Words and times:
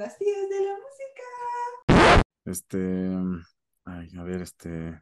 las 0.00 0.16
tías 0.16 0.48
de 0.48 0.60
la 0.64 0.72
música. 0.78 2.22
Este, 2.46 3.18
ay, 3.84 4.08
a 4.18 4.22
ver, 4.22 4.40
este, 4.40 4.98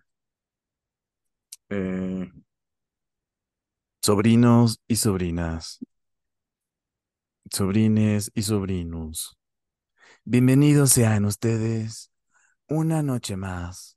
eh, 1.68 2.32
sobrinos 4.02 4.80
y 4.88 4.96
sobrinas, 4.96 5.78
sobrines 7.48 8.32
y 8.34 8.42
sobrinos, 8.42 9.38
bienvenidos 10.24 10.90
sean 10.90 11.26
ustedes 11.26 12.10
una 12.66 13.00
noche 13.00 13.36
más 13.36 13.96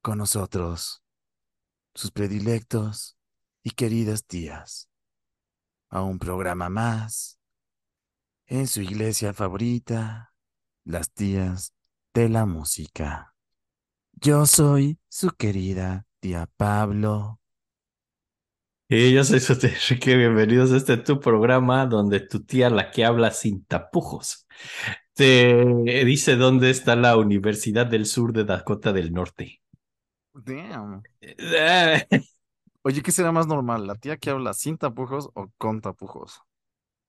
con 0.00 0.16
nosotros, 0.16 1.02
sus 1.94 2.10
predilectos 2.10 3.18
y 3.62 3.72
queridas 3.72 4.24
tías, 4.24 4.88
a 5.90 6.00
un 6.00 6.18
programa 6.18 6.70
más 6.70 7.39
en 8.50 8.66
su 8.66 8.82
iglesia 8.82 9.32
favorita, 9.32 10.34
las 10.84 11.10
tías 11.12 11.72
de 12.12 12.28
la 12.28 12.44
música. 12.44 13.34
Yo 14.12 14.44
soy 14.44 14.98
su 15.08 15.30
querida 15.30 16.04
tía 16.20 16.46
Pablo. 16.58 17.40
Y 18.88 19.14
yo 19.14 19.24
soy 19.24 19.40
su 19.40 19.58
tía 19.58 19.70
Enrique, 19.70 20.16
bienvenidos 20.16 20.72
a 20.72 20.76
este 20.76 20.98
tu 20.98 21.18
programa 21.18 21.86
donde 21.86 22.20
tu 22.20 22.44
tía 22.44 22.68
la 22.68 22.90
que 22.90 23.06
habla 23.06 23.30
sin 23.30 23.64
tapujos 23.64 24.46
te 25.20 26.04
dice 26.06 26.36
dónde 26.36 26.70
está 26.70 26.96
la 26.96 27.18
Universidad 27.18 27.84
del 27.84 28.06
Sur 28.06 28.32
de 28.32 28.44
Dakota 28.44 28.90
del 28.90 29.12
Norte. 29.12 29.60
Damn. 30.32 31.02
Eh, 31.20 32.06
Oye, 32.82 33.02
¿qué 33.02 33.12
será 33.12 33.30
más 33.30 33.46
normal? 33.46 33.86
¿La 33.86 33.96
tía 33.96 34.16
que 34.16 34.30
habla 34.30 34.54
sin 34.54 34.78
tapujos 34.78 35.28
o 35.34 35.50
con 35.58 35.82
tapujos? 35.82 36.40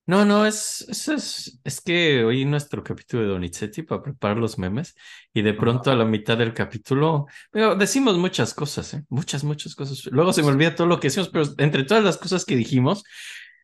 No, 0.08 0.26
no, 0.26 0.46
es, 0.46 0.82
es, 0.90 1.08
es, 1.08 1.60
es 1.64 1.80
que 1.82 2.24
oí 2.26 2.44
nuestro 2.44 2.84
capítulo 2.84 3.24
de 3.24 3.30
Donizetti 3.30 3.84
para 3.84 4.02
preparar 4.04 4.38
los 4.38 4.58
memes 4.58 4.96
y 5.34 5.42
de 5.42 5.54
pronto 5.54 5.90
a 5.92 5.96
la 5.96 6.04
mitad 6.06 6.38
del 6.38 6.54
capítulo 6.54 7.28
pero 7.52 7.76
decimos 7.76 8.18
muchas 8.18 8.54
cosas, 8.54 8.94
¿eh? 8.96 9.04
Muchas, 9.10 9.44
muchas 9.44 9.76
cosas. 9.76 10.06
Luego 10.12 10.34
se 10.34 10.42
me 10.44 10.50
olvida 10.50 10.76
todo 10.76 10.88
lo 10.88 11.00
que 11.00 11.08
decimos, 11.08 11.30
pero 11.30 11.46
entre 11.60 11.84
todas 11.86 12.04
las 12.04 12.18
cosas 12.18 12.46
que 12.46 12.56
dijimos, 12.56 13.04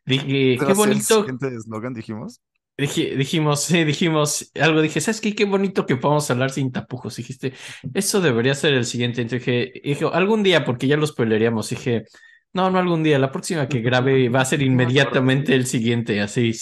dije, 0.06 0.64
qué 0.66 0.74
bonito, 0.74 1.16
siguiente 1.16 1.48
eslogan 1.56 1.94
dijimos. 1.94 2.42
Dije- 2.80 3.16
dijimos, 3.18 3.64
sí, 3.64 3.84
dijimos 3.86 4.52
algo, 4.62 4.82
dije, 4.82 5.02
¿sabes 5.02 5.20
qué? 5.20 5.34
Qué 5.34 5.46
bonito 5.46 5.86
que 5.88 5.96
podamos 5.96 6.30
hablar 6.30 6.52
sin 6.52 6.72
tapujos. 6.72 7.16
Dijiste, 7.16 7.54
eso 7.94 8.22
debería 8.22 8.54
ser 8.54 8.74
el 8.76 8.86
siguiente. 8.86 9.22
Entonces 9.24 9.46
dije, 9.46 9.82
dije, 9.84 10.06
algún 10.14 10.44
día, 10.44 10.64
porque 10.64 10.86
ya 10.88 10.96
lo 10.98 11.08
spoileríamos, 11.08 11.70
dije, 11.72 12.06
no, 12.54 12.70
no 12.72 12.80
algún 12.80 13.04
día, 13.04 13.20
la 13.20 13.32
próxima 13.32 13.68
que 13.70 13.82
grabe 13.82 14.30
va 14.30 14.42
a 14.42 14.46
ser 14.46 14.62
inmediatamente 14.62 15.54
el 15.56 15.66
siguiente, 15.68 16.22
así, 16.22 16.54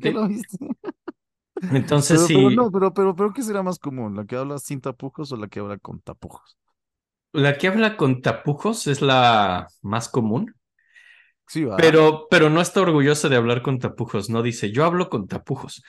¿Qué 0.00 0.10
cínicamente. 0.10 0.12
lo 0.12 0.28
viste? 0.28 0.58
Entonces 1.70 2.22
Pero, 2.30 2.30
sí, 2.30 2.32
pero 2.32 2.50
no, 2.50 2.70
pero, 2.70 2.92
pero, 2.94 3.14
pero, 3.16 3.32
¿qué 3.32 3.42
será 3.42 3.62
más 3.62 3.78
común? 3.78 4.14
¿La 4.16 4.24
que 4.26 4.36
habla 4.36 4.58
sin 4.58 4.80
tapujos 4.80 5.32
o 5.32 5.36
la 5.36 5.48
que 5.48 5.60
habla 5.60 5.78
con 5.78 6.00
tapujos? 6.00 6.56
la 7.34 7.58
que 7.58 7.68
habla 7.68 7.96
con 7.98 8.22
tapujos 8.22 8.86
es 8.86 9.02
la 9.02 9.68
más 9.82 10.08
común, 10.08 10.54
Sí, 11.46 11.64
va. 11.64 11.80
pero, 11.80 12.26
pero 12.30 12.50
no 12.50 12.60
está 12.60 12.80
orgullosa 12.82 13.28
de 13.28 13.36
hablar 13.36 13.62
con 13.62 13.78
tapujos, 13.78 14.30
no 14.30 14.42
dice, 14.42 14.70
yo 14.72 14.84
hablo 14.84 15.08
con 15.10 15.26
tapujos. 15.26 15.82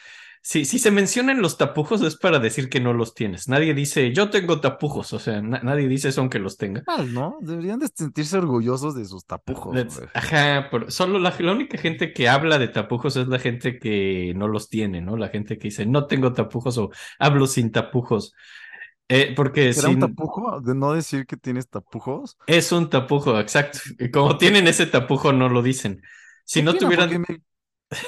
Si, 0.48 0.64
si 0.64 0.78
se 0.78 0.92
mencionan 0.92 1.42
los 1.42 1.58
tapujos 1.58 2.04
es 2.04 2.18
para 2.18 2.38
decir 2.38 2.70
que 2.70 2.80
no 2.80 2.94
los 2.94 3.16
tienes. 3.16 3.48
Nadie 3.50 3.74
dice, 3.74 4.14
yo 4.14 4.30
tengo 4.30 4.62
tapujos, 4.62 5.12
o 5.12 5.18
sea, 5.18 5.42
na- 5.42 5.60
nadie 5.64 5.88
dice 5.88 6.10
eso 6.10 6.22
aunque 6.22 6.38
los 6.38 6.56
tenga. 6.58 6.84
Mal, 6.86 7.12
¿no? 7.12 7.38
Deberían 7.42 7.80
de 7.80 7.88
sentirse 7.92 8.38
orgullosos 8.38 8.94
de 8.94 9.06
sus 9.06 9.26
tapujos. 9.26 9.76
Ajá, 10.14 10.68
pero 10.70 10.92
solo 10.92 11.18
la, 11.18 11.34
la 11.40 11.52
única 11.52 11.80
gente 11.80 12.14
que 12.14 12.30
habla 12.30 12.60
de 12.60 12.68
tapujos 12.68 13.16
es 13.18 13.28
la 13.28 13.40
gente 13.40 13.80
que 13.80 14.34
no 14.36 14.48
los 14.48 14.70
tiene, 14.70 15.02
¿no? 15.02 15.18
La 15.18 15.30
gente 15.30 15.58
que 15.58 15.70
dice, 15.70 15.88
no 15.88 16.06
tengo 16.06 16.32
tapujos 16.32 16.78
o 16.78 16.92
hablo 17.18 17.48
sin 17.48 17.72
tapujos. 17.72 18.36
Eh, 19.08 19.34
porque 19.36 19.74
¿Será 19.74 19.90
un 19.90 20.00
tapujo 20.00 20.62
de 20.62 20.76
no 20.76 20.94
decir 20.94 21.26
que 21.26 21.38
tienes 21.38 21.70
tapujos? 21.70 22.38
es 22.48 22.72
un 22.72 22.90
tapujo, 22.90 23.40
exacto. 23.40 23.80
Como 24.14 24.38
tienen 24.38 24.68
ese 24.68 24.86
tapujo, 24.86 25.34
no 25.34 25.50
lo 25.50 25.62
dicen. 25.62 26.02
Si 26.44 26.62
no 26.62 26.76
tuvieran, 26.78 27.10
me- 27.22 27.42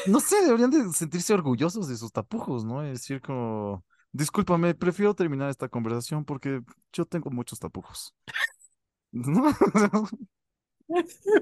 No 0.05 0.19
sé, 0.19 0.43
deberían 0.45 0.71
de 0.71 0.91
sentirse 0.93 1.33
orgullosos 1.33 1.87
de 1.87 1.97
sus 1.97 2.11
tapujos, 2.11 2.65
¿no? 2.65 2.83
Es 2.83 2.93
decir, 3.01 3.21
como, 3.21 3.83
discúlpame, 4.11 4.75
prefiero 4.75 5.13
terminar 5.15 5.49
esta 5.49 5.69
conversación 5.69 6.25
porque 6.25 6.61
yo 6.93 7.05
tengo 7.05 7.29
muchos 7.31 7.59
tapujos. 7.59 8.13
¿No? 9.11 9.53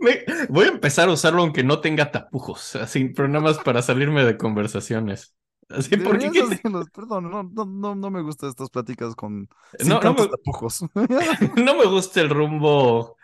Me- 0.02 0.24
voy 0.50 0.66
a 0.66 0.70
empezar 0.70 1.10
a 1.10 1.12
usarlo 1.14 1.42
aunque 1.42 1.64
no 1.64 1.80
tenga 1.82 2.12
tapujos, 2.12 2.76
así, 2.76 3.06
pero 3.10 3.28
nada 3.28 3.44
más 3.44 3.60
para 3.60 3.82
salirme 3.82 4.26
de 4.26 4.38
conversaciones. 4.38 5.36
Así, 5.70 5.98
porque 5.98 6.30
perdón, 6.94 7.30
no, 7.32 7.44
no, 7.44 7.66
no, 7.66 7.96
no 7.96 8.12
me 8.12 8.22
gustan 8.22 8.50
estas 8.50 8.70
pláticas 8.70 9.16
con 9.16 9.50
sin 9.80 9.88
No, 9.88 10.02
no 10.02 10.14
tantos 10.14 10.30
me- 10.30 10.30
tapujos. 10.30 10.82
no 11.64 11.76
me 11.76 11.86
gusta 11.86 12.22
el 12.22 12.30
rumbo 12.30 13.18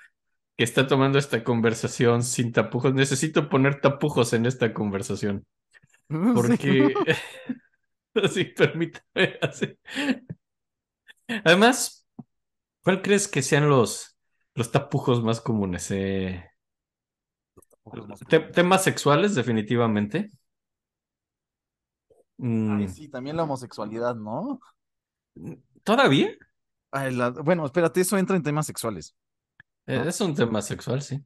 que 0.61 0.66
está 0.66 0.85
tomando 0.85 1.17
esta 1.17 1.44
conversación 1.44 2.22
sin 2.22 2.51
tapujos. 2.51 2.94
Necesito 2.94 3.49
poner 3.49 3.81
tapujos 3.81 4.31
en 4.33 4.45
esta 4.45 4.75
conversación. 4.75 5.44
Porque. 6.35 6.94
Así, 8.13 8.45
permítame. 8.45 9.39
Así. 9.41 9.75
Además, 11.27 12.05
¿cuál 12.83 13.01
crees 13.01 13.27
que 13.27 13.41
sean 13.41 13.69
los, 13.69 14.19
los 14.53 14.72
tapujos 14.72 15.23
más 15.23 15.41
comunes? 15.41 15.89
Eh, 15.89 16.45
te- 18.29 18.39
temas 18.41 18.83
sexuales, 18.83 19.33
definitivamente. 19.33 20.29
Mm, 22.38 22.78
Ay, 22.78 22.88
sí, 22.88 23.09
también 23.09 23.35
la 23.35 23.45
homosexualidad, 23.45 24.13
¿no? 24.13 24.59
¿Todavía? 25.83 26.29
Ay, 26.91 27.16
la- 27.16 27.29
Bueno, 27.31 27.66
espérate, 27.66 28.01
eso 28.01 28.16
entra 28.19 28.35
en 28.35 28.43
temas 28.43 28.67
sexuales. 28.67 29.16
Eh, 29.88 29.97
¿No? 29.97 30.03
Es 30.09 30.22
un 30.22 30.36
tema 30.36 30.62
sexual, 30.62 31.02
sí. 31.02 31.24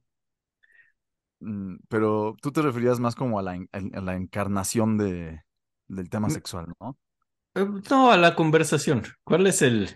Mm, 1.39 1.77
Pero 1.89 2.35
tú 2.41 2.51
te 2.51 2.61
referías 2.61 2.99
más 2.99 3.15
como 3.15 3.39
a 3.39 3.43
la, 3.43 3.55
en- 3.55 3.69
a 3.73 4.01
la 4.01 4.15
encarnación 4.15 4.97
de, 4.97 5.41
del 5.87 6.09
tema 6.09 6.27
Mm. 6.27 6.31
sexual, 6.31 6.73
¿no? 6.79 6.97
Eh, 7.55 7.65
No, 7.89 8.11
a 8.11 8.17
la 8.17 8.35
conversación. 8.35 9.03
¿Cuál 9.23 9.47
es 9.47 9.61
el, 9.61 9.89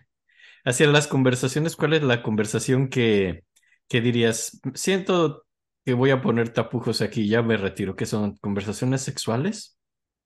hacia 0.66 0.88
las 0.88 1.08
conversaciones, 1.08 1.75
cuál 1.75 1.94
es 1.94 2.03
la 2.03 2.24
conversación 2.24 2.90
que, 2.90 3.44
que 3.88 4.02
dirías, 4.02 4.59
siento 4.75 5.46
que 5.86 5.94
voy 5.94 6.12
a 6.12 6.22
poner 6.22 6.50
tapujos 6.53 7.02
aquí, 7.02 7.28
ya 7.28 7.42
me 7.42 7.58
retiro, 7.58 7.96
que 7.96 8.06
son 8.06 8.38
conversaciones 8.38 9.02
sexuales, 9.02 9.78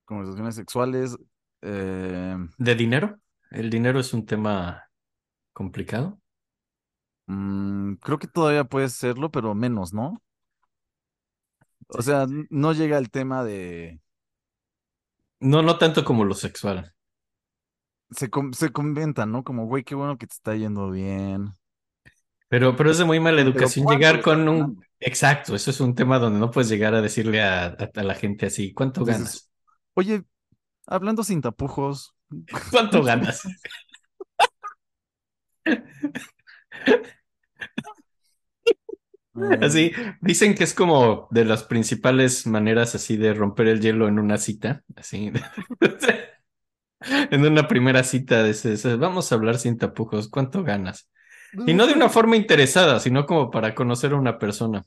Conversaciones 0.05 0.55
sexuales. 0.55 1.17
eh, 1.61 2.35
de 2.57 2.75
dinero? 2.75 3.19
El 3.51 3.69
dinero 3.69 3.99
es 3.99 4.13
un 4.13 4.25
tema 4.25 4.83
complicado. 5.53 6.19
Mm, 7.27 7.95
creo 7.95 8.19
que 8.19 8.27
todavía 8.27 8.63
puede 8.65 8.89
serlo, 8.89 9.31
pero 9.31 9.55
menos, 9.55 9.93
¿no? 9.93 10.21
O 11.89 12.01
sea, 12.01 12.25
no 12.49 12.73
llega 12.73 12.97
el 12.97 13.09
tema 13.11 13.43
de... 13.43 13.99
No, 15.41 15.61
no 15.61 15.77
tanto 15.77 16.03
como 16.03 16.25
lo 16.25 16.33
sexual. 16.33 16.95
Se, 18.11 18.29
com- 18.29 18.53
se 18.53 18.71
comentan, 18.71 19.31
¿no? 19.31 19.43
Como, 19.43 19.65
güey, 19.67 19.83
qué 19.83 19.95
bueno 19.95 20.17
que 20.17 20.27
te 20.27 20.33
está 20.35 20.55
yendo 20.55 20.89
bien. 20.91 21.53
Pero, 22.49 22.75
pero 22.75 22.91
es 22.91 22.99
de 22.99 23.05
muy 23.05 23.19
mala 23.19 23.41
educación 23.41 23.85
¿cuánto 23.85 23.95
llegar 23.95 24.21
con 24.21 24.47
un... 24.47 24.85
Exacto, 24.99 25.55
eso 25.55 25.71
es 25.71 25.79
un 25.81 25.95
tema 25.95 26.19
donde 26.19 26.39
no 26.39 26.51
puedes 26.51 26.69
llegar 26.69 26.93
a 26.93 27.01
decirle 27.01 27.41
a, 27.41 27.65
a- 27.65 27.89
a 27.95 28.03
la 28.03 28.13
gente 28.15 28.45
así, 28.45 28.73
¿cuánto 28.73 29.03
ganas? 29.03 29.49
Oye, 29.95 30.23
hablando 30.87 31.23
sin 31.23 31.41
tapujos. 31.41 32.15
¿Cuánto 32.71 33.03
ganas? 33.03 33.43
Así, 39.61 39.91
dicen 40.21 40.53
que 40.53 40.63
es 40.63 40.75
como 40.75 41.27
de 41.31 41.43
las 41.43 41.63
principales 41.63 42.45
maneras 42.45 42.93
así 42.93 43.17
de 43.17 43.33
romper 43.33 43.67
el 43.67 43.81
hielo 43.81 44.07
en 44.07 44.19
una 44.19 44.37
cita, 44.37 44.83
así. 44.95 45.31
En 47.31 47.45
una 47.45 47.67
primera 47.67 48.01
cita, 48.01 48.45
dices, 48.45 48.97
vamos 48.97 49.29
a 49.29 49.35
hablar 49.35 49.57
sin 49.57 49.77
tapujos, 49.77 50.29
¿cuánto 50.29 50.63
ganas? 50.63 51.09
Y 51.67 51.73
no 51.73 51.85
de 51.85 51.91
una 51.91 52.07
forma 52.07 52.37
interesada, 52.37 52.97
sino 53.01 53.25
como 53.25 53.51
para 53.51 53.75
conocer 53.75 54.13
a 54.13 54.15
una 54.15 54.39
persona. 54.39 54.85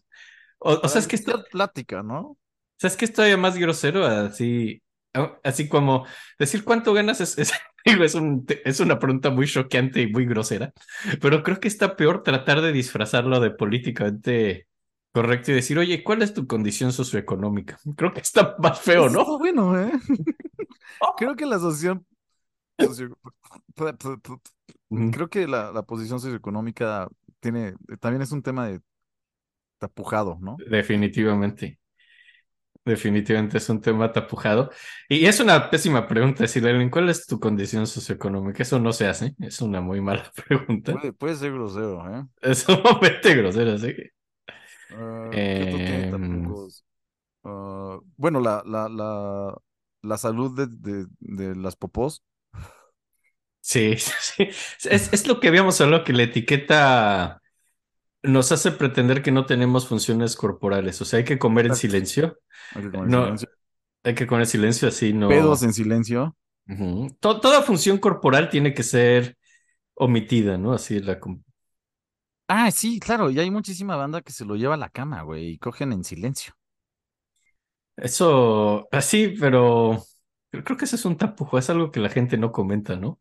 O, 0.59 0.81
o 0.83 0.89
sea, 0.89 1.01
es 1.03 1.09
que 1.09 1.17
esto, 1.17 1.45
plática, 1.51 2.03
¿no? 2.03 2.39
¿sabes 2.79 2.97
que 2.97 3.05
es 3.05 3.13
todavía 3.13 3.37
más 3.37 3.57
grosero? 3.59 4.05
Así, 4.07 4.83
así 5.43 5.69
como 5.69 6.07
decir 6.39 6.65
cuánto 6.65 6.93
ganas 6.93 7.21
es, 7.21 7.39
es, 7.39 7.53
digo, 7.87 8.05
es, 8.05 8.15
un, 8.15 8.45
es 8.65 8.81
una 8.81 8.99
pregunta 8.99 9.31
muy 9.31 9.47
choqueante 9.47 10.03
y 10.03 10.13
muy 10.13 10.27
grosera, 10.27 10.73
pero 11.21 11.43
creo 11.43 11.61
que 11.61 11.69
está 11.69 11.97
peor 11.97 12.23
tratar 12.23 12.61
de 12.61 12.73
disfrazarlo 12.73 13.41
de 13.41 13.51
políticamente 13.51 14.67
correcto 15.13 15.51
y 15.51 15.55
decir, 15.55 15.79
oye, 15.79 16.05
¿cuál 16.05 16.23
es 16.23 16.35
tu 16.35 16.47
condición 16.47 16.93
socioeconómica? 16.93 17.79
Creo 17.97 18.13
que 18.13 18.21
está 18.21 18.55
más 18.59 18.81
feo, 18.81 19.09
¿no? 19.09 19.21
está 19.21 19.37
bueno, 19.39 19.81
¿eh? 19.81 19.93
Creo 21.17 21.35
que 21.35 21.47
la 21.47 21.57
asociación... 21.57 22.07
Creo 25.13 25.29
que 25.29 25.47
la, 25.47 25.73
la 25.73 25.83
posición 25.83 26.21
socioeconómica 26.21 27.09
tiene... 27.41 27.75
También 28.01 28.23
es 28.23 28.33
un 28.33 28.43
tema 28.43 28.69
de 28.69 28.81
tapujado, 29.79 30.39
¿no? 30.41 30.57
Definitivamente. 30.69 31.79
Definitivamente 32.87 33.59
es 33.59 33.69
un 33.69 33.81
tema 33.81 34.13
tapujado. 34.13 34.71
Y 35.09 35.27
es 35.27 35.41
una 35.41 35.69
pésima 35.71 36.07
pregunta 36.07 36.45
decirle, 36.45 36.89
¿cuál 36.89 37.09
es 37.09 37.27
tu 37.27 37.41
condición 37.41 37.85
socioeconómica? 37.87 38.63
Eso 38.63 38.79
no 38.79 38.93
se 38.93 39.09
hace. 39.09 39.35
Es 39.41 39.61
una 39.61 39.81
muy 39.81 40.01
mala 40.01 40.31
pregunta. 40.47 40.93
Puede, 40.93 41.13
puede 41.13 41.35
ser 41.35 41.53
grosero, 41.53 42.17
¿eh? 42.17 42.25
Es 42.43 42.61
sumamente 42.61 43.35
grosero, 43.35 43.77
sí. 43.77 43.93
Ah, 47.45 47.99
bueno, 48.17 48.41
la, 48.41 48.63
la, 48.67 48.89
la, 48.89 49.57
la 50.03 50.19
salud 50.19 50.57
de, 50.57 50.67
de, 50.69 51.07
de 51.21 51.57
las 51.57 51.77
popós. 51.77 52.23
Sí, 53.61 53.97
sí. 54.21 54.49
Es, 54.89 55.13
es 55.13 55.27
lo 55.27 55.41
que 55.41 55.49
habíamos 55.49 55.81
hablado, 55.81 56.05
que 56.05 56.13
la 56.13 56.23
etiqueta 56.25 57.43
nos 58.27 58.53
hace 58.53 58.73
pretender 58.73 59.23
que 59.23 59.33
no 59.33 59.47
tenemos 59.47 59.89
funciones 59.89 60.37
corporales. 60.37 61.01
O 61.03 61.05
sea, 61.05 61.19
hay 61.19 61.25
que 61.25 61.39
comer 61.39 61.67
en 61.67 61.75
silencio. 61.77 62.39
Hay 62.75 62.83
que 62.85 62.91
comer 62.93 63.11
No, 63.11 63.27
silencio. 63.27 63.49
hay 64.05 64.15
que 64.15 64.27
comer 64.27 64.43
en 64.45 64.49
silencio, 64.51 64.89
así 64.89 65.13
no. 65.13 65.29
Pedos 65.29 65.63
en 65.63 65.73
silencio. 65.73 66.37
Toda 67.21 67.63
función 67.63 67.99
corporal 67.99 68.49
tiene 68.51 68.75
que 68.75 68.83
ser 68.83 69.37
omitida, 69.95 70.59
¿no? 70.59 70.73
Así 70.75 71.01
la. 71.01 71.21
Ah, 72.49 72.71
sí, 72.71 72.99
claro, 73.01 73.31
y 73.31 73.39
hay 73.41 73.51
muchísima 73.51 73.97
banda 73.97 74.23
que 74.23 74.33
se 74.33 74.45
lo 74.45 74.55
lleva 74.57 74.75
a 74.75 74.77
la 74.77 74.89
cama, 74.91 75.23
güey, 75.23 75.51
y 75.51 75.59
cogen 75.59 75.93
en 75.93 76.05
silencio. 76.05 76.55
Eso, 77.97 78.89
así, 78.93 79.29
pero 79.41 80.03
pero 80.51 80.65
creo 80.65 80.77
que 80.79 80.85
eso 80.85 80.97
es 80.97 81.05
un 81.05 81.17
tapujo, 81.17 81.59
es 81.59 81.71
algo 81.71 81.91
que 81.91 82.01
la 82.01 82.11
gente 82.11 82.37
no 82.39 82.53
comenta, 82.53 82.97
¿no? 82.97 83.21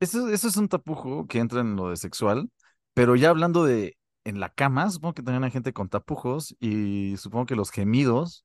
Eso, 0.00 0.28
eso 0.30 0.48
es 0.48 0.56
un 0.56 0.68
tapujo 0.68 1.26
que 1.26 1.38
entra 1.38 1.60
en 1.60 1.76
lo 1.76 1.88
de 1.90 1.96
sexual, 1.96 2.50
pero 2.94 3.16
ya 3.16 3.30
hablando 3.30 3.64
de 3.64 3.96
en 4.26 4.40
la 4.40 4.50
cama, 4.50 4.90
supongo 4.90 5.14
que 5.14 5.22
también 5.22 5.44
hay 5.44 5.50
gente 5.50 5.72
con 5.72 5.88
tapujos 5.88 6.56
y 6.60 7.16
supongo 7.16 7.46
que 7.46 7.54
los 7.56 7.70
gemidos 7.70 8.44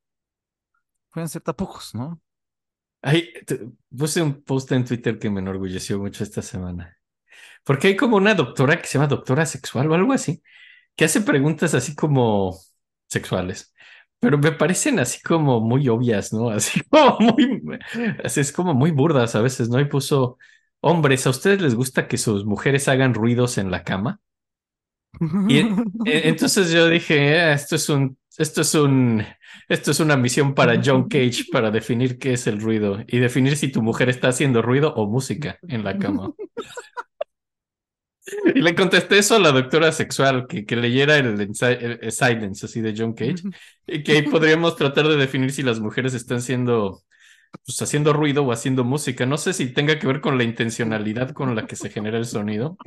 pueden 1.10 1.28
ser 1.28 1.42
tapujos, 1.42 1.94
¿no? 1.94 2.20
Ay, 3.02 3.32
puse 3.96 4.22
un 4.22 4.42
post 4.42 4.70
en 4.72 4.84
Twitter 4.84 5.18
que 5.18 5.28
me 5.28 5.40
enorgulleció 5.40 5.98
mucho 5.98 6.22
esta 6.22 6.40
semana. 6.40 6.96
Porque 7.64 7.88
hay 7.88 7.96
como 7.96 8.16
una 8.16 8.34
doctora 8.34 8.80
que 8.80 8.86
se 8.86 8.94
llama 8.98 9.08
doctora 9.08 9.46
sexual 9.46 9.90
o 9.90 9.94
algo 9.94 10.12
así, 10.12 10.42
que 10.96 11.04
hace 11.04 11.20
preguntas 11.22 11.74
así 11.74 11.94
como 11.94 12.58
sexuales, 13.08 13.74
pero 14.20 14.38
me 14.38 14.52
parecen 14.52 15.00
así 15.00 15.20
como 15.22 15.60
muy 15.60 15.88
obvias, 15.88 16.32
¿no? 16.32 16.50
Así 16.50 16.80
como 16.82 17.18
muy, 17.20 17.62
así 18.24 18.40
es 18.40 18.52
como 18.52 18.74
muy 18.74 18.92
burdas 18.92 19.34
a 19.34 19.42
veces, 19.42 19.68
¿no? 19.68 19.80
Y 19.80 19.86
puso, 19.86 20.38
hombres, 20.80 21.26
¿a 21.26 21.30
ustedes 21.30 21.60
les 21.60 21.74
gusta 21.74 22.08
que 22.08 22.18
sus 22.18 22.44
mujeres 22.44 22.88
hagan 22.88 23.14
ruidos 23.14 23.58
en 23.58 23.70
la 23.70 23.84
cama? 23.84 24.20
Y 25.46 25.58
e- 25.58 25.76
e- 26.04 26.28
entonces 26.28 26.70
yo 26.70 26.88
dije, 26.88 27.40
"Ah, 27.40 27.52
esto 27.54 27.76
es 27.76 27.88
un, 27.88 28.18
esto 28.38 28.60
es 28.62 28.74
un, 28.74 29.24
esto 29.68 29.90
es 29.90 30.00
una 30.00 30.16
misión 30.16 30.54
para 30.54 30.80
John 30.84 31.08
Cage 31.08 31.44
para 31.50 31.70
definir 31.70 32.18
qué 32.18 32.34
es 32.34 32.46
el 32.46 32.60
ruido 32.60 32.98
y 33.06 33.18
definir 33.18 33.56
si 33.56 33.70
tu 33.70 33.82
mujer 33.82 34.08
está 34.08 34.28
haciendo 34.28 34.62
ruido 34.62 34.94
o 34.94 35.08
música 35.08 35.58
en 35.68 35.84
la 35.84 35.98
cama. 35.98 36.32
Y 38.54 38.60
le 38.60 38.74
contesté 38.76 39.18
eso 39.18 39.34
a 39.34 39.38
la 39.40 39.50
doctora 39.50 39.90
sexual, 39.92 40.46
que, 40.46 40.64
que 40.64 40.76
leyera 40.76 41.16
el, 41.18 41.36
ensa- 41.40 41.70
el- 41.78 41.98
el 42.02 42.12
Silence, 42.12 42.66
así 42.66 42.80
de 42.80 42.94
John 42.96 43.14
Cage, 43.14 43.42
y 43.86 44.02
que 44.04 44.12
ahí 44.12 44.22
podríamos 44.22 44.76
tratar 44.76 45.08
de 45.08 45.16
definir 45.16 45.50
si 45.52 45.62
las 45.64 45.80
mujeres 45.80 46.14
están 46.14 46.40
siendo, 46.40 47.02
pues 47.66 47.82
haciendo 47.82 48.12
ruido 48.12 48.44
o 48.44 48.52
haciendo 48.52 48.84
música. 48.84 49.26
No 49.26 49.38
sé 49.38 49.52
si 49.54 49.72
tenga 49.74 49.98
que 49.98 50.06
ver 50.06 50.20
con 50.20 50.38
la 50.38 50.44
intencionalidad 50.44 51.32
con 51.32 51.54
la 51.56 51.66
que 51.66 51.76
se 51.76 51.90
genera 51.90 52.18
el 52.18 52.26
sonido, 52.26 52.78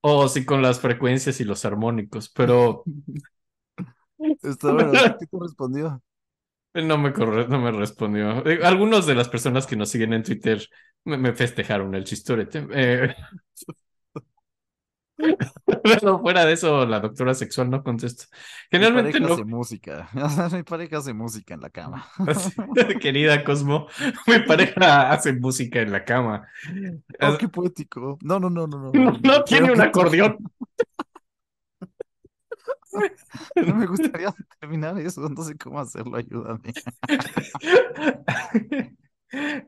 o 0.00 0.28
si 0.28 0.44
con 0.44 0.62
las 0.62 0.80
frecuencias 0.80 1.40
y 1.40 1.44
los 1.44 1.64
armónicos, 1.64 2.28
pero 2.30 2.88
Está 4.42 4.72
bueno, 4.72 5.00
¿qué 5.18 5.26
te 5.26 5.38
respondió? 5.40 6.02
no 6.74 6.98
me 6.98 7.12
corre- 7.12 7.48
no 7.48 7.58
me 7.60 7.70
respondió. 7.72 8.46
Eh, 8.46 8.60
Algunos 8.64 9.06
de 9.06 9.14
las 9.14 9.28
personas 9.28 9.66
que 9.66 9.76
nos 9.76 9.90
siguen 9.90 10.12
en 10.12 10.22
Twitter 10.22 10.62
me, 11.04 11.18
me 11.18 11.32
festejaron 11.34 11.94
el 11.94 12.04
chistorete. 12.04 12.66
Eh, 12.72 13.14
pero 15.82 16.20
fuera 16.20 16.44
de 16.44 16.52
eso, 16.52 16.86
la 16.86 17.00
doctora 17.00 17.34
sexual 17.34 17.70
no 17.70 17.82
contesta. 17.82 18.24
Mi 18.70 18.78
Generalmente 18.78 19.12
pareja 19.12 19.28
no. 19.28 19.34
hace 19.34 19.44
música. 19.44 20.08
Mi 20.52 20.62
pareja 20.62 20.98
hace 20.98 21.14
música 21.14 21.54
en 21.54 21.60
la 21.60 21.70
cama. 21.70 22.06
Querida 23.00 23.44
Cosmo, 23.44 23.88
mi 24.26 24.38
pareja 24.40 25.10
hace 25.10 25.32
música 25.32 25.80
en 25.80 25.92
la 25.92 26.04
cama. 26.04 26.48
Oh, 27.20 27.36
qué 27.38 27.48
poético. 27.48 28.18
No, 28.22 28.38
no, 28.38 28.48
no, 28.50 28.66
no, 28.66 28.78
no. 28.78 28.92
No, 28.92 29.18
no 29.22 29.44
tiene 29.44 29.72
un 29.72 29.80
acordeón. 29.80 30.38
No 33.54 33.74
me 33.74 33.86
gustaría 33.86 34.32
terminar 34.60 34.98
eso, 34.98 35.28
no 35.28 35.42
sé 35.42 35.56
cómo 35.56 35.80
hacerlo, 35.80 36.16
ayúdame. 36.16 36.72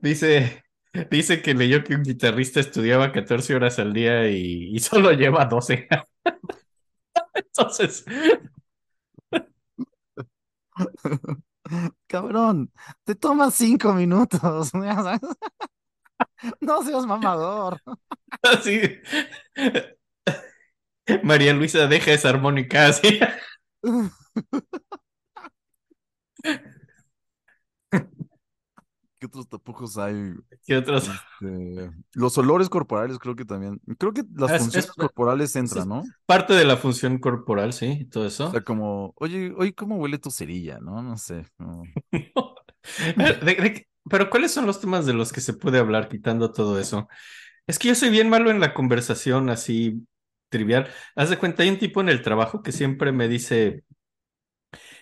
Dice, 0.01 0.65
dice 1.11 1.43
que 1.43 1.55
leyó 1.55 1.85
que 1.85 1.95
un 1.95 2.03
guitarrista 2.03 2.61
estudiaba 2.61 3.13
14 3.13 3.55
horas 3.55 3.79
al 3.79 3.93
día 3.93 4.29
y, 4.31 4.75
y 4.75 4.79
solo 4.81 5.13
lleva 5.15 5.45
12. 5.47 5.89
Entonces, 7.35 8.05
Cabrón, 12.07 12.73
te 13.05 13.15
tomas 13.15 13.55
cinco 13.55 13.93
minutos. 13.95 14.71
No 16.61 16.83
seas 16.83 17.07
mamador. 17.07 17.81
así. 18.43 19.01
María 21.23 21.53
Luisa 21.53 21.87
deja 21.87 22.13
esa 22.13 22.31
armónica 22.31 22.87
así. 22.87 23.21
¿Qué 29.21 29.27
otros 29.27 29.49
tapujos 29.51 29.99
hay? 29.99 30.33
¿Qué 30.67 30.79
otros? 30.79 31.09
Este, 31.09 31.91
los 32.15 32.39
olores 32.39 32.71
corporales 32.71 33.19
creo 33.19 33.37
que 33.37 33.45
también. 33.45 33.79
Creo 33.99 34.15
que 34.15 34.25
las 34.35 34.51
Es- 34.53 34.63
funciones 34.63 34.87
es- 34.87 34.93
corporales 34.93 35.55
entran, 35.57 35.89
¿no? 35.89 36.03
Parte 36.25 36.55
de 36.55 36.65
la 36.65 36.79
función 36.79 37.19
corporal, 37.19 37.75
sí, 37.75 38.07
todo 38.11 38.25
O 38.25 38.27
eso. 38.27 38.51
sea, 38.51 38.63
como, 38.63 39.13
oye, 39.17 39.53
oye, 39.59 39.75
¿cómo 39.75 39.97
huele 39.99 40.19
tu 40.19 40.31
cerilla? 40.31 40.79
¿No? 40.81 41.03
No 41.03 41.19
sé. 41.19 41.45
no. 41.59 41.83
De- 43.17 43.35
de- 43.55 43.87
pero 44.09 44.31
¿cuáles 44.31 44.53
son 44.53 44.65
los 44.67 44.81
temas 44.81 45.05
de 45.05 45.13
los 45.13 45.33
que 45.33 45.43
se 45.43 45.53
puede 45.53 45.79
hablar 45.79 46.09
quitando 46.09 46.51
todo 46.53 46.81
eso? 46.81 47.07
Es 47.67 47.79
que 47.79 47.89
yo 47.89 47.95
soy 47.95 48.09
bien 48.09 48.31
malo 48.31 48.51
en 48.51 48.59
la 48.59 48.73
conversación 48.73 49.51
así 49.51 50.07
trivial. 50.49 50.89
Haz 51.15 51.29
de 51.31 51.39
cuenta, 51.39 51.63
hay 51.63 51.69
un 51.69 51.79
tipo 51.79 52.01
en 52.01 52.09
el 52.09 52.23
trabajo 52.23 52.63
que 52.63 52.73
siempre 52.73 53.13
me 53.13 53.29
dice, 53.29 53.85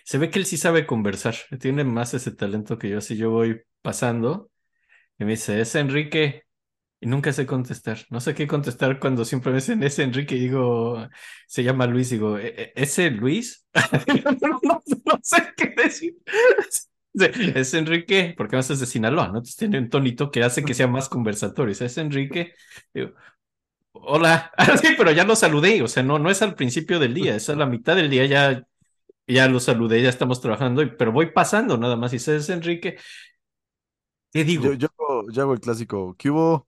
se 0.05 0.17
ve 0.17 0.29
que 0.29 0.39
él 0.39 0.45
sí 0.45 0.57
sabe 0.57 0.85
conversar, 0.87 1.35
tiene 1.59 1.83
más 1.83 2.13
ese 2.13 2.31
talento 2.31 2.77
que 2.77 2.89
yo, 2.89 2.97
así 2.99 3.17
yo 3.17 3.31
voy 3.31 3.61
pasando 3.81 4.49
y 5.17 5.25
me 5.25 5.31
dice, 5.31 5.61
es 5.61 5.75
Enrique, 5.75 6.43
y 7.01 7.07
nunca 7.07 7.33
sé 7.33 7.45
contestar, 7.47 7.99
no 8.09 8.21
sé 8.21 8.35
qué 8.35 8.47
contestar 8.47 8.99
cuando 8.99 9.25
siempre 9.25 9.51
me 9.51 9.57
dicen, 9.59 9.83
es 9.83 9.99
Enrique, 9.99 10.35
y 10.35 10.41
digo, 10.41 11.07
se 11.47 11.63
llama 11.63 11.87
Luis, 11.87 12.09
digo, 12.11 12.37
"¿E- 12.39 12.49
e- 12.57 12.73
¿ese 12.75 13.11
Luis? 13.11 13.67
no 15.05 15.19
sé 15.23 15.53
qué 15.57 15.73
decir. 15.77 16.17
Es 17.55 17.73
Enrique, 17.73 18.33
porque 18.37 18.55
más 18.55 18.69
es 18.69 18.79
de 18.79 18.85
Sinaloa, 18.85 19.23
¿no? 19.27 19.29
Entonces 19.39 19.55
tiene 19.57 19.79
un 19.79 19.89
tonito 19.89 20.31
que 20.31 20.43
hace 20.43 20.63
que 20.63 20.73
sea 20.73 20.87
más 20.87 21.09
conversatorio. 21.09 21.73
Es 21.73 21.97
Enrique. 21.97 22.53
Digo, 22.93 23.11
Hola, 23.93 24.51
sí, 24.81 24.89
pero 24.97 25.11
ya 25.11 25.25
lo 25.25 25.35
saludé, 25.35 25.81
o 25.83 25.87
sea, 25.87 26.03
no, 26.03 26.19
no 26.19 26.29
es 26.31 26.41
al 26.41 26.55
principio 26.55 26.99
del 26.99 27.13
día, 27.13 27.35
es 27.35 27.49
a 27.49 27.55
la 27.55 27.65
mitad 27.65 27.95
del 27.95 28.09
día, 28.09 28.25
ya, 28.25 28.63
ya 29.29 29.47
lo 29.47 29.59
saludé, 29.59 30.01
ya 30.01 30.09
estamos 30.09 30.41
trabajando, 30.41 30.83
pero 30.97 31.11
voy 31.11 31.27
pasando 31.31 31.77
nada 31.77 31.95
más, 31.95 32.13
y 32.13 32.17
dice, 32.17 32.35
es 32.37 32.49
Enrique. 32.49 32.97
¿Qué 34.31 34.43
digo? 34.43 34.65
Yo, 34.65 34.73
yo, 34.73 34.87
hago- 34.97 35.31
yo 35.31 35.41
hago 35.41 35.53
el 35.53 35.59
clásico, 35.59 36.15
¿qué 36.17 36.29
hubo? 36.29 36.67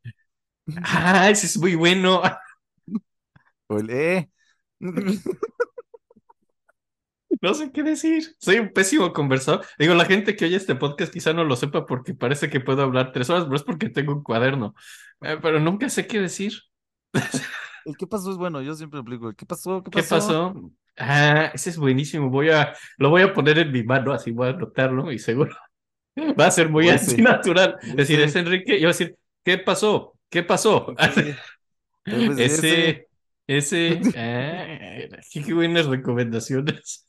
Ah, 0.83 1.29
ese 1.29 1.47
es 1.47 1.57
muy 1.57 1.75
bueno. 1.75 2.21
O 3.69 3.77
el, 3.79 3.89
eh. 3.89 4.29
No 7.41 7.53
sé 7.53 7.71
qué 7.71 7.83
decir. 7.83 8.35
Soy 8.39 8.59
un 8.59 8.71
pésimo 8.73 9.13
conversador. 9.13 9.65
Digo, 9.79 9.93
la 9.95 10.05
gente 10.05 10.35
que 10.35 10.45
oye 10.45 10.55
este 10.57 10.75
podcast 10.75 11.11
quizá 11.13 11.33
no 11.33 11.43
lo 11.43 11.55
sepa 11.55 11.85
porque 11.85 12.13
parece 12.13 12.49
que 12.49 12.59
puedo 12.59 12.81
hablar 12.83 13.11
tres 13.13 13.29
horas, 13.29 13.45
pero 13.45 13.55
es 13.55 13.63
porque 13.63 13.89
tengo 13.89 14.13
un 14.13 14.23
cuaderno. 14.23 14.75
Eh, 15.21 15.37
pero 15.41 15.59
nunca 15.59 15.89
sé 15.89 16.07
qué 16.07 16.19
decir. 16.19 16.53
El 17.85 17.97
qué 17.97 18.07
pasó 18.07 18.31
es 18.31 18.37
bueno, 18.37 18.61
yo 18.61 18.75
siempre 18.75 18.99
aplico 18.99 19.29
el 19.29 19.35
qué 19.35 19.45
pasó, 19.45 19.83
qué 19.83 19.91
¿Qué 19.91 20.03
pasó. 20.03 20.53
Ah, 20.97 21.51
ese 21.53 21.69
es 21.71 21.77
buenísimo. 21.77 22.29
Voy 22.29 22.49
a, 22.49 22.73
lo 22.97 23.09
voy 23.09 23.21
a 23.21 23.33
poner 23.33 23.57
en 23.59 23.71
mi 23.71 23.83
mano, 23.83 24.13
así 24.13 24.31
voy 24.31 24.47
a 24.47 24.51
anotarlo 24.51 25.11
y 25.11 25.19
seguro 25.19 25.55
va 26.39 26.47
a 26.47 26.51
ser 26.51 26.69
muy 26.69 26.89
así 26.89 27.21
natural. 27.21 27.77
O 27.91 27.95
Decir, 27.95 28.19
ese. 28.19 28.39
es 28.39 28.45
Enrique, 28.45 28.77
y 28.77 28.81
yo 28.81 28.87
voy 28.87 28.95
a 28.95 28.97
decir, 28.97 29.15
¿qué 29.43 29.57
pasó? 29.57 30.13
¿Qué 30.29 30.43
pasó? 30.43 30.93
Ese, 32.05 32.25
pues, 32.25 32.39
ese. 32.39 33.07
Ese, 33.47 33.99
ah, 34.17 35.17
qué 35.31 35.53
buenas 35.53 35.85
recomendaciones. 35.85 37.07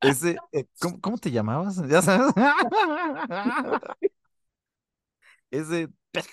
Ese, 0.00 0.36
eh, 0.52 0.64
¿cómo, 0.80 1.00
cómo 1.00 1.18
te 1.18 1.30
llamabas? 1.30 1.80
Ya 1.88 2.02
sabes. 2.02 2.32
Ese, 5.50 5.88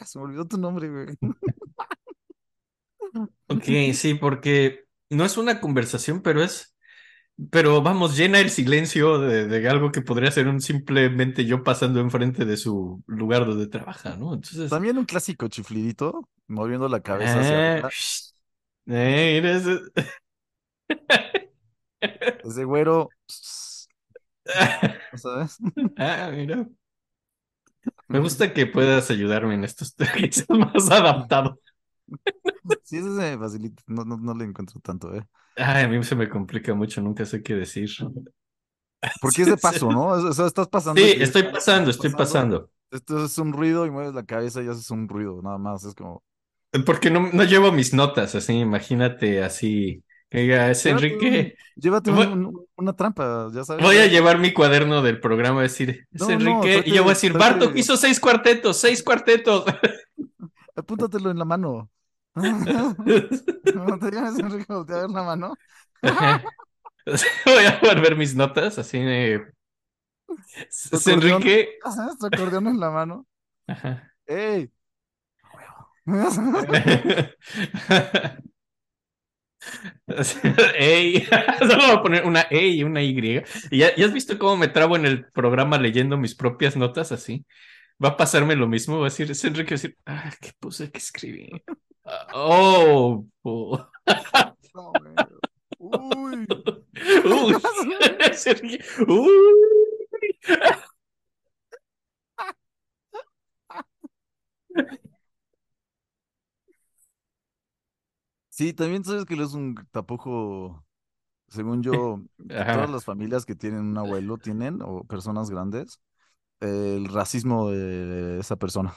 se 0.05 0.19
me 0.19 0.25
olvidó 0.25 0.45
tu 0.45 0.57
nombre, 0.57 0.89
güey. 0.89 1.07
Ok, 3.47 3.93
sí, 3.93 4.15
porque 4.15 4.85
no 5.09 5.25
es 5.25 5.37
una 5.37 5.59
conversación, 5.61 6.21
pero 6.21 6.43
es, 6.43 6.75
pero 7.51 7.81
vamos, 7.83 8.17
llena 8.17 8.39
el 8.39 8.49
silencio 8.51 9.19
de, 9.19 9.47
de 9.47 9.69
algo 9.69 9.91
que 9.91 10.01
podría 10.03 10.31
ser 10.31 10.47
un 10.47 10.61
simplemente 10.61 11.45
yo 11.45 11.63
pasando 11.63 11.99
enfrente 12.01 12.45
de 12.45 12.57
su 12.57 13.03
lugar 13.07 13.45
donde 13.45 13.67
trabaja, 13.67 14.15
¿no? 14.17 14.33
Entonces, 14.35 14.81
También 14.81 14.97
un 14.97 15.05
clásico 15.05 15.47
chiflidito, 15.47 16.29
moviendo 16.47 16.89
la 16.89 17.01
cabeza 17.01 17.39
hacia 17.41 17.57
arriba. 17.59 17.89
shh, 17.89 18.33
eh, 18.87 19.41
mira 19.41 19.51
ese- 22.43 22.63
güero, 22.65 23.13
¿sabes? 25.15 25.57
Ah, 25.97 26.29
mira. 26.31 26.67
Me 28.07 28.19
gusta 28.19 28.53
que 28.53 28.65
puedas 28.67 29.09
ayudarme 29.11 29.55
en 29.55 29.63
estos 29.63 29.93
seas 29.95 30.45
más 30.49 30.89
adaptado. 30.91 31.59
Sí, 32.83 32.97
ese 32.97 33.15
se 33.15 33.37
facilita, 33.37 33.81
no, 33.87 34.03
no, 34.05 34.17
no 34.17 34.33
le 34.33 34.45
encuentro 34.45 34.79
tanto, 34.81 35.13
¿eh? 35.13 35.25
Ay, 35.55 35.83
a 35.83 35.87
mí 35.87 36.03
se 36.03 36.15
me 36.15 36.29
complica 36.29 36.73
mucho, 36.73 37.01
nunca 37.01 37.25
sé 37.25 37.41
qué 37.41 37.55
decir. 37.55 37.89
Porque 39.21 39.41
es 39.41 39.47
de 39.49 39.57
paso, 39.57 39.91
¿no? 39.91 40.07
O 40.07 40.33
sea, 40.33 40.47
estás 40.47 40.67
pasando. 40.67 41.01
Sí, 41.01 41.15
y- 41.17 41.21
estoy 41.23 41.43
pasando, 41.43 41.89
estoy 41.89 42.11
pasando. 42.11 42.69
Esto 42.91 43.25
es 43.25 43.37
un 43.37 43.51
ruido 43.53 43.85
y 43.85 43.91
mueves 43.91 44.13
la 44.13 44.23
cabeza 44.23 44.61
y 44.61 44.67
haces 44.67 44.89
un 44.91 45.09
ruido, 45.09 45.41
nada 45.41 45.57
más. 45.57 45.83
Es 45.83 45.95
como. 45.95 46.23
Porque 46.85 47.11
no, 47.11 47.29
no 47.33 47.43
llevo 47.43 47.71
mis 47.71 47.93
notas, 47.93 48.33
así, 48.35 48.53
imagínate, 48.53 49.43
así. 49.43 50.03
Diga, 50.31 50.71
es 50.71 50.83
Llévate 50.83 51.05
Enrique. 51.07 51.55
llévate 51.75 52.09
un- 52.09 52.15
Voy- 52.15 52.25
un- 52.27 52.65
una 52.77 52.93
trampa, 52.95 53.49
ya 53.53 53.63
sabes. 53.63 53.83
Voy 53.83 53.97
a 53.97 54.07
llevar 54.07 54.39
mi 54.39 54.51
cuaderno 54.53 55.01
del 55.03 55.19
programa 55.19 55.59
a 55.59 55.63
decir, 55.63 56.07
es 56.11 56.21
No, 56.21 56.27
no, 56.39 56.63
Enrique. 56.63 56.89
y 56.89 56.93
yo 56.95 57.03
voy 57.03 57.11
a 57.11 57.13
decir, 57.13 57.33
Bartok 57.33 57.75
hizo 57.75 57.97
seis 57.97 58.19
cuartetos, 58.19 58.77
seis 58.77 59.03
cuartetos. 59.03 59.65
Apúntatelo 60.75 61.29
en 61.29 61.37
la 61.37 61.45
mano. 61.45 61.89
No 63.75 63.99
te 63.99 64.11
llames 64.11 64.39
Enrique, 64.39 64.73
voltea 64.73 64.97
a 64.97 65.01
ver 65.01 65.09
la 65.11 65.23
mano. 65.23 65.53
Voy 67.45 67.65
a 67.65 67.93
ver 67.95 68.15
mis 68.15 68.35
notas, 68.35 68.77
así 68.79 68.99
de. 68.99 69.53
Enrique. 71.07 71.79
Tu 72.19 72.25
acordeón 72.25 72.67
en 72.67 72.79
la 72.79 72.89
mano. 72.89 73.25
Ajá. 73.67 74.11
¡Ey! 74.25 74.71
Ey, 80.77 81.25
solo 81.59 81.77
voy 81.77 81.91
a 81.91 82.01
poner 82.01 82.25
una 82.25 82.41
E 82.49 82.67
y 82.67 82.83
una 82.83 83.01
Y. 83.01 83.41
¿Y 83.71 83.77
ya, 83.77 83.95
ya 83.95 84.05
has 84.05 84.13
visto 84.13 84.37
cómo 84.37 84.57
me 84.57 84.67
trabo 84.67 84.95
en 84.95 85.05
el 85.05 85.25
programa 85.31 85.77
leyendo 85.77 86.17
mis 86.17 86.35
propias 86.35 86.75
notas 86.75 87.11
así? 87.11 87.45
Va 88.03 88.09
a 88.09 88.17
pasarme 88.17 88.55
lo 88.55 88.67
mismo, 88.67 88.97
va 88.99 89.07
a 89.07 89.09
decir, 89.09 89.29
es 89.31 89.43
Enrique, 89.45 89.75
va 89.75 89.75
a 89.75 89.81
decir, 89.81 89.97
ah, 90.05 90.31
¿qué 90.41 90.51
puse 90.59 90.91
que 90.91 90.97
escribí? 90.97 91.49
Oh, 92.33 93.25
oh. 93.43 93.87
No. 94.75 94.91
Uy. 95.79 96.45
Uy. 99.07 99.29
Sí, 108.49 108.73
también 108.73 109.03
sabes 109.03 109.25
que 109.25 109.35
lo 109.35 109.43
es 109.45 109.53
un 109.53 109.75
tapujo, 109.91 110.85
según 111.49 111.81
yo, 111.83 112.21
todas 112.49 112.89
las 112.89 113.05
familias 113.05 113.45
que 113.45 113.55
tienen 113.55 113.81
un 113.81 113.97
abuelo 113.97 114.37
tienen, 114.37 114.81
o 114.83 115.03
personas 115.05 115.49
grandes, 115.49 116.01
el 116.63 117.07
racismo 117.07 117.71
de 117.71 118.39
esa 118.39 118.55
persona. 118.55 118.93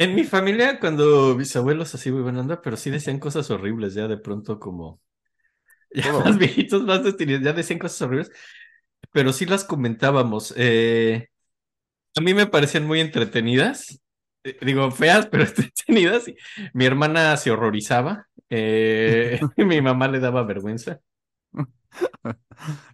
En 0.00 0.14
mi 0.14 0.22
familia, 0.22 0.78
cuando 0.78 1.34
mis 1.34 1.54
abuelos 1.56 1.92
así 1.92 2.12
muy 2.12 2.22
buena 2.22 2.40
onda, 2.40 2.62
pero 2.62 2.76
sí 2.76 2.88
decían 2.88 3.18
cosas 3.18 3.50
horribles, 3.50 3.94
ya 3.94 4.06
de 4.06 4.16
pronto 4.16 4.60
como 4.60 5.00
ya 5.90 6.12
más 6.12 6.38
viejitos, 6.38 6.84
más 6.84 7.02
destinados, 7.02 7.42
ya 7.42 7.52
decían 7.52 7.80
cosas 7.80 8.02
horribles, 8.02 8.30
pero 9.10 9.32
sí 9.32 9.44
las 9.44 9.64
comentábamos. 9.64 10.54
Eh, 10.56 11.28
a 12.16 12.20
mí 12.20 12.32
me 12.32 12.46
parecían 12.46 12.86
muy 12.86 13.00
entretenidas, 13.00 14.00
eh, 14.44 14.56
digo 14.62 14.88
feas, 14.92 15.26
pero 15.26 15.42
entretenidas. 15.46 16.26
Mi 16.74 16.84
hermana 16.84 17.36
se 17.36 17.50
horrorizaba, 17.50 18.28
eh, 18.50 19.40
mi 19.56 19.80
mamá 19.80 20.06
le 20.08 20.20
daba 20.20 20.44
vergüenza. 20.44 21.00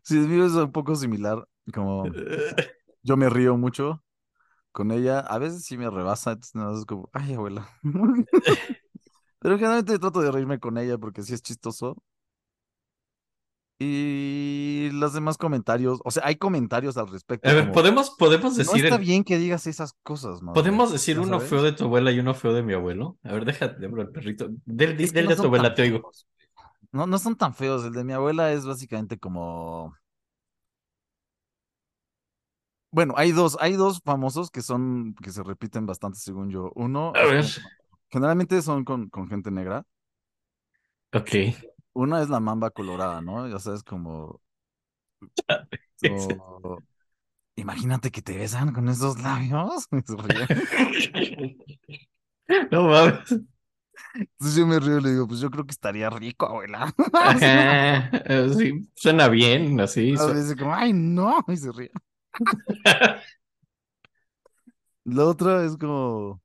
Sí, 0.03 0.15
mío 0.17 0.47
es 0.47 0.53
un 0.53 0.71
poco 0.71 0.95
similar, 0.95 1.49
como 1.73 2.05
yo 3.05 3.17
me 3.19 3.31
río 3.31 3.57
mucho 3.59 4.05
con 4.73 4.93
ella, 4.93 5.21
a 5.21 5.39
veces 5.39 5.65
sí 5.67 5.79
me 5.79 5.91
rebasa, 5.91 6.33
entonces 6.33 6.55
nada 6.57 6.71
más 6.73 6.81
es 6.81 6.87
como, 6.87 7.11
ay, 7.15 7.35
abuela. 7.35 7.69
Pero 9.41 9.57
generalmente 9.59 9.99
trato 9.99 10.21
de 10.21 10.33
reírme 10.33 10.59
con 10.59 10.77
ella 10.79 10.99
porque 10.99 11.23
sí 11.23 11.35
es 11.35 11.43
chistoso. 11.43 11.97
Y 13.79 14.91
los 14.93 15.13
demás 15.15 15.37
comentarios, 15.37 16.01
o 16.05 16.11
sea, 16.11 16.23
hay 16.27 16.37
comentarios 16.37 16.97
al 16.97 17.09
respecto. 17.09 17.51
A 17.51 17.55
ver, 17.55 17.65
como, 17.65 17.73
podemos, 17.73 18.11
podemos 18.11 18.57
no 18.57 18.57
decir 18.57 18.85
está 18.85 18.97
el- 18.97 19.05
bien 19.05 19.25
que 19.25 19.39
digas 19.39 19.67
esas 19.67 19.95
cosas, 20.03 20.43
madre", 20.43 20.63
podemos 20.63 20.93
decir 20.93 21.17
¿ya 21.17 21.23
uno 21.23 21.39
sabes? 21.39 21.49
feo 21.49 21.63
de 21.63 21.73
tu 21.73 21.85
abuela 21.85 22.11
y 22.13 22.19
uno 22.21 22.35
feo 22.35 22.53
de 22.53 22.63
mi 22.63 22.73
abuelo. 22.75 23.19
A 23.23 23.33
ver, 23.33 23.45
déjate, 23.45 23.85
abro 23.87 24.03
el 24.03 24.11
perrito. 24.11 24.49
Del, 24.65 24.97
no 25.25 25.31
de 25.31 25.37
tu 25.37 25.47
abuela 25.47 25.75
te 25.75 25.83
oigo. 25.83 26.11
No, 26.93 27.07
no 27.07 27.19
son 27.19 27.37
tan 27.37 27.55
feos. 27.55 27.85
El 27.85 27.93
de 27.93 28.05
mi 28.05 28.13
abuela 28.13 28.53
es 28.53 28.65
básicamente 28.67 29.19
como. 29.19 29.95
Bueno, 32.95 33.15
hay 33.17 33.33
dos, 33.33 33.57
hay 33.61 33.73
dos 33.75 34.01
famosos 34.05 34.51
que 34.51 34.63
son, 34.63 35.15
que 35.23 35.31
se 35.33 35.43
repiten 35.43 35.85
bastante 35.87 36.19
según 36.21 36.51
yo. 36.51 36.71
Uno, 36.77 37.19
A 37.19 37.25
ver, 37.27 37.39
es 37.41 37.61
generalmente 38.11 38.63
son 38.63 38.85
con, 38.85 39.09
con 39.11 39.29
gente 39.29 39.51
negra. 39.51 39.85
ok. 41.13 41.35
Una 41.95 42.23
es 42.23 42.29
la 42.29 42.39
mamba 42.41 42.71
colorada, 42.71 43.21
¿no? 43.21 43.49
Ya 43.49 43.59
sabes, 43.59 43.83
como, 43.83 44.41
como- 46.01 46.85
Imagínate 47.57 48.11
que 48.11 48.23
te 48.23 48.37
besan 48.39 48.73
con 48.73 48.89
esos 48.89 49.21
labios. 49.23 49.87
No 52.71 52.83
mames. 52.89 53.41
Entonces 54.19 54.57
yo 54.57 54.67
me 54.67 54.79
río 54.79 54.99
y 54.99 55.03
le 55.03 55.11
digo, 55.13 55.27
pues 55.27 55.41
yo 55.41 55.51
creo 55.51 55.65
que 55.65 55.73
estaría 55.73 56.09
rico, 56.11 56.47
abuela. 56.47 56.95
Ajá, 57.19 58.11
sí, 58.57 58.89
suena 58.95 59.29
bien, 59.29 59.81
así. 59.81 60.17
Su- 60.17 60.33
dice 60.35 60.57
como, 60.57 60.75
ay, 60.75 60.93
no, 60.93 61.45
y 61.49 61.57
se 61.57 61.71
ríe. 61.73 61.91
La 65.07 65.25
otra 65.27 65.65
es 65.65 65.77
como, 65.79 66.43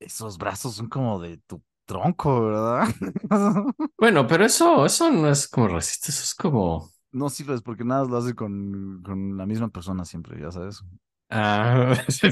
esos 0.00 0.38
brazos 0.38 0.74
son 0.76 0.88
como 0.88 1.18
de 1.20 1.38
tu 1.38 1.62
tronco, 1.84 2.42
¿verdad? 2.46 2.84
Bueno, 3.98 4.26
pero 4.26 4.44
eso, 4.44 4.84
eso 4.86 5.10
no 5.10 5.28
es 5.30 5.48
como 5.48 5.68
racista, 5.68 6.08
eso 6.10 6.22
es 6.22 6.34
como. 6.34 6.90
No 7.12 7.30
sirves 7.30 7.62
porque 7.62 7.84
nada 7.84 8.04
lo 8.04 8.16
hace 8.18 8.34
con, 8.34 9.02
con 9.02 9.36
la 9.38 9.46
misma 9.46 9.68
persona 9.68 10.04
siempre, 10.04 10.38
ya 10.40 10.50
sabes. 10.50 10.82
Ah, 11.30 11.94
sí. 12.08 12.28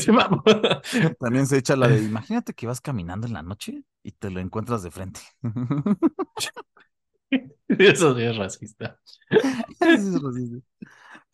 También 1.19 1.47
se 1.47 1.59
echa 1.59 1.77
la 1.77 1.89
de, 1.89 2.03
imagínate 2.03 2.55
que 2.55 2.67
vas 2.67 2.81
caminando 2.81 3.27
en 3.27 3.33
la 3.33 3.43
noche 3.43 3.83
y 4.03 4.13
te 4.13 4.31
lo 4.31 4.41
encuentras 4.41 4.83
de 4.83 4.91
frente. 4.91 5.21
Eso 7.69 8.15
sí 8.17 8.23
es 8.23 8.37
racista. 8.37 9.01
Eso 9.81 10.17
es 10.17 10.23
racista. 10.23 10.59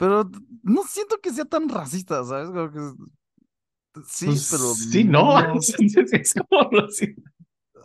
Pero 0.01 0.31
no 0.63 0.83
siento 0.85 1.19
que 1.23 1.31
sea 1.31 1.45
tan 1.45 1.69
racista, 1.69 2.25
¿sabes? 2.25 2.49
Como 2.49 2.73
que- 2.73 3.05
Sí, 4.07 4.27
Pues, 4.27 4.49
pero 4.51 4.75
Sí, 4.75 5.05
no. 5.05 5.37
Es 6.13 6.33
como 6.35 6.71
racista. 6.71 7.23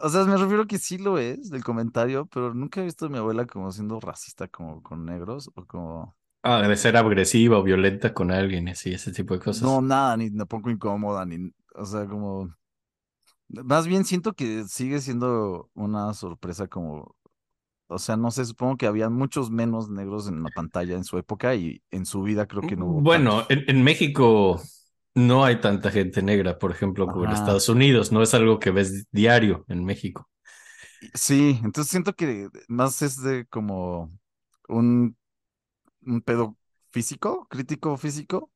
O 0.01 0.07
sea, 0.09 0.23
me 0.23 0.37
refiero 0.37 0.65
que 0.65 0.77
sí 0.77 0.97
lo 0.97 1.17
es, 1.17 1.49
del 1.49 1.63
comentario, 1.63 2.25
pero 2.27 2.53
nunca 2.53 2.79
he 2.79 2.85
visto 2.85 3.07
a 3.07 3.09
mi 3.09 3.17
abuela 3.17 3.45
como 3.45 3.69
siendo 3.73 3.99
racista 3.99 4.47
como 4.47 4.81
con 4.81 5.03
negros 5.05 5.51
o 5.55 5.65
como... 5.65 6.15
Ah, 6.41 6.65
de 6.65 6.77
ser 6.77 6.95
agresiva 6.95 7.57
o 7.57 7.63
violenta 7.63 8.13
con 8.13 8.31
alguien, 8.31 8.69
así, 8.69 8.93
ese 8.93 9.11
tipo 9.11 9.33
de 9.33 9.41
cosas. 9.41 9.63
No, 9.63 9.81
nada, 9.81 10.15
ni 10.15 10.29
me 10.29 10.45
pongo 10.45 10.69
incómoda, 10.69 11.25
ni... 11.25 11.51
O 11.75 11.85
sea, 11.85 12.05
como... 12.07 12.55
Más 13.49 13.87
bien 13.87 14.05
siento 14.05 14.33
que 14.33 14.63
sigue 14.65 15.01
siendo 15.01 15.69
una 15.73 16.13
sorpresa 16.13 16.67
como... 16.67 17.15
O 17.87 17.99
sea, 17.99 18.17
no 18.17 18.31
sé, 18.31 18.45
supongo 18.45 18.77
que 18.77 18.87
había 18.87 19.09
muchos 19.09 19.51
menos 19.51 19.89
negros 19.89 20.27
en 20.27 20.43
la 20.43 20.49
pantalla 20.51 20.95
en 20.95 21.03
su 21.03 21.17
época 21.17 21.55
y 21.55 21.83
en 21.91 22.05
su 22.05 22.23
vida 22.23 22.47
creo 22.47 22.65
que 22.65 22.75
no 22.77 22.87
hubo 22.87 23.03
Bueno, 23.03 23.45
en, 23.49 23.63
en 23.67 23.83
México 23.83 24.61
no 25.15 25.45
hay 25.45 25.61
tanta 25.61 25.91
gente 25.91 26.21
negra, 26.21 26.57
por 26.59 26.71
ejemplo, 26.71 27.09
como 27.09 27.25
en. 27.25 27.33
Estados 27.33 27.69
Unidos. 27.69 28.11
No 28.11 28.21
es 28.23 28.33
algo 28.33 28.59
que 28.59 28.71
ves 28.71 29.05
diario 29.11 29.65
en 29.69 29.85
México. 29.85 30.29
Sí, 31.13 31.59
entonces 31.63 31.91
siento 31.91 32.13
que 32.15 32.49
más 32.67 33.01
es 33.01 33.21
de 33.21 33.45
como 33.47 34.11
un, 34.67 35.17
un 36.03 36.21
pedo 36.21 36.57
físico, 36.91 37.47
crítico 37.49 37.97
físico, 37.97 38.51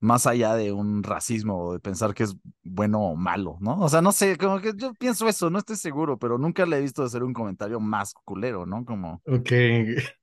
más 0.00 0.26
allá 0.26 0.54
de 0.54 0.72
un 0.72 1.02
racismo 1.02 1.58
o 1.58 1.72
de 1.74 1.80
pensar 1.80 2.14
que 2.14 2.24
es 2.24 2.36
bueno 2.62 3.00
o 3.00 3.16
malo, 3.16 3.56
¿no? 3.60 3.80
O 3.80 3.88
sea, 3.88 4.02
no 4.02 4.12
sé, 4.12 4.36
como 4.36 4.60
que 4.60 4.72
yo 4.76 4.92
pienso 4.94 5.28
eso, 5.28 5.50
no 5.50 5.58
estoy 5.58 5.76
seguro, 5.76 6.18
pero 6.18 6.38
nunca 6.38 6.66
le 6.66 6.78
he 6.78 6.80
visto 6.80 7.02
hacer 7.02 7.22
un 7.22 7.32
comentario 7.32 7.80
más 7.80 8.14
culero, 8.24 8.66
¿no? 8.66 8.84
Como, 8.84 9.22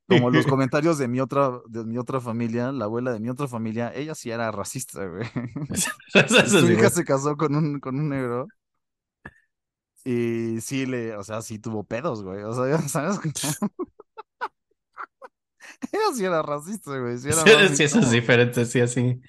como 0.08 0.30
los 0.30 0.46
comentarios 0.48 0.98
de 0.98 1.08
mi 1.08 1.20
otra, 1.20 1.52
de 1.68 1.84
mi 1.86 1.98
otra 1.98 2.20
familia, 2.20 2.72
la 2.72 2.86
abuela 2.86 3.14
de 3.14 3.20
mi 3.20 3.30
otra 3.30 3.48
familia, 3.48 3.92
ella 3.96 4.16
sí 4.16 4.30
era 4.32 4.52
racista, 4.52 5.06
güey. 5.06 5.26
Su 6.48 6.72
hija 6.72 6.90
se 6.90 7.06
casó 7.06 7.36
con 7.38 7.56
un, 7.56 7.80
con 7.80 8.00
un 8.00 8.10
negro. 8.10 8.48
Y 10.04 10.60
sí 10.62 10.86
le, 10.86 11.16
o 11.16 11.24
sea, 11.24 11.42
sí 11.42 11.60
tuvo 11.60 11.84
pedos, 11.84 12.24
güey. 12.24 12.44
O 12.44 12.54
sea, 12.54 12.70
ya 12.70 12.88
sabes. 12.88 13.20
Ella 15.92 16.14
sí 16.16 16.26
era 16.26 16.42
racista, 16.42 16.98
güey. 17.00 17.18
Sí, 17.18 17.30
era 17.30 17.46
Sí, 17.46 17.52
más 17.52 17.66
sí, 17.76 17.84
eso 17.84 18.00
es 18.00 18.12
diferente, 18.12 18.66
sí, 18.66 18.80
así. 18.82 19.22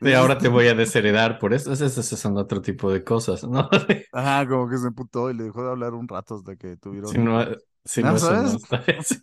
De 0.00 0.14
ahora 0.14 0.38
te 0.38 0.48
voy 0.48 0.66
a 0.68 0.74
desheredar 0.74 1.38
por 1.38 1.54
eso. 1.54 1.72
Esos 1.72 2.06
son 2.06 2.36
otro 2.38 2.60
tipo 2.62 2.92
de 2.92 3.04
cosas, 3.04 3.44
¿no? 3.44 3.68
Ajá, 4.12 4.48
como 4.48 4.68
que 4.68 4.78
se 4.78 4.86
emputó 4.88 5.30
y 5.30 5.34
le 5.34 5.44
dejó 5.44 5.62
de 5.64 5.70
hablar 5.70 5.94
un 5.94 6.08
rato 6.08 6.36
hasta 6.36 6.56
que 6.56 6.76
tuvieron. 6.76 7.12
Si 7.12 7.18
no, 7.18 7.44
si 7.84 8.02
¿No 8.02 8.10
no, 8.10 8.16
eso 8.16 8.36
no 8.36 8.58
sabes? 8.58 8.58
Sí. 9.02 9.16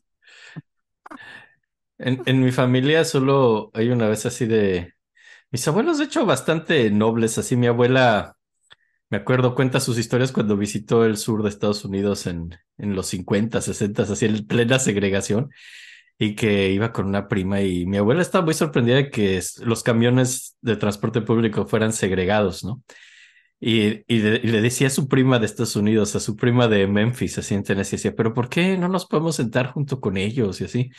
En, 1.98 2.22
en 2.26 2.44
mi 2.44 2.52
familia 2.52 3.06
solo 3.06 3.72
hay 3.74 3.90
una 3.90 4.08
vez 4.10 4.26
así 4.26 4.46
de... 4.46 4.94
Mis 5.52 5.68
abuelos, 5.68 6.00
de 6.00 6.06
hecho, 6.06 6.26
bastante 6.26 6.92
nobles, 6.92 7.38
así 7.40 7.56
mi 7.58 7.68
abuela, 7.68 8.38
me 9.10 9.18
acuerdo, 9.18 9.56
cuenta 9.56 9.80
sus 9.82 9.98
historias 10.00 10.32
cuando 10.34 10.58
visitó 10.58 11.06
el 11.06 11.18
sur 11.18 11.44
de 11.44 11.50
Estados 11.50 11.86
Unidos 11.86 12.28
en, 12.28 12.56
en 12.78 12.96
los 12.96 13.08
50, 13.08 13.62
60, 13.62 14.04
así 14.04 14.26
en 14.26 14.48
plena 14.48 14.80
segregación, 14.80 15.52
y 16.18 16.36
que 16.36 16.72
iba 16.72 16.94
con 16.94 17.08
una 17.08 17.28
prima 17.28 17.62
y 17.62 17.86
mi 17.86 17.98
abuela 17.98 18.22
estaba 18.22 18.46
muy 18.46 18.54
sorprendida 18.54 18.98
de 18.98 19.10
que 19.10 19.42
los 19.64 19.84
camiones 19.84 20.58
de 20.62 20.76
transporte 20.76 21.22
público 21.22 21.66
fueran 21.66 21.94
segregados, 21.94 22.64
¿no? 22.64 22.82
Y, 23.60 24.04
y, 24.14 24.20
le, 24.20 24.42
y 24.44 24.48
le 24.48 24.62
decía 24.62 24.88
a 24.88 24.90
su 24.90 25.08
prima 25.08 25.40
de 25.40 25.46
Estados 25.46 25.78
Unidos, 25.78 26.16
a 26.16 26.20
su 26.20 26.36
prima 26.36 26.68
de 26.68 26.86
Memphis, 26.86 27.38
así 27.38 27.56
en 27.56 27.64
Tennessee, 27.64 27.96
decía, 27.96 28.14
pero 28.16 28.34
¿por 28.34 28.50
qué 28.50 28.78
no 28.78 28.90
nos 28.90 29.06
podemos 29.06 29.38
sentar 29.38 29.72
junto 29.72 30.02
con 30.02 30.18
ellos? 30.18 30.60
Y 30.60 30.66
así. 30.66 30.92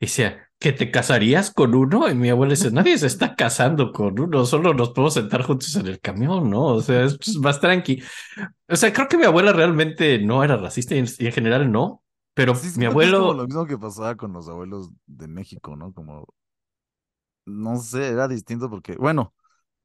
Y 0.00 0.06
decía, 0.06 0.48
¿que 0.58 0.72
te 0.72 0.90
casarías 0.90 1.50
con 1.50 1.74
uno? 1.74 2.08
Y 2.08 2.14
mi 2.14 2.30
abuela 2.30 2.52
dice, 2.54 2.70
nadie 2.70 2.96
se 2.98 3.06
está 3.06 3.34
casando 3.36 3.92
con 3.92 4.18
uno, 4.18 4.46
solo 4.46 4.72
nos 4.72 4.90
podemos 4.90 5.14
sentar 5.14 5.42
juntos 5.42 5.76
en 5.76 5.86
el 5.86 6.00
camión, 6.00 6.48
¿no? 6.48 6.64
O 6.66 6.82
sea, 6.82 7.04
es 7.04 7.18
pues, 7.18 7.36
más 7.36 7.60
tranqui. 7.60 8.02
O 8.68 8.76
sea, 8.76 8.92
creo 8.92 9.08
que 9.08 9.18
mi 9.18 9.24
abuela 9.24 9.52
realmente 9.52 10.18
no 10.18 10.42
era 10.42 10.56
racista 10.56 10.94
y 10.94 10.98
en, 11.00 11.06
y 11.18 11.26
en 11.26 11.32
general 11.32 11.70
no, 11.70 12.02
pero 12.38 12.54
Sí, 12.54 12.68
mi 12.74 12.86
es 13.00 13.12
como 13.14 13.34
lo 13.34 13.44
abuelo, 13.44 13.46
mismo 13.46 13.66
que 13.66 13.78
pasaba 13.78 14.16
con 14.16 14.32
los 14.32 14.48
abuelos 14.48 14.90
de 15.06 15.28
México, 15.28 15.76
¿no? 15.76 15.92
Como, 15.92 16.26
no 17.46 17.76
sé, 17.80 18.08
era 18.08 18.28
distinto 18.28 18.68
porque, 18.70 18.94
bueno, 18.96 19.34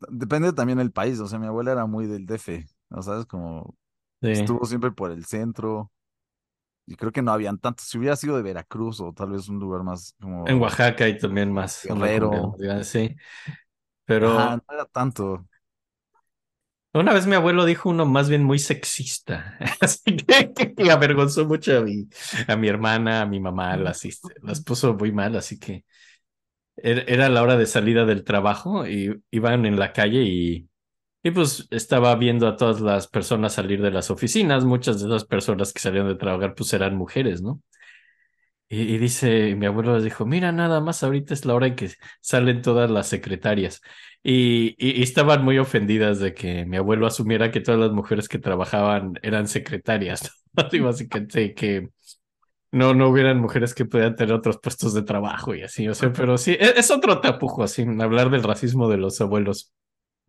depende 0.09 0.53
también 0.53 0.77
del 0.79 0.91
país. 0.91 1.19
O 1.19 1.27
sea, 1.27 1.39
mi 1.39 1.47
abuela 1.47 1.71
era 1.73 1.85
muy 1.85 2.07
del 2.07 2.25
DF, 2.25 2.65
¿no 2.89 3.01
sabes? 3.03 3.25
Como 3.25 3.75
sí, 4.21 4.29
estuvo 4.31 4.65
siempre 4.65 4.91
por 4.91 5.11
el 5.11 5.25
centro 5.25 5.91
y 6.87 6.95
creo 6.97 7.11
que 7.11 7.21
no 7.21 7.31
habían 7.33 7.59
tantos. 7.59 7.87
Si 7.87 7.97
hubiera 7.97 8.15
sido 8.17 8.37
de 8.37 8.43
Veracruz 8.43 9.01
o 9.01 9.13
tal 9.13 9.31
vez 9.31 9.49
un 9.49 9.59
lugar 9.59 9.83
más 9.83 10.15
en 10.45 10.59
como 10.59 10.61
Oaxaca 10.61 11.07
y 11.09 11.17
también 11.17 11.51
más, 11.51 11.83
Guerrero. 11.83 12.61
sí. 12.83 13.15
Ajá, 14.21 14.55
Pero 14.55 14.63
no 14.67 14.73
era 14.73 14.85
tanto. 14.85 15.47
Una 16.93 17.13
vez 17.13 17.25
mi 17.27 17.35
abuelo 17.35 17.65
dijo 17.65 17.89
uno 17.89 18.05
más 18.05 18.29
bien 18.29 18.43
muy 18.43 18.59
sexista, 18.59 19.57
así 19.81 20.15
que, 20.17 20.53
que 20.53 20.91
avergonzó 20.91 21.45
mucho 21.45 21.77
a 21.79 21.81
mi, 21.81 22.07
a 22.47 22.55
mi 22.55 22.67
hermana, 22.67 23.21
a 23.21 23.25
mi 23.25 23.39
mamá, 23.39 23.75
las, 23.77 24.03
las 24.41 24.63
puso 24.63 24.93
muy 24.93 25.11
mal, 25.11 25.35
así 25.35 25.59
que 25.59 25.83
era, 26.75 27.29
la 27.29 27.43
hora 27.43 27.57
de 27.57 27.65
salida 27.65 28.05
del 28.05 28.23
trabajo 28.23 28.87
y 28.87 29.21
iban 29.31 29.65
en 29.65 29.79
la 29.79 29.93
calle 29.93 30.23
y, 30.23 30.67
y 31.23 31.31
pues 31.31 31.67
estaba 31.71 32.15
viendo 32.15 32.47
a 32.47 32.57
todas 32.57 32.81
las 32.81 33.07
personas 33.07 33.53
salir 33.53 33.81
de 33.81 33.91
las 33.91 34.11
oficinas, 34.11 34.65
muchas 34.65 34.99
de 34.99 35.07
esas 35.07 35.25
personas 35.25 35.73
que 35.73 35.79
salieron 35.79 36.09
de 36.09 36.15
trabajar 36.15 36.55
pues 36.55 36.73
eran 36.73 36.95
mujeres, 36.95 37.41
¿no? 37.41 37.61
Y, 38.73 38.81
y 38.95 38.97
dice, 38.97 39.55
mi 39.55 39.65
abuelo 39.65 39.95
les 39.95 40.03
dijo, 40.03 40.25
mira, 40.25 40.51
nada 40.51 40.81
más 40.81 41.03
ahorita 41.03 41.33
es 41.33 41.45
la 41.45 41.53
hora 41.55 41.67
en 41.67 41.75
que 41.75 41.91
salen 42.21 42.61
todas 42.61 42.89
las 42.89 43.07
secretarias. 43.07 43.81
Y, 44.23 44.75
y- 44.77 44.99
y 44.99 45.03
estaban 45.03 45.43
muy 45.43 45.57
ofendidas 45.59 46.19
de 46.19 46.33
que 46.33 46.65
mi 46.65 46.77
abuelo 46.77 47.05
asumiera 47.07 47.51
que 47.51 47.61
todas 47.61 47.79
las 47.79 47.91
mujeres 47.91 48.29
que 48.29 48.39
trabajaban 48.39 49.13
eran 49.21 49.47
secretarias, 49.47 50.31
¿no? 50.57 50.63
Así 50.65 50.79
básicamente 50.79 51.53
que 51.53 51.89
no, 52.71 52.93
no 52.93 53.09
hubieran 53.09 53.39
mujeres 53.39 53.73
que 53.75 53.85
pudieran 53.85 54.15
tener 54.15 54.33
otros 54.33 54.57
puestos 54.59 54.93
de 54.93 55.03
trabajo 55.03 55.55
y 55.55 55.63
así, 55.63 55.87
o 55.87 55.93
sea, 55.95 56.11
pero 56.13 56.37
sí, 56.37 56.51
e- 56.53 56.73
es, 56.79 56.91
otro 56.91 57.21
tapujo 57.21 57.63
así, 57.63 57.83
hablar 58.01 58.29
del 58.31 58.43
racismo 58.43 58.89
de 58.89 58.97
los 58.97 59.21
abuelos. 59.21 59.73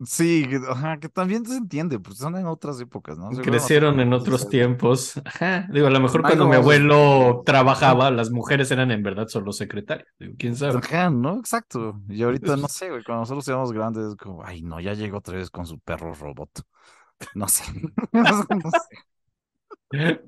Sí, 0.03 0.45
que- 0.49 0.59
ajá, 0.67 0.99
que 0.99 1.07
también 1.07 1.45
se 1.45 1.55
entiende, 1.55 1.99
pues 1.99 2.17
son 2.17 2.35
en 2.35 2.45
otras 2.47 2.79
épocas, 2.81 3.17
¿no? 3.17 3.29
Seguro 3.29 3.43
Crecieron 3.45 3.99
en 4.01 4.11
otros 4.11 4.49
tiempos. 4.49 5.13
Ajá. 5.25 5.67
Digo, 5.71 5.87
a 5.87 5.89
lo 5.89 6.01
mejor 6.01 6.21
cuando 6.21 6.47
mi 6.49 6.55
abuelo 6.55 7.43
trabajaba, 7.45 8.11
las 8.11 8.29
mujeres 8.29 8.69
eran 8.71 8.91
en 8.91 9.03
verdad 9.03 9.27
solo 9.27 9.53
secretarias. 9.53 10.07
Digo, 10.19 10.33
quién 10.37 10.55
sabe. 10.57 10.79
Ajá, 10.79 11.09
¿no? 11.09 11.39
Exacto. 11.39 12.01
Y 12.09 12.23
ahorita, 12.23 12.57
no 12.57 12.67
sé, 12.67 12.89
güey, 12.89 13.03
cuando 13.05 13.21
nosotros 13.21 13.45
seamos 13.45 13.71
grandes, 13.71 14.05
es 14.07 14.15
como, 14.17 14.43
ay, 14.43 14.61
no, 14.63 14.81
ya 14.81 14.93
llegó 14.93 15.19
otra 15.19 15.37
vez 15.37 15.49
con 15.49 15.65
su 15.65 15.79
perro 15.79 16.13
robot. 16.13 16.49
No 17.33 17.47
sé. 17.47 17.63
No 18.11 18.25
sé. 19.91 20.21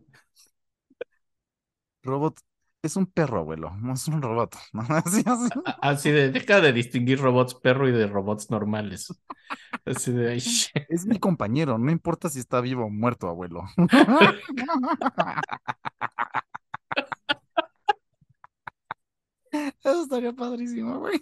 Robot 2.03 2.39
es 2.87 2.95
un 2.95 3.05
perro, 3.07 3.39
abuelo, 3.39 3.71
no 3.81 3.93
es 3.93 4.07
un 4.07 4.21
robot. 4.21 4.55
¿no? 4.73 4.81
Así, 4.89 5.23
así. 5.25 5.49
A- 5.65 5.89
Así 5.91 6.11
de, 6.11 6.31
deja 6.31 6.61
de 6.61 6.73
distinguir 6.73 7.19
robots 7.19 7.55
perro 7.55 7.87
y 7.87 7.91
de 7.91 8.07
robots 8.07 8.49
normales. 8.51 9.13
Así 9.85 10.11
de, 10.13 10.31
ay, 10.33 10.43
Es 10.89 11.05
mi 11.05 11.19
compañero, 11.19 11.77
no 11.77 11.91
importa 11.91 12.29
si 12.29 12.39
está 12.39 12.61
vivo 12.61 12.85
o 12.85 12.89
muerto, 12.89 13.27
abuelo. 13.29 13.63
Eso 19.83 20.03
estaría 20.03 20.33
padrísimo, 20.33 20.99
güey. 20.99 21.21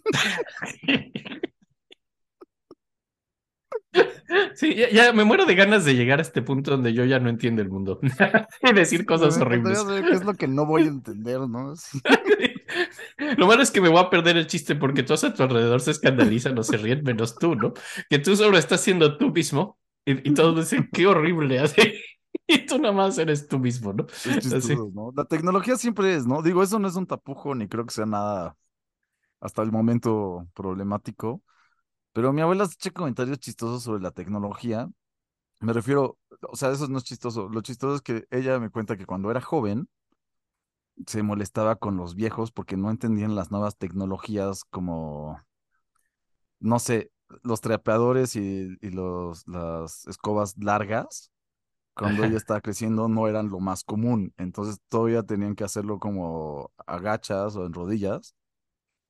Sí, 4.55 4.73
ya, 4.75 4.89
ya 4.89 5.13
me 5.13 5.23
muero 5.23 5.45
de 5.45 5.55
ganas 5.55 5.85
de 5.85 5.95
llegar 5.95 6.19
a 6.19 6.21
este 6.21 6.41
punto 6.41 6.71
donde 6.71 6.93
yo 6.93 7.03
ya 7.05 7.19
no 7.19 7.29
entiendo 7.29 7.61
el 7.61 7.69
mundo 7.69 7.99
y 8.63 8.73
decir 8.73 9.05
cosas 9.05 9.37
horribles. 9.39 9.83
qué 9.83 10.11
es 10.11 10.23
lo 10.23 10.33
que 10.33 10.47
no 10.47 10.65
voy 10.65 10.83
a 10.83 10.87
entender, 10.87 11.41
¿no? 11.41 11.75
Sí. 11.75 11.99
Lo 13.37 13.47
malo 13.47 13.61
es 13.61 13.71
que 13.71 13.81
me 13.81 13.89
voy 13.89 13.99
a 13.99 14.09
perder 14.09 14.37
el 14.37 14.47
chiste 14.47 14.75
porque 14.75 15.03
todos 15.03 15.23
a 15.23 15.33
tu 15.33 15.43
alrededor 15.43 15.79
se 15.81 15.91
escandalizan 15.91 16.57
o 16.57 16.63
se 16.63 16.77
ríen, 16.77 17.03
menos 17.03 17.35
tú, 17.35 17.55
¿no? 17.55 17.73
Que 18.09 18.19
tú 18.19 18.35
solo 18.35 18.57
estás 18.57 18.81
siendo 18.81 19.17
tú 19.17 19.31
mismo 19.31 19.79
y, 20.05 20.29
y 20.29 20.33
todos 20.33 20.55
dicen, 20.57 20.89
qué 20.91 21.07
horrible, 21.07 21.59
así. 21.59 21.81
Y 22.47 22.65
tú 22.65 22.77
nada 22.77 22.93
más 22.93 23.17
eres 23.17 23.47
tú 23.47 23.59
mismo, 23.59 23.93
¿no? 23.93 24.05
Es 24.23 24.37
Así. 24.53 24.77
chistoso, 24.77 24.91
¿no? 24.93 25.11
La 25.15 25.25
tecnología 25.25 25.77
siempre 25.77 26.13
es, 26.15 26.27
¿no? 26.27 26.41
Digo, 26.41 26.61
eso 26.63 26.79
no 26.79 26.87
es 26.87 26.95
un 26.95 27.07
tapujo, 27.07 27.55
ni 27.55 27.67
creo 27.67 27.85
que 27.85 27.93
sea 27.93 28.05
nada 28.05 28.55
hasta 29.41 29.61
el 29.63 29.71
momento 29.71 30.47
problemático. 30.53 31.43
Pero 32.15 32.31
mi 32.31 32.39
abuela 32.39 32.63
echa 32.63 32.91
comentarios 32.91 33.39
chistosos 33.39 33.83
sobre 33.83 34.01
la 34.01 34.11
tecnología. 34.11 34.89
Me 35.59 35.73
refiero, 35.73 36.17
o 36.49 36.55
sea, 36.55 36.71
eso 36.71 36.87
no 36.87 36.97
es 36.99 37.03
chistoso. 37.03 37.49
Lo 37.49 37.59
chistoso 37.59 37.95
es 37.95 38.01
que 38.01 38.25
ella 38.31 38.57
me 38.57 38.69
cuenta 38.69 38.95
que 38.95 39.05
cuando 39.05 39.31
era 39.31 39.41
joven 39.41 39.89
se 41.05 41.23
molestaba 41.23 41.75
con 41.75 41.97
los 41.97 42.15
viejos 42.15 42.53
porque 42.53 42.77
no 42.77 42.89
entendían 42.89 43.35
las 43.35 43.51
nuevas 43.51 43.77
tecnologías 43.77 44.63
como, 44.63 45.41
no 46.61 46.79
sé, 46.79 47.11
los 47.43 47.59
trapeadores 47.59 48.37
y, 48.37 48.77
y 48.79 48.91
los, 48.91 49.45
las 49.45 50.07
escobas 50.07 50.55
largas. 50.57 51.31
Cuando 51.95 52.23
ella 52.23 52.37
estaba 52.37 52.61
creciendo 52.61 53.09
no 53.09 53.27
eran 53.27 53.49
lo 53.49 53.59
más 53.59 53.83
común. 53.83 54.33
Entonces 54.37 54.79
todavía 54.87 55.23
tenían 55.23 55.55
que 55.55 55.65
hacerlo 55.65 55.99
como 55.99 56.71
agachas 56.87 57.57
o 57.57 57.65
en 57.65 57.73
rodillas. 57.73 58.35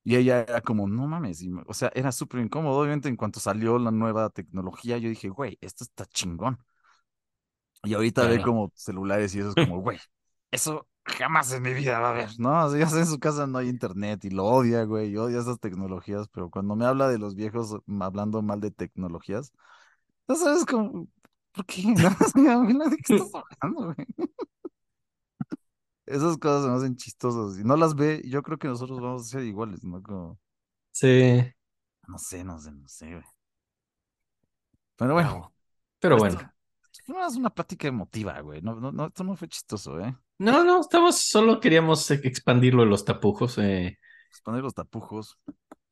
Y 0.08 0.16
ella 0.16 0.42
era 0.42 0.62
como, 0.62 0.88
no 0.88 1.08
mames, 1.08 1.42
y 1.42 1.52
o 1.66 1.74
sea, 1.74 1.92
era 1.96 2.12
súper 2.12 2.40
incómodo. 2.42 2.78
Obviamente, 2.80 3.10
en 3.10 3.16
cuanto 3.16 3.40
salió 3.40 3.80
la 3.80 3.90
nueva 3.90 4.30
tecnología, 4.30 5.00
yo 5.00 5.10
dije, 5.10 5.30
güey, 5.30 5.58
esto 5.62 5.84
está 5.84 6.06
chingón. 6.06 6.60
Y 7.84 7.96
ahorita 7.96 8.28
ve 8.28 8.40
como 8.42 8.72
celulares 8.76 9.34
y 9.34 9.40
eso 9.40 9.50
es 9.50 9.56
como, 9.56 9.82
güey, 9.82 9.98
eso 10.52 10.88
jamás 11.06 11.52
en 11.54 11.64
mi 11.64 11.74
vida 11.74 11.98
va 12.00 12.10
a 12.10 12.12
haber, 12.12 12.30
¿no? 12.40 12.66
O 12.66 12.70
sea, 12.70 12.80
ya 12.80 12.88
sé, 12.88 13.00
en 13.00 13.08
su 13.08 13.20
casa 13.20 13.48
no 13.48 13.58
hay 13.58 13.68
internet 13.68 14.26
y 14.26 14.30
lo 14.30 14.46
odia, 14.46 14.84
güey, 14.84 15.10
y 15.10 15.18
odia 15.18 15.40
esas 15.40 15.60
tecnologías, 15.60 16.28
pero 16.30 16.52
cuando 16.52 16.76
me 16.76 16.86
habla 16.86 17.10
de 17.10 17.18
los 17.18 17.34
viejos 17.34 17.76
mm, 17.88 18.02
hablando 18.04 18.44
mal 18.44 18.60
de 18.62 18.70
tecnologías, 18.70 19.52
ya 20.28 20.36
sabes 20.36 20.66
como, 20.66 21.08
¿por 21.52 21.66
qué? 21.66 21.84
¿No? 22.36 22.90
¿de 22.90 22.98
qué 22.98 23.16
estás 23.16 23.44
hablando, 23.62 23.94
güey? 23.96 24.08
Esas 26.06 26.38
cosas 26.38 26.64
se 26.64 26.70
me 26.70 26.76
hacen 26.78 26.96
chistosas 26.98 27.60
y 27.60 27.64
no 27.64 27.76
las 27.78 27.96
ve, 27.96 28.22
yo 28.26 28.44
creo 28.44 28.58
que 28.58 28.68
nosotros 28.68 29.00
vamos 29.02 29.24
a 29.24 29.26
ser 29.26 29.44
iguales, 29.44 29.84
¿no? 29.84 30.02
Como, 30.04 30.40
Sí, 30.92 31.54
no 32.08 32.18
sé, 32.18 32.44
no 32.44 32.58
sé, 32.60 32.72
no 32.72 32.88
sé, 32.88 33.12
güey. 33.12 33.24
Pero 34.96 35.14
bueno. 35.14 35.54
Pero 36.00 36.16
esto, 36.16 36.38
bueno. 36.38 36.52
esto 36.84 37.02
fue 37.06 37.16
más 37.16 37.36
una 37.36 37.50
plática 37.54 37.88
emotiva, 37.88 38.40
güey. 38.42 38.62
No, 38.62 38.76
no, 38.80 38.92
no, 38.92 39.08
esto 39.08 39.24
no 39.24 39.36
fue 39.36 39.48
chistoso, 39.50 40.00
¿eh? 40.02 40.16
No, 40.38 40.64
no, 40.66 40.82
estamos, 40.82 41.18
solo 41.22 41.60
queríamos 41.60 42.10
e- 42.12 42.22
expandirlo 42.24 42.84
en 42.84 42.90
los 42.90 43.06
tapujos, 43.06 43.58
eh, 43.58 43.98
poner 44.44 44.62
los 44.64 44.74
tapujos. 44.74 45.38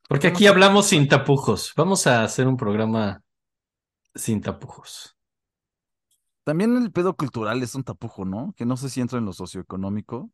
porque 0.07 0.27
aquí 0.27 0.47
hablamos 0.47 0.87
sin 0.87 1.07
tapujos. 1.07 1.73
Vamos 1.75 2.07
a 2.07 2.23
hacer 2.23 2.47
un 2.47 2.57
programa 2.57 3.21
sin 4.15 4.41
tapujos. 4.41 5.17
También 6.45 6.75
el 6.77 6.91
pedo 6.91 7.15
cultural 7.17 7.61
es 7.63 7.75
un 7.75 7.83
tapujo, 7.83 8.25
¿no? 8.25 8.53
Que 8.57 8.65
no 8.65 8.77
sé 8.77 8.89
si 8.89 9.01
entra 9.01 9.19
en 9.19 9.25
lo 9.25 9.33
socioeconómico, 9.33 10.31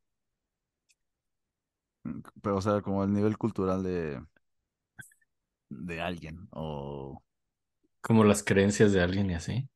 mm, 2.03 2.19
pero 2.41 2.57
o 2.57 2.61
sea, 2.61 2.81
como 2.81 3.03
el 3.03 3.13
nivel 3.13 3.37
cultural 3.37 3.83
de, 3.83 4.21
de 5.69 6.01
alguien 6.01 6.47
o 6.51 7.21
Como 8.01 8.25
las 8.25 8.43
creencias 8.43 8.91
de 8.91 9.01
alguien 9.01 9.29
y 9.31 9.35
así. 9.35 9.69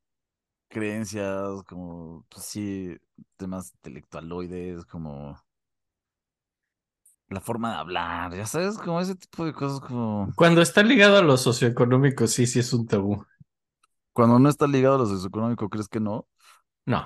creencias, 0.70 1.64
como, 1.64 2.26
pues 2.30 2.46
sí, 2.46 2.98
temas 3.38 3.72
intelectualoides, 3.76 4.86
como 4.86 5.38
la 7.30 7.42
forma 7.42 7.72
de 7.72 7.78
hablar, 7.78 8.36
ya 8.36 8.46
sabes, 8.46 8.78
como 8.78 9.02
ese 9.02 9.16
tipo 9.16 9.46
de 9.46 9.54
cosas 9.54 9.80
como 9.82 10.34
Cuando 10.36 10.62
está 10.62 10.84
ligado 10.84 11.18
a 11.18 11.22
lo 11.22 11.38
socioeconómico, 11.38 12.28
sí, 12.28 12.46
sí 12.48 12.60
es 12.60 12.74
un 12.74 12.88
tabú. 12.88 13.26
Cuando 14.14 14.40
no 14.40 14.50
está 14.50 14.68
ligado 14.68 14.96
a 14.96 14.98
lo 15.00 15.06
socioeconómico, 15.08 15.70
¿crees 15.70 15.88
que 15.88 16.00
no? 16.00 16.28
No. 16.86 17.06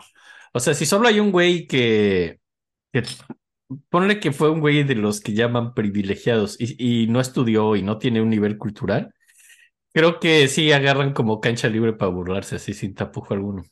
O 0.53 0.59
sea, 0.61 0.73
si 0.75 0.85
solo 0.85 1.07
hay 1.07 1.19
un 1.19 1.31
güey 1.31 1.67
que, 1.67 2.39
que 2.93 3.03
ponle 3.89 4.19
que 4.19 4.31
fue 4.33 4.49
un 4.51 4.61
güey 4.61 4.83
de 4.83 4.95
los 4.95 5.21
que 5.21 5.33
llaman 5.33 5.73
privilegiados 5.73 6.57
y, 6.59 7.03
y 7.05 7.07
no 7.07 7.19
estudió 7.21 7.75
y 7.75 7.83
no 7.83 7.97
tiene 7.99 8.21
un 8.21 8.29
nivel 8.29 8.57
cultural, 8.57 9.13
creo 9.93 10.19
que 10.19 10.47
sí 10.49 10.71
agarran 10.71 11.13
como 11.13 11.41
cancha 11.41 11.69
libre 11.69 11.93
para 11.93 12.11
burlarse 12.11 12.57
así 12.57 12.73
sin 12.73 12.95
tapujo 12.95 13.33
alguno. 13.35 13.63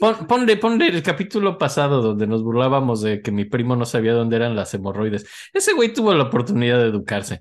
Pon- 0.00 0.26
ponle, 0.26 0.56
ponle 0.56 0.88
el 0.88 1.02
capítulo 1.02 1.58
pasado 1.58 2.00
donde 2.02 2.26
nos 2.26 2.42
burlábamos 2.42 3.02
de 3.02 3.20
que 3.22 3.30
mi 3.30 3.44
primo 3.44 3.76
no 3.76 3.84
sabía 3.84 4.12
dónde 4.14 4.36
eran 4.36 4.56
las 4.56 4.72
hemorroides. 4.74 5.26
Ese 5.52 5.72
güey 5.74 5.92
tuvo 5.92 6.14
la 6.14 6.24
oportunidad 6.24 6.78
de 6.78 6.86
educarse. 6.88 7.40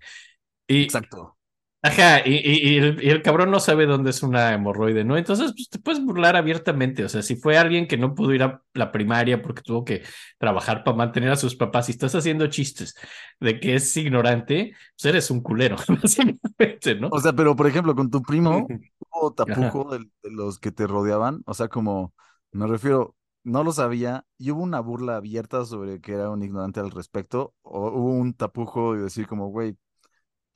Y, 0.68 0.84
Exacto. 0.84 1.38
Ajá, 1.82 2.20
y, 2.26 2.34
y- 2.36 2.76
y 2.76 2.78
el, 2.78 3.02
y 3.04 3.10
el 3.10 3.22
cabrón 3.22 3.52
no 3.52 3.60
sabe 3.62 3.86
dónde 3.86 4.10
es 4.10 4.22
una 4.22 4.54
hemorroide, 4.54 5.06
¿no? 5.06 5.16
Entonces, 5.18 5.54
pues 5.56 5.70
te 5.70 5.80
puedes 5.80 6.04
burlar 6.04 6.36
abiertamente. 6.36 7.06
O 7.06 7.10
sea, 7.10 7.22
si 7.22 7.38
fue 7.38 7.58
alguien 7.58 7.88
que 7.88 7.96
no 7.98 8.14
pudo 8.16 8.34
ir 8.34 8.44
a 8.44 8.62
la 8.74 8.92
primaria 8.92 9.42
porque 9.42 9.62
tuvo 9.62 9.86
que 9.86 10.04
trabajar 10.38 10.84
para 10.84 10.98
mantener 10.98 11.32
a 11.32 11.38
sus 11.38 11.56
papás 11.56 11.88
y 11.88 11.94
estás 11.94 12.14
haciendo 12.16 12.48
chistes 12.48 12.96
de 13.40 13.62
que 13.62 13.76
es 13.76 13.96
ignorante, 13.96 14.74
pues 14.98 15.06
eres 15.06 15.32
un 15.32 15.42
culero, 15.42 15.78
básicamente, 15.88 16.96
¿no? 17.00 17.10
O 17.10 17.20
sea, 17.20 17.34
pero 17.34 17.56
por 17.56 17.68
ejemplo, 17.68 17.96
con 17.96 18.10
tu 18.10 18.22
primo. 18.24 18.74
¿hubo 19.12 19.34
tapujo 19.34 19.90
de, 19.92 20.00
de 20.24 20.32
los 20.32 20.60
que 20.60 20.72
te 20.72 20.86
rodeaban? 20.88 21.42
O 21.46 21.54
sea, 21.54 21.68
como, 21.70 22.14
me 22.52 22.68
refiero, 22.68 23.16
no 23.44 23.64
lo 23.64 23.72
sabía, 23.72 24.26
y 24.38 24.52
hubo 24.52 24.62
una 24.64 24.80
burla 24.82 25.16
abierta 25.18 25.66
sobre 25.66 26.00
que 26.02 26.14
era 26.14 26.30
un 26.30 26.44
ignorante 26.44 26.80
al 26.80 26.92
respecto, 26.92 27.56
o 27.62 27.90
hubo 27.90 28.14
un 28.14 28.34
tapujo 28.34 28.96
y 28.96 29.00
decir 29.00 29.28
como, 29.28 29.48
güey, 29.48 29.78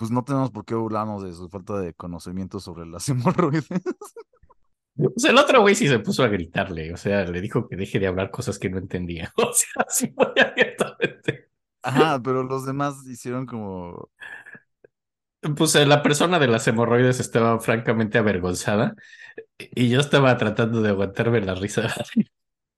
pues 0.04 0.12
no 0.12 0.26
tenemos 0.26 0.52
por 0.52 0.66
qué 0.66 0.76
burlarnos 0.76 1.24
de 1.24 1.32
su 1.32 1.48
falta 1.48 1.80
de 1.80 1.94
conocimiento 1.94 2.60
sobre 2.60 2.86
las 2.86 3.08
hemorroides. 3.10 3.70
Sea, 5.16 5.32
el 5.32 5.38
otro 5.38 5.62
güey 5.62 5.76
sí 5.76 5.88
se 5.88 6.00
puso 6.00 6.24
a 6.24 6.28
gritarle, 6.28 6.92
o 6.94 6.98
sea, 6.98 7.24
le 7.24 7.40
dijo 7.40 7.70
que 7.70 7.78
deje 7.78 8.02
de 8.02 8.08
hablar 8.08 8.30
cosas 8.30 8.60
que 8.60 8.70
no 8.70 8.80
entendía. 8.80 9.32
O 9.38 9.54
sea, 9.54 9.86
así 9.88 10.14
muy 10.14 10.28
abiertamente. 10.38 11.52
Ajá, 11.82 12.22
pero 12.22 12.44
los 12.44 12.66
demás 12.66 12.98
hicieron 13.08 13.46
como, 13.46 14.10
Pues 15.56 15.74
eh, 15.76 15.86
la 15.86 16.04
persona 16.04 16.38
de 16.38 16.48
las 16.48 16.68
hemorroides 16.68 17.22
estaba 17.22 17.58
francamente 17.62 18.18
avergonzada 18.18 18.96
y 19.58 19.88
yo 19.88 20.02
estaba 20.02 20.36
tratando 20.36 20.82
de 20.82 20.90
aguantarme 20.90 21.40
la 21.40 21.56
risa. 21.56 21.94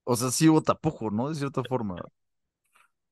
o 0.04 0.16
sea, 0.16 0.30
sí 0.30 0.48
hubo 0.48 0.62
tapujo, 0.62 1.10
¿no? 1.10 1.30
De 1.30 1.34
cierta 1.34 1.64
forma. 1.64 1.96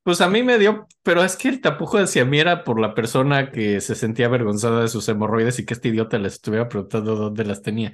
Pues 0.03 0.19
a 0.19 0.27
mí 0.29 0.43
me 0.43 0.57
dio, 0.59 0.85
pero 1.01 1.23
es 1.23 1.37
que 1.37 1.47
el 1.47 1.61
tapujo 1.61 1.97
hacia 1.97 2.25
mí 2.25 2.37
era 2.39 2.65
por 2.65 2.77
la 2.79 2.93
persona 2.93 3.51
que 3.51 3.79
se 3.79 3.95
sentía 3.95 4.25
avergonzada 4.25 4.81
de 4.81 4.89
sus 4.89 5.07
hemorroides 5.07 5.59
y 5.59 5.65
que 5.65 5.73
este 5.75 5.87
idiota 5.89 6.17
les 6.19 6.33
estuviera 6.33 6.67
preguntando 6.67 7.15
dónde 7.15 7.45
las 7.45 7.61
tenía. 7.61 7.93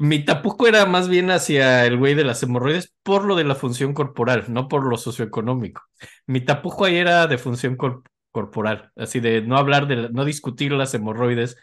Mi 0.00 0.24
tapujo 0.24 0.68
era 0.68 0.86
más 0.86 1.08
bien 1.08 1.30
hacia 1.32 1.84
el 1.84 1.96
güey 1.96 2.14
de 2.14 2.22
las 2.24 2.42
hemorroides 2.44 2.94
por 3.02 3.24
lo 3.24 3.34
de 3.34 3.42
la 3.44 3.56
función 3.56 3.94
corporal, 3.94 4.44
no 4.48 4.68
por 4.68 4.86
lo 4.88 4.96
socioeconómico. 4.96 5.82
Mi 6.26 6.40
tapujo 6.40 6.84
ahí 6.84 6.96
era 6.96 7.26
de 7.26 7.36
función 7.38 7.76
cor- 7.76 8.04
corporal, 8.30 8.92
así 8.96 9.18
de 9.18 9.42
no 9.42 9.56
hablar 9.58 9.88
de, 9.88 10.08
no 10.10 10.24
discutir 10.24 10.70
las 10.72 10.94
hemorroides 10.94 11.56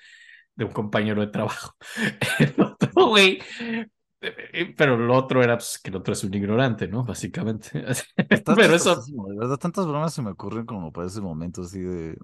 de 0.56 0.66
un 0.66 0.72
compañero 0.72 1.22
de 1.22 1.28
trabajo. 1.28 1.76
El 2.40 2.54
otro 2.62 3.08
güey, 3.08 3.40
pero 4.78 4.98
lo 4.98 5.16
otro 5.16 5.44
era 5.44 5.58
pues, 5.58 5.80
que 5.84 5.90
el 5.90 5.96
otro 5.98 6.14
es 6.14 6.24
un 6.24 6.34
ignorante, 6.34 6.88
¿no? 6.88 7.04
Básicamente. 7.04 7.70
Pero 8.56 8.76
eso, 8.76 8.96
de 8.96 9.36
verdad, 9.38 9.58
tantas 9.58 9.86
bromas 9.88 10.14
se 10.14 10.22
me 10.22 10.32
ocurren 10.32 10.66
como 10.66 10.92
para 10.92 11.08
ese 11.08 11.22
momento 11.22 11.62
así 11.62 11.80
de... 11.80 12.18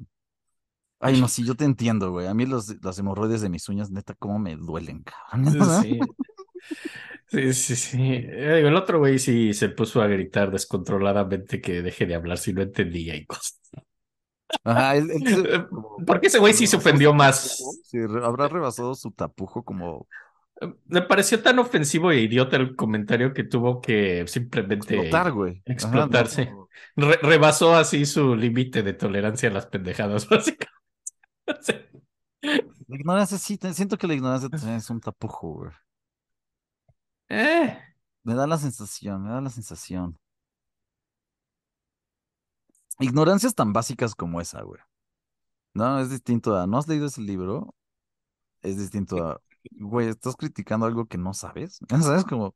Ay, 1.00 1.20
no, 1.20 1.28
sí, 1.28 1.44
yo 1.46 1.56
te 1.56 1.66
entiendo, 1.66 2.12
güey. 2.12 2.28
A 2.28 2.34
mí 2.34 2.46
los, 2.46 2.76
las 2.84 3.00
hemorroides 3.00 3.42
de 3.42 3.50
mis 3.50 3.68
uñas, 3.70 3.90
neta, 3.90 4.14
cómo 4.14 4.38
me 4.38 4.56
duelen, 4.56 5.04
cabrón. 5.04 5.82
Sí. 5.84 6.00
Sí, 7.28 7.54
sí, 7.54 7.76
sí. 7.76 7.98
Eh, 8.02 8.60
El 8.68 8.76
otro 8.76 9.00
güey 9.00 9.18
sí 9.18 9.54
se 9.54 9.70
puso 9.70 10.02
a 10.02 10.08
gritar 10.08 10.52
descontroladamente 10.52 11.62
que 11.62 11.82
deje 11.82 12.06
de 12.06 12.16
hablar 12.16 12.38
si 12.38 12.54
no 12.54 12.62
entendía 12.62 13.16
y 13.16 13.26
cosas. 13.26 13.60
Ajá, 14.64 14.96
él, 14.98 15.10
él 15.12 15.28
se- 15.28 15.56
Eh, 15.56 15.66
como- 15.70 15.98
Porque 16.06 16.28
ese 16.28 16.40
güey 16.40 16.54
sí 16.54 16.68
se 16.68 16.78
ofendió 16.78 17.14
más. 17.14 17.58
Sí, 17.84 17.98
habrá 18.22 18.48
rebasado 18.48 18.94
su 18.96 19.12
tapujo 19.12 19.64
como 19.64 20.08
Me 20.88 21.02
pareció 21.02 21.41
tan 21.41 21.58
ofensivo 21.60 22.12
e 22.12 22.19
idiota 22.21 22.56
el 22.58 22.76
comentario 22.76 23.34
que 23.34 23.43
tuvo 23.43 23.82
que 23.82 24.26
simplemente 24.28 24.95
explotar, 24.95 25.32
güey. 25.32 25.63
Ajá, 25.82 26.06
¿no? 26.08 26.21
explotarse. 26.26 26.52
Re- 26.95 27.19
rebasó 27.21 27.76
así 27.76 28.06
su 28.06 28.36
límite 28.36 28.84
de 28.84 28.93
tolerancia 28.93 29.50
a 29.50 29.54
las 29.54 29.65
pendejadas, 29.67 30.28
básicamente. 30.30 30.71
Sí. 31.62 31.74
La 32.88 32.95
ignorancia, 32.97 33.38
sí, 33.39 33.58
siento 33.74 33.97
que 33.97 34.08
la 34.08 34.13
ignorancia 34.13 34.50
también 34.50 34.76
es 34.78 34.89
un 34.89 35.00
tapujo, 35.02 35.47
güey. 35.54 35.71
Eh, 37.30 37.78
Me 38.24 38.34
da 38.36 38.47
la 38.47 38.58
sensación, 38.58 39.21
me 39.24 39.30
da 39.30 39.41
la 39.41 39.50
sensación. 39.52 40.17
Ignorancias 43.00 43.56
tan 43.56 43.74
básicas 43.74 44.15
como 44.15 44.39
esa, 44.41 44.62
güey. 44.62 44.80
No, 45.74 46.00
es 46.02 46.10
distinto 46.10 46.58
a, 46.58 46.67
¿no 46.67 46.78
has 46.78 46.88
leído 46.88 47.08
ese 47.08 47.21
libro? 47.21 47.76
Es 48.62 48.78
distinto 48.78 49.17
a, 49.28 49.41
güey, 49.71 50.08
estás 50.10 50.36
criticando 50.36 50.86
algo 50.86 51.08
que 51.08 51.17
no 51.17 51.34
sabes. 51.34 51.80
¿Sabes? 51.89 52.26
Como, 52.26 52.56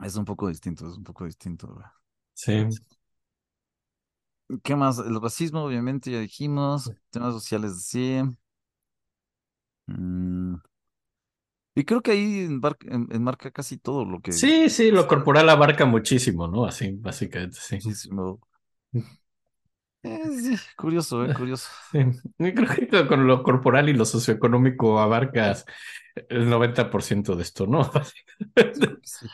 es 0.00 0.16
un 0.16 0.24
poco 0.24 0.48
distinto, 0.48 0.88
es 0.88 0.96
un 0.96 1.04
poco 1.04 1.24
distinto, 1.26 1.66
güey. 1.68 1.84
sí. 2.34 2.52
¿Qué 4.62 4.76
más? 4.76 4.98
El 4.98 5.20
racismo, 5.20 5.64
obviamente, 5.64 6.10
ya 6.10 6.20
dijimos. 6.20 6.92
Temas 7.10 7.34
sociales, 7.34 7.82
sí. 7.84 8.20
Mm, 9.90 10.56
Y 11.74 11.84
creo 11.84 12.02
que 12.02 12.12
ahí 12.12 12.40
enmarca, 12.40 12.86
en- 12.90 13.08
enmarca 13.12 13.50
casi 13.50 13.78
todo 13.78 14.04
lo 14.04 14.20
que... 14.20 14.32
Sí, 14.32 14.68
sí, 14.70 14.90
lo 14.92 15.06
corporal 15.08 15.48
abarca 15.48 15.84
muchísimo, 15.86 16.46
¿no? 16.48 16.64
Así, 16.66 16.92
básicamente, 16.92 17.58
sí. 17.60 17.84
Muchísimo. 17.84 18.40
Sí, 20.30 20.56
curioso, 20.76 21.24
eh, 21.24 21.30
curioso. 21.32 21.68
Sí, 21.92 21.98
yo 22.38 22.54
creo 22.54 22.68
que 22.90 23.06
con 23.06 23.26
lo 23.26 23.42
corporal 23.42 23.88
y 23.88 23.92
lo 23.94 24.04
socioeconómico 24.04 24.98
abarcas 24.98 25.64
el 26.28 26.48
90% 26.50 27.36
de 27.36 27.42
esto, 27.42 27.66
¿no? 27.66 27.90
Sí. 29.02 29.26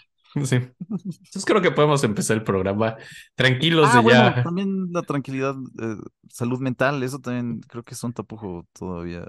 Sí. 0.44 0.56
Entonces 0.56 1.44
creo 1.46 1.62
que 1.62 1.70
podemos 1.72 2.04
empezar 2.04 2.36
el 2.38 2.44
programa 2.44 2.96
tranquilos 3.34 3.92
Ah, 3.92 4.00
de 4.00 4.02
bueno, 4.02 4.32
ya. 4.34 4.42
también 4.42 4.92
la 4.92 5.02
tranquilidad, 5.02 5.56
eh, 5.80 5.96
salud 6.30 6.60
mental, 6.60 7.02
eso 7.02 7.18
también 7.18 7.60
creo 7.62 7.82
que 7.82 7.94
es 7.94 8.04
un 8.04 8.12
tapujo 8.12 8.66
todavía. 8.72 9.26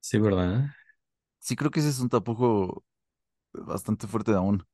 Sí, 0.00 0.18
¿verdad? 0.18 0.74
Sí, 1.40 1.56
creo 1.56 1.70
que 1.70 1.80
ese 1.80 1.88
es 1.90 2.00
un 2.00 2.08
tapujo 2.08 2.84
bastante 3.54 4.06
fuerte 4.08 4.32
aún. 4.34 4.66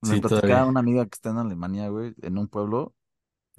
Me 0.00 0.16
Sí, 0.16 0.20
platicaba 0.20 0.66
todavía. 0.66 0.66
una 0.66 0.80
amiga 0.80 1.04
que 1.06 1.10
está 1.14 1.30
en 1.30 1.38
Alemania, 1.38 1.88
güey, 1.88 2.14
en 2.22 2.38
un 2.38 2.48
pueblo, 2.48 2.94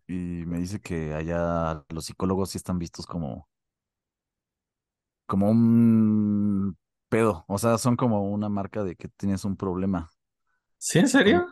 y 0.09 0.45
me 0.47 0.59
dice 0.59 0.81
que 0.81 1.15
allá 1.15 1.85
los 1.89 2.05
psicólogos 2.07 2.51
sí 2.51 2.59
están 2.59 2.79
vistos 2.79 3.07
como, 3.07 3.49
como 5.25 5.49
un 5.49 6.77
pedo, 7.09 7.45
o 7.47 7.57
sea, 7.57 7.77
son 7.77 7.95
como 7.95 8.29
una 8.31 8.49
marca 8.49 8.83
de 8.83 8.95
que 8.95 9.07
tienes 9.09 9.45
un 9.45 9.55
problema. 9.57 10.11
¿Sí, 10.77 10.99
en 10.99 11.07
serio? 11.09 11.47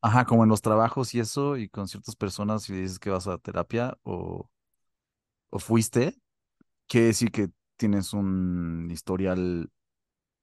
Ajá, 0.00 0.24
como 0.26 0.42
en 0.44 0.48
los 0.48 0.62
trabajos 0.62 1.14
y 1.14 1.20
eso, 1.20 1.56
y 1.56 1.68
con 1.68 1.86
ciertas 1.88 2.16
personas, 2.16 2.62
si 2.64 2.72
dices 2.74 2.98
que 2.98 3.10
vas 3.10 3.26
a 3.28 3.38
terapia 3.38 3.96
o, 4.04 4.48
o 5.50 5.58
fuiste, 5.58 6.14
quiere 6.88 7.08
decir 7.08 7.30
que 7.32 7.50
tienes 7.76 8.14
un 8.14 8.88
historial 8.92 9.70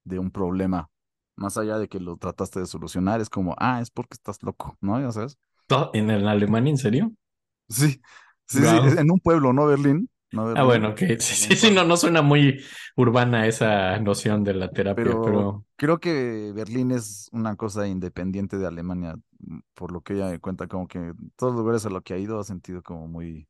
de 0.06 0.19
un 0.19 0.32
problema. 0.32 0.91
Más 1.38 1.58
allá 1.58 1.79
de 1.79 1.89
que 1.89 1.99
lo 1.99 2.17
trataste 2.17 2.62
de 2.62 2.67
solucionar, 2.67 3.21
es 3.21 3.29
como, 3.29 3.56
ah, 3.60 3.82
es 3.82 3.91
porque 3.91 4.15
estás 4.15 4.43
loco, 4.43 4.77
¿no? 4.82 4.99
Ya 5.01 5.12
sabes. 5.12 5.38
¿To- 5.67 5.91
¿En 5.93 6.10
el 6.10 6.25
Alemania, 6.27 6.71
en 6.71 6.77
serio? 6.77 7.12
Sí, 7.73 8.01
sí, 8.47 8.65
sí, 8.65 8.77
en 8.97 9.12
un 9.12 9.19
pueblo, 9.19 9.53
no 9.53 9.65
Berlín, 9.65 10.09
no 10.31 10.53
Ah, 10.55 10.63
bueno, 10.63 10.89
ok. 10.89 10.99
Sí, 10.99 11.17
sí, 11.19 11.55
sí, 11.55 11.71
no, 11.71 11.83
no 11.83 11.97
suena 11.97 12.21
muy 12.21 12.63
urbana 12.95 13.47
esa 13.47 13.97
noción 13.99 14.43
de 14.43 14.53
la 14.53 14.69
terapia, 14.69 15.03
Pero 15.03 15.23
pero 15.23 15.65
creo 15.75 15.99
que 15.99 16.51
Berlín 16.53 16.91
es 16.91 17.29
una 17.31 17.55
cosa 17.55 17.88
independiente 17.88 18.57
de 18.57 18.67
Alemania, 18.67 19.15
mm, 19.39 19.59
por 19.73 19.91
lo 19.91 20.01
que 20.01 20.13
ella 20.13 20.29
me 20.29 20.39
cuenta, 20.39 20.67
como 20.67 20.88
que 20.88 21.13
todos 21.36 21.53
los 21.53 21.62
lugares 21.62 21.86
a 21.86 21.89
los 21.89 22.03
que 22.03 22.13
ha 22.13 22.17
ido 22.17 22.39
ha 22.39 22.43
sentido 22.43 22.81
como 22.83 23.07
muy... 23.07 23.47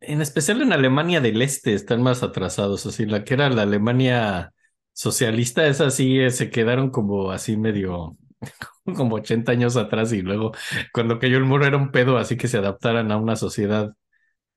en 0.00 0.20
especial 0.20 0.62
en 0.62 0.72
Alemania 0.72 1.20
del 1.20 1.40
Este 1.42 1.74
están 1.74 2.02
más 2.02 2.22
atrasados, 2.22 2.86
así 2.86 3.06
la 3.06 3.24
que 3.24 3.34
era 3.34 3.48
la 3.50 3.62
Alemania 3.62 4.52
socialista, 4.92 5.66
es 5.66 5.80
así, 5.80 6.18
eh, 6.18 6.30
se 6.30 6.50
quedaron 6.50 6.90
como 6.90 7.30
así 7.30 7.56
medio, 7.56 8.16
como 8.96 9.16
80 9.16 9.52
años 9.52 9.76
atrás 9.76 10.12
y 10.12 10.22
luego 10.22 10.52
cuando 10.92 11.18
cayó 11.18 11.36
el 11.38 11.44
muro 11.44 11.66
era 11.66 11.76
un 11.76 11.90
pedo, 11.90 12.18
así 12.18 12.36
que 12.36 12.48
se 12.48 12.58
adaptaran 12.58 13.10
a 13.12 13.16
una 13.18 13.36
sociedad 13.36 13.94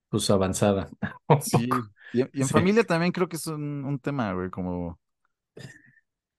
pues 0.10 0.30
avanzada. 0.32 0.90
Sí, 1.40 1.90
y, 2.12 2.22
en 2.22 2.30
y 2.34 2.42
en 2.42 2.50
Sí. 2.50 2.50
familia 2.50 2.84
también 2.86 3.12
creo 3.12 3.28
que 3.28 3.36
es 3.38 3.48
un, 3.48 3.84
un 3.86 4.00
tema, 4.00 4.34
güey, 4.34 4.50
como 4.50 5.00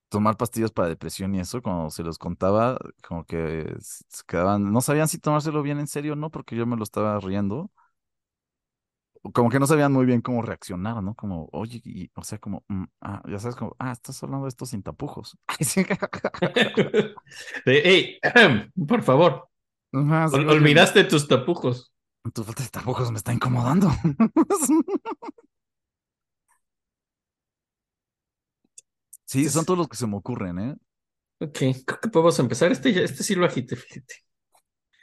tomar 0.09 0.37
pastillas 0.37 0.71
para 0.71 0.89
depresión 0.89 1.33
y 1.35 1.39
eso, 1.39 1.61
cuando 1.61 1.89
se 1.89 2.03
los 2.03 2.17
contaba, 2.17 2.77
como 3.07 3.25
que 3.25 3.73
se 3.79 4.23
quedaban, 4.27 4.71
no 4.71 4.81
sabían 4.81 5.07
si 5.07 5.17
tomárselo 5.19 5.63
bien 5.63 5.79
en 5.79 5.87
serio 5.87 6.13
o 6.13 6.15
no, 6.15 6.29
porque 6.31 6.55
yo 6.55 6.65
me 6.65 6.77
lo 6.77 6.83
estaba 6.83 7.19
riendo. 7.19 7.71
Como 9.31 9.49
que 9.49 9.59
no 9.59 9.67
sabían 9.67 9.93
muy 9.93 10.05
bien 10.05 10.21
cómo 10.21 10.41
reaccionar, 10.41 11.01
¿no? 11.01 11.15
Como, 11.15 11.47
oye, 11.53 11.81
y- 11.85 12.11
o 12.15 12.23
sea, 12.23 12.39
como, 12.39 12.65
mm, 12.67 12.83
ah, 13.01 13.21
ya 13.29 13.39
sabes, 13.39 13.55
como, 13.55 13.75
ah, 13.79 13.91
estás 13.93 14.21
hablando 14.21 14.45
de 14.45 14.49
esto 14.49 14.65
sin 14.65 14.83
tapujos. 14.83 15.37
De, 17.65 17.81
hey, 17.83 18.19
por 18.87 19.01
favor, 19.01 19.47
Ajá, 19.93 20.27
sí, 20.27 20.35
ol- 20.35 20.49
oye, 20.49 20.57
olvidaste 20.57 21.03
tus 21.05 21.27
tapujos. 21.27 21.93
Tu 22.33 22.43
falta 22.43 22.63
de 22.63 22.69
tapujos 22.69 23.11
me 23.11 23.17
está 23.17 23.33
incomodando. 23.33 23.89
Sí, 29.25 29.49
son 29.49 29.65
todos 29.65 29.77
los 29.79 29.87
que 29.89 29.97
se 29.97 30.07
me 30.07 30.17
ocurren, 30.17 30.59
¿eh? 30.59 30.75
Ok, 31.39 31.57
creo 31.85 31.99
que 32.01 32.09
podemos 32.09 32.37
empezar. 32.39 32.71
Este, 32.71 33.03
este 33.03 33.23
sí 33.23 33.35
lo 33.35 33.45
agite, 33.45 33.75
fíjate. 33.75 34.15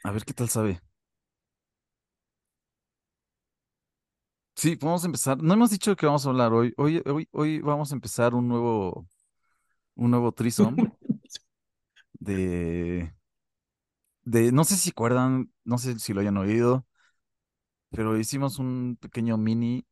A 0.04 0.10
ver 0.12 0.24
qué 0.24 0.34
tal 0.34 0.48
sabe. 0.50 0.80
Sí, 4.54 4.76
podemos 4.76 5.04
empezar. 5.04 5.42
No 5.42 5.54
hemos 5.54 5.70
dicho 5.70 5.96
qué 5.96 6.06
vamos 6.06 6.26
a 6.26 6.28
hablar 6.30 6.52
hoy. 6.52 6.74
Hoy, 6.76 7.02
hoy, 7.06 7.28
hoy 7.32 7.60
vamos 7.60 7.90
a 7.92 7.94
empezar 7.94 8.34
un 8.34 8.48
nuevo, 8.48 9.06
un 9.96 10.10
nuevo 10.12 10.32
threesome 10.32 10.80
de, 12.20 13.12
de, 14.24 14.52
no 14.52 14.64
sé 14.64 14.76
si 14.76 14.90
acuerdan, 14.90 15.52
no 15.64 15.78
sé 15.78 15.98
si 15.98 16.12
lo 16.12 16.20
hayan 16.20 16.36
oído, 16.36 16.86
pero 17.90 18.18
hicimos 18.18 18.58
un 18.58 18.96
pequeño 19.00 19.36
mini 19.36 19.86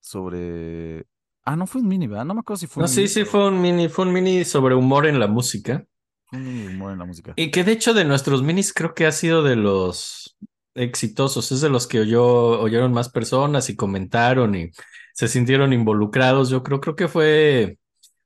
sobre. 0.00 1.06
Ah, 1.44 1.56
no 1.56 1.66
fue 1.66 1.80
un 1.82 1.88
mini, 1.88 2.06
¿verdad? 2.06 2.24
No 2.24 2.34
me 2.34 2.40
acuerdo 2.40 2.58
si 2.60 2.66
fue 2.66 2.82
No, 2.82 2.86
un 2.86 2.88
sí, 2.88 2.96
mini, 2.96 3.08
sí, 3.08 3.24
pero 3.24 3.24
fue 3.24 3.48
un 3.48 3.60
mini, 3.62 3.88
fue 3.88 4.04
un 4.06 4.12
mini 4.12 4.44
sobre 4.44 4.74
humor 4.74 5.06
en 5.06 5.18
la 5.18 5.26
música. 5.26 5.86
fue 6.26 6.38
un 6.40 6.44
mini 6.46 6.66
humor 6.66 6.92
en 6.92 6.98
la 6.98 7.04
música. 7.04 7.36
Y 7.36 7.50
que 7.50 7.64
de 7.64 7.72
hecho 7.72 7.94
de 7.94 8.04
nuestros 8.04 8.42
minis 8.42 8.72
creo 8.72 8.94
que 8.94 9.06
ha 9.06 9.12
sido 9.12 9.42
de 9.42 9.56
los 9.56 10.36
exitosos, 10.74 11.52
es 11.52 11.60
de 11.60 11.70
los 11.70 11.86
que 11.86 12.00
oyó, 12.00 12.60
oyeron 12.60 12.92
más 12.92 13.08
personas 13.10 13.68
y 13.70 13.76
comentaron 13.76 14.54
y 14.54 14.70
se 15.14 15.28
sintieron 15.28 15.72
involucrados. 15.72 16.50
Yo 16.50 16.62
creo, 16.62 16.80
creo 16.80 16.96
que 16.96 17.08
fue 17.08 17.78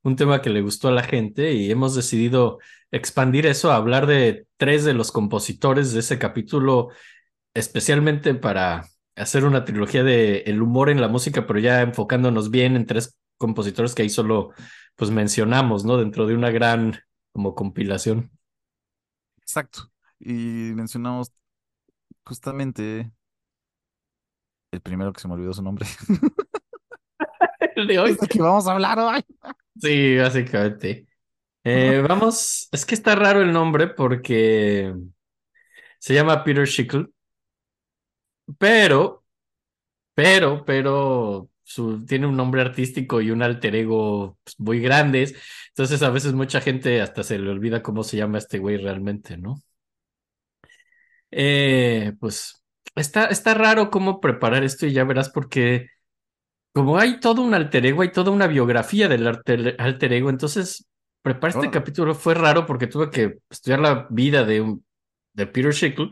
un 0.02 0.16
tema 0.16 0.42
que 0.42 0.50
le 0.50 0.62
gustó 0.62 0.88
a 0.88 0.92
la 0.92 1.02
gente 1.02 1.52
y 1.52 1.70
hemos 1.70 1.94
decidido 1.94 2.58
expandir 2.92 3.46
eso 3.46 3.72
a 3.72 3.76
hablar 3.76 4.06
de 4.06 4.46
tres 4.56 4.84
de 4.84 4.94
los 4.94 5.12
compositores 5.12 5.92
de 5.92 6.00
ese 6.00 6.18
capítulo, 6.18 6.90
especialmente 7.54 8.34
para 8.34 8.86
hacer 9.16 9.44
una 9.44 9.64
trilogía 9.64 10.04
de 10.04 10.40
el 10.46 10.62
humor 10.62 10.90
en 10.90 11.00
la 11.00 11.08
música, 11.08 11.46
pero 11.46 11.58
ya 11.58 11.82
enfocándonos 11.82 12.50
bien 12.50 12.76
en 12.76 12.86
tres 12.86 13.18
compositores 13.38 13.94
que 13.94 14.02
ahí 14.02 14.10
solo 14.10 14.52
pues 14.94 15.10
mencionamos, 15.10 15.84
¿no? 15.84 15.98
Dentro 15.98 16.26
de 16.26 16.34
una 16.34 16.50
gran 16.50 16.98
como 17.32 17.54
compilación. 17.54 18.30
Exacto. 19.40 19.90
Y 20.18 20.32
mencionamos 20.74 21.30
justamente 22.26 23.10
el 24.72 24.80
primero 24.80 25.12
que 25.12 25.20
se 25.20 25.28
me 25.28 25.34
olvidó 25.34 25.52
su 25.52 25.62
nombre. 25.62 25.86
El 27.76 27.86
de 27.86 27.98
hoy. 27.98 28.16
Que 28.16 28.42
vamos 28.42 28.66
a 28.66 28.72
hablar 28.72 28.98
hoy. 28.98 29.22
Sí, 29.78 30.16
básicamente. 30.16 31.06
Eh, 31.62 32.02
vamos, 32.08 32.70
es 32.72 32.86
que 32.86 32.94
está 32.94 33.14
raro 33.14 33.42
el 33.42 33.52
nombre 33.52 33.88
porque 33.88 34.94
se 35.98 36.14
llama 36.14 36.42
Peter 36.44 36.66
Schickle, 36.66 37.08
pero, 38.58 39.22
pero, 40.14 40.64
pero 40.64 41.50
su, 41.62 42.06
tiene 42.06 42.26
un 42.26 42.38
nombre 42.38 42.62
artístico 42.62 43.20
y 43.20 43.30
un 43.30 43.42
alter 43.42 43.76
ego 43.76 44.38
pues, 44.44 44.58
muy 44.58 44.80
grandes. 44.80 45.34
Entonces 45.68 46.02
a 46.02 46.08
veces 46.08 46.32
mucha 46.32 46.62
gente 46.62 47.02
hasta 47.02 47.22
se 47.22 47.38
le 47.38 47.50
olvida 47.50 47.82
cómo 47.82 48.02
se 48.02 48.16
llama 48.16 48.38
este 48.38 48.58
güey 48.58 48.78
realmente, 48.78 49.36
¿no? 49.36 49.62
Eh, 51.38 52.14
pues 52.18 52.64
está, 52.94 53.26
está 53.26 53.52
raro 53.52 53.90
cómo 53.90 54.22
preparar 54.22 54.64
esto 54.64 54.86
y 54.86 54.92
ya 54.94 55.04
verás 55.04 55.28
porque 55.28 55.90
como 56.72 56.98
hay 56.98 57.20
todo 57.20 57.42
un 57.42 57.52
alter 57.52 57.84
ego, 57.84 58.00
hay 58.00 58.10
toda 58.10 58.30
una 58.30 58.46
biografía 58.46 59.06
del 59.06 59.26
alter, 59.26 59.76
alter 59.78 60.14
ego, 60.14 60.30
entonces 60.30 60.88
preparar 61.20 61.56
este 61.56 61.70
capítulo 61.70 62.14
fue 62.14 62.32
raro 62.32 62.64
porque 62.64 62.86
tuve 62.86 63.10
que 63.10 63.38
estudiar 63.50 63.80
la 63.80 64.06
vida 64.08 64.44
de, 64.44 64.62
un, 64.62 64.82
de 65.34 65.46
Peter 65.46 65.74
Schickle, 65.74 66.08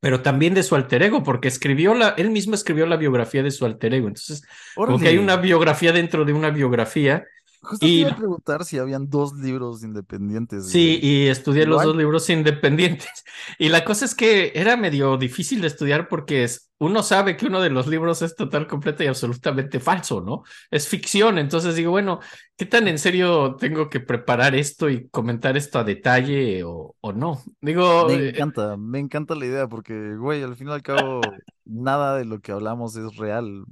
pero 0.00 0.22
también 0.22 0.54
de 0.54 0.64
su 0.64 0.74
alter 0.74 1.04
ego, 1.04 1.22
porque 1.22 1.46
escribió 1.46 1.94
la, 1.94 2.10
él 2.10 2.30
mismo 2.30 2.56
escribió 2.56 2.86
la 2.86 2.96
biografía 2.96 3.44
de 3.44 3.52
su 3.52 3.64
alter 3.64 3.94
ego, 3.94 4.08
entonces 4.08 4.44
como 4.74 4.98
que 4.98 5.06
hay 5.06 5.18
una 5.18 5.36
biografía 5.36 5.92
dentro 5.92 6.24
de 6.24 6.32
una 6.32 6.50
biografía. 6.50 7.24
Justo 7.64 7.90
te 7.90 7.98
Y 7.98 8.00
iba 8.00 8.10
a 8.10 8.12
preguntar 8.14 8.64
si 8.64 8.78
habían 8.78 9.08
dos 9.10 9.32
libros 9.34 9.82
independientes, 9.84 10.64
Sí, 10.66 10.98
y 11.02 11.26
estudié 11.26 11.66
los 11.66 11.82
dos 11.82 11.94
libros 11.96 12.28
independientes. 12.30 13.08
Y 13.58 13.68
la 13.68 13.84
cosa 13.84 14.04
es 14.06 14.14
que 14.14 14.52
era 14.54 14.76
medio 14.76 15.16
difícil 15.18 15.60
de 15.60 15.66
estudiar 15.66 16.08
porque 16.08 16.44
es- 16.44 16.70
uno 16.78 17.02
sabe 17.02 17.36
que 17.36 17.46
uno 17.46 17.60
de 17.60 17.70
los 17.70 17.86
libros 17.86 18.22
es 18.22 18.34
total, 18.34 18.66
completa 18.66 19.04
y 19.04 19.06
absolutamente 19.06 19.78
falso, 19.80 20.20
¿no? 20.22 20.42
Es 20.70 20.88
ficción. 20.88 21.38
Entonces 21.38 21.76
digo, 21.76 21.90
bueno, 21.90 22.20
¿qué 22.56 22.66
tan 22.66 22.88
en 22.88 22.98
serio 22.98 23.56
tengo 23.56 23.88
que 23.90 24.00
preparar 24.00 24.54
esto 24.54 24.88
y 24.88 25.08
comentar 25.10 25.56
esto 25.56 25.78
a 25.78 25.84
detalle 25.84 26.64
o, 26.64 26.96
o 27.00 27.12
no? 27.12 27.42
Digo, 27.60 28.06
Me 28.06 28.14
eh, 28.14 28.34
encanta, 28.36 28.76
me 28.76 28.98
encanta 28.98 29.34
la 29.34 29.46
idea 29.46 29.68
porque, 29.68 30.16
güey, 30.16 30.42
al 30.42 30.56
fin 30.56 30.68
y 30.68 30.72
al 30.72 30.82
cabo, 30.82 31.44
nada 31.64 32.16
de 32.16 32.24
lo 32.24 32.40
que 32.40 32.52
hablamos 32.52 32.96
es 32.96 33.16
real, 33.16 33.64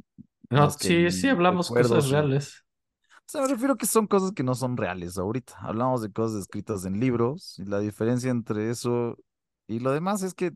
no, 0.51 0.71
sí, 0.79 1.11
sí 1.11 1.29
hablamos 1.29 1.71
recuerdos 1.71 1.71
cosas 1.71 2.09
reales. 2.09 2.65
O 3.29 3.31
sea, 3.33 3.43
me 3.43 3.49
refiero 3.49 3.77
que 3.77 3.87
son 3.87 4.07
cosas 4.07 4.33
que 4.33 4.43
no 4.43 4.55
son 4.55 4.77
reales 4.77 5.17
ahorita. 5.19 5.57
Hablamos 5.61 6.03
de 6.03 6.13
cosas 6.13 6.41
escritas 6.43 6.85
en 6.85 7.01
libros 7.01 7.59
y 7.59 7.65
la 7.65 7.79
diferencia 7.81 8.31
entre 8.31 8.71
eso 8.71 9.17
y 9.67 9.79
lo 9.81 9.93
demás 9.93 10.23
es 10.23 10.35
que 10.35 10.53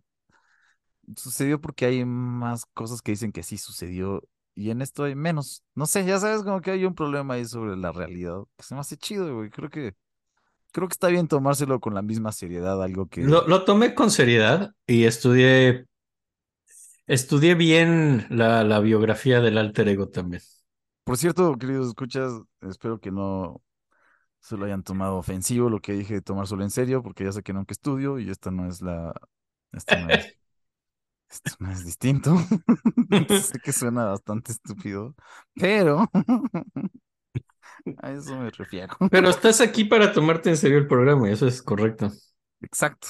sucedió 1.17 1.61
porque 1.61 1.87
hay 1.87 2.05
más 2.05 2.67
cosas 2.75 3.03
que 3.03 3.13
dicen 3.13 3.33
que 3.33 3.43
sí 3.43 3.59
sucedió 3.59 4.23
y 4.55 4.71
en 4.71 4.83
esto 4.83 5.05
hay 5.05 5.15
menos. 5.15 5.63
No 5.75 5.87
sé, 5.87 6.05
ya 6.05 6.19
sabes, 6.19 6.43
como 6.43 6.61
que 6.61 6.71
hay 6.73 6.85
un 6.85 6.95
problema 6.95 7.35
ahí 7.35 7.45
sobre 7.45 7.77
la 7.77 7.93
realidad 7.93 8.39
que 8.57 8.65
se 8.65 8.75
me 8.75 8.81
hace 8.81 8.97
chido, 8.97 9.35
güey. 9.37 9.51
Creo 9.51 9.71
que 9.71 9.95
creo 10.73 10.89
que 10.89 10.93
está 10.95 11.09
bien 11.09 11.29
tomárselo 11.29 11.81
con 11.81 11.95
la 11.95 12.03
misma 12.03 12.33
seriedad, 12.33 12.83
algo 12.83 13.09
que 13.09 13.33
Lo, 13.33 13.47
lo 13.47 13.65
tomé 13.65 13.95
con 13.95 14.11
seriedad 14.11 14.73
y 14.87 15.05
estudié, 15.05 15.87
estudié 17.07 17.55
bien 17.55 18.27
la, 18.31 18.63
la 18.65 18.79
biografía 18.81 19.41
del 19.41 19.59
alter 19.59 19.89
ego 19.89 20.09
también. 20.09 20.43
Por 21.07 21.19
cierto, 21.19 21.57
queridos 21.59 21.89
escuchas, 21.89 22.33
espero 22.63 23.01
que 23.01 23.13
no 23.13 23.63
se 24.41 24.57
lo 24.57 24.67
hayan 24.67 24.83
tomado 24.85 25.17
ofensivo 25.19 25.71
lo 25.71 25.81
que 25.81 25.93
dije 25.95 26.15
de 26.15 26.23
tomárselo 26.23 26.63
en 26.65 26.71
serio, 26.71 27.03
porque 27.03 27.25
ya 27.25 27.33
sé 27.33 27.43
que 27.45 27.53
nunca 27.55 27.73
estudio 27.73 28.19
y 28.21 28.31
esta 28.31 28.51
no 28.53 28.69
es 28.69 28.83
la, 28.83 29.15
esto 29.73 29.97
no 29.99 30.13
es, 30.13 30.29
esto 31.31 31.53
no 31.61 31.73
es 31.73 31.85
distinto. 31.85 32.37
Sé 33.29 33.61
que 33.61 33.73
suena 33.73 34.07
bastante 34.07 34.53
estúpido, 34.53 35.15
pero 35.55 36.11
a 38.03 38.11
eso 38.13 38.37
me 38.37 38.51
refiero. 38.51 38.97
Pero 39.11 39.29
estás 39.31 39.61
aquí 39.61 39.85
para 39.85 40.13
tomarte 40.13 40.51
en 40.51 40.57
serio 40.57 40.79
el 40.79 40.87
programa 40.89 41.29
y 41.29 41.33
eso 41.33 41.47
es 41.47 41.63
correcto. 41.63 42.11
Exacto. 42.61 43.09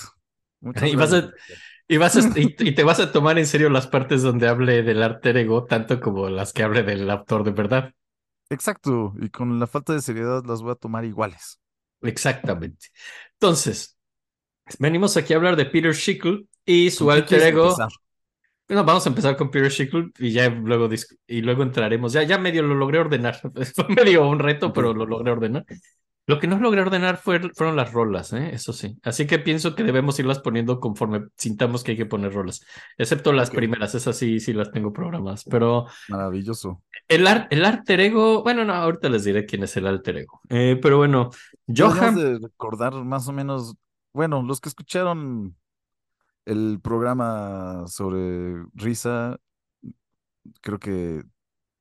Muchas 0.61 0.91
Y 0.91 0.97
vas 0.97 1.13
a- 1.13 1.17
gracias. 1.17 1.61
Y, 1.88 1.96
vas 1.99 2.16
a- 2.16 2.20
y, 2.38 2.55
y 2.68 2.75
te 2.75 2.85
vas 2.85 3.01
a 3.01 3.12
tomar 3.12 3.38
en 3.38 3.46
serio 3.46 3.70
las 3.70 3.87
partes 3.87 4.22
donde 4.22 4.49
hable 4.49 4.83
del 4.83 5.03
alter 5.03 5.37
ego, 5.37 5.64
tanto 5.66 6.01
como 6.01 6.29
las 6.29 6.53
que 6.53 6.62
hable 6.62 6.83
del 6.83 7.09
autor 7.11 7.44
de 7.44 7.53
verdad. 7.53 7.92
Exacto. 8.51 9.14
Y 9.20 9.31
con 9.31 9.59
la 9.61 9.66
falta 9.68 9.92
de 9.92 10.01
seriedad 10.01 10.44
las 10.44 10.62
voy 10.62 10.72
a 10.72 10.75
tomar 10.77 11.05
iguales. 11.05 11.61
Exactamente. 12.03 12.88
Entonces, 13.35 13.96
venimos 14.79 15.16
aquí 15.16 15.35
a 15.35 15.37
hablar 15.37 15.57
de 15.57 15.66
Peter 15.66 15.94
Schickle 15.94 16.46
y 16.64 16.90
su 16.90 17.11
¿Con 17.11 17.25
qué 17.25 17.37
alter 17.37 17.42
ego. 17.42 17.64
empezar? 17.64 17.88
Bueno, 18.68 18.85
vamos 18.85 19.07
a 19.07 19.11
empezar 19.11 19.37
con 19.37 19.51
Peter 19.51 19.70
Schickle 19.70 20.11
y 20.18 20.33
ya 20.33 20.49
luego, 20.51 20.88
y 21.27 21.42
luego 21.42 21.62
entraremos. 21.64 22.12
Ya, 22.14 22.22
ya 22.25 22.38
medio 22.38 22.62
lo 22.62 22.75
logré 22.75 22.99
ordenar. 23.01 23.37
Fue 23.77 23.88
medio 23.88 24.29
un 24.29 24.38
reto, 24.40 24.72
pero 24.72 24.94
lo 24.94 25.07
logré 25.07 25.33
ordenar. 25.33 25.66
Lo 26.27 26.41
que 26.41 26.49
no 26.49 26.59
logré 26.59 26.81
ordenar 26.83 27.19
fue, 27.19 27.41
fueron 27.55 27.77
las 27.77 27.93
rolas, 27.93 28.33
¿eh? 28.33 28.51
Eso 28.53 28.73
sí. 28.73 28.99
Así 29.05 29.27
que 29.29 29.39
pienso 29.39 29.75
que 29.77 29.85
debemos 29.85 30.19
irlas 30.19 30.41
poniendo 30.41 30.81
conforme 30.81 31.27
sintamos 31.37 31.85
que 31.85 31.93
hay 31.93 31.97
que 31.97 32.07
poner 32.07 32.33
rolas. 32.33 32.65
Excepto 32.99 33.33
las 33.33 33.51
primeras, 33.51 33.95
esas 33.95 34.17
sí, 34.17 34.41
sí 34.41 34.53
las 34.53 34.73
tengo 34.73 34.93
programadas. 34.93 35.45
Pero 35.45 35.87
Maravilloso. 36.09 36.83
el, 37.09 37.27
ar- 37.29 37.47
el 37.51 37.65
alter 37.65 38.01
ego, 38.01 38.43
bueno, 38.43 38.65
no, 38.65 38.75
ahorita 38.75 39.09
les 39.09 39.23
diré 39.25 39.47
quién 39.47 39.62
es 39.62 39.77
el 39.77 39.87
alter 39.87 40.17
ego. 40.19 40.41
Eh, 40.49 40.79
pero 40.83 40.97
bueno, 40.99 41.31
Johan, 41.69 42.17
de 42.17 42.39
recordar 42.41 42.93
más 43.05 43.29
o 43.29 43.33
menos, 43.33 43.77
bueno, 44.12 44.43
los 44.43 44.61
que 44.61 44.69
escucharon 44.69 45.57
el 46.45 46.81
programa 46.83 47.85
sobre 47.87 48.65
Risa, 48.75 49.39
creo 50.61 50.79
que 50.79 51.23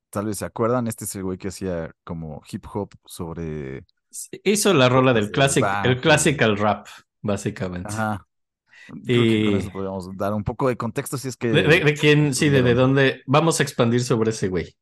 tal 0.10 0.26
vez 0.28 0.38
se 0.40 0.46
acuerdan, 0.46 0.88
este 0.88 1.06
es 1.06 1.16
el 1.16 1.24
güey 1.24 1.38
que 1.38 1.50
hacía 1.50 1.92
como 2.04 2.42
hip 2.52 2.66
hop 2.74 2.90
sobre, 3.06 3.86
hizo 4.44 4.74
la 4.74 4.90
rola 4.90 5.14
del 5.14 5.32
classic, 5.32 5.64
rap 5.64 5.86
el 5.86 6.00
classical 6.02 6.58
rap, 6.58 6.88
básicamente. 7.22 7.94
ajá, 7.94 8.28
Y- 9.08 9.56
eso 9.56 9.72
podríamos 9.72 10.16
dar 10.18 10.34
un 10.34 10.44
poco 10.44 10.68
de 10.70 10.78
contexto 10.78 11.18
si 11.18 11.28
es 11.30 11.38
que... 11.38 11.50
De, 11.50 11.64
de- 11.64 11.80
de 11.80 11.94
quién, 11.96 12.34
sí, 12.34 12.50
de, 12.50 12.62
de 12.62 12.74
dónde 12.74 13.24
vamos 13.26 13.60
a 13.60 13.64
expandir 13.64 14.02
sobre 14.04 14.32
ese 14.32 14.48
güey. 14.48 14.76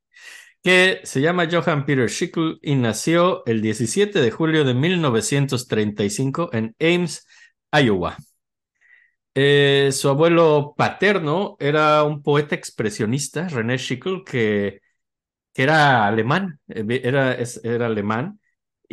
que 0.63 1.01
se 1.03 1.21
llama 1.21 1.47
Johann 1.51 1.85
Peter 1.85 2.09
Schickel 2.09 2.59
y 2.61 2.75
nació 2.75 3.45
el 3.45 3.61
17 3.61 4.21
de 4.21 4.31
julio 4.31 4.63
de 4.65 4.73
1935 4.73 6.49
en 6.53 6.75
Ames, 6.79 7.27
Iowa. 7.73 8.17
Eh, 9.35 9.89
su 9.91 10.09
abuelo 10.09 10.75
paterno 10.77 11.55
era 11.59 12.03
un 12.03 12.21
poeta 12.21 12.53
expresionista, 12.55 13.47
René 13.47 13.77
Schickel, 13.79 14.23
que, 14.25 14.79
que 15.53 15.63
era 15.63 16.07
alemán, 16.07 16.59
eh, 16.69 17.01
era, 17.03 17.37
era 17.63 17.87
alemán. 17.87 18.39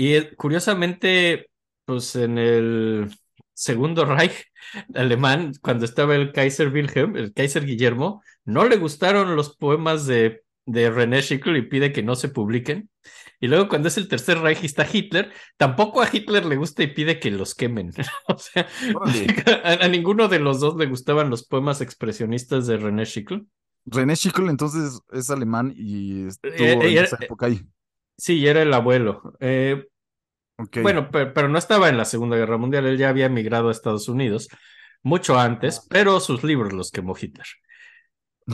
Y 0.00 0.14
eh, 0.14 0.34
curiosamente, 0.34 1.50
pues 1.84 2.16
en 2.16 2.38
el 2.38 3.14
Segundo 3.52 4.04
Reich 4.06 4.46
alemán, 4.94 5.52
cuando 5.60 5.84
estaba 5.84 6.16
el 6.16 6.32
Kaiser 6.32 6.72
Wilhelm, 6.72 7.16
el 7.16 7.34
Kaiser 7.34 7.66
Guillermo, 7.66 8.22
no 8.46 8.64
le 8.64 8.78
gustaron 8.78 9.36
los 9.36 9.58
poemas 9.58 10.06
de, 10.06 10.42
de 10.64 10.88
René 10.88 11.20
Schickel 11.20 11.58
y 11.58 11.68
pide 11.68 11.92
que 11.92 12.02
no 12.02 12.16
se 12.16 12.30
publiquen. 12.30 12.88
Y 13.40 13.48
luego 13.48 13.68
cuando 13.68 13.88
es 13.88 13.98
el 13.98 14.08
tercer 14.08 14.38
Reich 14.38 14.62
y 14.62 14.66
está 14.66 14.88
Hitler, 14.90 15.32
tampoco 15.58 16.00
a 16.00 16.08
Hitler 16.10 16.46
le 16.46 16.56
gusta 16.56 16.82
y 16.82 16.86
pide 16.86 17.20
que 17.20 17.30
los 17.30 17.54
quemen. 17.54 17.92
o 18.26 18.38
sea, 18.38 18.66
a, 19.64 19.84
a, 19.84 19.88
ninguno 19.88 20.28
de 20.28 20.38
los 20.38 20.60
dos 20.60 20.76
le 20.76 20.86
gustaban 20.86 21.28
los 21.28 21.46
poemas 21.46 21.82
expresionistas 21.82 22.66
de 22.66 22.78
René 22.78 23.04
Schickel. 23.04 23.46
René 23.84 24.16
Schickel 24.16 24.48
entonces 24.48 24.98
es 25.12 25.28
alemán 25.28 25.74
y 25.76 26.26
estuvo 26.28 26.54
eh, 26.54 26.72
en 26.72 27.04
esa 27.04 27.18
época 27.20 27.46
ahí. 27.46 27.60
Sí, 28.20 28.46
era 28.46 28.60
el 28.60 28.72
abuelo. 28.74 29.34
Eh, 29.40 29.86
okay. 30.64 30.82
Bueno, 30.82 31.10
pero, 31.10 31.32
pero, 31.32 31.48
no 31.48 31.58
estaba 31.58 31.88
en 31.88 31.96
la 31.96 32.04
Segunda 32.04 32.36
Guerra 32.36 32.58
Mundial, 32.58 32.86
él 32.86 32.98
ya 32.98 33.08
había 33.08 33.26
emigrado 33.26 33.68
a 33.68 33.72
Estados 33.72 34.08
Unidos 34.08 34.48
mucho 35.02 35.38
antes, 35.38 35.86
pero 35.88 36.20
sus 36.20 36.44
libros 36.44 36.72
los 36.72 36.90
quemó 36.90 37.14
Hitler. 37.20 37.46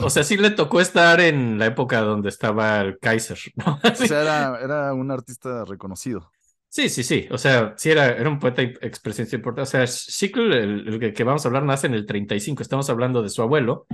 O 0.03 0.09
sea, 0.09 0.23
sí 0.23 0.37
le 0.37 0.51
tocó 0.51 0.79
estar 0.79 1.19
en 1.21 1.57
la 1.57 1.65
época 1.65 2.01
donde 2.01 2.29
estaba 2.29 2.81
el 2.81 2.99
Kaiser. 2.99 3.39
¿no? 3.55 3.79
O 3.83 3.95
sea, 3.95 4.21
era, 4.21 4.59
era, 4.61 4.93
un 4.93 5.09
artista 5.11 5.65
reconocido. 5.65 6.31
Sí, 6.69 6.89
sí, 6.89 7.03
sí. 7.03 7.27
O 7.31 7.37
sea, 7.37 7.73
sí 7.77 7.89
era, 7.89 8.09
era 8.09 8.29
un 8.29 8.39
poeta 8.39 8.61
expresionista 8.61 9.35
importante. 9.35 9.67
O 9.67 9.71
sea, 9.71 9.87
Schickel, 9.87 10.53
el, 10.53 11.03
el, 11.03 11.13
que 11.13 11.23
vamos 11.23 11.43
a 11.43 11.47
hablar, 11.47 11.63
nace 11.63 11.87
en 11.87 11.95
el 11.95 12.05
35. 12.05 12.61
Estamos 12.61 12.89
hablando 12.89 13.23
de 13.23 13.29
su 13.29 13.41
abuelo, 13.41 13.87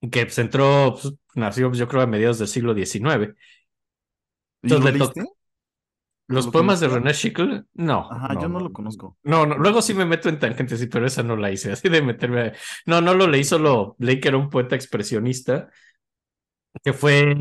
que 0.00 0.26
pues, 0.26 0.38
entró, 0.38 0.96
pues, 1.00 1.14
nació 1.34 1.72
yo 1.72 1.88
creo 1.88 2.02
a 2.02 2.06
mediados 2.06 2.38
del 2.38 2.48
siglo 2.48 2.74
XIX. 2.74 3.34
Entonces, 4.62 4.62
¿Y 4.62 4.68
lo 4.68 4.78
leíste? 4.80 5.24
Los 6.28 6.48
poemas 6.48 6.80
de 6.80 6.88
René 6.88 7.14
Schickel, 7.14 7.66
no. 7.74 8.08
Ajá, 8.10 8.34
no, 8.34 8.40
yo 8.42 8.48
no, 8.48 8.60
lo 8.60 8.72
conozco. 8.72 9.16
No, 9.22 9.46
no, 9.46 9.56
luego 9.56 9.80
sí 9.80 9.94
me 9.94 10.04
meto 10.04 10.28
en 10.28 10.38
tangentes, 10.38 10.80
sí, 10.80 10.86
pero 10.86 11.06
esa 11.06 11.22
no 11.22 11.36
la 11.36 11.50
hice, 11.52 11.72
así 11.72 11.88
de 11.88 12.02
meterme. 12.02 12.52
No, 12.86 13.00
no 13.00 13.14
lo 13.14 13.26
leí, 13.26 13.44
solo 13.44 13.96
leí 13.98 14.20
que 14.20 14.28
era 14.28 14.36
un 14.36 14.50
poeta 14.50 14.74
expresionista 14.74 15.68
que 16.84 16.92
fue, 16.92 17.34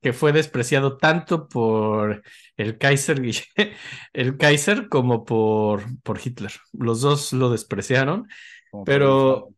que 0.00 0.12
fue 0.12 0.32
despreciado 0.32 0.96
tanto 0.98 1.48
por 1.48 2.22
el 2.56 2.78
Kaiser, 2.78 3.20
el 4.12 4.36
Kaiser 4.36 4.88
como 4.88 5.24
por, 5.24 5.82
por 6.02 6.18
Hitler. 6.22 6.52
Los 6.72 7.00
dos 7.00 7.32
lo 7.32 7.50
despreciaron, 7.50 8.28
como 8.70 8.84
pero. 8.84 9.48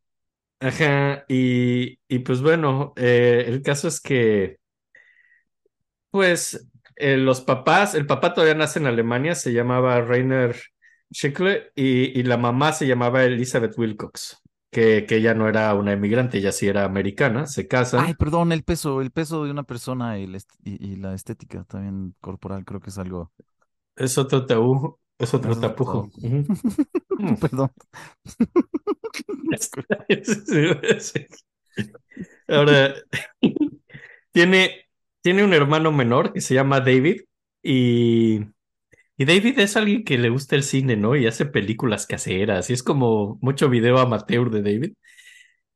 Ajá, 0.61 1.25
y, 1.29 2.01
y 2.09 2.21
pues 2.21 2.43
bueno, 2.43 2.93
eh, 2.97 3.45
el 3.49 3.63
caso 3.63 3.89
es 3.89 4.01
que, 4.01 4.59
pues 6.11 6.67
eh, 6.99 7.17
los 7.17 7.41
papás, 7.41 7.95
el 7.95 8.07
papá 8.07 8.35
todavía 8.35 8.55
nace 8.55 8.79
en 8.79 8.87
Alemania, 8.87 9.35
se 9.35 9.53
llamaba 9.53 10.01
Rainer 10.01 10.57
Schickle 11.13 11.73
y, 11.75 12.19
y, 12.19 12.23
la 12.23 12.37
mamá 12.37 12.73
se 12.73 12.87
llamaba 12.87 13.25
Elizabeth 13.25 13.79
Wilcox, 13.79 14.43
que, 14.71 15.07
que 15.07 15.17
ella 15.17 15.35
no 15.35 15.49
era 15.49 15.75
una 15.75 15.93
emigrante, 15.93 16.39
ella 16.39 16.53
sí 16.53 16.67
era 16.67 16.85
americana, 16.85 17.47
se 17.47 17.67
casan. 17.67 18.05
Ay, 18.05 18.15
perdón, 18.15 18.53
el 18.53 18.63
peso, 18.63 19.01
el 19.01 19.11
peso 19.11 19.45
de 19.45 19.51
una 19.51 19.63
persona 19.63 20.19
y, 20.19 20.27
la, 20.27 20.39
y, 20.65 20.93
y 20.93 20.97
la 20.97 21.15
estética 21.15 21.65
también 21.65 22.15
corporal, 22.21 22.65
creo 22.65 22.81
que 22.81 22.91
es 22.91 22.99
algo. 22.99 23.33
Es 23.97 24.19
otro 24.19 24.47
tabú, 24.47 24.99
es 25.19 25.35
otro 25.35 25.59
tapujo. 25.59 26.11
Perdón. 27.41 27.71
Ahora, 32.49 32.95
tiene, 34.33 34.88
tiene 35.29 35.45
un 35.45 35.53
hermano 35.53 35.93
menor 35.93 36.33
que 36.33 36.41
se 36.41 36.55
llama 36.55 36.81
David 36.81 37.21
y, 37.63 38.41
y 39.19 39.25
David 39.27 39.59
es 39.61 39.77
alguien 39.77 40.05
que 40.05 40.19
le 40.19 40.31
gusta 40.31 40.57
el 40.57 40.63
cine, 40.65 40.97
¿no? 40.97 41.17
Y 41.17 41.27
hace 41.27 41.47
películas 41.47 42.07
caseras 42.07 42.71
y 42.71 42.75
es 42.75 42.83
como 42.83 43.39
mucho 43.43 43.69
video 43.71 43.99
amateur 43.99 44.51
de 44.51 44.63
David. 44.63 44.95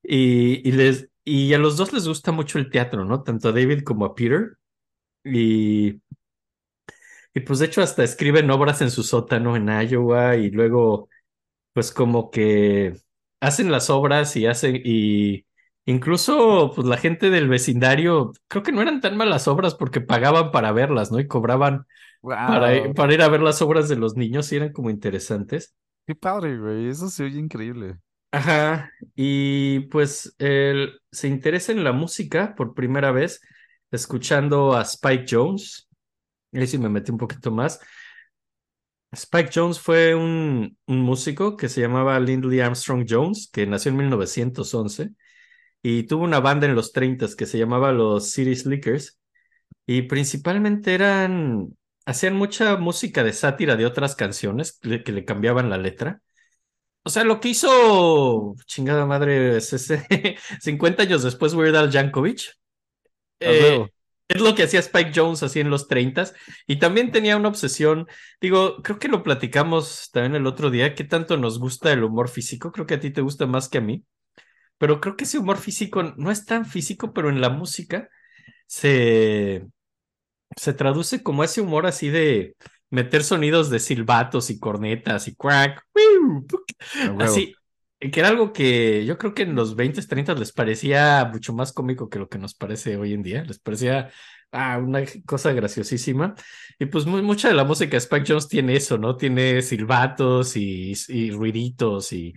Y, 0.02 0.68
y, 0.68 0.72
les, 0.72 1.10
y 1.24 1.54
a 1.54 1.58
los 1.58 1.76
dos 1.76 1.92
les 1.92 2.08
gusta 2.08 2.32
mucho 2.32 2.58
el 2.58 2.70
teatro, 2.70 3.04
¿no? 3.04 3.22
Tanto 3.24 3.50
a 3.50 3.52
David 3.52 3.84
como 3.84 4.06
a 4.06 4.14
Peter. 4.16 4.58
Y, 5.24 6.00
y 7.34 7.40
pues 7.40 7.58
de 7.58 7.66
hecho 7.66 7.82
hasta 7.82 8.04
escriben 8.04 8.50
obras 8.50 8.80
en 8.82 8.90
su 8.90 9.02
sótano 9.02 9.56
en 9.56 9.68
Iowa 9.68 10.36
y 10.36 10.50
luego 10.50 11.08
pues 11.74 11.92
como 11.92 12.30
que 12.30 12.94
hacen 13.40 13.72
las 13.72 13.90
obras 13.90 14.36
y 14.36 14.46
hacen 14.46 14.80
y 14.84 15.46
Incluso, 15.85 16.73
pues 16.75 16.87
la 16.87 16.97
gente 16.97 17.29
del 17.31 17.49
vecindario, 17.49 18.33
creo 18.47 18.62
que 18.62 18.71
no 18.71 18.83
eran 18.83 19.01
tan 19.01 19.16
malas 19.16 19.49
obras 19.49 19.75
porque 19.75 20.01
pagaban 20.01 20.53
para 20.53 20.71
verlas, 20.71 21.11
¿no? 21.11 21.18
Y 21.18 21.27
cobraban 21.27 21.87
wow. 22.21 22.37
para, 22.37 22.92
para, 22.95 23.14
ir 23.14 23.23
a 23.23 23.29
ver 23.29 23.42
las 23.42 23.62
obras 23.62 23.88
de 23.88 23.97
los 23.97 24.16
niños 24.16 24.53
y 24.53 24.57
eran 24.57 24.73
como 24.73 24.90
interesantes. 24.90 25.75
Qué 26.07 26.14
padre, 26.14 26.57
güey, 26.57 26.88
eso 26.88 27.09
se 27.09 27.25
oye 27.25 27.38
increíble. 27.38 27.97
Ajá, 28.31 28.90
y 29.14 29.81
pues 29.90 30.35
él 30.38 31.01
se 31.11 31.29
interesa 31.29 31.73
en 31.73 31.85
la 31.85 31.92
música 31.92 32.55
por 32.55 32.75
primera 32.75 33.11
vez 33.11 33.40
escuchando 33.90 34.75
a 34.75 34.83
Spike 34.83 35.27
Jones. 35.29 35.88
Ahí 36.53 36.66
sí 36.66 36.79
me 36.79 36.88
metí 36.88 37.11
un 37.11 37.18
poquito 37.18 37.51
más. 37.51 37.81
Spike 39.11 39.51
Jones 39.55 39.81
fue 39.81 40.14
un, 40.14 40.79
un 40.87 41.01
músico 41.01 41.57
que 41.57 41.68
se 41.68 41.83
llamaba 41.83 42.18
Lindley 42.21 42.61
Armstrong 42.61 43.05
Jones, 43.07 43.51
que 43.53 43.66
nació 43.66 43.90
en 43.90 43.99
1911 43.99 45.11
y 45.83 46.05
tuvo 46.05 46.25
una 46.25 46.40
banda 46.40 46.66
en 46.66 46.75
los 46.75 46.92
30 46.92 47.27
que 47.37 47.47
se 47.47 47.59
llamaba 47.59 47.92
los 47.92 48.31
City 48.31 48.55
Slickers 48.55 49.18
y 49.85 50.03
principalmente 50.03 50.95
eran, 50.95 51.77
hacían 52.07 52.37
mucha 52.37 52.77
música 52.77 53.25
de 53.25 53.33
sátira 53.33 53.77
de 53.77 53.87
otras 53.87 54.14
canciones 54.14 54.79
que, 54.81 55.03
que 55.03 55.12
le 55.12 55.25
cambiaban 55.25 55.71
la 55.71 55.79
letra. 55.79 56.23
O 57.05 57.11
sea, 57.11 57.25
lo 57.25 57.40
que 57.40 57.49
hizo, 57.49 58.55
chingada 58.66 59.07
madre, 59.07 59.57
es 59.57 59.73
ese, 59.73 60.07
50 60.61 61.03
años 61.03 61.25
después 61.25 61.55
Weird 61.55 61.75
Al 61.75 61.90
Yankovic. 61.90 62.53
Eh, 63.40 63.85
es 64.29 64.40
lo 64.40 64.55
que 64.55 64.62
hacía 64.62 64.79
Spike 64.79 65.11
Jones 65.12 65.42
así 65.42 65.59
en 65.59 65.68
los 65.68 65.88
30 65.88 66.31
y 66.68 66.79
también 66.79 67.11
tenía 67.11 67.37
una 67.37 67.49
obsesión, 67.49 68.07
digo, 68.40 68.81
creo 68.83 69.01
que 69.01 69.09
lo 69.09 69.25
platicamos 69.25 70.11
también 70.12 70.37
el 70.37 70.47
otro 70.47 70.71
día, 70.71 70.95
qué 70.95 71.03
tanto 71.03 71.37
nos 71.37 71.59
gusta 71.59 71.92
el 71.92 72.05
humor 72.05 72.29
físico, 72.29 72.71
creo 72.71 72.87
que 72.87 72.95
a 72.95 73.01
ti 73.01 73.11
te 73.11 73.21
gusta 73.21 73.47
más 73.47 73.68
que 73.68 73.79
a 73.79 73.81
mí 73.81 74.05
pero 74.83 75.01
creo 75.01 75.16
que 75.16 75.23
ese 75.23 75.38
humor 75.38 75.59
físico 75.59 76.03
no 76.03 76.33
es 76.33 76.45
tan 76.45 76.66
físico, 76.66 77.12
pero 77.12 77.29
en 77.31 77.40
la 77.40 77.51
música 77.51 78.09
se, 78.66 79.64
se 80.57 80.73
traduce 80.73 81.23
como 81.23 81.45
ese 81.45 81.61
humor 81.61 81.87
así 81.87 82.09
de 82.09 82.57
meter 82.90 83.23
sonidos 83.23 83.71
de 83.71 83.79
silbatos 83.79 84.51
y 84.51 84.59
cornetas 84.59 85.29
y 85.29 85.37
crack, 85.37 85.87
así, 87.21 87.55
que 88.01 88.18
era 88.18 88.31
algo 88.31 88.53
que 88.53 89.05
yo 89.05 89.18
creo 89.18 89.35
que 89.35 89.42
en 89.45 89.55
los 89.55 89.77
20, 89.77 90.03
30 90.03 90.35
les 90.35 90.51
parecía 90.51 91.31
mucho 91.33 91.53
más 91.53 91.73
cómico 91.73 92.09
que 92.09 92.18
lo 92.18 92.29
que 92.29 92.38
nos 92.38 92.55
parece 92.55 92.97
hoy 92.97 93.12
en 93.12 93.23
día, 93.23 93.45
les 93.45 93.61
parecía 93.61 94.11
ah, 94.51 94.79
una 94.79 95.05
cosa 95.25 95.53
graciosísima. 95.53 96.35
Y 96.81 96.87
pues 96.87 97.07
muy, 97.07 97.23
mucha 97.23 97.47
de 97.47 97.55
la 97.55 97.62
música 97.62 97.92
de 97.92 97.99
Spike 97.99 98.27
Jones 98.27 98.49
tiene 98.49 98.75
eso, 98.75 98.99
¿no? 98.99 99.16
Tiene 99.16 99.62
silbatos 99.62 100.57
y, 100.57 100.92
y 101.07 101.31
ruiditos 101.31 102.12
y 102.12 102.35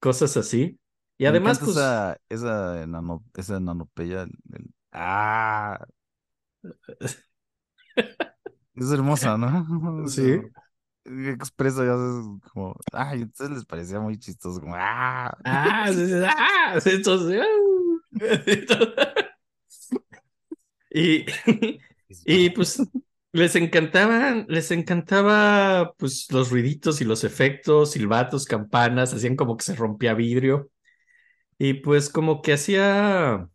cosas 0.00 0.36
así. 0.36 0.76
Y 1.24 1.26
además, 1.26 1.58
pues. 1.58 1.70
Esa, 1.70 2.18
esa, 2.28 2.82
enano, 2.82 3.24
esa 3.34 3.56
enanopeya. 3.56 4.22
El, 4.22 4.30
el... 4.52 4.74
¡Ah! 4.92 5.84
es 8.74 8.90
hermosa, 8.92 9.38
¿no? 9.38 10.06
Sí. 10.08 10.40
Expresa 11.06 11.84
ya 11.84 11.92
es 11.94 12.50
como. 12.52 12.76
Ay, 12.92 13.22
entonces 13.22 13.56
les 13.56 13.64
parecía 13.64 14.00
muy 14.00 14.18
chistoso. 14.18 14.60
Como, 14.60 14.74
¡ah! 14.76 15.34
¡Ah! 15.44 15.90
¡Ah! 16.26 16.78
Entonces. 16.84 17.42
y, 20.90 21.24
y 22.24 22.50
pues 22.50 22.80
les 23.32 23.56
encantaban, 23.56 24.46
les 24.48 24.70
encantaba 24.70 25.94
pues 25.98 26.30
los 26.30 26.50
ruiditos 26.50 27.00
y 27.00 27.04
los 27.04 27.24
efectos, 27.24 27.92
silbatos, 27.92 28.44
campanas, 28.44 29.12
hacían 29.12 29.36
como 29.36 29.56
que 29.56 29.64
se 29.64 29.74
rompía 29.74 30.14
vidrio. 30.14 30.70
Y 31.64 31.74
pues 31.74 32.10
como 32.10 32.42
que 32.42 32.52
hacía... 32.52 33.48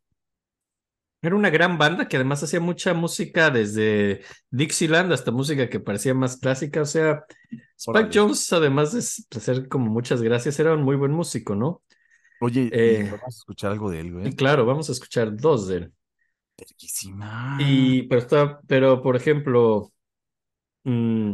Era 1.22 1.36
una 1.36 1.49
gran 1.49 1.78
banda 1.78 2.07
que 2.07 2.16
además 2.16 2.41
hacía 2.43 2.62
mucha 2.62 2.93
música 2.93 3.49
desde 3.49 4.22
Dixieland 4.51 5.12
hasta 5.12 5.32
música 5.32 5.70
que 5.70 5.80
parecía 5.82 6.14
más 6.14 6.38
clásica. 6.38 6.82
O 6.82 6.86
sea, 6.86 7.26
Spike. 7.78 8.10
Jones, 8.14 8.51
además 8.53 8.93
de 8.93 8.99
hacer 9.38 9.68
como 9.68 9.91
muchas 9.91 10.22
gracias, 10.22 10.60
era 10.60 10.74
un 10.74 10.84
muy 10.84 10.95
buen 10.95 11.12
músico, 11.12 11.55
¿no? 11.55 11.84
Oye, 12.39 12.70
Eh, 12.72 13.03
vamos 13.03 13.36
a 13.36 13.39
escuchar 13.39 13.72
algo 13.74 13.89
de 13.91 13.99
él, 13.99 14.14
güey. 14.14 14.36
claro, 14.36 14.66
vamos 14.66 14.88
a 14.89 14.93
escuchar 14.93 15.36
dos 15.36 15.68
de 15.68 15.78
él. 15.78 15.93
Y, 17.57 18.03
pero 18.03 18.22
está, 18.22 18.62
pero 18.68 19.01
por 19.01 19.16
ejemplo, 19.16 19.91
mm, 20.86 21.34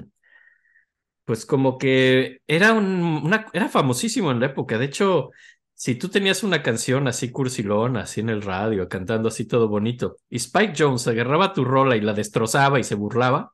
pues 1.25 1.45
como 1.45 1.77
que 1.77 2.41
era 2.47 2.73
un, 2.73 2.85
una, 3.23 3.47
era 3.53 3.67
famosísimo 3.69 4.31
en 4.31 4.39
la 4.39 4.47
época. 4.47 4.77
De 4.77 4.85
hecho, 4.85 5.31
si 5.75 5.95
tú 5.95 6.09
tenías 6.09 6.43
una 6.43 6.63
canción 6.63 7.07
así 7.07 7.31
cursilón, 7.31 7.97
así 7.97 8.21
en 8.21 8.29
el 8.29 8.41
radio, 8.41 8.89
cantando 8.89 9.27
así 9.27 9.45
todo 9.45 9.67
bonito, 9.67 10.17
y 10.29 10.37
Spike 10.37 10.73
Jones 10.77 11.07
agarraba 11.07 11.53
tu 11.53 11.65
rola 11.65 11.95
y 11.95 12.01
la 12.01 12.13
destrozaba 12.13 12.79
y 12.79 12.83
se 12.83 12.95
burlaba, 12.95 13.51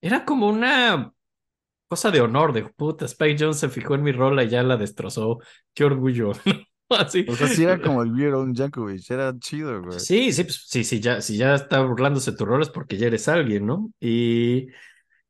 era 0.00 0.24
como 0.24 0.48
una 0.48 1.12
cosa 1.88 2.10
de 2.10 2.20
honor, 2.20 2.52
de 2.52 2.64
puta, 2.64 3.06
Spike 3.06 3.36
Jones 3.38 3.58
se 3.58 3.68
fijó 3.68 3.94
en 3.94 4.02
mi 4.02 4.12
rola 4.12 4.44
y 4.44 4.48
ya 4.48 4.62
la 4.62 4.76
destrozó. 4.76 5.38
Qué 5.74 5.84
orgullo. 5.84 6.32
Así. 6.90 7.26
O 7.28 7.34
sea, 7.36 7.48
sí 7.48 7.64
era 7.64 7.80
como 7.80 8.02
el 8.02 8.12
Vieron 8.12 8.54
Jankovic, 8.54 9.10
era 9.10 9.38
chido, 9.38 9.82
güey. 9.82 10.00
Sí, 10.00 10.32
sí, 10.32 10.44
pues, 10.44 10.64
sí, 10.66 10.84
sí, 10.84 11.00
ya, 11.00 11.20
si 11.20 11.36
ya 11.36 11.54
está 11.54 11.82
burlándose 11.82 12.32
tu 12.32 12.46
rol 12.46 12.62
es 12.62 12.70
porque 12.70 12.96
ya 12.96 13.08
eres 13.08 13.28
alguien, 13.28 13.66
¿no? 13.66 13.92
Y 14.00 14.68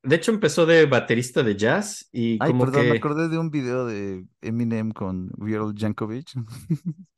de 0.03 0.17
hecho 0.17 0.31
empezó 0.33 0.67
de 0.67 0.87
baterista 0.87 1.43
de 1.43 1.57
jazz 1.57 2.09
y 2.13 2.41
Ay, 2.41 2.51
como 2.51 2.67
perdón, 2.67 2.89
me 2.89 2.95
que 2.95 2.99
acordé 2.99 3.29
de 3.29 3.39
un 3.39 3.51
video 3.51 3.85
de 3.87 4.27
Eminem 4.41 4.93
con 4.93 5.31
Vieron 5.39 5.75
Jankovic, 5.77 6.31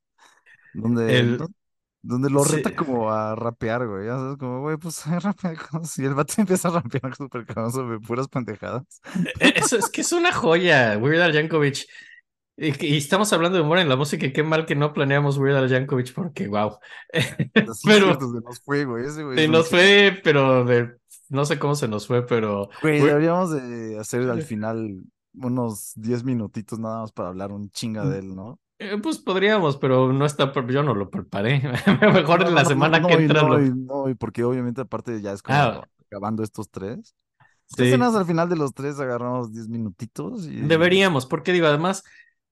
donde, 0.72 1.18
el, 1.18 1.36
do- 1.36 1.48
donde 2.02 2.30
lo 2.30 2.44
sí, 2.44 2.56
reta 2.56 2.74
como 2.74 3.10
a 3.12 3.34
rapear, 3.36 3.86
güey. 3.86 4.06
Ya 4.06 4.16
sabes, 4.16 4.36
como, 4.38 4.60
güey, 4.62 4.76
pues 4.78 5.04
rapea 5.22 5.54
si 5.84 6.04
el 6.04 6.14
vato 6.14 6.34
empieza 6.38 6.68
a 6.68 6.72
rapear 6.82 7.14
súper 7.16 7.46
cabrón 7.46 7.72
sobre 7.72 8.00
puras 8.00 8.28
pendejadas. 8.28 8.84
e- 9.38 9.54
eso 9.56 9.76
es 9.76 9.90
que 9.90 10.00
es 10.02 10.12
una 10.12 10.32
joya, 10.32 10.96
Weird 10.98 11.20
Al 11.22 11.32
Yankovic. 11.32 11.86
Y, 12.56 12.86
y 12.86 12.98
estamos 12.98 13.32
hablando 13.32 13.58
de 13.58 13.64
humor 13.64 13.78
en 13.78 13.88
la 13.88 13.96
música 13.96 14.26
y 14.26 14.32
qué 14.32 14.42
mal 14.42 14.66
que 14.66 14.76
no 14.76 14.92
planeamos 14.92 15.38
Weird 15.38 15.56
Al 15.56 15.68
Yankovic 15.68 16.12
porque, 16.14 16.48
wow. 16.48 16.78
Así 17.66 17.90
es 17.92 18.04
Pero 18.04 18.14
se 18.20 18.40
nos 18.42 18.60
fue, 18.60 18.84
güey. 18.84 19.06
Ese 19.06 19.22
güey 19.24 19.38
se 19.38 19.48
nos 19.48 19.68
fue, 19.68 20.20
pero 20.22 20.64
de, 20.64 20.96
no 21.30 21.44
sé 21.46 21.58
cómo 21.58 21.74
se 21.76 21.88
nos 21.88 22.06
fue, 22.06 22.26
pero 22.26 22.70
Güey, 22.82 23.00
deberíamos 23.00 23.50
de 23.52 23.98
hacer 23.98 24.28
al 24.30 24.42
final 24.42 25.02
unos 25.34 25.92
10 25.96 26.24
minutitos 26.24 26.78
nada 26.78 27.00
más 27.02 27.12
para 27.12 27.30
hablar 27.30 27.52
un 27.52 27.70
chinga 27.70 28.04
de 28.06 28.20
él, 28.20 28.34
¿no? 28.36 28.60
eh, 28.78 28.98
pues 29.02 29.18
podríamos, 29.18 29.76
pero 29.76 30.12
no 30.12 30.24
está, 30.26 30.52
yo 30.68 30.82
no 30.82 30.94
lo 30.94 31.10
preparé. 31.10 31.62
Mejor 32.12 32.42
No, 32.42 32.48
en 32.48 32.54
la 32.54 32.62
no, 32.62 32.68
semana 32.68 33.00
no, 33.00 33.08
que 33.08 33.14
entra 33.14 33.42
no, 33.42 33.48
lo... 33.48 33.58
no, 33.60 34.08
y 34.08 34.14
porque 34.14 34.44
obviamente 34.44 34.80
aparte 34.82 35.20
ya 35.20 35.32
es 35.32 35.42
como 35.42 35.56
Ah, 35.56 35.84
acabando 36.06 36.42
estos 36.42 36.70
tres. 36.70 37.14
Sí. 37.66 37.92
al 38.16 38.26
final 38.26 38.48
de 38.48 38.56
los 38.56 38.74
tres 38.74 38.98
agarramos 39.00 39.52
10 39.52 39.68
minutitos 39.68 40.46
y 40.46 40.60
Deberíamos, 40.60 41.26
porque 41.26 41.52
digo, 41.52 41.66
además, 41.66 42.04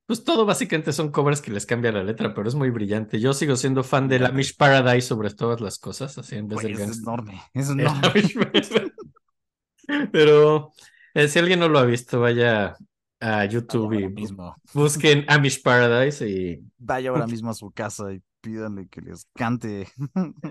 pues 0.09 0.25
todo 0.25 0.47
básicamente 0.47 0.95
son 0.95 1.13
covers 1.13 1.43
que 1.43 1.51
les 1.51 1.67
cambia 1.67 1.93
la 1.93 2.03
letra, 2.03 2.33
pero 2.33 2.49
es 2.49 2.55
muy 2.55 2.71
brillante. 2.71 3.21
Yo 3.21 3.35
sigo 3.35 3.57
siendo 3.57 3.85
fan 3.85 4.09
del. 4.09 4.25
Amish 4.25 4.57
Paradise 4.57 5.07
sobre 5.07 5.29
todas 5.29 5.61
las 5.61 5.79
cosas, 5.79 6.17
así 6.17 6.37
en 6.37 6.49
vez 6.49 6.63
Güey, 6.63 6.73
del 6.73 6.89
es 6.91 6.99
enorme, 6.99 7.39
es 7.53 7.69
enorme. 7.69 8.23
Pero 10.11 10.73
eh, 11.13 11.29
si 11.29 11.39
alguien 11.39 11.61
no 11.61 11.69
lo 11.69 11.79
ha 11.79 11.85
visto, 11.85 12.21
vaya 12.21 12.69
a 12.69 12.77
Vaya 13.21 13.45
YouTube 13.45 13.93
y 14.01 14.09
mismo, 14.09 14.57
busquen 14.73 15.27
Amish 15.29 15.61
Paradise 15.63 16.27
y 16.27 16.63
vaya 16.79 17.11
ahora 17.11 17.27
mismo 17.27 17.51
a 17.51 17.55
su 17.55 17.71
casa 17.71 18.11
y 18.11 18.23
pídanle 18.41 18.89
que 18.89 19.03
les 19.03 19.27
cante. 19.35 19.89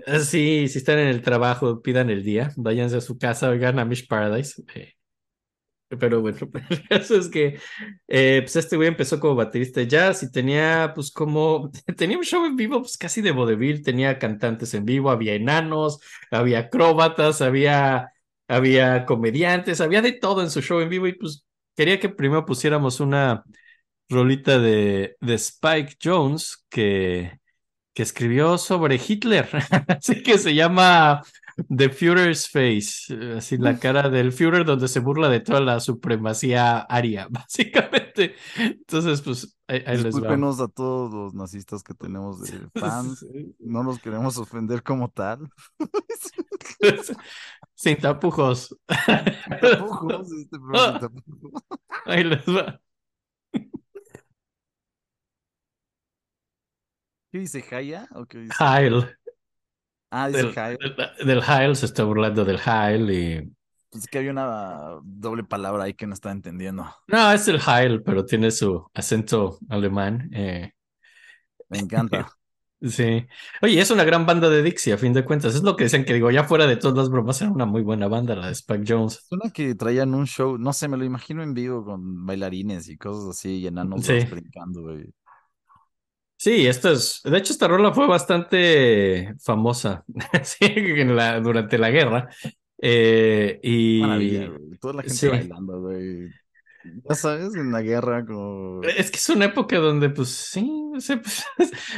eh, 0.06 0.20
sí, 0.20 0.68
si 0.68 0.78
están 0.78 1.00
en 1.00 1.08
el 1.08 1.20
trabajo, 1.20 1.82
pidan 1.82 2.10
el 2.10 2.22
día, 2.22 2.52
váyanse 2.56 2.98
a 2.98 3.00
su 3.00 3.18
casa, 3.18 3.48
oigan 3.50 3.80
Amish 3.80 4.06
Paradise. 4.06 4.62
eh, 4.76 4.94
Pero 5.88 6.20
bueno, 6.20 6.38
el 6.70 6.88
caso 6.88 7.16
es 7.16 7.28
que 7.28 7.58
eh, 8.08 8.40
pues 8.42 8.56
este 8.56 8.76
güey 8.76 8.88
empezó 8.88 9.18
como 9.18 9.34
baterista 9.36 9.80
de 9.80 9.88
jazz 9.88 10.22
y 10.22 10.30
tenía 10.30 10.92
pues 10.94 11.10
como, 11.10 11.70
tenía 11.96 12.18
un 12.18 12.24
show 12.24 12.44
en 12.44 12.56
vivo 12.56 12.80
pues 12.82 12.98
casi 12.98 13.22
de 13.22 13.32
vodevil, 13.32 13.82
tenía 13.82 14.18
cantantes 14.18 14.74
en 14.74 14.84
vivo, 14.84 15.10
había 15.10 15.34
enanos, 15.34 16.00
había 16.30 16.60
acróbatas, 16.60 17.40
había, 17.40 18.12
había 18.48 19.06
comediantes, 19.06 19.80
había 19.80 20.02
de 20.02 20.12
todo 20.12 20.42
en 20.42 20.50
su 20.50 20.60
show 20.60 20.80
en 20.80 20.90
vivo 20.90 21.06
y 21.06 21.14
pues 21.14 21.46
quería 21.74 21.98
que 21.98 22.08
primero 22.10 22.44
pusiéramos 22.44 23.00
una 23.00 23.44
rolita 24.10 24.58
de, 24.58 25.16
de 25.20 25.34
Spike 25.34 25.96
Jones 26.02 26.64
que, 26.68 27.38
que 27.94 28.02
escribió 28.02 28.58
sobre 28.58 29.00
Hitler, 29.04 29.48
así 29.88 30.22
que 30.22 30.38
se 30.38 30.54
llama 30.54 31.22
The 31.68 31.90
Führer's 31.90 32.48
Face, 32.48 33.12
así 33.36 33.56
la 33.56 33.78
cara 33.78 34.08
del 34.08 34.32
Führer 34.32 34.64
donde 34.64 34.86
se 34.86 35.00
burla 35.00 35.28
de 35.28 35.40
toda 35.40 35.60
la 35.60 35.80
supremacía 35.80 36.78
aria, 36.78 37.26
básicamente. 37.30 38.34
Entonces, 38.56 39.20
pues 39.22 39.58
ahí, 39.66 39.82
ahí 39.84 39.96
les 39.96 40.04
va. 40.04 40.08
Discúlpenos 40.08 40.60
a 40.60 40.68
todos 40.68 41.12
los 41.12 41.34
nazistas 41.34 41.82
que 41.82 41.94
tenemos 41.94 42.40
de 42.42 42.60
fans, 42.74 43.26
no 43.58 43.82
los 43.82 43.98
queremos 43.98 44.38
ofender 44.38 44.82
como 44.84 45.10
tal. 45.10 45.48
Sin 47.74 47.96
tapujos. 47.96 48.76
Tapujos, 48.86 50.32
este 50.32 50.58
programa 50.58 50.98
sin 50.98 51.00
tapujos. 51.00 51.62
Ahí 52.06 52.24
les 52.24 52.44
va. 52.46 52.80
¿Qué 57.30 57.38
dice 57.38 57.62
Jaya? 57.62 58.08
¿O 58.14 58.26
qué 58.26 58.38
dice? 58.38 58.54
Heil. 58.58 59.06
Ah, 60.10 60.28
dice 60.28 60.42
Del, 60.42 60.52
Jaya. 60.54 60.76
del, 60.78 61.26
del 61.26 61.42
Heil 61.42 61.76
se 61.76 61.86
está 61.86 62.04
burlando 62.04 62.44
del 62.44 62.58
Heil 62.64 63.10
y. 63.10 63.52
Pues 63.90 64.06
que 64.06 64.18
había 64.18 64.30
una 64.32 64.98
doble 65.02 65.44
palabra 65.44 65.84
ahí 65.84 65.94
que 65.94 66.06
no 66.06 66.12
estaba 66.14 66.32
entendiendo. 66.34 66.86
No, 67.06 67.32
es 67.32 67.48
el 67.48 67.58
Heil, 67.66 68.02
pero 68.02 68.24
tiene 68.24 68.50
su 68.50 68.86
acento 68.94 69.58
alemán. 69.68 70.28
eh, 70.32 70.72
Me 71.68 71.78
encanta. 71.78 72.28
Sí. 72.80 73.26
Oye, 73.60 73.80
es 73.80 73.90
una 73.90 74.04
gran 74.04 74.24
banda 74.24 74.48
de 74.48 74.62
Dixie, 74.62 74.92
a 74.92 74.98
fin 74.98 75.12
de 75.12 75.24
cuentas. 75.24 75.52
Es 75.56 75.64
lo 75.64 75.74
que 75.74 75.82
dicen 75.82 76.04
que 76.04 76.14
digo, 76.14 76.30
ya 76.30 76.44
fuera 76.44 76.64
de 76.64 76.76
todas 76.76 76.96
las 76.96 77.10
bromas, 77.10 77.42
era 77.42 77.50
una 77.50 77.66
muy 77.66 77.82
buena 77.82 78.06
banda, 78.06 78.36
la 78.36 78.46
de 78.46 78.52
Spike 78.52 78.84
Jones. 78.86 79.26
Suena 79.28 79.50
que 79.50 79.74
traían 79.74 80.14
un 80.14 80.28
show, 80.28 80.56
no 80.58 80.72
sé, 80.72 80.86
me 80.86 80.96
lo 80.96 81.04
imagino 81.04 81.42
en 81.42 81.54
vivo 81.54 81.84
con 81.84 82.24
bailarines 82.24 82.88
y 82.88 82.96
cosas 82.96 83.30
así, 83.30 83.56
y 83.58 83.66
enanos 83.66 84.04
Sí. 84.04 84.20
brincando, 84.30 84.82
güey. 84.82 85.12
Sí, 86.38 86.68
esto 86.68 86.92
es. 86.92 87.20
De 87.24 87.36
hecho, 87.36 87.52
esta 87.52 87.66
rola 87.66 87.92
fue 87.92 88.06
bastante 88.06 89.34
famosa 89.40 90.04
sí, 90.44 90.66
en 90.66 91.16
la, 91.16 91.40
durante 91.40 91.78
la 91.78 91.90
guerra. 91.90 92.28
Eh, 92.80 93.58
y 93.60 94.00
Maravilla. 94.00 94.52
Toda 94.80 94.94
la 94.94 95.02
gente 95.02 95.16
sí. 95.16 95.26
bailando, 95.26 95.80
güey. 95.80 96.28
Ya 97.08 97.14
sabes, 97.16 97.56
en 97.56 97.72
la 97.72 97.82
guerra, 97.82 98.24
como. 98.24 98.82
Es 98.84 99.10
que 99.10 99.16
es 99.16 99.28
una 99.30 99.46
época 99.46 99.78
donde, 99.78 100.10
pues, 100.10 100.28
sí, 100.28 100.70
o 100.94 101.00
sea, 101.00 101.20
pues, 101.22 101.44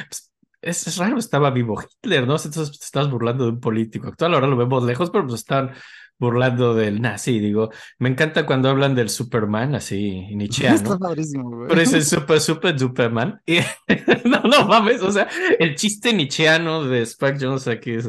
pues, 0.09 0.33
es, 0.63 0.87
es 0.87 0.97
raro, 0.97 1.19
estaba 1.19 1.51
vivo 1.51 1.79
Hitler, 1.83 2.27
¿no? 2.27 2.37
Entonces 2.37 2.79
te 2.79 2.85
estás 2.85 3.11
burlando 3.11 3.45
de 3.45 3.51
un 3.51 3.61
político 3.61 4.09
actual, 4.09 4.35
ahora 4.35 4.47
lo 4.47 4.57
vemos 4.57 4.83
lejos, 4.85 5.11
pero 5.11 5.27
pues 5.27 5.41
están 5.41 5.73
burlando 6.21 6.75
del 6.75 7.01
nazi, 7.01 7.41
digo. 7.41 7.71
Me 7.99 8.11
encanta 8.11 8.47
cuando 8.47 8.69
hablan 8.69 8.95
del 8.95 9.09
Superman, 9.09 9.75
así, 9.75 10.19
Está 10.31 10.37
nietzscheano. 10.37 10.99
padrísimo, 10.99 11.51
güey. 11.51 11.69
Pero 11.69 11.81
es 11.81 11.93
el 11.95 12.05
super, 12.05 12.41
super, 12.41 12.79
Superman. 12.79 13.41
Y, 13.47 13.59
no, 14.27 14.43
no 14.43 14.67
mames, 14.69 15.03
o 15.03 15.11
sea, 15.11 15.29
el 15.59 15.75
chiste 15.75 16.13
nietzscheano 16.13 16.85
de 16.85 17.03
Spike 17.03 17.39
Jones 17.41 17.67
aquí 17.67 17.93
es 17.93 18.09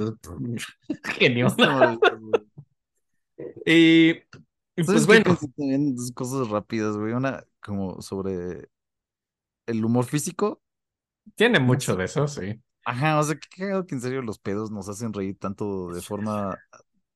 genio. 1.17 1.47
Está. 1.47 1.97
Y, 3.65 4.09
y 4.11 4.83
¿Sabes 4.83 5.05
pues 5.05 5.07
bueno, 5.07 5.37
también? 5.57 5.95
Dos 5.95 6.11
cosas 6.11 6.49
rápidas, 6.49 6.97
güey. 6.97 7.13
Una, 7.13 7.43
como 7.61 8.01
sobre 8.01 8.69
el 9.67 9.85
humor 9.85 10.05
físico. 10.05 10.61
tiene 11.35 11.59
mucho 11.59 11.95
de 11.95 12.05
eso, 12.05 12.27
sí. 12.27 12.61
Ajá, 12.83 13.19
o 13.19 13.23
sea, 13.23 13.37
cagado 13.55 13.85
que 13.85 13.95
en 13.95 14.01
serio 14.01 14.21
los 14.21 14.39
pedos 14.39 14.71
nos 14.71 14.89
hacen 14.89 15.13
reír 15.13 15.37
tanto 15.37 15.93
de 15.93 16.01
forma 16.01 16.57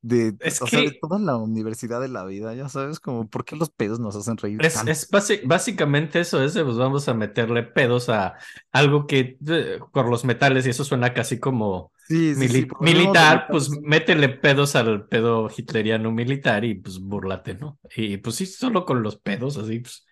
de, 0.08 0.36
Es 0.39 0.62
o 0.62 0.68
sea, 0.68 0.82
de 0.82 0.91
que- 0.91 0.99
toda 1.01 1.18
la 1.20 1.36
universidad 1.38 1.99
de 1.99 2.10
la 2.10 2.24
vida, 2.26 2.53
ya 2.53 2.70
sabes, 2.70 2.99
como, 2.99 3.28
¿por 3.28 3.43
qué 3.43 3.56
los 3.56 3.72
pedos 3.72 3.99
nos 3.99 4.16
hacen 4.16 4.38
reír 4.38 4.62
Es, 4.62 4.76
tanto? 4.76 4.91
es 4.91 5.10
basi- 5.10 5.41
básicamente 5.45 6.20
eso 6.20 6.43
es, 6.43 6.53
de, 6.53 6.64
pues 6.64 6.78
vamos 6.78 7.08
a 7.10 7.14
meterle 7.16 7.64
pedos 7.64 8.10
a 8.10 8.36
algo 8.72 9.08
que 9.08 9.38
eh, 9.47 9.80
por 9.91 10.08
los 10.08 10.24
metales 10.24 10.68
y 10.68 10.70
eso 10.70 10.84
suena 10.84 11.14
casi 11.14 11.39
como 11.39 11.91
Sí, 12.08 12.36
sí, 12.36 12.39
mili- 12.41 12.51
sí, 12.62 12.66
porque 12.68 12.86
hablamos 12.86 12.95
de 12.95 13.03
militar, 13.03 13.47
pues 13.49 13.70
métele 13.82 14.30
pedos 14.30 14.76
al 14.76 15.08
pedo 15.08 15.49
hitleriano 15.56 16.12
militar 16.12 16.64
y 16.66 16.76
pues 16.76 16.99
búrlate, 16.99 17.56
¿no? 17.56 17.80
Y 17.95 18.18
pues 18.18 18.36
sí, 18.36 18.45
solo 18.45 18.86
con 18.86 19.01
los 19.01 19.18
pedos, 19.18 19.58
así, 19.58 19.80
pues. 19.80 20.06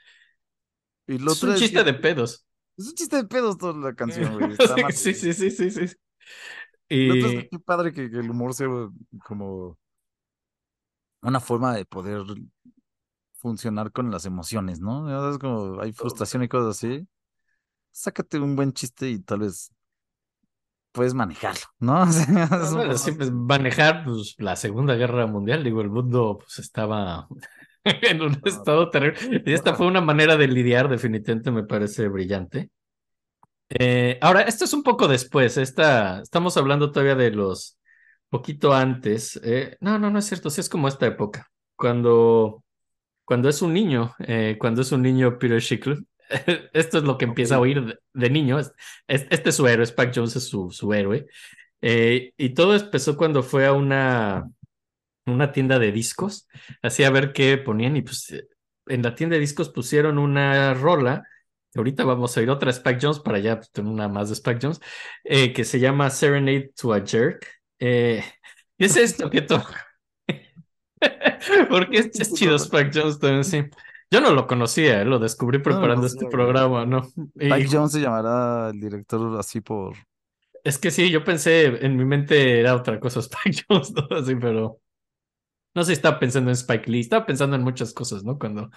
Y 1.05 1.19
lo 1.19 1.33
Es 1.33 1.43
un 1.43 1.53
chiste 1.55 1.77
que- 1.79 1.83
de 1.83 1.93
pedos. 1.93 2.47
es 2.77 2.87
un 2.87 2.93
chiste 2.95 3.17
de 3.17 3.25
pedos 3.25 3.57
toda 3.59 3.73
la 3.77 3.93
canción, 3.93 4.33
güey. 4.39 4.53
Está 4.59 4.75
Sí, 4.91 5.13
sí, 5.13 5.33
sí, 5.33 5.51
sí, 5.51 5.69
sí, 5.69 5.95
Y 6.89 7.47
qué 7.49 7.59
padre 7.59 7.91
que, 7.93 8.09
que 8.09 8.17
el 8.17 8.29
humor 8.29 8.53
sea 8.53 8.67
como 9.27 9.77
una 11.23 11.39
forma 11.39 11.73
de 11.75 11.85
poder 11.85 12.23
funcionar 13.33 13.91
con 13.91 14.11
las 14.11 14.25
emociones, 14.25 14.79
¿no? 14.79 15.07
Sabes, 15.07 15.37
como 15.37 15.81
hay 15.81 15.91
frustración 15.93 16.43
y 16.43 16.47
cosas 16.47 16.77
así. 16.77 17.07
Sácate 17.91 18.39
un 18.39 18.55
buen 18.55 18.73
chiste 18.73 19.09
y 19.09 19.19
tal 19.19 19.41
vez 19.41 19.71
puedes 20.91 21.13
manejarlo, 21.13 21.61
¿no? 21.79 22.03
O 22.03 22.11
sea, 22.11 22.23
es 22.61 22.71
un 22.73 22.75
bueno, 22.75 22.83
poco- 22.93 22.97
sí, 22.97 23.11
pues, 23.13 23.31
manejar 23.31 24.03
pues, 24.05 24.35
la 24.37 24.55
Segunda 24.55 24.95
Guerra 24.95 25.25
Mundial, 25.27 25.63
digo, 25.63 25.81
el 25.81 25.89
mundo 25.89 26.37
pues 26.39 26.59
estaba 26.59 27.27
en 27.83 28.21
un 28.21 28.41
estado 28.45 28.89
terrible. 28.89 29.41
Y 29.45 29.53
esta 29.53 29.73
fue 29.73 29.87
una 29.87 30.01
manera 30.01 30.37
de 30.37 30.47
lidiar, 30.47 30.89
definitivamente 30.89 31.51
me 31.51 31.63
parece 31.63 32.07
brillante. 32.07 32.69
Eh, 33.69 34.19
ahora, 34.21 34.41
esto 34.41 34.65
es 34.65 34.73
un 34.73 34.83
poco 34.83 35.07
después, 35.07 35.57
esta, 35.57 36.21
estamos 36.21 36.57
hablando 36.57 36.91
todavía 36.91 37.15
de 37.15 37.31
los 37.31 37.77
poquito 38.33 38.73
antes. 38.75 39.39
eh, 39.43 39.77
no, 39.81 39.99
no, 39.99 40.11
no 40.11 40.19
es 40.19 40.25
cierto, 40.27 40.51
sí 40.51 40.61
es 40.61 40.69
como 40.69 40.89
esta 40.89 41.07
época. 41.07 41.47
Cuando, 41.77 42.63
cuando 43.25 43.49
es 43.49 43.61
un 43.61 43.73
niño, 43.73 44.15
eh, 44.19 44.57
cuando 44.59 44.81
es 44.83 44.91
un 44.93 45.01
niño 45.03 45.39
Peter 45.39 45.61
Schickle, 45.61 45.97
esto 46.73 46.97
es 46.99 47.03
lo 47.05 47.17
que 47.17 47.25
empieza 47.25 47.55
a 47.55 47.59
oír 47.61 47.85
de, 47.85 47.99
de 48.13 48.29
niño. 48.31 48.59
es- 48.59 48.73
es- 49.07 49.27
Este 49.31 49.49
es 49.51 49.55
su 49.55 49.67
héroe, 49.67 49.83
Spike 49.85 50.13
Jones 50.15 50.35
es 50.37 50.47
su, 50.49 50.71
su 50.71 50.93
héroe. 50.93 51.27
Eh, 51.81 52.33
y 52.37 52.51
todo 52.55 52.75
empezó 52.75 53.17
cuando 53.17 53.43
fue 53.43 53.65
a 53.67 53.73
una, 53.73 54.49
una 55.25 55.51
tienda 55.51 55.79
de 55.79 55.91
discos, 55.91 56.47
así 56.81 57.03
a 57.03 57.09
ver 57.09 57.33
qué 57.33 57.57
ponían 57.57 57.95
y 57.97 58.01
pues 58.01 58.31
eh, 58.31 58.47
en 58.87 59.01
la 59.03 59.15
tienda 59.15 59.35
de 59.35 59.39
discos 59.41 59.69
pusieron 59.69 60.17
una 60.17 60.73
rola, 60.73 61.23
ahorita 61.75 62.03
vamos 62.03 62.35
a 62.37 62.41
ir 62.41 62.49
otra 62.49 62.71
Spike 62.71 62.99
Jones 63.01 63.19
para 63.19 63.39
ya 63.39 63.59
tener 63.61 63.91
una 63.91 64.07
más 64.09 64.29
de 64.29 64.35
Spike 64.35 64.59
Jones, 64.61 64.81
eh, 65.23 65.53
que 65.53 65.63
se 65.65 65.79
llama 65.79 66.09
Serenade 66.09 66.71
to 66.79 66.93
a 66.93 67.01
Jerk. 67.05 67.47
Eh, 67.79 68.23
¿Qué 68.77 68.85
es 68.85 68.97
esto 68.97 69.29
que 69.29 69.41
to- 69.41 69.63
Porque 71.69 71.97
es, 71.97 72.19
es 72.19 72.33
chido 72.33 72.55
Spike 72.55 72.91
Jones 72.93 73.19
también, 73.19 73.43
sí. 73.43 73.63
Yo 74.09 74.21
no 74.21 74.31
lo 74.31 74.45
conocía, 74.47 75.01
eh, 75.01 75.05
lo 75.05 75.19
descubrí 75.19 75.59
preparando 75.59 76.05
este 76.05 76.27
programa, 76.27 76.85
¿no? 76.85 77.07
Y- 77.39 77.47
Spike 77.47 77.67
Jones 77.71 77.91
se 77.93 78.01
llamará 78.01 78.69
el 78.69 78.79
director 78.79 79.39
así 79.39 79.61
por. 79.61 79.95
Es 80.63 80.77
que 80.77 80.91
sí, 80.91 81.09
yo 81.09 81.23
pensé, 81.23 81.85
en 81.85 81.97
mi 81.97 82.05
mente 82.05 82.59
era 82.59 82.75
otra 82.75 82.99
cosa 82.99 83.19
Spike 83.21 83.63
Jones, 83.67 83.91
¿no? 83.93 84.07
Así, 84.15 84.35
pero 84.35 84.79
no 85.75 85.83
sé 85.83 85.87
si 85.87 85.93
estaba 85.93 86.19
pensando 86.19 86.51
en 86.51 86.55
Spike 86.55 86.89
Lee, 86.91 87.01
estaba 87.01 87.25
pensando 87.25 87.55
en 87.55 87.63
muchas 87.63 87.93
cosas, 87.93 88.23
¿no? 88.23 88.37
Cuando 88.39 88.69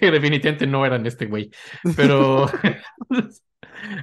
definitivamente 0.00 0.66
no 0.66 0.86
eran 0.86 1.06
este 1.06 1.26
güey, 1.26 1.50
pero 1.96 2.46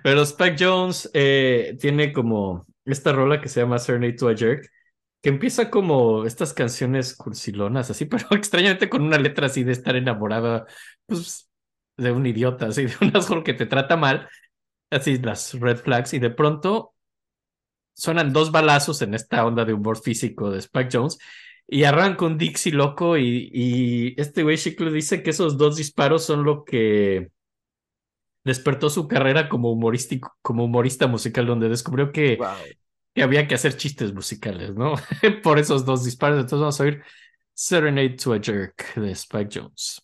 pero 0.04 0.22
Spike 0.24 0.56
Jones 0.60 1.10
eh, 1.14 1.78
tiene 1.80 2.14
como 2.14 2.66
esta 2.94 3.14
rola 3.14 3.42
que 3.42 3.50
se 3.50 3.62
llama 3.62 3.80
Serenade 3.80 4.14
to 4.14 4.30
a 4.30 4.36
Jerk, 4.36 4.70
que 5.22 5.30
empieza 5.30 5.70
como 5.70 6.26
estas 6.26 6.54
canciones 6.54 7.16
cursilonas, 7.16 7.90
así, 7.92 8.06
pero 8.08 8.28
extrañamente 8.32 8.90
con 8.90 9.04
una 9.04 9.18
letra 9.18 9.48
así 9.48 9.64
de 9.64 9.72
estar 9.74 9.96
enamorada, 9.96 10.66
pues, 11.06 11.50
de 11.98 12.12
un 12.12 12.26
idiota, 12.26 12.68
así, 12.68 12.86
de 12.86 12.96
un 13.02 13.16
asshole 13.16 13.44
que 13.44 13.54
te 13.54 13.66
trata 13.66 13.98
mal, 13.98 14.30
así 14.90 15.18
las 15.20 15.54
red 15.60 15.78
flags, 15.78 16.14
y 16.14 16.20
de 16.20 16.32
pronto 16.32 16.94
suenan 17.94 18.34
dos 18.34 18.52
balazos 18.52 19.02
en 19.02 19.14
esta 19.14 19.46
onda 19.46 19.66
de 19.66 19.74
humor 19.74 20.02
físico 20.02 20.50
de 20.50 20.60
Spike 20.60 20.90
Jones 20.92 21.18
y 21.68 21.86
arranca 21.86 22.26
un 22.26 22.38
Dixie 22.38 22.74
loco 22.74 23.18
y, 23.18 24.14
este 24.18 24.44
güey 24.44 24.58
Chicle 24.58 24.92
dice 24.92 25.24
que 25.24 25.30
esos 25.30 25.58
dos 25.58 25.78
disparos 25.78 26.26
son 26.26 26.44
lo 26.44 26.66
que 26.66 27.30
despertó 28.44 28.90
su 28.90 29.08
carrera 29.08 29.48
como 29.48 29.72
humorístico, 29.72 30.36
como 30.42 30.66
humorista 30.66 31.08
musical, 31.08 31.46
donde 31.46 31.70
descubrió 31.70 32.12
que. 32.12 32.38
Que 33.14 33.24
había 33.24 33.48
que 33.48 33.56
hacer 33.56 33.78
chistes 33.78 34.14
musicales, 34.14 34.76
¿no? 34.76 34.96
Por 35.44 35.60
esos 35.60 35.86
dos 35.86 36.06
disparos. 36.06 36.38
Entonces 36.40 36.60
vamos 36.60 36.80
a 36.82 36.84
oír 36.84 37.04
Serenade 37.54 38.12
to 38.18 38.34
a 38.34 38.40
Jerk 38.42 38.96
de 38.96 39.12
Spike 39.12 39.50
Jones. 39.60 40.02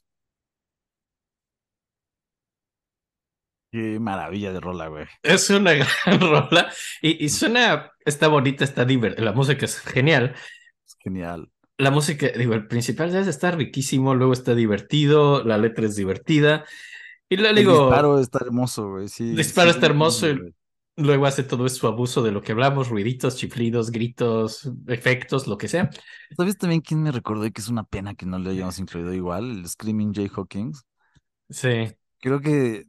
Qué 3.71 3.99
maravilla 3.99 4.53
de 4.53 4.59
rola, 4.61 4.87
güey. 4.87 5.05
Es 5.23 5.49
una 5.49 5.73
gran 6.05 6.19
rola 6.21 6.71
y, 7.01 7.23
y 7.25 7.29
suena, 7.29 7.91
está 8.05 8.27
bonita, 8.29 8.63
está 8.63 8.85
divertida, 8.85 9.25
la 9.25 9.33
música 9.33 9.65
es 9.65 9.79
genial. 9.79 10.35
Es 10.85 10.95
genial. 10.99 11.49
La 11.77 11.91
música, 11.91 12.27
digo, 12.29 12.53
el 12.55 12.67
principal 12.67 13.11
ya 13.11 13.19
está 13.19 13.51
riquísimo, 13.51 14.15
luego 14.15 14.33
está 14.33 14.55
divertido, 14.55 15.43
la 15.43 15.57
letra 15.57 15.85
es 15.85 15.95
divertida. 15.95 16.65
Y 17.29 17.37
le 17.37 17.53
El 17.55 17.55
digo, 17.55 17.73
disparo 17.73 18.19
está 18.19 18.39
hermoso, 18.45 18.89
güey. 18.91 19.07
Sí, 19.09 19.25
disparo 19.33 19.69
sí, 19.69 19.71
está 19.71 19.85
hermoso. 19.87 20.27
güey. 20.27 20.53
Luego 20.97 21.27
hace 21.27 21.43
todo 21.43 21.69
su 21.69 21.87
abuso 21.87 22.23
de 22.23 22.31
lo 22.31 22.41
que 22.41 22.51
hablamos, 22.51 22.89
ruiditos, 22.89 23.37
chiflidos, 23.37 23.91
gritos, 23.91 24.69
efectos, 24.87 25.47
lo 25.47 25.57
que 25.57 25.67
sea. 25.67 25.89
¿Sabes 26.35 26.57
también 26.57 26.81
quién 26.81 27.01
me 27.01 27.11
recordó 27.11 27.45
y 27.45 27.51
que 27.51 27.61
es 27.61 27.69
una 27.69 27.83
pena 27.83 28.15
que 28.15 28.25
no 28.25 28.39
le 28.39 28.49
hayamos 28.49 28.79
incluido 28.79 29.13
igual? 29.13 29.59
El 29.59 29.67
Screaming 29.67 30.13
Jay 30.13 30.29
Hawkins. 30.35 30.83
Sí. 31.49 31.93
Creo 32.19 32.41
que 32.41 32.85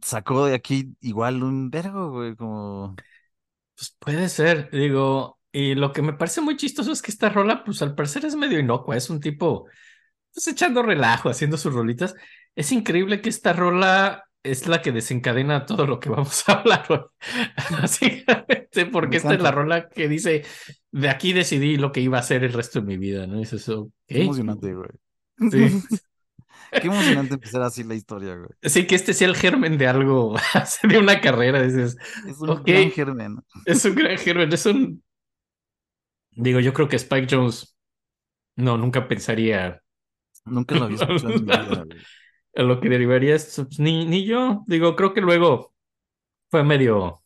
sacó 0.00 0.46
de 0.46 0.54
aquí 0.54 0.96
igual 1.00 1.42
un 1.42 1.68
vergo, 1.68 2.10
güey, 2.10 2.36
como... 2.36 2.94
Pues 3.76 3.94
puede 3.98 4.28
ser, 4.28 4.70
digo, 4.70 5.38
y 5.52 5.74
lo 5.74 5.92
que 5.92 6.02
me 6.02 6.12
parece 6.12 6.40
muy 6.40 6.56
chistoso 6.56 6.92
es 6.92 7.02
que 7.02 7.10
esta 7.10 7.28
rola, 7.28 7.64
pues 7.64 7.82
al 7.82 7.94
parecer 7.94 8.24
es 8.24 8.34
medio 8.36 8.58
inocua, 8.58 8.96
es 8.96 9.10
un 9.10 9.20
tipo, 9.20 9.66
pues 10.32 10.46
echando 10.48 10.82
relajo, 10.82 11.28
haciendo 11.28 11.56
sus 11.56 11.74
rolitas. 11.74 12.14
Es 12.54 12.72
increíble 12.72 13.20
que 13.20 13.28
esta 13.28 13.52
rola 13.52 14.27
es 14.42 14.66
la 14.66 14.82
que 14.82 14.92
desencadena 14.92 15.66
todo 15.66 15.86
lo 15.86 16.00
que 16.00 16.08
vamos 16.08 16.48
a 16.48 16.52
hablar 16.52 16.84
hoy. 16.88 17.00
Básicamente, 17.70 18.86
porque 18.86 19.18
esta 19.18 19.34
es 19.34 19.40
la 19.40 19.50
rola 19.50 19.88
que 19.88 20.08
dice, 20.08 20.44
de 20.90 21.08
aquí 21.08 21.32
decidí 21.32 21.76
lo 21.76 21.92
que 21.92 22.00
iba 22.00 22.18
a 22.18 22.20
hacer 22.20 22.44
el 22.44 22.52
resto 22.52 22.80
de 22.80 22.86
mi 22.86 22.96
vida, 22.96 23.26
¿no? 23.26 23.40
Ok. 23.40 23.90
Qué 24.06 24.22
emocionante, 24.22 24.74
güey. 24.74 24.90
Sí. 25.50 25.82
Qué 26.70 26.86
emocionante 26.86 27.34
empezar 27.34 27.62
así 27.62 27.82
la 27.82 27.94
historia, 27.94 28.34
güey. 28.34 28.50
Sí, 28.62 28.86
que 28.86 28.94
este 28.94 29.14
sea 29.14 29.28
el 29.28 29.36
germen 29.36 29.78
de 29.78 29.86
algo, 29.86 30.36
de 30.82 30.98
una 30.98 31.20
carrera, 31.20 31.62
dices, 31.62 31.96
Es 32.26 32.38
un 32.40 32.62
gran 32.62 32.90
germen. 32.90 33.38
Es 33.64 33.84
un 33.86 33.94
gran 33.94 34.18
germen, 34.18 34.52
es 34.52 34.66
un. 34.66 35.02
Digo, 36.32 36.60
yo 36.60 36.72
creo 36.74 36.88
que 36.88 36.96
Spike 36.96 37.26
Jones. 37.30 37.74
No, 38.56 38.76
nunca 38.76 39.06
pensaría 39.06 39.80
Nunca 40.44 40.74
lo 40.74 40.84
había 40.84 40.96
escuchado 40.96 41.34
en 41.34 41.40
mi 41.40 41.46
vida, 41.46 41.64
güey. 41.64 42.00
En 42.58 42.68
lo 42.68 42.80
que 42.80 42.88
derivaría 42.90 43.34
esto. 43.36 43.64
pues, 43.66 43.78
ni, 43.80 44.04
ni 44.06 44.26
yo. 44.26 44.64
Digo, 44.66 44.96
creo 44.96 45.14
que 45.14 45.20
luego 45.22 45.74
fue 46.50 46.64
medio 46.64 47.22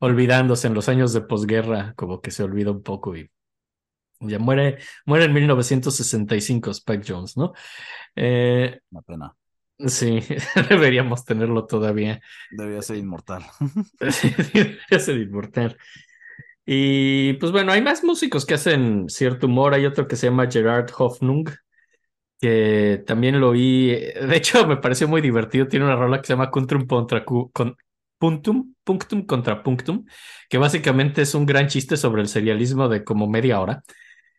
olvidándose 0.00 0.66
en 0.68 0.74
los 0.74 0.88
años 0.88 1.12
de 1.12 1.22
posguerra, 1.22 1.94
como 1.96 2.20
que 2.20 2.30
se 2.30 2.42
olvida 2.42 2.70
un 2.70 2.82
poco 2.82 3.16
y 3.16 3.30
ya 4.20 4.38
muere, 4.38 4.78
muere 5.06 5.26
en 5.26 5.32
1965 5.32 6.70
Spike 6.72 7.04
Jones, 7.06 7.36
¿no? 7.36 7.52
Eh, 8.16 8.80
Una 8.90 9.02
pena. 9.02 9.36
sí, 9.86 10.20
deberíamos 10.70 11.24
tenerlo 11.24 11.66
todavía. 11.66 12.20
Debería 12.50 12.82
ser 12.82 12.96
inmortal. 12.96 13.44
Debería 14.54 14.98
ser 14.98 15.18
inmortal. 15.18 15.76
Y 16.66 17.34
pues 17.34 17.52
bueno, 17.52 17.72
hay 17.72 17.82
más 17.82 18.04
músicos 18.04 18.44
que 18.44 18.54
hacen 18.54 19.08
cierto 19.08 19.46
humor. 19.46 19.74
Hay 19.74 19.86
otro 19.86 20.06
que 20.06 20.16
se 20.16 20.26
llama 20.28 20.50
Gerard 20.50 20.90
Hoffnung, 20.98 21.48
que 22.40 23.02
también 23.06 23.40
lo 23.40 23.50
oí. 23.50 23.88
De 23.90 24.36
hecho, 24.36 24.66
me 24.68 24.76
pareció 24.76 25.08
muy 25.08 25.20
divertido. 25.20 25.68
Tiene 25.68 25.86
una 25.86 25.96
rola 25.96 26.20
que 26.20 26.26
se 26.26 26.32
llama 26.34 26.50
Punctum 26.50 26.86
contra 26.86 27.24
cu- 27.24 27.50
con, 27.52 27.76
Punctum, 28.18 28.74
Punctum 28.84 29.26
contra 29.26 29.62
Punctum, 29.62 30.04
que 30.48 30.58
básicamente 30.58 31.22
es 31.22 31.34
un 31.34 31.46
gran 31.46 31.68
chiste 31.68 31.96
sobre 31.96 32.22
el 32.22 32.28
serialismo 32.28 32.88
de 32.88 33.04
como 33.04 33.28
media 33.28 33.60
hora. 33.60 33.82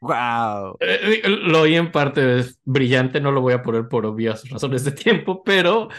¡Wow! 0.01 0.77
Eh, 0.79 1.21
lo 1.27 1.61
oí 1.61 1.75
en 1.75 1.91
parte 1.91 2.39
es 2.39 2.59
brillante, 2.63 3.19
no 3.19 3.31
lo 3.31 3.41
voy 3.41 3.53
a 3.53 3.61
poner 3.61 3.87
por 3.89 4.05
obvias 4.05 4.47
razones 4.49 4.85
de 4.85 4.93
tiempo, 4.93 5.43
pero 5.43 5.89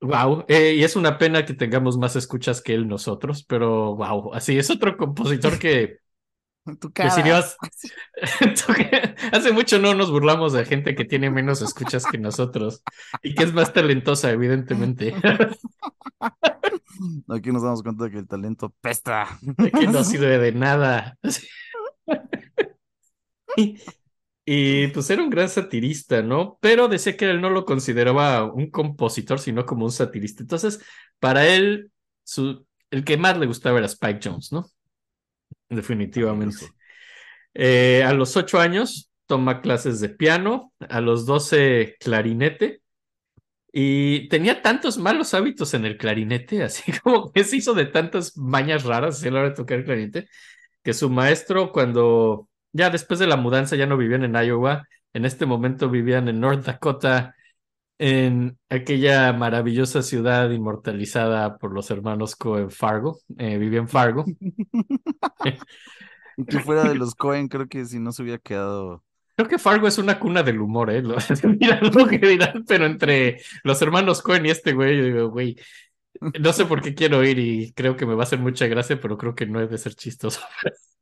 wow, 0.00 0.44
y 0.48 0.82
es 0.82 0.96
una 0.96 1.18
pena 1.18 1.44
que 1.44 1.54
tengamos 1.54 1.96
más 1.98 2.16
escuchas 2.16 2.60
que 2.62 2.74
él 2.74 2.88
nosotros, 2.88 3.44
pero 3.44 3.94
wow, 3.96 4.34
así 4.34 4.58
es 4.58 4.70
otro 4.70 4.96
compositor 4.96 5.58
que 5.58 5.98
Tu 6.64 6.92
decidió 6.94 7.34
cara. 7.34 7.38
hace- 7.38 7.56
hace 9.32 9.52
mucho 9.52 9.80
no 9.80 9.94
nos 9.94 10.10
burlamos 10.12 10.52
de 10.52 10.64
gente 10.64 10.94
que 10.94 11.04
tiene 11.04 11.28
menos 11.30 11.60
escuchas 11.60 12.06
que 12.06 12.18
nosotros 12.18 12.82
y 13.22 13.34
que 13.34 13.42
es 13.44 13.52
más 13.52 13.72
talentosa, 13.72 14.30
evidentemente. 14.30 15.12
Aquí 17.28 17.50
nos 17.50 17.62
damos 17.62 17.82
cuenta 17.82 18.04
de 18.04 18.10
que 18.12 18.18
el 18.18 18.28
talento 18.28 18.72
pesta. 18.80 19.26
que 19.74 19.88
no 19.88 20.04
sirve 20.04 20.38
de 20.38 20.52
nada. 20.52 21.18
Y, 23.56 23.76
y, 24.44 24.86
pues 24.88 25.10
era 25.10 25.22
un 25.22 25.30
gran 25.30 25.48
satirista, 25.48 26.22
¿no? 26.22 26.58
Pero 26.60 26.88
decía 26.88 27.16
que 27.16 27.30
él 27.30 27.40
no 27.40 27.50
lo 27.50 27.64
consideraba 27.64 28.44
un 28.44 28.70
compositor, 28.70 29.40
sino 29.40 29.66
como 29.66 29.84
un 29.84 29.92
satirista. 29.92 30.42
Entonces, 30.42 30.80
para 31.18 31.46
él, 31.46 31.90
su, 32.24 32.66
el 32.90 33.04
que 33.04 33.16
más 33.16 33.36
le 33.36 33.46
gustaba 33.46 33.78
era 33.78 33.86
Spike 33.86 34.20
Jones, 34.22 34.52
¿no? 34.52 34.66
Definitivamente. 35.72 36.66
Eh, 37.54 38.02
a 38.04 38.12
los 38.12 38.36
ocho 38.36 38.60
años 38.60 39.10
toma 39.26 39.60
clases 39.60 40.00
de 40.00 40.10
piano, 40.10 40.72
a 40.88 41.00
los 41.00 41.26
doce 41.26 41.96
clarinete. 41.98 42.80
Y 43.74 44.28
tenía 44.28 44.60
tantos 44.60 44.98
malos 44.98 45.32
hábitos 45.32 45.72
en 45.72 45.86
el 45.86 45.96
clarinete, 45.96 46.62
así 46.64 46.92
como 47.00 47.32
que 47.32 47.44
se 47.44 47.56
hizo 47.56 47.72
de 47.74 47.86
tantas 47.86 48.36
mañas 48.36 48.84
raras 48.84 49.24
a 49.24 49.30
la 49.30 49.40
hora 49.40 49.48
de 49.50 49.56
tocar 49.56 49.78
el 49.78 49.84
clarinete, 49.84 50.28
que 50.82 50.92
su 50.92 51.08
maestro 51.08 51.72
cuando 51.72 52.48
ya 52.72 52.90
después 52.90 53.18
de 53.18 53.26
la 53.26 53.36
mudanza 53.36 53.76
ya 53.76 53.86
no 53.86 53.96
vivían 53.96 54.24
en 54.24 54.34
Iowa, 54.34 54.86
en 55.14 55.24
este 55.24 55.46
momento 55.46 55.88
vivían 55.88 56.28
en 56.28 56.40
North 56.40 56.64
Dakota, 56.66 57.34
en 58.04 58.58
aquella 58.68 59.32
maravillosa 59.32 60.02
ciudad 60.02 60.50
inmortalizada 60.50 61.56
por 61.56 61.72
los 61.72 61.88
hermanos 61.92 62.34
Cohen 62.34 62.68
Fargo, 62.68 63.20
eh, 63.38 63.58
vivía 63.58 63.78
en 63.78 63.88
Fargo. 63.88 64.24
Y 66.34 66.46
que 66.46 66.60
fuera 66.60 66.84
de 66.84 66.94
los 66.94 67.14
Cohen, 67.14 67.46
creo 67.46 67.68
que 67.68 67.84
si 67.84 67.98
no 68.00 68.10
se 68.10 68.22
hubiera 68.22 68.38
quedado. 68.38 69.04
Creo 69.36 69.50
que 69.50 69.58
Fargo 69.58 69.86
es 69.86 69.98
una 69.98 70.18
cuna 70.18 70.42
del 70.42 70.62
humor, 70.62 70.90
¿eh? 70.90 71.02
Mira 71.60 71.78
lo 71.82 72.06
que 72.06 72.16
dirán, 72.16 72.64
pero 72.66 72.86
entre 72.86 73.42
los 73.62 73.82
hermanos 73.82 74.22
Cohen 74.22 74.46
y 74.46 74.50
este 74.50 74.72
güey, 74.72 74.96
yo 74.96 75.04
digo, 75.04 75.28
güey, 75.28 75.58
no 76.40 76.54
sé 76.54 76.64
por 76.64 76.80
qué 76.80 76.94
quiero 76.94 77.22
ir 77.22 77.38
y 77.38 77.72
creo 77.74 77.96
que 77.96 78.06
me 78.06 78.14
va 78.14 78.22
a 78.22 78.24
hacer 78.24 78.38
mucha 78.38 78.66
gracia, 78.66 78.98
pero 78.98 79.18
creo 79.18 79.34
que 79.34 79.44
no 79.44 79.60
es 79.60 79.68
de 79.68 79.76
ser 79.76 79.94
chistoso. 79.94 80.40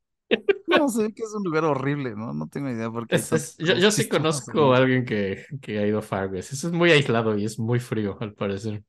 No, 0.66 0.88
sé 0.88 1.12
que 1.12 1.22
es 1.22 1.34
un 1.34 1.42
lugar 1.44 1.64
horrible, 1.64 2.14
¿no? 2.14 2.32
No 2.32 2.46
tengo 2.48 2.70
idea 2.70 2.90
por 2.90 3.06
qué. 3.06 3.16
Es- 3.16 3.32
es- 3.32 3.56
yo, 3.58 3.74
yo 3.74 3.90
sí 3.90 4.08
conozco 4.08 4.72
a 4.72 4.78
alguien 4.78 5.04
que, 5.04 5.44
que 5.60 5.78
ha 5.78 5.86
ido 5.86 5.98
a 5.98 6.02
Fargo. 6.02 6.36
Eso 6.36 6.54
es 6.68 6.72
muy 6.72 6.90
aislado 6.92 7.36
y 7.36 7.44
es 7.44 7.58
muy 7.58 7.80
frío, 7.80 8.16
al 8.20 8.34
parecer. 8.34 8.82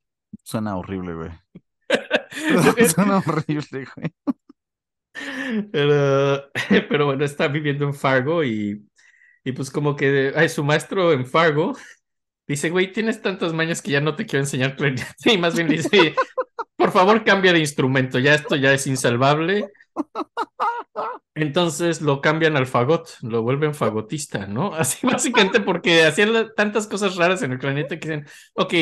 Suena 0.44 0.78
horrible, 0.78 1.14
güey. 1.16 1.32
Suena 2.96 3.18
horrible, 3.26 3.86
güey. 3.96 4.12
pero, 5.72 6.50
pero 6.90 7.06
bueno, 7.06 7.26
está 7.26 7.48
viviendo 7.48 7.86
en 7.86 7.94
Fargo 7.94 8.44
y, 8.44 8.86
y 9.44 9.52
pues 9.54 9.72
como 9.72 9.96
que 9.96 10.34
ay, 10.36 10.50
su 10.50 10.64
maestro 10.64 11.14
en 11.14 11.26
Fargo 11.26 11.76
dice, 12.48 12.70
güey, 12.70 12.92
tienes 12.94 13.22
tantas 13.22 13.54
mañas 13.54 13.82
que 13.82 13.92
ya 13.92 14.02
no 14.02 14.16
te 14.16 14.26
quiero 14.26 14.44
enseñar 14.44 14.76
clarinete. 14.76 15.06
Y 15.26 15.38
más 15.38 15.56
bien 15.56 15.70
dice, 15.70 16.16
por 16.78 16.92
favor, 16.92 17.24
cambia 17.24 17.54
de 17.54 17.60
instrumento, 17.60 18.20
ya 18.20 18.36
esto 18.36 18.56
ya 18.58 18.74
es 18.74 18.88
insalvable. 18.88 19.70
Entonces 21.36 22.02
lo 22.02 22.22
cambian 22.22 22.58
al 22.58 22.68
fagot, 22.68 23.10
lo 23.22 23.42
vuelven 23.42 23.74
fagotista, 23.74 24.48
¿no? 24.48 24.74
Así 24.76 25.06
básicamente 25.06 25.60
porque 25.62 26.04
hacían 26.04 26.52
tantas 26.56 26.88
cosas 26.88 27.16
raras 27.16 27.42
en 27.42 27.54
el 27.54 27.60
clarinete 27.60 28.00
que 28.00 28.10
dicen, 28.10 28.28
ok, 28.56 28.74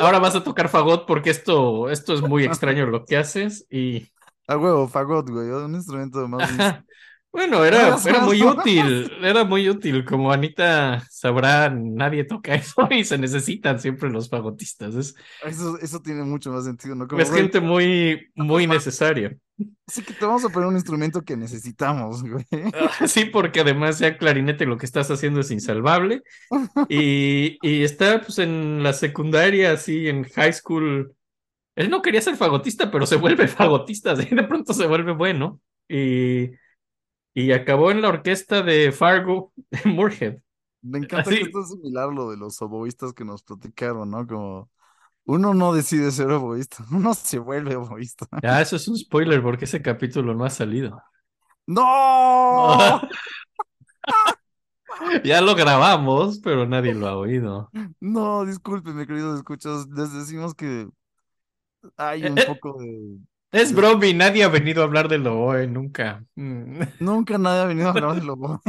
ahora 0.00 0.18
vas 0.18 0.34
a 0.34 0.44
tocar 0.44 0.68
fagot 0.68 1.06
porque 1.06 1.30
esto, 1.30 1.90
esto 1.90 2.14
es 2.14 2.22
muy 2.22 2.44
extraño 2.44 2.86
lo 2.86 3.04
que 3.04 3.16
haces 3.16 3.66
y... 3.70 4.10
A 4.50 4.56
huevo, 4.56 4.88
fagot, 4.88 5.28
güey. 5.28 5.50
Un 5.50 5.74
instrumento 5.74 6.26
más. 6.26 6.48
Bueno, 7.30 7.64
era, 7.64 7.96
era 8.04 8.20
muy 8.20 8.42
útil, 8.42 9.12
era 9.22 9.44
muy 9.44 9.68
útil. 9.68 10.04
Como 10.04 10.32
Anita 10.32 11.04
sabrá, 11.10 11.70
nadie 11.70 12.24
toca 12.24 12.54
eso 12.54 12.88
y 12.90 13.04
se 13.04 13.18
necesitan 13.18 13.78
siempre 13.78 14.10
los 14.10 14.28
fagotistas. 14.28 14.94
Es, 14.94 15.14
Eso, 15.44 15.78
eso 15.78 16.00
tiene 16.00 16.24
mucho 16.24 16.50
más 16.50 16.64
sentido, 16.64 16.94
¿no? 16.94 17.06
Como, 17.06 17.20
es 17.20 17.28
güey, 17.28 17.42
gente 17.42 17.60
muy, 17.60 18.28
muy 18.34 18.66
necesaria. 18.66 19.36
sí 19.86 20.02
que 20.02 20.14
te 20.14 20.24
vamos 20.24 20.44
a 20.44 20.48
poner 20.48 20.68
un 20.68 20.76
instrumento 20.76 21.22
que 21.22 21.36
necesitamos, 21.36 22.22
güey. 22.22 22.46
Sí, 23.06 23.26
porque 23.26 23.60
además 23.60 23.98
ya 23.98 24.16
clarinete 24.16 24.66
lo 24.66 24.78
que 24.78 24.86
estás 24.86 25.10
haciendo 25.10 25.40
es 25.40 25.50
insalvable. 25.50 26.22
Y, 26.88 27.58
y 27.62 27.82
está 27.82 28.20
pues 28.20 28.38
en 28.38 28.82
la 28.82 28.92
secundaria, 28.92 29.72
así 29.72 30.08
en 30.08 30.24
high 30.24 30.52
school. 30.52 31.14
Él 31.76 31.90
no 31.90 32.02
quería 32.02 32.20
ser 32.20 32.36
fagotista, 32.36 32.90
pero 32.90 33.06
se 33.06 33.16
vuelve 33.16 33.46
fagotista, 33.48 34.12
así 34.12 34.34
de 34.34 34.44
pronto 34.44 34.72
se 34.72 34.86
vuelve 34.86 35.12
bueno. 35.12 35.60
Y, 35.88 36.50
y 37.42 37.52
acabó 37.52 37.90
en 37.90 38.02
la 38.02 38.08
orquesta 38.08 38.62
de 38.62 38.92
Fargo, 38.92 39.52
en 39.70 39.94
Moorhead. 39.94 40.38
Me 40.82 40.98
encanta 40.98 41.30
Así. 41.30 41.38
que 41.38 41.44
esto 41.46 41.60
es 41.62 41.68
similar 41.70 42.08
a 42.08 42.12
lo 42.12 42.30
de 42.30 42.36
los 42.36 42.60
oboístas 42.62 43.12
que 43.12 43.24
nos 43.24 43.42
platicaron, 43.42 44.10
¿no? 44.10 44.26
Como 44.26 44.70
uno 45.24 45.52
no 45.54 45.72
decide 45.74 46.10
ser 46.10 46.30
oboísta, 46.30 46.84
uno 46.92 47.14
se 47.14 47.38
vuelve 47.38 47.76
oboísta. 47.76 48.26
Ah, 48.42 48.60
eso 48.62 48.76
es 48.76 48.88
un 48.88 48.96
spoiler 48.96 49.42
porque 49.42 49.64
ese 49.66 49.82
capítulo 49.82 50.34
no 50.34 50.44
ha 50.44 50.50
salido. 50.50 51.02
¡No! 51.66 53.00
Ya 55.24 55.40
lo 55.40 55.54
grabamos, 55.54 56.40
pero 56.40 56.66
nadie 56.66 56.94
lo 56.94 57.06
ha 57.06 57.16
oído. 57.16 57.70
No, 58.00 58.44
discúlpenme, 58.44 59.06
queridos 59.06 59.38
escuchas. 59.38 59.86
Les 59.88 60.12
decimos 60.12 60.54
que 60.54 60.88
hay 61.96 62.24
un 62.24 62.38
Eh, 62.38 62.42
eh. 62.42 62.46
poco 62.46 62.80
de. 62.80 63.18
Es 63.50 63.72
bromi, 63.74 64.12
nadie 64.12 64.44
ha 64.44 64.48
venido 64.48 64.82
a 64.82 64.84
hablar 64.84 65.08
de 65.08 65.18
Loboe 65.18 65.66
nunca. 65.66 66.24
Mm. 66.34 66.80
Nunca 67.00 67.38
nadie 67.38 67.60
ha 67.62 67.66
venido 67.66 67.88
a 67.88 67.90
hablar 67.92 68.14
de 68.14 68.22
lobo. 68.26 68.60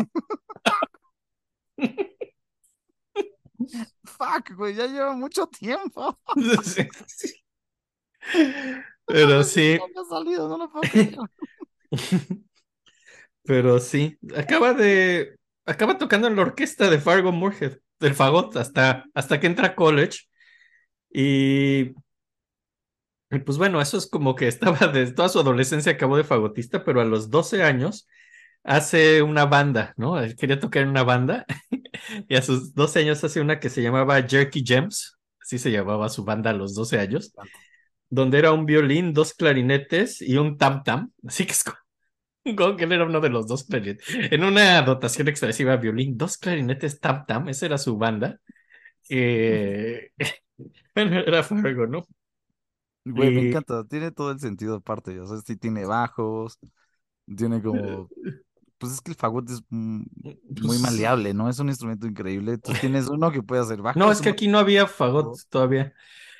Fuck, 4.05 4.55
güey, 4.55 4.75
ya 4.75 4.87
lleva 4.87 5.13
mucho 5.15 5.47
tiempo. 5.47 6.19
Sí, 6.63 6.87
sí. 7.07 7.33
Pero 9.05 9.43
sí, 9.43 9.79
No 9.95 10.05
salido, 10.05 10.47
no 10.47 10.57
lo 10.57 10.69
puedo 10.71 10.89
creer. 10.89 11.17
pero 13.43 13.79
sí. 13.79 14.17
Acaba 14.35 14.73
de. 14.73 15.35
Acaba 15.65 15.97
tocando 15.97 16.27
en 16.27 16.35
la 16.35 16.41
orquesta 16.43 16.89
de 16.89 16.99
Fargo 16.99 17.31
Moorhead, 17.31 17.77
del 17.99 18.15
fagot, 18.15 18.55
hasta, 18.57 19.05
hasta 19.13 19.39
que 19.39 19.47
entra 19.47 19.67
a 19.67 19.75
college. 19.75 20.19
Y. 21.11 21.93
pues 23.37 23.57
bueno, 23.57 23.79
eso 23.79 23.97
es 23.97 24.07
como 24.07 24.35
que 24.35 24.47
estaba 24.47 24.87
de 24.87 25.11
toda 25.11 25.29
su 25.29 25.39
adolescencia 25.39 25.91
acabó 25.91 26.17
de 26.17 26.23
fagotista, 26.23 26.83
pero 26.83 27.01
a 27.01 27.05
los 27.05 27.29
12 27.29 27.63
años 27.63 28.07
hace 28.63 29.21
una 29.21 29.45
banda, 29.45 29.93
¿no? 29.97 30.19
Él 30.19 30.35
quería 30.35 30.59
tocar 30.59 30.83
en 30.83 30.89
una 30.89 31.03
banda 31.03 31.45
y 32.27 32.35
a 32.35 32.41
sus 32.41 32.73
12 32.73 32.99
años 32.99 33.23
hace 33.23 33.41
una 33.41 33.59
que 33.59 33.69
se 33.69 33.81
llamaba 33.81 34.21
Jerky 34.23 34.63
Gems, 34.65 35.17
así 35.41 35.59
se 35.59 35.71
llamaba 35.71 36.09
su 36.09 36.23
banda 36.23 36.49
a 36.49 36.53
los 36.53 36.73
12 36.73 36.99
años, 36.99 37.33
donde 38.09 38.39
era 38.39 38.51
un 38.51 38.65
violín, 38.65 39.13
dos 39.13 39.33
clarinetes 39.33 40.21
y 40.21 40.37
un 40.37 40.57
tam 40.57 40.83
tam, 40.83 41.11
así 41.27 41.45
que 41.45 41.51
es 41.51 41.63
que 42.43 42.83
él 42.83 42.91
era 42.91 43.05
uno 43.05 43.19
de 43.19 43.29
los 43.29 43.47
dos 43.47 43.63
clarinetes. 43.65 44.07
En 44.31 44.43
una 44.43 44.81
dotación 44.81 45.27
expresiva, 45.27 45.75
violín, 45.77 46.17
dos 46.17 46.37
clarinetes 46.37 46.99
tam 46.99 47.25
tam, 47.27 47.49
esa 47.49 47.67
era 47.67 47.77
su 47.77 47.97
banda. 47.97 48.39
Eh, 49.09 50.11
bueno, 50.95 51.19
era 51.19 51.43
Fargo, 51.43 51.85
¿no? 51.85 52.07
Güey, 53.11 53.31
me 53.31 53.47
encanta, 53.49 53.83
tiene 53.87 54.11
todo 54.11 54.31
el 54.31 54.39
sentido 54.39 54.75
aparte, 54.75 55.19
o 55.19 55.27
sea, 55.27 55.37
sí 55.45 55.55
tiene 55.57 55.85
bajos, 55.85 56.57
tiene 57.37 57.61
como, 57.61 58.09
pues 58.77 58.93
es 58.93 59.01
que 59.01 59.11
el 59.11 59.17
fagot 59.17 59.49
es 59.49 59.61
mm, 59.69 60.01
muy 60.23 60.37
Pues- 60.67 60.81
maleable, 60.81 61.33
¿no? 61.33 61.49
Es 61.49 61.59
un 61.59 61.69
instrumento 61.69 62.07
increíble, 62.07 62.57
tú 62.57 62.71
tienes 62.81 63.07
uno 63.07 63.31
que 63.31 63.43
puede 63.43 63.61
hacer 63.61 63.81
bajos. 63.81 63.99
No, 63.99 64.11
es 64.11 64.21
que 64.21 64.29
aquí 64.29 64.47
no 64.47 64.59
había 64.59 64.87
fagot 64.87 65.37
todavía. 65.49 65.93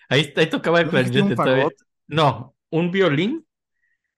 Ahí, 0.09 0.33
ahí 0.35 0.49
tocaba 0.49 0.81
el 0.81 0.87
¿No 0.87 0.97
dijiste 0.97 1.21
un 1.21 1.35
clarinete 1.35 1.35
todavía. 1.35 1.67
No, 2.07 2.55
un 2.69 2.91
violín, 2.91 3.45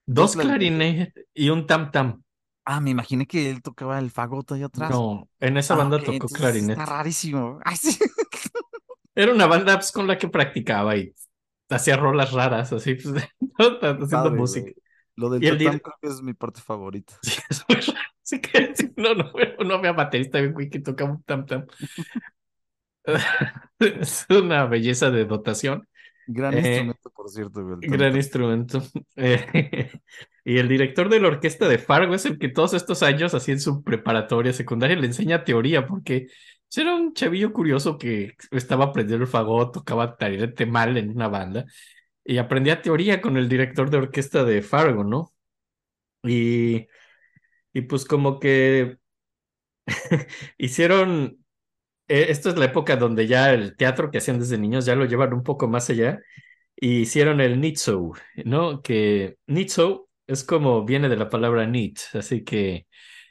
Dos 0.06 0.36
clarinetes 0.36 1.26
y 1.34 1.50
un 1.50 1.66
tam 1.68 1.92
tam. 1.92 2.24
Ah, 2.66 2.80
me 2.80 2.92
imaginé 2.92 3.26
que 3.26 3.50
él 3.50 3.62
tocaba 3.62 3.98
el 4.00 4.12
fagot 4.12 4.52
ahí 4.52 4.64
atrás. 4.64 4.92
No, 4.92 5.28
en 5.40 5.58
esa 5.58 5.74
Ah, 5.74 5.78
banda 5.78 6.00
tocó 6.00 6.28
clarinete. 6.28 6.74
Está 6.74 6.86
rarísimo. 6.86 7.60
Ay, 7.66 7.76
sí. 7.78 7.98
Era 9.16 9.34
una 9.34 9.46
banda 9.48 9.76
pues, 9.76 9.92
con 9.92 10.08
la 10.08 10.18
que 10.18 10.28
practicaba 10.28 10.96
y 10.96 11.14
hacía 11.72 11.98
rolas 11.98 12.32
raras, 12.32 12.72
así, 12.74 12.96
pues, 12.96 13.16
haciendo 13.82 14.32
música. 14.32 14.72
Lo 15.16 15.30
del 15.30 15.42
tatam 15.42 15.58
dir- 15.60 15.82
creo 15.82 15.96
que 16.02 16.08
es 16.08 16.22
mi 16.22 16.34
parte 16.34 16.62
favorita. 16.62 17.14
Sí, 17.22 17.40
es 17.50 17.64
muy 17.68 17.78
raro. 17.82 18.00
Así 18.24 18.40
que 18.42 18.76
sí, 18.76 18.94
no, 18.98 19.14
no, 19.16 19.32
no 19.66 19.74
había 19.76 19.92
baterista 19.92 20.40
güey, 20.46 20.70
que 20.70 20.80
tocaba 20.80 21.12
un 21.12 21.24
tam 21.24 21.46
tam. 21.46 21.66
Es 23.80 24.26
una 24.30 24.66
belleza 24.66 25.10
de 25.12 25.26
dotación. 25.26 25.88
Gran 26.28 26.54
Eh, 26.54 26.60
instrumento, 26.60 27.10
por 27.12 27.30
cierto, 27.30 27.64
güey. 27.66 27.78
Gran 27.82 28.16
instrumento. 28.16 28.82
Eh, 29.16 29.92
y 30.46 30.58
el 30.58 30.68
director 30.70 31.10
de 31.10 31.20
la 31.20 31.28
orquesta 31.28 31.68
de 31.68 31.78
Fargo 31.78 32.14
es 32.14 32.26
el 32.26 32.38
que 32.38 32.50
todos 32.50 32.74
estos 32.74 33.04
años, 33.04 33.34
así 33.34 33.52
en 33.52 33.60
su 33.60 33.84
preparatoria 33.84 34.54
secundaria, 34.54 34.96
le 34.96 35.08
enseña 35.08 35.44
teoría, 35.44 35.88
porque 35.88 36.28
era 36.76 36.96
un 36.96 37.14
chavillo 37.14 37.52
curioso 37.54 37.98
que 37.98 38.36
estaba 38.52 38.86
aprendiendo 38.86 39.26
el 39.26 39.32
fagot, 39.32 39.74
tocaba 39.74 40.16
clarinete 40.16 40.66
mal 40.66 40.98
en 40.98 41.10
una 41.12 41.28
banda, 41.28 41.66
y 42.24 42.38
aprendía 42.38 42.82
teoría 42.82 43.22
con 43.22 43.38
el 43.38 43.50
director 43.50 43.90
de 43.90 43.98
orquesta 43.98 44.44
de 44.46 44.62
Fargo, 44.62 45.04
¿no? 45.04 45.34
Y, 46.24 46.88
y 47.74 47.82
pues 47.84 48.06
como 48.06 48.40
que 48.40 48.98
hicieron, 50.58 51.44
eh, 52.08 52.28
esto 52.30 52.50
es 52.50 52.58
la 52.58 52.66
época 52.66 52.98
donde 52.98 53.28
ya 53.28 53.54
el 53.54 53.78
teatro 53.78 54.12
que 54.12 54.20
hacían 54.20 54.40
desde 54.40 54.58
niños 54.58 54.86
ya 54.86 54.96
lo 54.96 55.06
llevan 55.06 55.34
un 55.34 55.44
poco 55.44 55.68
más 55.68 55.90
allá 55.90 56.20
y 56.76 57.02
hicieron 57.02 57.42
el 57.42 57.62
Nitso, 57.62 58.14
¿no? 58.46 58.82
Que 58.84 59.38
Nitso 59.48 60.10
es 60.28 60.44
como 60.44 60.86
viene 60.86 61.10
de 61.10 61.18
la 61.18 61.30
palabra 61.30 61.68
neat, 61.68 62.00
así 62.16 62.44
que 62.44 62.88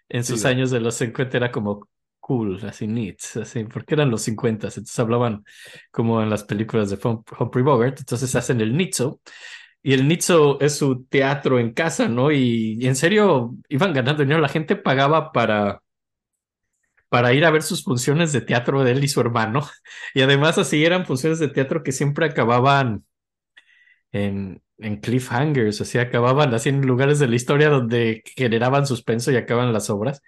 en 0.09 0.25
sus 0.25 0.45
años 0.47 0.71
de 0.73 0.81
los 0.81 0.97
50 0.97 1.39
era 1.39 1.53
como 1.53 1.90
cool, 2.31 2.61
así 2.65 2.87
neat, 2.87 3.19
así, 3.43 3.65
porque 3.65 3.95
eran 3.95 4.09
los 4.11 4.23
50, 4.23 4.69
entonces 4.69 4.99
hablaban 5.01 5.45
como 5.91 6.23
en 6.23 6.31
las 6.31 6.45
películas 6.45 6.89
de 6.89 6.97
Hum- 6.97 7.25
Humphrey 7.41 7.65
Bogart, 7.65 7.99
entonces 7.99 8.35
hacen 8.37 8.61
el 8.61 8.77
Nitso. 8.77 9.21
Y 9.83 9.95
el 9.95 10.07
Nitso 10.09 10.61
es 10.61 10.77
su 10.79 11.05
teatro 11.07 11.59
en 11.59 11.73
casa, 11.75 12.09
¿no? 12.09 12.33
Y, 12.33 12.87
en 12.87 12.97
serio 12.97 13.57
iban 13.69 13.93
ganando 13.95 14.23
dinero. 14.23 14.41
La 14.41 14.49
gente 14.49 14.77
pagaba 14.77 15.33
para, 15.33 15.83
para 17.09 17.33
ir 17.33 17.45
a 17.45 17.51
ver 17.51 17.63
sus 17.63 17.83
funciones 17.85 18.33
de 18.33 18.41
teatro 18.41 18.85
de 18.85 18.93
él 18.93 19.05
y 19.05 19.09
su 19.09 19.21
hermano. 19.21 19.63
Y 20.15 20.23
además 20.23 20.59
así 20.59 20.85
eran 20.85 21.07
funciones 21.07 21.39
de 21.39 21.49
teatro 21.49 21.83
que 21.83 21.93
siempre 21.93 22.27
acababan 22.27 23.05
en, 24.13 24.63
en 24.79 24.97
cliffhangers, 25.01 25.77
sea, 25.77 26.03
acababan 26.03 26.55
así 26.55 26.69
en 26.69 26.87
lugares 26.87 27.19
de 27.19 27.29
la 27.29 27.37
historia 27.37 27.69
donde 27.69 28.23
generaban 28.37 28.87
suspenso 28.87 29.31
y 29.31 29.37
acaban 29.37 29.73
las 29.73 29.91
obras. 29.91 30.23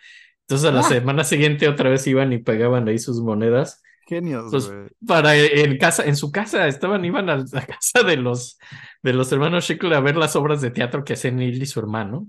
Entonces 0.53 0.69
a 0.71 0.73
la 0.73 0.83
Ah. 0.83 0.85
semana 0.85 1.25
siguiente 1.25 1.69
otra 1.69 1.91
vez 1.91 2.07
iban 2.07 2.33
y 2.33 2.39
pegaban 2.39 2.89
ahí 2.89 2.99
sus 2.99 3.21
monedas 3.23 3.83
Genios, 4.07 4.45
Pues, 4.51 4.77
para 5.07 5.37
en 5.37 5.79
casa, 5.79 6.05
en 6.07 6.17
su 6.17 6.33
casa, 6.33 6.67
estaban, 6.69 7.05
iban 7.05 7.31
a 7.31 7.37
la 7.39 7.67
casa 7.67 8.03
de 8.07 8.17
los 8.19 8.59
de 9.03 9.13
los 9.15 9.33
hermanos 9.33 9.65
Schickle 9.65 9.95
a 9.97 10.01
ver 10.01 10.17
las 10.17 10.37
obras 10.37 10.61
de 10.63 10.71
teatro 10.71 11.05
que 11.05 11.15
hacían 11.15 11.41
él 11.41 11.63
y 11.63 11.67
su 11.67 11.81
hermano 11.81 12.29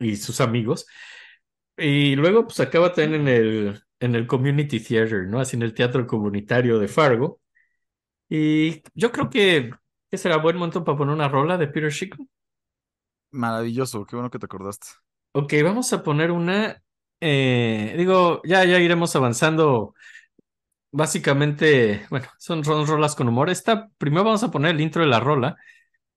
y 0.00 0.16
sus 0.16 0.40
amigos. 0.40 0.86
Y 1.76 2.16
luego, 2.16 2.44
pues 2.46 2.60
acaba 2.60 2.92
también 2.92 3.22
en 3.22 3.28
el, 3.28 3.82
en 4.00 4.14
el 4.16 4.26
Community 4.26 4.80
Theater, 4.80 5.26
¿no? 5.28 5.40
Así 5.40 5.56
en 5.56 5.62
el 5.62 5.74
teatro 5.74 6.06
comunitario 6.06 6.78
de 6.78 6.88
Fargo. 6.88 7.40
Y 8.28 8.82
yo 8.94 9.12
creo 9.12 9.30
que, 9.30 9.72
que 10.10 10.18
será 10.18 10.38
buen 10.38 10.56
momento 10.56 10.84
para 10.84 10.98
poner 10.98 11.14
una 11.14 11.28
rola 11.28 11.58
de 11.58 11.68
Peter 11.68 11.92
Schickle. 11.92 12.26
Maravilloso, 13.32 14.04
qué 14.06 14.14
bueno 14.16 14.30
que 14.30 14.38
te 14.38 14.46
acordaste. 14.46 14.86
Ok, 15.32 15.54
vamos 15.62 15.92
a 15.92 16.02
poner 16.02 16.30
una. 16.30 16.82
Eh, 17.20 17.94
digo, 17.96 18.40
ya, 18.44 18.64
ya 18.64 18.78
iremos 18.78 19.14
avanzando. 19.16 19.94
Básicamente, 20.92 22.06
bueno, 22.10 22.26
son, 22.38 22.64
ro- 22.64 22.84
rolas 22.84 23.14
con 23.14 23.28
humor. 23.28 23.48
Esta, 23.50 23.88
primero 23.98 24.24
vamos 24.24 24.42
a 24.42 24.50
poner 24.50 24.72
el 24.74 24.80
intro 24.80 25.02
de 25.02 25.08
la 25.08 25.20
rola. 25.20 25.56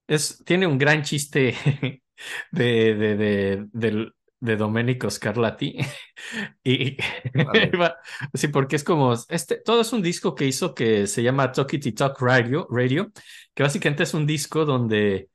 Es, 0.08 0.44
tiene 0.46 0.68
un 0.68 0.78
gran 0.80 1.04
chiste 1.04 1.56
de, 2.52 2.96
de, 2.96 3.16
de, 3.18 3.68
del- 3.74 4.14
de 4.40 4.58
Domenico 4.58 5.10
Scarlatti. 5.10 5.78
Y 6.64 6.98
Vale. 7.34 7.72
va- 7.82 7.98
sí, 8.34 8.48
porque 8.50 8.76
es 8.78 8.84
como 8.84 9.14
este, 9.30 9.58
todo 9.58 9.82
es 9.82 9.94
un 9.94 10.02
disco 10.04 10.36
que 10.36 10.46
hizo 10.48 10.74
que 10.76 11.08
se 11.08 11.24
llama 11.24 11.52
Talkity 11.52 11.94
Talk 11.94 12.20
Radio, 12.22 12.68
Radio, 12.72 13.12
que 13.54 13.64
básicamente 13.64 14.04
es 14.04 14.14
un 14.14 14.26
disco 14.28 14.66
donde 14.66 15.30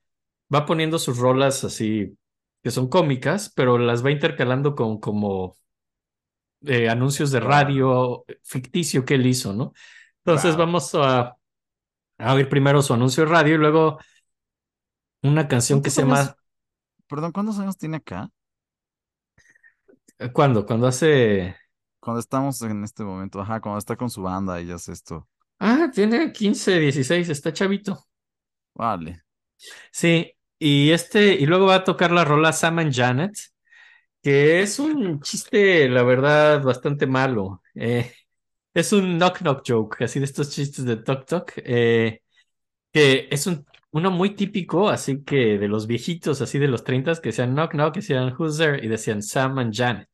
va 0.54 0.66
poniendo 0.66 0.98
sus 0.98 1.18
rolas 1.18 1.64
así 1.64 2.16
que 2.62 2.70
son 2.70 2.88
cómicas, 2.88 3.52
pero 3.54 3.78
las 3.78 4.04
va 4.04 4.10
intercalando 4.10 4.74
con 4.74 5.00
como 5.00 5.56
eh, 6.66 6.88
anuncios 6.88 7.30
de 7.30 7.40
radio 7.40 8.24
ficticio 8.42 9.04
que 9.04 9.14
él 9.14 9.26
hizo, 9.26 9.52
¿no? 9.52 9.72
Entonces 10.24 10.56
Wow. 10.56 10.56
vamos 10.56 10.94
a, 10.94 11.36
a 12.18 12.34
oír 12.34 12.48
primero 12.48 12.82
su 12.82 12.94
anuncio 12.94 13.24
de 13.24 13.30
radio 13.32 13.56
y 13.56 13.58
luego 13.58 13.98
una 15.22 15.46
canción 15.48 15.82
que 15.82 15.90
¿Cuántos 15.90 15.90
se 15.90 16.02
años- 16.02 16.32
llama 16.32 16.36
Perdón, 17.08 17.32
¿cuántos 17.32 17.58
años 17.60 17.76
tiene 17.78 17.98
acá? 17.98 18.30
¿Cuándo? 20.32 20.66
Cuando 20.66 20.86
hace 20.86 21.54
Cuando 22.00 22.18
estamos 22.20 22.60
en 22.62 22.82
este 22.82 23.04
momento, 23.04 23.40
ajá, 23.40 23.60
cuando 23.60 23.78
está 23.78 23.94
con 23.96 24.10
su 24.10 24.22
banda 24.22 24.60
y 24.60 24.70
hace 24.72 24.90
esto. 24.92 25.28
Ah, 25.60 25.88
tiene 25.94 26.32
15, 26.32 26.78
16, 26.80 27.28
está 27.28 27.52
chavito. 27.52 28.04
Vale. 28.74 29.24
Sí, 29.92 30.32
y 30.58 30.90
este, 30.90 31.34
y 31.34 31.46
luego 31.46 31.66
va 31.66 31.76
a 31.76 31.84
tocar 31.84 32.10
la 32.12 32.24
rola 32.24 32.52
Sam 32.52 32.80
and 32.80 32.94
Janet, 32.94 33.38
que 34.22 34.60
es 34.62 34.78
un 34.78 35.20
chiste, 35.20 35.88
la 35.88 36.02
verdad, 36.02 36.62
bastante 36.62 37.06
malo. 37.06 37.62
Eh, 37.74 38.12
es 38.74 38.92
un 38.92 39.18
knock 39.18 39.40
knock 39.40 39.62
joke, 39.66 40.04
así 40.04 40.18
de 40.18 40.26
estos 40.26 40.50
chistes 40.50 40.84
de 40.84 40.96
Tok 40.96 41.26
Tok, 41.26 41.52
eh, 41.58 42.22
que 42.92 43.28
es 43.30 43.46
un, 43.46 43.66
uno 43.92 44.10
muy 44.10 44.34
típico, 44.34 44.88
así 44.88 45.24
que 45.24 45.58
de 45.58 45.68
los 45.68 45.86
viejitos, 45.86 46.40
así 46.42 46.58
de 46.58 46.68
los 46.68 46.84
30 46.84 47.14
que 47.16 47.30
decían 47.30 47.54
knock 47.54 47.72
knock, 47.74 47.94
que 47.94 48.00
decían 48.00 48.34
who's 48.38 48.58
there, 48.58 48.84
y 48.84 48.88
decían 48.88 49.22
Sam 49.22 49.58
and 49.58 49.74
Janet. 49.74 50.08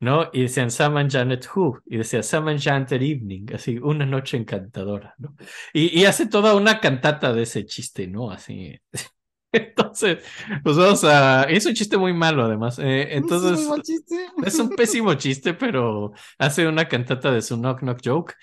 ¿no? 0.00 0.30
Y 0.32 0.42
decían 0.42 0.70
Sam 0.70 0.96
and 0.96 1.12
Janet 1.12 1.46
Who, 1.54 1.80
y 1.86 1.96
decía 1.98 2.24
Sam 2.24 2.48
and 2.48 2.60
Janet 2.60 2.90
Evening, 2.92 3.46
así, 3.54 3.78
una 3.78 4.04
noche 4.04 4.36
encantadora, 4.36 5.14
¿no? 5.18 5.36
Y, 5.72 6.00
y 6.00 6.06
hace 6.06 6.26
toda 6.26 6.56
una 6.56 6.80
cantata 6.80 7.32
de 7.32 7.42
ese 7.42 7.64
chiste, 7.66 8.08
¿no? 8.08 8.30
Así. 8.32 8.80
Entonces, 9.52 10.24
pues 10.62 10.76
vamos 10.76 11.04
a. 11.04 11.44
Es 11.44 11.66
un 11.66 11.74
chiste 11.74 11.96
muy 11.98 12.12
malo, 12.12 12.44
además. 12.44 12.78
Eh, 12.78 13.08
entonces, 13.16 13.60
¿Es 13.60 13.66
un 13.66 13.82
chiste? 13.82 14.16
es 14.44 14.58
un 14.58 14.70
pésimo 14.70 15.14
chiste, 15.14 15.54
pero 15.54 16.12
hace 16.38 16.66
una 16.66 16.88
cantata 16.88 17.30
de 17.32 17.42
su 17.42 17.56
knock 17.56 17.80
knock 17.80 18.00
joke. 18.04 18.34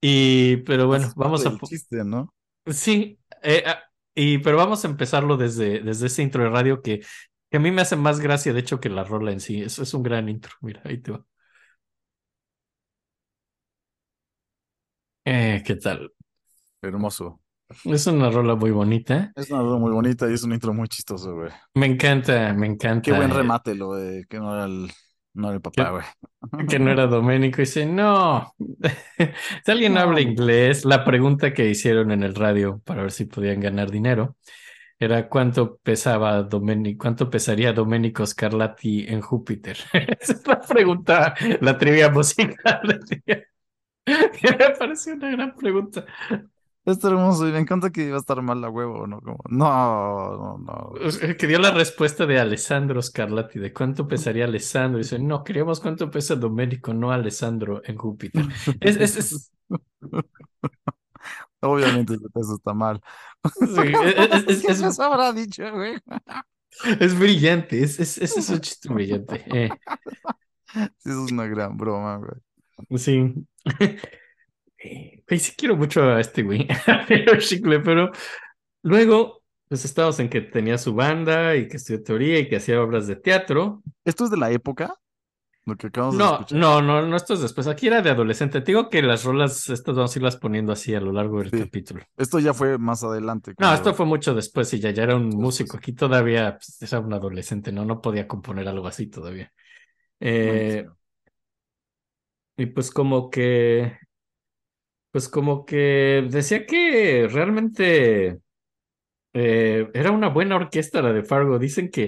Y, 0.00 0.58
pero 0.58 0.86
bueno, 0.86 1.06
Es 1.06 1.14
parte 1.14 1.20
vamos 1.28 1.46
a. 1.46 1.58
chiste, 1.64 2.04
¿no? 2.04 2.34
Sí, 2.66 3.18
eh, 3.42 3.62
ah, 3.66 3.82
y, 4.14 4.38
pero 4.38 4.56
vamos 4.58 4.84
a 4.84 4.88
empezarlo 4.88 5.36
desde, 5.36 5.80
desde 5.80 6.06
ese 6.08 6.22
intro 6.22 6.42
de 6.44 6.50
radio 6.50 6.82
que, 6.82 7.00
que 7.50 7.56
a 7.56 7.60
mí 7.60 7.70
me 7.70 7.82
hace 7.82 7.96
más 7.96 8.20
gracia, 8.20 8.52
de 8.52 8.60
hecho, 8.60 8.80
que 8.80 8.88
la 8.90 9.04
rola 9.04 9.32
en 9.32 9.40
sí. 9.40 9.62
Eso 9.62 9.82
es 9.82 9.94
un 9.94 10.02
gran 10.02 10.28
intro. 10.28 10.52
Mira, 10.60 10.82
ahí 10.84 10.98
te 10.98 11.12
va. 11.12 11.24
Eh, 15.24 15.62
¿qué 15.64 15.76
tal? 15.76 16.12
Hermoso. 16.82 17.40
Es 17.84 18.06
una 18.06 18.30
rola 18.30 18.54
muy 18.54 18.70
bonita. 18.70 19.32
Es 19.36 19.50
una 19.50 19.60
rola 19.62 19.78
muy 19.78 19.90
bonita 19.92 20.28
y 20.30 20.34
es 20.34 20.42
un 20.42 20.52
intro 20.52 20.72
muy 20.72 20.88
chistoso, 20.88 21.34
güey. 21.34 21.50
Me 21.74 21.86
encanta, 21.86 22.52
me 22.54 22.66
encanta. 22.66 23.02
Qué 23.02 23.12
buen 23.12 23.30
remate 23.30 23.74
lo 23.74 23.94
de 23.94 24.24
que 24.28 24.38
no 24.38 24.54
era 24.54 24.64
el, 24.64 24.90
no 25.34 25.48
era 25.48 25.56
el 25.56 25.62
¿Qué? 25.70 25.82
papá, 25.82 25.90
güey. 25.90 26.04
Que 26.68 26.78
no 26.78 26.90
era 26.90 27.06
Doménico. 27.06 27.58
Dice, 27.58 27.86
no. 27.86 28.54
Si 29.64 29.70
alguien 29.70 29.94
No. 29.94 30.00
habla 30.00 30.20
inglés, 30.20 30.84
la 30.84 31.04
pregunta 31.04 31.52
que 31.52 31.68
hicieron 31.68 32.10
en 32.10 32.22
el 32.22 32.34
radio 32.34 32.80
para 32.84 33.02
ver 33.02 33.12
si 33.12 33.26
podían 33.26 33.60
ganar 33.60 33.90
dinero 33.90 34.36
era 34.98 35.28
cuánto 35.28 35.78
pesaba 35.78 36.42
Doménico, 36.44 37.02
cuánto 37.04 37.30
pesaría 37.30 37.72
Doménico 37.72 38.26
Scarlatti 38.26 39.06
en 39.08 39.20
Júpiter. 39.22 39.78
Esa 40.20 40.32
es 40.34 40.46
la 40.46 40.60
pregunta, 40.60 41.34
la 41.60 41.78
trivia 41.78 42.10
musical 42.10 42.80
del 42.84 43.00
día. 43.04 43.44
Que 44.06 44.50
me 44.58 44.70
pareció 44.78 45.14
una 45.14 45.30
gran 45.30 45.56
pregunta. 45.56 46.04
Está 46.90 47.08
hermoso 47.08 47.46
y 47.46 47.52
me 47.52 47.58
encanta 47.58 47.90
que 47.90 48.04
iba 48.06 48.16
a 48.16 48.20
estar 48.20 48.40
mal 48.40 48.60
la 48.60 48.70
huevo, 48.70 49.06
¿no? 49.06 49.20
Como, 49.20 49.38
no, 49.50 50.58
no, 50.58 50.58
no. 50.58 50.92
Que 51.36 51.46
dio 51.46 51.58
la 51.58 51.70
respuesta 51.72 52.24
de 52.26 52.38
Alessandro 52.40 53.02
Scarlatti, 53.02 53.58
de 53.58 53.72
cuánto 53.74 54.08
pesaría 54.08 54.44
Alessandro. 54.46 54.98
Dice, 54.98 55.18
no, 55.18 55.44
queríamos 55.44 55.80
cuánto 55.80 56.10
pesa 56.10 56.34
Doménico, 56.36 56.94
no 56.94 57.12
Alessandro 57.12 57.82
en 57.84 57.96
Júpiter. 57.96 58.46
Es, 58.80 58.96
es, 58.96 59.16
es, 59.18 59.52
Obviamente 61.60 62.14
eso 62.14 62.54
está 62.56 62.72
mal. 62.74 63.00
sí, 63.44 63.64
es, 64.16 64.44
es- 64.48 64.62
¿Qué 64.62 64.72
es- 64.72 64.80
más 64.80 64.98
habrá 65.00 65.32
dicho, 65.32 65.64
güey? 65.72 65.96
es 67.00 67.18
brillante, 67.18 67.82
es, 67.82 67.98
es, 67.98 68.18
es, 68.18 68.48
un 68.48 68.60
chiste 68.60 68.88
brillante. 68.92 69.44
eh, 69.52 69.70
eso 71.04 71.24
es 71.26 71.32
una 71.32 71.46
gran 71.46 71.76
broma, 71.76 72.16
güey. 72.18 72.98
sí. 72.98 73.34
Güey, 75.28 75.38
sí 75.40 75.52
quiero 75.56 75.76
mucho 75.76 76.02
a 76.02 76.20
este 76.20 76.42
güey, 76.42 76.66
pero 77.84 78.10
luego, 78.82 79.42
pues 79.68 79.84
estábamos 79.84 80.18
en 80.20 80.28
que 80.28 80.40
tenía 80.40 80.78
su 80.78 80.94
banda 80.94 81.56
y 81.56 81.68
que 81.68 81.76
estudió 81.76 82.02
teoría 82.02 82.38
y 82.38 82.48
que 82.48 82.56
hacía 82.56 82.82
obras 82.82 83.06
de 83.06 83.16
teatro. 83.16 83.82
¿Esto 84.04 84.24
es 84.24 84.30
de 84.30 84.36
la 84.38 84.50
época? 84.50 84.94
Lo 85.66 85.76
que 85.76 85.88
acabamos 85.88 86.16
de 86.16 86.24
No, 86.24 86.32
escuchar. 86.32 86.58
no, 86.58 86.80
no, 86.80 87.02
no, 87.06 87.16
esto 87.16 87.34
es 87.34 87.40
después. 87.42 87.66
Aquí 87.66 87.88
era 87.88 88.00
de 88.00 88.08
adolescente. 88.08 88.60
Te 88.62 88.66
digo 88.72 88.88
que 88.88 89.02
las 89.02 89.24
rolas, 89.24 89.68
estas 89.68 89.94
vamos 89.94 90.16
a 90.16 90.18
irlas 90.18 90.36
poniendo 90.38 90.72
así 90.72 90.94
a 90.94 91.00
lo 91.00 91.12
largo 91.12 91.40
del 91.40 91.50
Sí. 91.50 91.58
capítulo. 91.58 92.02
Esto 92.16 92.38
ya 92.38 92.54
fue 92.54 92.78
más 92.78 93.04
adelante. 93.04 93.52
No, 93.58 93.74
esto 93.74 93.92
fue 93.92 94.06
mucho 94.06 94.34
después 94.34 94.72
y 94.72 94.80
ya, 94.80 94.90
ya 94.92 95.02
era 95.02 95.16
un 95.16 95.26
Después. 95.26 95.42
músico. 95.44 95.76
Aquí 95.76 95.92
todavía 95.92 96.56
pues, 96.56 96.80
era 96.90 97.00
un 97.00 97.12
adolescente, 97.12 97.70
¿no? 97.70 97.84
No 97.84 98.00
podía 98.00 98.26
componer 98.26 98.66
algo 98.66 98.86
así 98.86 99.08
todavía. 99.08 99.52
Eh, 100.20 100.86
y 102.56 102.66
pues 102.66 102.90
como 102.90 103.30
que, 103.30 103.98
pues 105.18 105.28
como 105.28 105.66
que 105.66 106.28
decía 106.30 106.64
que 106.64 107.26
realmente 107.28 108.38
eh, 109.32 109.90
era 109.92 110.12
una 110.12 110.28
buena 110.28 110.54
orquesta 110.54 111.02
la 111.02 111.12
de 111.12 111.24
Fargo. 111.24 111.58
Dicen 111.58 111.90
que, 111.90 112.04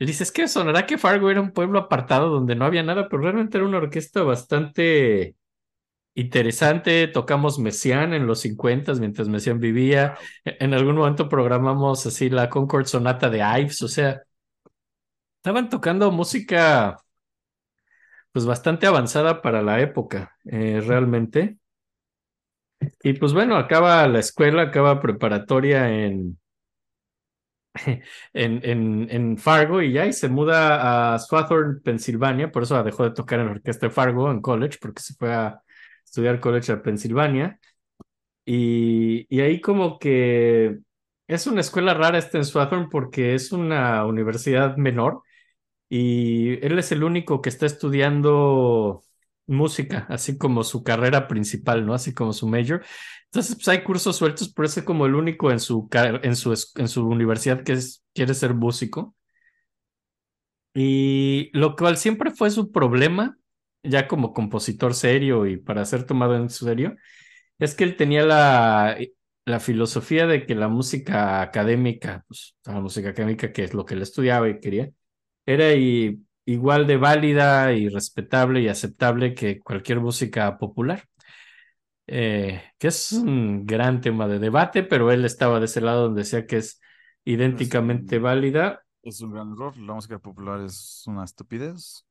él 0.00 0.06
dice, 0.08 0.24
es 0.24 0.32
que 0.32 0.48
sonará 0.48 0.84
que 0.84 0.98
Fargo 0.98 1.30
era 1.30 1.40
un 1.40 1.52
pueblo 1.52 1.78
apartado 1.78 2.30
donde 2.30 2.56
no 2.56 2.64
había 2.64 2.82
nada, 2.82 3.08
pero 3.08 3.22
realmente 3.22 3.58
era 3.58 3.66
una 3.66 3.78
orquesta 3.78 4.24
bastante 4.24 5.36
interesante. 6.14 7.06
Tocamos 7.06 7.60
Messiaen 7.60 8.12
en 8.12 8.26
los 8.26 8.40
50 8.40 8.94
mientras 8.94 9.28
Messiaen 9.28 9.60
vivía. 9.60 10.16
Wow. 10.44 10.54
En 10.58 10.74
algún 10.74 10.96
momento 10.96 11.28
programamos 11.28 12.06
así 12.06 12.28
la 12.28 12.50
Concord 12.50 12.86
Sonata 12.86 13.30
de 13.30 13.38
Ives, 13.38 13.82
o 13.82 13.88
sea, 13.88 14.20
estaban 15.36 15.68
tocando 15.68 16.10
música 16.10 16.96
pues 18.32 18.46
bastante 18.46 18.88
avanzada 18.88 19.42
para 19.42 19.62
la 19.62 19.80
época, 19.80 20.36
eh, 20.44 20.82
realmente. 20.84 21.57
Y 23.02 23.14
pues 23.14 23.32
bueno, 23.32 23.56
acaba 23.56 24.06
la 24.08 24.20
escuela, 24.20 24.62
acaba 24.62 25.00
preparatoria 25.00 25.90
en, 25.90 26.38
en, 28.32 28.60
en, 28.64 29.08
en 29.10 29.38
Fargo 29.38 29.82
y 29.82 29.92
ya, 29.92 30.06
y 30.06 30.12
se 30.12 30.28
muda 30.28 31.14
a 31.14 31.18
Swathorn, 31.18 31.80
Pensilvania, 31.82 32.50
por 32.50 32.62
eso 32.64 32.82
dejó 32.82 33.04
de 33.04 33.10
tocar 33.12 33.40
en 33.40 33.46
la 33.46 33.52
orquesta 33.52 33.86
de 33.86 33.92
Fargo 33.92 34.30
en 34.30 34.40
college, 34.40 34.78
porque 34.80 35.02
se 35.02 35.14
fue 35.14 35.32
a 35.34 35.60
estudiar 36.04 36.40
college 36.40 36.72
a 36.72 36.82
Pensilvania. 36.82 37.58
Y, 38.46 39.26
y 39.34 39.40
ahí 39.42 39.60
como 39.60 39.98
que 39.98 40.78
es 41.28 41.46
una 41.46 41.60
escuela 41.62 41.94
rara 41.94 42.18
esta 42.18 42.38
en 42.38 42.44
Swathorn 42.46 42.90
porque 42.90 43.34
es 43.34 43.52
una 43.52 44.06
universidad 44.06 44.76
menor 44.76 45.22
y 45.88 46.64
él 46.66 46.78
es 46.78 46.92
el 46.92 47.04
único 47.04 47.42
que 47.42 47.50
está 47.50 47.66
estudiando 47.66 49.02
música, 49.48 50.06
así 50.10 50.38
como 50.38 50.64
su 50.64 50.82
carrera 50.84 51.28
principal, 51.28 51.86
¿no? 51.86 51.94
Así 51.94 52.14
como 52.14 52.32
su 52.32 52.48
major. 52.48 52.84
Entonces, 53.26 53.56
pues 53.56 53.68
hay 53.68 53.82
cursos 53.84 54.16
sueltos, 54.16 54.52
pero 54.54 54.66
es 54.68 54.82
como 54.82 55.06
el 55.06 55.14
único 55.14 55.50
en 55.50 55.60
su, 55.60 55.88
en 56.22 56.36
su, 56.36 56.52
en 56.76 56.88
su 56.88 57.06
universidad 57.08 57.62
que 57.64 57.78
quiere 58.14 58.34
ser 58.34 58.54
músico. 58.54 59.14
Y 60.74 61.50
lo 61.58 61.74
cual 61.76 61.96
siempre 61.96 62.30
fue 62.30 62.50
su 62.50 62.70
problema, 62.72 63.36
ya 63.82 64.06
como 64.08 64.32
compositor 64.32 64.94
serio 64.94 65.46
y 65.46 65.56
para 65.56 65.84
ser 65.84 66.04
tomado 66.06 66.36
en 66.36 66.50
serio, 66.50 66.96
es 67.58 67.74
que 67.74 67.84
él 67.84 67.96
tenía 67.96 68.24
la, 68.24 68.98
la 69.46 69.60
filosofía 69.60 70.26
de 70.26 70.46
que 70.46 70.54
la 70.56 70.68
música 70.68 71.42
académica, 71.42 72.24
pues 72.28 72.56
la 72.66 72.80
música 72.80 73.10
académica, 73.10 73.52
que 73.52 73.64
es 73.64 73.74
lo 73.74 73.86
que 73.86 73.94
él 73.94 74.02
estudiaba 74.02 74.48
y 74.50 74.60
quería, 74.60 74.90
era 75.46 75.74
i- 75.74 76.24
igual 76.48 76.86
de 76.86 76.96
válida 76.96 77.74
y 77.74 77.90
respetable 77.90 78.62
y 78.62 78.68
aceptable 78.68 79.34
que 79.34 79.60
cualquier 79.60 80.00
música 80.00 80.56
popular. 80.56 81.04
Eh, 82.06 82.62
que 82.78 82.88
es 82.88 83.12
un 83.12 83.66
gran 83.66 84.00
tema 84.00 84.26
de 84.26 84.38
debate, 84.38 84.82
pero 84.82 85.12
él 85.12 85.26
estaba 85.26 85.58
de 85.60 85.66
ese 85.66 85.82
lado 85.82 86.04
donde 86.04 86.22
decía 86.22 86.46
que 86.46 86.56
es 86.56 86.80
idénticamente 87.22 88.18
válida 88.18 88.82
Es 89.02 89.20
un 89.20 89.32
gran 89.32 89.52
error. 89.52 89.76
La 89.76 89.92
música 89.92 90.18
popular 90.18 90.62
es 90.62 91.04
una 91.06 91.24
estupidez. 91.24 92.06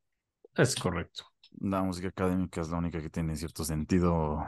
Es 0.53 0.75
correcto. 0.75 1.25
La 1.59 1.81
música 1.81 2.09
académica 2.09 2.61
es 2.61 2.69
la 2.69 2.77
única 2.77 3.01
que 3.01 3.09
tiene 3.09 3.35
cierto 3.35 3.63
sentido 3.63 4.45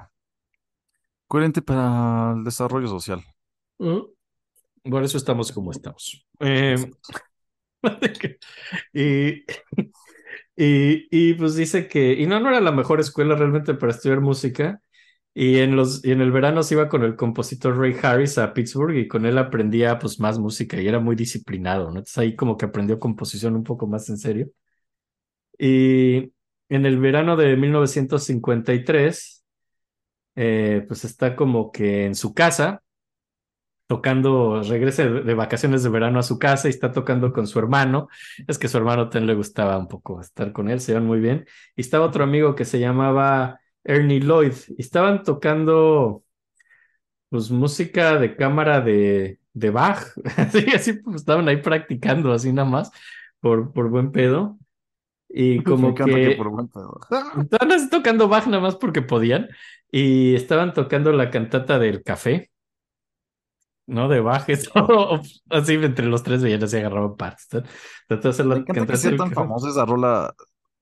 coherente 1.25 1.63
para 1.63 2.33
el 2.37 2.43
desarrollo 2.43 2.87
social. 2.87 3.23
Mm. 3.79 4.01
Por 4.91 5.03
eso 5.03 5.17
estamos 5.17 5.51
como 5.51 5.71
estamos. 5.71 6.27
Eh, 6.41 6.75
y, 8.93 9.43
y, 10.55 11.07
y 11.11 11.33
pues 11.35 11.55
dice 11.55 11.87
que, 11.87 12.13
y 12.13 12.25
no, 12.27 12.39
no 12.39 12.49
era 12.49 12.61
la 12.61 12.71
mejor 12.71 12.99
escuela 12.99 13.35
realmente 13.35 13.73
para 13.75 13.91
estudiar 13.91 14.21
música. 14.21 14.81
Y 15.33 15.59
en, 15.59 15.75
los, 15.77 16.03
y 16.05 16.11
en 16.11 16.21
el 16.21 16.31
verano 16.31 16.63
se 16.63 16.75
iba 16.75 16.89
con 16.89 17.03
el 17.03 17.15
compositor 17.15 17.77
Ray 17.77 17.95
Harris 18.03 18.37
a 18.37 18.53
Pittsburgh 18.53 18.95
y 18.97 19.07
con 19.07 19.25
él 19.25 19.37
aprendía 19.37 19.97
pues 19.99 20.19
más 20.19 20.39
música 20.39 20.81
y 20.81 20.87
era 20.87 20.99
muy 20.99 21.15
disciplinado, 21.15 21.85
¿no? 21.85 21.91
Entonces 21.99 22.17
ahí 22.19 22.35
como 22.35 22.57
que 22.57 22.65
aprendió 22.65 22.99
composición 22.99 23.55
un 23.55 23.63
poco 23.63 23.87
más 23.87 24.09
en 24.09 24.17
serio. 24.17 24.49
Y 25.57 26.33
en 26.69 26.85
el 26.85 26.99
verano 26.99 27.35
de 27.35 27.55
1953, 27.57 29.43
eh, 30.35 30.85
pues 30.87 31.05
está 31.05 31.35
como 31.35 31.71
que 31.71 32.05
en 32.05 32.15
su 32.15 32.33
casa, 32.33 32.83
tocando, 33.89 34.61
regresa 34.61 35.03
de, 35.03 35.33
vacaciones 35.33 35.81
de 35.81 35.89
verano 35.89 36.19
a 36.19 36.23
su 36.23 36.37
casa 36.37 36.67
y 36.67 36.69
está 36.69 36.91
tocando 36.91 37.33
con 37.33 37.47
su 37.47 37.57
hermano. 37.57 38.07
Es 38.47 38.59
que 38.59 38.67
su 38.67 38.77
hermano 38.77 39.09
también 39.09 39.25
le 39.25 39.33
gustaba 39.33 39.79
un 39.79 39.87
poco 39.87 40.21
estar 40.21 40.51
con 40.51 40.69
él, 40.69 40.79
se 40.79 40.91
iban 40.91 41.07
muy 41.07 41.19
bien. 41.19 41.47
Y 41.75 41.81
estaba 41.81 42.05
otro 42.05 42.23
amigo 42.23 42.53
que 42.53 42.65
se 42.65 42.79
llamaba 42.79 43.59
Ernie 43.83 44.19
Lloyd. 44.19 44.53
Y 44.77 44.83
estaban 44.83 45.23
tocando 45.23 46.23
pues 47.29 47.49
música 47.49 48.19
de 48.19 48.35
cámara 48.35 48.79
de, 48.79 49.39
de 49.53 49.69
Bach. 49.71 50.05
así, 50.37 50.65
así 50.75 50.93
pues, 50.93 51.15
estaban 51.15 51.49
ahí 51.49 51.57
practicando, 51.57 52.31
así 52.31 52.53
nada 52.53 52.69
más, 52.69 52.91
por, 53.39 53.73
por 53.73 53.89
buen 53.89 54.11
pedo. 54.11 54.59
Y 55.27 55.63
como 55.63 55.95
que 55.95 56.35
por 56.37 56.49
buen 56.49 56.67
pedo. 56.67 56.99
estaban 57.41 57.71
así 57.71 57.89
tocando 57.89 58.27
Bach 58.27 58.45
nada 58.45 58.61
más 58.61 58.75
porque 58.75 59.01
podían. 59.01 59.49
Y 59.91 60.35
estaban 60.35 60.75
tocando 60.75 61.11
la 61.11 61.31
cantata 61.31 61.79
del 61.79 62.03
café. 62.03 62.48
¿No? 63.89 64.07
De 64.07 64.19
Bach, 64.21 64.47
eso, 64.49 64.71
así 65.49 65.73
entre 65.75 66.05
los 66.05 66.23
tres 66.23 66.43
veían 66.43 66.63
así 66.63 66.77
agarraban 66.77 67.15
partes. 67.17 67.47
Me 68.09 68.17
la 68.45 68.55
encanta 68.59 68.87
que 68.87 68.97
sea 68.97 69.15
tan 69.15 69.33
famosa 69.33 69.69
esa 69.69 69.85
rola. 69.85 70.33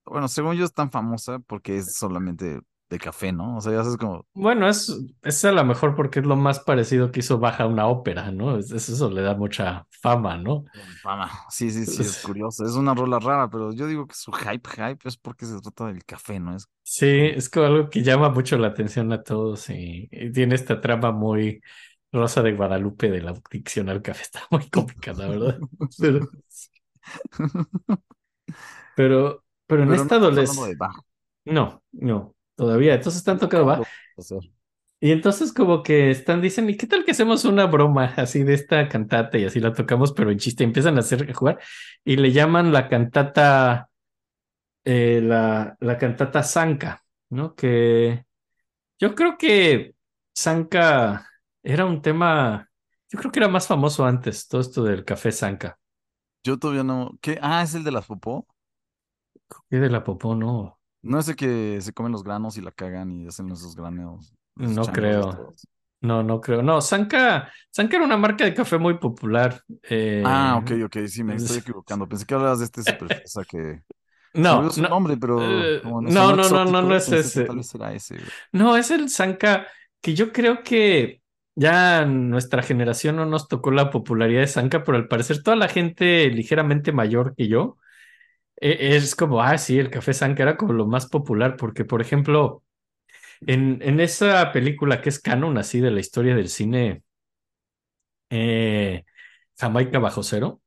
Bueno, 0.06 0.28
según 0.28 0.56
yo 0.56 0.66
es 0.66 0.74
tan 0.74 0.90
famosa 0.92 1.40
porque 1.40 1.78
es 1.78 1.94
solamente 1.96 2.62
de 2.90 3.00
café, 3.00 3.32
¿no? 3.34 3.58
O 3.58 3.62
sea, 3.62 3.74
ya 3.74 3.84
sabes 3.84 3.98
como, 3.98 4.26
Bueno, 4.34 4.70
es, 4.70 4.96
es 5.24 5.44
a 5.46 5.52
lo 5.52 5.66
mejor 5.66 5.96
porque 5.96 6.20
es 6.20 6.26
lo 6.26 6.36
más 6.36 6.60
parecido 6.60 7.12
que 7.12 7.22
hizo 7.22 7.40
Baja 7.40 7.66
una 7.66 7.88
ópera, 7.88 8.32
¿no? 8.32 8.58
Es, 8.60 8.72
es- 8.72 8.90
eso 8.90 9.10
le 9.10 9.22
da 9.24 9.34
mucha 9.36 9.88
fama, 10.02 10.38
¿no? 10.38 10.66
fama. 11.02 11.30
Sí, 11.50 11.72
sí, 11.72 11.86
sí, 11.86 12.04
es 12.04 12.18
curioso. 12.20 12.66
Es 12.66 12.74
una 12.76 12.94
rola 12.94 13.20
rara, 13.20 13.50
pero 13.50 13.72
yo 13.74 13.88
digo 13.88 14.08
que 14.08 14.14
su 14.16 14.32
hype, 14.32 14.70
hype 14.70 15.08
es 15.08 15.18
porque 15.18 15.46
se 15.46 15.60
trata 15.62 15.88
del 15.88 16.04
café, 16.06 16.40
¿no? 16.40 16.56
Es 16.56 16.68
Sí, 16.84 17.06
es 17.08 17.50
como 17.50 17.66
algo 17.66 17.90
que 17.90 18.02
llama 18.02 18.30
mucho 18.30 18.58
la 18.58 18.68
atención 18.70 19.12
a 19.12 19.22
todos 19.24 19.70
y, 19.70 20.08
y 20.12 20.32
tiene 20.32 20.56
esta 20.56 20.80
trama 20.80 21.12
muy 21.12 21.62
Rosa 22.18 22.42
de 22.44 22.54
Guadalupe 22.54 23.10
de 23.12 23.22
la 23.22 23.32
adicción 23.32 23.90
al 23.90 24.02
café. 24.02 24.24
Está 24.24 24.42
muy 24.52 24.70
complicada, 24.70 25.28
¿verdad? 25.28 25.60
Pero, 26.00 26.30
pero, 28.96 29.44
pero 29.68 29.84
en 29.84 29.90
Pero 29.90 30.02
esta 30.02 30.20
no 30.20 30.26
adolescencia... 30.26 30.78
No, 31.46 31.84
no, 31.94 32.36
todavía. 32.56 32.96
Entonces 32.96 33.20
están 33.20 33.40
tocando 33.40 33.66
Bach. 33.66 33.88
Y 35.00 35.12
entonces 35.12 35.54
como 35.54 35.84
que 35.84 36.10
están, 36.10 36.42
dicen, 36.42 36.70
¿y 36.70 36.76
qué 36.76 36.88
tal 36.88 37.06
que 37.06 37.12
hacemos 37.12 37.46
una 37.46 37.66
broma 37.68 38.14
así 38.18 38.44
de 38.44 38.56
esta 38.56 38.90
cantata 38.90 39.38
y 39.38 39.46
así 39.46 39.60
la 39.60 39.74
tocamos, 39.74 40.12
pero 40.14 40.32
en 40.32 40.40
chiste 40.40 40.64
empiezan 40.64 40.98
a 40.98 41.02
hacer 41.02 41.30
a 41.30 41.34
jugar 41.34 41.60
y 42.04 42.16
le 42.18 42.32
llaman 42.32 42.74
la 42.74 42.88
cantata, 42.90 43.90
eh, 44.86 45.22
la, 45.24 45.78
la 45.80 45.98
cantata 45.98 46.44
Zanca, 46.44 47.04
¿no? 47.30 47.56
Que 47.56 48.26
yo 49.00 49.16
creo 49.16 49.38
que 49.38 49.96
Zanca 50.38 51.28
era 51.74 51.86
un 51.86 52.02
tema, 52.02 52.70
yo 53.10 53.20
creo 53.20 53.32
que 53.32 53.40
era 53.40 53.48
más 53.50 53.68
famoso 53.68 54.06
antes, 54.06 54.48
todo 54.48 54.62
esto 54.62 54.84
del 54.84 55.06
café 55.06 55.32
Zanca. 55.32 55.78
Yo 56.44 56.58
todavía 56.58 56.84
no. 56.84 57.12
¿Qué? 57.22 57.38
Ah, 57.42 57.62
es 57.64 57.76
el 57.76 57.84
de 57.84 57.92
las 57.92 58.06
popó. 58.08 58.48
¿Qué 59.70 59.78
de 59.80 59.90
la 59.90 60.04
popó? 60.04 60.36
No, 60.36 60.80
No 61.02 61.20
es 61.20 61.28
el 61.30 61.36
que 61.36 61.80
se 61.82 61.94
comen 61.94 62.12
los 62.12 62.24
granos 62.24 62.58
y 62.58 62.62
la 62.62 62.72
cagan 62.72 63.12
y 63.12 63.28
hacen 63.28 63.50
esos 63.52 63.76
granos. 63.76 64.34
los 64.56 64.76
no 64.76 64.92
creo. 64.92 65.56
No, 66.02 66.22
no 66.24 66.40
creo. 66.42 66.62
No, 66.62 66.80
Zanca, 66.82 67.52
Zanca 67.76 67.96
era 67.98 68.06
una 68.06 68.18
marca 68.18 68.44
de 68.46 68.54
café 68.54 68.78
muy 68.78 68.98
popular. 69.00 69.62
eh, 69.84 70.24
Ah, 70.24 70.58
ok, 70.60 70.72
ok, 70.86 70.98
sí, 71.08 71.24
me 71.24 71.36
estoy 71.36 71.58
es- 71.58 71.60
equivocando. 71.60 72.08
Pensé 72.08 72.26
que 72.26 72.34
hablabas 72.34 72.60
de 72.60 72.66
este 72.66 72.84
super 72.84 73.10
fresa 73.10 73.46
que. 73.46 73.58
Me 73.58 73.84
No, 74.34 74.70
su 74.72 74.82
no, 74.82 74.90
nombre, 74.90 75.18
pero 75.18 75.70
eh, 75.70 75.82
como 75.82 76.02
no, 76.02 76.34
no, 76.34 76.50
no, 76.50 76.66
no, 76.66 76.82
no, 76.84 76.96
es 76.96 77.12
ese. 77.12 77.42
Tal 77.42 77.58
vez 77.58 77.74
era 77.76 77.94
ese. 77.94 78.18
güey. 78.20 78.32
No, 78.52 78.78
es 78.78 78.92
el 78.92 79.10
Zanca 79.10 79.68
que 80.02 80.14
yo 80.14 80.32
creo 80.32 80.64
que 80.64 81.22
ya 81.58 82.06
nuestra 82.06 82.64
generación 82.64 83.18
no 83.18 83.26
nos 83.28 83.50
tocó 83.50 83.72
la 83.72 83.92
popularidad 83.92 84.42
de 84.42 84.48
Zanca, 84.48 84.84
pero 84.86 84.98
al 84.98 85.10
parecer 85.10 85.44
toda 85.44 85.58
la 85.58 85.70
gente 85.70 86.30
ligeramente 86.30 86.94
mayor 86.94 87.36
que 87.36 87.50
yo 87.50 87.78
eh, 88.62 88.96
es 88.98 89.16
como, 89.16 89.42
ah, 89.42 89.58
sí, 89.58 89.80
el 89.80 89.90
café 89.92 90.14
Zanca 90.14 90.44
era 90.44 90.58
como 90.58 90.74
lo 90.74 90.88
más 90.88 91.08
popular, 91.08 91.58
porque 91.58 91.86
por 91.86 92.02
ejemplo, 92.02 92.64
en, 93.48 93.80
en 93.84 94.00
esa 94.02 94.52
película 94.54 95.02
que 95.02 95.10
es 95.10 95.20
canon 95.22 95.58
así 95.60 95.80
de 95.82 95.92
la 95.92 96.02
historia 96.02 96.36
del 96.36 96.50
cine, 96.50 97.04
eh, 98.30 99.04
Jamaica 99.58 100.00
bajo 100.00 100.24
cero. 100.24 100.62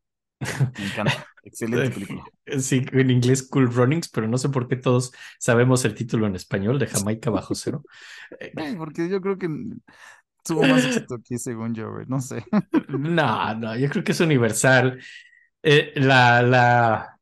Me 0.77 0.87
encanta. 0.87 1.27
Excelente 1.45 1.91
película. 1.91 2.25
Sí, 2.61 2.85
en 2.93 3.11
inglés 3.11 3.45
Cool 3.49 3.73
Runnings, 3.73 4.09
pero 4.09 4.27
no 4.27 4.37
sé 4.39 4.49
por 4.49 4.67
qué 4.69 4.77
todos 4.77 5.13
sabemos 5.39 5.85
el 5.85 5.95
título 5.95 6.27
en 6.27 6.35
español 6.35 6.79
de 6.81 6.89
Jamaica 6.89 7.31
bajo 7.31 7.55
cero. 7.55 7.85
Porque 8.79 9.09
yo 9.09 9.21
creo 9.21 9.39
que 9.39 9.49
tuvo 10.45 10.63
más 10.63 10.85
éxito 10.85 11.15
aquí, 11.17 11.39
según 11.39 11.75
yo, 11.75 11.93
güey. 11.93 12.07
No 12.07 12.21
sé. 12.21 12.45
No, 12.89 13.55
no, 13.57 13.77
yo 13.77 13.89
creo 13.89 14.05
que 14.05 14.13
es 14.13 14.21
universal. 14.21 15.01
Eh, 15.63 15.93
la, 15.97 16.43
la, 16.43 17.19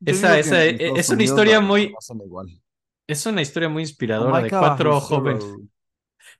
Yo 0.00 0.12
esa, 0.12 0.38
esa, 0.38 0.64
eh, 0.64 0.92
es 0.96 1.10
una 1.10 1.24
historia 1.24 1.60
muy, 1.60 1.92
es 3.06 3.26
una 3.26 3.42
historia 3.42 3.68
muy 3.68 3.82
inspiradora 3.82 4.40
de 4.40 4.50
cuatro 4.50 5.00
jóvenes, 5.00 5.44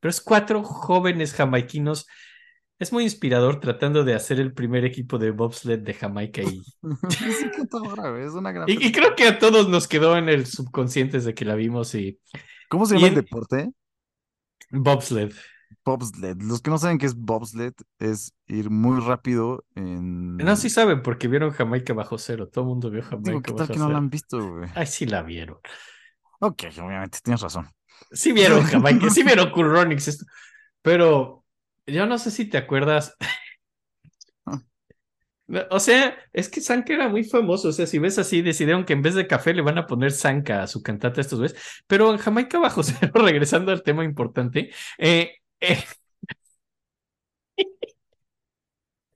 pero 0.00 0.10
es 0.10 0.20
cuatro 0.20 0.62
jóvenes 0.62 1.34
jamaiquinos. 1.34 2.06
Es 2.78 2.92
muy 2.92 3.04
inspirador 3.04 3.60
tratando 3.60 4.02
de 4.02 4.14
hacer 4.14 4.40
el 4.40 4.52
primer 4.52 4.84
equipo 4.84 5.16
de 5.16 5.30
bobsled 5.30 5.80
de 5.80 5.94
Jamaica 5.94 6.42
y, 6.42 6.62
Es 8.26 8.32
una 8.32 8.50
gran 8.50 8.68
y, 8.68 8.90
creo 8.90 9.14
que 9.14 9.28
a 9.28 9.38
todos 9.38 9.68
nos 9.68 9.86
quedó 9.86 10.16
en 10.16 10.28
el 10.28 10.46
subconsciente 10.46 11.18
desde 11.18 11.34
que 11.34 11.44
la 11.44 11.54
vimos 11.54 11.94
y 11.94 12.18
¿Cómo 12.68 12.86
se 12.86 12.96
y 12.96 12.98
llama 12.98 13.08
el 13.08 13.14
deporte? 13.14 13.70
bobsled. 14.70 15.32
Bobsled. 15.84 16.36
Los 16.42 16.62
que 16.62 16.70
no 16.70 16.78
saben 16.78 16.98
qué 16.98 17.06
es 17.06 17.14
bobsled 17.14 17.74
es 17.98 18.34
ir 18.46 18.70
muy 18.70 19.00
rápido 19.00 19.64
en... 19.74 20.36
No, 20.36 20.56
sí 20.56 20.70
saben 20.70 21.02
porque 21.02 21.28
vieron 21.28 21.50
Jamaica 21.50 21.92
bajo 21.92 22.18
cero. 22.18 22.48
Todo 22.48 22.64
el 22.64 22.68
mundo 22.68 22.90
vio 22.90 23.02
Digo, 23.02 23.10
Jamaica 23.10 23.42
¿qué 23.42 23.52
tal 23.52 23.66
bajo 23.66 23.72
que 23.72 23.78
no 23.78 23.90
la 23.90 23.98
han 23.98 24.10
visto, 24.10 24.56
güey? 24.56 24.70
Ay, 24.74 24.86
sí 24.86 25.06
la 25.06 25.22
vieron. 25.22 25.58
Ok, 26.40 26.64
obviamente, 26.78 27.18
tienes 27.22 27.40
razón. 27.40 27.68
Sí 28.10 28.32
vieron 28.32 28.62
Jamaica, 28.64 29.10
sí 29.10 29.22
vieron 29.22 29.50
Cool 29.50 29.70
Runnings, 29.70 30.08
esto. 30.08 30.24
pero 30.82 31.44
yo 31.86 32.06
no 32.06 32.18
sé 32.18 32.30
si 32.30 32.46
te 32.46 32.58
acuerdas. 32.58 33.16
O 35.70 35.80
sea, 35.80 36.16
es 36.32 36.48
que 36.48 36.60
Sanka 36.60 36.94
era 36.94 37.08
muy 37.08 37.24
famoso. 37.24 37.68
O 37.68 37.72
sea, 37.72 37.86
si 37.86 37.98
ves 37.98 38.18
así, 38.18 38.40
decidieron 38.40 38.84
que 38.84 38.94
en 38.94 39.02
vez 39.02 39.14
de 39.14 39.26
café 39.26 39.52
le 39.52 39.60
van 39.60 39.76
a 39.76 39.86
poner 39.86 40.12
Sanka 40.12 40.62
a 40.62 40.66
su 40.66 40.82
cantata 40.82 41.20
estos 41.20 41.40
veces. 41.40 41.82
Pero 41.86 42.10
en 42.10 42.18
Jamaica 42.18 42.58
bajo 42.58 42.82
cero, 42.82 43.12
regresando 43.14 43.70
al 43.72 43.82
tema 43.82 44.04
importante, 44.04 44.70
eh, 44.98 45.41
eh, 45.62 45.84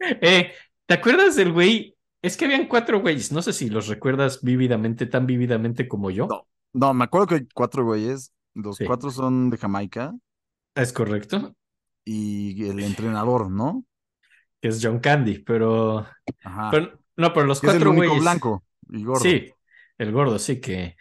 eh, 0.01 0.53
¿te 0.87 0.95
acuerdas 0.95 1.37
del 1.37 1.53
güey? 1.53 1.97
Es 2.23 2.37
que 2.37 2.47
habían 2.47 2.67
cuatro 2.67 3.01
güeyes, 3.01 3.31
no 3.33 3.43
sé 3.43 3.53
si 3.53 3.69
los 3.71 3.89
recuerdas 3.89 4.43
vívidamente, 4.43 5.07
tan 5.07 5.27
vívidamente 5.27 5.87
como 5.87 6.11
yo. 6.11 6.27
No, 6.27 6.47
no, 6.73 6.95
me 6.95 7.05
acuerdo 7.05 7.27
que 7.29 7.35
hay 7.37 7.49
cuatro 7.55 7.85
güeyes. 7.85 8.33
Los 8.55 8.77
Sí. 8.77 8.85
cuatro 8.87 9.11
son 9.11 9.51
de 9.51 9.59
Jamaica 9.59 10.15
Es 10.75 10.93
correcto, 10.93 11.55
y 12.05 12.69
el 12.69 12.81
entrenador, 12.81 13.51
¿no? 13.51 13.85
que 14.61 14.69
es 14.69 14.81
John 14.83 15.01
Candy, 15.01 15.41
pero, 15.41 16.07
Ajá. 16.43 16.71
pero 16.71 16.99
no, 17.17 17.33
pero 17.33 17.47
los 17.47 17.61
Que 17.61 17.67
es 17.69 17.75
el 17.75 17.79
cuatro 17.81 17.91
único 17.91 18.07
güeyes. 18.09 18.23
blanco 18.25 18.65
y 18.89 19.05
gordo. 19.05 19.21
Sí, 19.23 19.53
el 19.99 20.13
gordo, 20.13 20.39
sí, 20.39 20.61
que, 20.61 20.97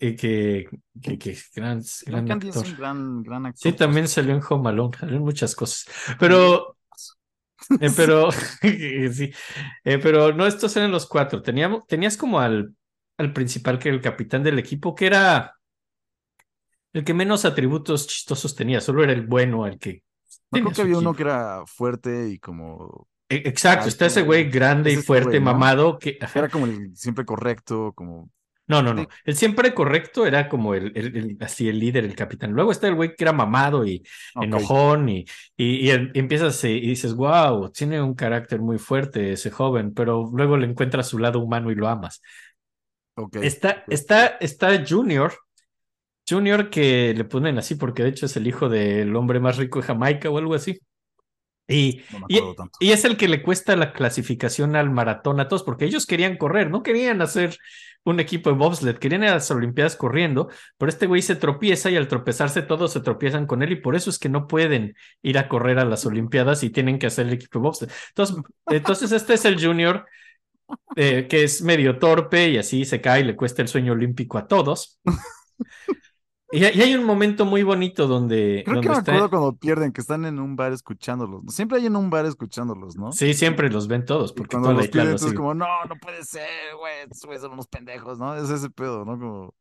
que, 0.00 0.16
que, 0.16 0.68
que, 1.02 1.18
que 1.18 1.38
gran, 1.54 1.82
gran 2.06 2.26
Candy 2.26 2.48
es 2.48 2.56
actor. 2.56 2.66
un 2.66 2.76
gran, 2.76 3.22
gran 3.22 3.46
actor. 3.46 3.62
Sí, 3.62 3.72
también 3.76 4.08
salió 4.08 4.34
en 4.34 4.42
Home 4.48 4.70
Alone, 4.70 4.96
salió 4.98 5.16
en 5.16 5.22
muchas 5.22 5.54
cosas. 5.54 5.86
Pero, 6.18 6.76
eh, 7.78 7.90
pero, 7.96 8.30
sí, 9.12 9.32
eh, 9.84 9.98
pero 9.98 10.32
no, 10.32 10.46
estos 10.46 10.76
eran 10.76 10.90
los 10.92 11.06
cuatro. 11.06 11.42
Teníamos, 11.42 11.86
tenías 11.86 12.16
como 12.16 12.40
al, 12.40 12.74
al 13.18 13.32
principal, 13.32 13.78
que 13.78 13.88
era 13.88 13.96
el 13.96 14.02
capitán 14.02 14.42
del 14.42 14.58
equipo, 14.58 14.94
que 14.94 15.06
era 15.06 15.56
el 16.92 17.04
que 17.04 17.14
menos 17.14 17.44
atributos 17.44 18.06
chistosos 18.06 18.54
tenía, 18.54 18.80
solo 18.80 19.02
era 19.04 19.12
el 19.12 19.26
bueno, 19.26 19.66
el 19.66 19.78
que 19.78 20.02
No, 20.50 20.60
creo 20.60 20.72
que 20.72 20.82
había 20.82 20.98
uno 20.98 21.14
que 21.14 21.22
era 21.22 21.64
fuerte 21.66 22.28
y 22.30 22.38
como 22.38 23.08
E- 23.28 23.42
Exacto, 23.48 23.88
está 23.88 24.06
ese 24.06 24.22
güey 24.22 24.50
grande 24.50 24.92
y 24.92 24.96
fuerte, 24.96 25.38
güey, 25.38 25.40
¿no? 25.40 25.46
mamado, 25.46 25.98
que... 25.98 26.18
Era 26.34 26.48
como 26.50 26.66
el 26.66 26.96
siempre 26.96 27.24
correcto, 27.24 27.92
como... 27.94 28.30
No, 28.70 28.82
no, 28.82 28.94
no. 28.94 29.08
El 29.24 29.34
siempre 29.36 29.74
correcto 29.74 30.26
era 30.26 30.48
como 30.48 30.74
el, 30.74 30.92
el- 30.96 31.16
el- 31.16 31.36
así 31.40 31.68
el 31.68 31.80
líder, 31.80 32.04
el 32.04 32.14
capitán. 32.14 32.52
Luego 32.52 32.70
está 32.70 32.86
el 32.88 32.94
güey 32.94 33.16
que 33.16 33.24
era 33.24 33.32
mamado 33.32 33.84
y 33.84 34.02
ok, 34.34 34.56
enojón 34.56 35.08
y, 35.08 35.24
y, 35.56 35.86
y 35.86 35.90
el- 35.90 36.12
empiezas 36.14 36.62
y 36.64 36.80
dices, 36.80 37.14
wow, 37.14 37.70
tiene 37.72 38.00
un 38.00 38.14
carácter 38.14 38.60
muy 38.60 38.78
fuerte 38.78 39.32
ese 39.32 39.50
joven, 39.50 39.92
pero 39.92 40.30
luego 40.32 40.56
le 40.56 40.66
encuentras 40.66 41.08
su 41.08 41.18
lado 41.18 41.40
humano 41.40 41.70
y 41.72 41.74
lo 41.74 41.88
amas. 41.88 42.22
ok, 43.16 43.36
Está, 43.38 43.86
está, 43.88 44.26
está 44.40 44.84
Junior, 44.86 45.32
Junior 46.28 46.70
que 46.70 47.14
le 47.14 47.24
ponen 47.24 47.58
así 47.58 47.74
porque 47.76 48.02
de 48.04 48.10
hecho 48.10 48.26
es 48.26 48.36
el 48.36 48.46
hijo 48.46 48.68
del 48.68 49.16
hombre 49.16 49.40
más 49.40 49.56
rico 49.58 49.80
de 49.80 49.86
Jamaica 49.86 50.30
o 50.30 50.38
algo 50.38 50.54
así. 50.54 50.78
Y, 51.68 52.02
No 52.10 52.28
y, 52.28 52.40
y 52.80 52.92
es 52.92 53.04
el 53.04 53.16
que 53.16 53.28
le 53.28 53.42
cuesta 53.42 53.76
la 53.76 53.92
clasificación 53.92 54.76
al 54.76 54.90
maratón 54.90 55.40
a 55.40 55.48
todos, 55.48 55.64
porque 55.64 55.86
ellos 55.86 56.06
querían 56.06 56.36
correr, 56.38 56.70
no 56.70 56.82
querían 56.82 57.22
hacer 57.22 57.56
un 58.04 58.20
equipo 58.20 58.50
de 58.50 58.56
bobsled, 58.56 58.96
querían 58.98 59.22
ir 59.24 59.30
a 59.30 59.34
las 59.34 59.50
Olimpiadas 59.50 59.96
corriendo, 59.96 60.48
pero 60.78 60.88
este 60.88 61.06
güey 61.06 61.22
se 61.22 61.36
tropieza 61.36 61.90
y 61.90 61.96
al 61.96 62.08
tropezarse 62.08 62.62
todos 62.62 62.92
se 62.92 63.00
tropiezan 63.00 63.46
con 63.46 63.62
él 63.62 63.72
y 63.72 63.76
por 63.76 63.94
eso 63.94 64.10
es 64.10 64.18
que 64.18 64.28
no 64.28 64.46
pueden 64.46 64.94
ir 65.22 65.38
a 65.38 65.48
correr 65.48 65.78
a 65.78 65.84
las 65.84 66.06
Olimpiadas 66.06 66.62
y 66.62 66.70
tienen 66.70 66.98
que 66.98 67.06
hacer 67.06 67.26
el 67.26 67.34
equipo 67.34 67.58
de 67.58 67.62
bobsled. 67.62 67.90
Entonces, 68.08 68.36
entonces 68.66 69.12
este 69.12 69.34
es 69.34 69.44
el 69.44 69.62
junior 69.62 70.06
eh, 70.96 71.26
que 71.28 71.44
es 71.44 71.62
medio 71.62 71.98
torpe 71.98 72.48
y 72.48 72.58
así 72.58 72.84
se 72.84 73.00
cae 73.00 73.20
y 73.20 73.24
le 73.24 73.36
cuesta 73.36 73.62
el 73.62 73.68
sueño 73.68 73.92
olímpico 73.92 74.38
a 74.38 74.46
todos. 74.46 75.00
Y, 76.52 76.64
hay- 76.64 76.94
un 76.94 77.04
momento 77.04 77.44
muy 77.44 77.62
bonito 77.62 78.08
donde, 78.08 78.62
Creo 78.64 78.76
donde 78.76 78.80
que 78.88 78.88
me 78.92 78.98
está- 78.98 79.12
acuerdo 79.12 79.30
cuando 79.30 79.52
pierden, 79.56 79.92
que 79.92 80.00
están 80.00 80.24
en 80.24 80.38
un 80.40 80.56
bar 80.56 80.72
escuchándolos. 80.72 81.42
Siempre 81.48 81.78
hay 81.78 81.86
en 81.86 81.94
un 81.96 82.10
bar 82.10 82.26
escuchándolos, 82.26 82.96
¿no? 82.96 83.12
Sí, 83.12 83.34
siempre 83.34 83.70
los 83.70 83.86
ven 83.86 84.04
todos, 84.04 84.32
Y 84.32 84.34
porque 84.34 84.56
cuando 84.56 84.72
los 84.72 84.88
pierden, 84.88 85.18
sigue. 85.18 85.34
como, 85.34 85.54
no, 85.54 85.66
no 85.88 85.94
puede 85.96 86.24
ser, 86.24 86.48
güey, 86.78 86.94
estos 87.02 87.24
güeyes 87.24 87.42
son 87.42 87.52
unos 87.52 87.68
pendejos, 87.68 88.18
¿no? 88.18 88.34
Es 88.36 88.50
ese 88.50 88.68
pedo, 88.70 89.04
¿no? 89.04 89.18
Como, 89.18 89.54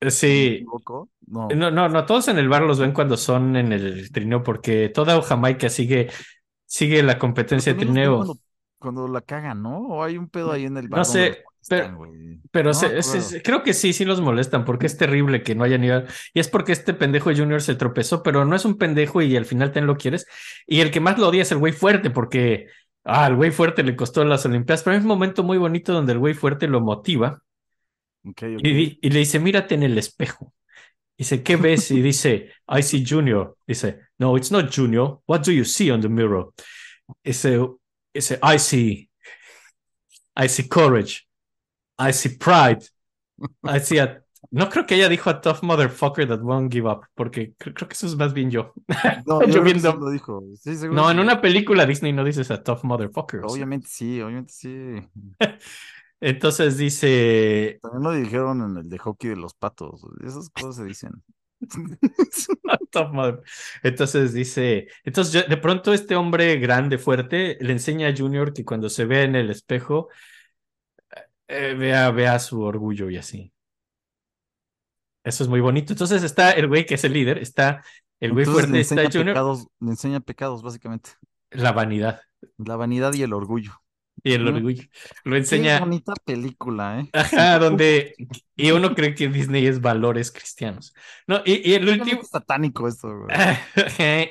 ¿me 0.00 0.10
Sí, 0.10 0.54
equivoco? 0.56 1.08
No. 1.28 1.48
no, 1.54 1.70
no, 1.70 1.88
no, 1.88 2.06
todos 2.06 2.26
en 2.28 2.38
el 2.38 2.48
bar 2.48 2.62
los 2.62 2.80
ven 2.80 2.92
cuando 2.92 3.16
son 3.16 3.54
en 3.54 3.72
el 3.72 4.10
trineo, 4.10 4.42
porque 4.42 4.88
toda 4.88 5.22
Jamaica 5.22 5.68
sigue, 5.68 6.10
sigue 6.66 7.02
la 7.04 7.18
competencia 7.20 7.72
de 7.74 7.78
trineo. 7.78 8.16
Cuando, 8.16 8.38
cuando 8.78 9.08
la 9.08 9.20
cagan, 9.20 9.62
¿no? 9.62 9.78
O 9.86 10.02
hay 10.02 10.18
un 10.18 10.28
pedo 10.28 10.50
ahí 10.50 10.64
en 10.64 10.76
el 10.76 10.88
bar 10.88 10.98
No 10.98 11.04
sé, 11.04 11.44
Pero 12.50 12.68
No 12.70 12.74
se- 12.74 12.98
es- 12.98 13.14
es- 13.14 13.42
creo 13.42 13.62
que 13.62 13.72
sí, 13.72 13.92
sí 13.92 14.04
los 14.04 14.20
molestan, 14.20 14.64
porque 14.64 14.86
es 14.86 14.96
terrible 14.96 15.42
que 15.42 15.54
no 15.54 15.64
hayan 15.64 15.82
ido. 15.84 16.04
Y 16.34 16.40
es 16.40 16.48
porque 16.48 16.72
este 16.72 16.92
pendejo 16.94 17.30
Junior 17.34 17.62
se 17.62 17.74
tropezó, 17.76 18.22
pero 18.22 18.44
no 18.44 18.54
es 18.56 18.64
un 18.64 18.76
pendejo 18.78 19.22
y 19.22 19.36
al 19.36 19.44
final 19.46 19.72
te 19.72 19.80
lo 19.80 19.96
quieres. 19.96 20.26
Y 20.66 20.80
el 20.80 20.90
que 20.90 21.00
más 21.00 21.18
lo 21.18 21.28
odia 21.28 21.42
es 21.42 21.52
el 21.52 21.58
güey 21.58 21.72
fuerte, 21.72 22.10
porque 22.10 22.66
ah, 23.04 23.26
el 23.28 23.36
güey 23.36 23.50
fuerte 23.50 23.82
le 23.82 23.96
costó 23.96 24.24
las 24.24 24.44
Olimpiadas. 24.44 24.82
Pero 24.82 24.94
hay 24.96 25.00
un 25.02 25.08
momento 25.08 25.42
muy 25.42 25.58
bonito 25.58 25.92
donde 25.92 26.12
el 26.12 26.18
güey 26.18 26.34
fuerte 26.34 26.66
lo 26.68 26.80
motiva 26.80 27.42
y 29.02 29.10
le 29.10 29.18
dice: 29.20 29.38
Mírate 29.40 29.74
en 29.74 29.82
el 29.84 29.96
espejo. 29.98 30.52
Dice, 31.18 31.42
¿qué 31.42 31.56
ves? 31.56 31.90
Y 31.90 32.00
dice, 32.02 32.50
I 32.68 32.82
see 32.82 33.04
Junior. 33.08 33.56
Dice, 33.66 33.98
No, 34.18 34.36
it's 34.36 34.50
not 34.50 34.74
Junior. 34.74 35.20
What 35.26 35.40
do 35.44 35.52
you 35.52 35.64
see 35.64 35.90
on 35.90 36.00
the 36.00 36.08
mirror? 36.08 36.50
Dice, 37.24 37.58
dice 38.14 38.38
I 38.42 38.58
see, 38.58 39.08
I 40.36 40.48
see 40.48 40.68
courage. 40.68 41.26
I 41.98 42.12
see 42.12 42.36
pride. 42.36 42.84
I 43.64 43.80
see 43.80 43.98
a... 43.98 44.22
No 44.50 44.68
creo 44.68 44.84
que 44.86 44.96
ella 44.96 45.08
dijo 45.08 45.30
a 45.30 45.40
tough 45.40 45.62
motherfucker 45.62 46.26
that 46.28 46.40
won't 46.42 46.70
give 46.72 46.86
up, 46.88 47.06
porque 47.14 47.54
cre- 47.56 47.72
creo 47.74 47.88
que 47.88 47.94
eso 47.94 48.06
es 48.06 48.16
más 48.16 48.32
bien 48.34 48.50
yo. 48.50 48.74
No, 49.26 49.42
yo 49.46 49.62
viendo- 49.62 49.94
lo 49.94 50.10
dijo. 50.10 50.42
Sí, 50.60 50.72
No, 50.90 51.10
en 51.10 51.20
una 51.20 51.40
película 51.40 51.86
Disney 51.86 52.12
no 52.12 52.24
dices 52.24 52.50
a 52.50 52.62
tough 52.62 52.82
motherfucker. 52.82 53.40
Obviamente 53.44 53.86
sí, 53.88 54.20
obviamente 54.20 54.52
sí. 54.52 54.68
Entonces 56.20 56.76
dice, 56.76 57.78
También 57.82 58.02
lo 58.02 58.12
dijeron 58.12 58.62
en 58.62 58.76
el 58.78 58.88
de 58.88 58.98
hockey 58.98 59.30
de 59.30 59.36
los 59.36 59.54
patos. 59.54 60.02
Esas 60.24 60.50
cosas 60.50 60.76
se 60.76 60.84
dicen. 60.84 61.12
Entonces 63.82 64.32
dice, 64.32 64.88
entonces 65.04 65.48
de 65.48 65.56
pronto 65.56 65.92
este 65.92 66.16
hombre 66.16 66.56
grande, 66.58 66.98
fuerte, 66.98 67.56
le 67.60 67.72
enseña 67.72 68.08
a 68.08 68.14
Junior 68.16 68.52
que 68.52 68.64
cuando 68.64 68.88
se 68.88 69.04
ve 69.04 69.22
en 69.24 69.36
el 69.36 69.50
espejo, 69.50 70.08
eh, 71.48 71.74
vea, 71.74 72.10
vea 72.10 72.38
su 72.38 72.62
orgullo 72.62 73.08
y 73.10 73.16
así. 73.18 73.52
Eso 75.24 75.44
es 75.44 75.48
muy 75.48 75.60
bonito. 75.60 75.92
Entonces 75.92 76.22
está 76.22 76.50
el 76.52 76.66
güey 76.68 76.84
que 76.86 76.94
es 76.94 77.04
el 77.04 77.12
líder, 77.12 77.38
está 77.38 77.84
el 78.20 78.32
güey 78.32 78.46
fuerte, 78.46 78.72
le 78.72 78.80
está 78.80 79.02
enseña 79.02 79.10
Junior, 79.12 79.34
pecados, 79.34 79.66
le 79.80 79.90
enseña 79.90 80.20
pecados, 80.20 80.62
básicamente. 80.62 81.10
la 81.50 81.72
vanidad 81.72 82.20
La 82.56 82.76
vanidad 82.76 83.12
y 83.14 83.22
el 83.22 83.32
orgullo. 83.34 83.72
y 84.22 84.32
el 84.34 84.46
orgullo. 84.48 84.84
Lo 85.24 85.36
Qué 85.36 85.38
enseña, 85.38 85.78
bonita 85.78 86.12
película, 86.24 87.00
¿eh? 87.00 87.10
ajá, 87.12 87.58
donde, 87.58 88.14
y 88.56 88.70
uno 88.70 88.94
cree 88.94 89.14
que 89.14 89.28
Disney 89.28 89.66
es 89.66 89.80
valores 89.80 90.30
cristianos. 90.32 90.94
No, 91.26 91.42
y, 91.44 91.68
y 91.70 91.74
el 91.74 91.88
último, 91.88 92.22
es 92.22 92.28
satánico 92.30 92.88
esto, 92.88 93.08
güey. 93.08 93.36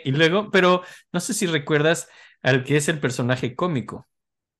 y 0.03 0.12
luego, 0.12 0.49
pero 0.51 0.84
no 1.12 1.20
sé 1.20 1.34
si 1.34 1.45
recuerdas 1.47 2.09
al 2.41 2.64
que 2.64 2.78
es 2.78 2.89
el 2.89 2.99
personaje 2.99 3.55
cómico, 3.55 4.07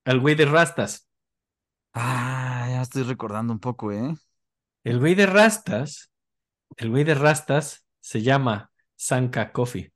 al 0.04 0.20
güey 0.20 0.34
de 0.36 0.46
rastas. 0.46 1.08
Ah, 1.94 2.66
ya 2.70 2.82
estoy 2.82 3.02
recordando 3.02 3.52
un 3.52 3.60
poco, 3.60 3.92
¿eh? 3.92 4.14
El 4.84 5.00
güey 5.00 5.14
de 5.14 5.26
rastas, 5.26 6.12
el 6.76 6.90
güey 6.90 7.04
de 7.04 7.14
rastas 7.14 7.86
se 8.00 8.22
llama 8.22 8.72
Sanka 8.96 9.52
Coffee. 9.52 9.92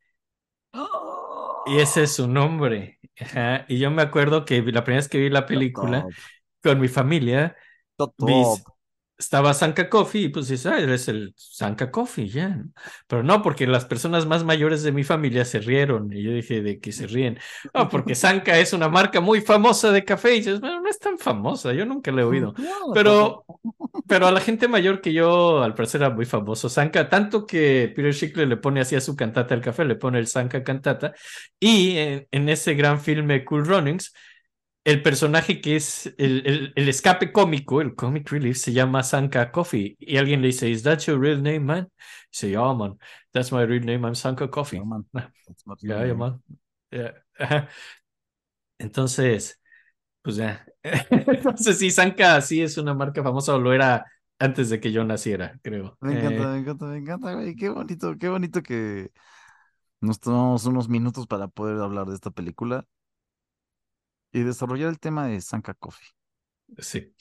Y 1.66 1.78
ese 1.80 2.04
es 2.04 2.14
su 2.14 2.28
nombre. 2.28 2.98
Ajá, 3.18 3.64
Y 3.68 3.78
yo 3.78 3.90
me 3.90 4.02
acuerdo 4.02 4.44
que 4.44 4.56
la 4.62 4.84
primera 4.84 4.98
vez 5.00 5.08
que 5.08 5.18
vi 5.18 5.30
la 5.30 5.46
película 5.46 6.06
Top, 6.06 6.14
con 6.62 6.80
mi 6.80 6.88
familia, 6.88 7.56
top. 7.96 8.75
Estaba 9.18 9.54
Sanka 9.54 9.88
Coffee 9.88 10.22
y 10.24 10.28
pues 10.28 10.48
dices, 10.48 10.66
ah, 10.66 10.78
eres 10.78 11.08
el 11.08 11.32
Sanka 11.36 11.90
Coffee, 11.90 12.28
ya. 12.28 12.48
¿no? 12.48 12.70
Pero 13.06 13.22
no, 13.22 13.42
porque 13.42 13.66
las 13.66 13.84
personas 13.84 14.26
más 14.26 14.44
mayores 14.44 14.82
de 14.82 14.92
mi 14.92 15.04
familia 15.04 15.44
se 15.44 15.58
rieron 15.60 16.12
y 16.12 16.22
yo 16.22 16.32
dije, 16.32 16.62
¿de 16.62 16.80
qué 16.80 16.92
se 16.92 17.06
ríen? 17.06 17.38
Ah, 17.72 17.88
porque 17.88 18.14
Sanka 18.14 18.58
es 18.58 18.72
una 18.72 18.88
marca 18.88 19.20
muy 19.20 19.40
famosa 19.40 19.90
de 19.90 20.04
café 20.04 20.34
y 20.34 20.38
dices, 20.38 20.60
bueno, 20.60 20.80
no 20.80 20.88
es 20.88 20.98
tan 20.98 21.18
famosa, 21.18 21.72
yo 21.72 21.86
nunca 21.86 22.12
la 22.12 22.22
he 22.22 22.24
oído. 22.24 22.54
Pero, 22.92 23.44
pero 24.06 24.26
a 24.26 24.32
la 24.32 24.40
gente 24.40 24.68
mayor 24.68 25.00
que 25.00 25.12
yo, 25.12 25.62
al 25.62 25.74
parecer 25.74 26.02
era 26.02 26.10
muy 26.10 26.26
famoso, 26.26 26.68
Sanka, 26.68 27.08
tanto 27.08 27.46
que 27.46 27.92
Peter 27.94 28.12
Schickler 28.12 28.48
le 28.48 28.56
pone 28.56 28.80
así 28.80 28.96
a 28.96 29.00
su 29.00 29.16
cantata 29.16 29.54
al 29.54 29.60
café, 29.62 29.84
le 29.84 29.96
pone 29.96 30.18
el 30.18 30.26
Sanka 30.26 30.62
cantata, 30.62 31.14
y 31.58 31.96
en, 31.98 32.28
en 32.30 32.48
ese 32.48 32.74
gran 32.74 33.00
filme 33.00 33.44
Cool 33.44 33.66
Runnings, 33.66 34.12
el 34.86 35.02
personaje 35.02 35.60
que 35.60 35.76
es 35.76 36.08
el, 36.18 36.46
el, 36.46 36.74
el 36.76 36.88
escape 36.90 37.32
cómico, 37.32 37.82
el 37.82 37.94
comic 37.96 38.30
relief, 38.32 38.58
se 38.58 38.72
llama 38.72 39.04
Sanka 39.04 39.52
Coffee, 39.52 39.96
y 40.00 40.18
alguien 40.18 40.42
le 40.42 40.48
dice, 40.48 40.70
¿Is 40.70 40.84
that 40.84 41.00
your 41.00 41.20
real 41.20 41.42
name, 41.42 41.60
man? 41.60 41.90
Dice, 42.32 42.50
yeah, 42.50 42.74
man, 42.74 42.98
that's 43.32 43.52
my 43.52 43.64
real 43.66 43.84
name, 43.84 44.06
I'm 44.06 44.16
Sanka 44.16 44.48
Coffee. 44.50 44.78
No, 44.78 44.86
man, 44.86 45.04
that's 45.46 45.66
not 45.66 45.80
Ya, 45.82 45.96
really 45.96 46.06
ya, 46.06 46.14
me. 46.14 46.16
man. 46.16 46.42
Entonces, 48.78 49.60
pues 50.22 50.36
ya. 50.36 50.66
Entonces, 50.84 51.78
sí, 51.78 51.90
Sanka 51.92 52.40
sí 52.42 52.62
es 52.62 52.78
una 52.78 52.94
marca 52.94 53.22
famosa 53.22 53.54
o 53.56 53.60
lo 53.60 53.72
era 53.72 54.06
antes 54.38 54.70
de 54.70 54.80
que 54.80 54.92
yo 54.92 55.04
naciera, 55.04 55.58
creo. 55.62 55.98
Me 56.00 56.12
Eh, 56.12 56.12
encanta, 56.12 56.50
me 56.52 56.58
encanta, 56.58 56.84
me 56.86 56.98
encanta, 56.98 57.34
güey. 57.34 57.56
Qué 57.56 57.68
bonito, 57.70 58.16
qué 58.18 58.28
bonito 58.28 58.62
que 58.62 59.10
nos 60.00 60.20
tomamos 60.20 60.66
unos 60.66 60.88
minutos 60.88 61.26
para 61.26 61.48
poder 61.48 61.78
hablar 61.82 62.06
de 62.08 62.14
esta 62.14 62.30
película 62.30 62.86
y 64.32 64.42
desarrollar 64.42 64.90
el 64.90 65.00
tema 65.00 65.26
de 65.26 65.40
Sanka 65.40 65.74
Coffee. 65.74 66.08
sí. 66.78 67.14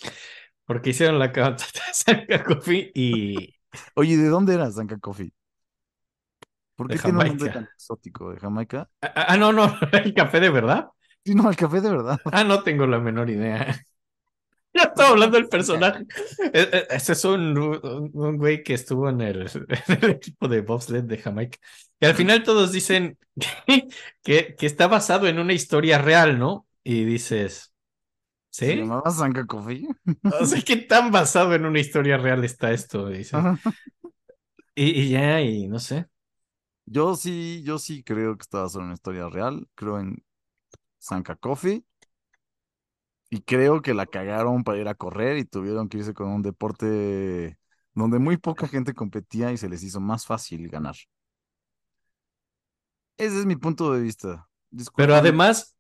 Porque 0.66 0.92
hicieron 0.92 1.20
la 1.20 1.32
cantata 1.32 1.80
de 1.88 1.94
Sanka 1.94 2.44
Coffee 2.44 2.92
y 2.96 3.56
Oye, 3.96 4.18
¿de 4.18 4.28
dónde 4.30 4.54
era 4.54 4.72
Sanka 4.72 4.98
Coffee? 5.00 5.34
¿Por 6.76 6.90
qué 6.90 7.00
tiene 7.00 7.20
un 7.20 7.28
nombre 7.28 7.50
tan 7.50 7.64
exótico? 7.66 8.32
¿De 8.32 8.40
Jamaica? 8.40 8.90
Ah, 9.02 9.26
ah, 9.30 9.38
no, 9.38 9.52
no, 9.54 9.78
el 9.94 10.14
café 10.14 10.40
de 10.40 10.50
verdad. 10.50 10.90
Sí, 11.26 11.34
no, 11.36 11.50
el 11.50 11.56
café 11.56 11.82
de 11.82 11.90
verdad. 11.90 12.20
Ah, 12.32 12.44
no 12.44 12.64
tengo 12.64 12.86
la 12.88 13.00
menor 13.00 13.30
idea. 13.30 13.82
Ya 14.74 14.84
estaba 14.84 15.10
hablando 15.10 15.38
del 15.38 15.48
personaje. 15.50 16.06
E- 16.54 16.70
e- 16.72 16.88
Ese 16.90 17.14
es 17.14 17.26
un, 17.26 17.58
un, 17.58 18.12
un 18.14 18.38
güey 18.38 18.62
que 18.62 18.74
estuvo 18.74 19.10
en 19.10 19.22
el, 19.22 19.42
en 19.88 20.04
el 20.04 20.10
equipo 20.12 20.48
de 20.50 20.62
bobsled 20.62 21.04
de 21.06 21.18
Jamaica. 21.18 21.58
Y 22.00 22.06
al 22.06 22.14
final 22.16 22.44
todos 22.44 22.74
dicen 22.74 23.18
que, 23.66 23.88
que, 24.24 24.56
que 24.56 24.66
está 24.66 24.88
basado 24.88 25.28
en 25.28 25.40
una 25.40 25.54
historia 25.54 25.98
real, 25.98 26.38
¿no? 26.40 26.65
Y 26.86 27.04
dices, 27.06 27.74
¿Se 28.60 28.74
¿sí? 28.74 28.76
llamaba 28.76 29.12
Sanka? 29.12 29.46
O 30.30 30.46
sea, 30.46 30.62
¿qué 30.62 30.78
tan 30.78 31.12
basado 31.12 31.54
en 31.56 31.66
una 31.66 31.80
historia 31.80 32.18
real 32.18 32.44
está 32.44 32.72
esto? 32.72 33.10
Y, 34.76 35.02
y 35.02 35.10
ya, 35.12 35.42
y 35.42 35.68
no 35.68 35.80
sé. 35.80 36.08
Yo 36.86 37.16
sí, 37.16 37.64
yo 37.64 37.80
sí 37.80 38.04
creo 38.04 38.38
que 38.38 38.44
está 38.44 38.62
basado 38.62 38.82
en 38.82 38.86
una 38.88 38.94
historia 38.96 39.30
real. 39.30 39.68
Creo 39.76 40.00
en 40.00 40.24
Sanka 41.00 41.36
Coffee. 41.38 41.86
Y 43.30 43.42
creo 43.42 43.82
que 43.82 43.94
la 43.94 44.06
cagaron 44.06 44.64
para 44.64 44.80
ir 44.80 44.88
a 44.88 44.96
correr 44.96 45.38
y 45.38 45.46
tuvieron 45.46 45.90
que 45.90 45.98
irse 45.98 46.14
con 46.14 46.30
un 46.30 46.42
deporte 46.42 47.58
donde 47.94 48.20
muy 48.20 48.38
poca 48.38 48.68
gente 48.68 48.94
competía 48.94 49.52
y 49.52 49.58
se 49.58 49.68
les 49.70 49.84
hizo 49.84 50.00
más 50.00 50.26
fácil 50.26 50.70
ganar. 50.70 50.96
Ese 53.18 53.40
es 53.40 53.46
mi 53.46 53.56
punto 53.56 53.94
de 53.94 54.02
vista. 54.02 54.50
Pero 54.96 55.16
además, 55.16 55.75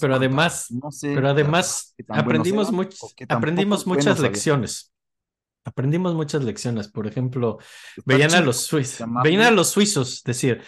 pero 0.00 0.14
además, 0.16 0.66
no 0.70 0.90
sé 0.90 1.12
pero 1.14 1.28
además 1.30 1.94
aprendimos, 2.08 2.72
much- 2.72 2.96
aprendimos 3.28 3.86
muchas 3.86 4.18
lecciones. 4.20 4.92
Aprendimos 5.64 6.14
muchas 6.14 6.42
lecciones. 6.44 6.88
Por 6.88 7.06
ejemplo, 7.06 7.58
veían 8.06 8.34
a 8.34 8.40
los 8.40 8.58
suizos, 8.66 9.06
veían 9.22 9.42
a 9.42 9.50
los 9.50 9.68
suizos 9.70 10.22
decir 10.24 10.62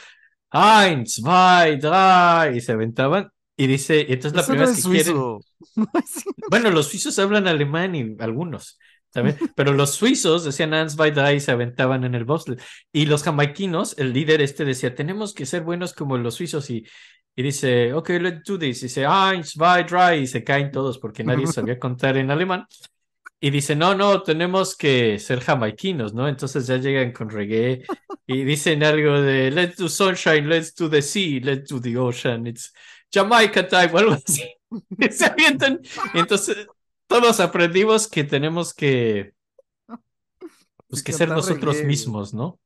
Eins, 0.52 1.14
zwei, 1.16 1.76
drei, 1.78 2.56
y 2.58 2.60
se 2.60 2.72
aventaban. 2.72 3.30
Y 3.56 3.66
dice, 3.66 4.06
y 4.08 4.12
entonces 4.14 4.34
la 4.34 4.42
Ese 4.42 4.52
no 4.56 4.64
primera 4.64 4.70
es 4.70 4.76
vez 4.76 4.84
que 4.86 4.90
quieren. 4.90 5.12
suizo. 5.12 5.40
No 5.76 5.86
es- 5.94 6.24
Bueno, 6.50 6.70
los 6.70 6.88
suizos 6.88 7.18
hablan 7.18 7.46
alemán 7.48 7.94
y 7.94 8.16
algunos, 8.20 8.78
¿saben? 9.12 9.36
Pero 9.54 9.72
los 9.72 9.92
suizos 9.92 10.44
decían 10.44 10.74
Eins, 10.74 10.94
zwei, 10.94 11.10
drei 11.12 11.36
y 11.36 11.40
se 11.40 11.52
aventaban 11.52 12.04
en 12.04 12.14
el 12.14 12.24
bobsled. 12.24 12.58
Y 12.92 13.06
los 13.06 13.22
jamaiquinos, 13.22 13.96
el 13.98 14.12
líder 14.12 14.40
este 14.42 14.64
decía, 14.64 14.94
tenemos 14.94 15.34
que 15.34 15.46
ser 15.46 15.62
buenos 15.62 15.92
como 15.94 16.18
los 16.18 16.34
suizos 16.36 16.70
y, 16.70 16.84
y 17.36 17.42
dice, 17.42 17.92
ok, 17.92 18.10
let's 18.20 18.44
do 18.44 18.58
this. 18.58 18.82
Y 18.82 18.86
dice, 18.86 19.04
Eins, 19.06 19.52
zwei, 19.52 19.84
drei 19.84 20.22
y 20.22 20.26
se 20.26 20.44
caen 20.44 20.70
todos 20.70 20.98
porque 20.98 21.24
nadie 21.24 21.46
sabía 21.46 21.78
contar 21.78 22.16
en 22.16 22.30
alemán. 22.30 22.66
Y 23.42 23.48
dice, 23.48 23.74
no, 23.74 23.94
no, 23.94 24.22
tenemos 24.22 24.76
que 24.76 25.18
ser 25.18 25.40
jamaiquinos, 25.40 26.12
¿no? 26.12 26.28
Entonces 26.28 26.66
ya 26.66 26.76
llegan 26.76 27.12
con 27.12 27.30
reggae 27.30 27.84
y 28.26 28.44
dicen 28.44 28.84
algo 28.84 29.22
de 29.22 29.50
let's 29.50 29.76
do 29.76 29.88
sunshine, 29.88 30.46
let's 30.46 30.74
do 30.74 30.90
the 30.90 31.00
sea, 31.00 31.40
let's 31.42 31.70
do 31.70 31.80
the 31.80 31.96
ocean, 31.96 32.46
it's 32.46 32.70
Jamaica 33.10 33.66
time 33.66 33.90
o 33.94 33.98
algo 33.98 34.12
así. 34.12 34.44
Y 34.98 35.08
se 35.10 35.24
avientan. 35.24 35.80
Y 36.12 36.18
entonces 36.18 36.66
todos 37.06 37.40
aprendimos 37.40 38.06
que 38.08 38.24
tenemos 38.24 38.74
que, 38.74 39.32
pues, 40.88 41.02
que 41.02 41.12
ser 41.12 41.30
nosotros 41.30 41.82
mismos, 41.82 42.34
¿no? 42.34 42.60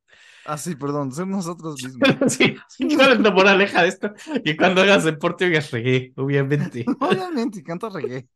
Ah, 0.44 0.58
sí, 0.58 0.76
perdón, 0.76 1.10
ser 1.12 1.26
nosotros 1.26 1.80
mismos. 1.80 2.16
Sí, 2.28 2.56
¿cuál 2.96 3.12
es 3.12 3.20
la 3.20 3.30
moraleja 3.30 3.82
de 3.82 3.88
esto? 3.88 4.12
Y 4.44 4.56
cuando 4.56 4.82
hagas 4.82 5.04
deporte, 5.04 5.46
oigas 5.46 5.70
reggae, 5.70 6.12
obviamente. 6.16 6.84
Obviamente, 7.00 7.62
canta 7.62 7.88
reggae. 7.88 8.28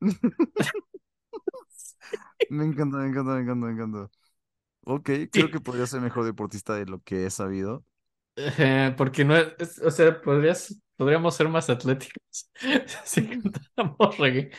Me 2.48 2.64
encanta, 2.64 2.98
me 2.98 3.08
encanta, 3.08 3.32
me 3.34 3.40
encanta, 3.42 3.66
me 3.66 3.72
encanta. 3.72 4.10
Ok, 4.84 5.10
creo 5.32 5.50
Sí. 5.50 5.50
que 5.50 5.60
podría 5.60 5.86
ser 5.86 6.00
mejor 6.02 6.24
deportista 6.26 6.74
de 6.76 6.86
lo 6.86 7.02
que 7.02 7.26
he 7.26 7.30
sabido. 7.30 7.84
Eh, 8.36 8.94
porque 8.96 9.24
no 9.24 9.36
es, 9.36 9.48
es- 9.58 9.78
o 9.80 9.90
sea, 9.90 10.20
podrías, 10.20 10.80
podríamos 10.96 11.34
ser 11.36 11.48
más 11.48 11.68
atléticos 11.70 12.50
si 13.04 13.26
cantáramos 13.28 14.18
reggae. 14.18 14.50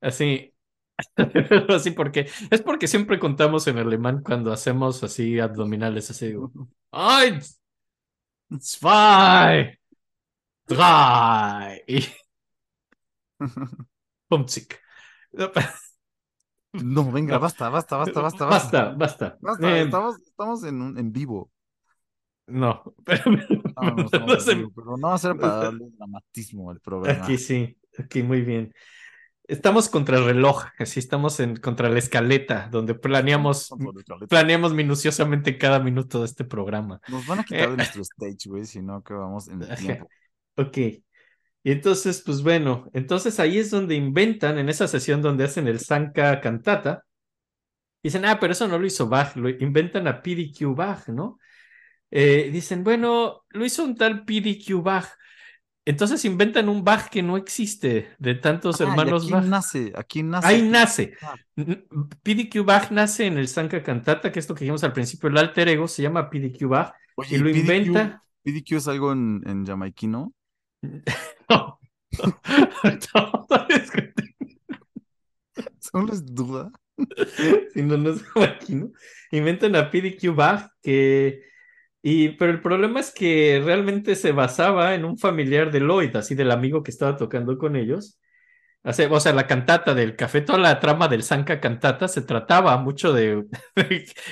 Así, 0.00 0.54
así 1.68 1.90
porque, 1.90 2.28
es 2.50 2.62
porque 2.62 2.88
siempre 2.88 3.18
contamos 3.18 3.66
en 3.66 3.78
alemán 3.78 4.22
cuando 4.22 4.52
hacemos 4.52 5.02
así 5.02 5.38
abdominales, 5.38 6.10
así 6.10 6.26
digo, 6.28 6.52
eins, 6.92 7.60
zwei, 8.60 9.78
drei, 10.68 11.84
y 11.88 12.00
50. 14.30 14.78
No, 16.72 17.10
venga, 17.10 17.38
basta, 17.38 17.68
basta, 17.70 17.96
basta, 17.96 18.20
basta, 18.20 18.44
Basta, 18.46 18.90
basta. 18.90 19.38
Basta, 19.40 19.66
Eh, 19.68 19.82
estamos, 19.82 20.18
estamos 20.20 20.64
en, 20.64 20.80
un- 20.82 20.98
en 20.98 21.12
vivo. 21.12 21.50
no, 22.46 22.94
pero, 23.04 23.22
No, 23.76 23.94
no 23.96 24.06
estamos 24.06 24.34
no 24.34 24.40
en 24.40 24.44
se- 24.44 24.54
vivo, 24.54 24.72
pero 24.74 24.96
no 24.96 25.08
va 25.08 25.14
a 25.14 25.18
ser 25.18 25.38
para 25.38 25.56
darle 25.64 25.86
dramatismo 25.98 26.70
al 26.70 26.80
programa. 26.80 27.26
Aquí 27.26 27.38
sí, 27.38 27.78
aquí 27.98 28.22
muy 28.22 28.42
bien. 28.42 28.72
Estamos 29.48 29.88
contra 29.88 30.18
el 30.18 30.24
reloj, 30.24 30.64
así 30.78 30.98
estamos 30.98 31.38
en 31.38 31.56
contra 31.56 31.88
la 31.88 31.98
escaleta, 32.00 32.68
donde 32.70 32.94
planeamos, 32.94 33.70
planeamos 34.28 34.74
minuciosamente 34.74 35.56
cada 35.56 35.78
minuto 35.78 36.20
de 36.20 36.26
este 36.26 36.44
programa. 36.44 37.00
Nos 37.06 37.26
van 37.26 37.40
a 37.40 37.44
quitar 37.44 37.68
de 37.68 37.74
Eh. 37.74 37.76
nuestro 37.76 38.02
stage, 38.02 38.48
güey, 38.48 38.64
si 38.64 38.82
no 38.82 38.96
acabamos 38.96 39.46
en 39.48 39.62
el 39.62 39.76
tiempo. 39.76 40.08
Ok. 40.56 40.78
Y 40.78 41.72
entonces, 41.72 42.22
pues 42.24 42.42
bueno, 42.42 42.88
entonces 42.92 43.38
ahí 43.38 43.58
es 43.58 43.70
donde 43.70 43.94
inventan, 43.94 44.58
en 44.58 44.68
esa 44.68 44.88
sesión 44.88 45.22
donde 45.22 45.44
hacen 45.44 45.68
el 45.68 45.78
Sanka 45.80 46.40
cantata, 46.40 47.04
dicen, 48.02 48.24
ah, 48.24 48.38
pero 48.40 48.52
eso 48.52 48.68
no 48.68 48.78
lo 48.78 48.86
hizo 48.86 49.08
Bach, 49.08 49.36
lo 49.36 49.48
inventan 49.48 50.06
a 50.08 50.22
PDQ 50.22 50.74
Bach, 50.74 51.08
¿no? 51.08 51.38
Eh, 52.10 52.50
dicen, 52.52 52.84
bueno, 52.84 53.44
lo 53.50 53.64
hizo 53.64 53.84
un 53.84 53.96
tal 53.96 54.24
PDQ 54.24 54.82
Bach. 54.82 55.06
Entonces 55.88 56.24
inventan 56.24 56.68
un 56.68 56.82
Bach 56.82 57.08
que 57.08 57.22
no 57.22 57.36
existe, 57.36 58.08
de 58.18 58.34
tantos 58.34 58.80
Ah, 58.80 58.84
¿y 58.84 58.88
hermanos 58.88 59.22
aquí 59.22 59.32
Bach. 59.32 59.44
nace, 59.44 59.92
aquí 59.94 60.22
nace. 60.24 60.46
Ahí 60.48 60.62
nace. 60.68 61.14
PDQ 61.54 62.64
Bach 62.64 62.90
nace 62.90 63.26
en 63.26 63.38
el 63.38 63.46
Sanka 63.48 63.82
Cantata, 63.82 64.32
que 64.32 64.40
es 64.40 64.48
lo 64.48 64.54
que 64.56 64.64
dijimos 64.64 64.82
al 64.84 64.92
principio, 64.92 65.28
el 65.28 65.38
alter 65.38 65.68
ego 65.68 65.86
se 65.86 66.02
llama 66.02 66.28
PDQ 66.28 66.66
Bach 66.68 66.92
Oye, 67.14 67.36
y 67.36 67.38
lo 67.38 67.50
PDQ 67.50 67.56
inventa. 67.58 68.22
PDQ 68.42 68.72
es 68.72 68.88
algo 68.88 69.12
en, 69.12 69.42
en 69.46 69.64
jamaiquino. 69.64 70.32
No. 71.48 71.78
No, 73.48 73.66
es 73.68 73.90
que- 73.90 74.12
Solo 75.78 76.12
es 76.12 76.24
duda. 76.26 76.70
si 77.74 77.82
no, 77.82 77.96
no 77.96 78.10
es 78.10 78.22
jamaiquino. 78.24 78.90
Inventan 79.30 79.76
a 79.76 79.90
PDQ 79.90 80.34
Bach 80.34 80.68
que. 80.82 81.42
Y, 82.08 82.28
pero 82.30 82.52
el 82.52 82.62
problema 82.62 83.00
es 83.00 83.10
que 83.10 83.60
realmente 83.64 84.14
se 84.14 84.30
basaba 84.30 84.94
en 84.94 85.04
un 85.04 85.18
familiar 85.18 85.72
de 85.72 85.80
Lloyd, 85.80 86.14
así 86.14 86.36
del 86.36 86.52
amigo 86.52 86.84
que 86.84 86.92
estaba 86.92 87.16
tocando 87.16 87.58
con 87.58 87.74
ellos. 87.74 88.20
O 88.84 88.92
sea, 88.92 89.32
la 89.32 89.48
cantata 89.48 89.92
del 89.92 90.14
café, 90.14 90.40
toda 90.40 90.58
la 90.60 90.78
trama 90.78 91.08
del 91.08 91.24
Sanka 91.24 91.60
cantata 91.60 92.06
se 92.06 92.22
trataba 92.22 92.76
mucho 92.78 93.12
de, 93.12 93.46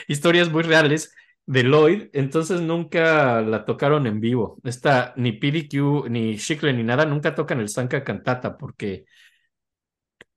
historias 0.06 0.50
muy 0.50 0.62
reales 0.62 1.12
de 1.46 1.64
Lloyd, 1.64 2.10
entonces 2.12 2.60
nunca 2.60 3.40
la 3.42 3.64
tocaron 3.64 4.06
en 4.06 4.20
vivo. 4.20 4.60
Esta, 4.62 5.12
ni 5.16 5.32
PDQ, 5.32 6.08
ni 6.10 6.36
Shickle, 6.36 6.74
ni 6.74 6.84
nada, 6.84 7.06
nunca 7.06 7.34
tocan 7.34 7.58
el 7.60 7.68
Sanka 7.68 8.04
cantata 8.04 8.56
porque, 8.56 9.04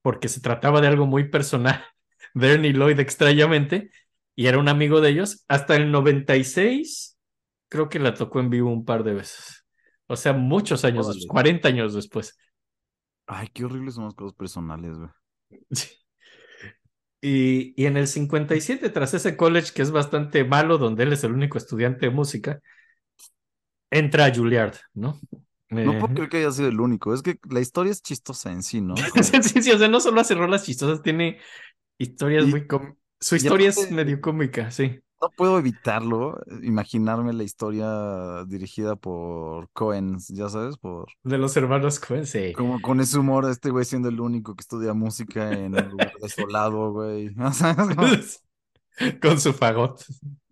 porque 0.01 0.27
se 0.27 0.41
trataba 0.41 0.81
de 0.81 0.87
algo 0.87 1.05
muy 1.05 1.29
personal 1.29 1.85
de 2.33 2.53
Ernie 2.53 2.73
Lloyd 2.73 2.99
extrañamente, 2.99 3.91
y 4.35 4.47
era 4.47 4.57
un 4.57 4.69
amigo 4.69 5.01
de 5.01 5.09
ellos. 5.09 5.45
Hasta 5.47 5.75
el 5.75 5.91
96, 5.91 7.16
creo 7.69 7.89
que 7.89 7.99
la 7.99 8.13
tocó 8.13 8.39
en 8.39 8.49
vivo 8.49 8.71
un 8.71 8.85
par 8.85 9.03
de 9.03 9.13
veces. 9.13 9.65
O 10.07 10.15
sea, 10.15 10.33
muchos 10.33 10.85
años 10.85 11.05
Órale. 11.07 11.19
después, 11.19 11.27
40 11.27 11.67
años 11.69 11.93
después. 11.93 12.37
Ay, 13.25 13.47
qué 13.53 13.63
horribles 13.65 13.95
son 13.95 14.05
las 14.05 14.15
cosas 14.15 14.33
personales, 14.35 14.97
güey. 14.97 15.09
Sí. 15.71 15.87
Y, 17.21 17.73
y 17.81 17.87
en 17.87 17.97
el 17.97 18.07
57, 18.07 18.89
tras 18.89 19.13
ese 19.13 19.35
college 19.35 19.73
que 19.73 19.81
es 19.81 19.91
bastante 19.91 20.43
malo, 20.43 20.77
donde 20.77 21.03
él 21.03 21.13
es 21.13 21.23
el 21.23 21.31
único 21.33 21.57
estudiante 21.57 22.05
de 22.07 22.11
música, 22.11 22.61
entra 23.91 24.25
a 24.25 24.33
Juilliard, 24.33 24.75
¿no? 24.93 25.19
No 25.69 25.93
Eh, 25.93 25.99
puedo 25.99 26.13
creer 26.13 26.29
que 26.29 26.37
haya 26.37 26.51
sido 26.51 26.69
el 26.69 26.79
único. 26.79 27.13
Es 27.13 27.21
que 27.21 27.39
la 27.49 27.59
historia 27.59 27.91
es 27.91 28.01
chistosa 28.01 28.51
en 28.51 28.63
sí, 28.63 28.81
¿no? 28.81 28.95
sí, 29.21 29.61
sí, 29.61 29.71
o 29.71 29.77
sea, 29.77 29.87
no 29.87 29.99
solo 29.99 30.21
hace 30.21 30.35
rolas 30.35 30.63
chistosas, 30.63 31.01
tiene 31.01 31.39
historias 31.97 32.45
Y- 32.45 32.51
muy... 32.51 32.67
com- 32.67 32.95
Su 33.19 33.35
historia 33.35 33.69
es 33.69 33.91
medio 33.91 34.21
cómica, 34.21 34.71
sí. 34.71 34.99
No 35.19 35.31
puedo 35.31 35.57
evitarlo, 35.57 36.39
imaginarme 36.61 37.33
la 37.33 37.43
historia 37.43 38.45
dirigida 38.45 38.95
por 38.95 39.69
Coens, 39.71 40.27
ya 40.27 40.47
sabes, 40.47 40.77
por 40.77 41.07
De 41.23 41.39
los 41.39 41.57
hermanos 41.57 41.99
Coen, 41.99 42.27
sí. 42.27 42.53
como 42.53 42.79
con 42.81 42.99
ese 42.99 43.17
humor, 43.17 43.49
este 43.49 43.71
güey 43.71 43.83
siendo 43.83 44.09
el 44.09 44.19
único 44.19 44.55
que 44.55 44.61
estudia 44.61 44.93
música 44.93 45.51
en 45.51 45.73
un 45.73 45.89
lugar 45.89 46.13
desolado, 46.21 46.91
güey. 46.91 47.33
Con 49.21 49.39
su 49.39 49.53
fagot, 49.53 50.03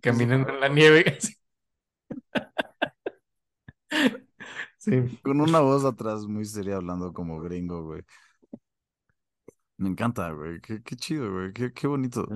caminando 0.01 0.49
en 0.49 0.59
la 0.59 0.67
nieve. 0.69 1.17
Sí. 4.77 4.91
Con 5.23 5.41
una 5.41 5.61
voz 5.61 5.83
atrás 5.83 6.27
muy 6.27 6.45
seria 6.45 6.75
hablando 6.75 7.11
como 7.11 7.39
gringo, 7.41 7.83
güey. 7.83 8.03
Me 9.77 9.89
encanta, 9.89 10.31
güey. 10.31 10.61
Qué, 10.61 10.81
qué 10.83 10.95
chido, 10.95 11.31
güey. 11.31 11.53
Qué, 11.53 11.73
qué 11.73 11.87
bonito. 11.87 12.27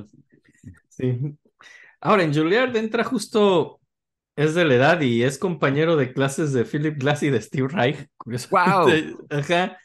Sí. 0.89 1.37
Ahora, 2.01 2.23
en 2.23 2.33
Juilliard 2.33 2.75
entra 2.77 3.03
justo, 3.03 3.81
es 4.35 4.55
de 4.55 4.65
la 4.65 4.75
edad 4.75 5.01
y 5.01 5.23
es 5.23 5.37
compañero 5.39 5.95
de 5.97 6.13
clases 6.13 6.53
de 6.53 6.65
Philip 6.65 6.97
Glass 6.99 7.23
y 7.23 7.29
de 7.31 7.41
Steve 7.41 7.67
Reich. 7.69 8.07
curiosamente. 8.17 9.15
Ajá. 9.29 9.77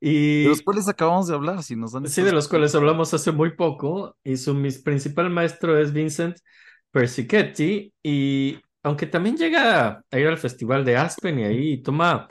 Y 0.00 0.44
De 0.44 0.48
los 0.50 0.62
cuales 0.62 0.88
acabamos 0.88 1.28
de 1.28 1.34
hablar, 1.34 1.62
si 1.62 1.76
nos 1.76 1.94
han 1.94 2.06
sí, 2.08 2.22
de 2.22 2.32
los 2.32 2.48
cuales 2.48 2.74
hablamos 2.74 3.14
hace 3.14 3.32
muy 3.32 3.56
poco. 3.56 4.16
Y 4.24 4.36
su 4.36 4.54
mis- 4.54 4.82
principal 4.82 5.30
maestro 5.30 5.78
es 5.78 5.92
Vincent 5.92 6.38
Persichetti. 6.90 7.92
Y 8.02 8.60
aunque 8.82 9.06
también 9.06 9.36
llega 9.36 10.04
a 10.10 10.18
ir 10.18 10.26
al 10.28 10.38
festival 10.38 10.84
de 10.84 10.96
Aspen 10.96 11.38
y 11.40 11.44
ahí 11.44 11.82
toma 11.82 12.28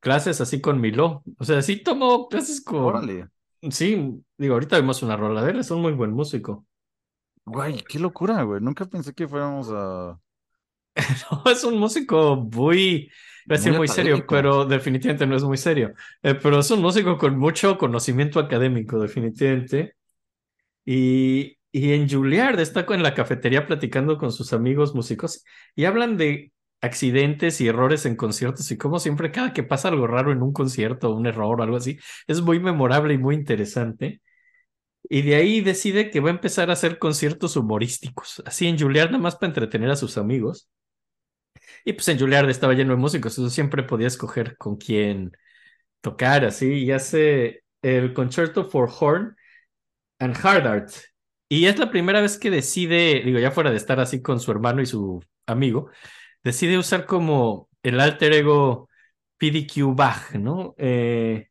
clases 0.00 0.40
así 0.40 0.60
con 0.60 0.80
Milo. 0.80 1.24
O 1.38 1.44
sea, 1.44 1.62
sí 1.62 1.82
tomó 1.82 2.28
clases 2.28 2.60
con. 2.62 2.84
Órale. 2.84 3.28
Sí, 3.70 4.22
digo, 4.38 4.54
ahorita 4.54 4.78
vimos 4.78 5.02
una 5.02 5.16
rola 5.16 5.42
de 5.44 5.50
él, 5.52 5.58
es 5.60 5.70
un 5.70 5.82
muy 5.82 5.92
buen 5.92 6.12
músico. 6.12 6.65
Güey, 7.46 7.82
qué 7.84 7.98
locura, 7.98 8.42
güey. 8.42 8.60
Nunca 8.60 8.84
pensé 8.86 9.12
que 9.14 9.28
fuéramos 9.28 9.68
a. 9.70 10.20
No, 11.30 11.50
es 11.52 11.64
un 11.64 11.78
músico 11.78 12.36
muy, 12.36 13.10
a 13.48 13.54
decir 13.54 13.72
Muy 13.72 13.78
muy 13.80 13.88
serio, 13.88 14.26
pero 14.28 14.64
definitivamente 14.66 15.26
no 15.26 15.36
es 15.36 15.44
muy 15.44 15.56
serio. 15.58 15.94
Eh, 16.22 16.34
pero 16.36 16.60
es 16.60 16.70
un 16.70 16.82
músico 16.82 17.18
con 17.18 17.38
mucho 17.38 17.78
conocimiento 17.78 18.40
académico, 18.40 18.98
definitivamente. 19.00 19.94
Y, 20.84 21.58
y 21.72 21.92
en 21.94 22.08
Juilliard 22.08 22.60
está 22.60 22.86
en 22.90 23.02
la 23.02 23.14
cafetería 23.14 23.66
platicando 23.66 24.18
con 24.18 24.32
sus 24.32 24.52
amigos 24.52 24.94
músicos 24.94 25.44
y 25.76 25.84
hablan 25.86 26.16
de 26.16 26.52
accidentes 26.82 27.60
y 27.60 27.68
errores 27.68 28.06
en 28.06 28.16
conciertos 28.16 28.70
y 28.70 28.78
como 28.78 28.98
siempre 29.00 29.32
cada 29.32 29.52
que 29.54 29.62
pasa 29.64 29.88
algo 29.88 30.06
raro 30.06 30.32
en 30.32 30.42
un 30.42 30.52
concierto, 30.52 31.14
un 31.14 31.26
error 31.26 31.60
o 31.60 31.64
algo 31.64 31.76
así, 31.76 31.98
es 32.28 32.42
muy 32.42 32.60
memorable 32.60 33.14
y 33.14 33.18
muy 33.18 33.34
interesante. 33.36 34.22
Y 35.08 35.22
de 35.22 35.36
ahí 35.36 35.60
decide 35.60 36.10
que 36.10 36.20
va 36.20 36.30
a 36.30 36.32
empezar 36.32 36.70
a 36.70 36.72
hacer 36.74 36.98
conciertos 36.98 37.56
humorísticos, 37.56 38.42
así 38.46 38.66
en 38.66 38.78
Juilliard 38.78 39.10
nada 39.10 39.22
más 39.22 39.36
para 39.36 39.48
entretener 39.48 39.90
a 39.90 39.96
sus 39.96 40.18
amigos. 40.18 40.68
Y 41.84 41.92
pues 41.92 42.08
en 42.08 42.18
Juilliard 42.18 42.50
estaba 42.50 42.74
lleno 42.74 42.90
de 42.92 42.98
músicos, 42.98 43.32
eso 43.32 43.48
siempre 43.50 43.84
podía 43.84 44.08
escoger 44.08 44.56
con 44.56 44.76
quién 44.76 45.36
tocar, 46.00 46.44
así, 46.44 46.72
y 46.84 46.92
hace 46.92 47.62
el 47.82 48.12
Concerto 48.14 48.68
for 48.68 48.90
Horn 48.98 49.36
and 50.18 50.36
Hard 50.42 50.66
Art. 50.66 50.90
Y 51.48 51.66
es 51.66 51.78
la 51.78 51.90
primera 51.90 52.20
vez 52.20 52.38
que 52.38 52.50
decide, 52.50 53.22
digo, 53.24 53.38
ya 53.38 53.52
fuera 53.52 53.70
de 53.70 53.76
estar 53.76 54.00
así 54.00 54.20
con 54.22 54.40
su 54.40 54.50
hermano 54.50 54.82
y 54.82 54.86
su 54.86 55.22
amigo, 55.46 55.90
decide 56.42 56.78
usar 56.78 57.06
como 57.06 57.68
el 57.82 58.00
alter 58.00 58.32
ego 58.32 58.88
PDQ 59.38 59.94
Bach, 59.94 60.34
¿no? 60.34 60.74
Eh, 60.78 61.48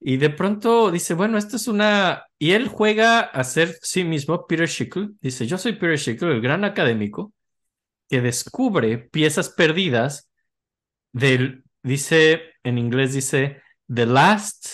y 0.00 0.18
de 0.18 0.30
pronto 0.30 0.90
dice, 0.90 1.14
bueno, 1.14 1.38
esto 1.38 1.56
es 1.56 1.66
una... 1.66 2.26
Y 2.44 2.52
él 2.52 2.68
juega 2.68 3.20
a 3.20 3.42
ser 3.42 3.78
sí 3.80 4.04
mismo 4.04 4.46
Peter 4.46 4.68
Schickle. 4.68 5.12
Dice, 5.22 5.46
yo 5.46 5.56
soy 5.56 5.72
Peter 5.72 5.98
Schickle, 5.98 6.30
el 6.30 6.42
gran 6.42 6.62
académico, 6.62 7.32
que 8.06 8.20
descubre 8.20 8.98
piezas 8.98 9.48
perdidas 9.48 10.30
del, 11.10 11.64
dice, 11.82 12.42
en 12.62 12.76
inglés 12.76 13.14
dice, 13.14 13.62
The 13.90 14.04
Last 14.04 14.66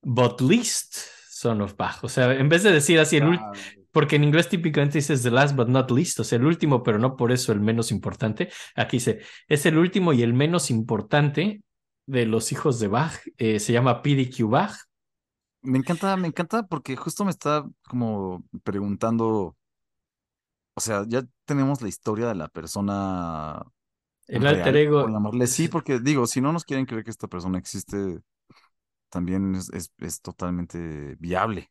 but 0.00 0.40
Least 0.40 0.96
Son 1.30 1.60
of 1.60 1.76
Bach. 1.76 2.02
O 2.02 2.08
sea, 2.08 2.32
en 2.32 2.48
vez 2.48 2.64
de 2.64 2.72
decir 2.72 2.98
así, 2.98 3.18
el 3.18 3.28
último 3.28 3.52
porque 3.92 4.16
en 4.16 4.24
inglés 4.24 4.48
típicamente 4.48 4.98
dices 4.98 5.22
the 5.22 5.30
last 5.30 5.54
but 5.54 5.68
not 5.68 5.92
least, 5.92 6.18
o 6.18 6.24
sea, 6.24 6.38
el 6.38 6.46
último, 6.46 6.82
pero 6.82 6.98
no 6.98 7.14
por 7.16 7.30
eso 7.30 7.52
el 7.52 7.60
menos 7.60 7.92
importante. 7.92 8.48
Aquí 8.74 8.96
dice, 8.96 9.20
es 9.46 9.64
el 9.64 9.78
último 9.78 10.12
y 10.12 10.24
el 10.24 10.34
menos 10.34 10.72
importante 10.72 11.62
de 12.04 12.26
los 12.26 12.50
hijos 12.50 12.80
de 12.80 12.88
Bach, 12.88 13.20
eh, 13.36 13.60
se 13.60 13.72
llama 13.72 14.02
PDQ 14.02 14.48
Bach. 14.48 14.74
Me 15.62 15.78
encanta, 15.78 16.16
me 16.16 16.28
encanta 16.28 16.64
porque 16.64 16.96
justo 16.96 17.24
me 17.24 17.30
está 17.30 17.64
como 17.88 18.44
preguntando, 18.64 19.56
o 20.74 20.80
sea, 20.80 21.04
ya 21.06 21.22
tenemos 21.44 21.82
la 21.82 21.88
historia 21.88 22.28
de 22.28 22.34
la 22.34 22.48
persona. 22.48 23.62
El 24.26 24.46
alter 24.46 24.76
ego. 24.76 25.02
Por 25.02 25.12
llamarle 25.12 25.46
sí, 25.46 25.68
porque 25.68 26.00
digo, 26.00 26.26
si 26.26 26.40
no 26.40 26.52
nos 26.52 26.64
quieren 26.64 26.86
creer 26.86 27.04
que 27.04 27.10
esta 27.10 27.28
persona 27.28 27.58
existe, 27.58 28.20
también 29.10 29.54
es, 29.54 29.70
es, 29.70 29.92
es 29.98 30.20
totalmente 30.20 31.16
viable. 31.18 31.70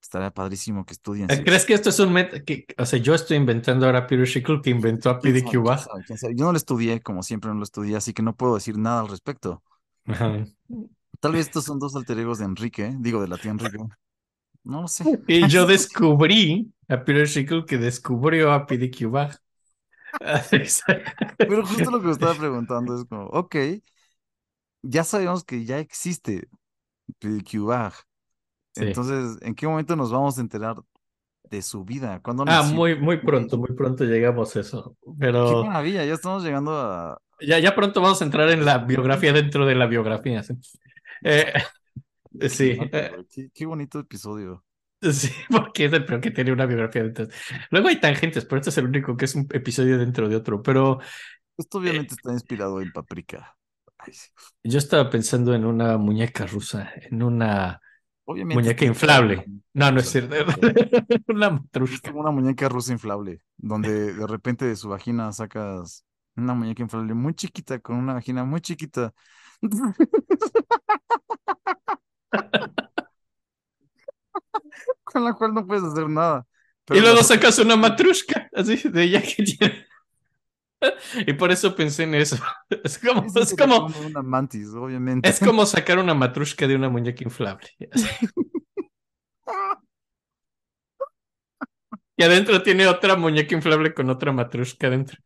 Estaría 0.00 0.30
padrísimo 0.30 0.84
que 0.84 0.92
estudien. 0.94 1.26
¿Crees 1.26 1.64
que 1.64 1.74
esto 1.74 1.90
es 1.90 1.98
un 1.98 2.12
método? 2.12 2.40
O 2.78 2.86
sea, 2.86 2.98
yo 2.98 3.14
estoy 3.14 3.36
inventando 3.36 3.86
ahora 3.86 4.00
a 4.00 4.06
Peter 4.06 4.26
Schickle 4.26 4.60
que 4.62 4.70
inventó 4.70 5.10
a 5.10 5.18
PDQ. 5.20 5.52
Yo 6.34 6.44
no 6.44 6.52
lo 6.52 6.56
estudié, 6.56 7.00
como 7.00 7.22
siempre 7.22 7.50
no 7.50 7.56
lo 7.56 7.64
estudié, 7.64 7.96
así 7.96 8.12
que 8.12 8.22
no 8.22 8.36
puedo 8.36 8.54
decir 8.54 8.78
nada 8.78 9.00
al 9.00 9.08
respecto. 9.08 9.62
Tal 11.20 11.32
vez 11.32 11.46
estos 11.46 11.64
son 11.64 11.78
dos 11.78 11.94
alter 11.96 12.18
egos 12.18 12.38
de 12.38 12.44
Enrique, 12.44 12.94
digo, 12.98 13.20
de 13.20 13.28
la 13.28 13.38
tía 13.38 13.50
Enrique. 13.50 13.78
No 14.64 14.82
lo 14.82 14.88
sé. 14.88 15.04
Y 15.26 15.48
yo 15.48 15.66
descubrí 15.66 16.72
a 16.88 17.04
Peter 17.04 17.26
Schickle 17.26 17.64
que 17.64 17.78
descubrió 17.78 18.52
a 18.52 18.66
PDQ 18.66 19.10
Bach. 19.10 19.36
Pero 21.38 21.66
justo 21.66 21.90
lo 21.90 22.00
que 22.00 22.06
me 22.06 22.12
estaba 22.12 22.34
preguntando 22.34 22.96
es 22.96 23.04
como, 23.04 23.26
ok, 23.26 23.56
ya 24.82 25.04
sabemos 25.04 25.44
que 25.44 25.64
ya 25.64 25.78
existe 25.78 26.48
PDQ 27.18 27.64
Bach 27.64 28.08
entonces, 28.86 29.38
¿en 29.42 29.54
qué 29.54 29.66
momento 29.66 29.96
nos 29.96 30.10
vamos 30.10 30.38
a 30.38 30.40
enterar 30.40 30.76
de 31.50 31.62
su 31.62 31.84
vida? 31.84 32.20
¿Cuándo 32.22 32.44
ah, 32.46 32.62
muy, 32.62 32.98
muy 32.98 33.18
pronto, 33.18 33.58
muy 33.58 33.74
pronto 33.74 34.04
llegamos 34.04 34.54
a 34.56 34.60
eso. 34.60 34.96
Pero... 35.18 35.62
Qué 35.62 35.68
maravilla, 35.68 36.04
ya 36.04 36.14
estamos 36.14 36.44
llegando 36.44 36.72
a... 36.72 37.20
Ya, 37.40 37.58
ya 37.58 37.74
pronto 37.74 38.00
vamos 38.00 38.20
a 38.20 38.24
entrar 38.24 38.50
en 38.50 38.64
la 38.64 38.78
biografía 38.78 39.32
dentro 39.32 39.64
de 39.64 39.74
la 39.74 39.86
biografía. 39.86 40.42
Sí, 40.42 40.54
eh, 41.22 41.52
sí. 42.48 42.78
Qué, 43.54 43.66
bonito 43.66 44.00
episodio. 44.00 44.64
Sí, 45.00 45.30
porque 45.50 45.86
es 45.86 45.92
el 45.92 46.04
peor 46.04 46.20
que 46.20 46.30
tiene 46.30 46.52
una 46.52 46.66
biografía 46.66 47.02
dentro. 47.02 47.28
Luego 47.70 47.88
hay 47.88 48.00
tangentes, 48.00 48.44
pero 48.44 48.58
este 48.58 48.70
es 48.70 48.78
el 48.78 48.86
único 48.86 49.16
que 49.16 49.24
es 49.24 49.34
un 49.34 49.46
episodio 49.52 49.98
dentro 49.98 50.28
de 50.28 50.36
otro. 50.36 50.62
Pero. 50.62 50.98
Esto 51.56 51.78
obviamente 51.78 52.14
está 52.14 52.32
inspirado 52.32 52.80
en 52.80 52.92
Paprika. 52.92 53.56
Yo 54.62 54.78
estaba 54.78 55.10
pensando 55.10 55.54
en 55.54 55.64
una 55.64 55.98
muñeca 55.98 56.46
rusa, 56.46 56.92
en 56.94 57.20
una 57.22 57.80
Muñeca 58.34 58.84
inflable. 58.84 59.44
No, 59.72 59.90
no 59.90 60.00
es 60.00 60.10
cierto. 60.10 60.34
una 61.28 61.50
matrushka. 61.50 62.12
una 62.12 62.30
muñeca 62.30 62.68
rusa 62.68 62.92
inflable, 62.92 63.40
donde 63.56 64.12
de 64.12 64.26
repente 64.26 64.66
de 64.66 64.76
su 64.76 64.88
vagina 64.88 65.32
sacas 65.32 66.04
una 66.36 66.54
muñeca 66.54 66.82
inflable 66.82 67.14
muy 67.14 67.34
chiquita, 67.34 67.78
con 67.78 67.96
una 67.96 68.14
vagina 68.14 68.44
muy 68.44 68.60
chiquita. 68.60 69.14
con 75.04 75.24
la 75.24 75.34
cual 75.34 75.54
no 75.54 75.66
puedes 75.66 75.84
hacer 75.84 76.08
nada. 76.08 76.46
y 76.90 77.00
luego 77.00 77.22
sacas 77.22 77.58
una 77.58 77.76
matrushka, 77.76 78.48
así, 78.54 78.76
de 78.88 79.02
ella 79.02 79.22
que 79.22 79.42
tiene. 79.42 79.86
Y 81.26 81.32
por 81.32 81.50
eso 81.50 81.74
pensé 81.74 82.04
en 82.04 82.14
eso. 82.14 82.36
Es 82.84 82.98
como, 82.98 83.26
es 83.34 83.54
como 83.56 83.86
una 84.06 84.22
mantis, 84.22 84.68
obviamente. 84.68 85.28
Es 85.28 85.40
como 85.40 85.66
sacar 85.66 85.98
una 85.98 86.14
matrushka 86.14 86.66
de 86.66 86.76
una 86.76 86.88
muñeca 86.88 87.24
inflable. 87.24 87.68
Y 92.16 92.24
adentro 92.24 92.60
tiene 92.64 92.88
otra 92.88 93.14
muñeca 93.14 93.54
inflable 93.54 93.94
con 93.94 94.10
otra 94.10 94.32
matrushka 94.32 94.88
adentro. 94.88 95.18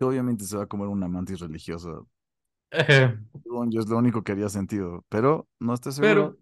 Obviamente 0.00 0.44
se 0.44 0.56
va 0.56 0.64
a 0.64 0.66
comer 0.66 0.88
una 0.88 1.08
mantis 1.08 1.40
religiosa. 1.40 1.90
es 2.70 3.88
lo 3.88 3.98
único 3.98 4.22
que 4.22 4.32
haría 4.32 4.48
sentido, 4.48 5.04
pero 5.08 5.48
no 5.58 5.74
estoy 5.74 5.92
seguro. 5.92 6.38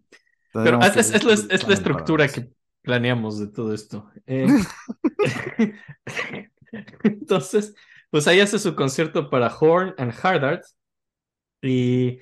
Pero, 0.52 0.80
es, 0.80 0.96
es, 0.96 1.24
la, 1.24 1.32
es 1.32 1.68
la 1.68 1.74
estructura 1.74 2.28
que 2.28 2.50
planeamos 2.82 3.38
de 3.38 3.48
todo 3.48 3.74
esto. 3.74 4.10
Eh, 4.26 4.46
entonces, 7.02 7.74
pues 8.10 8.26
ahí 8.26 8.40
hace 8.40 8.58
su 8.58 8.74
concierto 8.74 9.30
para 9.30 9.54
Horn 9.54 9.94
and 9.98 10.14
Hard 10.22 10.44
Art 10.44 10.64
y 11.62 12.20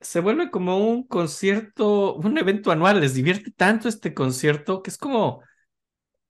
se 0.00 0.20
vuelve 0.20 0.50
como 0.50 0.78
un 0.86 1.06
concierto, 1.06 2.14
un 2.14 2.36
evento 2.38 2.70
anual. 2.70 3.00
Les 3.00 3.14
divierte 3.14 3.50
tanto 3.50 3.88
este 3.88 4.14
concierto 4.14 4.82
que 4.82 4.90
es 4.90 4.98
como. 4.98 5.42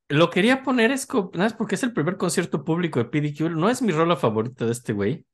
Lo 0.09 0.31
quería 0.31 0.63
poner 0.63 0.91
es 0.91 1.07
porque 1.07 1.75
es 1.77 1.83
el 1.83 1.93
primer 1.93 2.17
concierto 2.17 2.65
público 2.65 2.99
de 2.99 3.07
PDQ. 3.07 3.51
No 3.51 3.71
es 3.71 3.83
mi 3.83 3.93
rola 3.93 4.17
favorita 4.17 4.67
de 4.67 4.73
este 4.73 4.93
güey. 4.93 5.27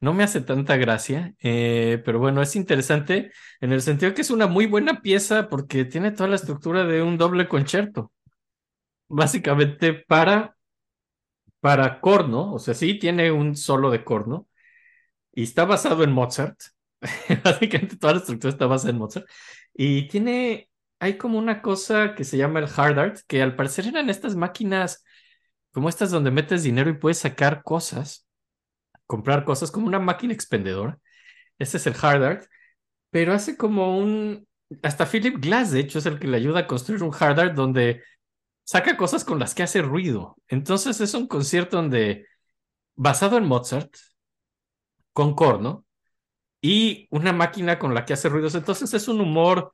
No 0.00 0.12
me 0.12 0.24
hace 0.24 0.40
tanta 0.42 0.76
gracia, 0.76 1.34
eh, 1.40 2.02
pero 2.04 2.18
bueno, 2.18 2.42
es 2.42 2.54
interesante 2.54 3.32
en 3.60 3.72
el 3.72 3.80
sentido 3.82 4.14
que 4.14 4.20
es 4.22 4.30
una 4.30 4.46
muy 4.46 4.66
buena 4.66 5.00
pieza 5.00 5.48
porque 5.48 5.84
tiene 5.86 6.12
toda 6.12 6.28
la 6.28 6.36
estructura 6.36 6.84
de 6.84 7.02
un 7.02 7.16
doble 7.18 7.48
concierto. 7.48 8.12
Básicamente 9.08 9.94
para, 9.94 10.56
para 11.60 12.00
corno, 12.00 12.52
o 12.54 12.58
sea, 12.58 12.74
sí 12.74 12.98
tiene 12.98 13.30
un 13.32 13.56
solo 13.56 13.90
de 13.90 14.04
corno 14.04 14.48
y 15.32 15.44
está 15.44 15.64
basado 15.64 16.04
en 16.04 16.12
Mozart. 16.12 16.58
Básicamente 17.44 17.96
toda 17.96 18.14
la 18.14 18.20
estructura 18.20 18.52
está 18.52 18.66
basada 18.66 18.90
en 18.90 18.98
Mozart. 18.98 19.26
Y 19.74 20.08
tiene, 20.08 20.70
hay 20.98 21.18
como 21.18 21.38
una 21.38 21.62
cosa 21.62 22.14
que 22.14 22.24
se 22.24 22.36
llama 22.36 22.60
el 22.60 22.68
hard 22.74 22.98
art, 22.98 23.18
que 23.26 23.42
al 23.42 23.56
parecer 23.56 23.86
eran 23.86 24.10
estas 24.10 24.36
máquinas 24.36 25.04
como 25.72 25.88
estas 25.88 26.10
donde 26.10 26.30
metes 26.30 26.62
dinero 26.62 26.90
y 26.90 26.94
puedes 26.94 27.18
sacar 27.18 27.62
cosas 27.62 28.26
comprar 29.06 29.44
cosas 29.44 29.70
como 29.70 29.86
una 29.86 29.98
máquina 29.98 30.34
expendedora. 30.34 30.98
Este 31.58 31.78
es 31.78 31.86
el 31.86 31.94
hard 32.00 32.22
art, 32.22 32.44
pero 33.10 33.32
hace 33.32 33.56
como 33.56 33.98
un... 33.98 34.46
Hasta 34.82 35.06
Philip 35.06 35.38
Glass, 35.38 35.70
de 35.70 35.80
hecho, 35.80 36.00
es 36.00 36.06
el 36.06 36.18
que 36.18 36.26
le 36.26 36.36
ayuda 36.36 36.60
a 36.60 36.66
construir 36.66 37.02
un 37.02 37.14
hard 37.18 37.38
art 37.38 37.54
donde 37.54 38.02
saca 38.64 38.96
cosas 38.96 39.24
con 39.24 39.38
las 39.38 39.54
que 39.54 39.62
hace 39.62 39.80
ruido. 39.80 40.36
Entonces 40.48 41.00
es 41.00 41.14
un 41.14 41.28
concierto 41.28 41.76
donde, 41.76 42.26
basado 42.96 43.38
en 43.38 43.44
Mozart, 43.46 43.94
con 45.12 45.34
corno, 45.34 45.84
y 46.60 47.06
una 47.10 47.32
máquina 47.32 47.78
con 47.78 47.94
la 47.94 48.04
que 48.04 48.12
hace 48.12 48.28
ruidos. 48.28 48.56
Entonces 48.56 48.92
es 48.92 49.06
un 49.06 49.20
humor, 49.20 49.72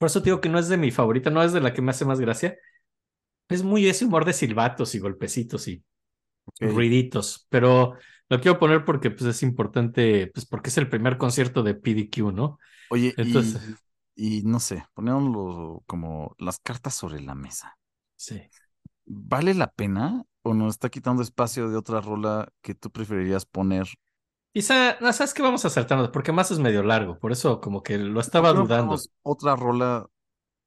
por 0.00 0.06
eso 0.06 0.20
digo 0.20 0.40
que 0.40 0.48
no 0.48 0.58
es 0.58 0.68
de 0.68 0.78
mi 0.78 0.90
favorita, 0.90 1.28
no 1.28 1.42
es 1.42 1.52
de 1.52 1.60
la 1.60 1.74
que 1.74 1.82
me 1.82 1.90
hace 1.90 2.06
más 2.06 2.18
gracia. 2.20 2.56
Es 3.50 3.62
muy 3.62 3.86
ese 3.86 4.06
humor 4.06 4.24
de 4.24 4.32
silbatos 4.32 4.94
y 4.94 4.98
golpecitos 4.98 5.68
y 5.68 5.84
ruiditos, 6.58 7.46
pero 7.50 7.98
lo 8.30 8.40
quiero 8.40 8.58
poner 8.58 8.86
porque 8.86 9.10
pues, 9.10 9.24
es 9.28 9.42
importante, 9.42 10.28
pues 10.32 10.46
porque 10.46 10.70
es 10.70 10.78
el 10.78 10.88
primer 10.88 11.18
concierto 11.18 11.62
de 11.62 11.74
PDQ, 11.74 12.32
¿no? 12.32 12.58
Oye, 12.88 13.12
Entonces... 13.18 13.60
y, 14.14 14.40
no 14.42 14.58
sé, 14.58 14.86
ponémoslo 14.94 15.82
como 15.84 16.34
las 16.38 16.58
cartas 16.60 16.94
sobre 16.94 17.20
la 17.20 17.34
mesa. 17.34 17.76
Sí. 18.16 18.40
¿Vale 19.04 19.52
la 19.52 19.70
pena 19.70 20.24
o 20.40 20.54
nos 20.54 20.76
está 20.76 20.88
quitando 20.88 21.22
espacio 21.22 21.68
de 21.68 21.76
otra 21.76 22.00
rola 22.00 22.50
que 22.62 22.74
tú 22.74 22.90
preferirías 22.90 23.44
poner? 23.44 23.86
Quizá, 24.52 24.98
no, 25.00 25.12
sabes 25.12 25.32
que 25.32 25.42
vamos 25.42 25.64
a 25.64 25.70
saltarnos, 25.70 26.10
porque 26.10 26.32
más 26.32 26.50
es 26.50 26.58
medio 26.58 26.82
largo, 26.82 27.18
por 27.18 27.30
eso 27.32 27.60
como 27.60 27.82
que 27.82 27.98
lo 27.98 28.20
estaba 28.20 28.52
dudando. 28.52 28.96
Otra 29.22 29.54
rola 29.56 30.06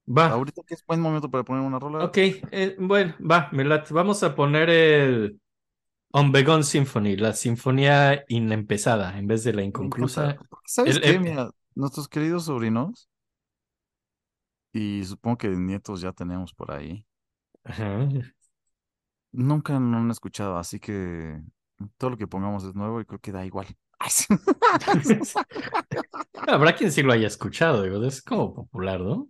Va. 0.05 0.27
Ahorita 0.27 0.63
que 0.67 0.73
es 0.73 0.85
buen 0.85 0.99
momento 0.99 1.31
para 1.31 1.43
poner 1.43 1.63
una 1.63 1.79
rola. 1.79 2.05
Ok, 2.05 2.17
eh, 2.17 2.75
bueno, 2.79 3.15
va, 3.19 3.49
me 3.53 3.63
late. 3.63 3.93
Vamos 3.93 4.21
a 4.23 4.35
poner 4.35 4.69
el 4.69 5.39
Onbegon 6.11 6.63
Symphony, 6.63 7.15
la 7.17 7.33
sinfonía 7.33 8.23
inempezada 8.27 9.17
en 9.17 9.27
vez 9.27 9.43
de 9.43 9.53
la 9.53 9.63
inconclusa. 9.63 10.37
¿Sabes 10.65 10.95
El- 10.97 11.03
qué? 11.03 11.11
el- 11.11 11.19
Mira, 11.21 11.51
nuestros 11.75 12.07
queridos 12.09 12.45
sobrinos, 12.45 13.09
y 14.71 15.03
supongo 15.05 15.37
que 15.37 15.47
nietos 15.49 16.01
ya 16.01 16.11
tenemos 16.11 16.53
por 16.53 16.71
ahí, 16.71 17.05
Ajá. 17.65 18.07
nunca 19.31 19.73
lo 19.79 19.97
han 19.97 20.11
escuchado, 20.11 20.57
así 20.57 20.79
que 20.79 21.41
todo 21.97 22.11
lo 22.11 22.17
que 22.17 22.27
pongamos 22.27 22.63
es 22.65 22.75
nuevo 22.75 23.01
y 23.01 23.05
creo 23.05 23.19
que 23.19 23.31
da 23.31 23.45
igual. 23.45 23.67
Habrá 26.47 26.75
quien 26.75 26.91
sí 26.91 27.01
lo 27.03 27.13
haya 27.13 27.27
escuchado, 27.27 27.83
digo, 27.83 28.03
es 28.05 28.21
como 28.21 28.53
popular, 28.53 28.99
¿no? 29.01 29.29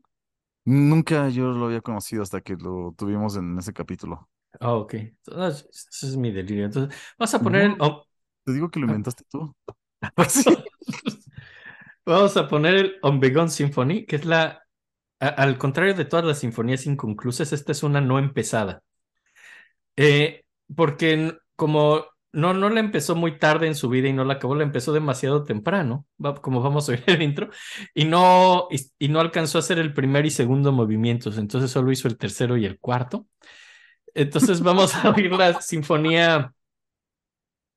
Nunca 0.65 1.29
yo 1.29 1.51
lo 1.51 1.65
había 1.67 1.79
conocido 1.81 2.21
hasta 2.23 2.41
que 2.41 2.55
lo 2.55 2.93
tuvimos 2.97 3.35
en 3.37 3.57
ese 3.57 3.73
capítulo. 3.73 4.29
Ah, 4.59 4.73
ok. 4.75 4.93
Entonces, 4.95 5.67
ese 5.91 6.07
es 6.07 6.17
mi 6.17 6.31
delirio. 6.31 6.65
Entonces, 6.65 6.97
vamos 7.17 7.33
a 7.33 7.43
poner 7.43 7.61
el. 7.63 7.77
Te 8.45 8.53
digo 8.53 8.69
que 8.69 8.79
lo 8.79 8.85
inventaste 8.87 9.23
tú. 9.29 9.55
Vamos 12.05 12.37
a 12.37 12.47
poner 12.47 12.75
el 12.75 12.93
Onbegon 13.01 13.49
Symphony, 13.49 14.05
que 14.05 14.17
es 14.17 14.25
la, 14.25 14.63
a- 15.19 15.27
al 15.29 15.57
contrario 15.57 15.93
de 15.95 16.05
todas 16.05 16.25
las 16.25 16.39
sinfonías 16.39 16.85
inconclusas, 16.87 17.53
esta 17.53 17.71
es 17.73 17.83
una 17.83 18.01
no 18.01 18.19
empezada. 18.19 18.83
Eh, 19.95 20.43
porque 20.75 21.33
como 21.55 22.05
no, 22.33 22.53
no 22.53 22.69
la 22.69 22.79
empezó 22.79 23.15
muy 23.15 23.37
tarde 23.37 23.67
en 23.67 23.75
su 23.75 23.89
vida 23.89 24.07
y 24.09 24.13
no 24.13 24.25
la 24.25 24.33
acabó, 24.33 24.55
la 24.55 24.63
empezó 24.63 24.91
demasiado 24.91 25.43
temprano, 25.43 26.05
como 26.41 26.61
vamos 26.61 26.89
a 26.89 26.93
oír 26.93 27.03
el 27.07 27.21
intro, 27.21 27.49
y 27.93 28.05
no, 28.05 28.67
y, 28.71 28.81
y 28.99 29.07
no 29.07 29.19
alcanzó 29.19 29.57
a 29.57 29.61
hacer 29.61 29.79
el 29.79 29.93
primer 29.93 30.25
y 30.25 30.31
segundo 30.31 30.71
movimientos, 30.71 31.37
entonces 31.37 31.71
solo 31.71 31.91
hizo 31.91 32.07
el 32.07 32.17
tercero 32.17 32.57
y 32.57 32.65
el 32.65 32.79
cuarto. 32.79 33.27
Entonces 34.13 34.61
vamos 34.61 34.93
a 34.95 35.09
oír 35.11 35.31
la 35.31 35.59
sinfonía 35.61 36.53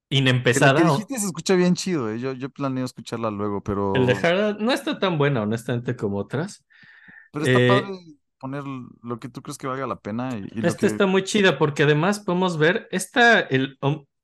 Que 0.08 0.16
la 0.16 0.20
inempezada. 0.20 0.80
que 1.08 1.18
se 1.18 1.26
escucha 1.26 1.54
bien 1.54 1.74
chido, 1.74 2.10
¿eh? 2.10 2.18
Yo, 2.18 2.32
yo 2.32 2.50
planeo 2.50 2.84
escucharla 2.84 3.30
luego, 3.30 3.62
pero, 3.62 3.94
El 3.94 4.06
de 4.06 4.56
no 4.58 4.72
está 4.72 4.98
tan 4.98 5.18
buena, 5.18 5.42
honestamente, 5.42 5.96
como 5.96 6.18
otras. 6.18 6.64
pero 7.32 7.44
está 7.44 7.60
eh, 7.60 7.68
padre 7.68 7.98
poner 8.38 8.64
lo 9.02 9.18
que 9.18 9.28
tú 9.28 9.42
crees 9.42 9.58
que 9.58 9.66
valga 9.66 9.86
la 9.86 9.98
pena 9.98 10.36
y, 10.36 10.46
y 10.54 10.66
Esta 10.66 10.80
que... 10.80 10.86
está 10.86 11.06
muy 11.06 11.24
chida 11.24 11.58
porque 11.58 11.84
además 11.84 12.20
podemos 12.20 12.58
ver, 12.58 12.86
esta, 12.90 13.40
el, 13.40 13.78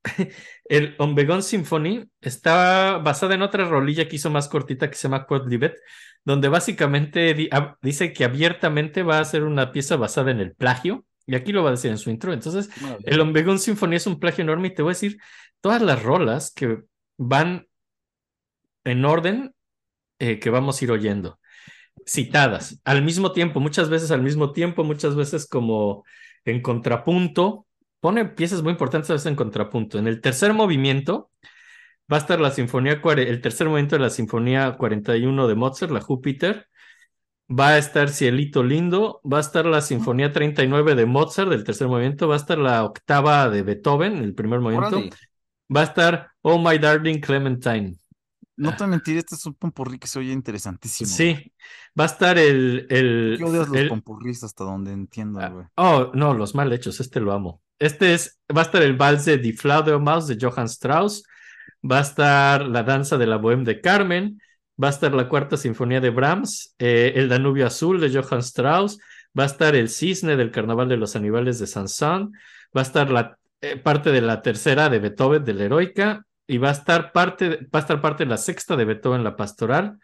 el 0.65 0.95
Ombegon 0.99 1.43
Symphony 1.43 2.05
está 2.21 2.99
basada 2.99 3.35
en 3.35 3.43
otra 3.43 3.65
rolilla 3.69 4.09
que 4.09 4.17
hizo 4.17 4.31
más 4.31 4.49
cortita 4.49 4.91
que 4.91 4.97
se 4.97 5.05
llama 5.09 5.27
Quod 5.27 5.49
Libet, 5.49 5.77
donde 6.25 6.49
básicamente 6.49 7.35
di- 7.35 7.51
dice 7.83 8.13
que 8.13 8.25
abiertamente 8.25 9.03
va 9.03 9.19
a 9.21 9.25
ser 9.25 9.45
una 9.45 9.73
pieza 9.73 9.97
basada 9.97 10.31
en 10.31 10.41
el 10.41 10.55
plagio, 10.55 11.05
y 11.27 11.37
aquí 11.37 11.53
lo 11.53 11.63
va 11.63 11.69
a 11.71 11.73
decir 11.73 11.91
en 11.91 11.99
su 11.99 12.11
intro. 12.11 12.33
Entonces, 12.33 12.69
el 13.05 13.21
Ombegon 13.21 13.59
Symphony 13.59 13.95
es 13.97 14.07
un 14.07 14.19
plagio 14.19 14.43
enorme 14.43 14.69
y 14.69 14.75
te 14.75 14.83
voy 14.83 14.91
a 14.91 14.95
decir 14.95 15.19
todas 15.61 15.81
las 15.83 16.03
rolas 16.03 16.53
que 16.53 16.83
van 17.17 17.67
en 18.85 19.05
orden 19.05 19.55
eh, 20.19 20.39
que 20.41 20.51
vamos 20.51 20.81
a 20.81 20.85
ir 20.85 20.93
oyendo, 20.93 21.41
citadas 22.07 22.81
al 22.85 23.03
mismo 23.03 23.33
tiempo, 23.33 23.61
muchas 23.61 23.91
veces 23.91 24.11
al 24.11 24.23
mismo 24.23 24.53
tiempo, 24.53 24.85
muchas 24.85 25.17
veces 25.17 25.49
como 25.49 26.05
en 26.45 26.63
contrapunto. 26.63 27.67
Pone 28.03 28.25
piezas 28.25 28.63
muy 28.63 28.73
importantes 28.73 29.11
a 29.11 29.13
veces 29.13 29.27
en 29.27 29.37
contrapunto. 29.37 29.97
En 29.97 30.09
el 30.09 30.21
tercer 30.21 30.53
movimiento 30.55 31.31
va 32.13 32.17
a 32.17 32.19
estar 32.19 32.41
la 32.41 32.51
sinfonía, 32.51 33.01
el 33.01 33.41
tercer 33.41 33.69
movimiento 33.69 33.95
de 33.95 34.03
la 34.03 34.11
sinfonía 34.11 34.77
41 34.77 35.47
de 35.47 35.55
Mozart, 35.55 35.93
la 35.93 36.01
Júpiter. 36.01 36.67
Va 37.49 37.69
a 37.69 37.79
estar 37.79 38.09
Cielito 38.09 38.65
Lindo, 38.65 39.21
va 39.25 39.37
a 39.37 39.41
estar 39.41 39.67
la 39.67 39.81
sinfonía 39.81 40.33
39 40.33 40.97
de 40.97 41.07
Mozart, 41.07 41.49
del 41.49 41.63
tercer 41.63 41.87
movimiento, 41.87 42.27
va 42.27 42.35
a 42.35 42.39
estar 42.39 42.59
la 42.59 42.83
octava 42.83 43.49
de 43.49 43.63
Beethoven, 43.63 44.17
el 44.17 44.35
primer 44.35 44.59
movimiento. 44.59 45.01
Va 45.75 45.83
a 45.83 45.85
estar 45.85 46.33
Oh 46.41 46.59
My 46.59 46.79
Darling 46.79 47.21
Clementine. 47.21 48.02
No 48.57 48.71
te 48.71 48.79
voy 48.79 48.85
a 48.85 48.91
mentir, 48.91 49.17
este 49.17 49.35
es 49.35 49.47
un 49.47 49.55
pompurrí 49.55 49.99
que 49.99 50.07
se 50.07 50.19
oye 50.19 50.33
interesantísimo. 50.33 51.09
Sí, 51.09 51.53
va 51.99 52.05
a 52.05 52.07
estar 52.07 52.39
el... 52.39 52.87
el, 52.91 53.37
¿Qué 53.39 53.45
odias 53.45 53.69
los 53.69 53.89
pompurris 53.89 54.45
hasta 54.45 54.65
donde 54.65 54.93
entiendo, 54.93 55.41
Ah, 55.41 55.49
güey? 55.49 55.67
Oh, 55.77 56.11
no, 56.15 56.35
los 56.35 56.55
mal 56.55 56.73
hechos, 56.73 57.01
este 57.01 57.21
lo 57.21 57.33
amo. 57.33 57.63
Este 57.79 58.15
es, 58.15 58.39
va 58.55 58.61
a 58.61 58.65
estar 58.65 58.83
el 58.83 58.97
vals 58.97 59.25
de 59.25 59.39
Die 59.39 59.55
Fledermaus 59.55 60.27
de 60.27 60.39
Johann 60.41 60.67
Strauss, 60.67 61.25
va 61.91 61.99
a 61.99 62.03
estar 62.03 62.67
la 62.67 62.83
danza 62.83 63.17
de 63.19 63.27
la 63.27 63.39
Bohème 63.39 63.65
de 63.65 63.81
Carmen, 63.81 64.41
va 64.83 64.89
a 64.89 64.91
estar 64.91 65.13
la 65.15 65.29
cuarta 65.29 65.57
sinfonía 65.57 66.01
de 66.01 66.11
Brahms, 66.11 66.75
eh, 66.79 67.15
el 67.17 67.29
Danubio 67.29 67.67
Azul 67.67 68.01
de 68.01 68.11
Johann 68.11 68.41
Strauss, 68.41 68.99
va 69.39 69.45
a 69.45 69.47
estar 69.47 69.75
el 69.75 69.89
Cisne 69.89 70.37
del 70.37 70.51
Carnaval 70.51 70.89
de 70.89 70.97
los 70.97 71.17
Aníbales 71.17 71.59
de 71.59 71.67
Sansón, 71.67 72.33
va 72.77 72.83
a 72.83 72.85
estar 72.85 73.11
la 73.11 73.39
eh, 73.61 73.77
parte 73.77 74.13
de 74.13 74.21
la 74.21 74.43
tercera 74.43 74.89
de 74.89 74.99
Beethoven 74.99 75.45
de 75.45 75.55
la 75.55 75.65
Heroica 75.65 76.27
y 76.47 76.59
va 76.59 76.69
a 76.71 76.73
estar 76.73 77.13
parte, 77.13 77.49
va 77.75 77.79
a 77.79 77.83
estar 77.83 78.01
parte 78.01 78.25
de 78.25 78.31
la 78.31 78.37
sexta 78.37 78.77
de 78.77 78.85
Beethoven 78.85 79.25
la 79.25 79.37
Pastoral 79.37 79.99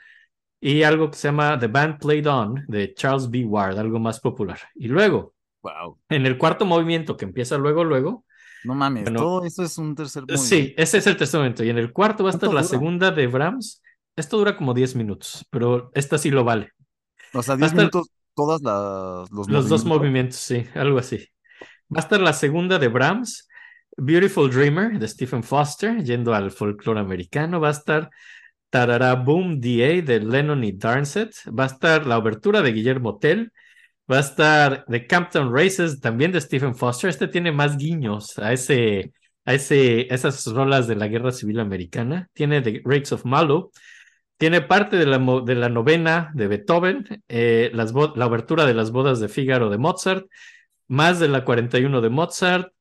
y 0.61 0.83
algo 0.83 1.11
que 1.11 1.17
se 1.19 1.29
llama 1.29 1.59
The 1.59 1.67
Band 1.69 1.99
Played 2.01 2.27
On 2.29 2.65
de 2.69 2.95
Charles 2.95 3.31
B. 3.31 3.45
Ward, 3.45 3.79
algo 3.79 3.99
más 3.99 4.21
popular. 4.21 4.59
Y 4.75 4.89
luego 4.89 5.35
Wow. 5.63 5.99
en 6.09 6.25
el 6.25 6.39
cuarto 6.39 6.65
movimiento 6.65 7.17
que 7.17 7.25
empieza 7.25 7.59
luego, 7.59 7.83
luego. 7.85 8.25
No 8.65 8.75
mames, 8.75 9.05
Bueno, 9.05 9.21
todo 9.21 9.45
eso 9.45 9.63
es 9.65 9.77
un 9.79 9.95
tercer 9.95 10.23
movimiento. 10.23 10.45
Sí, 10.45 10.75
ese 10.77 10.99
es 10.99 11.07
el 11.07 11.17
tercer 11.17 11.39
momento. 11.41 11.65
Y 11.65 11.71
en 11.71 11.79
el 11.79 11.93
cuarto 11.93 12.25
va 12.25 12.31
a 12.31 12.33
estar 12.33 12.49
¿Cuánto 12.49 12.61
la 12.63 12.67
segunda 12.69 13.11
de 13.11 13.27
Brahms. 13.27 13.83
Esto 14.17 14.37
dura 14.39 14.57
como 14.57 14.75
10 14.75 14.97
minutos, 14.97 15.45
pero 15.51 15.91
esta 15.95 16.19
sí 16.19 16.31
lo 16.31 16.45
vale. 16.45 16.73
O 17.35 17.43
sea, 17.43 17.57
10 17.57 17.67
Hasta- 17.71 17.77
minutos 17.77 18.09
todas 18.35 18.61
las 18.63 19.31
los, 19.33 19.49
Los 19.49 19.69
dos 19.69 19.85
movimientos, 19.85 20.37
sí, 20.37 20.65
algo 20.75 20.99
así. 20.99 21.17
Va 21.93 21.99
a 21.99 22.01
estar 22.01 22.21
la 22.21 22.33
segunda 22.33 22.79
de 22.79 22.89
Brahms, 22.89 23.48
Beautiful 24.01 24.49
Dreamer 24.49 24.99
de 24.99 25.09
Stephen 25.09 25.43
Foster, 25.43 26.03
yendo 26.05 26.33
al 26.33 26.51
folclore 26.53 27.01
americano. 27.01 27.61
Va 27.61 27.69
a 27.69 27.73
estar 27.73 28.11
Tarara 28.71 29.15
Boom 29.17 29.61
DA 29.61 30.03
de 30.03 30.21
Lennon 30.21 30.63
y 30.63 30.73
Darnset. 30.73 31.35
Va 31.49 31.65
a 31.65 31.67
estar 31.67 32.07
la 32.07 32.17
obertura 32.17 32.63
de 32.63 32.73
Guillermo 32.73 33.19
Tell. 33.19 33.53
Va 34.11 34.19
a 34.19 34.21
estar 34.21 34.85
The 34.89 35.07
Campton 35.07 35.53
Races, 35.55 36.01
también 36.01 36.31
de 36.33 36.41
Stephen 36.41 36.77
Foster. 36.77 37.11
Este 37.11 37.27
tiene 37.29 37.51
más 37.51 37.77
guiños 37.77 38.39
a 38.39 38.53
ese, 38.53 39.13
a 39.45 39.55
ese, 39.55 40.13
esas 40.15 40.47
rolas 40.47 40.87
de 40.87 40.97
la 40.97 41.09
Guerra 41.09 41.33
Civil 41.33 41.59
Americana. 41.59 42.29
Tiene 42.33 42.63
The 42.63 42.83
Rakes 42.85 43.13
of 43.13 43.25
Mallow. 43.25 43.73
Tiene 44.37 44.61
parte 44.61 44.97
de 44.97 45.07
la, 45.07 45.19
de 45.45 45.55
la 45.57 45.69
novena 45.69 46.31
de 46.35 46.47
Beethoven, 46.47 47.25
eh, 47.27 47.71
las 47.75 47.93
la 47.93 48.27
obertura 48.27 48.65
de 48.67 48.75
las 48.75 48.93
bodas 48.93 49.19
de 49.19 49.29
Fígaro 49.29 49.69
de 49.69 49.79
Mozart, 49.79 50.27
más 50.87 51.19
de 51.19 51.27
la 51.29 51.45
41 51.45 52.01
de 52.01 52.09
Mozart. 52.09 52.73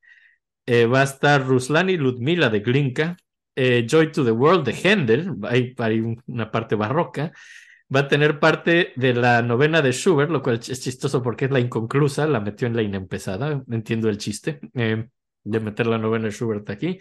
Eh, 0.67 0.85
va 0.85 1.01
a 1.01 1.05
estar 1.05 1.45
Ruslan 1.47 1.89
y 1.89 1.97
Ludmila 1.97 2.49
de 2.49 2.59
Glinka. 2.61 3.17
eh, 3.59 3.87
Joy 3.89 4.11
to 4.11 4.23
the 4.23 4.31
World 4.31 4.65
de 4.67 4.73
Händel. 4.73 5.31
Hay, 5.43 5.73
hay 5.79 5.99
un- 6.01 6.21
una 6.27 6.51
parte 6.51 6.75
barroca 6.75 7.31
va 7.93 8.01
a 8.01 8.07
tener 8.09 8.39
parte 8.39 8.91
de 8.97 9.13
la 9.13 9.41
novena 9.41 9.81
de 9.81 9.93
Schubert, 9.93 10.29
lo 10.29 10.41
cual 10.43 10.57
es 10.59 10.81
chistoso 10.81 11.23
porque 11.23 11.45
es 11.45 11.51
la 11.51 11.59
inconclusa, 11.61 12.27
la 12.27 12.39
metió 12.41 12.67
en 12.67 12.75
la 12.75 12.81
inempezada, 12.83 13.63
entiendo 13.71 14.09
el 14.09 14.17
chiste 14.17 14.59
eh, 14.75 15.07
de 15.43 15.59
meter 15.61 15.87
la 15.87 15.97
novena 15.97 16.25
de 16.25 16.31
Schubert 16.31 16.69
aquí. 16.69 16.99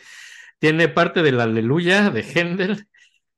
Tiene 0.61 0.89
parte 0.89 1.23
de 1.23 1.33
la 1.33 1.43
Aleluya 1.45 2.11
de 2.11 2.23
Händel, 2.23 2.87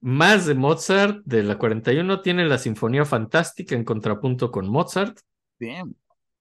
más 0.01 0.47
de 0.47 0.55
Mozart, 0.55 1.23
de 1.25 1.43
la 1.43 1.57
41, 1.59 2.21
tiene 2.21 2.47
la 2.47 2.59
Sinfonía 2.59 3.05
Fantástica 3.07 3.75
en 3.75 3.85
contrapunto 3.85 4.51
con 4.51 4.69
Mozart, 4.69 5.19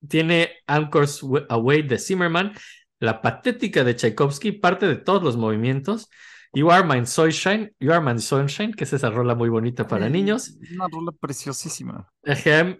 tiene 0.06 0.50
Anchors 0.66 1.22
Away 1.48 1.82
de 1.82 1.98
Zimmerman, 1.98 2.52
la 3.00 3.20
patética 3.22 3.84
de 3.84 3.94
Tchaikovsky, 3.94 4.52
parte 4.52 4.86
de 4.86 4.96
todos 4.96 5.22
los 5.22 5.36
movimientos. 5.36 6.08
You 6.54 6.70
Are 6.70 6.82
My 6.86 7.04
Sunshine, 7.04 7.72
You 7.78 7.92
Are 7.92 8.00
My 8.02 8.18
Sunshine, 8.18 8.72
que 8.72 8.84
es 8.84 8.92
esa 8.92 9.10
rola 9.10 9.34
muy 9.34 9.48
bonita 9.50 9.86
para 9.86 10.06
Ay, 10.06 10.12
niños. 10.12 10.56
Una 10.74 10.88
rola 10.88 11.12
preciosísima. 11.12 12.10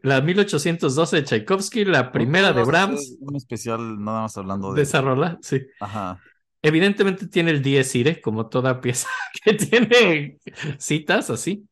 La 0.02 0.20
1812 0.20 1.16
de 1.16 1.24
Tchaikovsky, 1.24 1.84
la 1.84 2.10
primera 2.10 2.52
de 2.52 2.64
Brahms 2.64 3.18
Un 3.20 3.36
especial 3.36 4.02
nada 4.02 4.22
más 4.22 4.36
hablando 4.38 4.70
de 4.70 4.76
de. 4.76 4.82
esa 4.82 5.00
rola, 5.00 5.38
sí. 5.42 5.60
Ajá. 5.80 6.18
Evidentemente 6.62 7.28
tiene 7.28 7.50
el 7.50 7.62
Dies 7.62 7.94
Irae, 7.94 8.20
como 8.20 8.48
toda 8.48 8.80
pieza 8.80 9.08
que 9.44 9.54
tiene 9.54 10.38
citas 10.78 11.30
así. 11.30 11.68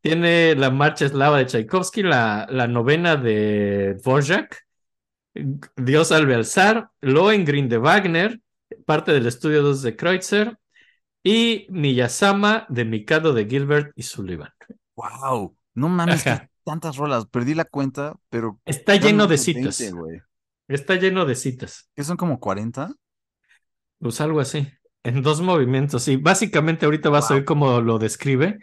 Tiene 0.00 0.54
la 0.54 0.70
marcha 0.70 1.06
eslava 1.06 1.38
de 1.38 1.46
Tchaikovsky, 1.46 2.02
la, 2.02 2.46
la 2.50 2.66
novena 2.66 3.16
de 3.16 3.94
Dvorak, 4.02 4.67
Dios 5.76 6.12
al 6.12 6.44
zar, 6.44 6.90
Lohengrin 7.00 7.68
de 7.68 7.78
Wagner, 7.78 8.40
parte 8.84 9.12
del 9.12 9.26
estudio 9.26 9.62
2 9.62 9.82
de 9.82 9.96
Kreutzer 9.96 10.58
y 11.22 11.66
Miyazama 11.70 12.66
de 12.68 12.84
Mikado 12.84 13.32
de 13.32 13.46
Gilbert 13.46 13.92
y 13.96 14.02
Sullivan. 14.02 14.50
Wow. 14.96 15.56
No 15.74 15.88
mames, 15.88 16.24
que 16.24 16.48
tantas 16.64 16.96
rolas. 16.96 17.26
Perdí 17.26 17.54
la 17.54 17.64
cuenta, 17.64 18.16
pero. 18.28 18.60
Está 18.64 18.96
lleno 18.96 19.26
de 19.26 19.38
citas. 19.38 19.78
20, 19.78 19.96
güey. 19.96 20.20
Está 20.68 20.96
lleno 20.96 21.24
de 21.24 21.34
citas. 21.34 21.90
¿Qué 21.94 22.04
son 22.04 22.16
como 22.16 22.40
40? 22.40 22.92
Pues 23.98 24.20
algo 24.20 24.40
así. 24.40 24.68
En 25.02 25.22
dos 25.22 25.40
movimientos. 25.40 26.06
Y 26.08 26.16
básicamente 26.16 26.84
ahorita 26.84 27.08
vas 27.08 27.30
a 27.30 27.34
oír 27.34 27.44
cómo 27.44 27.80
lo 27.80 27.98
describe. 27.98 28.58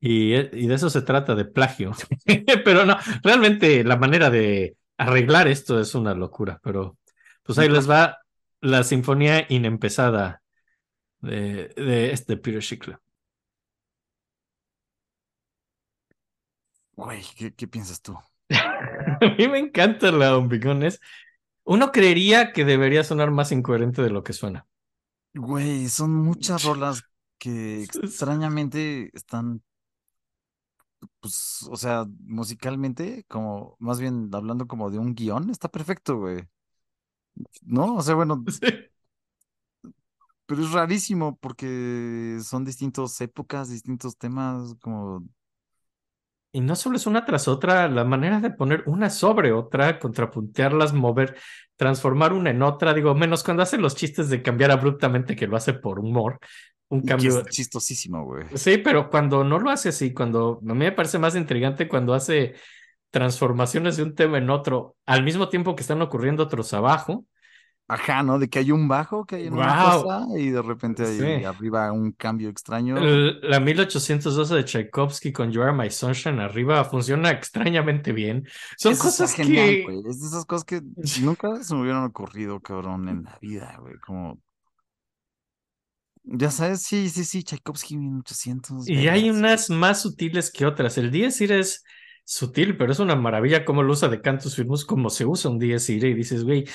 Y, 0.00 0.34
y 0.34 0.68
de 0.68 0.74
eso 0.74 0.88
se 0.88 1.02
trata, 1.02 1.34
de 1.34 1.44
plagio. 1.44 1.92
pero 2.64 2.86
no, 2.86 2.96
realmente 3.22 3.84
la 3.84 3.96
manera 3.96 4.30
de 4.30 4.76
arreglar 4.98 5.48
esto 5.48 5.80
es 5.80 5.94
una 5.94 6.14
locura, 6.14 6.60
pero 6.62 6.98
pues 7.42 7.58
ahí 7.58 7.68
les 7.68 7.88
va 7.88 8.18
la 8.60 8.84
sinfonía 8.84 9.46
inempezada 9.48 10.42
de, 11.20 11.68
de 11.76 12.12
este 12.12 12.36
Peter 12.36 12.62
Schickler. 12.62 12.98
Güey, 16.96 17.22
¿qué, 17.36 17.54
qué 17.54 17.68
piensas 17.68 18.02
tú? 18.02 18.18
A 18.50 19.34
mí 19.38 19.48
me 19.48 19.58
encanta 19.58 20.10
la 20.10 20.36
Ombigones. 20.36 21.00
Uno 21.64 21.92
creería 21.92 22.52
que 22.52 22.64
debería 22.64 23.04
sonar 23.04 23.30
más 23.30 23.52
incoherente 23.52 24.02
de 24.02 24.10
lo 24.10 24.24
que 24.24 24.32
suena. 24.32 24.66
Güey, 25.34 25.88
son 25.88 26.14
muchas 26.14 26.64
rolas 26.64 27.02
que 27.38 27.84
extrañamente 27.84 29.10
están, 29.14 29.62
pues, 31.20 31.62
o 31.70 31.76
sea, 31.76 32.06
musicalmente, 32.20 33.24
como, 33.28 33.76
más 33.78 34.00
bien 34.00 34.30
hablando 34.32 34.66
como 34.66 34.90
de 34.90 34.98
un 34.98 35.14
guion, 35.14 35.50
está 35.50 35.68
perfecto, 35.70 36.18
güey. 36.18 36.44
¿No? 37.62 37.96
O 37.96 38.02
sea, 38.02 38.14
bueno, 38.14 38.44
Sí. 38.60 38.90
pero 40.46 40.62
es 40.62 40.72
rarísimo 40.72 41.36
porque 41.38 42.38
son 42.42 42.64
distintas 42.64 43.20
épocas, 43.20 43.68
distintos 43.70 44.16
temas, 44.16 44.74
como, 44.80 45.26
Y 46.50 46.60
no 46.62 46.74
solo 46.76 46.96
es 46.96 47.06
una 47.06 47.24
tras 47.26 47.46
otra, 47.46 47.88
la 47.88 48.04
manera 48.04 48.40
de 48.40 48.50
poner 48.50 48.82
una 48.86 49.10
sobre 49.10 49.52
otra, 49.52 49.98
contrapuntearlas, 49.98 50.94
mover, 50.94 51.36
transformar 51.76 52.32
una 52.32 52.50
en 52.50 52.62
otra, 52.62 52.94
digo, 52.94 53.14
menos 53.14 53.44
cuando 53.44 53.62
hace 53.62 53.76
los 53.78 53.94
chistes 53.94 54.30
de 54.30 54.42
cambiar 54.42 54.70
abruptamente, 54.70 55.36
que 55.36 55.46
lo 55.46 55.56
hace 55.56 55.74
por 55.74 55.98
humor, 56.00 56.38
un 56.88 57.02
cambio. 57.02 57.40
es 57.40 57.46
chistosísimo, 57.48 58.24
güey. 58.24 58.46
Sí, 58.54 58.78
pero 58.78 59.10
cuando 59.10 59.44
no 59.44 59.58
lo 59.58 59.70
hace 59.70 59.90
así, 59.90 60.12
cuando 60.12 60.60
a 60.62 60.74
mí 60.74 60.78
me 60.78 60.92
parece 60.92 61.18
más 61.18 61.36
intrigante 61.36 61.88
cuando 61.88 62.14
hace 62.14 62.54
transformaciones 63.10 63.96
de 63.96 64.02
un 64.02 64.14
tema 64.14 64.38
en 64.38 64.50
otro, 64.50 64.96
al 65.06 65.22
mismo 65.22 65.48
tiempo 65.48 65.74
que 65.74 65.82
están 65.82 66.02
ocurriendo 66.02 66.44
otros 66.44 66.72
abajo. 66.74 67.24
Ajá, 67.90 68.22
¿no? 68.22 68.38
De 68.38 68.50
que 68.50 68.58
hay 68.58 68.70
un 68.70 68.86
bajo 68.86 69.24
que 69.24 69.36
hay 69.36 69.46
en 69.46 69.54
una 69.54 69.82
cosa 69.82 70.26
y 70.36 70.50
de 70.50 70.60
repente 70.60 71.04
hay 71.06 71.42
arriba 71.44 71.90
un 71.90 72.12
cambio 72.12 72.50
extraño. 72.50 72.96
La 72.96 73.60
1812 73.60 74.54
de 74.54 74.64
Tchaikovsky 74.64 75.32
con 75.32 75.50
You 75.50 75.62
Are 75.62 75.72
My 75.72 75.90
Sunshine 75.90 76.38
arriba 76.38 76.84
funciona 76.84 77.30
extrañamente 77.30 78.12
bien. 78.12 78.46
Son 78.76 78.92
Eso 78.92 79.04
cosas 79.04 79.32
genial, 79.32 79.68
que... 79.68 80.02
Es 80.06 80.20
de 80.20 80.26
esas 80.26 80.44
cosas 80.44 80.66
que 80.66 80.82
nunca 81.22 81.62
se 81.62 81.74
me 81.74 81.80
hubieran 81.80 82.04
ocurrido, 82.04 82.60
cabrón, 82.60 83.08
en 83.08 83.24
la 83.24 83.38
vida, 83.40 83.74
güey. 83.80 83.94
Como, 84.04 84.38
ya 86.30 86.50
sabes, 86.50 86.82
sí, 86.82 87.08
sí, 87.08 87.24
sí, 87.24 87.42
Tchaikovsky 87.42 87.96
1800. 87.96 88.88
Y 88.88 89.08
hay 89.08 89.30
unas 89.30 89.70
más 89.70 90.02
sutiles 90.02 90.50
que 90.50 90.66
otras. 90.66 90.98
El 90.98 91.10
Dies 91.10 91.40
Irae 91.40 91.60
es 91.60 91.84
sutil, 92.24 92.76
pero 92.76 92.92
es 92.92 92.98
una 92.98 93.16
maravilla 93.16 93.64
cómo 93.64 93.82
lo 93.82 93.92
usa 93.92 94.08
de 94.08 94.20
Cantus 94.20 94.54
Firmus, 94.54 94.84
como 94.84 95.08
se 95.08 95.24
usa 95.24 95.50
un 95.50 95.58
Dies 95.58 95.88
Irae. 95.88 96.10
Y 96.10 96.14
dices, 96.14 96.44
güey, 96.44 96.66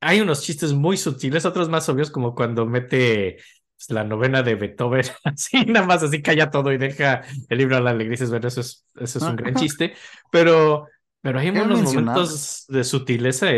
hay 0.00 0.20
unos 0.20 0.42
chistes 0.42 0.72
muy 0.72 0.96
sutiles, 0.96 1.44
otros 1.44 1.68
más 1.68 1.88
obvios, 1.88 2.10
como 2.10 2.34
cuando 2.34 2.64
mete 2.64 3.38
pues, 3.76 3.90
la 3.90 4.04
novena 4.04 4.42
de 4.42 4.54
Beethoven, 4.54 5.04
así, 5.24 5.64
nada 5.64 5.84
más 5.84 6.02
así 6.04 6.22
calla 6.22 6.50
todo 6.50 6.72
y 6.72 6.78
deja 6.78 7.22
el 7.48 7.58
libro 7.58 7.76
a 7.76 7.80
la 7.80 7.90
alegría. 7.90 8.12
Dices, 8.12 8.30
bueno, 8.30 8.46
eso 8.46 8.60
es, 8.60 8.86
eso 8.94 9.18
es 9.18 9.24
un 9.24 9.36
gran 9.36 9.54
chiste, 9.56 9.94
pero, 10.30 10.86
pero 11.26 11.40
hay 11.40 11.48
unos 11.50 11.80
mencionar- 11.80 12.14
momentos 12.14 12.66
de 12.68 12.84
sutileza. 12.84 13.50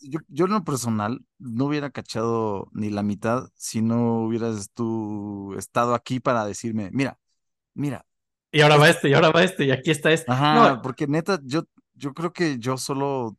Yo, 0.00 0.20
yo 0.28 0.44
en 0.44 0.52
lo 0.52 0.62
personal 0.62 1.20
no 1.38 1.64
hubiera 1.64 1.90
cachado 1.90 2.68
ni 2.72 2.90
la 2.90 3.02
mitad 3.02 3.48
si 3.56 3.82
no 3.82 4.20
hubieras 4.22 4.70
tú 4.72 5.54
estado 5.58 5.94
aquí 5.94 6.20
para 6.20 6.44
decirme, 6.46 6.90
mira, 6.92 7.18
mira. 7.74 8.06
Y 8.52 8.60
ahora 8.60 8.76
va 8.76 8.88
este, 8.88 9.08
y 9.08 9.14
ahora 9.14 9.30
va 9.30 9.42
este, 9.42 9.64
y 9.64 9.72
aquí 9.72 9.90
está 9.90 10.12
este. 10.12 10.30
Ajá, 10.30 10.74
No, 10.74 10.82
porque 10.82 11.08
neta, 11.08 11.40
yo, 11.42 11.64
yo 11.94 12.14
creo 12.14 12.32
que 12.32 12.58
yo 12.60 12.76
solo. 12.76 13.36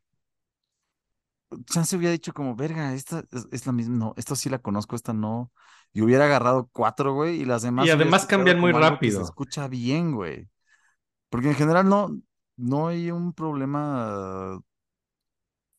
Chance 1.66 1.96
hubiera 1.96 2.12
dicho 2.12 2.34
como, 2.34 2.54
verga, 2.54 2.92
esta 2.92 3.24
es, 3.32 3.46
es 3.50 3.66
la 3.66 3.72
misma, 3.72 3.96
no, 3.96 4.14
esta 4.18 4.36
sí 4.36 4.50
la 4.50 4.58
conozco, 4.58 4.94
esta 4.94 5.14
no. 5.14 5.50
Y 5.94 6.02
hubiera 6.02 6.24
agarrado 6.26 6.68
cuatro, 6.70 7.14
güey, 7.14 7.40
y 7.40 7.44
las 7.46 7.62
demás. 7.62 7.86
Y 7.86 7.90
además 7.90 8.26
cambian 8.26 8.60
muy 8.60 8.72
rápido. 8.72 9.20
Se 9.20 9.24
escucha 9.24 9.68
bien, 9.68 10.12
güey. 10.12 10.50
Porque 11.30 11.48
en 11.48 11.54
general 11.54 11.88
no, 11.88 12.10
no 12.56 12.88
hay 12.88 13.10
un 13.10 13.32
problema. 13.32 14.60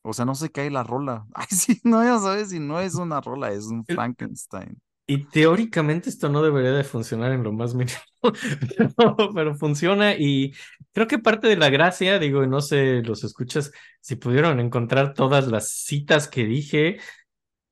O 0.04 0.14
sea, 0.14 0.26
no 0.26 0.36
se 0.36 0.52
cae 0.52 0.70
la 0.72 0.84
rola. 0.84 1.26
Ay, 1.34 1.48
sí, 1.50 1.82
no, 1.84 2.04
ya 2.04 2.20
sabes, 2.20 2.50
si 2.50 2.60
no 2.60 2.80
es 2.80 2.96
una 2.96 3.22
rola, 3.22 3.52
es 3.52 3.66
un 3.66 3.86
Frankenstein. 3.86 4.80
Y 5.08 5.26
teóricamente 5.26 6.10
esto 6.10 6.30
no 6.30 6.42
debería 6.42 6.72
de 6.72 6.84
funcionar 6.84 7.32
en 7.32 7.44
lo 7.44 7.52
más 7.54 7.76
mínimo, 7.76 8.00
pero, 8.98 9.16
pero 9.36 9.56
funciona 9.56 10.16
y 10.16 10.52
creo 10.94 11.06
que 11.08 11.20
parte 11.20 11.48
de 11.48 11.58
la 11.58 11.70
gracia, 11.70 12.18
digo, 12.18 12.44
no 12.48 12.60
sé, 12.60 13.04
los 13.04 13.24
escuchas, 13.24 13.72
si 14.02 14.16
pudieron 14.16 14.60
encontrar 14.60 15.14
todas 15.14 15.48
las 15.48 15.70
citas 15.70 16.28
que 16.28 16.46
dije, 16.46 16.98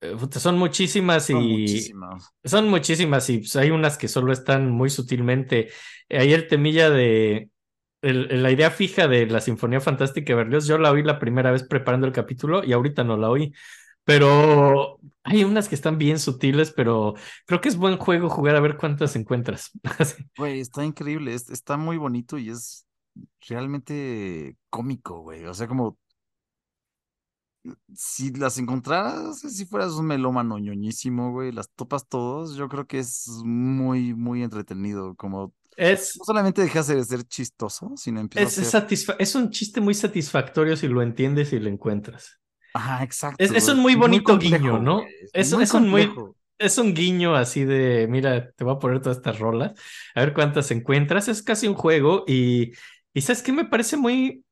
eh, 0.02 0.16
son 0.40 0.58
muchísimas 0.58 1.30
y 1.30 1.34
Son 1.34 1.44
muchísimas. 1.50 2.34
son 2.44 2.70
muchísimas 2.70 3.30
y 3.30 3.40
pues, 3.40 3.56
hay 3.56 3.72
unas 3.72 3.98
que 3.98 4.08
solo 4.08 4.34
están 4.34 4.70
muy 4.72 4.90
sutilmente. 4.90 5.70
Ayer 6.10 6.48
temilla 6.48 6.90
de 6.90 7.50
la 8.04 8.52
idea 8.52 8.72
fija 8.72 9.08
de 9.08 9.26
la 9.28 9.42
Sinfonía 9.42 9.82
Fantástica 9.82 10.34
de 10.34 10.38
Berlioz, 10.38 10.68
yo 10.68 10.78
la 10.78 10.92
oí 10.92 11.04
la 11.04 11.20
primera 11.20 11.52
vez 11.52 11.64
preparando 11.64 12.08
el 12.08 12.14
capítulo 12.14 12.64
y 12.64 12.74
ahorita 12.74 13.04
no 13.04 13.18
la 13.18 13.30
oí. 13.30 13.54
Pero 14.06 15.00
hay 15.24 15.44
unas 15.46 15.70
que 15.70 15.76
están 15.76 15.98
bien 15.98 16.20
sutiles, 16.20 16.72
pero 16.72 17.14
creo 17.46 17.62
que 17.62 17.70
es 17.70 17.78
buen 17.78 17.98
juego 17.98 18.30
jugar 18.30 18.56
a 18.56 18.60
ver 18.62 18.78
cuántas 18.78 19.16
encuentras. 19.16 19.72
Güey, 20.38 20.60
está 20.60 20.84
increíble, 20.84 21.34
es- 21.36 21.50
está 21.50 21.78
muy 21.78 21.98
bonito 21.98 22.38
y 22.38 22.50
es 22.50 22.88
realmente 23.48 24.58
cómico, 24.70 25.22
güey. 25.22 25.46
O 25.46 25.54
sea, 25.54 25.68
como 25.68 25.98
si 27.96 28.32
las 28.34 28.58
encontraras, 28.58 29.40
si 29.40 29.66
fueras 29.66 29.94
un 29.94 30.08
melómano 30.08 30.60
ñoñísimo, 30.60 31.32
güey, 31.32 31.52
las 31.52 31.70
topas 31.72 32.08
todos, 32.08 32.56
yo 32.56 32.68
creo 32.70 32.88
que 32.88 33.00
es 33.00 33.28
muy, 33.46 34.14
muy 34.14 34.44
entretenido. 34.44 35.16
Como 35.16 35.54
Es, 35.78 36.18
no 36.18 36.26
solamente 36.26 36.62
dejas 36.62 36.88
de 36.88 37.04
ser 37.04 37.24
chistoso, 37.24 37.94
sino 37.96 38.20
empieza 38.20 38.62
es, 38.62 38.74
a 38.76 38.88
ser. 38.88 39.16
es 39.20 39.36
un 39.36 39.50
chiste 39.50 39.82
muy 39.82 39.94
satisfactorio 39.94 40.76
si 40.78 40.88
lo 40.88 41.02
entiendes 41.02 41.54
y 41.54 41.60
lo 41.60 41.70
encuentras. 41.70 42.40
Ajá, 42.74 43.04
exacto. 43.04 43.44
Es, 43.44 43.52
es 43.52 43.68
un 43.68 43.80
muy 43.80 43.96
bonito 43.96 44.34
complejo, 44.34 44.64
guiño, 44.64 44.80
¿no? 44.80 45.02
Es, 45.32 45.52
es 45.54 45.74
un 45.74 45.90
muy, 45.90 46.12
es 46.58 46.78
un 46.78 46.94
guiño 46.94 47.36
así 47.36 47.66
de, 47.66 48.08
mira, 48.10 48.52
te 48.52 48.64
voy 48.64 48.76
a 48.76 48.80
poner 48.80 49.02
todas 49.02 49.18
estas 49.18 49.40
rolas, 49.40 49.74
a 50.16 50.22
ver 50.22 50.34
cuántas 50.34 50.72
encuentras. 50.72 51.28
Es 51.28 51.44
casi 51.44 51.68
un 51.68 51.76
juego 51.76 52.24
y, 52.28 52.72
y 53.14 53.22
¿sabes 53.22 53.44
qué? 53.44 53.52
Me 53.52 53.66
parece 53.66 53.98
muy 53.98 54.44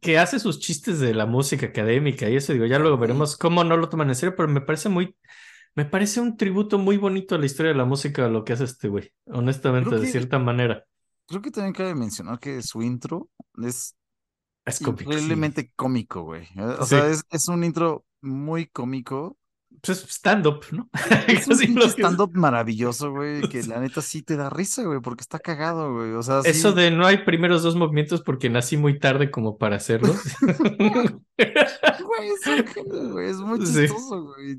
que 0.00 0.18
hace 0.18 0.38
sus 0.38 0.60
chistes 0.60 1.00
de 1.00 1.14
la 1.14 1.26
música 1.26 1.66
académica 1.66 2.28
y 2.28 2.36
eso, 2.36 2.52
digo, 2.52 2.66
ya 2.66 2.78
luego 2.78 2.98
veremos 2.98 3.36
cómo 3.36 3.64
no 3.64 3.76
lo 3.76 3.88
toman 3.88 4.08
en 4.08 4.16
serio, 4.16 4.34
pero 4.36 4.48
me 4.48 4.60
parece 4.60 4.88
muy, 4.88 5.16
me 5.76 5.84
parece 5.84 6.20
un 6.20 6.36
tributo 6.36 6.78
muy 6.78 6.96
bonito 6.96 7.34
a 7.34 7.38
la 7.38 7.46
historia 7.46 7.72
de 7.72 7.78
la 7.78 7.84
música, 7.84 8.28
lo 8.28 8.44
que 8.44 8.54
hace 8.54 8.64
este 8.64 8.88
güey, 8.88 9.12
honestamente, 9.26 9.96
de 9.96 10.06
cierta 10.06 10.38
manera. 10.38 10.84
Creo 11.28 11.42
que 11.42 11.50
también 11.50 11.74
cabe 11.74 11.94
mencionar 11.94 12.38
que 12.40 12.62
su 12.62 12.82
intro 12.82 13.28
es 13.62 13.94
Es 14.64 14.80
cómico, 14.80 14.98
sí. 14.98 15.04
increíblemente 15.18 15.72
cómico, 15.76 16.22
güey. 16.22 16.44
Eh, 16.56 16.62
O 16.80 16.84
Sí. 16.84 16.96
sea, 16.96 17.06
es, 17.08 17.22
es 17.30 17.48
un 17.48 17.62
intro 17.62 18.04
muy 18.22 18.66
cómico. 18.66 19.36
Pues 19.82 20.02
es 20.02 20.08
stand-up, 20.10 20.64
¿no? 20.72 20.88
Es 21.28 21.46
un 21.48 21.82
stand-up 21.82 22.30
maravilloso, 22.34 23.10
güey, 23.12 23.42
que 23.48 23.62
la 23.64 23.78
neta 23.78 24.00
sí 24.00 24.22
te 24.22 24.36
da 24.36 24.48
risa, 24.48 24.82
güey, 24.84 25.00
porque 25.00 25.20
está 25.22 25.38
cagado, 25.38 25.92
güey. 25.92 26.12
O 26.12 26.22
sea, 26.22 26.42
sí. 26.42 26.48
Eso 26.50 26.72
de 26.72 26.90
no 26.90 27.04
hay 27.06 27.18
primeros 27.24 27.62
dos 27.62 27.76
movimientos 27.76 28.22
porque 28.22 28.48
nací 28.48 28.76
muy 28.78 28.98
tarde 28.98 29.30
como 29.30 29.58
para 29.58 29.76
hacerlos. 29.76 30.16
Güey, 31.36 32.28
es 32.30 32.46
un 32.78 33.10
güey, 33.12 33.28
es 33.30 33.36
muy 33.38 33.58
chistoso, 33.58 34.24
güey. 34.34 34.58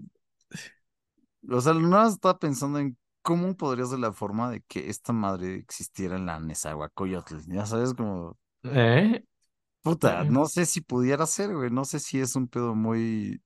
O 1.50 1.62
sea, 1.62 1.74
más 1.74 2.14
estaba 2.14 2.40
pensando 2.40 2.80
en 2.80 2.98
cómo 3.22 3.56
podría 3.56 3.86
ser 3.86 4.00
la 4.00 4.14
forma 4.14 4.50
de 4.52 4.62
que 4.62 4.90
esta 4.90 5.14
madre 5.14 5.56
existiera 5.56 6.16
en 6.18 6.26
la 6.26 6.40
Nezahualcóyotl. 6.40 7.38
Ya 7.48 7.66
sabes, 7.66 7.94
como, 7.94 8.38
¿Eh? 8.64 9.24
puta, 9.82 10.24
no 10.26 10.46
sé 10.48 10.66
si 10.66 10.82
pudiera 10.82 11.26
ser, 11.26 11.56
güey. 11.56 11.70
No 11.72 11.86
sé 11.86 12.00
si 12.00 12.20
es 12.20 12.36
un 12.36 12.48
pedo 12.48 12.76
muy 12.76 13.42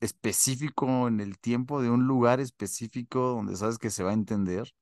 específico 0.00 1.08
en 1.08 1.20
el 1.20 1.38
tiempo 1.38 1.82
de 1.82 1.90
un 1.90 2.06
lugar 2.06 2.40
específico 2.40 3.20
donde 3.30 3.56
sabes 3.56 3.78
que 3.78 3.90
se 3.90 4.04
va 4.04 4.10
a 4.10 4.14
entender. 4.14 4.72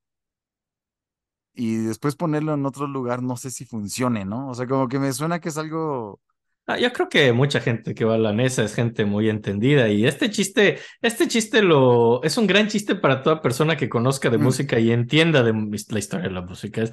Y 1.54 1.76
después 1.76 2.16
ponerlo 2.16 2.54
en 2.54 2.64
otro 2.66 2.86
lugar, 2.86 3.22
no 3.22 3.36
sé 3.36 3.50
si 3.50 3.64
funcione, 3.66 4.24
¿no? 4.24 4.48
O 4.48 4.54
sea, 4.54 4.66
como 4.66 4.88
que 4.88 4.98
me 4.98 5.12
suena 5.12 5.40
que 5.40 5.50
es 5.50 5.58
algo. 5.58 6.20
Ah, 6.68 6.78
yo 6.78 6.93
creo 6.93 7.09
que 7.09 7.32
mucha 7.32 7.60
gente 7.60 7.93
que 7.93 8.05
va 8.05 8.14
a 8.14 8.18
la 8.18 8.32
mesa 8.32 8.62
es 8.62 8.74
gente 8.76 9.05
muy 9.05 9.28
entendida 9.28 9.89
y 9.89 10.06
este 10.06 10.30
chiste, 10.30 10.78
este 11.02 11.26
chiste 11.26 11.60
lo 11.60 12.22
es 12.22 12.36
un 12.39 12.47
gran 12.47 12.68
chiste 12.68 12.94
para 12.94 13.20
toda 13.24 13.43
persona 13.43 13.76
que 13.76 13.89
conozca 13.89 14.30
de 14.30 14.39
Mm. 14.39 14.43
música 14.43 14.78
y 14.78 14.93
entienda 14.93 15.43
de 15.43 15.52
la 15.89 15.98
historia 15.98 16.28
de 16.28 16.34
la 16.34 16.43
música 16.43 16.82
es- 16.82 16.93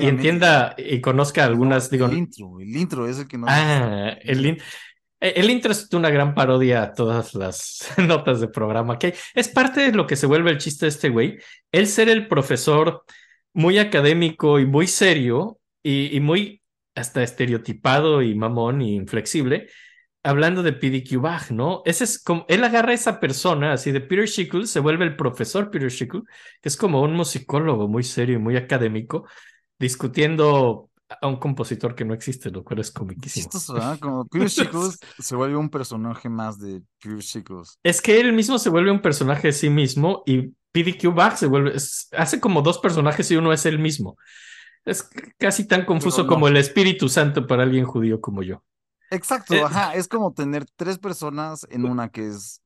y 0.00 0.06
entienda 0.06 0.74
y 0.78 1.00
conozca 1.00 1.44
algunas, 1.44 1.90
no, 1.90 1.90
digo, 1.90 2.06
El 2.06 2.16
intro, 2.18 2.60
el 2.60 2.76
intro 2.76 3.08
es 3.08 3.18
el 3.18 3.26
que 3.26 3.38
no. 3.38 3.46
ah, 3.48 4.16
el, 4.22 4.46
in- 4.46 4.58
eh, 5.20 5.32
el 5.36 5.50
intro 5.50 5.72
es 5.72 5.92
una 5.92 6.10
gran 6.10 6.32
parodia 6.34 6.84
a 6.84 6.92
todas 6.92 7.34
las 7.34 7.88
notas 7.98 8.40
de 8.40 8.46
programa 8.48 9.00
que. 9.00 9.14
Es 9.34 9.48
parte 9.48 9.80
de 9.80 9.92
lo 9.92 10.06
que 10.06 10.14
se 10.14 10.26
vuelve 10.26 10.50
el 10.52 10.58
chiste 10.58 10.86
de 10.86 10.90
este 10.90 11.08
güey, 11.08 11.38
el 11.72 11.88
ser 11.88 12.08
el 12.08 12.28
profesor 12.28 13.02
muy 13.52 13.78
académico 13.78 14.60
y 14.60 14.66
muy 14.66 14.86
serio 14.86 15.58
y, 15.82 16.16
y 16.16 16.20
muy 16.20 16.57
hasta 16.98 17.22
estereotipado 17.22 18.22
y 18.22 18.34
mamón 18.34 18.82
y 18.82 18.94
inflexible, 18.96 19.68
hablando 20.22 20.62
de 20.62 20.72
PDQ 20.72 21.20
Bach, 21.20 21.50
¿no? 21.50 21.82
Ese 21.84 22.04
es 22.04 22.22
como, 22.22 22.44
él 22.48 22.64
agarra 22.64 22.90
a 22.90 22.94
esa 22.94 23.20
persona, 23.20 23.72
así 23.72 23.92
de 23.92 24.00
Peter 24.00 24.28
Schickle, 24.28 24.66
se 24.66 24.80
vuelve 24.80 25.04
el 25.04 25.16
profesor 25.16 25.70
Peter 25.70 25.90
Schickle, 25.90 26.22
que 26.60 26.68
es 26.68 26.76
como 26.76 27.02
un 27.02 27.14
musicólogo 27.14 27.88
muy 27.88 28.02
serio 28.02 28.36
y 28.36 28.38
muy 28.38 28.56
académico, 28.56 29.26
discutiendo 29.78 30.90
a 31.22 31.26
un 31.26 31.36
compositor 31.36 31.94
que 31.94 32.04
no 32.04 32.12
existe, 32.12 32.50
lo 32.50 32.62
cual 32.62 32.80
es 32.80 32.90
comiquísimo. 32.90 33.48
¿verdad? 33.72 33.98
Como 33.98 34.26
Pure 34.26 34.46
Chicos 34.48 34.98
se 35.18 35.36
vuelve 35.36 35.56
un 35.56 35.70
personaje 35.70 36.28
más 36.28 36.58
de 36.58 36.82
Pure 37.00 37.20
Chicos. 37.20 37.78
Es 37.82 38.02
que 38.02 38.20
él 38.20 38.32
mismo 38.32 38.58
se 38.58 38.68
vuelve 38.68 38.90
un 38.90 39.00
personaje 39.00 39.48
de 39.48 39.52
sí 39.52 39.70
mismo 39.70 40.22
y 40.26 40.52
PDQ 40.72 41.14
Bach 41.14 41.36
se 41.36 41.46
vuelve, 41.46 41.74
es- 41.76 42.08
hace 42.12 42.40
como 42.40 42.60
dos 42.60 42.78
personajes 42.78 43.30
y 43.30 43.36
uno 43.36 43.52
es 43.52 43.64
él 43.64 43.78
mismo. 43.78 44.18
Es 44.88 45.08
casi 45.38 45.66
tan 45.66 45.84
confuso 45.84 46.22
no. 46.22 46.28
como 46.28 46.48
el 46.48 46.56
Espíritu 46.56 47.08
Santo 47.08 47.46
para 47.46 47.62
alguien 47.62 47.84
judío 47.84 48.20
como 48.20 48.42
yo. 48.42 48.62
Exacto, 49.10 49.54
Eh, 49.54 49.62
ajá. 49.62 49.94
Es 49.94 50.08
como 50.08 50.32
tener 50.32 50.66
tres 50.76 50.98
personas 50.98 51.66
en 51.70 51.84
una 51.84 52.08
que 52.08 52.28
es. 52.28 52.62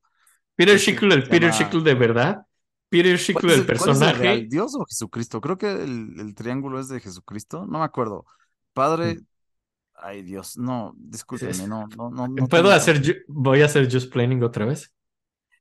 Peter 0.55 0.77
Schickle, 0.79 1.13
el 1.15 1.23
Peter 1.23 1.51
llama- 1.51 1.83
de 1.83 1.93
verdad. 1.95 2.45
Peter 2.89 3.11
¿Cuál 3.13 3.19
Schickle, 3.19 3.49
es 3.49 3.55
el 3.55 3.59
el, 3.61 3.65
cuál 3.77 3.89
es 3.89 3.95
el 3.95 3.99
real? 4.01 4.13
personaje. 4.17 4.47
¿Dios 4.49 4.75
o 4.75 4.85
Jesucristo? 4.85 5.41
Creo 5.41 5.57
que 5.57 5.71
el, 5.71 6.19
el 6.19 6.35
triángulo 6.35 6.79
es 6.79 6.89
de 6.89 6.99
Jesucristo. 6.99 7.65
No 7.65 7.79
me 7.79 7.85
acuerdo. 7.85 8.25
Padre. 8.73 9.19
Ay, 9.95 10.21
Dios. 10.21 10.57
No, 10.57 10.93
discúlpenme, 10.97 11.67
no, 11.67 11.87
no, 11.97 12.09
no. 12.09 12.27
no 12.27 12.47
¿Puedo 12.47 12.63
tengo- 12.63 12.75
hacer, 12.75 13.25
voy 13.27 13.61
a 13.61 13.65
hacer 13.65 13.91
Just 13.91 14.11
Planning 14.11 14.43
otra 14.43 14.65
vez? 14.65 14.93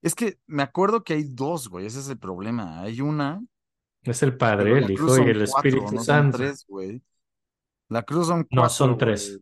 Es 0.02 0.14
que 0.14 0.38
me 0.46 0.62
acuerdo 0.62 1.04
que 1.04 1.14
hay 1.14 1.24
dos, 1.24 1.68
güey. 1.68 1.86
Ese 1.86 2.00
es 2.00 2.08
el 2.08 2.18
problema. 2.18 2.80
Hay 2.82 3.00
una. 3.00 3.40
Es 4.04 4.22
el 4.22 4.36
Padre, 4.36 4.78
el 4.78 4.90
Hijo 4.90 5.18
y 5.18 5.24
son 5.24 5.28
el 5.28 5.44
cuatro, 5.44 5.44
Espíritu 5.44 5.94
no 5.94 6.04
son 6.04 6.04
Santo. 6.04 6.36
tres, 6.38 6.64
güey. 6.66 7.02
La 7.88 8.02
cruz 8.02 8.26
son 8.28 8.46
No, 8.50 8.62
cuatro. 8.62 8.70
son 8.70 8.98
tres. 8.98 9.40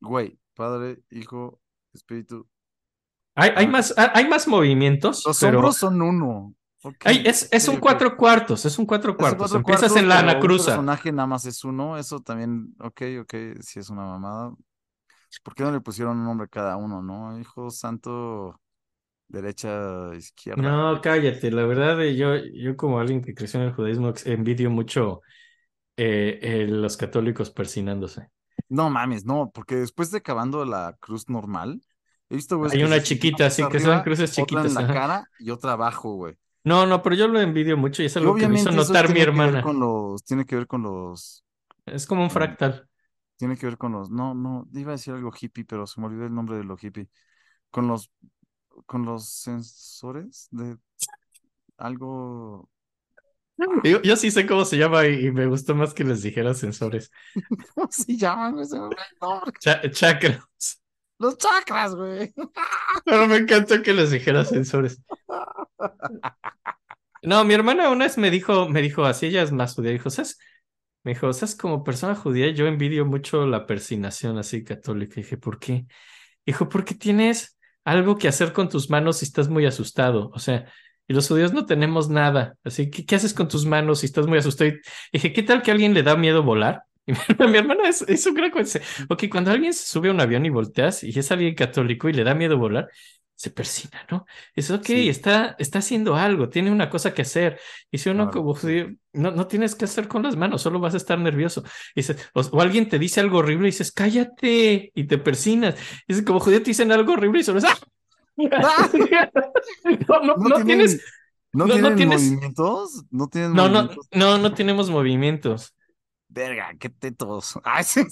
Güey, 0.00 0.38
Padre, 0.54 1.02
Hijo, 1.10 1.60
Espíritu. 1.92 2.48
Hay, 3.34 3.50
hay 3.56 3.66
Ah. 3.66 3.68
más, 3.68 3.94
hay 3.96 4.08
hay 4.14 4.28
más 4.28 4.46
movimientos, 4.48 5.24
Los 5.26 5.40
pero 5.40 5.58
hombros 5.58 5.76
son 5.78 6.02
uno. 6.02 6.54
Hay- 7.04 7.22
es, 7.26 7.48
es 7.52 7.68
un 7.68 7.76
cuatro 7.78 8.16
cuartos, 8.16 8.64
es 8.64 8.78
un 8.78 8.86
cuatro 8.86 9.16
cuartos. 9.16 9.38
cuatro 9.38 9.58
Empiezas 9.58 9.92
cuartos, 9.92 10.02
en 10.02 10.08
la 10.08 10.18
anacruza. 10.18 10.66
personaje 10.66 11.12
nada 11.12 11.26
más 11.28 11.44
es 11.46 11.64
uno. 11.64 11.96
Eso 11.96 12.20
también, 12.20 12.74
ok, 12.80 13.02
ok, 13.22 13.34
sí 13.60 13.78
es 13.80 13.88
una 13.90 14.02
mamada. 14.04 14.54
¿Por 15.44 15.54
qué 15.54 15.62
no 15.64 15.72
le 15.72 15.80
pusieron 15.80 16.18
un 16.18 16.24
nombre 16.24 16.46
a 16.46 16.48
cada 16.48 16.76
uno, 16.76 17.02
no? 17.02 17.38
Hijo 17.38 17.70
Santo, 17.70 18.60
derecha, 19.32 20.14
izquierda. 20.14 20.62
No, 20.62 21.00
cállate, 21.00 21.50
la 21.50 21.64
verdad, 21.64 22.00
eh, 22.02 22.14
yo, 22.16 22.36
yo 22.36 22.76
como 22.76 23.00
alguien 23.00 23.22
que 23.22 23.34
creció 23.34 23.60
en 23.60 23.66
el 23.66 23.72
judaísmo 23.74 24.12
envidio 24.26 24.70
mucho 24.70 25.22
eh, 25.96 26.38
eh, 26.42 26.66
los 26.68 26.96
católicos 26.96 27.50
persinándose. 27.50 28.28
No 28.68 28.90
mames, 28.90 29.24
no, 29.24 29.50
porque 29.52 29.76
después 29.76 30.10
de 30.10 30.18
acabando 30.18 30.64
la 30.64 30.96
cruz 31.00 31.28
normal, 31.28 31.82
he 32.28 32.36
visto 32.36 32.58
güeyes 32.58 32.74
Hay 32.74 32.84
una 32.84 33.02
chiquita, 33.02 33.50
sí, 33.50 33.68
que 33.68 33.80
son 33.80 34.00
cruces 34.00 34.38
otra 34.38 34.44
chiquitas. 34.46 34.66
en 34.66 34.74
la 34.74 34.86
cara 34.90 35.30
y 35.38 35.50
otra 35.50 35.72
abajo, 35.72 36.14
güey. 36.14 36.36
No, 36.64 36.86
no, 36.86 37.02
pero 37.02 37.16
yo 37.16 37.28
lo 37.28 37.40
envidio 37.40 37.76
mucho 37.76 38.02
y 38.02 38.06
es 38.06 38.16
Y 38.16 38.18
algo 38.18 38.36
que 38.36 38.48
me 38.48 38.56
hizo 38.56 38.70
notar 38.70 39.10
mi 39.10 39.20
hermana. 39.20 39.62
con 39.62 39.80
los, 39.80 40.24
tiene 40.24 40.44
que 40.46 40.56
ver 40.56 40.66
con 40.66 40.82
los, 40.82 41.44
Es 41.86 42.06
como 42.06 42.22
un 42.22 42.30
fractal. 42.30 42.88
tiene 43.36 43.56
que 43.56 43.66
ver 43.66 43.76
con 43.78 43.92
los, 43.92 44.10
no, 44.10 44.34
no, 44.34 44.68
iba 44.74 44.92
a 44.92 44.96
decir 44.96 45.14
algo 45.14 45.32
hippie, 45.38 45.64
pero 45.64 45.86
se 45.86 46.00
me 46.00 46.06
olvidó 46.06 46.26
el 46.26 46.34
nombre 46.34 46.56
de 46.56 46.64
lo 46.64 46.76
hippie. 46.80 47.08
Con 47.70 47.88
los, 47.88 48.10
con 48.86 49.04
los 49.04 49.28
sensores 49.28 50.48
de 50.50 50.76
algo, 51.78 52.68
Yo, 53.84 54.02
yo 54.02 54.16
sí 54.16 54.30
sé 54.30 54.46
cómo 54.46 54.64
se 54.64 54.76
llama 54.76 55.06
y, 55.06 55.26
y 55.26 55.30
me 55.30 55.46
gustó 55.46 55.74
más 55.74 55.94
que 55.94 56.04
les 56.04 56.22
dijera 56.22 56.54
sensores. 56.54 57.10
¿cómo 57.74 57.88
se 57.90 58.16
llaman? 58.16 58.56
nombre. 59.20 59.52
Cha- 59.60 59.90
chakras. 59.90 60.40
Los 61.18 61.38
chakras, 61.38 61.94
güey. 61.94 62.32
Pero 63.04 63.26
me 63.28 63.36
encantó 63.36 63.80
que 63.82 63.92
les 63.92 64.10
dijera 64.10 64.44
sensores. 64.44 65.00
No, 67.22 67.44
mi 67.44 67.54
hermana 67.54 67.90
una 67.90 68.06
vez 68.06 68.18
me 68.18 68.30
dijo, 68.30 68.68
me 68.68 68.82
dijo 68.82 69.04
así, 69.04 69.26
ella 69.26 69.42
es 69.42 69.52
más 69.52 69.74
judía, 69.74 69.92
dijo, 69.92 70.10
¿sabes? 70.10 70.38
Me 71.04 71.14
dijo, 71.14 71.32
¿sabes? 71.32 71.54
Como 71.54 71.84
persona 71.84 72.14
judía, 72.16 72.50
yo 72.50 72.66
envidio 72.66 73.06
mucho 73.06 73.46
la 73.46 73.66
persinación 73.66 74.38
así 74.38 74.64
católica. 74.64 75.20
Y 75.20 75.22
dije, 75.22 75.36
¿por 75.36 75.58
qué? 75.60 75.86
Dijo, 76.46 76.68
porque 76.68 76.94
tienes 76.94 77.58
algo 77.84 78.16
que 78.16 78.28
hacer 78.28 78.52
con 78.52 78.68
tus 78.68 78.90
manos 78.90 79.18
si 79.18 79.24
estás 79.24 79.48
muy 79.48 79.66
asustado. 79.66 80.30
O 80.34 80.38
sea, 80.38 80.66
y 81.08 81.14
los 81.14 81.28
judíos 81.28 81.52
no 81.52 81.66
tenemos 81.66 82.08
nada. 82.08 82.56
Así 82.64 82.90
que, 82.90 83.04
¿qué 83.04 83.16
haces 83.16 83.34
con 83.34 83.48
tus 83.48 83.66
manos 83.66 84.00
si 84.00 84.06
estás 84.06 84.26
muy 84.26 84.38
asustado? 84.38 84.70
Y 84.70 84.80
dije, 85.12 85.32
¿qué 85.32 85.42
tal 85.42 85.62
que 85.62 85.70
a 85.70 85.74
alguien 85.74 85.94
le 85.94 86.02
da 86.02 86.16
miedo 86.16 86.42
volar? 86.42 86.82
Y 87.04 87.12
mi, 87.48 87.58
hermana 87.58 87.88
es, 87.88 88.02
es 88.02 88.24
un 88.26 88.34
gran 88.34 88.50
consejo. 88.52 88.84
Ok, 89.08 89.24
cuando 89.28 89.50
alguien 89.50 89.74
se 89.74 89.86
sube 89.86 90.08
a 90.08 90.12
un 90.12 90.20
avión 90.20 90.46
y 90.46 90.50
volteas 90.50 91.02
y 91.02 91.18
es 91.18 91.32
alguien 91.32 91.56
católico 91.56 92.08
y 92.08 92.12
le 92.12 92.22
da 92.22 92.34
miedo 92.34 92.58
volar, 92.58 92.88
se 93.34 93.50
persina, 93.50 94.06
¿no? 94.10 94.24
Es 94.54 94.70
ok, 94.70 94.84
Sí. 94.86 95.08
está, 95.08 95.56
está 95.58 95.80
haciendo 95.80 96.14
algo, 96.14 96.48
tiene 96.48 96.70
una 96.70 96.88
cosa 96.88 97.12
que 97.12 97.22
hacer. 97.22 97.58
Y 97.90 97.98
si 97.98 98.08
uno 98.10 98.30
como 98.30 98.54
sí. 98.54 98.60
judío, 98.60 98.90
no, 99.14 99.30
no 99.32 99.46
tienes 99.48 99.74
que 99.74 99.84
hacer 99.86 100.06
con 100.06 100.22
las 100.22 100.36
manos, 100.36 100.62
solo 100.62 100.78
vas 100.78 100.94
a 100.94 100.98
estar 100.98 101.18
nervioso. 101.18 101.64
Y 101.94 102.02
o, 102.34 102.40
o 102.40 102.60
alguien 102.60 102.88
te 102.88 102.98
dice 102.98 103.20
algo 103.20 103.38
horrible 103.38 103.68
y 103.68 103.70
dices, 103.72 103.90
cállate, 103.92 104.92
y 104.94 105.04
te 105.04 105.18
persinas. 105.18 105.74
Y 106.06 106.22
como 106.24 106.38
judío 106.40 106.58
te 106.60 106.70
dicen 106.70 106.92
algo 106.92 107.14
horrible 107.14 107.40
y 107.40 107.44
solo 107.44 107.58
es, 107.58 107.64
¡ah! 107.64 107.78
no, 110.08 110.20
no, 110.22 110.36
No, 110.36 110.48
no 110.58 110.64
tienes, 110.64 111.02
no, 111.52 111.66
no- 111.66 111.74
no 111.76 111.94
tienen 111.94 111.96
tienes- 111.96 112.22
movimientos, 112.30 113.04
no 113.10 113.28
tienen 113.28 113.52
no, 113.54 113.68
no, 113.68 113.82
movimientos. 113.82 114.08
no, 114.12 114.38
no 114.38 114.54
tenemos 114.54 114.90
movimientos. 114.90 115.74
Verga, 116.34 116.70
qué 116.78 116.88
tetos. 116.88 117.58
Ay, 117.62 117.84
sí. 117.84 118.00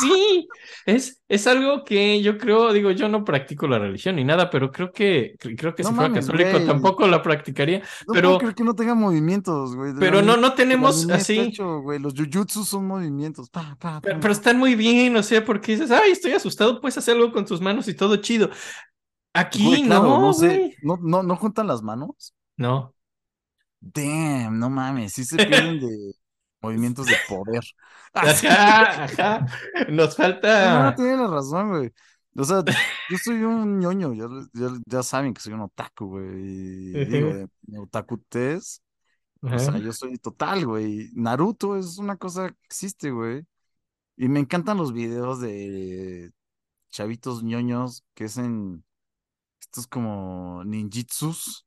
Sí, 0.00 0.48
es, 0.86 1.20
es 1.28 1.46
algo 1.46 1.84
que 1.84 2.22
yo 2.22 2.38
creo, 2.38 2.72
digo, 2.72 2.90
yo 2.90 3.06
no 3.08 3.22
practico 3.24 3.68
la 3.68 3.78
religión 3.78 4.16
ni 4.16 4.24
nada, 4.24 4.48
pero 4.48 4.72
creo 4.72 4.90
que, 4.92 5.34
creo 5.38 5.74
que 5.74 5.82
No 5.82 5.90
si 5.90 5.94
fuera 5.94 6.14
católico 6.14 6.50
güey. 6.52 6.66
tampoco 6.66 7.06
la 7.06 7.20
practicaría. 7.22 7.80
No 8.06 8.14
Pero- 8.14 8.38
creer 8.38 8.54
que 8.54 8.64
no 8.64 8.74
tengan 8.74 8.98
movimientos, 8.98 9.76
güey. 9.76 9.92
Pero 10.00 10.22
no, 10.22 10.38
no 10.38 10.54
tenemos 10.54 11.08
así. 11.10 11.38
hecho, 11.38 11.80
güey. 11.82 11.98
Los 11.98 12.14
jujutsu 12.14 12.64
son 12.64 12.86
movimientos. 12.86 13.50
Pa, 13.50 13.76
pa, 13.78 14.00
Pero, 14.00 14.32
están 14.32 14.58
muy 14.58 14.74
bien, 14.74 15.14
o 15.16 15.22
sea, 15.22 15.44
porque 15.44 15.72
dices, 15.72 15.90
ay, 15.90 16.12
estoy 16.12 16.32
asustado, 16.32 16.80
puedes 16.80 16.96
hacer 16.96 17.14
algo 17.16 17.30
con 17.30 17.44
tus 17.44 17.60
manos 17.60 17.88
y 17.88 17.94
todo 17.94 18.16
chido. 18.16 18.48
Aquí 19.34 19.64
Güey, 19.66 19.82
claro, 19.84 20.02
no, 20.04 20.20
no 20.20 20.32
sé. 20.32 20.46
güey. 20.48 20.76
¿No, 20.82 20.98
no, 21.02 21.22
no 21.22 21.36
juntan 21.36 21.66
las 21.66 21.82
manos? 21.82 22.34
No. 22.56 22.94
Damn, 23.80 24.58
no 24.58 24.70
mames. 24.70 25.12
Sí 25.12 25.24
se 25.24 25.36
pierden 25.36 25.80
de 25.80 26.14
movimientos 26.62 27.08
de 27.08 27.18
poder. 27.18 27.62
Ajá, 28.14 29.04
ajá. 29.04 29.46
Nos 29.88 30.16
No, 30.58 30.92
falta. 30.92 30.94
tiene 30.94 31.16
la 31.16 31.26
razón, 31.28 31.70
güey. 31.70 31.92
O 32.36 32.44
sea, 32.44 32.62
yo 33.08 33.18
soy 33.18 33.42
un 33.44 33.78
ñoño, 33.80 34.14
ya, 34.14 34.26
ya, 34.54 34.68
ya 34.86 35.02
saben 35.02 35.34
que 35.34 35.40
soy 35.40 35.52
un 35.54 35.60
otaku, 35.62 36.06
güey. 36.06 36.26
Y 36.94 37.04
digo, 37.04 37.34
de 37.34 37.48
mi 37.66 37.78
otakutez, 37.78 38.82
o 39.50 39.58
sea, 39.58 39.78
yo 39.78 39.92
soy 39.92 40.18
total, 40.18 40.66
güey. 40.66 41.10
Naruto 41.14 41.76
es 41.78 41.98
una 41.98 42.16
cosa 42.16 42.50
que 42.50 42.56
existe, 42.66 43.10
güey. 43.12 43.46
Y 44.16 44.28
me 44.28 44.40
encantan 44.40 44.78
los 44.78 44.92
videos 44.92 45.40
de 45.40 46.32
chavitos 46.90 47.42
ñoños 47.44 48.04
que 48.14 48.24
hacen 48.26 48.84
estos 49.60 49.86
como 49.88 50.64
ninjitsus 50.64 51.66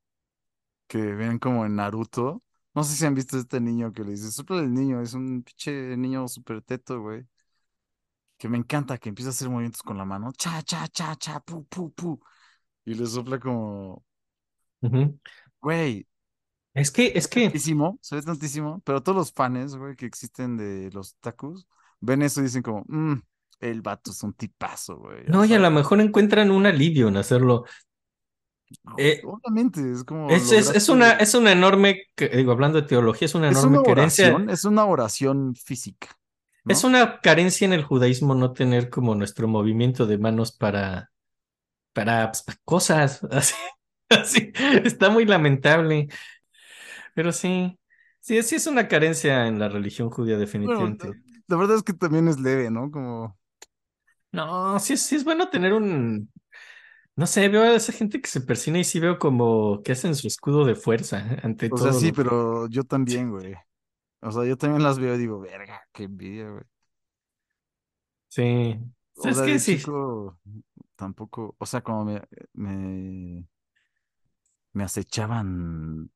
que 0.88 0.98
ven 1.14 1.38
como 1.40 1.66
en 1.66 1.76
Naruto. 1.76 2.42
No 2.76 2.84
sé 2.84 2.94
si 2.94 3.06
han 3.06 3.14
visto 3.14 3.36
a 3.36 3.40
este 3.40 3.58
niño 3.58 3.92
que 3.92 4.04
le 4.04 4.10
dice, 4.12 4.30
sopla 4.30 4.60
el 4.60 4.72
niño, 4.72 5.00
es 5.00 5.14
un 5.14 5.42
pinche 5.42 5.96
niño 5.96 6.28
súper 6.28 6.60
teto, 6.62 7.00
güey. 7.00 7.26
Que 8.38 8.48
me 8.50 8.58
encanta, 8.58 8.98
que 8.98 9.08
empieza 9.08 9.30
a 9.30 9.32
hacer 9.32 9.48
movimientos 9.48 9.82
con 9.82 9.96
la 9.96 10.04
mano. 10.04 10.30
Cha, 10.36 10.62
cha, 10.62 10.86
cha, 10.88 11.16
cha, 11.16 11.40
pu, 11.40 11.64
pu, 11.64 11.90
pu. 11.92 12.20
Y 12.84 12.94
le 12.94 13.06
sopla 13.06 13.40
como, 13.40 14.04
güey, 15.62 16.06
Es 16.74 16.90
que, 16.90 17.12
es 17.14 17.28
que, 17.28 17.44
tantísimo, 17.44 17.98
se 18.02 18.16
ve 18.16 18.22
tantísimo. 18.22 18.80
Pero 18.84 19.02
todos 19.02 19.16
los 19.16 19.32
fans, 19.32 19.74
güey, 19.74 19.96
que 19.96 20.04
existen 20.06 20.58
de 20.58 20.90
los 20.92 21.16
tacos, 21.16 21.66
ven 22.00 22.20
eso 22.22 22.40
y 22.40 22.44
dicen 22.44 22.62
como, 22.62 22.84
"Mm, 22.88 23.22
el 23.60 23.80
vato 23.80 24.10
es 24.10 24.22
un 24.22 24.34
tipazo, 24.34 24.98
güey. 24.98 25.24
no, 25.28 25.44
y 25.46 25.54
a 25.54 25.58
lo 25.58 25.70
mejor 25.70 26.00
encuentran 26.00 26.50
un 26.50 26.66
alivio 26.66 27.08
en 27.08 27.16
hacerlo. 27.16 27.64
Eh, 28.98 29.20
Obviamente, 29.24 29.92
es 29.92 30.04
como. 30.04 30.30
Es, 30.30 30.50
es, 30.52 30.88
una, 30.88 31.12
es 31.12 31.34
una 31.34 31.52
enorme, 31.52 32.04
digo, 32.16 32.52
hablando 32.52 32.80
de 32.80 32.86
teología, 32.86 33.26
es 33.26 33.34
una 33.34 33.50
es 33.50 33.58
enorme 33.58 33.82
carencia. 33.84 34.44
es 34.48 34.64
una 34.64 34.84
oración 34.84 35.54
física. 35.54 36.08
¿no? 36.64 36.72
Es 36.72 36.84
una 36.84 37.20
carencia 37.20 37.64
en 37.64 37.72
el 37.72 37.84
judaísmo 37.84 38.34
no 38.34 38.52
tener 38.52 38.90
como 38.90 39.14
nuestro 39.14 39.48
movimiento 39.48 40.06
de 40.06 40.18
manos 40.18 40.52
para, 40.52 41.10
para 41.92 42.32
pues, 42.32 42.44
cosas. 42.64 43.22
Así, 43.30 43.54
así. 44.08 44.52
Está 44.84 45.10
muy 45.10 45.24
lamentable. 45.24 46.08
Pero 47.14 47.32
sí, 47.32 47.78
sí, 48.20 48.42
sí 48.42 48.56
es 48.56 48.66
una 48.66 48.88
carencia 48.88 49.46
en 49.46 49.58
la 49.58 49.68
religión 49.68 50.10
judía, 50.10 50.36
Bueno, 50.36 50.40
definitivamente. 50.46 51.08
la, 51.08 51.14
la 51.48 51.56
verdad 51.56 51.76
es 51.76 51.82
que 51.82 51.92
también 51.92 52.28
es 52.28 52.38
leve, 52.38 52.70
¿no? 52.70 52.90
Como. 52.90 53.38
No, 54.32 54.78
sí, 54.78 54.96
sí 54.96 55.16
es 55.16 55.24
bueno 55.24 55.48
tener 55.48 55.72
un. 55.72 56.30
No 57.16 57.26
sé, 57.26 57.48
veo 57.48 57.62
a 57.62 57.74
esa 57.74 57.92
gente 57.92 58.20
que 58.20 58.28
se 58.28 58.40
persina 58.42 58.78
y 58.78 58.84
sí 58.84 59.00
veo 59.00 59.18
como 59.18 59.82
que 59.82 59.92
hacen 59.92 60.14
su 60.14 60.26
escudo 60.26 60.64
de 60.66 60.74
fuerza 60.74 61.18
ante 61.42 61.70
O 61.70 61.76
sea, 61.78 61.92
todo 61.92 61.92
sí, 61.92 62.12
lo 62.12 62.14
que- 62.14 62.20
pero 62.20 62.68
yo 62.68 62.84
también, 62.84 63.30
güey. 63.30 63.54
O 64.22 64.32
sea, 64.32 64.44
yo 64.46 64.56
también 64.58 64.82
las 64.82 64.98
veo 64.98 65.14
y 65.16 65.18
digo, 65.18 65.40
verga, 65.40 65.82
qué 65.92 66.04
envidia, 66.04 66.50
güey. 66.50 66.64
Sí. 68.28 68.78
O 69.16 69.30
Es 69.30 69.34
sea, 69.34 69.44
que 69.44 69.58
de 69.58 69.60
sí. 69.60 69.78
chico 69.78 70.38
tampoco, 70.96 71.56
o 71.58 71.66
sea, 71.66 71.82
como 71.82 72.04
me, 72.04 72.22
me, 72.54 73.48
me 74.74 74.84
acechaban 74.84 76.10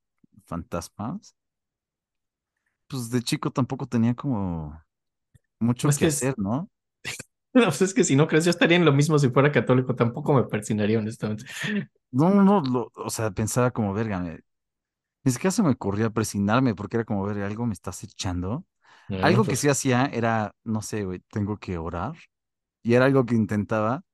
fantasmas, 0.47 1.35
pues 2.89 3.10
de 3.10 3.22
chico 3.22 3.51
tampoco 3.51 3.86
tenía 3.86 4.14
como 4.14 4.82
mucho 5.60 5.89
Es 5.89 5.98
que 5.98 6.06
que 6.06 6.09
es- 6.09 6.22
hacer, 6.22 6.39
¿no? 6.39 6.70
No, 7.55 7.64
pues 7.64 7.82
es 7.82 7.94
que 7.94 8.05
si 8.05 8.16
no 8.16 8.28
crees, 8.28 8.44
yo 8.44 8.51
estaría 8.51 8.77
en 8.77 8.85
lo 8.85 8.93
mismo 8.93 9.18
si 9.18 9.28
fuera 9.31 9.51
católico, 9.52 9.94
tampoco 9.97 10.32
me 10.35 10.44
persinaría, 10.44 10.98
honestamente. 10.98 11.44
No, 12.12 12.31
no, 12.31 12.43
no, 12.43 12.60
lo- 12.62 12.93
o 12.97 13.10
sea, 13.10 13.31
pensaba 13.31 13.70
como, 13.70 13.94
verga, 13.94 14.18
me- 14.20 14.40
ni 15.24 15.32
siquiera 15.32 15.52
se 15.52 15.62
me 15.62 15.70
ocurría 15.70 16.10
presinarme 16.10 16.74
porque 16.74 16.98
era 16.98 17.05
como, 17.06 17.24
verga, 17.24 17.47
algo 17.47 17.66
me 17.66 17.74
está 17.74 17.90
acechando. 17.90 18.66
No, 19.09 19.18
Algo 19.20 19.47
que 19.47 19.56
pues, 19.56 19.59
sí 19.59 19.68
hacía 19.68 20.06
era, 20.06 20.55
no 20.64 20.82
sé, 20.82 21.05
güey, 21.05 21.20
tengo 21.31 21.59
que 21.59 21.78
orar. 21.78 22.14
Y 22.82 22.94
era 22.94 23.06
algo 23.06 23.27
que 23.27 23.35
intentaba, 23.36 24.05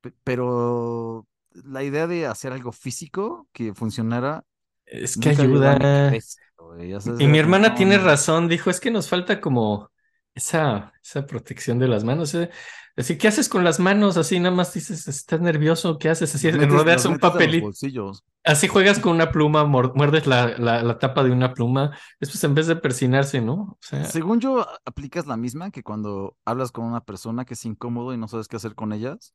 pe- 0.00 0.14
pero 0.24 1.26
la 1.52 1.82
idea 1.84 2.06
de 2.06 2.26
hacer 2.26 2.52
algo 2.52 2.72
físico 2.72 3.48
que 3.52 3.74
funcionara 3.74 4.44
es 4.86 5.16
que 5.16 5.30
ayuda. 5.30 5.78
cabeza, 5.90 6.40
güey. 6.58 6.94
Y 7.18 7.26
mi 7.28 7.38
hermana 7.38 7.74
tiene 7.74 7.98
razón, 7.98 8.48
dijo, 8.48 8.70
es 8.70 8.80
que 8.80 8.90
nos 8.90 9.08
falta 9.08 9.40
como 9.40 9.90
esa, 10.38 10.92
esa 11.02 11.26
protección 11.26 11.78
de 11.78 11.88
las 11.88 12.04
manos. 12.04 12.34
eh. 12.34 12.50
Así, 12.96 13.18
¿qué 13.18 13.28
haces 13.28 13.48
con 13.48 13.64
las 13.64 13.78
manos? 13.80 14.16
Así 14.16 14.40
nada 14.40 14.54
más 14.54 14.72
dices, 14.74 15.06
estás 15.08 15.40
nervioso, 15.40 15.98
¿qué 15.98 16.08
haces? 16.10 16.34
Así 16.34 16.50
metes, 16.50 16.62
enrodeas 16.62 17.04
las 17.04 17.06
un 17.06 17.18
metes 17.18 17.34
a 17.34 17.40
los 17.40 17.48
papel 17.48 17.54
y 17.56 17.60
bolsillos. 17.60 18.24
así 18.44 18.68
juegas 18.68 18.98
con 18.98 19.12
una 19.14 19.30
pluma, 19.32 19.64
muerdes 19.64 20.26
la, 20.26 20.58
la, 20.58 20.82
la 20.82 20.98
tapa 20.98 21.22
de 21.24 21.30
una 21.32 21.54
pluma. 21.54 21.96
Después 22.20 22.42
en 22.44 22.54
vez 22.54 22.66
de 22.66 22.76
persinarse, 22.76 23.40
¿no? 23.40 23.54
O 23.54 23.78
sea, 23.80 24.04
Según 24.04 24.40
yo, 24.40 24.66
aplicas 24.84 25.26
la 25.26 25.36
misma 25.36 25.70
que 25.70 25.82
cuando 25.84 26.36
hablas 26.44 26.72
con 26.72 26.84
una 26.84 27.04
persona 27.04 27.44
que 27.44 27.54
es 27.54 27.64
incómodo 27.64 28.12
y 28.14 28.18
no 28.18 28.28
sabes 28.28 28.48
qué 28.48 28.56
hacer 28.56 28.74
con 28.74 28.92
ellas, 28.92 29.34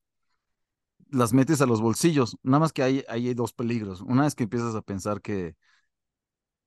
las 1.09 1.34
metes 1.34 1.61
a 1.61 1.65
los 1.65 1.81
bolsillos. 1.81 2.38
Nada 2.43 2.59
más 2.59 2.73
que 2.73 2.84
ahí, 2.84 3.03
ahí 3.07 3.27
hay 3.27 3.34
dos 3.34 3.53
peligros. 3.53 4.01
Una 4.01 4.25
es 4.27 4.35
que 4.35 4.43
empiezas 4.43 4.75
a 4.75 4.81
pensar 4.81 5.21
que, 5.21 5.55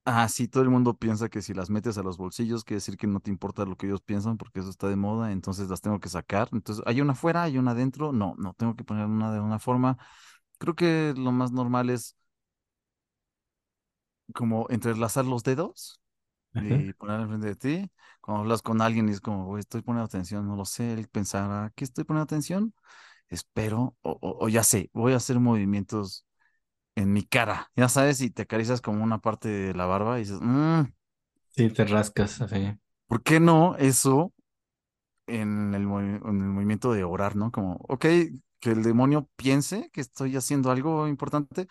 ah, 0.07 0.27
sí, 0.29 0.47
todo 0.47 0.63
el 0.63 0.69
mundo 0.69 0.97
piensa 0.97 1.29
que 1.29 1.41
si 1.41 1.53
las 1.53 1.69
metes 1.69 1.97
a 1.97 2.03
los 2.03 2.17
bolsillos, 2.17 2.63
quiere 2.63 2.77
decir 2.77 2.97
que 2.97 3.07
no 3.07 3.19
te 3.19 3.29
importa 3.31 3.65
lo 3.65 3.77
que 3.77 3.87
ellos 3.87 4.01
piensan 4.01 4.37
porque 4.37 4.59
eso 4.61 4.69
está 4.69 4.87
de 4.89 4.95
moda, 4.95 5.31
entonces 5.31 5.69
las 5.69 5.81
tengo 5.81 5.99
que 5.99 6.09
sacar. 6.09 6.49
Entonces, 6.53 6.83
hay 6.87 7.01
una 7.01 7.13
afuera, 7.13 7.43
hay 7.43 7.57
una 7.57 7.71
adentro. 7.71 8.13
No, 8.13 8.35
no, 8.37 8.53
tengo 8.55 8.75
que 8.75 8.83
poner 8.83 9.05
una 9.05 9.31
de 9.33 9.39
una 9.41 9.59
forma. 9.59 9.97
Creo 10.59 10.75
que 10.75 11.13
lo 11.17 11.31
más 11.31 11.51
normal 11.51 11.89
es 11.91 12.15
como 14.33 14.67
entrelazar 14.69 15.25
los 15.25 15.43
dedos 15.43 16.01
ajá. 16.53 16.85
y 16.85 16.93
poner 16.95 17.21
enfrente 17.21 17.47
de 17.49 17.57
ti. 17.57 17.91
Cuando 18.21 18.43
hablas 18.43 18.63
con 18.63 18.81
alguien 18.81 19.09
y 19.09 19.13
es 19.13 19.21
como, 19.21 19.57
estoy 19.59 19.83
poniendo 19.83 20.05
atención, 20.05 20.47
no 20.47 20.57
lo 20.57 20.65
sé, 20.65 20.93
él 20.93 21.09
pensará, 21.09 21.73
¿qué 21.75 21.85
estoy 21.85 22.05
poniendo 22.05 22.25
atención? 22.25 22.75
Espero, 23.29 23.97
o, 24.03 24.11
o- 24.21 24.45
o 24.45 24.49
ya 24.49 24.63
sé, 24.63 24.91
voy 24.93 25.13
a 25.13 25.17
hacer 25.17 25.39
movimientos 25.41 26.26
en 26.97 27.13
mi 27.13 27.23
cara, 27.25 27.71
ya 27.77 27.89
sabes, 27.89 28.21
y 28.21 28.31
te 28.31 28.43
acaricias 28.43 28.81
como 28.81 29.03
una 29.05 29.19
parte 29.21 29.49
de 29.49 29.75
la 29.75 29.87
barba 29.87 30.17
y 30.19 30.21
dices, 30.23 30.39
"Mm, 30.41 30.83
Sí, 31.55 31.69
te 31.71 31.83
rascas 31.83 32.39
así. 32.41 32.77
¿por 33.07 33.23
qué 33.23 33.39
no 33.39 33.75
eso 33.77 34.33
en 35.27 35.73
el, 35.75 35.85
movi- 35.87 36.21
en 36.29 36.41
el 36.41 36.49
movimiento 36.49 36.93
de 36.93 37.03
orar, 37.03 37.35
¿no? 37.35 37.51
Como, 37.51 37.75
ok, 37.89 38.05
que 38.59 38.71
el 38.71 38.83
demonio 38.83 39.29
piense 39.35 39.89
que 39.93 40.01
estoy 40.01 40.35
haciendo 40.37 40.71
algo 40.71 41.07
importante. 41.09 41.67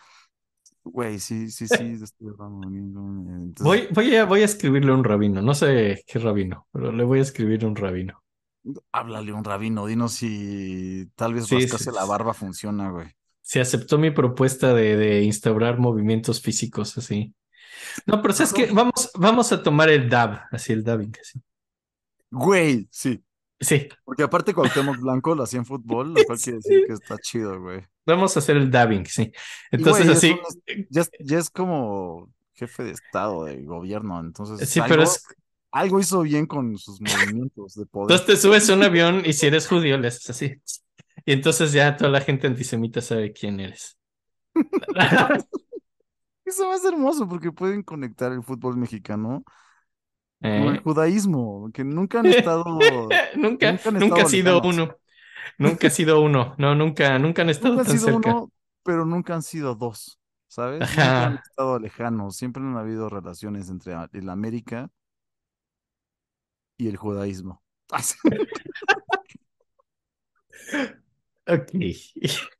Güey, 0.83 1.19
sí, 1.19 1.51
sí, 1.51 1.67
sí, 1.69 1.93
estoy 2.03 2.29
entonces, 2.29 3.57
Voy, 3.59 3.87
voy 3.93 4.15
a, 4.15 4.25
voy 4.25 4.41
a 4.41 4.45
escribirle 4.45 4.91
a 4.91 4.95
un 4.95 5.03
rabino, 5.03 5.41
no 5.43 5.53
sé 5.53 6.03
qué 6.07 6.19
rabino, 6.19 6.67
pero 6.71 6.91
le 6.91 7.03
voy 7.03 7.19
a 7.19 7.21
escribir 7.23 7.63
a 7.63 7.67
un 7.67 7.75
rabino. 7.75 8.23
háblale 8.91 9.31
a 9.31 9.35
un 9.35 9.43
rabino, 9.43 9.85
dinos 9.85 10.13
si 10.13 11.09
tal 11.15 11.33
vez 11.33 11.49
Sí, 11.49 11.49
rascarse 11.49 11.91
sí, 11.91 11.91
la 11.91 12.05
barba 12.05 12.33
funciona, 12.33 12.89
güey. 12.91 13.07
Se 13.47 13.61
aceptó 13.61 13.97
mi 13.97 14.11
propuesta 14.11 14.73
de, 14.73 14.97
de 14.97 15.23
instaurar 15.23 15.79
movimientos 15.79 16.41
físicos 16.41 16.97
así. 16.97 17.33
No, 18.05 18.21
pero 18.21 18.33
sabes 18.33 18.51
que 18.51 18.65
vamos, 18.65 19.09
vamos 19.15 19.53
a 19.53 19.63
tomar 19.63 19.87
el 19.89 20.09
dab, 20.09 20.41
así 20.51 20.73
el 20.73 20.83
dabbing, 20.83 21.13
así. 21.21 21.41
Güey, 22.29 22.89
sí. 22.91 23.23
Sí, 23.59 23.87
Porque 24.03 24.23
aparte 24.23 24.53
Cuauhtémoc 24.53 24.99
Blanco 24.99 25.33
lo 25.33 25.43
hacía 25.43 25.59
en 25.59 25.65
fútbol, 25.65 26.13
lo 26.13 26.25
cual 26.25 26.37
quiere 26.43 26.57
decir 26.57 26.85
que 26.85 26.91
está 26.91 27.17
chido, 27.19 27.59
güey. 27.61 27.85
vamos 28.05 28.35
a 28.35 28.39
hacer 28.39 28.57
el 28.57 28.69
dabbing, 28.69 29.05
sí. 29.05 29.31
Entonces 29.71 30.05
güey, 30.05 30.17
es 30.17 30.17
así, 30.17 30.31
un- 30.31 30.87
ya, 30.89 31.01
es, 31.01 31.11
ya 31.19 31.39
es 31.39 31.49
como 31.49 32.29
jefe 32.53 32.83
de 32.83 32.91
estado, 32.91 33.45
de 33.45 33.63
gobierno, 33.63 34.19
entonces 34.19 34.67
sí, 34.69 34.79
algo, 34.81 34.89
pero 34.89 35.03
es, 35.03 35.23
algo 35.71 36.01
hizo 36.01 36.21
bien 36.21 36.45
con 36.47 36.77
sus 36.77 36.99
movimientos 36.99 37.75
de 37.75 37.85
poder. 37.85 38.11
entonces 38.11 38.25
te 38.27 38.35
subes 38.35 38.69
a 38.69 38.73
un 38.73 38.83
avión 38.83 39.23
y 39.25 39.31
si 39.31 39.47
eres 39.47 39.67
judío 39.67 39.97
le 39.97 40.09
haces 40.09 40.29
así. 40.29 40.61
Y 41.27 41.33
entonces 41.33 41.73
ya 41.73 41.97
toda 41.97 42.09
la 42.09 42.21
gente 42.21 42.47
antisemita 42.47 43.01
sabe 43.01 43.33
quién 43.33 43.59
eres. 43.59 43.97
Eso 46.45 46.79
ser 46.79 46.93
hermoso 46.93 47.27
porque 47.27 47.51
pueden 47.51 47.83
conectar 47.83 48.31
el 48.31 48.43
fútbol 48.43 48.77
mexicano 48.77 49.43
con 50.53 50.69
el 50.69 50.77
Eh, 50.77 50.79
judaísmo, 50.79 51.69
que 51.73 51.83
nunca 51.83 52.19
han 52.19 52.29
estado, 52.29 52.63
Nunca, 53.35 53.67
nunca 53.67 53.89
han 53.89 53.99
nunca 53.99 53.99
estado 53.99 54.21
ha 54.21 54.25
sido 54.25 54.61
uno. 54.61 54.95
Nunca 55.57 55.87
ha 55.87 55.91
sido 55.91 56.21
uno. 56.21 56.55
No, 56.57 56.75
nunca, 56.75 57.17
nunca 57.19 57.43
han 57.43 57.49
estado 57.49 57.73
Nunca 57.73 57.81
han 57.81 57.87
tan 57.87 57.87
sido 57.87 57.99
cerca. 57.99 58.17
uno, 58.17 58.51
pero 58.83 59.05
nunca 59.05 59.35
han 59.35 59.43
sido 59.43 59.75
dos, 59.75 60.19
¿sabes? 60.47 60.95
Nunca 60.95 61.25
han 61.27 61.35
estado 61.37 61.79
lejanos, 61.79 62.37
siempre 62.37 62.63
han 62.63 62.77
habido 62.77 63.09
relaciones 63.09 63.69
entre 63.69 63.95
el 64.13 64.29
América 64.29 64.89
y 66.77 66.87
el 66.87 66.97
judaísmo. 66.97 67.61
Ok. 71.47 71.71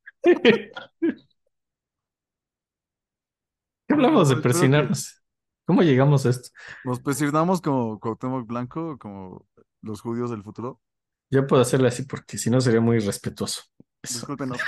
¿Qué 3.88 3.94
hablamos 3.94 4.30
de 4.30 4.38
persinarnos? 4.38 5.22
¿Cómo 5.66 5.82
llegamos 5.82 6.26
a 6.26 6.30
esto? 6.30 6.50
nos 6.86 7.00
persignamos 7.02 7.62
como 7.62 8.00
Cuauhtémoc 8.00 8.48
Blanco, 8.48 8.98
como 8.98 9.46
los 9.82 10.02
judíos 10.02 10.32
del 10.32 10.44
futuro. 10.44 10.82
Yo 11.30 11.46
puedo 11.46 11.62
hacerlo 11.62 11.88
así 11.88 12.04
porque 12.04 12.38
si 12.38 12.50
no 12.50 12.62
sería 12.62 12.80
muy 12.80 12.98
irrespetuoso. 12.98 13.64
Eso. 14.02 14.20
Discúlpenos. 14.20 14.60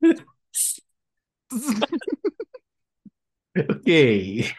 Ok. 3.58 3.86
Ay, 3.86 4.54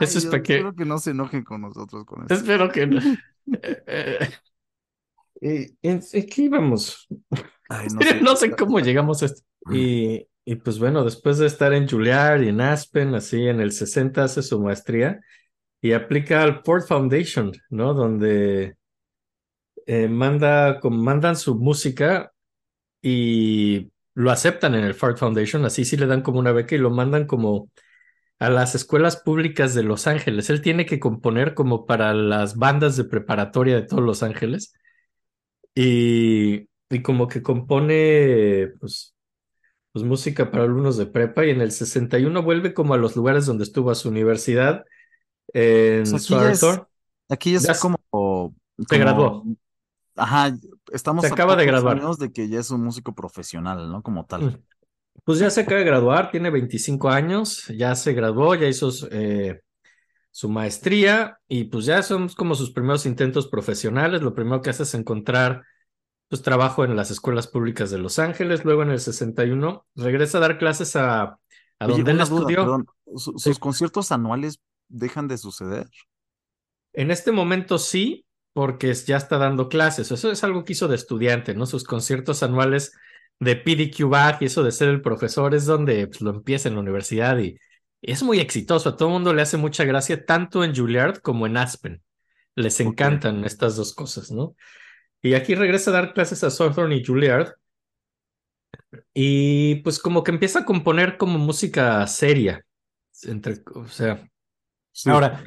Eso 0.00 0.18
es 0.18 0.26
para 0.26 0.42
que. 0.42 0.54
espero 0.54 0.74
que 0.74 0.84
no 0.84 0.98
se 0.98 1.10
enojen 1.10 1.44
con 1.44 1.60
nosotros 1.60 2.04
con 2.04 2.22
esto. 2.22 2.34
Espero 2.34 2.70
que 2.70 2.86
no. 2.86 3.00
Eh, 3.62 3.82
eh, 3.86 4.28
eh, 5.40 5.74
¿En 5.82 6.00
en 6.12 6.26
qué 6.26 6.42
íbamos? 6.42 7.08
Ay, 7.70 7.86
no 7.94 8.00
sé. 8.00 8.20
No 8.20 8.36
sé 8.36 8.50
cómo 8.50 8.80
llegamos 8.80 9.22
a 9.22 9.26
esto. 9.26 9.42
Y, 9.72 10.26
y 10.44 10.56
pues 10.56 10.78
bueno, 10.78 11.04
después 11.04 11.38
de 11.38 11.46
estar 11.46 11.72
en 11.72 11.88
Juilliard 11.88 12.42
y 12.42 12.48
en 12.48 12.60
Aspen, 12.60 13.14
así 13.14 13.46
en 13.46 13.60
el 13.60 13.72
60 13.72 14.24
hace 14.24 14.42
su 14.42 14.60
maestría 14.60 15.20
y 15.80 15.92
aplica 15.92 16.42
al 16.42 16.62
Ford 16.64 16.82
Foundation, 16.82 17.52
¿no? 17.70 17.94
Donde 17.94 18.76
eh, 19.86 20.08
manda, 20.08 20.80
mandan 20.82 21.36
su 21.36 21.54
música 21.54 22.32
y 23.02 23.90
lo 24.14 24.30
aceptan 24.30 24.74
en 24.74 24.84
el 24.84 24.94
Ford 24.94 25.16
Foundation, 25.16 25.64
así 25.64 25.84
sí 25.84 25.96
le 25.96 26.06
dan 26.06 26.22
como 26.22 26.38
una 26.38 26.52
beca 26.52 26.74
y 26.74 26.78
lo 26.78 26.90
mandan 26.90 27.26
como 27.26 27.70
a 28.38 28.50
las 28.50 28.74
escuelas 28.74 29.18
públicas 29.18 29.74
de 29.74 29.82
Los 29.84 30.06
Ángeles. 30.06 30.50
Él 30.50 30.62
tiene 30.62 30.86
que 30.86 31.00
componer 31.00 31.54
como 31.54 31.86
para 31.86 32.14
las 32.14 32.56
bandas 32.56 32.96
de 32.96 33.04
preparatoria 33.04 33.76
de 33.76 33.82
todos 33.86 34.02
Los 34.02 34.22
Ángeles 34.22 34.74
y, 35.74 36.69
y 36.90 37.02
como 37.02 37.28
que 37.28 37.42
compone 37.42 38.68
pues, 38.80 39.14
pues 39.92 40.04
música 40.04 40.50
para 40.50 40.64
alumnos 40.64 40.96
de 40.96 41.06
prepa 41.06 41.46
y 41.46 41.50
en 41.50 41.60
el 41.60 41.72
61 41.72 42.42
vuelve 42.42 42.74
como 42.74 42.94
a 42.94 42.98
los 42.98 43.16
lugares 43.16 43.46
donde 43.46 43.64
estuvo 43.64 43.90
a 43.90 43.94
su 43.96 44.08
universidad 44.08 44.84
en 45.52 46.04
Pues 46.10 46.14
aquí 46.24 46.34
ya 46.34 46.50
es, 46.52 46.58
Swarthmore. 46.60 46.88
aquí 47.28 47.54
es 47.54 47.62
Ya 47.64 47.74
se- 47.74 47.80
como, 47.80 48.54
se 48.88 48.98
graduó. 48.98 49.44
Ajá, 50.16 50.56
estamos 50.92 51.24
Se 51.24 51.32
acaba 51.32 51.56
de 51.56 51.64
graduar. 51.66 52.00
de 52.18 52.32
que 52.32 52.48
ya 52.48 52.60
es 52.60 52.70
un 52.70 52.82
músico 52.84 53.14
profesional, 53.14 53.90
¿no? 53.90 54.02
Como 54.02 54.26
tal. 54.26 54.62
Pues 55.24 55.38
ya 55.38 55.50
se 55.50 55.62
acaba 55.62 55.78
de 55.80 55.84
graduar, 55.86 56.30
tiene 56.30 56.50
25 56.50 57.08
años, 57.10 57.66
ya 57.68 57.94
se 57.94 58.12
graduó, 58.12 58.54
ya 58.54 58.66
hizo 58.68 58.90
eh, 59.10 59.60
su 60.30 60.48
maestría 60.48 61.38
y 61.48 61.64
pues 61.64 61.86
ya 61.86 62.02
son 62.02 62.28
como 62.30 62.54
sus 62.54 62.72
primeros 62.72 63.06
intentos 63.06 63.48
profesionales. 63.48 64.22
Lo 64.22 64.34
primero 64.34 64.62
que 64.62 64.70
hace 64.70 64.84
es 64.84 64.94
encontrar 64.94 65.62
pues 66.30 66.42
trabajo 66.42 66.84
en 66.86 66.96
las 66.96 67.12
escuelas 67.12 67.48
públicas 67.48 67.90
de 67.92 67.98
Los 67.98 68.20
Ángeles. 68.20 68.64
Luego 68.64 68.84
en 68.84 68.92
el 68.92 69.00
61 69.00 69.86
regresa 69.96 70.38
a 70.38 70.42
dar 70.42 70.58
clases 70.58 70.96
a, 70.96 71.38
a 71.80 71.88
Oye, 71.88 72.04
donde 72.04 72.12
él 72.12 72.18
duda, 72.18 72.24
estudió. 72.24 72.56
perdón. 72.60 72.86
¿Su- 73.16 73.38
Sí. 73.38 73.50
¿Sus 73.50 73.58
conciertos 73.60 74.12
anuales 74.12 74.60
dejan 74.88 75.28
de 75.28 75.38
suceder? 75.38 75.88
En 76.92 77.10
este 77.10 77.32
momento 77.32 77.78
sí, 77.78 78.26
porque 78.52 78.92
ya 78.94 79.16
está 79.16 79.38
dando 79.38 79.68
clases. 79.68 80.10
Eso 80.10 80.30
es 80.30 80.44
algo 80.44 80.64
que 80.64 80.72
hizo 80.72 80.88
de 80.88 80.96
estudiante, 80.96 81.54
¿no? 81.54 81.66
Sus 81.66 81.84
conciertos 81.84 82.42
anuales 82.42 82.92
de 83.38 83.56
PDQ 83.56 84.08
Back 84.08 84.42
y 84.42 84.46
eso 84.46 84.62
de 84.64 84.72
ser 84.72 84.88
el 84.88 85.00
profesor 85.02 85.54
es 85.54 85.66
donde 85.66 86.06
pues, 86.08 86.20
lo 86.20 86.30
empieza 86.30 86.68
en 86.68 86.74
la 86.74 86.80
universidad 86.80 87.38
y, 87.38 87.56
Es 88.02 88.22
muy 88.22 88.40
exitoso, 88.40 88.90
a 88.90 88.96
todo 88.96 89.08
el 89.08 89.14
mundo 89.14 89.32
le 89.34 89.42
hace 89.42 89.56
mucha 89.58 89.84
gracia, 89.84 90.24
tanto 90.24 90.64
en 90.64 90.74
Juilliard 90.74 91.18
como 91.20 91.46
en 91.46 91.56
Aspen. 91.58 92.02
Les 92.56 92.80
encantan 92.80 93.44
estas 93.44 93.76
dos 93.76 93.94
cosas, 93.94 94.30
¿no? 94.32 94.54
Y 95.22 95.34
aquí 95.34 95.54
regresa 95.54 95.90
a 95.90 95.94
dar 95.94 96.14
clases 96.14 96.42
a 96.44 96.50
Southern 96.50 96.92
y 96.92 97.04
Juilliard. 97.04 97.54
Y 99.14 99.76
pues 99.76 99.98
como 99.98 100.22
que 100.24 100.30
empieza 100.30 100.60
a 100.60 100.64
componer 100.64 101.16
como 101.16 101.38
música 101.38 102.06
seria. 102.06 102.64
Entre, 103.24 103.56
o 103.74 103.86
sea, 103.86 104.26
Sí. 104.92 105.08
ahora, 105.10 105.44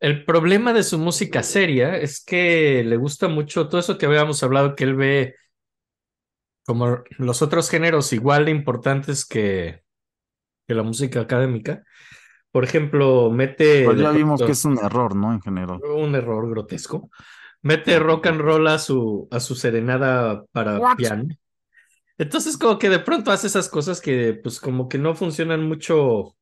el 0.00 0.24
problema 0.24 0.72
de 0.72 0.82
su 0.82 0.98
música 0.98 1.42
seria 1.42 1.96
es 1.96 2.22
que 2.24 2.84
le 2.84 2.96
gusta 2.96 3.28
mucho 3.28 3.68
todo 3.68 3.80
eso 3.80 3.98
que 3.98 4.06
habíamos 4.06 4.42
hablado, 4.42 4.76
que 4.76 4.84
él 4.84 4.94
ve 4.94 5.34
como 6.66 7.02
los 7.18 7.42
otros 7.42 7.70
géneros 7.70 8.12
igual 8.12 8.46
de 8.46 8.50
importantes 8.50 9.26
que, 9.26 9.82
que 10.66 10.74
la 10.74 10.82
música 10.82 11.20
académica. 11.20 11.82
Por 12.50 12.64
ejemplo, 12.64 13.30
mete... 13.30 13.84
Pues 13.84 13.98
ya 13.98 14.12
vimos 14.12 14.40
que 14.42 14.52
es 14.52 14.64
un 14.64 14.78
error, 14.78 15.16
¿no? 15.16 15.32
En 15.32 15.40
general. 15.42 15.80
un 15.82 16.14
error 16.14 16.48
grotesco. 16.48 17.10
Mete 17.64 17.98
rock 17.98 18.26
and 18.26 18.42
roll 18.42 18.68
a 18.68 18.78
su, 18.78 19.26
a 19.30 19.40
su 19.40 19.54
serenada 19.54 20.44
para 20.52 20.78
What? 20.78 20.96
piano. 20.96 21.28
Entonces, 22.18 22.58
como 22.58 22.78
que 22.78 22.90
de 22.90 22.98
pronto 22.98 23.32
hace 23.32 23.46
esas 23.46 23.70
cosas 23.70 24.02
que, 24.02 24.34
pues, 24.34 24.60
como 24.60 24.86
que 24.86 24.98
no 24.98 25.14
funcionan 25.14 25.64
mucho 25.66 26.36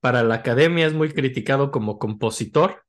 para 0.00 0.22
la 0.22 0.36
academia, 0.36 0.86
es 0.86 0.94
muy 0.94 1.12
criticado 1.12 1.70
como 1.70 1.98
compositor. 1.98 2.82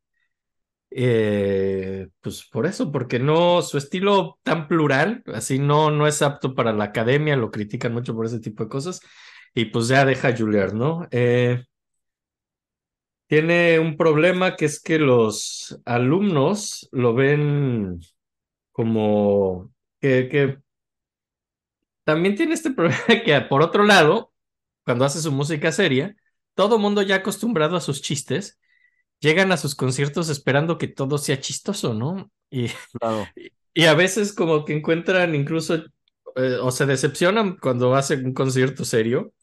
Eh, 0.92 2.08
pues 2.22 2.48
por 2.50 2.66
eso, 2.66 2.90
porque 2.90 3.20
no, 3.20 3.62
su 3.62 3.78
estilo 3.78 4.40
tan 4.44 4.70
plural, 4.70 5.22
así 5.34 5.60
no, 5.60 5.92
no 5.92 6.08
es 6.08 6.22
apto 6.22 6.56
para 6.56 6.72
la 6.72 6.86
academia, 6.86 7.36
lo 7.36 7.52
critican 7.52 7.94
mucho 7.94 8.16
por 8.16 8.26
ese 8.26 8.40
tipo 8.40 8.64
de 8.64 8.70
cosas. 8.70 9.02
Y 9.54 9.66
pues 9.66 9.90
ya 9.90 10.06
deja 10.06 10.34
Juilliard, 10.34 10.74
¿no? 10.74 11.06
Eh, 11.12 11.66
tiene 13.28 13.80
un 13.80 13.98
problema 13.98 14.56
que 14.56 14.66
es 14.66 14.82
que 14.82 15.00
los 15.00 15.80
alumnos 15.86 16.88
lo 16.92 17.14
ven 17.14 18.00
como 18.72 19.72
que, 20.00 20.30
que 20.30 20.60
también 22.04 22.36
tiene 22.36 22.54
este 22.54 22.72
problema 22.76 23.06
que 23.24 23.40
por 23.42 23.62
otro 23.62 23.84
lado, 23.84 24.32
cuando 24.86 25.06
hace 25.06 25.22
su 25.22 25.32
música 25.32 25.72
seria, 25.72 26.16
todo 26.56 26.80
mundo 26.80 27.02
ya 27.02 27.16
acostumbrado 27.16 27.76
a 27.76 27.82
sus 27.82 28.02
chistes, 28.02 28.58
llegan 29.20 29.52
a 29.52 29.58
sus 29.58 29.76
conciertos 29.76 30.30
esperando 30.30 30.78
que 30.78 30.88
todo 30.88 31.18
sea 31.18 31.40
chistoso, 31.40 31.94
¿no? 31.94 32.32
Y, 32.50 32.70
Claro. 33.00 33.28
y 33.74 33.86
a 33.86 33.94
veces 33.94 34.34
como 34.34 34.66
que 34.66 34.74
encuentran 34.74 35.36
incluso 35.36 35.76
eh, 36.36 36.58
o 36.62 36.72
se 36.72 36.86
decepcionan 36.86 37.58
cuando 37.58 37.94
hacen 37.94 38.26
un 38.26 38.34
concierto 38.34 38.86
serio 38.86 39.34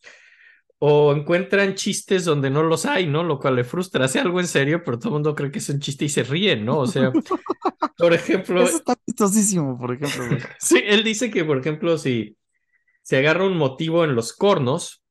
o 0.87 1.15
encuentran 1.15 1.75
chistes 1.75 2.27
donde 2.27 2.51
no 2.51 2.63
los 2.63 2.85
hay, 2.85 3.07
¿no? 3.07 3.25
Lo 3.25 3.39
cual 3.39 3.57
le 3.57 3.65
frustra. 3.65 4.05
Hace 4.05 4.21
algo 4.21 4.39
en 4.39 4.47
serio, 4.47 4.83
pero 4.85 4.99
todo 4.99 5.09
el 5.09 5.13
mundo 5.15 5.35
cree 5.35 5.51
que 5.51 5.59
es 5.59 5.69
un 5.71 5.81
chiste 5.81 6.05
y 6.05 6.11
se 6.11 6.25
ríen, 6.25 6.67
¿no? 6.67 6.81
O 6.81 6.87
sea, 6.87 7.11
por 7.97 8.13
ejemplo, 8.13 8.63
Eso 8.63 8.77
está 8.77 8.95
chistosísimo, 9.07 9.79
por 9.79 9.95
ejemplo. 9.95 10.37
sí, 10.59 10.83
él 10.85 11.03
dice 11.03 11.31
que, 11.31 11.43
por 11.43 11.57
ejemplo, 11.57 11.97
si 11.97 12.37
se 13.01 13.17
agarra 13.17 13.47
un 13.47 13.57
motivo 13.57 14.05
en 14.05 14.15
los 14.15 14.35
cornos, 14.35 15.03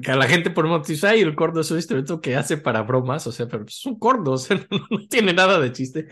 que 0.00 0.12
a 0.12 0.16
la 0.16 0.28
gente 0.28 0.50
por 0.50 0.66
un 0.66 0.70
motivo 0.70 0.94
dice, 0.94 1.08
ay, 1.08 1.22
el 1.22 1.34
corno 1.34 1.60
es 1.60 1.72
un 1.72 1.78
instrumento 1.78 2.20
que 2.20 2.36
hace 2.36 2.56
para 2.56 2.82
bromas, 2.82 3.26
o 3.26 3.32
sea, 3.32 3.48
pero 3.48 3.64
es 3.64 3.84
un 3.84 3.98
corno, 3.98 4.30
o 4.30 4.38
sea, 4.38 4.56
no, 4.70 4.86
no 4.88 5.08
tiene 5.08 5.32
nada 5.32 5.58
de 5.58 5.72
chiste. 5.72 6.06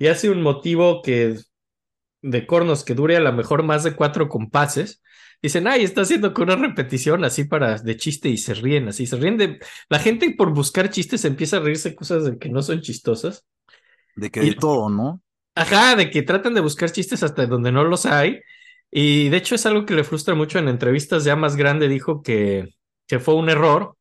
Y 0.00 0.08
hace 0.08 0.30
un 0.30 0.42
motivo 0.42 1.00
que 1.00 1.36
de 2.22 2.44
cornos 2.44 2.82
que 2.82 2.96
dure 2.96 3.16
a 3.16 3.20
lo 3.20 3.32
mejor 3.32 3.62
más 3.62 3.84
de 3.84 3.94
cuatro 3.94 4.28
compases. 4.28 5.00
Dicen, 5.44 5.68
ay, 5.68 5.84
está 5.84 6.00
haciendo 6.02 6.32
con 6.32 6.44
una 6.50 6.56
repetición 6.56 7.22
así 7.24 7.44
para 7.44 7.76
de 7.78 7.96
chiste 7.98 8.30
y 8.30 8.38
se 8.38 8.54
ríen 8.54 8.88
así, 8.88 9.06
se 9.06 9.16
ríen 9.16 9.36
de... 9.36 9.58
La 9.90 9.98
gente 9.98 10.34
por 10.36 10.54
buscar 10.54 10.88
chistes 10.90 11.24
empieza 11.26 11.58
a 11.58 11.60
reírse 11.60 11.94
cosas 11.94 12.24
de 12.24 12.38
que 12.38 12.48
no 12.48 12.62
son 12.62 12.80
chistosas. 12.80 13.44
De 14.16 14.30
que 14.30 14.44
Y- 14.44 14.50
de 14.50 14.54
todo, 14.56 14.88
¿no? 14.88 15.20
Ajá, 15.56 15.96
de 15.96 16.10
que 16.10 16.22
tratan 16.22 16.54
de 16.54 16.60
buscar 16.62 16.90
chistes 16.90 17.22
hasta 17.22 17.46
donde 17.46 17.72
no 17.72 17.84
los 17.84 18.06
hay. 18.06 18.40
Y 18.90 19.28
de 19.28 19.36
hecho 19.36 19.54
es 19.54 19.66
algo 19.66 19.86
que 19.86 19.94
le 19.94 20.04
frustra 20.04 20.34
mucho 20.34 20.58
en 20.58 20.68
entrevistas 20.68 21.24
ya 21.24 21.36
más 21.36 21.56
grande. 21.56 21.88
Dijo 21.88 22.22
que, 22.22 22.70
que 23.06 23.20
fue 23.20 23.34
un 23.34 23.50
error 23.50 23.96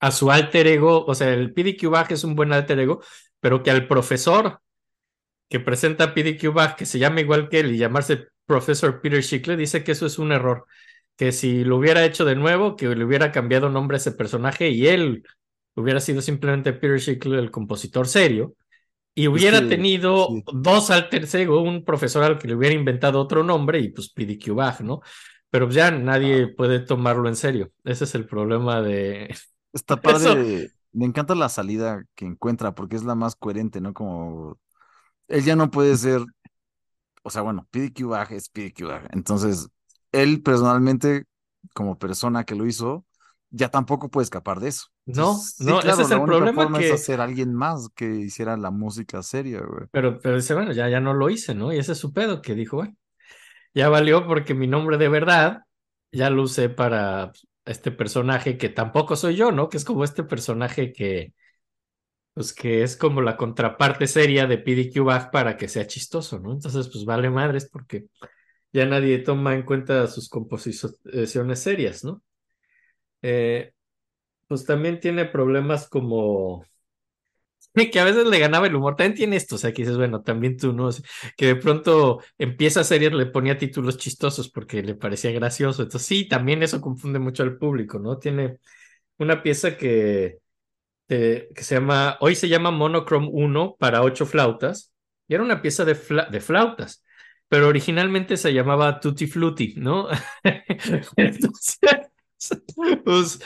a 0.00 0.10
su 0.12 0.30
alter 0.30 0.66
ego. 0.68 1.04
O 1.06 1.14
sea, 1.14 1.32
el 1.34 1.52
PDQ 1.54 1.90
Bag 1.90 2.12
es 2.12 2.24
un 2.24 2.34
buen 2.36 2.52
alter 2.52 2.78
ego, 2.80 3.02
pero 3.40 3.62
que 3.62 3.70
al 3.70 3.88
profesor 3.88 4.60
que 5.48 5.60
presenta 5.60 6.14
PDQ 6.14 6.52
Bag, 6.54 6.76
que 6.76 6.86
se 6.86 6.98
llama 6.98 7.20
igual 7.20 7.48
que 7.48 7.60
él 7.60 7.74
y 7.74 7.78
llamarse 7.78 8.28
Profesor 8.46 9.00
Peter 9.00 9.22
Schickler, 9.22 9.56
dice 9.56 9.84
que 9.84 9.92
eso 9.92 10.06
es 10.06 10.18
un 10.18 10.32
error. 10.32 10.66
Que 11.16 11.32
si 11.32 11.64
lo 11.64 11.76
hubiera 11.76 12.04
hecho 12.04 12.24
de 12.24 12.36
nuevo, 12.36 12.76
que 12.76 12.94
le 12.94 13.04
hubiera 13.04 13.32
cambiado 13.32 13.68
nombre 13.68 13.96
a 13.96 13.98
ese 13.98 14.12
personaje 14.12 14.70
y 14.70 14.86
él 14.86 15.22
hubiera 15.74 16.00
sido 16.00 16.22
simplemente 16.22 16.72
Peter 16.72 17.00
Schickler, 17.00 17.38
el 17.38 17.50
compositor 17.50 18.06
serio 18.08 18.56
y 19.14 19.28
hubiera 19.28 19.66
tenido 19.68 20.28
sí. 20.28 20.42
dos 20.54 20.90
alter 20.90 21.28
ego, 21.34 21.60
un 21.60 21.84
profesor 21.84 22.24
al 22.24 22.38
que 22.38 22.48
le 22.48 22.54
hubiera 22.54 22.74
inventado 22.74 23.20
otro 23.20 23.44
nombre 23.44 23.78
y 23.78 23.90
pues 23.90 24.10
PDQ 24.10 24.54
Bag, 24.54 24.82
¿no? 24.82 25.00
Pero 25.50 25.68
ya 25.68 25.90
nadie 25.90 26.48
puede 26.48 26.80
tomarlo 26.80 27.28
en 27.28 27.36
serio. 27.36 27.70
Ese 27.84 28.04
es 28.04 28.14
el 28.14 28.26
problema 28.26 28.80
de... 28.80 29.34
Está 29.72 29.96
padre. 30.00 30.70
Me 30.92 31.06
encanta 31.06 31.34
la 31.34 31.48
salida 31.48 32.04
que 32.14 32.24
encuentra 32.26 32.74
porque 32.74 32.96
es 32.96 33.04
la 33.04 33.14
más 33.14 33.34
coherente, 33.36 33.80
¿no? 33.80 33.92
Como 33.92 34.58
él 35.28 35.44
ya 35.44 35.56
no 35.56 35.70
puede 35.70 35.96
ser, 35.96 36.20
o 37.22 37.30
sea, 37.30 37.42
bueno, 37.42 37.66
PDQ 37.70 38.08
Bag 38.08 38.32
es 38.32 38.48
PDQ 38.48 38.86
Bag. 38.86 39.08
Entonces, 39.12 39.68
él 40.12 40.42
personalmente, 40.42 41.24
como 41.74 41.98
persona 41.98 42.44
que 42.44 42.54
lo 42.54 42.66
hizo, 42.66 43.04
ya 43.50 43.68
tampoco 43.68 44.10
puede 44.10 44.24
escapar 44.24 44.60
de 44.60 44.68
eso. 44.68 44.86
No, 45.04 45.34
sí, 45.34 45.64
no, 45.64 45.80
claro, 45.80 45.94
ese 45.94 46.02
es 46.02 46.10
la 46.10 46.16
el 46.16 46.22
única 46.22 46.36
problema 46.38 46.62
forma 46.62 46.78
que... 46.78 46.86
es 46.88 46.92
hacer 46.94 47.20
a 47.20 47.24
alguien 47.24 47.54
más 47.54 47.88
que 47.94 48.06
hiciera 48.06 48.56
la 48.56 48.70
música 48.70 49.22
seria, 49.22 49.60
güey. 49.60 49.86
Pero, 49.90 50.18
pero 50.20 50.36
dice, 50.36 50.54
bueno, 50.54 50.72
ya, 50.72 50.88
ya 50.88 51.00
no 51.00 51.12
lo 51.14 51.28
hice, 51.28 51.54
¿no? 51.54 51.72
Y 51.72 51.78
ese 51.78 51.92
es 51.92 51.98
su 51.98 52.12
pedo, 52.12 52.40
que 52.40 52.54
dijo, 52.54 52.76
bueno, 52.76 52.96
ya 53.74 53.88
valió 53.88 54.26
porque 54.26 54.54
mi 54.54 54.66
nombre 54.66 54.98
de 54.98 55.08
verdad 55.08 55.62
ya 56.12 56.30
lo 56.30 56.42
usé 56.42 56.68
para 56.68 57.32
este 57.64 57.90
personaje 57.90 58.58
que 58.58 58.68
tampoco 58.68 59.16
soy 59.16 59.36
yo, 59.36 59.52
¿no? 59.52 59.68
Que 59.68 59.76
es 59.76 59.84
como 59.84 60.04
este 60.04 60.24
personaje 60.24 60.92
que, 60.92 61.32
pues 62.34 62.52
que 62.52 62.82
es 62.82 62.96
como 62.96 63.20
la 63.22 63.36
contraparte 63.36 64.06
seria 64.06 64.46
de 64.46 64.58
PDQ 64.58 65.04
Bag 65.04 65.30
para 65.30 65.56
que 65.56 65.68
sea 65.68 65.86
chistoso, 65.86 66.38
¿no? 66.40 66.52
Entonces, 66.52 66.88
pues 66.88 67.04
vale 67.04 67.30
madres 67.30 67.68
porque 67.70 68.06
ya 68.72 68.86
nadie 68.86 69.18
toma 69.18 69.54
en 69.54 69.64
cuenta 69.64 70.06
sus 70.06 70.28
composiciones 70.28 71.60
serias, 71.60 72.04
¿no? 72.04 72.22
Eh, 73.22 73.72
pues 74.48 74.64
también 74.66 75.00
tiene 75.00 75.26
problemas 75.26 75.88
como 75.88 76.64
que 77.92 78.00
a 78.00 78.04
veces 78.04 78.26
le 78.26 78.38
ganaba 78.38 78.66
el 78.66 78.74
humor. 78.74 78.96
También 78.96 79.14
tiene 79.16 79.36
esto, 79.36 79.56
o 79.56 79.58
sea, 79.58 79.72
que 79.72 79.82
dices, 79.82 79.96
bueno, 79.96 80.22
también 80.22 80.56
tú, 80.56 80.72
¿no? 80.72 80.90
Que 81.36 81.46
de 81.46 81.56
pronto 81.56 82.20
empieza 82.38 82.84
series, 82.84 83.12
le 83.12 83.26
ponía 83.26 83.58
títulos 83.58 83.96
chistosos 83.98 84.50
porque 84.50 84.82
le 84.82 84.94
parecía 84.94 85.32
gracioso. 85.32 85.82
Entonces, 85.82 86.06
sí, 86.06 86.28
también 86.28 86.62
eso 86.62 86.80
confunde 86.80 87.18
mucho 87.18 87.42
al 87.42 87.58
público, 87.58 87.98
¿no? 87.98 88.18
Tiene 88.18 88.58
una 89.18 89.42
pieza 89.42 89.76
que, 89.76 90.38
que, 91.12 91.48
que 91.54 91.62
se 91.64 91.74
llama, 91.76 92.16
hoy 92.20 92.34
se 92.34 92.48
llama 92.48 92.70
Monochrome 92.70 93.28
1 93.30 93.76
para 93.78 94.02
ocho 94.02 94.26
flautas, 94.26 94.92
y 95.28 95.34
era 95.34 95.42
una 95.42 95.60
pieza 95.62 95.84
de, 95.84 95.94
fla- 95.94 96.28
de 96.30 96.40
flautas, 96.40 97.04
pero 97.48 97.68
originalmente 97.68 98.36
se 98.36 98.52
llamaba 98.54 98.98
Tutti 99.00 99.26
Frutti, 99.26 99.74
¿no? 99.76 100.08
Entonces, 101.16 101.78
pues, 103.04 103.40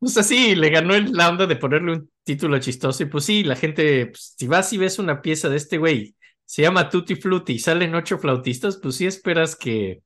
pues 0.00 0.16
así, 0.18 0.54
le 0.56 0.70
ganó 0.70 0.94
el- 0.94 1.12
la 1.12 1.28
onda 1.30 1.46
de 1.46 1.56
ponerle 1.56 1.92
un 1.92 2.10
título 2.24 2.58
chistoso 2.58 3.02
y 3.02 3.06
pues 3.06 3.24
sí, 3.24 3.44
la 3.44 3.56
gente, 3.56 4.06
pues, 4.06 4.34
si 4.38 4.46
vas 4.46 4.72
y 4.72 4.78
ves 4.78 4.98
una 4.98 5.22
pieza 5.22 5.48
de 5.48 5.56
este 5.56 5.78
güey, 5.78 6.16
se 6.44 6.62
llama 6.62 6.88
Tutti 6.88 7.16
Frutti 7.16 7.54
y 7.54 7.58
salen 7.58 7.94
ocho 7.94 8.18
flautistas, 8.18 8.78
pues 8.78 8.96
sí 8.96 9.06
esperas 9.06 9.56
que, 9.56 10.02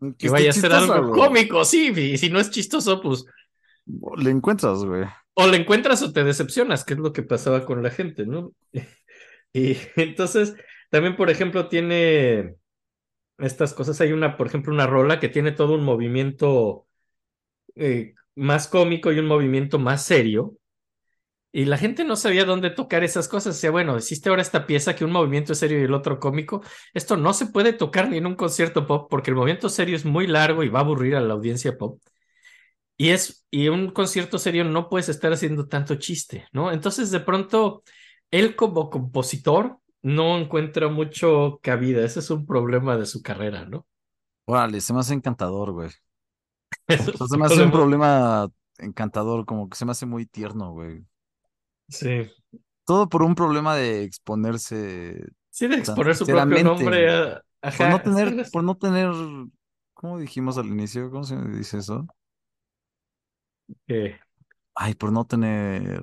que 0.00 0.28
esté 0.28 0.30
vaya 0.30 0.50
a 0.50 0.52
ser 0.54 0.72
algo 0.72 1.10
cómico, 1.10 1.64
sí, 1.64 1.92
y 1.96 2.18
si 2.18 2.30
no 2.30 2.40
es 2.40 2.50
chistoso, 2.50 3.00
pues 3.00 3.26
Le 4.16 4.30
encuentras, 4.30 4.84
güey. 4.84 5.06
O 5.40 5.46
le 5.46 5.56
encuentras 5.56 6.02
o 6.02 6.12
te 6.12 6.24
decepcionas, 6.24 6.84
que 6.84 6.94
es 6.94 7.00
lo 7.00 7.12
que 7.12 7.22
pasaba 7.22 7.64
con 7.64 7.80
la 7.82 7.90
gente, 7.90 8.26
¿no? 8.26 8.52
Y 9.54 9.78
entonces, 9.96 10.54
también, 10.90 11.16
por 11.16 11.30
ejemplo, 11.30 11.68
tiene 11.68 12.56
estas 13.38 13.74
cosas, 13.74 14.00
hay 14.00 14.12
una, 14.12 14.36
por 14.36 14.48
ejemplo, 14.48 14.74
una 14.74 14.86
rola 14.86 15.20
que 15.20 15.28
tiene 15.30 15.52
todo 15.52 15.74
un 15.76 15.84
movimiento 15.84 16.86
eh, 17.76 18.14
más 18.36 18.68
cómico 18.68 19.12
y 19.12 19.18
un 19.20 19.26
movimiento 19.26 19.78
más 19.78 20.04
serio. 20.04 20.56
Y 21.52 21.64
la 21.66 21.78
gente 21.78 22.04
no 22.04 22.16
sabía 22.16 22.44
dónde 22.44 22.70
tocar 22.70 23.04
esas 23.04 23.28
cosas. 23.28 23.56
Decía, 23.56 23.70
bueno, 23.70 23.96
existe 23.96 24.28
ahora 24.28 24.42
esta 24.42 24.66
pieza 24.66 24.94
que 24.96 25.04
un 25.04 25.12
movimiento 25.12 25.52
es 25.54 25.58
serio 25.60 25.80
y 25.80 25.84
el 25.84 25.94
otro 25.94 26.20
cómico. 26.20 26.62
Esto 26.94 27.16
no 27.16 27.32
se 27.32 27.46
puede 27.46 27.72
tocar 27.72 28.10
ni 28.10 28.18
en 28.18 28.26
un 28.26 28.36
concierto 28.36 28.86
pop 28.86 29.08
porque 29.10 29.30
el 29.30 29.36
movimiento 29.36 29.68
serio 29.68 29.96
es 29.96 30.04
muy 30.04 30.26
largo 30.26 30.62
y 30.64 30.68
va 30.68 30.80
a 30.80 30.82
aburrir 30.82 31.16
a 31.16 31.20
la 31.20 31.34
audiencia 31.34 31.76
pop. 31.78 32.00
Y 32.98 33.10
es, 33.10 33.46
y 33.50 33.68
un 33.68 33.92
concierto 33.92 34.38
serio 34.38 34.64
no 34.64 34.90
puedes 34.90 35.08
estar 35.08 35.32
haciendo 35.32 35.68
tanto 35.68 35.94
chiste, 35.96 36.46
¿no? 36.52 36.72
Entonces, 36.72 37.10
de 37.12 37.20
pronto, 37.20 37.84
él 38.30 38.56
como 38.56 38.90
compositor 38.90 39.78
no 40.02 40.36
encuentra 40.38 40.88
mucho 40.88 41.60
cabida. 41.62 42.04
Ese 42.04 42.20
es 42.20 42.30
un 42.30 42.44
problema 42.46 42.96
de 42.98 43.06
su 43.06 43.22
carrera, 43.22 43.64
¿no? 43.64 43.86
Órale, 44.46 44.80
se 44.80 44.92
me 44.92 45.00
hace 45.00 45.14
encantador, 45.14 45.72
güey. 45.72 45.90
Se 47.28 47.36
me 47.36 47.46
hace 47.46 47.62
un 47.62 47.70
problema. 47.70 48.48
encantador, 48.78 49.44
como 49.46 49.68
que 49.68 49.76
se 49.76 49.84
me 49.84 49.92
hace 49.92 50.06
muy 50.06 50.26
tierno, 50.26 50.72
güey. 50.72 51.04
Sí. 51.88 52.30
Todo 52.84 53.08
por 53.08 53.22
un 53.22 53.34
problema 53.34 53.76
de 53.76 54.02
exponerse 54.04 55.26
Sí, 55.50 55.66
de 55.66 55.76
exponer 55.76 56.14
su 56.14 56.26
propio 56.26 56.62
nombre 56.62 57.10
a... 57.10 57.42
Por 57.76 57.88
no 57.88 58.00
tener, 58.00 58.46
por 58.52 58.64
no 58.64 58.76
tener, 58.76 59.10
¿cómo 59.94 60.18
dijimos 60.18 60.58
al 60.58 60.66
inicio? 60.66 61.10
¿Cómo 61.10 61.24
se 61.24 61.36
dice 61.48 61.78
eso? 61.78 62.06
Ay, 64.74 64.94
por 64.94 65.12
no 65.12 65.26
tener 65.26 66.00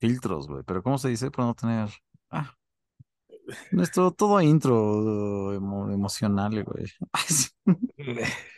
filtros, 0.00 0.46
güey. 0.48 0.62
Pero 0.64 0.82
¿cómo 0.82 0.98
se 0.98 1.08
dice? 1.08 1.30
Por 1.30 1.44
no 1.44 1.54
tener. 1.54 1.88
Ah, 2.30 2.54
nuestro 3.70 4.10
todo 4.12 4.40
intro 4.40 5.52
emo- 5.54 5.90
emocional, 5.92 6.62
güey. 6.64 6.86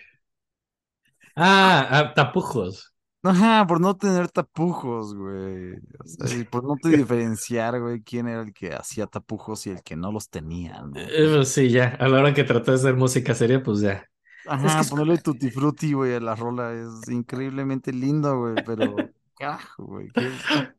Ah, 1.34 1.86
ah, 1.90 2.14
tapujos. 2.14 2.92
Ajá, 3.22 3.66
por 3.66 3.80
no 3.80 3.96
tener 3.96 4.28
tapujos, 4.30 5.14
güey. 5.14 5.74
O 5.98 6.06
sea, 6.06 6.30
y 6.30 6.44
por 6.44 6.62
no 6.64 6.78
te 6.78 6.90
diferenciar, 6.90 7.80
güey, 7.80 8.02
quién 8.02 8.28
era 8.28 8.42
el 8.42 8.52
que 8.52 8.72
hacía 8.74 9.06
tapujos 9.06 9.66
y 9.66 9.70
el 9.70 9.82
que 9.82 9.96
no 9.96 10.12
los 10.12 10.30
tenía, 10.30 10.80
¿no? 10.82 10.92
Eh, 11.08 11.28
pues 11.34 11.48
sí, 11.48 11.70
ya. 11.70 11.88
A 11.98 12.08
la 12.08 12.18
hora 12.20 12.34
que 12.34 12.44
traté 12.44 12.70
de 12.72 12.76
hacer 12.76 12.94
música 12.96 13.34
seria, 13.34 13.62
pues 13.62 13.80
ya. 13.80 14.08
Ajá, 14.48 14.76
que 14.76 14.80
es- 14.82 14.90
ponerle 14.90 15.18
tutti 15.18 15.50
frutti, 15.50 15.92
güey, 15.92 16.14
a 16.14 16.20
la 16.20 16.34
rola 16.34 16.72
es 16.72 17.08
increíblemente 17.10 17.92
lindo, 17.92 18.38
güey, 18.38 18.54
pero 18.64 18.94
carajo, 19.38 19.84
güey, 19.84 20.08
qué- 20.14 20.28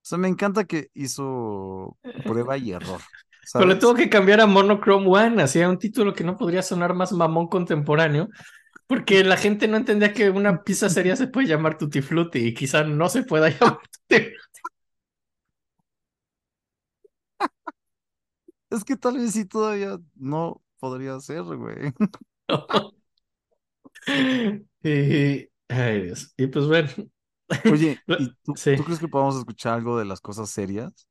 O 0.00 0.08
sea, 0.08 0.16
me 0.18 0.28
encanta 0.28 0.64
que 0.64 0.90
hizo 0.94 1.98
prueba 2.24 2.56
y 2.56 2.72
error, 2.72 3.00
Pero 3.52 3.66
le 3.66 3.74
tuvo 3.76 3.94
que 3.94 4.08
cambiar 4.08 4.40
a 4.40 4.46
Monochrome 4.46 5.06
One, 5.06 5.42
hacía 5.42 5.68
un 5.68 5.78
título 5.78 6.14
que 6.14 6.24
no 6.24 6.36
podría 6.38 6.62
sonar 6.62 6.94
más 6.94 7.12
mamón 7.12 7.48
contemporáneo, 7.48 8.28
porque 8.86 9.22
la 9.22 9.36
gente 9.36 9.68
no 9.68 9.76
entendía 9.76 10.14
que 10.14 10.30
una 10.30 10.62
pieza 10.62 10.88
seria 10.88 11.14
se 11.14 11.28
puede 11.28 11.48
llamar 11.48 11.76
Tutti 11.76 12.00
Frutti 12.00 12.38
y 12.38 12.54
quizá 12.54 12.84
no 12.84 13.08
se 13.10 13.22
pueda 13.22 13.50
llamar 13.50 13.80
Tutti 14.08 14.32
Es 18.70 18.84
que 18.84 18.96
tal 18.96 19.16
vez 19.18 19.32
sí 19.32 19.44
todavía 19.46 19.98
no 20.14 20.62
podría 20.78 21.18
ser, 21.20 21.42
güey. 21.42 21.92
Y, 24.82 25.48
ay 25.68 26.02
Dios. 26.02 26.32
Y 26.36 26.46
pues 26.48 26.66
bueno, 26.66 26.88
Oye, 27.66 28.02
¿y 28.16 28.34
tú, 28.42 28.54
sí, 28.54 28.72
tú 28.74 28.84
crees 28.84 28.98
que 29.00 29.08
podamos 29.08 29.36
escuchar 29.38 29.74
algo 29.74 29.98
de 29.98 30.04
las 30.04 30.20
cosas 30.20 30.50
serias? 30.50 31.08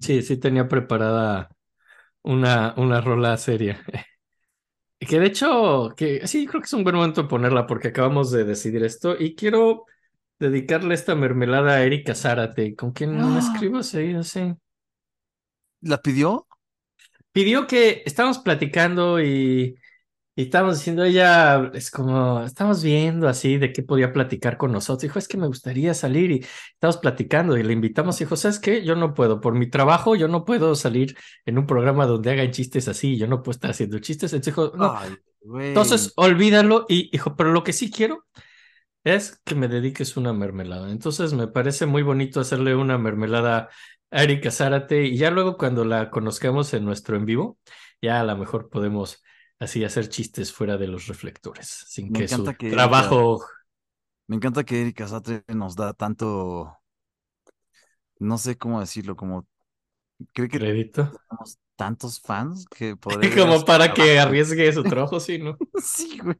sí, 0.00 0.22
sí 0.22 0.36
tenía 0.36 0.68
preparada 0.68 1.48
una, 2.22 2.74
una 2.78 3.00
rola 3.00 3.36
seria. 3.36 3.84
Que 4.98 5.20
de 5.20 5.26
hecho, 5.26 5.94
que 5.96 6.26
sí, 6.26 6.46
creo 6.46 6.62
que 6.62 6.66
es 6.66 6.72
un 6.72 6.82
buen 6.84 6.96
momento 6.96 7.22
de 7.22 7.28
ponerla 7.28 7.66
porque 7.66 7.88
acabamos 7.88 8.30
de 8.30 8.44
decidir 8.44 8.82
esto 8.84 9.14
y 9.18 9.34
quiero 9.34 9.84
dedicarle 10.38 10.94
esta 10.94 11.14
mermelada 11.14 11.74
a 11.74 11.82
Erika 11.84 12.14
Zárate, 12.14 12.74
con 12.74 12.92
quien 12.92 13.16
me 13.34 13.38
¡Ah! 13.38 13.38
escribo 13.38 13.82
seguido, 13.82 14.22
sí. 14.22 14.54
¿La 15.82 16.02
pidió? 16.02 16.48
Pidió 17.32 17.66
que 17.66 18.02
estábamos 18.06 18.38
platicando 18.38 19.20
y, 19.20 19.76
y 20.36 20.42
estábamos 20.42 20.78
diciendo, 20.78 21.04
ella 21.04 21.70
es 21.74 21.90
como, 21.92 22.42
estamos 22.42 22.82
viendo 22.82 23.28
así 23.28 23.56
de 23.56 23.72
qué 23.72 23.84
podía 23.84 24.12
platicar 24.12 24.56
con 24.56 24.72
nosotros. 24.72 25.02
Dijo, 25.02 25.18
es 25.18 25.28
que 25.28 25.36
me 25.36 25.46
gustaría 25.46 25.94
salir 25.94 26.30
y 26.32 26.44
estamos 26.72 26.96
platicando 26.96 27.56
y 27.56 27.62
le 27.62 27.72
invitamos. 27.72 28.18
Dijo, 28.18 28.34
¿sabes 28.34 28.58
qué? 28.58 28.84
Yo 28.84 28.96
no 28.96 29.14
puedo, 29.14 29.40
por 29.40 29.54
mi 29.54 29.70
trabajo, 29.70 30.16
yo 30.16 30.26
no 30.26 30.44
puedo 30.44 30.74
salir 30.74 31.16
en 31.46 31.58
un 31.58 31.66
programa 31.66 32.06
donde 32.06 32.32
hagan 32.32 32.50
chistes 32.50 32.88
así, 32.88 33.16
yo 33.16 33.28
no 33.28 33.42
puedo 33.42 33.52
estar 33.52 33.70
haciendo 33.70 34.00
chistes. 34.00 34.32
Entonces 34.32 34.54
dijo, 34.54 34.72
no, 34.76 34.96
Ay, 34.96 35.16
entonces 35.68 36.12
olvídalo 36.16 36.86
y 36.88 37.10
dijo, 37.10 37.36
pero 37.36 37.52
lo 37.52 37.62
que 37.62 37.72
sí 37.72 37.90
quiero 37.90 38.24
es 39.04 39.40
que 39.44 39.54
me 39.54 39.68
dediques 39.68 40.16
una 40.16 40.32
mermelada. 40.32 40.90
Entonces 40.90 41.32
me 41.34 41.46
parece 41.48 41.86
muy 41.86 42.02
bonito 42.02 42.40
hacerle 42.40 42.74
una 42.74 42.98
mermelada 42.98 43.68
a 44.10 44.22
Erika 44.24 44.50
Zárate 44.50 45.04
y 45.04 45.16
ya 45.16 45.30
luego 45.30 45.56
cuando 45.58 45.84
la 45.84 46.10
conozcamos 46.10 46.74
en 46.74 46.84
nuestro 46.84 47.16
en 47.16 47.26
vivo, 47.26 47.58
ya 48.02 48.20
a 48.20 48.24
lo 48.24 48.36
mejor 48.36 48.68
podemos 48.68 49.22
así 49.64 49.84
hacer 49.84 50.08
chistes 50.08 50.52
fuera 50.52 50.76
de 50.78 50.86
los 50.88 51.06
reflectores, 51.08 51.84
sin 51.88 52.10
Me 52.12 52.20
que 52.20 52.28
su 52.28 52.42
Erika- 52.44 52.70
trabajo... 52.70 53.44
Me 54.26 54.36
encanta 54.36 54.64
que 54.64 54.80
Erika 54.80 55.06
Satre 55.06 55.44
nos 55.48 55.76
da 55.76 55.92
tanto, 55.92 56.78
no 58.18 58.38
sé 58.38 58.56
cómo 58.56 58.80
decirlo, 58.80 59.16
como 59.16 59.46
cree 60.32 60.48
que 60.48 60.58
Crédito. 60.58 61.10
tenemos 61.28 61.58
tantos 61.76 62.20
fans 62.20 62.64
que 62.66 62.96
podría 63.30 63.34
Como 63.36 63.64
para 63.64 63.92
que 63.92 64.18
arriesgue 64.18 64.72
su 64.72 64.82
trabajo, 64.84 65.20
sí, 65.20 65.38
¿no? 65.38 65.58
Sí, 65.82 66.18
güey. 66.22 66.36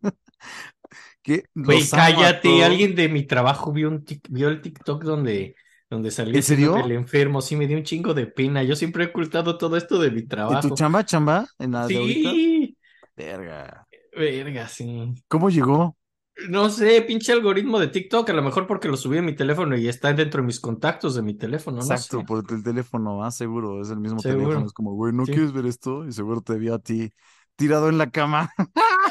Que 1.23 1.45
Güey, 1.55 1.89
cállate. 1.91 2.63
Alguien 2.65 2.95
de 2.95 3.09
mi 3.09 3.27
trabajo 3.27 3.73
vio 3.73 3.89
un 3.89 4.05
tic- 4.05 4.27
vio 4.31 4.49
el 4.49 4.61
TikTok 4.61 5.03
donde, 5.05 5.57
donde 5.91 6.11
salía 6.11 6.37
¿En 6.37 6.43
serio? 6.43 6.77
el 6.79 6.93
enfermo. 6.93 7.41
Sí, 7.41 7.57
me 7.57 7.67
dio 7.67 7.77
un 7.79 7.83
chingo 7.85 8.15
de 8.15 8.27
pena. 8.27 8.63
Yo 8.63 8.77
siempre 8.77 9.05
he 9.05 9.09
ocultado 9.09 9.59
todo 9.59 9.77
esto 9.77 9.99
de 9.99 10.11
mi 10.11 10.21
¿En 10.21 10.29
trabajo. 10.29 10.69
tu 10.69 10.75
chamba, 10.75 11.05
chamba? 11.05 11.47
¿En 11.59 11.73
la 11.73 11.87
de? 11.87 11.95
Sí, 11.95 12.74
Verga. 13.17 13.87
verga, 14.17 14.69
sí. 14.69 15.15
¿Cómo 15.29 15.51
llegó? 15.51 15.97
No 16.49 16.69
sé, 16.69 17.01
pinche 17.03 17.33
algoritmo 17.33 17.79
de 17.79 17.87
TikTok, 17.89 18.29
a 18.31 18.33
lo 18.33 18.43
mejor 18.43 18.67
porque 18.67 18.89
lo 18.89 18.97
subí 18.97 19.19
a 19.19 19.23
mi 19.23 19.37
teléfono 19.37 19.77
y 19.77 19.87
está 19.87 20.13
dentro 20.13 20.41
de 20.43 20.47
mis 20.49 20.59
contactos 20.59 21.15
de 21.15 21.23
mi 21.23 21.35
teléfono, 21.35 21.77
no 21.77 21.83
Exacto, 21.83 22.19
sé. 22.21 22.25
por 22.25 22.45
el 22.51 22.63
teléfono, 22.65 23.19
más 23.19 23.37
seguro, 23.37 23.81
es 23.81 23.91
el 23.91 24.01
mismo 24.01 24.19
Seguro. 24.19 24.43
teléfono. 24.47 24.67
Es 24.67 24.73
como, 24.73 24.95
güey, 24.95 25.13
¿no 25.13 25.27
Sí. 25.27 25.33
quieres 25.33 25.53
ver 25.53 25.67
esto? 25.67 26.05
Y 26.07 26.13
seguro 26.13 26.41
te 26.41 26.55
vio 26.59 26.75
a 26.75 26.81
ti 26.81 27.11
tirado 27.55 27.89
en 27.89 27.99
la 27.99 28.11
cama. 28.11 28.51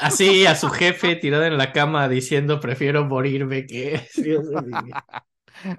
Así, 0.02 0.46
a 0.46 0.56
su 0.56 0.68
jefe 0.70 1.16
tirado 1.16 1.46
en 1.46 1.58
la 1.58 1.72
cama 1.72 2.10
diciendo 2.10 2.60
prefiero 2.60 3.06
morirme 3.06 3.66
que... 3.66 4.02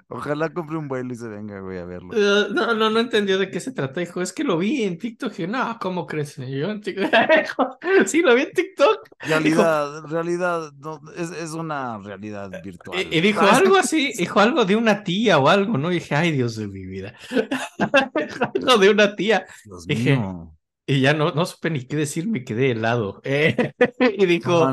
Ojalá 0.07 0.53
compre 0.53 0.77
un 0.77 0.87
vuelo 0.87 1.13
y 1.13 1.15
se 1.15 1.27
venga, 1.27 1.59
güey, 1.59 1.79
a 1.79 1.85
verlo. 1.85 2.13
Eh, 2.13 2.47
No, 2.53 2.73
no, 2.73 2.89
no 2.89 2.99
entendió 2.99 3.37
de 3.37 3.49
qué 3.49 3.59
se 3.59 3.71
trata. 3.71 3.99
Dijo, 3.99 4.21
es 4.21 4.33
que 4.33 4.43
lo 4.43 4.57
vi 4.57 4.83
en 4.83 4.97
TikTok. 4.97 5.39
Y 5.39 5.47
no, 5.47 5.77
¿cómo 5.79 6.05
crees? 6.05 6.37
Yo 6.37 6.69
en 6.71 6.81
TikTok. 6.81 7.11
sí, 8.05 8.21
lo 8.21 8.35
vi 8.35 8.43
en 8.43 8.51
TikTok. 8.51 9.07
Realidad, 9.19 10.03
realidad, 10.05 10.71
no, 10.77 11.01
es, 11.15 11.31
es 11.31 11.51
una 11.51 11.97
realidad 11.99 12.51
virtual. 12.63 12.99
Y, 13.11 13.17
y 13.17 13.21
dijo 13.21 13.41
algo 13.51 13.75
así, 13.77 14.13
dijo 14.17 14.39
algo 14.39 14.65
de 14.65 14.75
una 14.75 15.03
tía 15.03 15.39
o 15.39 15.47
algo, 15.49 15.77
¿no? 15.77 15.91
Y 15.91 15.95
dije, 15.95 16.15
ay, 16.15 16.31
Dios 16.31 16.55
de 16.55 16.67
mi 16.67 16.85
vida. 16.85 17.13
algo 18.55 18.77
de 18.77 18.89
una 18.89 19.15
tía. 19.15 19.45
Dios 19.63 19.85
dije, 19.85 20.17
mío. 20.17 20.55
Y 20.87 21.01
ya 21.01 21.13
no, 21.13 21.31
no 21.31 21.45
supe 21.45 21.69
ni 21.71 21.85
qué 21.85 21.95
decir, 21.95 22.27
me 22.27 22.43
quedé 22.43 22.71
helado. 22.71 23.21
Eh, 23.23 23.73
y 24.17 24.25
dijo. 24.25 24.71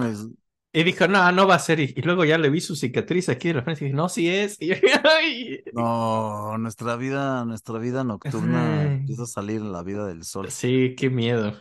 Y 0.72 0.84
dijo, 0.84 1.06
no, 1.06 1.30
no 1.32 1.46
va 1.46 1.56
a 1.56 1.58
ser. 1.58 1.80
Y, 1.80 1.92
y 1.96 2.02
luego 2.02 2.24
ya 2.24 2.38
le 2.38 2.48
vi 2.48 2.60
su 2.60 2.76
cicatriz 2.76 3.28
aquí 3.28 3.48
de 3.48 3.54
la 3.54 3.62
frente 3.62 3.84
y 3.84 3.88
dije, 3.88 3.96
no, 3.96 4.08
sí 4.08 4.28
es. 4.28 4.56
Y 4.60 4.68
yo, 4.68 4.74
ay. 5.04 5.62
No, 5.72 6.56
nuestra 6.58 6.96
vida, 6.96 7.44
nuestra 7.44 7.78
vida 7.78 8.04
nocturna 8.04 8.80
Ay. 8.80 8.86
empieza 8.98 9.24
a 9.24 9.26
salir 9.26 9.60
en 9.60 9.72
la 9.72 9.82
vida 9.82 10.06
del 10.06 10.24
sol. 10.24 10.50
Sí, 10.50 10.94
qué 10.96 11.10
miedo. 11.10 11.54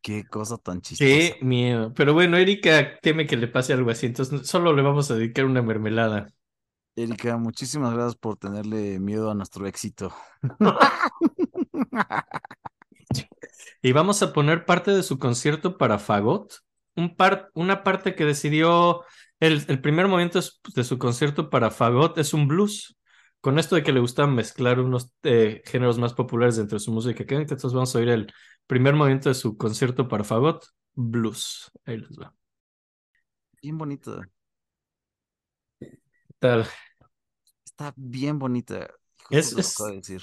Qué 0.00 0.24
cosa 0.24 0.56
tan 0.58 0.80
chistosa. 0.80 1.08
Qué 1.08 1.38
miedo. 1.42 1.92
Pero 1.94 2.14
bueno, 2.14 2.36
Erika 2.36 3.00
teme 3.00 3.26
que 3.26 3.36
le 3.36 3.48
pase 3.48 3.72
algo 3.72 3.90
así, 3.90 4.06
entonces 4.06 4.46
solo 4.46 4.72
le 4.72 4.82
vamos 4.82 5.10
a 5.10 5.16
dedicar 5.16 5.44
una 5.44 5.62
mermelada. 5.62 6.28
Erika, 6.94 7.36
muchísimas 7.36 7.92
gracias 7.92 8.16
por 8.16 8.36
tenerle 8.36 9.00
miedo 9.00 9.30
a 9.30 9.34
nuestro 9.34 9.66
éxito. 9.66 10.14
Y 13.82 13.92
vamos 13.92 14.22
a 14.22 14.32
poner 14.32 14.64
parte 14.64 14.90
de 14.90 15.02
su 15.02 15.18
concierto 15.18 15.78
para 15.78 15.98
Fagot, 15.98 16.62
un 16.96 17.16
par- 17.16 17.50
una 17.54 17.82
parte 17.84 18.14
que 18.14 18.24
decidió, 18.24 19.02
el, 19.40 19.64
el 19.68 19.80
primer 19.80 20.08
movimiento 20.08 20.38
es- 20.38 20.60
de 20.74 20.84
su 20.84 20.98
concierto 20.98 21.50
para 21.50 21.70
Fagot 21.70 22.18
es 22.18 22.34
un 22.34 22.48
blues, 22.48 22.96
con 23.40 23.58
esto 23.58 23.76
de 23.76 23.82
que 23.82 23.92
le 23.92 24.00
gusta 24.00 24.26
mezclar 24.26 24.80
unos 24.80 25.12
eh, 25.22 25.62
géneros 25.66 25.98
más 25.98 26.14
populares 26.14 26.56
dentro 26.56 26.76
de 26.76 26.80
su 26.84 26.92
música 26.92 27.24
entonces 27.28 27.72
vamos 27.72 27.94
a 27.94 27.98
oír 27.98 28.08
el 28.08 28.32
primer 28.66 28.94
movimiento 28.94 29.28
de 29.28 29.34
su 29.34 29.56
concierto 29.56 30.08
para 30.08 30.24
Fagot, 30.24 30.64
blues. 30.94 31.70
Ahí 31.84 31.98
les 31.98 32.18
va. 32.18 32.34
Bien 33.62 33.76
bonita. 33.76 34.28
Tal. 36.38 36.66
Está 37.64 37.92
bien 37.96 38.38
bonita. 38.38 38.88
Es- 39.30 39.52
es- 39.56 39.76
de 39.78 39.96
decir. 39.96 40.22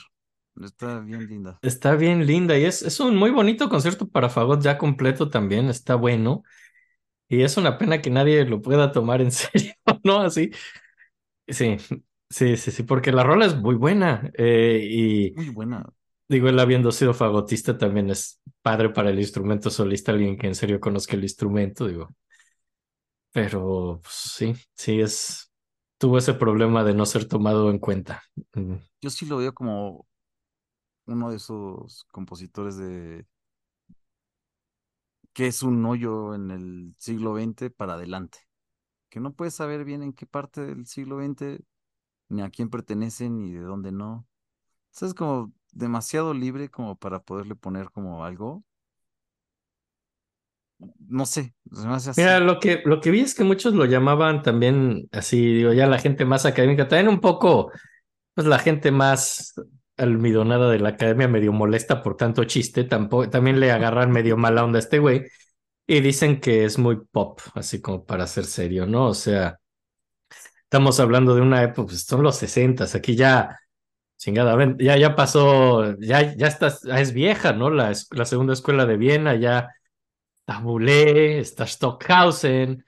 Está 0.62 1.00
bien 1.00 1.28
linda. 1.28 1.60
Está 1.62 1.96
bien 1.96 2.26
linda 2.28 2.58
y 2.58 2.66
es, 2.66 2.82
es 2.84 3.00
un 3.00 3.16
muy 3.16 3.32
bonito 3.32 3.70
concierto 3.70 4.08
para 4.10 4.30
Fagot 4.30 4.62
ya 4.62 4.78
completo 4.78 5.30
también, 5.30 5.70
está 5.70 5.96
bueno. 5.96 6.44
Y 7.30 7.42
es 7.44 7.58
una 7.58 7.78
pena 7.78 8.02
que 8.02 8.10
nadie 8.10 8.46
lo 8.46 8.62
pueda 8.62 8.92
tomar 8.92 9.22
en 9.22 9.32
serio, 9.34 9.74
¿no? 10.04 10.20
Así. 10.22 10.52
Sí, 11.48 11.78
sí, 12.30 12.58
sí, 12.58 12.72
sí, 12.72 12.84
porque 12.84 13.12
la 13.12 13.24
rola 13.24 13.46
es 13.46 13.56
muy 13.58 13.76
buena. 13.76 14.32
eh, 14.38 14.80
y 14.84 15.36
Muy 15.36 15.50
buena. 15.50 15.86
digo, 16.30 16.50
él 16.50 16.60
habiendo 16.60 16.92
sido 16.92 17.14
fagotista 17.14 17.78
también 17.78 18.10
es 18.10 18.42
padre 18.62 18.90
para 18.92 19.10
el 19.12 19.20
instrumento 19.20 19.70
solista, 19.70 20.12
alguien 20.14 20.38
que 20.38 20.48
en 20.48 20.56
serio 20.56 20.80
conozca 20.80 21.16
el 21.16 21.24
instrumento, 21.24 21.88
digo. 21.88 22.10
Pero 23.32 24.00
pues, 24.04 24.14
sí, 24.16 24.54
sí 24.76 25.02
es. 25.02 25.52
Tuvo 25.98 26.18
ese 26.18 26.34
problema 26.34 26.84
de 26.84 26.94
no 26.94 27.06
ser 27.06 27.28
tomado 27.28 27.70
en 27.70 27.80
cuenta. 27.80 28.24
Mm. 28.54 28.76
Yo 29.02 29.10
sí 29.10 29.26
lo 29.26 29.38
veo 29.38 29.54
como 29.54 30.08
uno 31.06 31.30
de 31.32 31.38
esos 31.38 32.06
compositores 32.12 32.78
de 32.78 33.26
que 35.34 35.48
es 35.48 35.64
un 35.64 35.86
hoyo 35.86 36.36
en 36.36 36.52
el 36.52 36.96
siglo 36.98 37.36
XX 37.36 37.72
para 37.72 37.94
adelante. 37.94 38.40
que 39.10 39.20
no 39.20 39.34
puedes 39.34 39.56
saber 39.56 39.86
bien 39.86 40.04
en 40.04 40.14
qué 40.14 40.26
parte 40.26 40.66
del 40.66 40.88
siglo 40.88 41.20
XX, 41.20 41.64
ni 42.30 42.42
a 42.42 42.50
quién 42.50 42.70
pertenecen, 42.70 43.38
ni 43.38 43.52
de 43.52 43.62
dónde 43.62 43.92
no. 43.92 44.28
Sea, 44.92 45.08
es 45.08 45.14
como 45.14 45.54
demasiado 45.72 46.34
libre 46.34 46.70
como 46.70 46.96
para 46.96 47.20
poderle 47.22 47.56
poner 47.56 47.92
como 47.92 48.26
algo. 48.26 48.64
No 51.08 51.26
sé, 51.26 51.54
se 51.72 51.88
me 51.88 51.94
hace 51.94 52.10
así. 52.10 52.22
Mira, 52.22 52.40
lo 52.40 52.60
que, 52.60 52.82
lo 52.86 53.00
que 53.00 53.12
vi 53.12 53.22
es 53.22 53.36
que 53.36 53.44
muchos 53.44 53.74
lo 53.74 53.86
llamaban 53.86 54.42
también 54.42 55.08
así, 55.12 55.56
digo, 55.56 55.74
ya 55.74 55.88
la 55.88 56.00
gente 56.00 56.26
más 56.26 56.46
académica, 56.46 56.88
también 56.88 57.08
un 57.08 57.22
poco, 57.22 57.72
pues 58.34 58.48
la 58.48 58.60
gente 58.60 58.92
más 58.92 59.54
almidonada 59.98 60.70
de 60.72 60.80
la 60.80 60.90
academia 60.90 61.28
medio 61.28 61.54
molesta 61.54 62.02
por 62.04 62.18
tanto 62.18 62.44
chiste, 62.46 62.84
tampoco, 62.84 63.30
también 63.30 63.60
le 63.60 63.72
agarran 63.72 64.12
medio 64.12 64.38
mala 64.38 64.64
onda 64.64 64.78
a 64.80 64.82
este 64.82 65.00
güey 65.00 65.26
y 65.88 66.02
dicen 66.02 66.40
que 66.42 66.66
es 66.66 66.80
muy 66.80 66.98
pop, 67.12 67.42
así 67.56 67.82
como 67.82 68.06
para 68.06 68.28
ser 68.28 68.46
serio, 68.46 68.86
¿no? 68.88 69.08
O 69.08 69.14
sea, 69.14 69.60
estamos 70.64 71.00
hablando 71.00 71.36
de 71.36 71.42
una 71.42 71.64
época, 71.64 71.88
pues 71.90 72.04
son 72.04 72.24
los 72.24 72.36
sesentas, 72.38 72.96
aquí 72.96 73.16
ya, 73.16 73.60
chingada, 74.18 74.56
ven, 74.56 74.78
ya, 74.80 74.98
ya 74.98 75.16
pasó, 75.16 75.98
ya, 76.00 76.36
ya 76.36 76.48
está, 76.48 76.74
ya 76.84 77.00
es 77.00 77.14
vieja, 77.14 77.54
¿no? 77.54 77.70
La, 77.70 77.94
la 78.12 78.26
segunda 78.26 78.54
escuela 78.54 78.86
de 78.86 78.98
Viena, 78.98 79.36
ya 79.36 79.70
está 80.48 80.60
está 81.40 81.68
Stockhausen, 81.68 82.86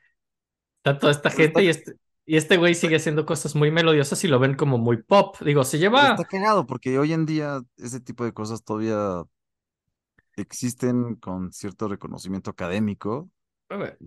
está 0.77 0.97
toda 0.99 1.11
esta 1.11 1.29
Pero 1.29 1.37
gente 1.37 1.63
y 1.63 1.69
este, 1.69 1.93
y 2.25 2.37
este 2.37 2.57
güey 2.57 2.75
sigue 2.75 2.97
haciendo 2.97 3.25
cosas 3.25 3.55
muy 3.55 3.71
melodiosas 3.71 4.23
y 4.23 4.27
lo 4.27 4.39
ven 4.39 4.55
como 4.55 4.77
muy 4.77 5.01
pop. 5.03 5.37
Digo, 5.41 5.63
se 5.63 5.77
Pero 5.93 6.05
lleva... 6.05 6.07
está 6.07 6.25
cagado 6.25 6.65
porque 6.65 6.97
hoy 6.99 7.13
en 7.13 7.25
día 7.25 7.61
ese 7.77 7.99
tipo 8.01 8.23
de 8.25 8.33
cosas 8.33 8.63
todavía 8.63 9.23
existen 10.37 11.15
con 11.15 11.51
cierto 11.51 11.87
reconocimiento 11.87 12.49
académico. 12.51 13.29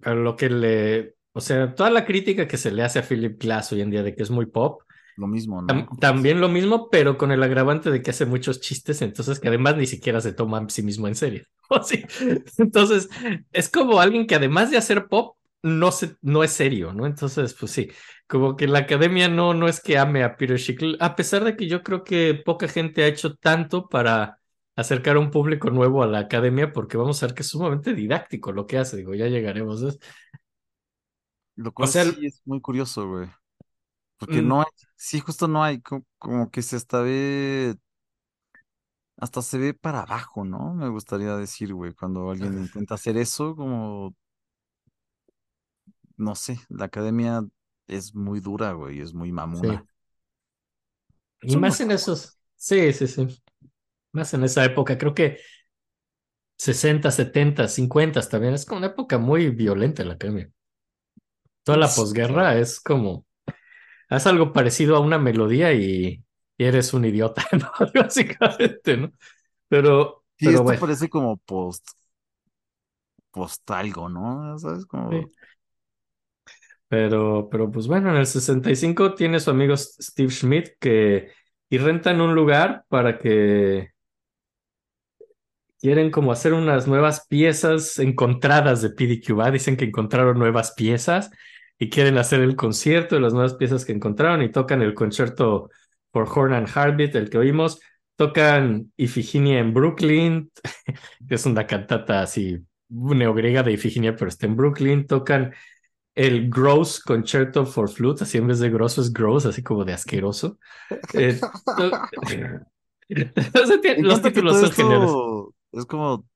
Pero 0.01 0.17
lo 0.17 0.37
que 0.37 0.51
le... 0.51 1.17
O 1.33 1.41
sea, 1.41 1.75
toda 1.75 1.91
la 1.91 2.05
crítica 2.05 2.49
que 2.49 2.57
se 2.57 2.71
le 2.73 2.83
hace 2.83 2.99
a 2.99 3.03
Philip 3.03 3.41
Glass 3.41 3.73
hoy 3.73 3.81
en 3.83 3.91
día 3.91 4.03
de 4.03 4.15
que 4.15 4.23
es 4.23 4.31
muy 4.31 4.47
pop, 4.47 4.83
Lo 5.17 5.27
mismo, 5.27 5.61
¿no? 5.61 5.87
tam- 5.87 5.99
también 6.01 6.41
lo 6.41 6.49
mismo, 6.49 6.91
pero 6.91 7.19
con 7.19 7.33
el 7.33 7.43
agravante 7.43 7.91
de 7.91 8.03
que 8.03 8.11
hace 8.13 8.27
muchos 8.27 8.61
chistes, 8.61 9.03
entonces 9.03 9.41
que 9.41 9.49
además 9.49 9.77
ni 9.79 9.87
siquiera 9.87 10.21
se 10.23 10.35
toma 10.35 10.61
a 10.61 10.71
sí 10.71 10.83
mismo 10.85 11.09
en 11.09 11.17
serio. 11.17 11.45
Entonces, 12.59 13.11
es 13.53 13.71
como 13.71 14.01
alguien 14.01 14.27
que 14.29 14.37
además 14.37 14.71
de 14.73 14.79
hacer 14.79 15.09
pop, 15.09 15.38
no, 15.63 15.93
se, 15.93 16.17
no 16.23 16.45
es 16.45 16.53
serio, 16.53 16.93
¿no? 16.93 17.07
Entonces, 17.07 17.55
pues 17.55 17.73
sí, 17.73 17.91
como 18.27 18.57
que 18.57 18.69
la 18.69 18.81
academia 18.81 19.29
no, 19.29 19.55
no 19.55 19.69
es 19.69 19.81
que 19.81 19.99
ame 19.99 20.25
a 20.25 20.37
Peter 20.37 20.59
a 21.01 21.17
pesar 21.17 21.45
de 21.45 21.57
que 21.57 21.69
yo 21.69 21.83
creo 21.83 22.05
que 22.05 22.35
poca 22.35 22.69
gente 22.69 23.03
ha 23.05 23.07
hecho 23.09 23.35
tanto 23.37 23.89
para 23.89 24.39
acercar 24.77 25.17
a 25.17 25.21
un 25.21 25.31
público 25.31 25.71
nuevo 25.71 26.03
a 26.03 26.07
la 26.07 26.21
academia, 26.21 26.73
porque 26.73 26.97
vamos 26.97 27.23
a 27.23 27.27
ver 27.27 27.35
que 27.35 27.43
es 27.43 27.49
sumamente 27.49 27.95
didáctico 27.95 28.53
lo 28.53 28.67
que 28.67 28.79
hace, 28.79 28.97
digo, 28.99 29.15
ya 29.15 29.27
llegaremos. 29.27 29.83
¿ves? 29.83 29.99
Lo 31.57 31.73
cual 31.73 31.87
sea, 31.87 32.05
sí 32.05 32.27
es 32.27 32.41
muy 32.45 32.61
curioso, 32.61 33.09
güey. 33.09 33.29
Porque 34.19 34.43
Mm. 34.43 34.43
no 34.43 34.61
hay, 34.63 34.67
sí, 34.97 35.21
justo 35.21 35.49
no 35.49 35.65
hay, 35.65 35.81
co- 35.83 36.05
como, 36.19 36.51
que 36.53 36.63
se 36.63 36.77
hasta 36.77 37.03
ve, 37.03 37.77
hasta 39.17 39.43
se 39.43 39.59
ve 39.59 39.75
para 39.75 40.01
abajo, 40.03 40.45
¿no? 40.45 40.75
Me 40.75 40.89
gustaría 40.89 41.37
decir, 41.37 41.75
güey, 41.75 41.93
cuando 41.95 42.31
alguien 42.31 42.57
intenta 42.59 42.95
hacer 42.95 43.17
eso, 43.17 43.57
como, 43.57 44.15
no 46.19 46.35
sé, 46.35 46.61
la 46.69 46.87
academia 46.87 47.43
es 47.89 48.15
muy 48.15 48.41
dura, 48.41 48.73
güey, 48.73 49.01
es 49.01 49.15
muy 49.15 49.33
Sí. 49.53 49.69
mamona. 49.73 49.87
Y 51.43 51.57
Son 51.57 51.57
más 51.57 51.81
en 51.81 51.91
esos, 51.91 52.39
sí, 52.57 52.93
sí, 52.93 53.07
sí. 53.09 53.27
Más 54.13 54.35
en 54.35 54.45
esa 54.45 54.65
época, 54.65 54.99
creo 54.99 55.15
que 55.15 55.39
60, 56.57 57.11
70, 57.11 57.67
50 57.69 58.21
también 58.29 58.55
es 58.55 58.65
como 58.67 58.79
una 58.79 58.89
época 58.89 59.19
muy 59.19 59.51
violenta 59.51 60.03
en 60.03 60.09
la 60.09 60.15
academia. 60.15 60.51
Toda 61.65 61.79
la 61.79 61.95
Sí, 61.95 61.95
posguerra 61.95 62.57
es 62.59 62.81
como, 62.81 63.27
haz 64.11 64.27
algo 64.27 64.53
parecido 64.53 64.97
a 64.97 65.01
una 65.01 65.19
melodía 65.19 65.73
y, 65.75 66.25
y 66.59 66.65
eres 66.65 66.95
un 66.95 67.05
idiota, 67.07 67.45
¿no? 67.53 67.71
Básicamente, 67.95 68.97
¿no? 68.99 69.13
Pero, 69.69 70.25
Sí, 70.39 70.53
pero 70.53 70.63
esto 70.63 70.65
bueno, 70.65 70.79
parece 70.79 71.09
como 71.09 71.37
post, 71.39 71.87
post 73.31 73.71
algo, 73.71 74.09
¿no? 74.09 74.59
¿Sabes? 74.59 74.87
Como, 74.87 75.31
sí. 75.31 75.38
Pero, 76.89 77.49
pero 77.51 77.71
pues 77.71 77.87
bueno, 77.87 78.11
en 78.11 78.17
el 78.17 78.27
65 78.27 79.15
tiene 79.15 79.41
su 79.41 79.51
amigo 79.51 79.77
Steve 79.77 80.31
Schmidt 80.31 80.71
que 80.81 81.31
y 81.71 81.79
rentan 81.79 82.21
un 82.21 82.35
lugar 82.35 82.85
para 82.89 83.19
que 83.19 83.91
quieren 85.81 86.11
como 86.11 86.33
hacer 86.33 86.53
unas 86.55 86.87
nuevas 86.89 87.27
piezas 87.29 87.99
encontradas 87.99 88.83
de 88.83 88.91
PDQ. 88.91 89.51
Dicen 89.53 89.77
que 89.77 89.85
encontraron 89.87 90.39
nuevas 90.39 90.73
piezas 90.73 91.31
y 91.79 91.91
quieren 91.91 92.19
hacer 92.19 92.41
el 92.41 92.57
concierto 92.57 93.15
de 93.15 93.21
las 93.21 93.33
nuevas 93.33 93.55
piezas 93.55 93.85
que 93.85 93.93
encontraron 93.93 94.43
y 94.43 94.51
tocan 94.51 94.83
el 94.83 94.95
concierto 94.95 95.71
for 96.13 96.27
Horn 96.29 96.55
and 96.55 96.69
Heartbeat, 96.69 97.15
el 97.15 97.31
que 97.31 97.39
oímos. 97.39 97.81
Tocan 98.17 98.93
Ifiginia 98.97 99.61
en 99.61 99.73
Brooklyn, 99.73 100.51
que 101.29 101.35
es 101.35 101.47
una 101.47 101.67
cantata 101.67 102.23
así 102.23 102.59
neogriega 102.89 103.63
de 103.63 103.73
Ifiginia, 103.73 104.17
pero 104.17 104.29
está 104.29 104.47
en 104.47 104.57
Brooklyn. 104.57 105.07
Tocan 105.07 105.55
el 106.19 106.51
Gross 106.51 106.99
Concerto 107.01 107.65
for 107.65 107.89
Flute, 107.89 108.25
así 108.25 108.39
en 108.39 108.49
vez 108.49 108.59
de 108.59 108.71
grosso 108.71 109.01
es 109.01 109.13
gross, 109.13 109.47
así 109.47 109.63
como 109.63 109.85
de 109.85 109.93
asqueroso. 109.93 110.59
Eh, 111.15 111.39
los 113.99 114.21
títulos 114.21 114.59
son 114.59 114.73
geniales. 114.73 115.11
es 115.73 115.87
como, 115.87 116.27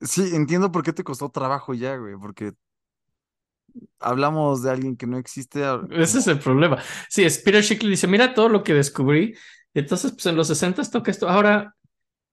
sí, 0.00 0.34
entiendo 0.34 0.72
por 0.72 0.82
qué 0.82 0.94
te 0.94 1.04
costó 1.04 1.28
trabajo 1.28 1.74
ya, 1.74 1.96
güey, 1.96 2.14
porque 2.18 2.52
hablamos 4.00 4.62
de 4.62 4.70
alguien 4.70 4.96
que 4.96 5.06
no 5.06 5.18
existe, 5.18 5.62
a- 5.64 5.82
Ese 5.90 6.20
es 6.20 6.26
el 6.26 6.38
problema. 6.38 6.78
Sí, 7.10 7.24
es 7.24 7.38
Peter 7.38 7.62
dice, 7.62 8.06
mira 8.06 8.32
todo 8.32 8.48
lo 8.48 8.62
que 8.62 8.72
descubrí. 8.72 9.34
Entonces, 9.74 10.12
pues 10.12 10.24
en 10.26 10.36
los 10.36 10.46
60 10.48 10.82
toca 10.90 11.10
esto. 11.10 11.28
Ahora, 11.28 11.74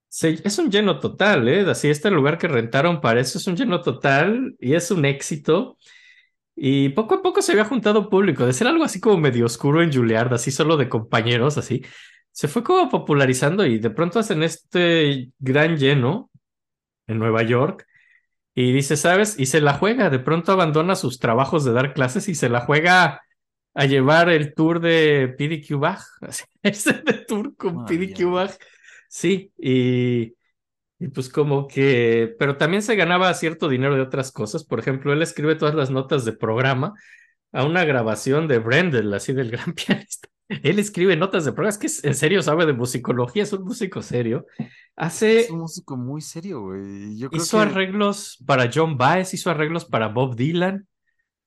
se- 0.08 0.40
es 0.46 0.58
un 0.58 0.72
lleno 0.72 1.00
total, 1.00 1.50
¿eh? 1.50 1.70
Así, 1.70 1.90
este 1.90 2.12
lugar 2.12 2.38
que 2.38 2.48
rentaron 2.48 3.02
para 3.02 3.20
eso 3.20 3.40
es 3.40 3.48
un 3.48 3.58
lleno 3.58 3.82
total 3.82 4.56
y 4.60 4.74
es 4.76 4.90
un 4.92 5.04
éxito. 5.04 5.78
Y 6.56 6.90
poco 6.90 7.16
a 7.16 7.22
poco 7.22 7.42
se 7.42 7.54
había 7.54 7.66
juntado 7.66 8.10
público, 8.10 8.46
de 8.46 8.54
ser 8.54 8.68
algo 8.68 8.84
así 8.84 9.00
como 9.00 9.18
medio 9.18 9.46
oscuro 9.46 9.82
en 9.82 9.92
Juilliard, 9.92 10.34
así 10.34 10.52
solo 10.52 10.78
de 10.78 10.90
compañeros, 10.90 11.58
así. 11.58 11.84
Se 12.32 12.48
fue 12.48 12.64
como 12.64 12.90
popularizando 12.90 13.66
y 13.66 13.80
de 13.80 13.90
pronto 13.90 14.20
hacen 14.20 14.44
este 14.44 15.32
gran 15.40 15.78
lleno 15.78 16.30
en 17.08 17.20
Nueva 17.20 17.44
York. 17.44 17.86
Y 18.54 18.74
dice, 18.74 18.98
¿sabes? 18.98 19.40
Y 19.40 19.46
se 19.46 19.62
la 19.62 19.74
juega, 19.74 20.10
de 20.10 20.20
pronto 20.20 20.52
abandona 20.52 20.96
sus 20.96 21.20
trabajos 21.20 21.64
de 21.64 21.72
dar 21.72 21.94
clases 21.94 22.28
y 22.28 22.36
se 22.36 22.50
la 22.50 22.62
juega 22.62 23.22
a 23.74 23.86
llevar 23.86 24.30
el 24.30 24.54
tour 24.54 24.82
de 24.82 25.34
PDQ 25.38 25.80
Bach. 25.80 26.04
Ese 26.62 26.94
de 26.94 27.14
tour 27.28 27.56
con 27.56 27.76
Maravilla, 27.76 28.16
PDQ. 28.16 28.32
Bach. 28.32 28.52
Sí, 29.08 29.52
y, 29.58 30.34
y 31.02 31.08
pues 31.08 31.30
como 31.30 31.68
que, 31.68 32.36
pero 32.38 32.58
también 32.58 32.84
se 32.84 32.96
ganaba 32.96 33.34
cierto 33.34 33.68
dinero 33.68 33.96
de 33.96 34.02
otras 34.02 34.32
cosas. 34.32 34.64
Por 34.64 34.80
ejemplo, 34.80 35.12
él 35.12 35.24
escribe 35.24 35.56
todas 35.56 35.74
las 35.74 35.90
notas 35.90 36.26
de 36.26 36.34
programa 36.34 36.94
a 37.52 37.66
una 37.66 37.84
grabación 37.86 38.48
de 38.48 38.60
Brendel, 38.60 39.12
así 39.16 39.34
del 39.34 39.50
gran 39.52 39.74
pianista. 39.74 40.30
Él 40.48 40.78
escribe 40.78 41.16
notas 41.16 41.44
de 41.44 41.54
programa, 41.54 41.70
es 41.72 42.02
que 42.02 42.08
en 42.08 42.14
serio 42.14 42.44
sabe 42.44 42.68
de 42.68 42.74
musicología, 42.74 43.42
es 43.42 43.52
un 43.54 43.64
músico 43.64 44.04
serio. 44.04 44.46
Hace, 44.96 45.40
es 45.40 45.50
un 45.50 45.62
músico 45.62 45.98
muy 45.98 46.22
serio, 46.22 46.62
güey. 46.62 47.14
y 47.14 47.18
Yo 47.18 47.32
creo 47.32 47.42
hizo 47.42 47.58
que, 47.58 47.64
arreglos 47.64 48.38
para 48.46 48.70
John 48.72 48.96
Baez, 48.96 49.34
hizo 49.34 49.50
arreglos 49.50 49.86
para 49.86 50.10
Bob 50.10 50.36
Dylan. 50.36 50.88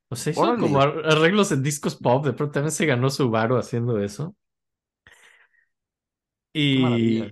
O 0.09 0.16
sea, 0.16 0.32
hizo 0.32 0.56
como 0.56 0.81
ar- 0.81 1.02
arreglos 1.06 1.52
en 1.52 1.62
discos 1.62 1.94
pop. 1.94 2.26
De 2.26 2.32
pronto 2.32 2.55
también 2.55 2.72
se 2.72 2.86
ganó 2.86 3.09
su 3.09 3.31
varo 3.31 3.56
haciendo 3.56 4.01
eso. 4.01 4.35
Y, 6.52 7.22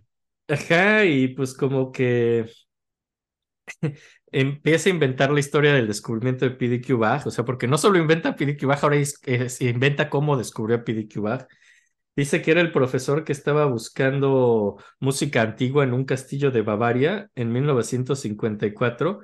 ajá, 0.48 1.04
y 1.04 1.28
pues 1.34 1.54
como 1.54 1.90
que 1.92 2.46
empieza 4.32 4.88
a 4.88 4.92
inventar 4.92 5.30
la 5.30 5.40
historia 5.40 5.72
del 5.74 5.86
descubrimiento 5.86 6.44
de 6.44 6.52
PDQ 6.52 6.96
Bach. 6.98 7.26
O 7.26 7.30
sea, 7.30 7.44
porque 7.44 7.66
no 7.68 7.78
solo 7.78 7.98
inventa 7.98 8.36
PDQ 8.36 8.66
Bach, 8.66 8.82
ahora 8.82 8.96
es- 8.96 9.20
es- 9.24 9.60
inventa 9.60 10.08
cómo 10.10 10.36
descubrió 10.36 10.76
a 10.78 10.84
PDQ 10.84 11.20
Bach. 11.20 11.46
Dice 12.16 12.42
que 12.42 12.50
era 12.52 12.60
el 12.60 12.72
profesor 12.72 13.24
que 13.24 13.32
estaba 13.32 13.66
buscando 13.66 14.76
música 15.00 15.42
antigua 15.42 15.84
en 15.84 15.94
un 15.94 16.04
castillo 16.04 16.50
de 16.50 16.62
Bavaria 16.62 17.30
en 17.34 17.52
1954 17.52 19.20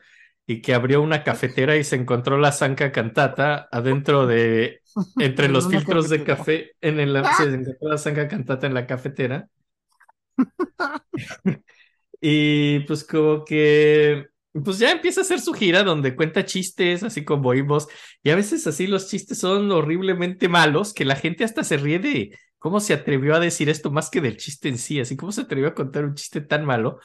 y 0.47 0.62
que 0.62 0.74
abrió 0.74 1.03
una 1.03 1.24
cafetera 1.24 1.77
y 1.77 1.85
se 1.85 1.97
encontró 1.97 2.39
la 2.39 2.53
Sanka 2.53 2.93
Cantata 2.93 3.69
adentro 3.73 4.27
de, 4.27 4.81
entre 5.19 5.47
En 5.47 5.53
los 5.53 5.69
filtros 5.69 6.09
de 6.09 6.24
café, 6.24 6.73
en 6.81 7.01
el, 7.01 7.15
se 7.36 7.45
encontró 7.45 7.90
la 7.90 7.99
Sanka 7.99 8.28
Cantata 8.28 8.66
en 8.66 8.74
la 8.74 8.86
cafetera. 8.86 9.49
Y 12.20 12.81
pues 12.81 13.05
como 13.05 13.44
que, 13.44 14.27
pues 14.52 14.78
ya 14.78 14.90
empieza 14.90 15.20
a 15.20 15.24
hacer 15.24 15.40
su 15.40 15.52
gira 15.52 15.85
donde 15.85 16.16
cuenta 16.16 16.44
chistes, 16.44 17.02
así 17.02 17.24
como 17.24 17.51
oímos, 17.51 17.86
y 18.23 18.31
a 18.31 18.36
veces 18.36 18.66
así 18.66 18.86
los 18.86 19.09
chistes 19.09 19.39
son 19.39 19.70
horriblemente 19.70 20.48
malos, 20.48 20.93
que 20.94 21.05
la 21.05 21.16
gente 21.16 21.44
hasta 21.44 21.62
se 21.65 21.77
ríe 21.77 21.98
de 21.98 22.36
cómo 22.59 22.81
se 22.81 22.94
atrevió 22.94 23.36
a 23.36 23.40
decir 23.40 23.69
esto 23.69 23.90
más 23.90 24.10
que 24.10 24.20
del 24.20 24.36
chiste 24.36 24.69
en 24.69 24.78
sí, 24.78 24.98
así 25.01 25.16
como 25.16 25.32
se 25.32 25.43
atrevió 25.43 25.69
a 25.69 25.74
contar 25.74 26.05
un 26.05 26.15
chiste 26.15 26.40
tan 26.40 26.65
malo, 26.65 26.98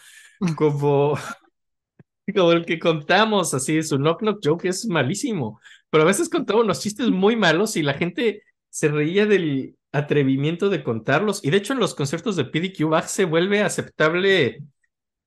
como, 0.55 1.15
como 2.35 2.51
el 2.53 2.65
que 2.65 2.80
contamos, 2.80 3.53
así, 3.53 3.84
su 3.84 3.97
knock 3.97 4.22
knock 4.22 4.39
joke 4.43 4.65
es 4.65 4.88
malísimo, 4.88 5.60
pero 5.91 6.03
a 6.03 6.07
veces 6.07 6.30
contaba 6.30 6.61
unos 6.61 6.81
chistes 6.81 7.10
muy 7.10 7.35
malos 7.35 7.76
y 7.77 7.84
la 7.84 7.93
gente 7.93 8.41
se 8.69 8.88
reía 8.88 9.27
del 9.27 9.76
atrevimiento 9.93 10.69
de 10.69 10.83
contarlos. 10.83 11.43
Y 11.45 11.51
de 11.51 11.57
hecho, 11.57 11.73
en 11.73 11.79
los 11.79 11.95
conciertos 11.95 12.35
de 12.37 12.45
PDQ 12.45 12.89
Bach 12.89 13.07
se 13.07 13.25
vuelve 13.25 13.61
aceptable 13.63 14.63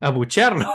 abuchearlo. 0.01 0.71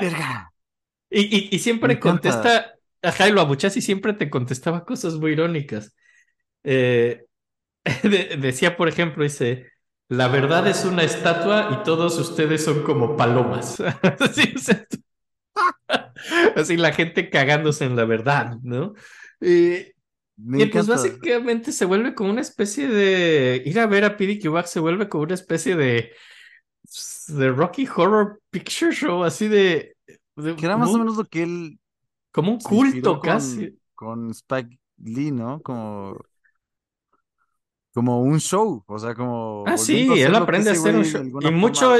Verga. 0.00 0.52
Y, 1.08 1.22
y, 1.22 1.48
y 1.56 1.58
siempre 1.60 2.00
contesta, 2.00 2.74
ajá, 3.00 3.28
y 3.28 3.32
lo 3.32 3.40
abuchas 3.40 3.76
y 3.76 3.80
siempre 3.80 4.12
te 4.14 4.28
contestaba 4.28 4.84
cosas 4.84 5.14
muy 5.14 5.32
irónicas. 5.32 5.94
Eh, 6.64 7.26
de- 8.02 8.36
decía, 8.38 8.76
por 8.76 8.88
ejemplo, 8.88 9.24
dice, 9.24 9.68
la 10.08 10.28
verdad 10.28 10.66
es 10.68 10.84
una 10.84 11.04
estatua 11.04 11.70
y 11.80 11.84
todos 11.84 12.18
ustedes 12.18 12.64
son 12.64 12.82
como 12.84 13.16
palomas. 13.16 13.80
Así, 14.20 14.54
o 14.56 14.58
sea, 14.60 14.86
así 16.56 16.76
la 16.76 16.92
gente 16.92 17.30
cagándose 17.30 17.84
en 17.84 17.96
la 17.96 18.04
verdad, 18.04 18.56
¿no? 18.62 18.94
Y, 19.40 19.86
Me 20.36 20.62
y 20.62 20.66
pues 20.66 20.86
básicamente 20.86 21.72
se 21.72 21.84
vuelve 21.86 22.14
como 22.14 22.30
una 22.30 22.40
especie 22.42 22.88
de 22.88 23.62
ir 23.64 23.78
a 23.80 23.86
ver 23.86 24.04
a 24.04 24.16
PewDiePie 24.16 24.48
Bach 24.50 24.66
se 24.66 24.80
vuelve 24.80 25.08
como 25.08 25.24
una 25.24 25.34
especie 25.34 25.76
de 25.76 26.12
de 27.28 27.50
Rocky 27.50 27.86
Horror 27.86 28.40
Picture 28.50 28.92
Show, 28.92 29.24
así 29.24 29.48
de, 29.48 29.96
de- 30.36 30.56
Que 30.56 30.66
era 30.66 30.76
más 30.76 30.94
o 30.94 30.98
menos 30.98 31.16
lo 31.16 31.24
que 31.24 31.42
él 31.42 31.80
como 32.32 32.52
un 32.52 32.58
culto 32.60 33.20
casi. 33.20 33.70
con, 33.70 33.80
con 33.94 34.30
Spike 34.30 34.78
Lee, 34.98 35.30
¿no? 35.32 35.60
Como, 35.62 36.18
como 37.94 38.20
un 38.22 38.38
show, 38.40 38.82
o 38.86 38.98
sea, 38.98 39.14
como 39.14 39.64
Ah, 39.64 39.76
sí, 39.78 40.20
él 40.22 40.34
aprende 40.34 40.70
a 40.70 40.72
hacer 40.74 40.96
un 40.96 41.04
show. 41.04 41.22
Y 41.40 41.50
mucho, 41.50 41.94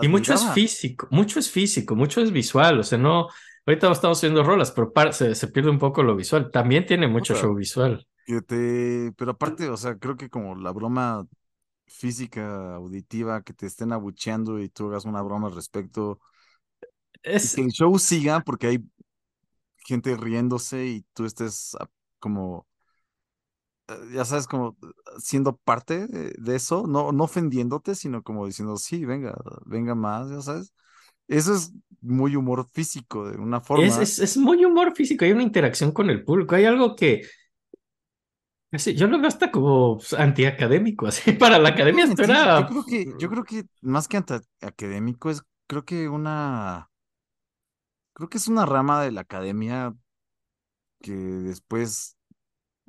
y 0.00 0.08
mucho 0.08 0.32
es 0.34 0.44
físico, 0.46 1.06
mucho 1.10 1.38
es 1.38 1.50
físico, 1.50 1.94
mucho 1.94 2.20
es 2.20 2.32
visual. 2.32 2.80
O 2.80 2.82
sea, 2.84 2.98
no, 2.98 3.28
ahorita 3.68 3.92
estamos 3.92 4.18
haciendo 4.18 4.42
rolas, 4.42 4.72
pero 4.72 4.92
se, 5.12 5.34
se 5.34 5.48
pierde 5.48 5.70
un 5.70 5.78
poco 5.78 6.02
lo 6.02 6.16
visual. 6.16 6.50
También 6.50 6.86
tiene 6.86 7.08
mucho 7.08 7.34
show 7.34 7.54
visual. 7.54 8.06
que 8.26 8.42
te, 8.42 9.12
pero 9.16 9.32
aparte, 9.32 9.68
o 9.68 9.76
sea, 9.76 9.96
creo 9.98 10.16
que 10.16 10.28
como 10.30 10.54
la 10.56 10.72
broma 10.72 11.26
física, 11.86 12.76
auditiva, 12.76 13.42
que 13.42 13.54
te 13.54 13.66
estén 13.66 13.92
abucheando 13.92 14.60
y 14.60 14.68
tú 14.70 14.88
hagas 14.88 15.04
una 15.06 15.22
broma 15.22 15.48
al 15.48 15.54
respecto, 15.54 16.20
y 17.38 17.50
que 17.50 17.62
el 17.62 17.70
show 17.70 17.98
siga 17.98 18.40
porque 18.40 18.66
hay 18.68 18.78
gente 19.86 20.16
riéndose 20.16 20.86
y 20.86 21.02
tú 21.14 21.24
estés 21.24 21.74
ah, 21.80 21.88
como, 22.18 22.66
eh, 23.88 23.94
ya 24.14 24.24
sabes, 24.24 24.46
como 24.46 24.76
siendo 25.18 25.56
parte 25.56 26.06
de, 26.08 26.32
de 26.38 26.56
eso, 26.56 26.86
no, 26.86 27.12
no 27.12 27.24
ofendiéndote, 27.24 27.94
sino 27.94 28.22
como 28.22 28.46
diciendo, 28.46 28.76
sí, 28.76 29.04
venga, 29.04 29.34
venga 29.66 29.94
más, 29.94 30.30
ya 30.30 30.40
sabes. 30.42 30.72
Eso 31.28 31.54
es 31.54 31.72
muy 32.00 32.36
humor 32.36 32.68
físico, 32.72 33.28
de 33.30 33.38
una 33.38 33.60
forma. 33.60 34.02
es, 34.02 34.18
es 34.18 34.36
muy 34.36 34.64
humor 34.64 34.94
físico, 34.94 35.24
hay 35.24 35.32
una 35.32 35.42
interacción 35.42 35.92
con 35.92 36.10
el 36.10 36.24
público, 36.24 36.54
hay 36.54 36.64
algo 36.64 36.96
que, 36.96 37.22
así, 38.72 38.94
yo 38.94 39.06
lo 39.06 39.18
veo 39.18 39.28
hasta 39.28 39.50
como 39.50 39.98
antiacadémico, 40.16 41.06
así, 41.08 41.32
para 41.32 41.58
la 41.58 41.70
academia 41.70 42.04
esto 42.04 42.24
mentir, 42.24 42.50
yo 42.52 42.66
creo 42.66 42.84
que, 42.84 43.14
yo 43.16 43.28
creo 43.30 43.44
que 43.44 43.64
más 43.80 44.08
que 44.08 44.16
anta- 44.18 44.42
académico 44.60 45.30
es, 45.30 45.42
creo 45.66 45.84
que 45.84 46.08
una, 46.08 46.90
creo 48.12 48.28
que 48.28 48.38
es 48.38 48.48
una 48.48 48.66
rama 48.66 49.02
de 49.02 49.12
la 49.12 49.22
academia 49.22 49.94
que 51.00 51.12
después 51.12 52.16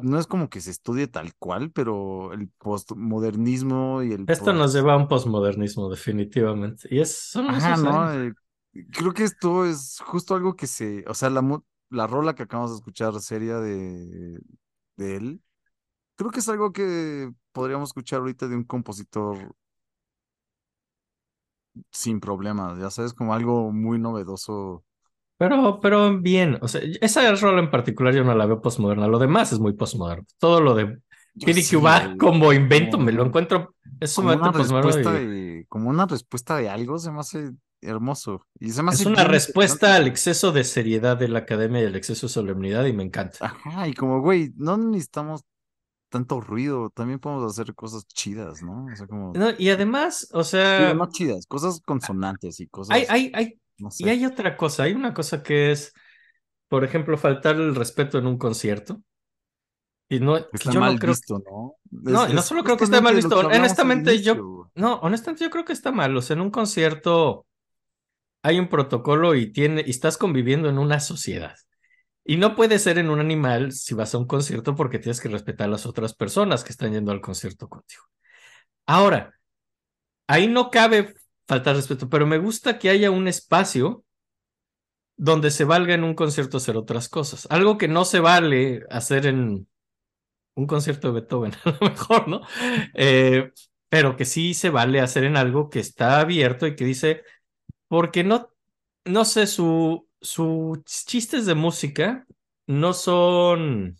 no 0.01 0.19
es 0.19 0.27
como 0.27 0.49
que 0.49 0.61
se 0.61 0.71
estudie 0.71 1.07
tal 1.07 1.33
cual, 1.35 1.71
pero 1.71 2.33
el 2.33 2.49
postmodernismo 2.49 4.03
y 4.03 4.13
el 4.13 4.25
Esto 4.27 4.53
nos 4.53 4.73
lleva 4.73 4.93
a 4.93 4.97
un 4.97 5.07
posmodernismo, 5.07 5.89
definitivamente. 5.89 6.87
Y 6.91 6.99
es, 6.99 7.17
son 7.17 7.49
ajá, 7.49 7.77
¿no? 7.77 8.13
Eh, 8.13 8.33
creo 8.91 9.13
que 9.13 9.23
esto 9.23 9.65
es 9.65 9.99
justo 10.05 10.35
algo 10.35 10.55
que 10.55 10.67
se, 10.67 11.03
o 11.07 11.13
sea, 11.13 11.29
la, 11.29 11.61
la 11.89 12.07
rola 12.07 12.35
que 12.35 12.43
acabamos 12.43 12.71
de 12.71 12.77
escuchar 12.77 13.19
seria 13.19 13.59
de, 13.59 14.39
de 14.97 15.15
él, 15.15 15.41
creo 16.15 16.31
que 16.31 16.39
es 16.39 16.49
algo 16.49 16.71
que 16.73 17.31
podríamos 17.51 17.89
escuchar 17.89 18.19
ahorita 18.19 18.47
de 18.47 18.55
un 18.55 18.63
compositor 18.63 19.55
sin 21.91 22.19
problemas, 22.19 22.77
ya 22.79 22.89
sabes, 22.89 23.13
como 23.13 23.33
algo 23.33 23.71
muy 23.71 23.99
novedoso. 23.99 24.83
Pero, 25.39 25.79
pero 25.81 26.19
bien, 26.19 26.57
o 26.61 26.67
sea, 26.67 26.81
esa 26.99 27.33
rola 27.33 27.61
en 27.61 27.71
particular 27.71 28.13
yo 28.13 28.25
no 28.25 28.35
la 28.35 28.45
veo 28.45 28.61
postmoderna. 28.61 29.07
Lo 29.07 29.19
demás 29.19 29.53
es 29.53 29.59
muy 29.59 29.71
postmoderno. 29.71 30.25
Todo 30.37 30.59
lo 30.59 30.75
de 30.75 30.99
PDQ 31.35 31.63
sí, 31.63 31.77
como 32.19 32.51
invento, 32.51 32.97
me 32.97 33.13
lo 33.13 33.25
encuentro, 33.25 33.73
es 34.01 34.13
como 34.13 34.33
una 34.33 34.51
respuesta 34.51 35.21
y 35.21 35.27
de, 35.27 35.65
como 35.69 35.89
una 35.89 36.05
respuesta 36.05 36.57
de 36.57 36.67
algo, 36.69 36.99
se 36.99 37.11
me 37.11 37.19
hace 37.19 37.51
hermoso 37.81 38.45
y 38.59 38.71
se 38.71 38.83
me 38.83 38.91
es 38.91 38.99
hace 38.99 39.07
una 39.07 39.21
bien 39.21 39.31
respuesta 39.31 39.95
al 39.95 40.07
exceso 40.07 40.51
de 40.51 40.65
seriedad 40.65 41.15
de 41.15 41.29
la 41.29 41.39
academia 41.39 41.81
y 41.81 41.85
el 41.85 41.95
exceso 41.95 42.27
de 42.27 42.33
solemnidad 42.33 42.83
y 42.85 42.91
me 42.91 43.03
encanta. 43.03 43.37
Ajá, 43.45 43.87
y 43.87 43.93
como, 43.93 44.19
güey, 44.19 44.51
no 44.57 44.75
necesitamos 44.75 45.45
tanto 46.09 46.41
ruido, 46.41 46.89
también 46.89 47.19
podemos 47.19 47.49
hacer 47.49 47.73
cosas 47.75 48.05
chidas, 48.07 48.61
¿no? 48.61 48.87
O 48.91 48.95
sea, 48.95 49.07
como, 49.07 49.31
No, 49.33 49.51
y 49.57 49.69
además, 49.69 50.27
o 50.33 50.43
sea, 50.43 50.93
no 50.93 51.07
chidas, 51.07 51.45
cosas 51.45 51.79
consonantes 51.85 52.59
y 52.59 52.63
hay, 52.63 52.67
cosas, 52.67 53.09
hay, 53.09 53.31
hay, 53.33 53.59
no 53.79 53.89
y 53.97 54.09
hay 54.09 54.25
otra 54.25 54.57
cosa, 54.57 54.83
hay 54.83 54.93
una 54.93 55.13
cosa 55.13 55.43
que 55.43 55.71
es, 55.71 55.93
por 56.67 56.83
ejemplo, 56.83 57.17
faltar 57.17 57.55
el 57.55 57.75
respeto 57.75 58.17
en 58.17 58.27
un 58.27 58.37
concierto. 58.37 59.01
Y 60.09 60.19
no, 60.19 60.37
Está 60.37 60.71
yo 60.71 60.79
no 60.79 60.87
mal 60.87 60.99
creo 60.99 61.13
visto, 61.13 61.39
¿no? 61.39 61.75
No, 61.91 62.25
Es, 62.25 62.33
no 62.33 62.41
solo 62.41 62.63
creo 62.63 62.77
que 62.77 62.85
esté 62.85 62.99
mal 62.99 63.15
visto. 63.15 63.39
Honestamente, 63.39 64.21
yo, 64.21 64.69
no, 64.73 64.95
honestamente, 64.95 65.43
yo 65.43 65.51
creo 65.51 65.65
que 65.65 65.73
está 65.73 65.91
mal. 65.91 66.17
O 66.17 66.21
sea, 66.21 66.35
en 66.35 66.41
un 66.41 66.49
concierto 66.49 67.45
hay 68.41 68.59
un 68.59 68.69
protocolo 68.69 69.35
y 69.35 69.51
tiene, 69.51 69.83
y 69.85 69.91
estás 69.91 70.17
conviviendo 70.17 70.67
en 70.69 70.79
una 70.79 70.99
sociedad. 70.99 71.55
Y 72.25 72.37
no 72.37 72.55
puede 72.55 72.79
ser 72.79 72.97
en 72.97 73.09
un 73.09 73.19
animal 73.19 73.71
si 73.71 73.93
vas 73.93 74.13
a 74.13 74.17
un 74.17 74.27
concierto 74.27 74.75
porque 74.75 74.99
tienes 74.99 75.19
que 75.19 75.29
respetar 75.29 75.67
a 75.67 75.71
las 75.71 75.85
otras 75.85 76.13
personas 76.13 76.63
que 76.63 76.71
están 76.71 76.93
yendo 76.93 77.11
al 77.11 77.21
concierto 77.21 77.67
contigo. 77.67 78.03
Ahora, 78.85 79.33
ahí 80.27 80.47
no 80.47 80.69
cabe 80.69 81.13
faltar 81.49 81.75
respeto, 81.75 82.07
pero 82.09 82.27
me 82.27 82.37
gusta 82.37 82.77
que 82.77 82.91
haya 82.91 83.09
un 83.09 83.27
espacio 83.27 84.05
donde 85.17 85.49
se 85.49 85.65
valga 85.65 85.95
en 85.95 86.03
un 86.03 86.13
concierto 86.13 86.57
hacer 86.57 86.77
otras 86.77 87.09
cosas. 87.09 87.47
Algo 87.49 87.79
que 87.79 87.87
no 87.87 88.05
se 88.05 88.19
vale 88.19 88.83
hacer 88.91 89.25
en 89.25 89.67
un 90.53 90.67
concierto 90.67 91.07
de 91.07 91.21
Beethoven, 91.21 91.53
a 91.65 91.71
lo 91.71 91.89
mejor, 91.89 92.27
¿no? 92.27 92.41
Eh, 92.93 93.51
pero 93.89 94.15
que 94.15 94.25
sí 94.25 94.53
se 94.53 94.69
vale 94.69 95.01
hacer 95.01 95.23
en 95.23 95.37
algo 95.37 95.71
que 95.71 95.79
está 95.79 96.19
abierto 96.19 96.67
y 96.67 96.75
que 96.75 96.85
dice, 96.85 97.23
porque 97.87 98.23
no, 98.23 98.51
no 99.05 99.25
sé, 99.25 99.47
su, 99.47 100.07
sus 100.21 100.83
chistes 100.83 101.47
de 101.47 101.55
música 101.55 102.27
no 102.67 102.93
son, 102.93 103.97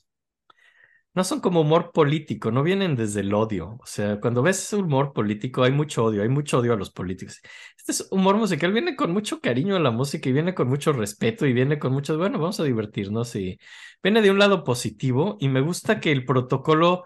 no 1.19 1.25
son 1.25 1.41
como 1.41 1.61
humor 1.61 1.91
político, 1.91 2.51
no 2.51 2.63
vienen 2.63 2.95
desde 2.95 3.21
el 3.21 3.33
odio. 3.33 3.77
O 3.81 3.85
sea, 3.85 4.19
cuando 4.21 4.41
ves 4.41 4.73
humor 4.73 5.13
político 5.13 5.63
hay 5.63 5.71
mucho 5.71 6.05
odio, 6.05 6.23
hay 6.23 6.29
mucho 6.29 6.59
odio 6.59 6.73
a 6.73 6.77
los 6.77 6.91
políticos. 6.91 7.41
Este 7.77 7.91
es 7.93 8.07
humor 8.11 8.37
musical, 8.37 8.71
viene 8.73 8.95
con 8.95 9.11
mucho 9.13 9.41
cariño 9.41 9.75
a 9.75 9.79
la 9.79 9.91
música 9.91 10.29
y 10.29 10.33
viene 10.33 10.55
con 10.55 10.69
mucho 10.69 10.93
respeto 10.93 11.45
y 11.45 11.53
viene 11.53 11.79
con 11.79 11.93
mucho, 11.93 12.17
bueno, 12.17 12.39
vamos 12.39 12.59
a 12.59 12.63
divertirnos 12.63 13.35
y 13.35 13.59
viene 14.03 14.21
de 14.21 14.31
un 14.31 14.39
lado 14.39 14.63
positivo 14.63 15.37
y 15.41 15.49
me 15.49 15.61
gusta 15.61 15.99
que 15.99 16.11
el 16.11 16.25
protocolo, 16.25 17.03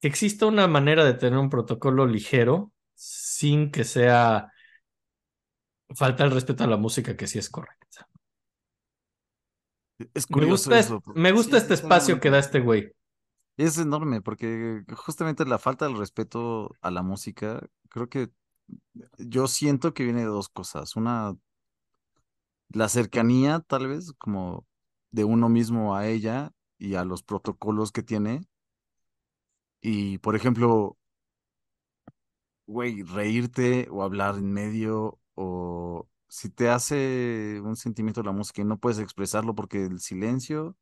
que 0.00 0.08
exista 0.08 0.46
una 0.46 0.68
manera 0.68 1.04
de 1.04 1.14
tener 1.14 1.38
un 1.38 1.50
protocolo 1.50 2.06
ligero 2.06 2.72
sin 2.94 3.70
que 3.72 3.84
sea 3.84 4.52
falta 5.96 6.24
el 6.24 6.30
respeto 6.30 6.62
a 6.64 6.66
la 6.66 6.76
música 6.76 7.16
que 7.16 7.26
sí 7.26 7.38
es 7.38 7.48
correcta. 7.50 8.06
Es 10.14 10.26
Me 10.28 10.44
curioso 10.44 10.46
gusta, 10.46 10.78
es- 10.78 10.96
eso. 10.96 11.02
me 11.14 11.32
gusta 11.32 11.56
sí, 11.56 11.58
este 11.58 11.74
espacio 11.74 12.20
que 12.20 12.30
da 12.30 12.38
este 12.38 12.60
güey. 12.60 12.92
Es 13.56 13.78
enorme 13.78 14.20
porque 14.20 14.82
justamente 14.96 15.44
la 15.44 15.58
falta 15.58 15.86
del 15.86 15.96
respeto 15.96 16.72
a 16.82 16.90
la 16.90 17.02
música, 17.02 17.60
creo 17.88 18.08
que 18.08 18.30
yo 19.18 19.46
siento 19.48 19.94
que 19.94 20.04
viene 20.04 20.20
de 20.22 20.26
dos 20.26 20.48
cosas. 20.48 20.96
Una, 20.96 21.36
la 22.70 22.88
cercanía 22.88 23.60
tal 23.60 23.86
vez 23.88 24.12
como 24.18 24.66
de 25.10 25.24
uno 25.24 25.48
mismo 25.48 25.94
a 25.96 26.06
ella 26.08 26.52
y 26.78 26.94
a 26.96 27.04
los 27.04 27.22
protocolos 27.22 27.92
que 27.92 28.02
tiene. 28.02 28.42
Y 29.80 30.18
por 30.18 30.34
ejemplo, 30.36 30.96
güey, 32.66 33.02
reírte 33.02 33.88
o 33.90 34.02
hablar 34.02 34.36
en 34.36 34.52
medio 34.52 35.18
o 35.34 36.08
si 36.28 36.50
te 36.50 36.68
hace 36.68 37.60
un 37.62 37.76
sentimiento 37.76 38.22
la 38.22 38.32
música 38.32 38.62
y 38.62 38.64
no 38.64 38.78
puedes 38.78 38.98
expresarlo 38.98 39.54
porque 39.54 39.84
el 39.84 40.00
silencio, 40.00 40.76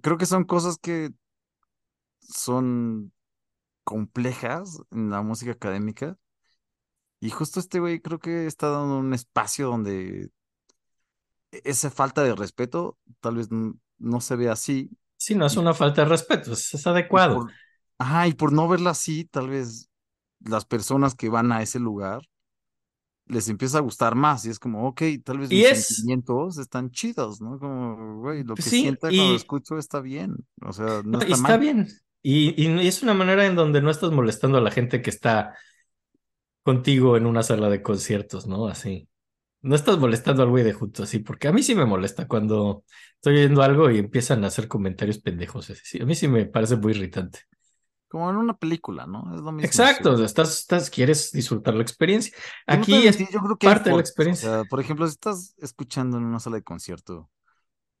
creo 0.00 0.18
que 0.18 0.26
son 0.26 0.44
cosas 0.44 0.78
que 0.78 1.10
son 2.20 3.12
complejas 3.84 4.78
en 4.92 5.10
la 5.10 5.22
música 5.22 5.52
académica. 5.52 6.18
Y 7.20 7.30
justo 7.30 7.60
este 7.60 7.78
güey 7.80 8.00
creo 8.00 8.18
que 8.18 8.46
está 8.46 8.68
dando 8.68 8.98
un 8.98 9.14
espacio 9.14 9.68
donde 9.68 10.30
e- 11.52 11.62
esa 11.64 11.90
falta 11.90 12.22
de 12.24 12.34
respeto 12.34 12.98
tal 13.20 13.36
vez 13.36 13.48
no 13.98 14.20
se 14.20 14.36
ve 14.36 14.48
así. 14.50 14.90
Sí, 15.16 15.34
no 15.34 15.46
es 15.46 15.56
Y, 15.56 15.62
una 15.62 15.72
falta 15.74 16.02
de 16.02 16.08
respeto, 16.08 16.52
es, 16.52 16.74
es 16.74 16.86
y 17.10 17.18
adecuado. 17.18 17.20
por, 17.20 17.56
ajá, 17.98 18.26
y 18.28 18.34
por 18.34 18.52
no 18.52 18.68
verla 18.68 18.90
así, 18.90 19.24
tal 19.26 19.48
vez 19.50 19.88
las 20.40 20.64
personas 20.64 21.14
que 21.14 21.28
van 21.28 21.52
a 21.52 21.62
ese 21.62 21.78
lugar 21.80 22.22
les 23.32 23.48
empieza 23.48 23.78
a 23.78 23.80
gustar 23.80 24.14
más 24.14 24.44
y 24.46 24.50
es 24.50 24.58
como, 24.58 24.86
ok, 24.88 25.02
tal 25.24 25.38
vez 25.38 25.52
mis 25.52 25.70
es- 25.70 25.86
sentimientos 25.86 26.58
están 26.58 26.90
chidos, 26.90 27.40
¿no? 27.40 27.58
Como, 27.58 28.20
güey, 28.20 28.44
lo 28.44 28.58
que 28.58 28.62
sí, 28.62 28.70
sienta 28.72 29.12
cuando 29.12 29.36
escucho 29.36 29.78
está 29.78 30.00
bien, 30.00 30.36
o 30.62 30.72
sea, 30.72 31.02
no 31.04 31.20
está 31.20 31.34
está 31.34 31.36
mal. 31.36 31.58
bien. 31.58 31.88
Y, 32.22 32.54
y 32.62 32.86
es 32.86 33.02
una 33.02 33.14
manera 33.14 33.46
en 33.46 33.56
donde 33.56 33.82
no 33.82 33.90
estás 33.90 34.12
molestando 34.12 34.58
a 34.58 34.60
la 34.60 34.70
gente 34.70 35.02
que 35.02 35.10
está 35.10 35.54
contigo 36.62 37.16
en 37.16 37.26
una 37.26 37.42
sala 37.42 37.68
de 37.70 37.82
conciertos, 37.82 38.46
¿no? 38.46 38.68
Así. 38.68 39.08
No 39.62 39.74
estás 39.76 39.98
molestando 39.98 40.42
al 40.42 40.50
güey 40.50 40.64
de 40.64 40.72
junto 40.74 41.02
así, 41.04 41.20
porque 41.20 41.48
a 41.48 41.52
mí 41.52 41.62
sí 41.62 41.74
me 41.74 41.86
molesta 41.86 42.28
cuando 42.28 42.84
estoy 43.16 43.36
oyendo 43.38 43.62
algo 43.62 43.90
y 43.90 43.98
empiezan 43.98 44.44
a 44.44 44.48
hacer 44.48 44.68
comentarios 44.68 45.18
pendejos. 45.20 45.70
así. 45.70 46.00
A 46.02 46.06
mí 46.06 46.14
sí 46.14 46.28
me 46.28 46.46
parece 46.46 46.76
muy 46.76 46.92
irritante. 46.92 47.40
Como 48.12 48.28
en 48.28 48.36
una 48.36 48.58
película, 48.58 49.06
¿no? 49.06 49.34
Es 49.34 49.40
lo 49.40 49.52
mismo. 49.52 49.66
Exacto, 49.66 50.18
sí. 50.18 50.24
estás, 50.24 50.58
estás, 50.58 50.90
quieres 50.90 51.32
disfrutar 51.32 51.72
la 51.72 51.80
experiencia. 51.80 52.36
No 52.66 52.74
Aquí 52.74 53.06
es 53.06 53.16
mentir, 53.16 53.34
yo 53.34 53.40
creo 53.40 53.56
que 53.56 53.66
hay 53.66 53.72
parte 53.72 53.88
de 53.88 53.96
la 53.96 54.02
experiencia. 54.02 54.50
O 54.50 54.52
sea, 54.52 54.64
por 54.64 54.80
ejemplo, 54.80 55.06
si 55.06 55.12
estás 55.12 55.54
escuchando 55.56 56.18
en 56.18 56.24
una 56.24 56.38
sala 56.38 56.56
de 56.56 56.62
concierto 56.62 57.30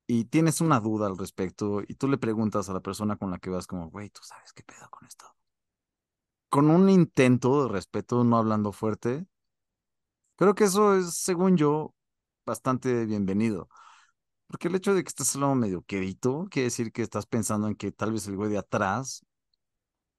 y 0.06 0.26
tienes 0.26 0.60
una 0.60 0.80
duda 0.80 1.06
al 1.06 1.16
respecto 1.16 1.80
y 1.88 1.94
tú 1.94 2.08
le 2.08 2.18
preguntas 2.18 2.68
a 2.68 2.74
la 2.74 2.80
persona 2.80 3.16
con 3.16 3.30
la 3.30 3.38
que 3.38 3.48
vas 3.48 3.66
como, 3.66 3.88
güey, 3.88 4.10
tú 4.10 4.20
sabes 4.22 4.52
qué 4.52 4.62
pedo 4.62 4.86
con 4.90 5.08
esto. 5.08 5.24
Con 6.50 6.68
un 6.68 6.90
intento 6.90 7.62
de 7.62 7.72
respeto, 7.72 8.22
no 8.22 8.36
hablando 8.36 8.70
fuerte, 8.70 9.24
creo 10.36 10.54
que 10.54 10.64
eso 10.64 10.94
es, 10.94 11.14
según 11.14 11.56
yo, 11.56 11.94
bastante 12.44 13.06
bienvenido. 13.06 13.70
Porque 14.46 14.68
el 14.68 14.74
hecho 14.74 14.92
de 14.92 15.02
que 15.02 15.08
estés 15.08 15.34
hablando 15.36 15.54
medio 15.54 15.80
quedito, 15.80 16.48
quiere 16.50 16.64
decir 16.64 16.92
que 16.92 17.00
estás 17.00 17.24
pensando 17.24 17.66
en 17.66 17.76
que 17.76 17.92
tal 17.92 18.12
vez 18.12 18.26
el 18.26 18.36
güey 18.36 18.50
de 18.50 18.58
atrás 18.58 19.24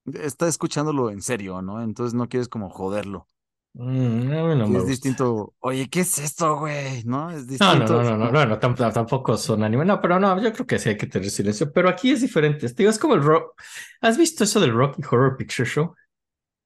está 0.05 0.47
escuchándolo 0.47 1.09
en 1.11 1.21
serio, 1.21 1.61
¿no? 1.61 1.81
Entonces 1.81 2.13
no 2.13 2.30
quieres 2.30 2.49
como 2.49 2.69
joderlo. 2.69 3.27
Mm, 3.75 4.30
no 4.57 4.67
me 4.67 4.80
es 4.80 4.85
distinto, 4.85 5.53
oye, 5.59 5.89
¿qué 5.89 6.01
es 6.01 6.17
esto, 6.19 6.57
güey? 6.59 7.03
¿No? 7.05 7.30
Es 7.31 7.47
No, 7.59 7.75
no, 7.75 7.85
distinto. 7.85 8.01
no, 8.03 8.03
no, 8.03 8.17
no, 8.17 8.31
no, 8.31 8.45
no, 8.45 8.59
tam- 8.59 8.75
tampoco 8.93 9.38
son 9.38 9.63
anime. 9.63 9.85
No, 9.85 10.01
pero 10.01 10.19
no, 10.19 10.41
yo 10.41 10.51
creo 10.51 10.65
que 10.67 10.80
sí 10.80 10.89
hay 10.89 10.97
que 10.97 11.07
tener 11.07 11.30
silencio. 11.30 11.71
Pero 11.71 11.88
aquí 11.89 12.11
es 12.11 12.21
diferente. 12.21 12.67
Digo, 12.75 12.89
es 12.89 12.99
como 12.99 13.13
el 13.15 13.23
rock. 13.23 13.53
¿Has 14.01 14.17
visto 14.17 14.43
eso 14.43 14.59
del 14.59 14.73
Rocky 14.73 15.01
Horror 15.09 15.38
Picture 15.38 15.67
Show? 15.69 15.93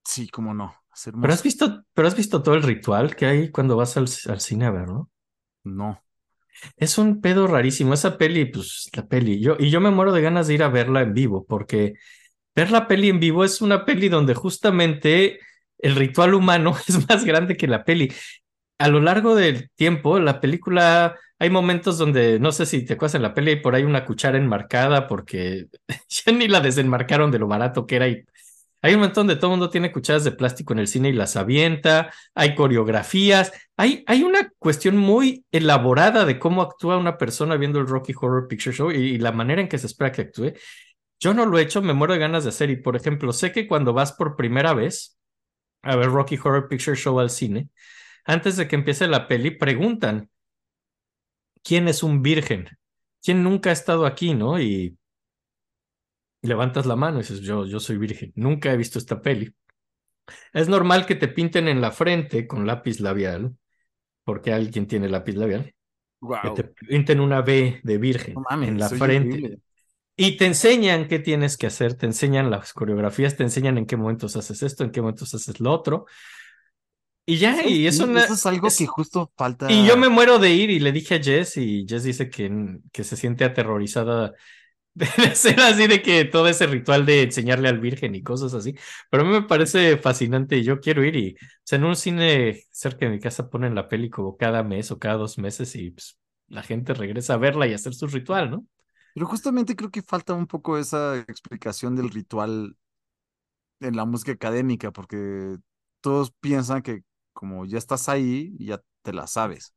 Sí, 0.04 0.28
cómo 0.30 0.54
no. 0.54 0.74
Pero 1.20 1.34
has 1.34 1.44
visto, 1.44 1.84
pero 1.94 2.08
has 2.08 2.16
visto 2.16 2.42
todo 2.42 2.56
el 2.56 2.64
ritual 2.64 3.16
que 3.16 3.26
hay 3.28 3.52
cuando 3.52 3.76
vas 3.78 3.98
al, 3.98 4.08
al 4.30 4.40
cine 4.42 4.66
a 4.66 4.72
ver, 4.72 4.88
¿no? 4.88 5.12
No. 5.66 6.02
Es 6.76 6.98
un 6.98 7.22
pedo 7.22 7.48
rarísimo. 7.48 7.94
Esa 7.94 8.18
peli, 8.18 8.46
pues 8.46 8.90
la 8.94 9.08
peli. 9.08 9.40
Yo, 9.42 9.56
y 9.60 9.70
yo 9.70 9.82
me 9.82 9.92
muero 9.92 10.12
de 10.14 10.22
ganas 10.22 10.48
de 10.48 10.56
ir 10.56 10.64
a 10.64 10.70
verla 10.70 11.02
en 11.02 11.14
vivo, 11.14 11.46
porque 11.46 11.94
ver 12.58 12.72
la 12.72 12.88
peli 12.88 13.10
en 13.10 13.20
vivo 13.20 13.44
es 13.44 13.62
una 13.62 13.86
peli 13.86 14.10
donde 14.10 14.34
justamente 14.34 15.40
el 15.78 15.96
ritual 15.96 16.34
humano 16.34 16.76
es 16.88 17.08
más 17.08 17.24
grande 17.24 17.56
que 17.56 17.68
la 17.68 17.86
peli. 17.86 18.12
A 18.80 18.88
lo 18.90 19.00
largo 19.00 19.36
del 19.36 19.70
tiempo, 19.76 20.20
la 20.20 20.40
película, 20.40 21.16
hay 21.40 21.50
momentos 21.50 21.98
donde, 21.98 22.40
no 22.40 22.52
sé 22.52 22.66
si 22.66 22.84
te 22.84 22.94
acuerdas 22.94 23.16
en 23.16 23.22
la 23.24 23.34
peli, 23.34 23.58
por 23.58 23.76
ahí 23.76 23.84
una 23.84 24.06
cuchara 24.06 24.38
enmarcada 24.38 25.08
porque 25.08 25.68
ya 26.10 26.32
ni 26.32 26.48
la 26.48 26.60
desenmarcaron 26.60 27.32
de 27.32 27.40
lo 27.40 27.48
barato 27.48 27.86
que 27.86 27.96
era. 27.96 28.08
Y 28.08 28.26
hay 28.82 28.94
un 28.96 29.02
montón 29.02 29.28
de 29.28 29.36
todo 29.36 29.48
el 29.48 29.58
mundo 29.58 29.70
tiene 29.70 29.92
cucharas 29.92 30.24
de 30.24 30.32
plástico 30.32 30.74
en 30.74 30.80
el 30.80 30.88
cine 30.88 31.10
y 31.10 31.14
las 31.14 31.36
avienta. 31.36 32.12
Hay 32.36 32.56
coreografías. 32.56 33.52
Hay, 33.76 34.04
hay 34.08 34.24
una 34.24 34.52
cuestión 34.60 34.98
muy 34.98 35.46
elaborada 35.52 36.26
de 36.26 36.40
cómo 36.40 36.62
actúa 36.62 36.98
una 36.98 37.18
persona 37.18 37.56
viendo 37.56 37.80
el 37.80 37.88
Rocky 37.88 38.14
Horror 38.20 38.48
Picture 38.48 38.76
Show 38.76 38.92
y 38.92 39.18
la 39.20 39.32
manera 39.32 39.62
en 39.62 39.68
que 39.68 39.78
se 39.78 39.88
espera 39.88 40.12
que 40.12 40.22
actúe. 40.22 40.54
Yo 41.20 41.34
no 41.34 41.46
lo 41.46 41.58
he 41.58 41.64
hecho, 41.64 41.82
me 41.82 41.94
muero 41.94 42.14
de 42.14 42.20
ganas 42.20 42.44
de 42.44 42.50
hacer. 42.50 42.70
Y 42.70 42.78
por 42.78 42.96
ejemplo, 42.96 43.34
sé 43.34 43.52
que 43.52 43.68
cuando 43.68 43.94
vas 43.94 44.14
por 44.14 44.36
primera 44.36 44.74
vez 44.74 45.18
a 45.84 45.96
ver 45.96 46.08
Rocky 46.12 46.38
Horror 46.38 46.68
Picture 46.70 46.98
Show 46.98 47.20
al 47.20 47.30
cine, 47.32 47.70
antes 48.26 48.58
de 48.58 48.68
que 48.68 48.76
empiece 48.78 49.08
la 49.08 49.28
peli, 49.28 49.52
preguntan 49.52 50.30
quién 51.64 51.88
es 51.88 52.04
un 52.04 52.22
virgen, 52.24 52.68
quién 53.24 53.44
nunca 53.44 53.70
ha 53.70 53.74
estado 53.74 54.06
aquí, 54.06 54.34
¿no? 54.34 54.60
Y 54.60 54.98
levantas 56.42 56.86
la 56.86 56.96
mano 56.96 57.18
y 57.18 57.22
dices, 57.22 57.42
yo, 57.42 57.66
yo 57.66 57.80
soy 57.80 57.98
virgen, 57.98 58.32
nunca 58.36 58.72
he 58.72 58.78
visto 58.78 59.00
esta 59.00 59.22
peli. 59.22 59.54
Es 60.54 60.68
normal 60.70 61.06
que 61.06 61.16
te 61.16 61.28
pinten 61.28 61.68
en 61.68 61.82
la 61.82 61.92
frente 61.92 62.48
con 62.48 62.68
lápiz 62.68 63.00
labial, 63.00 63.56
porque 64.26 64.54
alguien 64.54 64.88
tiene 64.88 65.10
lápiz 65.10 65.36
labial, 65.36 65.76
que 66.42 66.52
Wow. 66.52 66.52
te 66.52 66.66
pinten 66.66 67.20
una 67.22 67.42
B 67.42 67.82
de 67.84 67.98
virgen 68.00 68.36
No 68.36 68.42
mames, 68.50 68.70
en 68.70 68.80
la 68.80 68.90
frente. 68.92 69.38
increíble. 69.38 69.62
Y 70.20 70.38
te 70.38 70.48
enseñan 70.48 71.08
qué 71.08 71.20
tienes 71.20 71.58
que 71.58 71.68
hacer, 71.68 71.94
te 71.96 72.08
enseñan 72.08 72.50
las 72.50 72.74
coreografías, 72.74 73.38
te 73.38 73.44
enseñan 73.44 73.78
en 73.78 73.86
qué 73.86 73.98
momentos 73.98 74.36
haces 74.36 74.64
esto, 74.64 74.84
en 74.84 74.92
qué 74.92 75.02
momentos 75.02 75.34
haces 75.36 75.60
lo 75.60 75.72
otro. 75.72 76.06
Y 77.26 77.38
ya, 77.40 77.62
¿Sabes 77.62 77.72
y 77.72 77.88
eso, 77.88 78.06
Eso 78.16 78.34
es 78.34 78.46
algo 78.46 78.68
es- 78.68 78.78
que 78.78 78.86
justo 78.88 79.32
falta. 79.36 79.68
Y 79.70 79.86
yo 79.88 79.98
me 79.98 80.10
muero 80.10 80.40
de 80.40 80.52
ir 80.54 80.70
y 80.70 80.80
le 80.80 80.92
dije 80.94 81.16
a 81.16 81.24
Jess 81.24 81.58
y 81.58 81.86
Jess 81.88 82.04
dice 82.04 82.30
que, 82.30 82.52
que 82.94 83.04
se 83.04 83.18
siente 83.18 83.44
aterrorizada 83.46 84.34
de 84.96 85.08
ser 85.36 85.60
así 85.62 85.88
de 85.88 86.02
que 86.04 86.26
todo 86.26 86.48
ese 86.50 86.68
ritual 86.68 87.06
de 87.06 87.24
enseñarle 87.24 87.70
al 87.70 87.80
virgen 87.80 88.16
y 88.16 88.24
cosas 88.24 88.54
así. 88.56 88.76
Pero 89.12 89.24
a 89.24 89.26
mí 89.28 89.32
me 89.34 89.44
parece 89.44 89.98
fascinante 89.98 90.58
y 90.58 90.64
yo 90.66 90.80
quiero 90.82 91.04
ir 91.06 91.16
y 91.18 91.36
o 91.36 91.38
sea, 91.66 91.80
en 91.80 91.86
un 91.86 91.96
cine 91.98 92.64
cerca 92.72 93.06
de 93.08 93.12
mi 93.14 93.20
casa 93.22 93.50
ponen 93.50 93.76
la 93.76 93.90
peli 93.90 94.10
como 94.12 94.38
cada 94.38 94.64
mes 94.64 94.92
o 94.92 95.00
cada 95.00 95.16
dos 95.18 95.38
meses 95.40 95.76
y 95.76 95.92
pues, 95.92 96.20
la 96.50 96.64
gente 96.64 96.94
regresa 96.96 97.36
a 97.36 97.38
verla 97.38 97.68
y 97.68 97.74
a 97.74 97.76
hacer 97.78 97.94
su 97.96 98.08
ritual, 98.08 98.52
¿no? 98.52 98.66
Pero 99.18 99.26
justamente 99.26 99.76
creo 99.76 99.90
que 99.90 100.04
falta 100.04 100.36
un 100.36 100.46
poco 100.46 100.78
esa 100.78 101.18
explicación 101.18 101.96
del 101.96 102.12
ritual 102.12 102.78
en 103.80 103.96
la 103.96 104.06
música 104.06 104.32
académica, 104.32 104.92
porque 104.92 105.58
todos 106.02 106.32
piensan 106.40 106.84
que 106.84 107.02
como 107.34 107.66
ya 107.66 107.80
estás 107.80 108.10
ahí, 108.10 108.56
ya 108.60 108.80
te 109.02 109.12
la 109.14 109.26
sabes. 109.26 109.74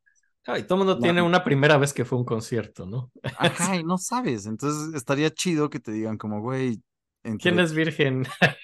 Ay, 0.47 0.65
todo 0.65 0.75
el 0.77 0.79
mundo 0.87 0.99
La- 0.99 1.07
tiene 1.07 1.23
una 1.23 1.43
primera 1.45 1.79
vez 1.79 1.93
que 1.95 2.05
fue 2.05 2.17
a 2.17 2.21
un 2.21 2.25
concierto, 2.27 2.85
¿no? 2.87 3.11
Ajá, 3.33 3.77
y 3.77 3.83
no 3.85 3.97
sabes. 3.99 4.47
Entonces 4.47 4.95
estaría 4.95 5.31
chido 5.31 5.71
que 5.71 5.81
te 5.81 5.93
digan 5.93 6.19
como, 6.19 6.41
güey, 6.43 6.83
entre- 7.23 7.39
¿Quién 7.43 7.61
es 7.61 7.73
virgen? 7.73 8.27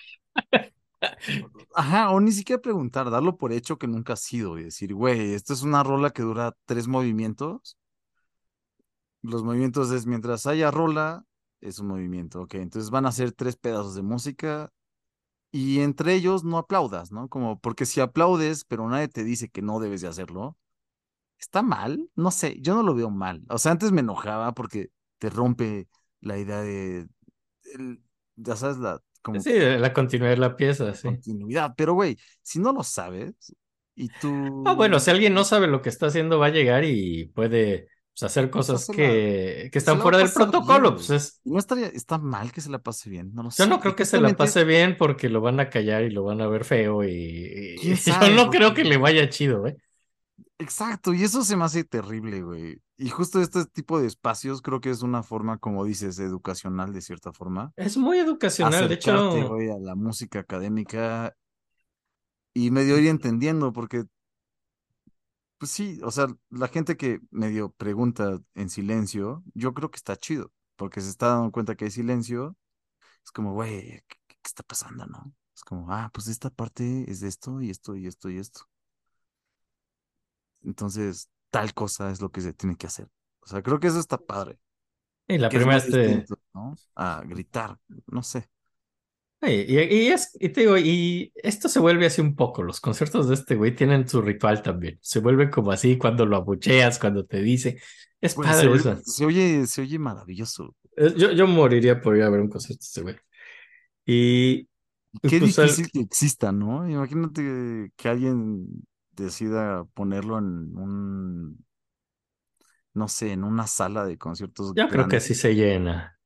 Ajá, 1.74 2.10
o 2.10 2.20
ni 2.20 2.32
siquiera 2.32 2.60
preguntar, 2.62 3.10
darlo 3.10 3.36
por 3.36 3.52
hecho 3.52 3.78
que 3.78 3.86
nunca 3.86 4.14
has 4.14 4.20
sido 4.20 4.58
y 4.58 4.64
decir, 4.64 4.94
güey, 4.94 5.34
esta 5.34 5.52
es 5.52 5.62
una 5.62 5.82
rola 5.82 6.10
que 6.10 6.22
dura 6.22 6.52
tres 6.64 6.88
movimientos. 6.88 7.76
Los 9.26 9.42
movimientos 9.44 9.90
es 9.92 10.06
mientras 10.06 10.46
haya 10.46 10.70
rola, 10.70 11.24
es 11.60 11.78
un 11.78 11.88
movimiento, 11.88 12.42
ok. 12.42 12.54
Entonces 12.56 12.90
van 12.90 13.06
a 13.06 13.12
ser 13.12 13.32
tres 13.32 13.56
pedazos 13.56 13.94
de 13.94 14.02
música 14.02 14.70
y 15.52 15.80
entre 15.80 16.14
ellos 16.14 16.44
no 16.44 16.58
aplaudas, 16.58 17.12
¿no? 17.12 17.28
Como, 17.28 17.60
porque 17.60 17.86
si 17.86 18.00
aplaudes, 18.00 18.64
pero 18.64 18.88
nadie 18.88 19.08
te 19.08 19.24
dice 19.24 19.48
que 19.50 19.62
no 19.62 19.80
debes 19.80 20.02
de 20.02 20.08
hacerlo, 20.08 20.56
¿está 21.38 21.62
mal? 21.62 22.10
No 22.16 22.30
sé, 22.32 22.56
yo 22.60 22.74
no 22.74 22.82
lo 22.82 22.94
veo 22.94 23.10
mal. 23.10 23.42
O 23.50 23.58
sea, 23.58 23.72
antes 23.72 23.92
me 23.92 24.00
enojaba 24.02 24.52
porque 24.54 24.90
te 25.18 25.30
rompe 25.30 25.88
la 26.20 26.38
idea 26.38 26.60
de, 26.62 27.08
el- 27.74 28.02
ya 28.36 28.56
sabes, 28.56 28.78
la, 28.78 29.00
como 29.22 29.44
Sí, 29.44 29.52
la 29.58 29.92
continuidad 29.92 30.30
de 30.34 30.36
la 30.38 30.56
pieza, 30.56 30.92
sí. 30.94 31.22
continuidad. 31.24 31.74
Pero, 31.76 31.94
güey, 31.94 32.18
si 32.42 32.58
no 32.58 32.72
lo 32.72 32.82
sabes 32.82 33.34
y 33.94 34.10
tú... 34.10 34.32
Ah, 34.64 34.74
bueno, 34.74 34.98
si 35.00 35.10
alguien 35.10 35.32
no 35.34 35.44
sabe 35.44 35.68
lo 35.68 35.80
que 35.80 35.88
está 35.88 36.06
haciendo, 36.06 36.38
va 36.38 36.46
a 36.46 36.48
llegar 36.50 36.84
y 36.84 37.26
puede 37.28 37.88
pues, 38.18 38.30
hacer 38.30 38.50
cosas 38.50 38.84
se 38.84 38.92
la- 38.92 38.98
que, 38.98 39.68
que 39.72 39.78
están 39.78 40.00
fuera 40.00 40.18
del 40.18 40.32
protocolo. 40.32 40.90
bien, 40.90 40.94
Pues 40.94 41.10
es, 41.10 41.40
no 41.44 41.58
estaría, 41.58 41.86
está 41.88 42.18
mal 42.18 42.52
que 42.52 42.60
se 42.60 42.70
la 42.70 42.78
pase 42.82 43.10
bien, 43.10 43.32
no 43.34 43.42
lo 43.42 43.50
sé. 43.50 43.62
yo 43.62 43.66
no 43.68 43.80
creo 43.80 43.96
que 43.96 44.04
se 44.04 44.20
la 44.20 44.36
pase 44.36 44.64
bien 44.64 44.96
porque 44.96 45.28
lo 45.28 45.40
van 45.40 45.60
a 45.60 45.70
callar 45.70 46.02
y 46.04 46.10
lo 46.10 46.24
van 46.24 46.40
a 46.40 46.46
ver 46.48 46.64
feo 46.64 47.04
y, 47.04 47.08
y- 47.10 47.76
¿Quién 47.80 47.96
yo 48.20 48.30
no 48.36 48.50
creo 48.50 48.74
que 48.74 48.84
le 48.84 48.96
vaya 48.96 49.28
chido, 49.28 49.66
¿eh? 49.66 49.76
Exacto, 50.58 51.12
y 51.14 51.22
eso 51.22 51.42
se 51.44 51.56
me 51.56 51.64
hace 51.64 51.84
terrible, 51.84 52.42
güey. 52.42 52.80
Y 52.96 53.10
justo 53.10 53.40
este 53.42 53.64
tipo 53.66 54.00
de 54.00 54.06
espacios 54.06 54.62
creo 54.62 54.80
que 54.80 54.90
es 54.90 55.02
una 55.02 55.22
forma, 55.22 55.58
como 55.58 55.84
dices, 55.84 56.18
educacional 56.18 56.92
de 56.94 57.02
cierta 57.02 57.32
forma. 57.32 57.72
Es 57.76 57.96
muy 57.96 58.18
educacional, 58.18 58.88
de 58.88 58.94
hecho, 58.94 59.30
güey, 59.48 59.70
a 59.70 59.78
la 59.78 59.94
música 59.94 60.40
académica 60.40 61.34
y 62.54 62.70
medio 62.70 62.98
ir 62.98 63.08
entendiendo, 63.08 63.72
porque, 63.72 64.04
pues 65.58 65.70
sí, 65.70 66.00
o 66.02 66.10
sea, 66.10 66.26
la 66.50 66.68
gente 66.68 66.96
que 66.96 67.20
medio 67.30 67.70
pregunta 67.72 68.40
en 68.54 68.70
silencio, 68.70 69.42
yo 69.54 69.74
creo 69.74 69.90
que 69.90 69.96
está 69.96 70.16
chido, 70.16 70.52
porque 70.76 71.00
se 71.00 71.10
está 71.10 71.28
dando 71.28 71.52
cuenta 71.52 71.76
que 71.76 71.86
hay 71.86 71.90
silencio. 71.90 72.56
Es 73.24 73.30
como, 73.32 73.54
güey, 73.54 74.02
¿qué, 74.08 74.16
qué 74.28 74.36
está 74.44 74.62
pasando, 74.62 75.06
no? 75.06 75.34
Es 75.54 75.64
como, 75.64 75.92
ah, 75.92 76.10
pues 76.12 76.28
esta 76.28 76.50
parte 76.50 77.10
es 77.10 77.20
de 77.20 77.28
esto 77.28 77.60
y 77.62 77.70
esto 77.70 77.96
y 77.96 78.06
esto 78.06 78.30
y 78.30 78.38
esto. 78.38 78.68
Entonces, 80.62 81.30
tal 81.50 81.72
cosa 81.74 82.10
es 82.10 82.20
lo 82.20 82.30
que 82.30 82.40
se 82.40 82.52
tiene 82.52 82.76
que 82.76 82.86
hacer. 82.86 83.08
O 83.40 83.46
sea, 83.46 83.62
creo 83.62 83.80
que 83.80 83.86
eso 83.86 84.00
está 84.00 84.18
padre. 84.18 84.58
y 85.28 85.38
la 85.38 85.48
es 85.48 85.54
primera 85.54 85.78
este, 85.78 85.98
distinto, 85.98 86.38
¿no? 86.52 86.74
A 86.96 87.22
gritar, 87.24 87.78
no 88.06 88.22
sé. 88.22 88.50
Y, 89.42 89.74
y 89.74 90.08
es, 90.08 90.36
y 90.40 90.48
te 90.48 90.62
digo, 90.62 90.78
y 90.78 91.32
esto 91.36 91.68
se 91.68 91.78
vuelve 91.78 92.06
así 92.06 92.20
un 92.20 92.34
poco. 92.34 92.62
Los 92.62 92.80
conciertos 92.80 93.28
de 93.28 93.34
este 93.34 93.54
güey 93.54 93.74
tienen 93.74 94.08
su 94.08 94.22
ritual 94.22 94.62
también. 94.62 94.98
Se 95.02 95.20
vuelve 95.20 95.50
como 95.50 95.72
así 95.72 95.98
cuando 95.98 96.26
lo 96.26 96.36
abucheas, 96.36 96.98
cuando 96.98 97.24
te 97.26 97.42
dice. 97.42 97.78
Es 98.20 98.34
padre 98.34 98.74
eso. 98.74 98.96
se 99.04 99.24
oye, 99.24 99.66
se 99.66 99.82
oye 99.82 99.98
maravilloso. 99.98 100.74
Eh, 100.96 101.12
Yo, 101.16 101.32
yo 101.32 101.46
moriría 101.46 102.00
por 102.00 102.16
ir 102.16 102.22
a 102.22 102.30
ver 102.30 102.40
un 102.40 102.48
concierto 102.48 102.80
de 102.82 102.86
este 102.86 103.02
güey. 103.02 103.16
Y 104.06 104.68
Qué 105.22 105.38
pues, 105.38 105.56
difícil 105.56 105.90
que 105.90 106.00
exista, 106.00 106.52
¿no? 106.52 106.88
Imagínate 106.88 107.92
que 107.96 108.08
alguien 108.08 108.66
decida 109.12 109.84
ponerlo 109.94 110.38
en 110.38 110.76
un, 110.76 111.66
no 112.94 113.08
sé, 113.08 113.32
en 113.32 113.44
una 113.44 113.66
sala 113.66 114.04
de 114.04 114.18
conciertos 114.18 114.72
Yo 114.74 114.88
creo 114.88 115.08
que 115.08 115.20
sí 115.20 115.34
se 115.34 115.54
llena. 115.54 116.18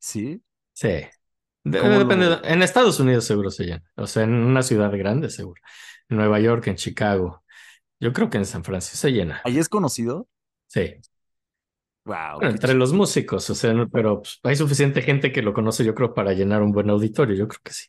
¿Sí? 0.00 0.42
Sí. 0.72 0.88
De- 1.64 1.80
¿Cómo 1.80 1.98
depende. 1.98 2.26
lo- 2.26 2.44
En 2.44 2.62
Estados 2.62 3.00
Unidos 3.00 3.24
seguro 3.24 3.50
se 3.50 3.64
llena. 3.64 3.84
O 3.96 4.06
sea, 4.06 4.24
en 4.24 4.34
una 4.34 4.62
ciudad 4.62 4.92
grande 4.96 5.30
seguro. 5.30 5.60
En 6.08 6.18
Nueva 6.18 6.38
York, 6.40 6.66
en 6.68 6.76
Chicago. 6.76 7.42
Yo 8.00 8.12
creo 8.12 8.28
que 8.30 8.36
en 8.38 8.44
San 8.46 8.64
Francisco 8.64 8.98
se 8.98 9.12
llena. 9.12 9.40
¿Ahí 9.44 9.58
es 9.58 9.68
conocido? 9.68 10.28
Sí. 10.68 10.96
Wow. 12.04 12.36
Bueno, 12.36 12.50
entre 12.50 12.74
los 12.74 12.92
músicos, 12.92 13.48
o 13.48 13.54
sea, 13.54 13.72
no- 13.72 13.88
pero 13.88 14.20
pues, 14.20 14.38
hay 14.42 14.56
suficiente 14.56 15.00
gente 15.00 15.32
que 15.32 15.40
lo 15.40 15.54
conoce, 15.54 15.84
yo 15.84 15.94
creo, 15.94 16.12
para 16.12 16.34
llenar 16.34 16.62
un 16.62 16.72
buen 16.72 16.90
auditorio. 16.90 17.34
Yo 17.34 17.48
creo 17.48 17.60
que 17.64 17.72
sí. 17.72 17.86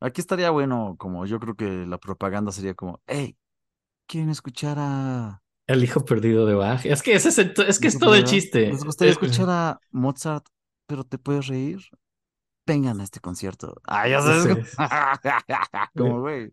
Aquí 0.00 0.20
estaría 0.20 0.50
bueno, 0.50 0.96
como 0.98 1.24
yo 1.26 1.38
creo 1.40 1.54
que 1.54 1.86
la 1.86 1.96
propaganda 1.96 2.52
sería 2.52 2.74
como, 2.74 3.00
hey, 3.06 3.36
¿quieren 4.06 4.28
escuchar 4.30 4.76
a... 4.78 5.40
El 5.66 5.82
hijo 5.84 6.04
perdido 6.04 6.44
de 6.44 6.54
Bach. 6.54 6.84
Es 6.84 7.02
que 7.02 7.14
ese 7.14 7.30
es, 7.30 7.38
el- 7.38 7.54
es 7.66 7.78
que 7.78 7.88
es 7.88 7.98
todo 7.98 8.14
el 8.16 8.24
chiste. 8.24 8.66
¿Les 8.68 8.84
gustaría 8.84 9.12
Es- 9.12 9.16
escuchar 9.22 9.48
a 9.48 9.80
Mozart, 9.92 10.44
pero 10.86 11.04
te 11.04 11.16
puedes 11.18 11.46
reír? 11.46 11.78
Vengan 12.66 13.00
a 13.00 13.04
este 13.04 13.20
concierto. 13.20 13.80
Ah, 13.86 14.08
ya 14.08 14.20
sabes. 14.20 14.70
Sí. 14.70 14.72
Como, 15.96 16.20
güey. 16.20 16.52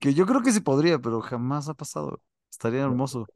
Que 0.00 0.14
yo 0.14 0.26
creo 0.26 0.42
que 0.42 0.52
sí 0.52 0.60
podría, 0.60 0.98
pero 0.98 1.20
jamás 1.20 1.68
ha 1.68 1.74
pasado. 1.74 2.22
Estaría 2.50 2.82
hermoso. 2.82 3.26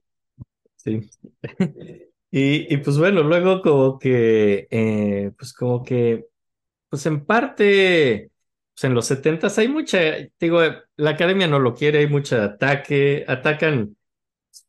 Sí. 0.76 1.08
Y, 2.30 2.74
y 2.74 2.76
pues 2.78 2.98
bueno, 2.98 3.22
luego 3.22 3.62
como 3.62 3.98
que, 3.98 4.68
eh, 4.70 5.32
pues 5.38 5.54
como 5.54 5.82
que, 5.82 6.26
pues 6.88 7.06
en 7.06 7.24
parte, 7.26 8.32
pues 8.74 8.84
en 8.84 8.94
los 8.94 9.06
setentas 9.06 9.58
hay 9.58 9.68
mucha, 9.68 9.98
digo, 10.40 10.60
la 10.96 11.10
academia 11.10 11.46
no 11.48 11.58
lo 11.58 11.74
quiere, 11.74 12.00
hay 12.00 12.08
mucho 12.08 12.42
ataque, 12.42 13.24
atacan 13.28 13.96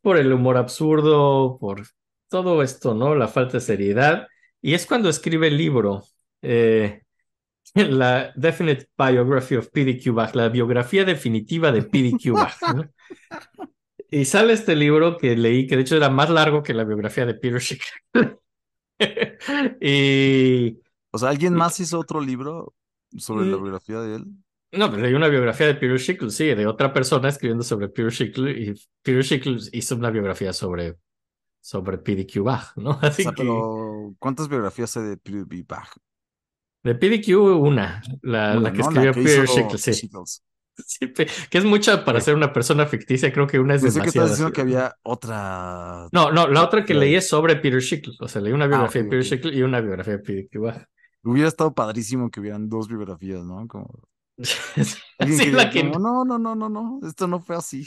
por 0.02 0.18
el 0.18 0.34
humor 0.34 0.58
absurdo, 0.58 1.58
por 1.60 1.84
todo 2.30 2.64
esto, 2.64 2.96
¿no? 2.96 3.16
La 3.16 3.28
falta 3.28 3.54
de 3.54 3.62
seriedad. 3.62 4.28
Y 4.62 4.74
es 4.74 4.86
cuando 4.86 5.10
escribe 5.10 5.48
el 5.48 5.58
libro, 5.58 6.04
eh, 6.42 7.04
la 7.76 8.32
Definite 8.36 8.88
Biography 8.98 9.56
of 9.58 9.70
P.D.Q. 9.72 10.14
Bach, 10.14 10.36
la 10.36 10.50
biografía 10.50 11.06
definitiva 11.06 11.72
de 11.72 11.84
P.D.Q. 11.84 12.34
Bach, 12.38 12.58
¿no? 12.76 12.86
Y 14.12 14.26
sale 14.26 14.54
este 14.54 14.76
libro 14.76 15.18
que 15.18 15.36
leí, 15.38 15.68
que 15.68 15.76
de 15.76 15.84
hecho 15.84 15.96
era 15.96 16.10
más 16.10 16.30
largo 16.30 16.64
que 16.64 16.74
la 16.74 16.84
biografía 16.84 17.26
de 17.26 17.36
Peter 17.36 17.62
Schick. 17.62 17.84
y 19.82 20.80
O 21.12 21.18
sea, 21.18 21.30
¿alguien 21.30 21.54
más 21.56 21.80
hizo 21.80 22.00
otro 22.00 22.22
libro 22.22 22.74
sobre 23.18 23.46
la 23.46 23.58
Mm. 23.58 23.64
biografía 23.64 24.00
de 24.02 24.16
él? 24.18 24.26
no, 24.72 24.90
pero 24.92 25.02
leí 25.02 25.14
una 25.14 25.28
biografía 25.28 25.68
de 25.68 25.76
Peter 25.76 26.00
Schick, 26.00 26.30
sí, 26.30 26.46
de 26.54 26.68
otra 26.68 26.94
persona 26.94 27.30
escribiendo 27.30 27.64
sobre 27.64 27.90
Peter 27.90 28.12
Schick 28.12 28.38
y 28.38 28.74
Peter 29.02 29.24
Schick 29.24 29.46
hizo 29.74 29.96
una 29.96 30.12
biografía 30.12 30.54
sobre, 30.54 30.96
sobre 31.70 31.98
PDQ 32.00 32.44
Bach, 32.44 32.74
¿no? 32.78 32.92
O 32.92 33.12
sea, 33.12 33.34
que 33.34 33.44
pero 33.44 34.16
¿cuántas 34.20 34.48
biografías 34.50 34.96
hay 34.98 35.04
de 35.04 35.18
P.B. 35.18 35.66
Bach? 35.68 35.90
de 36.84 36.96
PDQ 36.96 37.38
una, 37.60 38.02
la, 38.22 38.58
Una, 38.58 38.62
la 38.62 38.72
que 38.74 38.78
¿no? 38.78 38.90
escribió 38.90 39.14
que 39.14 39.22
Peter 39.22 39.44
hizo 39.44 39.46
Schick, 39.46 39.78
sí. 39.78 40.10
Que 41.50 41.58
es 41.58 41.66
mucha 41.66 42.06
para 42.06 42.22
ser 42.22 42.36
una 42.36 42.54
persona 42.54 42.86
ficticia, 42.86 43.34
creo 43.34 43.48
que 43.48 43.60
una 43.60 43.76
es 43.76 43.82
Pensé 43.82 44.00
que 44.02 44.12
demasiado. 44.12 44.30
diciendo 44.30 44.54
que 44.54 44.62
había 44.62 44.96
otra. 45.04 46.08
No, 46.12 46.32
no, 46.32 46.48
la 46.48 46.64
otra 46.64 46.86
que 46.86 46.94
leí 46.94 47.16
es 47.16 47.28
sobre 47.28 47.58
Peter 47.58 47.82
Schick, 47.82 48.08
o 48.20 48.28
sea, 48.28 48.42
leí 48.42 48.54
una 48.54 48.68
biografía 48.68 49.02
Ah, 49.02 49.04
ok, 49.04 49.04
de 49.04 49.10
Peter 49.10 49.20
ok. 49.20 49.26
Schick 49.44 49.46
y 49.54 49.62
una 49.62 49.82
biografía 49.82 50.14
de 50.18 50.20
PDQ 50.20 50.60
Bach. 50.62 50.86
Hubiera 51.24 51.50
estado 51.50 51.74
padrísimo 51.74 52.30
que 52.32 52.40
hubieran 52.40 52.70
dos 52.70 52.88
biografías, 52.88 53.44
¿no? 53.44 53.68
Como 53.68 53.90
Sí, 54.38 55.38
que 55.38 55.52
la 55.52 55.70
que- 55.70 55.82
como, 55.92 56.00
no, 56.00 56.24
no, 56.24 56.38
no, 56.40 56.56
no, 56.56 56.70
no, 56.70 57.00
esto 57.06 57.28
no 57.28 57.40
fue 57.42 57.58
así. 57.58 57.86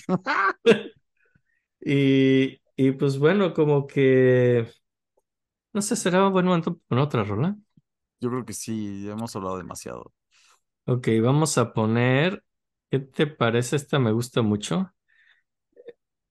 Y, 1.85 2.61
y 2.77 2.93
pues 2.93 3.19
bueno, 3.19 3.55
como 3.55 3.87
que. 3.87 4.67
No 5.73 5.81
sé, 5.83 5.97
será 5.97 6.29
bueno 6.29 6.55
entonces 6.55 6.83
con 6.89 6.99
otra 6.99 7.25
rola. 7.25 7.57
Yo 8.21 8.31
creo 8.31 8.45
que 8.45 8.53
sí, 8.55 9.05
ya 9.05 9.13
hemos 9.13 9.35
hablado 9.37 9.59
demasiado. 9.59 10.13
Ok, 10.87 11.09
vamos 11.23 11.59
a 11.59 11.73
poner. 11.75 12.45
¿Qué 12.91 13.01
te 13.01 13.27
parece? 13.29 13.77
Esta 13.77 13.99
me 13.99 14.13
gusta 14.13 14.43
mucho. 14.43 14.93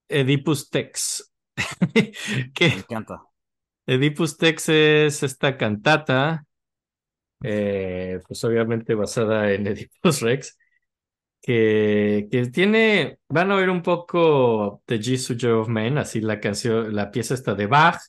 Oedipus 0.09 0.69
Tex. 0.69 1.31
Me 1.95 2.11
que 2.53 2.65
encanta. 2.67 3.21
Oedipus 3.87 4.37
Tex 4.37 4.69
es 4.69 5.23
esta 5.23 5.57
cantata, 5.57 6.45
eh, 7.43 8.19
pues 8.27 8.43
obviamente 8.43 8.95
basada 8.95 9.51
en 9.53 9.67
Oedipus 9.67 10.21
Rex, 10.21 10.57
que, 11.41 12.27
que 12.31 12.45
tiene, 12.47 13.19
van 13.29 13.51
a 13.51 13.55
oír 13.55 13.69
un 13.69 13.81
poco 13.81 14.81
The 14.85 15.01
Jesus 15.01 15.43
of 15.43 15.67
Men, 15.67 15.97
así 15.97 16.21
la 16.21 16.39
canción, 16.39 16.95
la 16.95 17.11
pieza 17.11 17.33
está 17.33 17.55
de 17.55 17.67
Bach, 17.67 17.99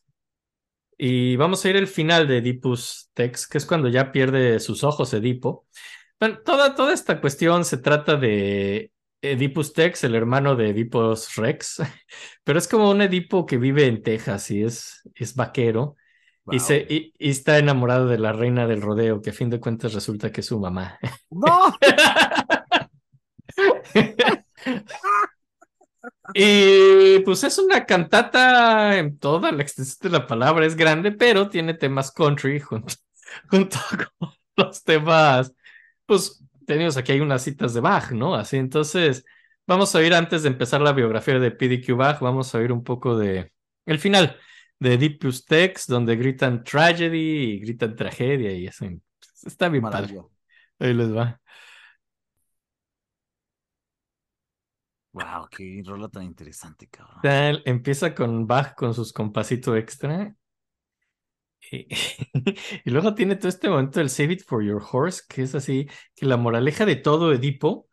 y 1.05 1.35
vamos 1.35 1.65
a 1.65 1.71
ir 1.71 1.77
el 1.77 1.89
final 1.89 2.29
de 2.29 2.37
Oedipus 2.37 3.11
Tex, 3.15 3.49
que 3.49 3.59
es 3.59 3.67
cuando 3.67 3.89
ya 3.89 4.13
pierde 4.13 4.61
sus 4.61 4.85
ojos 4.85 5.13
Edipo. 5.15 5.67
Bueno, 6.21 6.39
toda, 6.45 6.77
toda 6.77 6.93
esta 6.93 7.21
cuestión 7.21 7.65
se 7.65 7.79
trata 7.79 8.15
de 8.15 8.93
Oedipus 9.21 9.73
Tex, 9.73 10.05
el 10.05 10.15
hermano 10.15 10.55
de 10.55 10.67
Oedipus 10.67 11.35
Rex, 11.35 11.83
pero 12.45 12.59
es 12.59 12.69
como 12.69 12.89
un 12.89 13.03
Edipo 13.03 13.47
que 13.47 13.57
vive 13.59 13.87
en 13.87 14.03
Texas 14.03 14.51
y 14.53 14.63
es, 14.63 15.03
es 15.15 15.35
vaquero. 15.35 15.97
Y, 16.51 16.59
se, 16.59 16.87
y, 16.89 17.13
y 17.19 17.31
está 17.31 17.59
enamorado 17.59 18.07
de 18.07 18.19
la 18.19 18.33
reina 18.33 18.67
del 18.67 18.83
rodeo, 18.83 19.23
que 19.23 19.31
a 19.31 19.33
fin 19.33 19.49
de 19.51 19.61
cuentas 19.61 19.95
resulta 19.95 20.31
que 20.31 20.41
es 20.41 20.47
su 20.47 20.59
mamá. 20.59 20.99
¡No! 21.31 21.77
y 26.35 27.19
pues 27.21 27.45
es 27.45 27.59
una 27.59 27.85
cantata 27.85 28.99
en 28.99 29.19
toda 29.19 29.53
la 29.53 29.63
extensión 29.63 30.13
de 30.13 30.19
la 30.19 30.27
palabra, 30.27 30.67
es 30.67 30.77
grande, 30.77 31.13
pero 31.13 31.49
tiene 31.49 31.75
temas 31.75 32.13
country 32.13 32.61
junto, 32.61 32.95
junto 33.51 33.79
con 34.19 34.31
los 34.57 34.83
temas, 34.83 35.53
pues 36.07 36.43
tenemos 36.67 36.97
aquí 36.97 37.13
hay 37.13 37.21
unas 37.21 37.43
citas 37.43 37.75
de 37.75 37.81
Bach, 37.81 38.13
¿no? 38.13 38.35
Así 38.35 38.57
entonces, 38.57 39.25
vamos 39.67 39.95
a 39.95 39.99
oír 39.99 40.15
antes 40.15 40.43
de 40.43 40.49
empezar 40.49 40.81
la 40.81 40.93
biografía 40.93 41.39
de 41.39 41.51
PDQ 41.51 41.97
Bach, 41.97 42.21
vamos 42.21 42.55
a 42.55 42.59
oír 42.59 42.73
un 42.73 42.85
poco 42.85 43.17
de 43.17 43.53
el 43.87 43.99
final 43.99 44.37
de 44.79 44.91
Oedipus 44.91 45.45
Tex, 45.45 45.87
donde 45.87 46.17
gritan 46.17 46.65
tragedy 46.65 47.55
y 47.55 47.61
gritan 47.61 47.95
tragedia 47.95 48.53
y 48.53 48.67
eso. 48.67 48.87
Está 49.45 49.69
bien 49.69 49.85
padre. 49.85 50.21
Ahí 50.79 50.93
les 50.93 51.15
va. 51.15 51.41
Wow, 55.13 55.49
qué 55.51 55.83
rola 55.85 56.09
tan 56.09 56.23
interesante, 56.23 56.89
cabrón. 56.89 57.21
Tal, 57.23 57.63
empieza 57.67 58.15
con 58.15 58.47
Bach 58.47 58.75
con 58.75 58.95
sus 58.95 59.13
compasito 59.13 59.77
extra. 59.77 60.35
Y, 61.71 61.87
y 62.85 62.91
luego 62.91 63.15
tiene 63.15 63.37
todo 63.37 63.49
este 63.49 63.69
momento 63.69 64.01
del 64.01 64.11
Save 64.11 64.35
It 64.35 64.45
for 64.45 64.65
Your 64.65 64.83
Horse, 64.91 65.23
que 65.29 65.43
es 65.43 65.55
así, 65.55 65.87
que 66.15 66.27
la 66.27 66.37
moraleja 66.37 66.87
de 66.87 66.97
todo 66.97 67.33
Edipo 67.33 67.89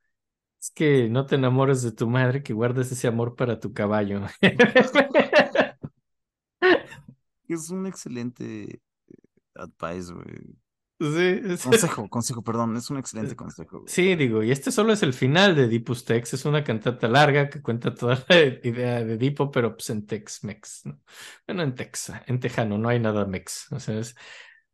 es 0.59 0.71
que 0.71 1.07
no 1.09 1.25
te 1.25 1.35
enamores 1.35 1.81
de 1.83 1.93
tu 1.93 2.09
madre, 2.09 2.43
que 2.43 2.53
guardes 2.53 2.91
ese 2.91 3.07
amor 3.07 3.35
para 3.35 3.59
tu 3.59 3.73
caballo. 3.73 4.21
Es 7.47 7.71
un 7.71 7.87
excelente 7.87 8.79
advice, 9.55 10.13
güey. 10.13 10.55
Sí, 10.99 11.07
es- 11.45 11.63
Consejo, 11.63 12.09
consejo, 12.09 12.43
perdón, 12.43 12.75
es 12.75 12.89
un 12.89 12.97
excelente 12.97 13.33
consejo. 13.35 13.79
güey. 13.79 13.87
Sí, 13.93 14.15
digo, 14.15 14.43
y 14.43 14.51
este 14.51 14.69
solo 14.69 14.91
es 14.91 15.01
el 15.01 15.13
final 15.13 15.55
de 15.55 15.63
Oedipus 15.63 16.03
Tex, 16.03 16.33
es 16.33 16.43
una 16.43 16.61
cantata 16.65 17.07
larga 17.07 17.49
que 17.49 17.61
cuenta 17.61 17.93
toda 17.95 18.21
la 18.27 18.35
idea 18.63 19.03
de 19.05 19.13
Edipo, 19.13 19.49
pero 19.49 19.77
pues 19.77 19.89
en 19.91 20.05
Tex-Mex, 20.05 20.81
¿no? 20.87 20.99
Bueno, 21.47 21.63
en 21.63 21.73
Texa, 21.75 22.23
en 22.27 22.39
Tejano, 22.41 22.77
no 22.77 22.89
hay 22.89 22.99
nada 22.99 23.25
Mex, 23.25 23.71
o 23.71 23.79
sea, 23.79 23.97
es, 23.97 24.13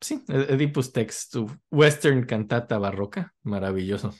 sí, 0.02 0.24
Oedipus 0.30 0.92
Tex, 0.94 1.30
tu 1.30 1.48
western 1.70 2.26
cantata 2.26 2.80
barroca, 2.80 3.36
maravilloso. 3.44 4.12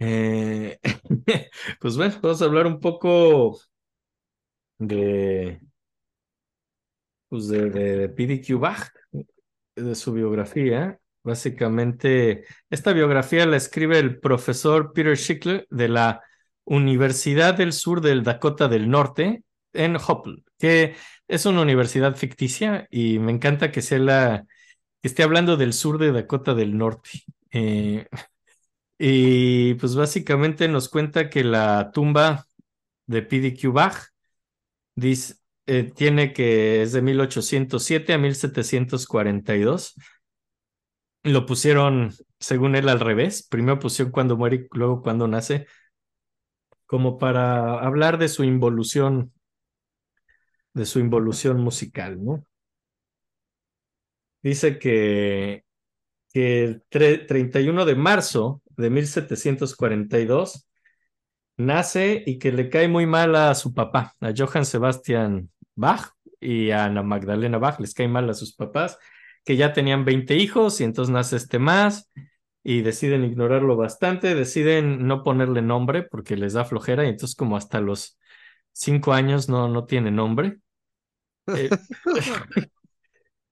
Eh, 0.00 0.78
pues 1.80 1.96
bueno, 1.96 2.14
vamos 2.22 2.40
a 2.42 2.44
hablar 2.44 2.66
un 2.66 2.80
poco 2.80 3.58
de, 4.78 5.60
pues 7.28 7.48
de, 7.48 7.70
de, 7.70 8.08
PDQ 8.08 8.58
Bach, 8.58 8.90
de 9.76 9.94
su 9.94 10.12
biografía. 10.12 10.98
Básicamente, 11.22 12.44
esta 12.70 12.92
biografía 12.92 13.46
la 13.46 13.56
escribe 13.56 13.98
el 13.98 14.18
profesor 14.18 14.92
Peter 14.92 15.16
Schickler 15.16 15.66
de 15.70 15.88
la 15.88 16.22
Universidad 16.64 17.54
del 17.54 17.72
Sur 17.72 18.00
del 18.00 18.22
Dakota 18.22 18.68
del 18.68 18.88
Norte 18.90 19.42
en 19.72 19.96
Hopple, 19.96 20.42
que 20.58 20.94
es 21.26 21.46
una 21.46 21.62
universidad 21.62 22.16
ficticia 22.16 22.86
y 22.90 23.18
me 23.18 23.32
encanta 23.32 23.70
que 23.70 23.82
sea 23.82 23.98
la 23.98 24.46
esté 25.02 25.22
hablando 25.22 25.56
del 25.56 25.72
sur 25.72 25.98
de 25.98 26.12
Dakota 26.12 26.54
del 26.54 26.76
Norte. 26.76 27.24
Eh, 27.52 28.06
y 28.98 29.74
pues 29.74 29.94
básicamente 29.94 30.68
nos 30.68 30.88
cuenta 30.88 31.30
que 31.30 31.44
la 31.44 31.90
tumba 31.92 32.46
de 33.06 33.22
PDQ 33.22 33.72
Bach 33.72 34.08
dice, 34.94 35.36
eh, 35.68 35.92
tiene 35.94 36.32
que 36.32 36.82
es 36.82 36.92
de 36.92 37.02
1807 37.02 38.14
a 38.14 38.18
1742. 38.18 39.94
Lo 41.24 41.46
pusieron 41.46 42.12
según 42.40 42.74
él, 42.76 42.88
al 42.88 43.00
revés. 43.00 43.46
Primero 43.46 43.78
pusieron 43.78 44.12
cuando 44.12 44.36
muere 44.36 44.56
y 44.56 44.68
luego 44.72 45.02
cuando 45.02 45.28
nace, 45.28 45.66
como 46.86 47.18
para 47.18 47.80
hablar 47.80 48.18
de 48.18 48.28
su 48.28 48.44
involución, 48.44 49.32
de 50.72 50.86
su 50.86 51.00
involución 51.00 51.60
musical, 51.60 52.24
¿no? 52.24 52.44
Dice 54.42 54.78
que, 54.78 55.64
que 56.32 56.64
el 56.64 56.82
31 56.90 57.84
de 57.84 57.94
marzo 57.94 58.62
de 58.76 58.88
1742 58.88 60.66
nace 61.58 62.22
y 62.24 62.38
que 62.38 62.52
le 62.52 62.70
cae 62.70 62.88
muy 62.88 63.06
mal 63.06 63.34
a 63.36 63.54
su 63.54 63.74
papá, 63.74 64.14
a 64.20 64.32
Johann 64.34 64.64
Sebastian 64.64 65.50
Bach 65.78 66.12
y 66.40 66.70
a 66.70 66.84
Ana 66.84 67.02
Magdalena 67.02 67.58
Bach, 67.58 67.80
les 67.80 67.94
cae 67.94 68.08
mal 68.08 68.28
a 68.30 68.34
sus 68.34 68.54
papás, 68.54 68.98
que 69.44 69.56
ya 69.56 69.72
tenían 69.72 70.04
20 70.04 70.36
hijos 70.36 70.80
y 70.80 70.84
entonces 70.84 71.12
nace 71.12 71.36
este 71.36 71.58
más 71.58 72.10
y 72.62 72.82
deciden 72.82 73.24
ignorarlo 73.24 73.76
bastante, 73.76 74.34
deciden 74.34 75.06
no 75.06 75.22
ponerle 75.22 75.62
nombre 75.62 76.02
porque 76.02 76.36
les 76.36 76.52
da 76.52 76.64
flojera 76.64 77.04
y 77.04 77.08
entonces 77.08 77.34
como 77.36 77.56
hasta 77.56 77.80
los 77.80 78.18
5 78.72 79.12
años 79.12 79.48
no, 79.48 79.68
no 79.68 79.86
tiene 79.86 80.10
nombre. 80.10 80.58
Eh, 81.46 81.70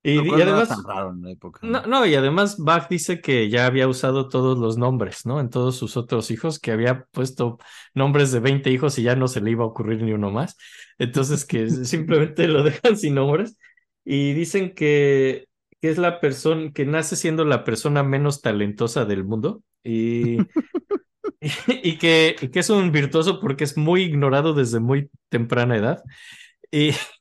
y, 0.06 0.24
y, 0.24 0.40
además, 0.40 0.70
no, 0.70 0.76
tan 0.76 0.84
raro 0.84 1.10
en 1.10 1.22
la 1.22 1.30
época, 1.32 1.60
no, 1.62 1.82
no, 1.84 2.06
y 2.06 2.14
además 2.14 2.58
Bach 2.58 2.88
dice 2.88 3.20
que 3.20 3.50
ya 3.50 3.66
había 3.66 3.88
usado 3.88 4.28
todos 4.28 4.56
los 4.56 4.78
nombres, 4.78 5.26
¿no? 5.26 5.40
En 5.40 5.50
todos 5.50 5.76
sus 5.76 5.96
otros 5.96 6.30
hijos, 6.30 6.60
que 6.60 6.70
había 6.70 7.06
puesto 7.10 7.58
nombres 7.92 8.30
de 8.30 8.38
20 8.38 8.70
hijos 8.70 8.98
y 9.00 9.02
ya 9.02 9.16
no 9.16 9.26
se 9.26 9.40
le 9.40 9.50
iba 9.50 9.64
a 9.64 9.66
ocurrir 9.66 10.02
ni 10.02 10.12
uno 10.12 10.30
más. 10.30 10.56
Entonces 10.98 11.44
que 11.44 11.68
simplemente 11.84 12.46
lo 12.46 12.62
dejan 12.62 12.96
sin 12.96 13.16
nombres 13.16 13.58
y 14.04 14.32
dicen 14.32 14.74
que, 14.74 15.48
que 15.80 15.88
es 15.90 15.98
la 15.98 16.20
persona, 16.20 16.70
que 16.72 16.86
nace 16.86 17.16
siendo 17.16 17.44
la 17.44 17.64
persona 17.64 18.04
menos 18.04 18.42
talentosa 18.42 19.06
del 19.06 19.24
mundo 19.24 19.64
y, 19.82 20.38
y, 21.40 21.50
y, 21.66 21.98
que, 21.98 22.36
que 22.52 22.60
es 22.60 22.70
un 22.70 22.92
virtuoso 22.92 23.40
porque 23.40 23.64
es 23.64 23.76
muy 23.76 24.02
ignorado 24.02 24.54
desde 24.54 24.78
muy 24.78 25.10
temprana 25.30 25.76
edad. 25.76 26.04
Y, 26.70 26.92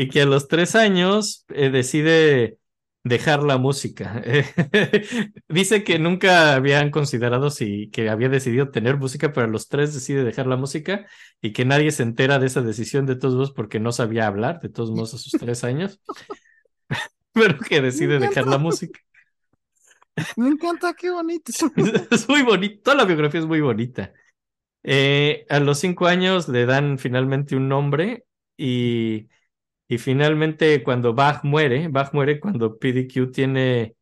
y 0.00 0.08
que 0.08 0.22
a 0.22 0.24
los 0.24 0.48
tres 0.48 0.76
años 0.76 1.44
eh, 1.50 1.68
decide 1.68 2.56
dejar 3.04 3.42
la 3.42 3.58
música. 3.58 4.22
Dice 5.48 5.84
que 5.84 5.98
nunca 5.98 6.54
habían 6.54 6.90
considerado 6.90 7.50
si 7.50 7.90
que 7.90 8.08
había 8.08 8.30
decidido 8.30 8.70
tener 8.70 8.96
música, 8.96 9.34
pero 9.34 9.46
a 9.46 9.50
los 9.50 9.68
tres 9.68 9.92
decide 9.92 10.24
dejar 10.24 10.46
la 10.46 10.56
música 10.56 11.06
y 11.42 11.52
que 11.52 11.66
nadie 11.66 11.90
se 11.90 12.02
entera 12.02 12.38
de 12.38 12.46
esa 12.46 12.62
decisión 12.62 13.04
de 13.04 13.16
todos 13.16 13.34
modos 13.34 13.52
porque 13.52 13.78
no 13.78 13.92
sabía 13.92 14.26
hablar, 14.26 14.60
de 14.60 14.70
todos 14.70 14.90
modos 14.90 15.12
a 15.12 15.18
sus 15.18 15.32
tres 15.32 15.64
años, 15.64 16.00
pero 17.34 17.58
que 17.58 17.82
decide 17.82 18.18
dejar 18.18 18.46
la 18.46 18.56
música. 18.56 19.00
Me 20.38 20.48
encanta, 20.48 20.94
qué 20.94 21.10
bonito. 21.10 21.52
es 22.10 22.26
muy 22.26 22.40
bonito, 22.40 22.80
toda 22.84 22.96
la 22.96 23.04
biografía 23.04 23.40
es 23.40 23.46
muy 23.46 23.60
bonita. 23.60 24.14
Eh, 24.82 25.44
a 25.50 25.60
los 25.60 25.78
cinco 25.78 26.06
años 26.06 26.48
le 26.48 26.64
dan 26.64 26.98
finalmente 26.98 27.54
un 27.54 27.68
nombre 27.68 28.24
y 28.56 29.28
y 29.90 29.98
finalmente, 29.98 30.84
cuando 30.84 31.14
Bach 31.14 31.42
muere, 31.42 31.88
Bach 31.88 32.12
muere 32.14 32.38
cuando 32.38 32.78
PDQ 32.78 33.32
tiene 33.32 33.96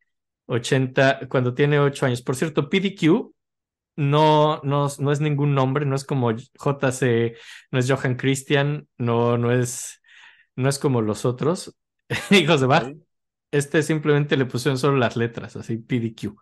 80, 0.45 1.29
cuando 1.31 1.55
tiene 1.55 1.81
8 1.81 2.05
años. 2.05 2.21
Por 2.21 2.37
cierto, 2.37 2.69
PDQ 2.69 3.33
no, 3.97 4.61
no, 4.65 4.89
no 4.99 5.13
es 5.13 5.21
ningún 5.23 5.55
nombre, 5.55 5.87
no 5.87 5.97
es 5.97 6.05
como 6.05 6.31
JC, 6.33 7.39
no 7.71 7.79
es 7.79 7.91
Johann 7.91 8.17
Christian, 8.17 8.87
no, 8.99 9.39
no 9.39 9.51
es, 9.51 10.03
no 10.57 10.69
es 10.69 10.79
como 10.79 11.01
los 11.01 11.25
otros 11.25 11.75
hijos 12.33 12.61
de 12.61 12.67
Bach. 12.67 12.95
Este 13.51 13.83
simplemente 13.83 14.37
le 14.37 14.45
pusieron 14.45 14.77
solo 14.77 14.99
las 14.99 15.17
letras, 15.17 15.57
así 15.57 15.79
PDQ. 15.79 16.37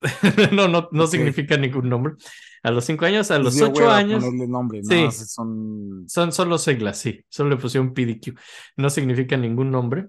no, 0.52 0.68
no, 0.68 0.88
no 0.92 1.04
okay. 1.04 1.18
significa 1.18 1.56
ningún 1.56 1.88
nombre. 1.88 2.14
A 2.62 2.70
los 2.70 2.84
cinco 2.84 3.04
años, 3.04 3.30
a 3.30 3.38
los 3.38 3.60
ocho 3.60 3.90
años. 3.90 4.24
nombre, 4.32 4.82
Sí. 4.82 5.04
¿no? 5.04 5.10
Son... 5.10 6.04
Son 6.08 6.32
solo 6.32 6.58
siglas, 6.58 6.98
sí. 6.98 7.24
Solo 7.28 7.50
le 7.50 7.56
pusieron 7.56 7.94
PDQ. 7.94 8.38
No 8.76 8.90
significa 8.90 9.36
ningún 9.36 9.70
nombre. 9.70 10.08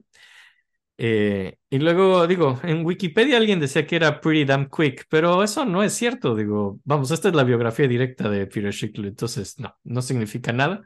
Eh, 1.01 1.55
y 1.69 1.77
luego, 1.79 2.27
digo, 2.27 2.59
en 2.63 2.85
Wikipedia 2.85 3.37
alguien 3.37 3.61
decía 3.61 3.87
que 3.87 3.95
era 3.95 4.19
Pretty 4.19 4.43
Damn 4.43 4.69
Quick, 4.69 5.05
pero 5.09 5.43
eso 5.43 5.63
no 5.63 5.81
es 5.81 5.93
cierto. 5.93 6.35
Digo, 6.35 6.79
vamos, 6.83 7.11
esta 7.11 7.29
es 7.29 7.35
la 7.35 7.45
biografía 7.45 7.87
directa 7.87 8.29
de 8.29 8.47
Peter 8.47 8.73
Schickle, 8.73 9.07
entonces 9.07 9.57
no, 9.59 9.73
no 9.85 10.01
significa 10.01 10.51
nada. 10.51 10.81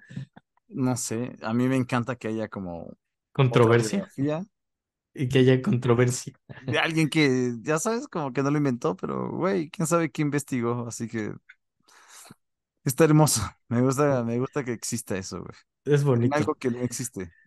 No 0.68 0.96
sé, 0.98 1.36
a 1.42 1.54
mí 1.54 1.68
me 1.68 1.78
encanta 1.78 2.16
que 2.16 2.28
haya 2.28 2.48
como 2.48 2.96
Controversia 3.32 4.08
y 5.14 5.30
que 5.30 5.40
haya 5.40 5.62
controversia. 5.62 6.34
de 6.66 6.80
alguien 6.80 7.10
que, 7.10 7.54
ya 7.62 7.80
sabes, 7.80 8.08
como 8.08 8.34
que 8.34 8.44
no 8.44 8.52
lo 8.52 8.58
inventó, 8.58 8.96
pero 8.96 9.30
güey, 9.32 9.70
quién 9.70 9.88
sabe 9.88 10.12
qué 10.12 10.22
investigó, 10.22 10.88
así 10.88 11.08
que 11.08 11.34
está 12.84 13.04
hermoso. 13.06 13.42
Me 13.70 13.82
gusta, 13.82 14.24
me 14.24 14.38
gusta 14.38 14.64
que 14.64 14.74
exista 14.74 15.18
eso, 15.18 15.40
güey. 15.40 15.56
Es 15.86 16.04
bonito. 16.04 16.36
Algo 16.36 16.56
que 16.56 16.70
no 16.70 16.80
existe. 16.80 17.32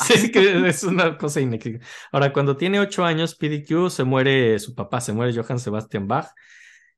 Sí, 0.00 0.30
que 0.30 0.66
es 0.68 0.84
una 0.84 1.18
cosa 1.18 1.40
inexplicable. 1.40 1.86
Ahora, 2.12 2.32
cuando 2.32 2.56
tiene 2.56 2.80
ocho 2.80 3.04
años, 3.04 3.34
PDQ 3.34 3.90
se 3.90 4.04
muere 4.04 4.58
su 4.58 4.74
papá, 4.74 5.02
se 5.02 5.12
muere 5.12 5.34
Johann 5.34 5.58
Sebastian 5.58 6.08
Bach, 6.08 6.28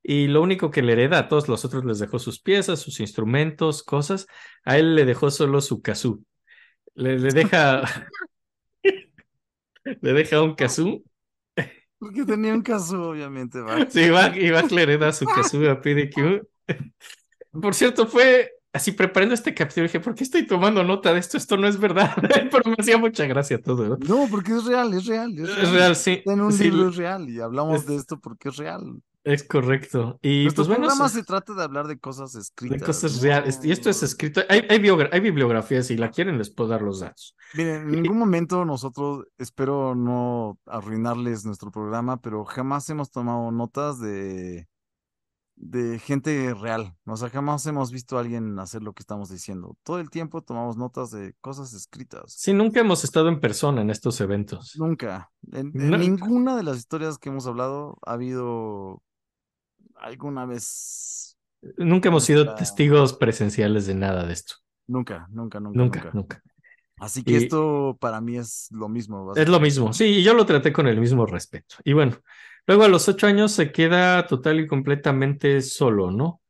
y 0.00 0.28
lo 0.28 0.42
único 0.42 0.70
que 0.70 0.82
le 0.82 0.92
hereda 0.92 1.18
a 1.18 1.28
todos 1.28 1.48
los 1.48 1.64
otros 1.64 1.84
les 1.86 1.98
dejó 1.98 2.18
sus 2.18 2.40
piezas, 2.40 2.78
sus 2.78 3.00
instrumentos, 3.00 3.82
cosas. 3.82 4.26
A 4.64 4.76
él 4.78 4.94
le 4.94 5.06
dejó 5.06 5.30
solo 5.30 5.62
su 5.62 5.80
kazoo. 5.80 6.20
Le, 6.94 7.18
le 7.18 7.30
deja. 7.32 7.82
Le 9.84 10.12
deja 10.12 10.42
un 10.42 10.54
kazoo. 10.54 11.02
Porque 11.98 12.24
tenía 12.24 12.54
un 12.54 12.62
caso, 12.62 13.10
obviamente, 13.10 13.60
va. 13.60 13.86
Sí, 13.88 14.10
Bach, 14.10 14.36
y 14.36 14.50
Bach 14.50 14.70
le 14.72 14.82
hereda 14.82 15.12
su 15.12 15.30
kazoo 15.30 15.70
a 15.70 15.80
PDQ. 15.80 16.42
Por 17.52 17.74
cierto, 17.74 18.06
fue 18.06 18.50
así 18.72 18.92
preparando 18.92 19.34
este 19.34 19.54
capítulo, 19.54 19.84
dije, 19.86 20.00
¿por 20.00 20.14
qué 20.14 20.24
estoy 20.24 20.46
tomando 20.46 20.82
nota 20.84 21.12
de 21.12 21.20
esto? 21.20 21.36
Esto 21.36 21.56
no 21.56 21.68
es 21.68 21.78
verdad, 21.78 22.12
pero 22.50 22.70
me 22.70 22.76
hacía 22.78 22.98
mucha 22.98 23.26
gracia 23.26 23.60
todo. 23.62 23.88
¿no? 23.88 23.98
No, 23.98 24.28
porque 24.30 24.52
es 24.52 24.64
real, 24.64 24.92
es 24.94 25.06
real. 25.06 25.38
Es 25.38 25.54
real, 25.54 25.62
Es 25.62 25.70
real, 25.70 25.96
sí. 25.96 26.22
En 26.24 26.40
un 26.40 26.58
sí, 26.58 26.58
libro 26.58 26.88
es 26.88 26.96
real 26.96 27.28
y 27.28 27.40
hablamos 27.40 27.84
es- 27.84 27.86
de 27.86 27.96
esto 27.96 28.18
porque 28.20 28.48
es 28.48 28.56
real. 28.56 29.02
Es 29.24 29.42
correcto. 29.42 30.18
Y 30.22 30.42
Nuestro 30.44 30.62
pues 30.64 30.68
bueno, 30.68 30.86
programa 30.88 31.06
eso- 31.06 31.16
se 31.18 31.24
trata 31.24 31.54
de 31.54 31.62
hablar 31.62 31.86
de 31.88 31.98
cosas 31.98 32.34
escritas. 32.34 32.78
de 32.80 32.86
cosas 32.86 33.16
¿no? 33.16 33.22
reales. 33.22 33.60
Y 33.64 33.72
esto 33.72 33.90
es 33.90 34.02
escrito. 34.02 34.42
Hay, 34.48 34.62
hay, 34.68 34.78
bibliografías, 35.20 35.86
si 35.86 35.96
la 35.96 36.10
quieren, 36.10 36.38
les 36.38 36.50
puedo 36.50 36.70
dar 36.70 36.82
los 36.82 37.00
datos. 37.00 37.34
Miren, 37.54 37.82
en 37.94 38.02
ningún 38.02 38.18
momento 38.18 38.64
nosotros, 38.64 39.26
espero 39.38 39.94
no 39.94 40.58
arruinarles 40.66 41.44
nuestro 41.44 41.70
programa, 41.70 42.20
pero 42.20 42.44
jamás 42.44 42.88
hemos 42.90 43.10
tomado 43.10 43.50
notas 43.50 43.98
de, 44.00 44.68
de 45.56 45.98
gente 46.00 46.52
real. 46.52 46.96
O 47.06 47.16
sea, 47.16 47.30
jamás 47.30 47.64
hemos 47.66 47.92
visto 47.92 48.16
a 48.18 48.20
alguien 48.20 48.58
hacer 48.58 48.82
lo 48.82 48.92
que 48.92 49.02
estamos 49.02 49.30
diciendo. 49.30 49.76
Todo 49.84 50.00
el 50.00 50.10
tiempo 50.10 50.42
tomamos 50.42 50.76
notas 50.76 51.12
de 51.12 51.34
cosas 51.40 51.72
escritas. 51.74 52.34
Sí, 52.36 52.52
nunca 52.52 52.80
hemos 52.80 53.04
estado 53.04 53.28
en 53.28 53.40
persona 53.40 53.80
en 53.82 53.90
estos 53.90 54.20
eventos. 54.20 54.74
Nunca. 54.76 55.30
En, 55.52 55.70
en 55.80 55.90
No. 55.90 55.96
ninguna 55.96 56.56
de 56.56 56.64
las 56.64 56.76
historias 56.78 57.18
que 57.18 57.28
hemos 57.28 57.46
hablado 57.46 57.98
ha 58.04 58.14
habido 58.14 59.00
alguna 60.04 60.46
vez. 60.46 61.36
Nunca 61.78 62.08
hemos 62.08 62.24
sido 62.24 62.54
testigos 62.54 63.14
presenciales 63.14 63.86
de 63.86 63.94
nada 63.94 64.26
de 64.26 64.32
esto. 64.34 64.56
Nunca, 64.86 65.26
nunca, 65.30 65.60
nunca, 65.60 65.78
Nunca, 65.78 65.98
nunca. 66.00 66.10
nunca. 66.14 66.42
Así 67.00 67.24
que 67.24 67.32
Y- 67.32 67.36
esto 67.36 67.96
para 68.00 68.20
mí 68.20 68.36
es 68.36 68.68
lo 68.70 68.88
mismo. 68.88 69.32
Es 69.34 69.48
lo 69.48 69.60
mismo. 69.60 69.92
Sí, 69.92 70.22
yo 70.22 70.34
lo 70.34 70.46
traté 70.46 70.72
con 70.72 70.86
el 70.86 71.00
mismo 71.00 71.26
respeto. 71.26 71.76
Y 71.84 71.92
bueno, 71.92 72.16
luego 72.66 72.84
a 72.84 72.88
los 72.88 73.08
ocho 73.08 73.26
años 73.26 73.52
se 73.52 73.72
queda 73.72 74.26
total 74.26 74.60
y 74.60 74.66
completamente 74.66 75.60
solo, 75.62 76.10
¿no? 76.10 76.40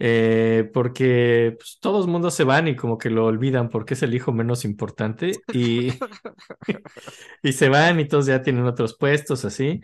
Eh, 0.00 0.70
porque 0.74 1.54
pues, 1.56 1.78
todos 1.80 2.06
mundos 2.08 2.34
se 2.34 2.42
van 2.44 2.66
y 2.68 2.74
como 2.76 2.98
que 2.98 3.10
lo 3.10 3.26
olvidan 3.26 3.68
porque 3.68 3.94
es 3.94 4.02
el 4.02 4.14
hijo 4.14 4.32
menos 4.32 4.64
importante 4.64 5.32
y, 5.52 5.90
y 7.42 7.52
se 7.52 7.68
van 7.68 8.00
y 8.00 8.08
todos 8.08 8.26
ya 8.26 8.42
tienen 8.42 8.66
otros 8.66 8.96
puestos 8.96 9.44
así. 9.44 9.80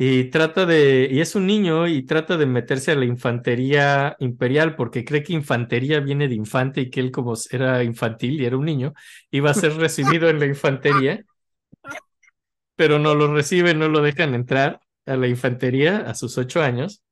Y 0.00 0.26
trata 0.30 0.64
de, 0.64 1.08
y 1.10 1.20
es 1.20 1.34
un 1.34 1.46
niño 1.46 1.88
y 1.88 2.04
trata 2.06 2.36
de 2.36 2.46
meterse 2.46 2.92
a 2.92 2.94
la 2.96 3.04
infantería 3.04 4.14
imperial 4.20 4.76
porque 4.76 5.04
cree 5.04 5.24
que 5.24 5.32
infantería 5.32 5.98
viene 6.00 6.28
de 6.28 6.36
infante 6.36 6.82
y 6.82 6.90
que 6.90 7.00
él 7.00 7.10
como 7.10 7.34
era 7.50 7.82
infantil 7.82 8.40
y 8.40 8.44
era 8.46 8.56
un 8.56 8.64
niño, 8.66 8.94
iba 9.32 9.50
a 9.50 9.54
ser 9.54 9.74
recibido 9.76 10.28
en 10.30 10.38
la 10.38 10.46
infantería, 10.46 11.24
pero 12.76 12.98
no 12.98 13.14
lo 13.14 13.32
reciben, 13.34 13.78
no 13.78 13.88
lo 13.88 14.00
dejan 14.02 14.34
entrar 14.34 14.80
a 15.06 15.16
la 15.16 15.26
infantería 15.28 15.98
a 15.98 16.14
sus 16.14 16.38
ocho 16.38 16.62
años. 16.62 17.02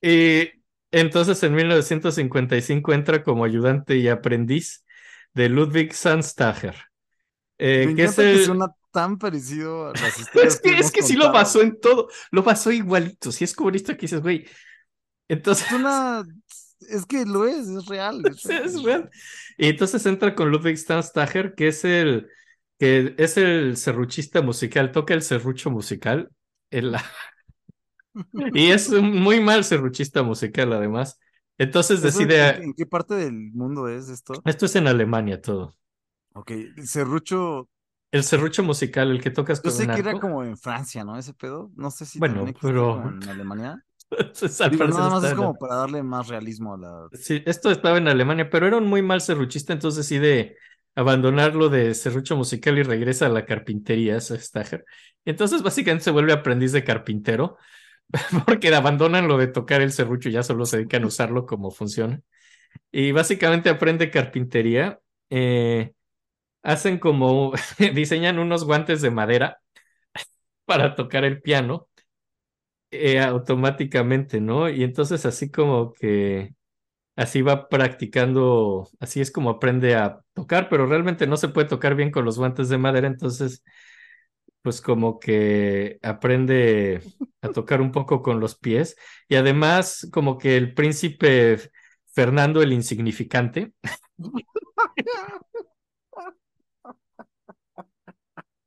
Y 0.00 0.50
entonces 0.90 1.42
en 1.42 1.54
1955 1.54 2.92
entra 2.92 3.22
como 3.22 3.44
ayudante 3.44 3.96
y 3.96 4.08
aprendiz 4.08 4.84
de 5.34 5.48
Ludwig 5.48 5.92
Sandstager. 5.94 6.74
eh, 7.58 7.92
que 7.96 8.04
es 8.04 8.18
el- 8.18 8.40
suena 8.40 8.68
tan 8.92 9.18
parecido 9.18 9.88
a 9.88 9.92
las 9.94 10.18
historias 10.18 10.54
es 10.54 10.60
que, 10.60 10.78
es 10.78 10.90
que 10.92 11.02
sí 11.02 11.14
lo 11.16 11.32
basó 11.32 11.62
en 11.62 11.80
todo, 11.80 12.08
lo 12.30 12.42
basó 12.42 12.70
igualito. 12.72 13.32
Si 13.32 13.44
es 13.44 13.54
comunista 13.54 13.94
que 13.96 14.02
dices, 14.02 14.20
güey. 14.22 14.46
Entonces, 15.28 15.66
Suena, 15.68 16.24
es 16.90 17.06
que 17.06 17.24
lo 17.26 17.46
es, 17.46 17.68
es 17.68 17.86
real. 17.86 18.22
Es 18.26 18.44
real. 18.44 18.64
es 18.66 18.82
real. 18.82 19.10
Y 19.58 19.68
entonces 19.68 20.04
entra 20.06 20.34
con 20.34 20.50
Ludwig 20.50 20.76
Stanstager, 20.78 21.54
que 21.54 21.68
es 21.68 21.84
el, 21.84 22.28
que 22.78 23.14
es 23.18 23.36
el 23.36 23.76
serruchista 23.76 24.42
musical, 24.42 24.92
toca 24.92 25.14
el 25.14 25.22
serrucho 25.22 25.70
musical. 25.70 26.30
en 26.70 26.92
la- 26.92 27.04
Y 28.54 28.70
es 28.70 28.90
muy 28.90 29.40
mal 29.40 29.64
serruchista 29.64 30.22
musical, 30.22 30.72
además. 30.72 31.18
Entonces 31.58 32.02
¿Eso 32.04 32.20
en- 32.22 32.28
decide. 32.28 32.48
¿En, 32.56 32.62
en 32.64 32.74
qué 32.74 32.86
parte 32.86 33.14
del 33.14 33.32
mundo 33.52 33.88
es 33.88 34.08
esto? 34.08 34.34
Esto 34.44 34.66
es 34.66 34.76
en 34.76 34.86
Alemania 34.86 35.40
todo. 35.40 35.74
Ok, 36.34 36.50
serrucho, 36.84 37.68
El 38.12 38.22
serrucho 38.24 38.62
musical, 38.62 39.10
el 39.10 39.20
que 39.22 39.30
tocas 39.30 39.58
yo 39.58 39.64
con 39.64 39.72
sé 39.72 39.86
un 39.88 39.94
que 39.94 40.00
era 40.00 40.12
como 40.20 40.44
en 40.44 40.56
Francia, 40.56 41.02
¿no? 41.02 41.18
Ese 41.18 41.34
pedo. 41.34 41.70
No 41.76 41.90
sé 41.90 42.06
si 42.06 42.18
Bueno, 42.18 42.46
pero- 42.60 43.02
en 43.08 43.22
Alemania. 43.28 43.84
Digo, 44.70 44.86
nada 44.88 45.08
más 45.08 45.24
es 45.24 45.32
como 45.34 45.54
para 45.54 45.76
darle 45.76 46.02
más 46.02 46.28
realismo 46.28 46.74
a 46.74 46.78
la. 46.78 47.08
Sí, 47.14 47.42
esto 47.46 47.70
estaba 47.70 47.96
en 47.96 48.08
Alemania, 48.08 48.50
pero 48.50 48.66
era 48.66 48.76
un 48.76 48.86
muy 48.86 49.00
mal 49.00 49.22
serruchista, 49.22 49.72
entonces 49.72 50.06
decide 50.06 50.58
abandonar 50.94 51.54
lo 51.54 51.70
de 51.70 51.94
serrucho 51.94 52.36
musical 52.36 52.76
y 52.78 52.82
regresa 52.82 53.24
a 53.26 53.30
la 53.30 53.46
carpintería, 53.46 54.20
Stager. 54.20 54.84
Entonces 55.24 55.62
básicamente 55.62 56.04
se 56.04 56.10
vuelve 56.10 56.34
aprendiz 56.34 56.72
de 56.72 56.84
carpintero, 56.84 57.56
porque 58.46 58.74
abandonan 58.74 59.28
lo 59.28 59.38
de 59.38 59.46
tocar 59.46 59.80
el 59.80 59.92
serrucho 59.92 60.28
y 60.28 60.32
ya 60.32 60.42
solo 60.42 60.66
se 60.66 60.76
dedican 60.78 61.04
a 61.04 61.06
usarlo 61.06 61.46
como 61.46 61.70
funciona. 61.70 62.20
Y 62.90 63.12
básicamente 63.12 63.70
aprende 63.70 64.10
carpintería. 64.10 65.00
eh, 65.30 65.94
hacen 66.62 66.98
como, 66.98 67.52
diseñan 67.94 68.38
unos 68.38 68.64
guantes 68.64 69.02
de 69.02 69.10
madera 69.10 69.58
para 70.66 70.94
tocar 70.94 71.24
el 71.24 71.42
piano 71.42 71.88
eh, 72.90 73.20
automáticamente, 73.20 74.40
¿no? 74.40 74.68
Y 74.68 74.84
entonces 74.84 75.24
así 75.26 75.50
como 75.50 75.92
que 75.92 76.54
así 77.16 77.42
va 77.42 77.68
practicando, 77.68 78.88
así 79.00 79.20
es 79.22 79.30
como 79.32 79.50
aprende 79.50 79.96
a 79.96 80.20
tocar, 80.34 80.68
pero 80.70 80.86
realmente 80.86 81.26
no 81.28 81.36
se 81.38 81.48
puede 81.48 81.68
tocar 81.68 81.94
bien 81.96 82.10
con 82.12 82.24
los 82.24 82.38
guantes 82.38 82.68
de 82.70 82.78
madera, 82.78 83.08
entonces 83.08 83.64
pues 84.62 84.80
como 84.80 85.18
que 85.18 85.98
aprende 86.02 87.02
a 87.42 87.48
tocar 87.50 87.80
un 87.80 87.90
poco 87.92 88.22
con 88.22 88.38
los 88.40 88.56
pies 88.56 88.96
y 89.28 89.34
además 89.36 90.08
como 90.12 90.38
que 90.38 90.56
el 90.56 90.74
príncipe 90.74 91.58
Fernando 92.14 92.62
el 92.62 92.72
insignificante 92.72 93.72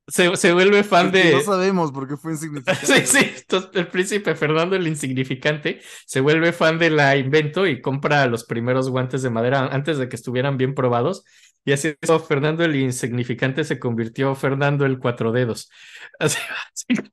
se, 0.08 0.36
se 0.36 0.54
vuelve 0.54 0.84
fan 0.84 1.12
de... 1.12 1.32
No 1.34 1.42
sabemos 1.42 1.92
por 1.92 2.08
qué 2.08 2.18
fue 2.18 2.34
insignificante. 2.34 2.86
Sí, 2.86 3.06
sí, 3.06 3.32
entonces 3.38 3.72
el 3.74 3.88
príncipe 3.88 4.36
Fernando 4.36 4.76
el 4.76 4.88
Insignificante 4.88 5.82
se 6.06 6.22
vuelve 6.22 6.54
fan 6.54 6.78
de 6.78 6.90
la 6.92 7.16
invento 7.18 7.66
y 7.68 7.82
compra 7.82 8.26
los 8.28 8.44
primeros 8.46 8.90
guantes 8.90 9.22
de 9.24 9.30
madera 9.30 9.68
antes 9.68 9.98
de 9.98 10.08
que 10.10 10.16
estuvieran 10.16 10.58
bien 10.58 10.76
probados. 10.76 11.24
Y 11.66 11.72
así 11.72 11.96
es, 12.00 12.28
Fernando 12.28 12.64
el 12.64 12.76
Insignificante 12.76 13.64
se 13.64 13.80
convirtió 13.80 14.36
Fernando 14.36 14.86
el 14.86 15.00
Cuatro 15.00 15.32
Dedos. 15.32 15.70
Así, 16.20 16.38
así- 16.74 17.12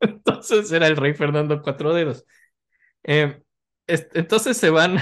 Entonces 0.00 0.70
era 0.72 0.86
el 0.86 0.96
rey 0.96 1.14
Fernando 1.14 1.60
Cuatro 1.62 1.92
Dedos. 1.94 2.24
Eh, 3.04 3.42
es- 3.86 4.08
entonces 4.14 4.56
se 4.56 4.70
van, 4.70 4.98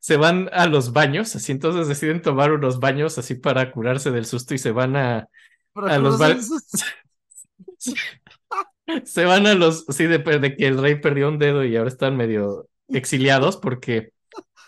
se 0.00 0.16
van 0.16 0.48
a 0.52 0.66
los 0.66 0.92
baños, 0.92 1.34
así 1.36 1.52
entonces 1.52 1.88
deciden 1.88 2.22
tomar 2.22 2.52
unos 2.52 2.80
baños 2.80 3.18
así 3.18 3.34
para 3.34 3.70
curarse 3.72 4.10
del 4.10 4.26
susto 4.26 4.54
y 4.54 4.58
se 4.58 4.72
van 4.72 4.96
a, 4.96 5.28
a 5.74 5.98
los 5.98 6.20
esos- 6.20 6.64
Se 9.04 9.24
van 9.24 9.46
a 9.46 9.54
los, 9.54 9.84
sí, 9.88 10.06
de, 10.06 10.18
de 10.18 10.56
que 10.56 10.66
el 10.66 10.80
rey 10.80 10.94
perdió 11.00 11.28
un 11.28 11.38
dedo 11.38 11.64
y 11.64 11.76
ahora 11.76 11.88
están 11.90 12.16
medio 12.16 12.68
exiliados 12.88 13.56
porque 13.58 14.12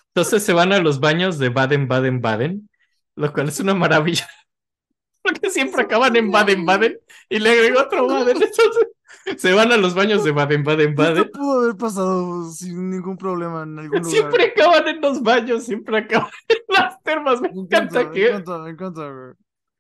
entonces 0.09 0.45
se 0.45 0.53
van 0.55 0.73
a 0.73 0.81
los 0.81 1.01
baños 1.01 1.39
de 1.39 1.51
Baden, 1.51 1.89
Baden, 1.89 2.21
Baden, 2.21 2.71
lo 3.17 3.33
cual 3.33 3.49
es 3.49 3.61
una 3.61 3.75
maravilla. 3.75 4.29
Porque 5.23 5.51
siempre 5.51 5.83
acaban 5.83 6.17
en 6.17 6.31
Baden, 6.31 6.67
Baden 6.67 6.99
y 7.29 7.39
le 7.41 7.51
agrego 7.51 7.81
otro 7.81 8.07
Baden. 8.07 8.37
Entonces 8.43 8.89
se 9.37 9.53
van 9.53 9.73
a 9.73 9.77
los 9.77 9.95
baños 9.95 10.25
de 10.25 10.33
Baden, 10.33 10.65
Baden, 10.65 10.95
Esto 10.99 11.03
Baden. 11.03 11.31
pudo 11.33 11.61
haber 11.63 11.77
pasado 11.77 12.51
sin 12.51 12.91
ningún 12.91 13.17
problema 13.17 13.63
en 13.65 13.79
algún 13.79 14.05
lugar. 14.05 14.11
Siempre 14.11 14.45
acaban 14.47 14.89
en 14.89 15.01
los 15.01 15.23
baños, 15.23 15.65
siempre 15.65 15.99
acaban 15.99 16.31
en 16.49 16.59
las 16.69 17.03
termas. 17.03 17.41
Me 17.41 17.51
Me 17.51 17.61
encanta, 17.61 18.01
encanta 18.01 18.11
me 18.11 18.11
que 18.11 18.27
encanta, 18.27 18.59
me 18.59 18.71
encanta, 18.71 19.09
güey. 19.11 19.35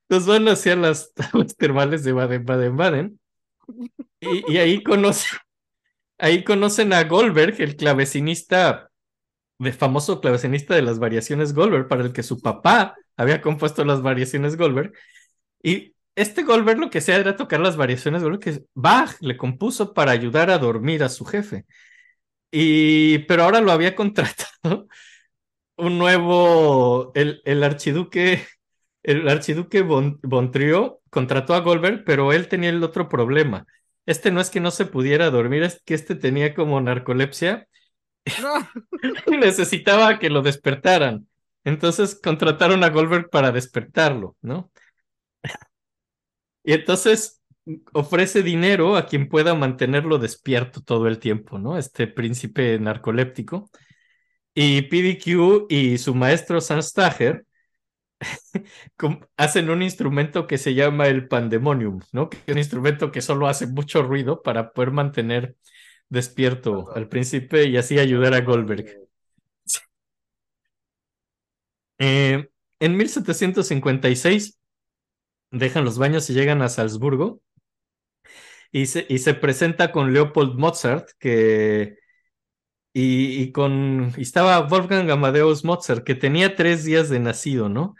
nos 0.08 0.26
van 0.26 0.48
hacia 0.48 0.76
las 0.76 1.12
termales 1.58 2.04
de 2.04 2.12
Baden, 2.12 2.44
Baden, 2.44 2.76
Baden. 2.76 3.20
Y, 4.20 4.52
y 4.54 4.58
ahí 4.58 4.82
conocen, 4.82 5.38
ahí 6.18 6.44
conocen 6.44 6.92
a 6.92 7.04
Goldberg, 7.04 7.60
el 7.60 7.76
clavecinista, 7.76 8.90
el 9.60 9.72
famoso 9.74 10.20
clavecinista 10.20 10.74
de 10.74 10.82
las 10.82 10.98
variaciones 10.98 11.54
Goldberg, 11.54 11.88
para 11.88 12.04
el 12.04 12.12
que 12.12 12.22
su 12.22 12.40
papá 12.40 12.96
había 13.16 13.40
compuesto 13.42 13.84
las 13.84 14.02
variaciones 14.02 14.56
Goldberg. 14.56 14.92
Y 15.62 15.94
este 16.14 16.42
Goldberg 16.42 16.78
lo 16.78 16.90
que 16.90 17.00
sea 17.00 17.16
era 17.16 17.36
tocar 17.36 17.60
las 17.60 17.76
variaciones 17.76 18.22
Goldberg 18.22 18.42
que 18.42 18.64
Bach 18.74 19.16
le 19.20 19.36
compuso 19.36 19.94
para 19.94 20.12
ayudar 20.12 20.50
a 20.50 20.58
dormir 20.58 21.02
a 21.02 21.08
su 21.08 21.24
jefe. 21.24 21.66
Y, 22.50 23.20
pero 23.20 23.44
ahora 23.44 23.60
lo 23.60 23.72
había 23.72 23.94
contratado 23.96 24.88
un 25.76 25.98
nuevo, 25.98 27.12
el, 27.14 27.42
el 27.44 27.62
archiduque, 27.64 28.46
el 29.02 29.28
archiduque 29.28 29.82
Bon, 29.82 30.18
Bontrió 30.22 31.00
contrató 31.10 31.54
a 31.54 31.60
Goldberg, 31.60 32.04
pero 32.04 32.32
él 32.32 32.48
tenía 32.48 32.70
el 32.70 32.82
otro 32.84 33.08
problema. 33.08 33.66
Este 34.06 34.30
no 34.30 34.40
es 34.40 34.50
que 34.50 34.60
no 34.60 34.70
se 34.70 34.86
pudiera 34.86 35.30
dormir, 35.30 35.62
es 35.62 35.82
que 35.84 35.94
este 35.94 36.14
tenía 36.16 36.54
como 36.54 36.80
narcolepsia 36.80 37.68
y 39.26 39.36
necesitaba 39.36 40.18
que 40.18 40.30
lo 40.30 40.42
despertaran. 40.42 41.28
Entonces 41.64 42.18
contrataron 42.22 42.84
a 42.84 42.90
Goldberg 42.90 43.30
para 43.30 43.52
despertarlo, 43.52 44.36
¿no? 44.42 44.70
Y 46.64 46.72
entonces 46.74 47.40
ofrece 47.92 48.42
dinero 48.42 48.96
a 48.96 49.06
quien 49.06 49.28
pueda 49.28 49.54
mantenerlo 49.54 50.18
despierto 50.18 50.82
todo 50.82 51.06
el 51.08 51.18
tiempo, 51.18 51.58
¿no? 51.58 51.78
Este 51.78 52.06
príncipe 52.06 52.78
narcoléptico. 52.78 53.70
Y 54.54 54.82
PDQ 54.82 55.66
y 55.70 55.98
su 55.98 56.14
maestro 56.14 56.60
Sam 56.60 56.82
Stager 56.82 57.46
com- 58.96 59.20
hacen 59.36 59.70
un 59.70 59.82
instrumento 59.82 60.46
que 60.46 60.58
se 60.58 60.74
llama 60.74 61.06
el 61.08 61.28
pandemonium, 61.28 62.00
¿no? 62.12 62.28
Que 62.30 62.38
es 62.46 62.52
un 62.52 62.58
instrumento 62.58 63.12
que 63.12 63.22
solo 63.22 63.46
hace 63.48 63.66
mucho 63.66 64.02
ruido 64.02 64.42
para 64.42 64.72
poder 64.72 64.90
mantener 64.92 65.56
despierto 66.08 66.92
al 66.94 67.08
príncipe 67.08 67.66
y 67.68 67.76
así 67.76 67.98
ayudar 67.98 68.34
a 68.34 68.40
Goldberg. 68.42 68.86
Eh, 71.98 72.48
en 72.80 72.96
1756 72.96 74.58
dejan 75.50 75.84
los 75.84 75.98
baños 75.98 76.28
y 76.30 76.34
llegan 76.34 76.62
a 76.62 76.68
Salzburgo 76.68 77.40
y 78.72 78.86
se, 78.86 79.06
y 79.08 79.18
se 79.18 79.34
presenta 79.34 79.92
con 79.92 80.12
Leopold 80.12 80.58
Mozart 80.58 81.10
que 81.18 81.98
y, 82.92 83.42
y 83.42 83.52
con 83.52 84.12
y 84.16 84.22
estaba 84.22 84.60
Wolfgang 84.60 85.10
Amadeus 85.10 85.64
Mozart 85.64 86.04
que 86.04 86.14
tenía 86.14 86.56
tres 86.56 86.84
días 86.84 87.08
de 87.08 87.20
nacido, 87.20 87.68
¿no? 87.68 87.94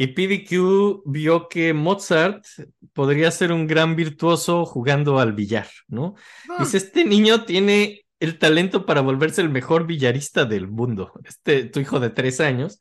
Y 0.00 0.08
PDQ 0.08 1.02
vio 1.06 1.48
que 1.48 1.74
Mozart 1.74 2.44
podría 2.92 3.32
ser 3.32 3.50
un 3.50 3.66
gran 3.66 3.96
virtuoso 3.96 4.64
jugando 4.64 5.18
al 5.18 5.32
billar, 5.32 5.66
¿no? 5.88 6.14
Dice, 6.60 6.76
este 6.76 7.04
niño 7.04 7.44
tiene 7.44 8.06
el 8.20 8.38
talento 8.38 8.86
para 8.86 9.00
volverse 9.00 9.40
el 9.40 9.48
mejor 9.48 9.86
billarista 9.86 10.44
del 10.44 10.68
mundo, 10.68 11.12
este 11.24 11.64
tu 11.64 11.80
hijo 11.80 11.98
de 11.98 12.10
tres 12.10 12.40
años. 12.40 12.78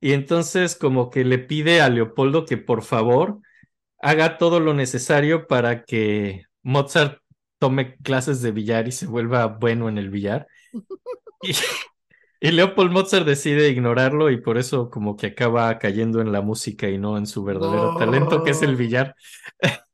Y 0.00 0.12
entonces 0.12 0.76
como 0.76 1.10
que 1.10 1.24
le 1.24 1.38
pide 1.38 1.80
a 1.80 1.88
Leopoldo 1.88 2.46
que 2.46 2.56
por 2.56 2.82
favor 2.82 3.40
haga 4.00 4.38
todo 4.38 4.60
lo 4.60 4.74
necesario 4.74 5.46
para 5.46 5.84
que 5.84 6.44
Mozart 6.62 7.20
tome 7.58 7.96
clases 7.96 8.40
de 8.40 8.52
billar 8.52 8.88
y 8.88 8.92
se 8.92 9.06
vuelva 9.06 9.46
bueno 9.46 9.88
en 9.88 9.98
el 9.98 10.10
billar. 10.10 10.46
Y, 11.42 11.54
y 12.48 12.50
Leopold 12.50 12.92
Mozart 12.92 13.24
decide 13.24 13.70
ignorarlo 13.70 14.28
y 14.28 14.42
por 14.42 14.58
eso 14.58 14.90
como 14.90 15.16
que 15.16 15.28
acaba 15.28 15.78
cayendo 15.78 16.20
en 16.20 16.32
la 16.32 16.42
música 16.42 16.86
y 16.86 16.98
no 16.98 17.16
en 17.16 17.26
su 17.26 17.42
verdadero 17.44 17.96
talento 17.96 18.44
que 18.44 18.50
es 18.50 18.60
el 18.60 18.76
billar. 18.76 19.14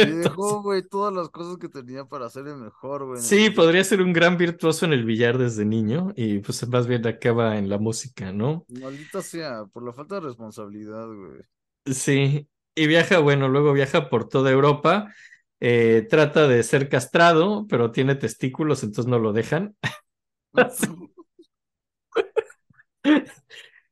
Y 0.00 0.02
Entonces- 0.02 0.24
dejó, 0.24 0.62
güey, 0.62 0.82
todas 0.82 1.12
las 1.12 1.28
cosas 1.28 1.58
que 1.58 1.68
tenía 1.68 2.04
para 2.04 2.28
ser 2.28 2.46
el 2.48 2.56
mejor, 2.56 3.06
güey. 3.06 3.18
el 3.18 3.24
Sí, 3.24 3.50
podría 3.50 3.84
ser 3.84 4.02
un 4.02 4.12
gran 4.12 4.36
virtuoso 4.36 4.86
en 4.86 4.92
el 4.92 5.04
billar 5.04 5.38
desde 5.38 5.64
niño 5.64 6.12
y 6.16 6.38
pues 6.38 6.66
más 6.68 6.86
bien 6.86 7.06
acaba 7.06 7.58
en 7.58 7.68
la 7.68 7.78
música, 7.78 8.32
¿no? 8.32 8.64
Maldita 8.68 9.22
sea, 9.22 9.64
por 9.66 9.84
la 9.84 9.92
falta 9.92 10.16
de 10.16 10.22
responsabilidad, 10.22 11.06
güey. 11.06 11.40
Sí, 11.86 12.48
y 12.74 12.86
viaja, 12.86 13.18
bueno, 13.18 13.48
luego 13.48 13.72
viaja 13.72 14.08
por 14.08 14.28
toda 14.28 14.50
Europa, 14.50 15.12
eh, 15.60 16.06
trata 16.08 16.48
de 16.48 16.62
ser 16.62 16.88
castrado, 16.88 17.66
pero 17.68 17.90
tiene 17.90 18.14
testículos, 18.14 18.82
entonces 18.82 19.10
no 19.10 19.18
lo 19.18 19.32
dejan. 19.32 19.76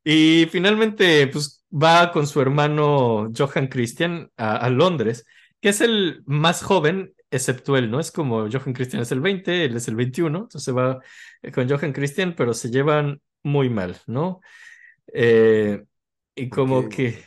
Y 0.03 0.47
finalmente, 0.51 1.27
pues 1.27 1.65
va 1.71 2.11
con 2.11 2.25
su 2.25 2.41
hermano 2.41 3.31
Johann 3.37 3.67
Christian 3.67 4.31
a, 4.37 4.55
a 4.55 4.69
Londres, 4.69 5.25
que 5.61 5.69
es 5.69 5.81
el 5.81 6.23
más 6.25 6.63
joven, 6.63 7.13
excepto 7.31 7.77
él, 7.77 7.91
¿no? 7.91 7.99
Es 7.99 8.11
como 8.11 8.49
Johann 8.51 8.73
Christian 8.73 9.01
es 9.01 9.11
el 9.11 9.21
20, 9.21 9.65
él 9.65 9.75
es 9.77 9.87
el 9.87 9.95
21, 9.95 10.39
entonces 10.39 10.75
va 10.75 10.99
con 11.53 11.69
Johann 11.69 11.93
Christian, 11.93 12.35
pero 12.35 12.53
se 12.53 12.69
llevan 12.71 13.21
muy 13.43 13.69
mal, 13.69 13.97
¿no? 14.07 14.41
Eh, 15.13 15.83
Y 16.35 16.47
¿Por 16.49 16.57
como 16.57 16.89
que, 16.89 17.23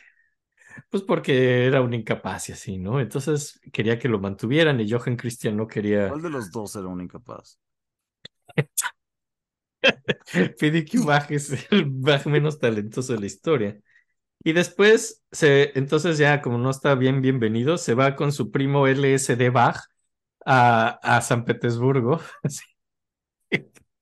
pues 0.90 1.02
porque 1.02 1.66
era 1.66 1.80
un 1.82 1.94
incapaz 1.94 2.48
y 2.50 2.52
así, 2.52 2.78
¿no? 2.78 3.00
Entonces 3.00 3.60
quería 3.72 3.98
que 3.98 4.08
lo 4.08 4.20
mantuvieran 4.20 4.80
y 4.80 4.90
Johan 4.90 5.16
Christian 5.16 5.56
no 5.56 5.66
quería. 5.66 6.08
¿Cuál 6.08 6.22
de 6.22 6.30
los 6.30 6.50
dos 6.52 6.76
era 6.76 6.86
un 6.88 7.00
incapaz? 7.00 7.58
PDQ 10.58 11.04
Bach 11.04 11.30
es 11.30 11.52
el 11.72 11.84
Bach 11.86 12.26
menos 12.26 12.58
talentoso 12.58 13.12
de 13.14 13.20
la 13.20 13.26
historia. 13.26 13.80
Y 14.44 14.52
después, 14.52 15.22
se, 15.30 15.76
entonces 15.78 16.18
ya 16.18 16.42
como 16.42 16.58
no 16.58 16.70
está 16.70 16.94
bien 16.94 17.22
bienvenido, 17.22 17.78
se 17.78 17.94
va 17.94 18.16
con 18.16 18.32
su 18.32 18.50
primo 18.50 18.86
LSD 18.88 19.50
Bach 19.50 19.78
a, 20.46 20.98
a 21.02 21.20
San 21.22 21.44
Petersburgo. 21.44 22.20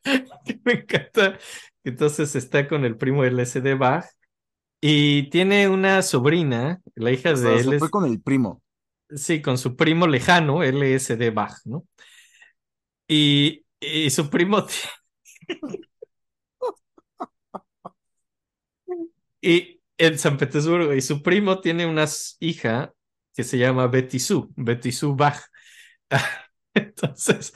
Me 0.64 0.72
encanta. 0.72 1.38
Entonces 1.84 2.34
está 2.36 2.68
con 2.68 2.84
el 2.84 2.96
primo 2.96 3.24
LSD 3.24 3.74
Bach 3.76 4.04
y 4.80 5.30
tiene 5.30 5.68
una 5.68 6.02
sobrina, 6.02 6.80
la 6.96 7.12
hija 7.12 7.32
O 7.32 7.36
sea, 7.36 7.52
de 7.52 7.58
se 7.58 7.70
él, 7.70 7.78
fue 7.78 7.90
con 7.90 8.04
el 8.06 8.20
primo. 8.22 8.62
sí, 9.10 9.42
con 9.42 9.58
su 9.58 9.76
primo 9.76 10.06
lejano, 10.06 10.62
LSD 10.62 11.30
Bach, 11.32 11.54
¿no? 11.64 11.84
Y, 13.08 13.64
y 13.80 14.10
su 14.10 14.30
primo 14.30 14.66
Y 19.42 19.79
en 20.00 20.18
San 20.18 20.36
Petersburgo, 20.38 20.94
y 20.94 21.00
su 21.02 21.22
primo 21.22 21.60
tiene 21.60 21.86
una 21.86 22.06
hija 22.40 22.92
que 23.34 23.44
se 23.44 23.58
llama 23.58 23.86
Betty 23.88 24.18
Sue, 24.18 24.46
Betty 24.56 24.92
Sue 24.92 25.14
Bach. 25.16 25.40
Entonces, 26.74 27.52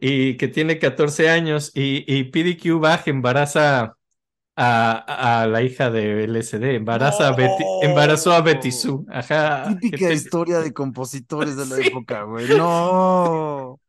y 0.00 0.36
que 0.36 0.48
tiene 0.48 0.78
14 0.78 1.30
años, 1.30 1.70
y, 1.74 2.04
y 2.06 2.24
PDQ 2.24 2.78
Bach 2.80 3.08
embaraza 3.08 3.96
a, 4.56 5.42
a 5.42 5.46
la 5.46 5.62
hija 5.62 5.90
de 5.90 6.24
LSD, 6.24 6.74
embaraza 6.76 7.28
a 7.28 7.36
Betty, 7.36 7.64
embarazó 7.82 8.32
a 8.32 8.42
Betty 8.42 8.70
Sue. 8.72 9.04
Ajá. 9.10 9.76
Típica 9.80 9.96
¿qué 9.98 10.08
te- 10.08 10.14
historia 10.14 10.60
de 10.60 10.72
compositores 10.74 11.56
de 11.56 11.66
la 11.66 11.76
Sí. 11.82 11.88
época, 11.88 12.24
güey. 12.24 12.48
No. 12.48 13.80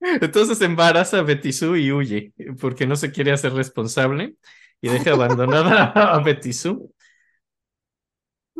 Entonces 0.00 0.60
embaraza 0.62 1.18
a 1.18 1.22
Betty 1.22 1.52
Sue 1.52 1.80
y 1.80 1.92
huye, 1.92 2.32
porque 2.60 2.86
no 2.86 2.96
se 2.96 3.10
quiere 3.12 3.32
hacer 3.32 3.52
responsable 3.52 4.34
y 4.80 4.88
deja 4.88 5.12
abandonada 5.12 5.84
a 6.14 6.20
Betty 6.22 6.52
Sue. 6.52 6.78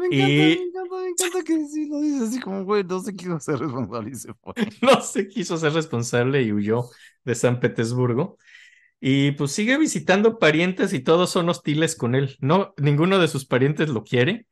Me 0.01 0.07
encanta, 0.07 0.43
Y- 0.43 0.57
me 0.57 0.63
encanta, 0.65 0.97
me 0.97 1.09
encanta 1.09 1.45
que 1.45 1.67
sí 1.67 1.87
lo 1.89 2.01
dices 2.01 2.23
así 2.29 2.41
como, 2.41 2.65
güey, 2.65 2.85
no 2.85 3.01
se 3.01 3.15
quiso 3.15 3.35
hacer 3.37 3.59
responsable 3.59 4.11
y 4.11 4.15
se 4.15 4.35
fue. 4.35 4.55
no 4.83 5.01
se 5.03 5.29
quiso 5.29 5.57
ser 5.57 5.73
responsable 5.75 6.43
y 6.43 6.53
huyó 6.53 6.89
de 7.25 7.35
San 7.35 7.61
Petersburgo. 7.61 8.39
Y 9.01 9.33
pues 9.33 9.53
sigue 9.53 9.79
visitando 9.79 10.39
parientes 10.39 10.93
y 10.93 11.01
todos 11.01 11.31
son 11.31 11.49
hostiles 11.49 11.97
con 11.97 12.15
él. 12.15 12.37
No, 12.41 12.75
ninguno 12.77 13.19
de 13.19 13.29
sus 13.29 13.47
parientes 13.47 13.89
lo 13.89 14.05
quiere. 14.05 14.47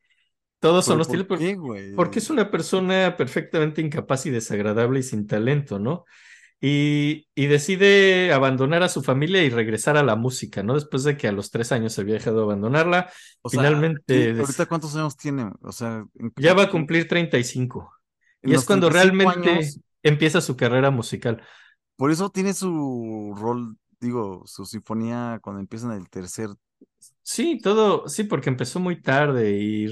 Todos 0.61 0.87
son 0.87 1.01
¿Pero 1.01 1.03
hostiles 1.03 1.57
porque 1.97 2.19
es 2.19 2.31
una 2.31 2.51
persona 2.51 3.17
perfectamente 3.17 3.81
incapaz 3.81 4.27
y 4.27 4.31
desagradable 4.31 5.01
y 5.01 5.03
sin 5.03 5.27
talento, 5.27 5.79
¿no? 5.79 6.05
Y, 6.61 7.29
y 7.37 7.47
decide 7.47 8.33
abandonar 8.33 8.83
a 8.83 8.89
su 8.89 9.03
familia 9.03 9.45
y 9.45 9.51
regresar 9.51 9.97
a 9.97 10.03
la 10.03 10.17
música, 10.17 10.63
¿no? 10.65 10.75
Después 10.75 11.05
de 11.05 11.17
que 11.17 11.29
a 11.29 11.33
los 11.33 11.51
tres 11.53 11.71
años 11.71 11.97
había 12.01 12.15
dejado 12.15 12.39
de 12.39 12.43
abandonarla, 12.45 13.11
O 13.43 13.49
finalmente 13.49 14.03
¿qué- 14.07 14.33
des- 14.33 14.41
¿ahorita 14.41 14.67
cuántos 14.67 14.97
años 14.97 15.17
tiene? 15.17 15.51
O 15.63 15.71
sea, 15.73 16.05
en- 16.17 16.33
ya 16.37 16.55
va 16.55 16.65
a 16.65 16.71
cumplir 16.71 17.07
35. 17.07 17.93
en 18.43 18.51
Y 18.51 18.55
es 18.55 18.65
cuando 18.65 18.89
35 18.89 19.31
realmente 19.33 19.51
años, 19.51 19.81
empieza 20.03 20.41
su 20.41 20.57
carrera 20.57 20.91
musical. 20.91 21.43
por 21.97 22.11
eso 22.11 22.31
tiene 22.31 22.55
su 22.55 23.35
rol, 23.37 23.77
digo, 24.01 24.43
su 24.47 24.65
sinfonía 24.67 25.39
cuando 25.43 25.61
empieza 25.61 25.87
en 25.87 25.93
el 26.01 26.09
tercer. 26.09 26.51
Sí, 27.23 27.61
todo, 27.63 28.09
sí, 28.09 28.25
porque 28.25 28.49
empezó 28.49 28.81
muy 28.81 29.01
tarde 29.03 29.51
y 29.53 29.87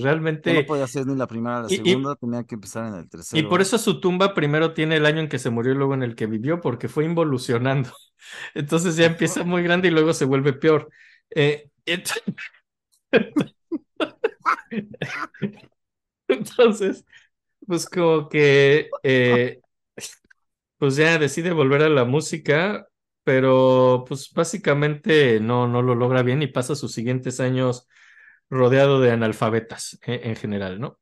Ya 0.45 0.55
no 0.55 0.65
realmente, 0.65 0.65
podía 0.65 0.85
hacer 0.85 1.07
ni 1.07 1.15
la 1.17 1.27
primera 1.27 1.59
ni 1.59 1.65
la 1.65 1.69
y- 1.69 1.93
y- 1.93 1.97
segunda, 1.97 2.17
tenía 2.17 2.45
que 2.45 2.55
empezar 2.55 2.87
en 2.87 2.95
el 2.95 3.09
y 3.33 3.43
tercero. 3.49 3.49
por 3.49 3.61
eso 3.61 3.79
su 3.79 4.01
tumba 4.01 4.35
primero 4.35 4.73
tiene 4.75 4.97
el 4.97 5.07
año 5.07 5.21
en 5.21 5.29
que 5.29 5.39
se 5.39 5.51
murió 5.51 5.73
y 5.73 5.77
luego 5.77 5.95
en 5.95 6.03
el 6.03 6.15
que 6.17 6.27
vivió, 6.27 6.61
porque 6.61 6.89
fue 6.89 7.05
involucionando. 7.05 7.91
Entonces 8.55 8.97
ya 8.97 9.07
empieza 9.07 9.45
muy 9.45 9.63
grande 9.63 9.89
y 9.89 9.91
luego 9.91 10.15
se 10.15 10.25
vuelve 10.25 10.53
peor. 10.55 10.91
Eh, 11.35 11.71
ent- 11.87 12.13
Entonces, 16.29 17.05
pues 17.67 17.89
como 17.89 18.29
que, 18.31 18.99
eh, 19.03 19.61
pues 20.79 20.97
ya 20.97 21.19
decide 21.19 21.53
volver 21.53 21.83
a 21.83 21.89
la 21.89 22.05
música, 22.05 22.87
pero 23.27 24.07
pues 24.09 24.33
básicamente 24.35 25.41
no, 25.41 25.69
no 25.69 25.83
lo 25.83 25.97
logra 25.97 26.23
bien 26.25 26.43
y 26.43 26.49
pasa 26.49 26.77
sus 26.77 26.93
siguientes 26.95 27.41
años 27.41 27.89
rodeado 28.51 29.01
de 29.01 29.13
analfabetas 29.13 29.99
eh, 30.07 30.23
en 30.25 30.37
general, 30.37 30.81
¿no? 30.81 31.01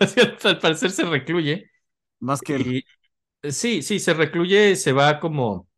Al 0.44 0.58
parecer 0.60 0.90
se 0.90 1.04
recluye 1.04 1.70
Más 2.20 2.42
que 2.42 2.54
él. 2.56 2.72
y 3.44 3.50
sí, 3.50 3.82
sí, 3.82 4.00
se 4.00 4.14
recluye, 4.14 4.76
se 4.76 4.92
va 4.92 5.20
como 5.20 5.68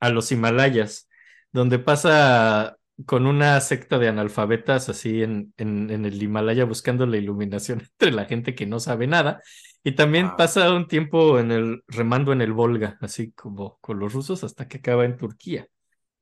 a 0.00 0.10
los 0.10 0.32
Himalayas, 0.32 1.08
donde 1.52 1.78
pasa 1.78 2.78
con 3.06 3.26
una 3.26 3.60
secta 3.60 3.98
de 3.98 4.08
analfabetas 4.08 4.88
así 4.88 5.22
en, 5.22 5.54
en, 5.58 5.90
en 5.90 6.04
el 6.06 6.22
Himalaya 6.22 6.64
buscando 6.64 7.06
la 7.06 7.16
iluminación 7.18 7.80
entre 8.00 8.12
la 8.12 8.26
gente 8.26 8.54
que 8.54 8.66
no 8.66 8.80
sabe 8.80 9.06
nada. 9.06 9.42
Y 9.82 9.92
también 9.92 10.26
Wow. 10.26 10.36
pasa 10.36 10.72
un 10.74 10.88
tiempo 10.88 11.38
en 11.38 11.50
el 11.52 11.84
remando 11.88 12.32
en 12.32 12.42
el 12.42 12.52
Volga, 12.52 12.98
así 13.00 13.32
como 13.32 13.78
con 13.80 13.98
los 13.98 14.12
rusos, 14.12 14.44
hasta 14.44 14.68
que 14.68 14.78
acaba 14.78 15.04
en 15.06 15.16
Turquía. 15.16 15.66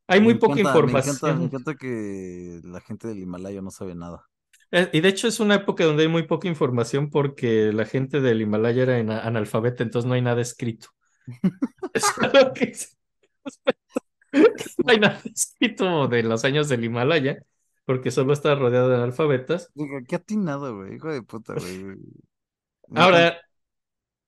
Hay 0.09 0.21
Me 0.21 0.23
muy 0.23 0.35
poca 0.37 0.61
encanta, 0.61 0.81
Me 0.83 0.93
encanta, 0.93 1.33
información. 1.33 1.39
me 1.39 1.45
encanta 1.45 1.75
que 1.77 2.61
la 2.65 2.81
gente 2.81 3.09
del 3.09 3.21
Himalaya 3.21 3.63
no 3.63 3.71
sabe 3.71 3.95
nada. 3.95 4.29
Eh, 4.71 4.91
Y 4.93 5.01
de 5.01 5.09
hecho 5.09 5.29
es 5.29 5.41
una 5.41 5.57
época 5.57 5.85
donde 5.85 6.03
hay 6.03 6.09
muy 6.09 6.25
poca 6.25 6.49
información 6.49 7.11
porque 7.11 7.73
la 7.73 7.85
gente 7.87 8.21
del 8.21 8.43
Himalaya 8.43 8.83
era 8.83 8.97
ana- 8.99 9.21
analfabeta, 9.27 9.83
entonces 9.83 10.09
no 10.09 10.15
hay 10.15 10.23
nada 10.23 10.41
escrito. 10.43 10.89
Es 11.95 12.05
algo 12.23 12.53
que 12.55 12.73
no 14.79 14.93
hay 14.93 14.99
nada 15.01 15.21
escrito 15.25 16.09
de 16.09 16.23
los 16.23 16.45
años 16.45 16.69
del 16.69 16.85
Himalaya, 16.85 17.43
porque 17.85 18.11
solo 18.11 18.33
está 18.33 18.55
rodeado 18.55 18.89
de 18.89 18.97
analfabetas. 18.97 19.73
Diga, 19.75 20.03
qué 20.07 20.17
atinado, 20.17 20.77
güey, 20.77 20.97
hijo 20.97 21.09
de 21.13 21.23
puta, 21.23 21.55
güey. 21.55 21.97
Ahora, 22.95 23.39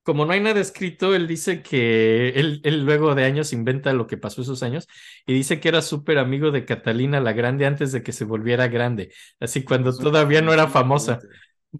como 0.03 0.25
no 0.25 0.33
hay 0.33 0.41
nada 0.41 0.61
escrito, 0.61 1.15
él 1.15 1.27
dice 1.29 1.63
que 1.63 2.31
él, 2.31 2.61
él 2.65 2.85
luego 2.85 3.15
de 3.15 3.25
años 3.25 3.53
inventa 3.53 3.93
lo 3.93 4.07
que 4.07 4.17
pasó 4.17 4.43
esos 4.43 4.63
años 4.63 4.89
y 5.27 5.35
dice 5.35 5.61
que 5.61 5.69
era 5.69 5.83
súper 5.83 6.19
amigo 6.19 6.51
de 6.51 6.65
Catalina 6.65 7.21
la 7.21 7.33
Grande 7.33 7.67
antes 7.67 7.93
de 7.93 8.03
que 8.03 8.13
se 8.13 8.25
volviera 8.25 8.69
grande, 8.69 9.13
así 9.41 9.63
cuando 9.65 9.97
todavía 9.97 10.43
no 10.43 10.53
era 10.53 10.69
famosa. 10.69 11.21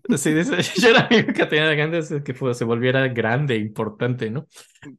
dice, 0.09 0.57
yo 0.81 0.89
era 0.91 1.07
amigo 1.07 1.29
de 1.29 1.35
Catalina 1.35 1.67
la 1.69 1.75
Grande 1.75 1.97
antes 1.99 2.11
de 2.11 2.23
que 2.25 2.35
fue- 2.35 2.55
se 2.55 2.65
volviera 2.65 3.09
grande, 3.09 3.57
importante, 3.57 4.31
¿no? 4.31 4.47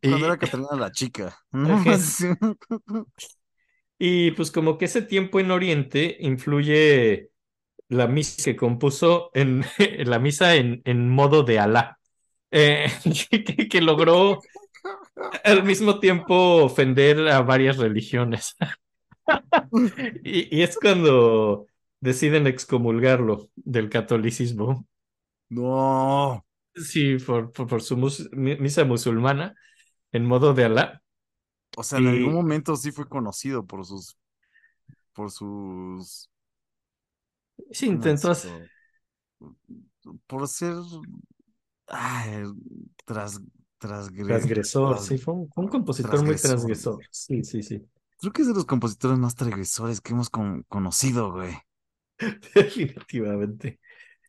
Cuando 0.08 0.26
Y- 0.26 0.28
era 0.28 0.38
Catalina 0.38 0.76
la 0.76 0.92
chica. 0.92 1.36
Y 4.00 4.32
pues 4.32 4.52
como 4.52 4.78
que 4.78 4.86
ese 4.86 5.02
tiempo 5.04 5.40
en 5.40 5.52
Oriente 5.52 6.18
influye 6.20 7.30
la 7.90 8.08
misa 8.08 8.44
que 8.46 8.58
compuso 8.58 9.32
en, 9.36 9.66
en 9.80 10.12
la 10.12 10.20
misa 10.20 10.56
en, 10.56 10.82
en 10.86 11.10
modo 11.10 11.44
de 11.44 11.60
Alá, 11.60 12.00
eh, 12.52 12.88
que, 13.30 13.68
que 13.70 13.82
logró 13.82 14.42
al 15.44 15.64
mismo 15.64 16.00
tiempo 16.00 16.64
ofender 16.64 17.28
a 17.30 17.42
varias 17.42 17.78
religiones. 17.78 18.56
Y, 20.24 20.56
y 20.58 20.62
es 20.64 20.78
cuando 20.78 21.68
deciden 22.00 22.48
excomulgarlo 22.48 23.50
del 23.56 23.90
catolicismo. 23.90 24.88
No. 25.52 26.44
Sí, 26.76 27.18
por, 27.18 27.52
por, 27.52 27.68
por 27.68 27.82
su 27.82 27.98
mus- 27.98 28.30
mi- 28.32 28.56
misa 28.58 28.86
musulmana 28.86 29.56
en 30.12 30.26
modo 30.26 30.54
de 30.54 30.66
Alá. 30.66 31.04
O 31.76 31.84
sea, 31.84 32.00
en 32.00 32.08
algún 32.08 32.34
momento 32.34 32.76
sí 32.76 32.92
fue 32.92 33.08
conocido 33.08 33.66
por 33.66 33.86
sus, 33.86 34.18
por 35.14 35.32
sus, 35.32 36.30
Sí, 37.72 37.88
¿cómo 37.90 38.08
intentó 38.08 38.30
decirlo? 38.30 38.70
Por 40.28 40.48
ser, 40.48 40.76
ay, 41.92 42.44
tras, 43.06 43.40
transgre- 43.80 44.26
transgresor, 44.28 44.96
tras- 44.96 45.06
sí, 45.06 45.18
fue 45.18 45.34
un, 45.34 45.50
fue 45.50 45.64
un 45.66 45.70
compositor 45.70 46.24
muy 46.24 46.36
transgresor. 46.36 47.00
Sí, 47.12 47.44
sí, 47.44 47.62
sí. 47.64 47.82
Creo 48.20 48.34
que 48.34 48.42
es 48.44 48.48
de 48.48 48.54
los 48.54 48.66
compositores 48.66 49.18
más 49.18 49.36
transgresores 49.36 50.02
que 50.02 50.14
hemos 50.14 50.30
con- 50.30 50.64
conocido, 50.64 51.32
güey. 51.32 51.54
Definitivamente. 52.56 53.80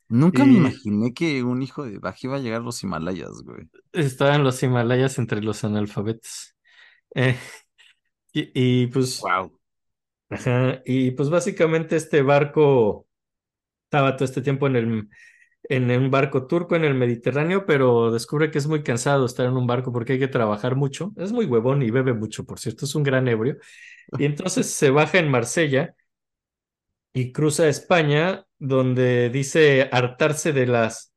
Nunca 0.08 0.44
me 0.44 0.54
imaginé 0.54 1.14
que 1.14 1.42
un 1.42 1.62
hijo 1.62 1.84
de 1.84 1.98
Bach 1.98 2.22
iba 2.22 2.36
a 2.36 2.38
llegar 2.38 2.60
a 2.60 2.64
los 2.64 2.82
Himalayas, 2.82 3.42
güey. 3.44 3.68
Estaban 3.92 4.44
los 4.44 4.62
Himalayas 4.62 5.18
entre 5.18 5.40
los 5.42 5.64
analfabetos. 5.64 6.54
Eh, 7.14 7.36
y, 8.32 8.50
y, 8.82 8.86
pues, 8.88 9.20
Wow. 9.20 9.58
ajá, 10.30 10.82
y 10.84 11.10
pues 11.12 11.28
básicamente 11.30 11.96
este 11.96 12.22
barco 12.22 13.06
estaba 13.84 14.16
todo 14.16 14.24
este 14.26 14.42
tiempo 14.42 14.66
en 14.66 14.76
el, 14.76 15.08
en 15.64 15.90
un 15.90 16.10
barco 16.10 16.46
turco 16.46 16.76
en 16.76 16.84
el 16.84 16.94
Mediterráneo, 16.94 17.66
pero 17.66 18.10
descubre 18.10 18.50
que 18.50 18.58
es 18.58 18.66
muy 18.66 18.82
cansado 18.82 19.26
estar 19.26 19.46
en 19.46 19.56
un 19.56 19.66
barco 19.66 19.92
porque 19.92 20.14
hay 20.14 20.18
que 20.18 20.28
trabajar 20.28 20.76
mucho. 20.76 21.12
Es 21.16 21.32
muy 21.32 21.46
huevón 21.46 21.82
y 21.82 21.90
bebe 21.90 22.14
mucho, 22.14 22.44
por 22.44 22.58
cierto, 22.60 22.84
es 22.86 22.94
un 22.94 23.02
gran 23.04 23.28
ebrio. 23.28 23.56
Y 24.18 24.24
entonces 24.26 24.68
se 24.70 24.90
baja 24.90 25.18
en 25.18 25.30
Marsella 25.30 25.94
y 27.12 27.32
cruza 27.32 27.68
España 27.68 28.46
donde 28.58 29.28
dice 29.30 29.88
hartarse 29.92 30.52
de 30.52 30.66
las 30.66 31.14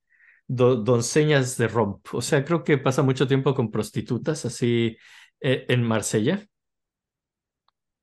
do- 0.47 0.75
donceñas 0.77 1.57
de 1.57 1.67
romp. 1.67 2.05
O 2.13 2.21
sea, 2.21 2.43
creo 2.45 2.63
que 2.63 2.77
pasa 2.77 3.03
mucho 3.03 3.27
tiempo 3.27 3.53
con 3.55 3.71
prostitutas, 3.71 4.45
así 4.45 4.97
eh, 5.41 5.65
en 5.69 5.83
Marsella, 5.83 6.45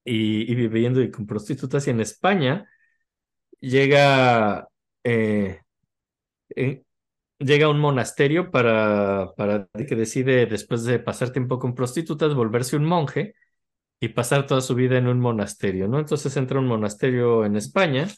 y, 0.04 0.50
y 0.50 0.54
viviendo 0.54 1.00
y 1.02 1.10
con 1.10 1.26
prostitutas. 1.26 1.86
Y 1.86 1.90
en 1.90 2.00
España 2.00 2.68
llega, 3.60 4.68
eh, 5.04 5.62
eh, 6.56 6.82
llega 7.38 7.66
a 7.66 7.70
un 7.70 7.80
monasterio 7.80 8.50
para, 8.50 9.32
para 9.36 9.68
que 9.88 9.96
decide, 9.96 10.46
después 10.46 10.84
de 10.84 10.98
pasar 10.98 11.30
tiempo 11.30 11.58
con 11.58 11.74
prostitutas, 11.74 12.34
volverse 12.34 12.76
un 12.76 12.84
monje 12.84 13.34
y 14.00 14.08
pasar 14.08 14.46
toda 14.46 14.60
su 14.60 14.74
vida 14.74 14.98
en 14.98 15.08
un 15.08 15.20
monasterio, 15.20 15.88
¿no? 15.88 15.98
Entonces 16.00 16.36
entra 16.36 16.58
a 16.58 16.62
un 16.62 16.68
monasterio 16.68 17.44
en 17.44 17.56
España, 17.56 18.08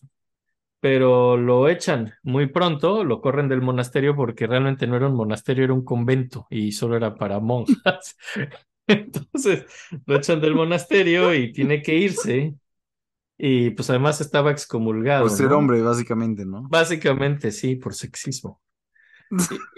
pero 0.80 1.36
lo 1.36 1.68
echan 1.68 2.12
muy 2.22 2.46
pronto, 2.48 3.04
lo 3.04 3.20
corren 3.22 3.48
del 3.48 3.62
monasterio 3.62 4.14
porque 4.14 4.46
realmente 4.46 4.86
no 4.86 4.96
era 4.96 5.08
un 5.08 5.14
monasterio, 5.16 5.64
era 5.64 5.72
un 5.72 5.84
convento 5.84 6.46
y 6.50 6.72
solo 6.72 6.96
era 6.96 7.14
para 7.14 7.40
monjas. 7.40 8.16
Entonces 8.86 9.64
lo 10.06 10.16
echan 10.16 10.40
del 10.40 10.54
monasterio 10.54 11.34
y 11.34 11.52
tiene 11.52 11.82
que 11.82 11.94
irse. 11.94 12.54
Y 13.36 13.70
pues 13.70 13.90
además 13.90 14.20
estaba 14.20 14.50
excomulgado, 14.52 15.22
Por 15.24 15.30
ser 15.30 15.48
¿no? 15.48 15.58
hombre, 15.58 15.82
básicamente, 15.82 16.44
¿no? 16.46 16.62
Básicamente 16.68 17.50
sí, 17.52 17.76
por 17.76 17.94
sexismo. 17.94 18.60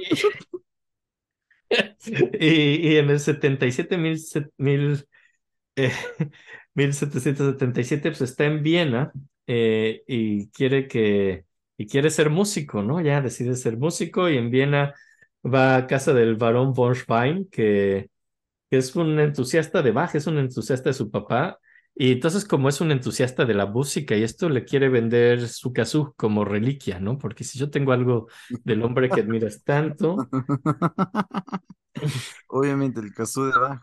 Y, 2.07 2.19
y- 2.41 2.97
en 2.97 3.11
el 3.11 3.21
77, 3.21 3.97
mil, 3.99 4.19
mil, 4.59 5.09
eh, 5.77 5.93
1777, 6.75 8.11
pues 8.11 8.23
está 8.23 8.45
en 8.47 8.63
Viena 8.63 9.13
eh, 9.47 10.03
y 10.07 10.49
quiere 10.51 10.89
que, 10.89 11.47
y 11.79 11.87
quiere 11.87 12.11
ser 12.11 12.31
músico, 12.31 12.83
¿no? 12.83 13.01
Ya 13.01 13.21
decide 13.23 13.57
ser 13.57 13.77
músico 13.79 14.29
y 14.31 14.39
en 14.39 14.51
Viena 14.51 14.95
va 15.45 15.77
a 15.77 15.87
casa 15.87 16.13
del 16.15 16.37
barón 16.37 16.73
von 16.75 16.95
Schwein, 16.95 17.49
que, 17.51 18.11
que 18.71 18.79
es 18.79 18.97
un 18.97 19.19
entusiasta 19.21 19.83
de 19.83 19.93
Bach, 19.93 20.15
es 20.15 20.27
un 20.27 20.39
entusiasta 20.39 20.91
de 20.91 20.95
su 20.95 21.11
papá. 21.11 21.59
Y 21.99 22.13
entonces, 22.13 22.45
como 22.45 22.69
es 22.69 22.81
un 22.83 22.93
entusiasta 22.93 23.47
de 23.47 23.55
la 23.55 23.65
música 23.67 24.15
y 24.17 24.23
esto, 24.23 24.49
le 24.51 24.65
quiere 24.65 24.89
vender 24.91 25.49
su 25.49 25.73
kazoo 25.73 26.13
como 26.17 26.45
reliquia, 26.45 27.01
¿no? 27.01 27.17
Porque 27.19 27.43
si 27.45 27.59
yo 27.59 27.71
tengo 27.71 27.93
algo 27.93 28.29
del 28.65 28.83
hombre 28.83 29.11
que 29.11 29.21
admiras 29.23 29.63
tanto, 29.65 30.29
Obviamente, 32.49 33.01
el 33.01 33.13
caso 33.15 33.47
de 33.47 33.59
Bach. 33.59 33.81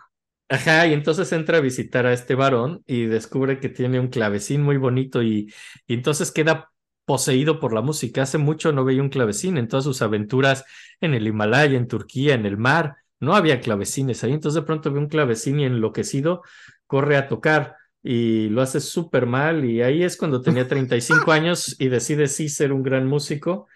Ajá, 0.50 0.86
y 0.88 0.94
entonces 0.94 1.32
entra 1.32 1.58
a 1.58 1.62
visitar 1.62 2.06
a 2.06 2.14
este 2.14 2.36
varón 2.36 2.84
y 2.86 3.06
descubre 3.06 3.60
que 3.60 3.70
tiene 3.70 4.00
un 4.00 4.10
clavecín 4.10 4.62
muy 4.62 4.78
bonito 4.78 5.24
y, 5.24 5.52
y 5.88 5.94
entonces 5.96 6.32
queda 6.32 6.70
poseído 7.06 7.60
por 7.60 7.74
la 7.74 7.82
música. 7.82 8.22
Hace 8.22 8.38
mucho 8.38 8.72
no 8.72 8.86
veía 8.86 9.02
un 9.02 9.10
clavecín 9.10 9.58
en 9.58 9.68
todas 9.68 9.84
sus 9.86 10.02
aventuras 10.04 10.64
en 11.02 11.14
el 11.16 11.26
Himalaya, 11.28 11.76
en 11.78 11.88
Turquía, 11.88 12.36
en 12.36 12.46
el 12.46 12.58
mar. 12.58 12.98
No 13.20 13.36
había 13.36 13.62
clavecines 13.62 14.24
ahí. 14.24 14.34
Entonces 14.34 14.62
de 14.62 14.66
pronto 14.68 14.92
ve 14.92 15.00
un 15.00 15.08
clavecín 15.08 15.60
y 15.60 15.66
enloquecido 15.66 16.44
corre 16.86 17.18
a 17.18 17.28
tocar 17.28 17.76
y 18.04 18.50
lo 18.50 18.62
hace 18.62 18.82
súper 18.82 19.26
mal. 19.26 19.66
Y 19.66 19.82
ahí 19.82 20.04
es 20.04 20.18
cuando 20.18 20.42
tenía 20.42 20.68
35 20.68 21.32
años 21.32 21.76
y 21.80 21.88
decide 21.88 22.28
sí 22.28 22.50
ser 22.50 22.74
un 22.74 22.84
gran 22.84 23.08
músico. 23.08 23.68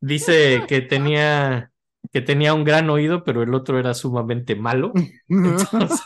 Dice 0.00 0.64
que 0.68 0.82
tenía, 0.82 1.72
que 2.12 2.20
tenía 2.20 2.52
un 2.54 2.64
gran 2.64 2.90
oído, 2.90 3.24
pero 3.24 3.42
el 3.42 3.54
otro 3.54 3.78
era 3.78 3.94
sumamente 3.94 4.56
malo. 4.56 4.92
Entonces, 5.28 6.02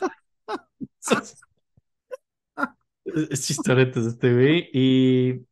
es 3.30 3.46
chistoretes 3.46 4.06
este 4.06 4.32
güey. 4.34 4.68
Y, 4.72 5.46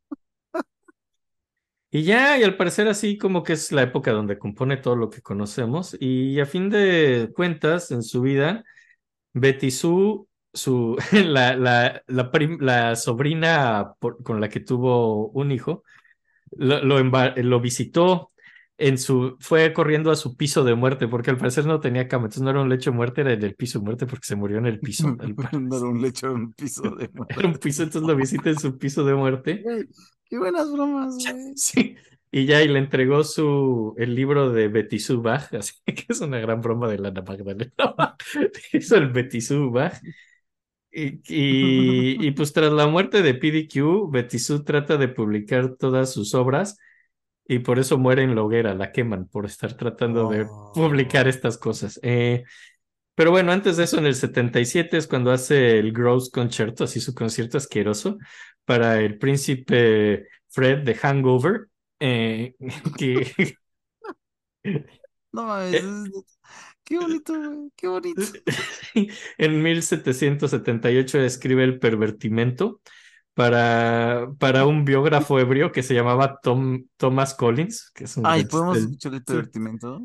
y 1.90 2.02
ya, 2.02 2.38
y 2.38 2.42
al 2.42 2.56
parecer 2.56 2.86
así 2.88 3.16
como 3.16 3.42
que 3.42 3.54
es 3.54 3.72
la 3.72 3.82
época 3.82 4.12
donde 4.12 4.38
compone 4.38 4.76
todo 4.76 4.96
lo 4.96 5.10
que 5.10 5.22
conocemos. 5.22 5.96
Y 5.98 6.38
a 6.40 6.46
fin 6.46 6.68
de 6.70 7.30
cuentas, 7.34 7.90
en 7.90 8.02
su 8.02 8.20
vida, 8.20 8.64
Betty 9.34 9.70
Sue, 9.70 10.26
su, 10.58 10.96
la, 11.12 11.56
la, 11.56 12.02
la, 12.08 12.30
prim- 12.32 12.58
la 12.60 12.96
sobrina 12.96 13.94
por- 14.00 14.22
con 14.22 14.40
la 14.40 14.48
que 14.50 14.60
tuvo 14.60 15.28
un 15.30 15.52
hijo, 15.52 15.84
lo, 16.52 16.82
lo, 16.84 16.98
visitó 17.60 18.32
en 18.78 18.98
su, 18.98 19.36
fue 19.40 19.72
corriendo 19.72 20.10
a 20.10 20.16
su 20.16 20.36
piso 20.36 20.64
de 20.64 20.74
muerte, 20.74 21.08
porque 21.08 21.30
al 21.30 21.36
parecer 21.38 21.66
no 21.66 21.80
tenía 21.80 22.06
cama, 22.08 22.24
entonces 22.26 22.42
no 22.42 22.50
era 22.50 22.60
un 22.60 22.68
lecho 22.68 22.90
de 22.90 22.96
muerte, 22.96 23.22
era 23.22 23.32
en 23.32 23.42
el 23.42 23.54
piso 23.56 23.78
de 23.80 23.84
muerte 23.84 24.06
porque 24.06 24.26
se 24.26 24.36
murió 24.36 24.58
en 24.58 24.66
el 24.66 24.80
piso. 24.80 25.16
parecer. 25.36 25.68
Dar 25.68 25.82
un 25.84 26.00
lecho 26.02 26.28
en 26.28 26.32
un 26.34 26.52
piso 26.52 26.82
de 26.96 27.10
Era 27.28 27.48
un 27.48 27.54
piso, 27.56 27.82
entonces 27.82 28.08
lo 28.08 28.16
visita 28.16 28.50
en 28.50 28.58
su 28.58 28.78
piso 28.78 29.04
de 29.04 29.14
muerte. 29.14 29.62
Qué 30.28 30.38
buenas 30.38 30.70
bromas, 30.72 31.14
güey. 31.16 31.52
Sí. 31.56 31.96
Y 32.30 32.44
ya, 32.44 32.62
y 32.62 32.68
le 32.68 32.78
entregó 32.78 33.24
su, 33.24 33.94
el 33.96 34.14
libro 34.14 34.50
de 34.52 34.68
Bach, 35.22 35.52
así 35.54 35.72
que 35.86 36.04
es 36.08 36.20
una 36.20 36.38
gran 36.38 36.60
broma 36.60 36.86
de 36.88 36.98
Lana 36.98 37.22
Magdalena. 37.22 37.72
Hizo 38.72 38.96
el 38.96 39.08
Bach. 39.70 39.94
Y, 40.90 41.20
y, 41.28 42.26
y 42.26 42.30
pues 42.32 42.52
tras 42.52 42.72
la 42.72 42.86
muerte 42.86 43.22
de 43.22 43.34
PDQ, 43.34 44.10
Betty 44.10 44.38
Sue 44.38 44.64
trata 44.64 44.96
de 44.96 45.08
publicar 45.08 45.76
todas 45.76 46.12
sus 46.12 46.34
obras 46.34 46.76
y 47.46 47.60
por 47.60 47.78
eso 47.78 47.98
muere 47.98 48.22
en 48.24 48.34
la 48.34 48.42
hoguera, 48.42 48.74
la 48.74 48.92
queman 48.92 49.26
por 49.28 49.46
estar 49.46 49.76
tratando 49.76 50.28
de 50.30 50.46
Oh. 50.48 50.72
publicar 50.74 51.28
estas 51.28 51.58
cosas. 51.58 51.98
Eh, 52.02 52.44
pero 53.14 53.30
bueno, 53.32 53.52
antes 53.52 53.76
de 53.76 53.84
eso, 53.84 53.98
en 53.98 54.06
el 54.06 54.14
77 54.14 54.96
es 54.96 55.06
cuando 55.08 55.32
hace 55.32 55.78
el 55.78 55.92
Gross 55.92 56.30
Concerto, 56.30 56.84
así 56.84 57.00
su 57.00 57.14
concierto 57.14 57.58
asqueroso, 57.58 58.18
para 58.64 59.00
el 59.00 59.18
príncipe 59.18 60.28
Fred 60.50 60.84
de 60.84 60.94
Hangover, 60.94 61.68
eh, 62.00 62.54
que 62.98 63.32
No 65.32 65.44
mames, 65.46 65.74
es- 65.74 66.28
qué 66.88 66.98
bonito, 66.98 67.34
güey, 67.34 67.70
qué 67.76 67.88
bonito. 67.88 68.22
en 69.38 69.62
1778 69.62 71.20
escribe 71.20 71.64
El 71.64 71.78
Pervertimento 71.78 72.80
para, 73.34 74.28
para 74.38 74.66
un 74.66 74.84
biógrafo 74.84 75.38
ebrio 75.38 75.70
que 75.70 75.82
se 75.82 75.94
llamaba 75.94 76.40
Tom, 76.40 76.86
Thomas 76.96 77.34
Collins, 77.34 77.90
que 77.94 78.04
es 78.04 78.16
un 78.16 78.26
Ay, 78.26 78.44
¿podemos 78.44 78.78
escuchar 78.78 79.14
el 79.14 79.22
pervertimento? 79.24 80.02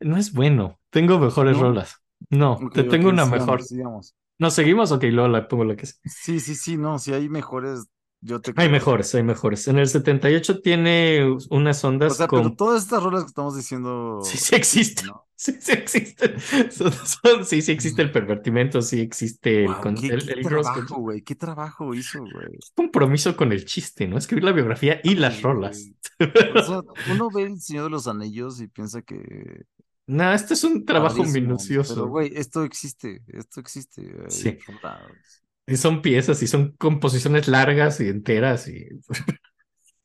no 0.00 0.16
es 0.16 0.32
bueno, 0.32 0.78
tengo 0.90 1.18
mejores 1.18 1.56
¿No? 1.56 1.62
rolas. 1.62 1.96
No, 2.28 2.58
te 2.72 2.84
tengo 2.84 3.08
una 3.08 3.24
sigamos, 3.24 3.40
mejor. 3.40 3.62
sigamos. 3.62 4.14
¿No 4.38 4.50
seguimos? 4.50 4.92
Ok, 4.92 5.04
luego 5.04 5.28
la 5.28 5.48
pongo 5.48 5.64
la 5.64 5.76
que 5.76 5.86
sea. 5.86 5.96
Sí, 6.04 6.40
sí, 6.40 6.54
sí, 6.54 6.76
no, 6.76 6.98
si 6.98 7.12
hay 7.12 7.28
mejores, 7.28 7.86
yo 8.20 8.40
te 8.40 8.52
Hay 8.56 8.68
mejores, 8.68 9.14
hay 9.14 9.22
mejores. 9.22 9.68
En 9.68 9.78
el 9.78 9.88
78 9.88 10.60
tiene 10.60 11.36
unas 11.50 11.84
O 11.84 11.88
ondas 11.88 12.16
sea, 12.16 12.26
con... 12.26 12.42
pero 12.42 12.54
todas 12.56 12.82
estas 12.82 13.02
rolas 13.02 13.22
que 13.22 13.28
estamos 13.28 13.56
diciendo. 13.56 14.20
Sí, 14.22 14.38
sí 14.38 14.54
existen. 14.54 15.06
¿no? 15.06 15.26
Sí, 15.42 15.56
sí 15.58 15.72
existe. 15.72 16.38
Son- 16.70 16.92
son- 16.92 17.46
sí, 17.46 17.62
sí 17.62 17.72
existe 17.72 18.02
el 18.02 18.12
pervertimento, 18.12 18.82
sí 18.82 19.00
existe 19.00 19.64
el, 19.64 19.74
con- 19.76 19.94
qué, 19.94 20.08
el, 20.08 20.26
qué 20.26 20.32
el 20.32 20.42
trabajo, 20.42 20.96
güey, 21.00 21.22
qué 21.22 21.34
trabajo 21.34 21.94
hizo, 21.94 22.20
güey. 22.20 22.58
compromiso 22.74 23.34
con 23.36 23.50
el 23.50 23.64
chiste, 23.64 24.06
¿no? 24.06 24.18
Escribir 24.18 24.44
la 24.44 24.52
biografía 24.52 25.00
y 25.02 25.14
las 25.14 25.40
rolas. 25.40 25.90
O 26.20 26.62
sea, 26.62 26.82
uno 27.10 27.30
ve 27.30 27.44
El 27.44 27.58
Señor 27.58 27.84
de 27.84 27.90
los 27.90 28.06
Anillos 28.06 28.60
y 28.60 28.68
piensa 28.68 29.00
que 29.00 29.64
No, 30.06 30.30
este 30.30 30.52
es 30.52 30.62
un 30.64 30.84
trabajo 30.84 31.24
minucioso. 31.24 31.94
Pero, 31.94 32.08
güey, 32.08 32.32
esto 32.34 32.62
existe, 32.62 33.22
esto 33.28 33.60
existe. 33.60 34.02
hay 34.02 34.30
Sí. 34.30 34.58
Y 35.66 35.76
son 35.78 36.02
piezas 36.02 36.42
y 36.42 36.48
son 36.48 36.72
composiciones 36.72 37.48
largas 37.48 37.98
y 38.00 38.08
enteras. 38.08 38.68
Y... 38.68 38.88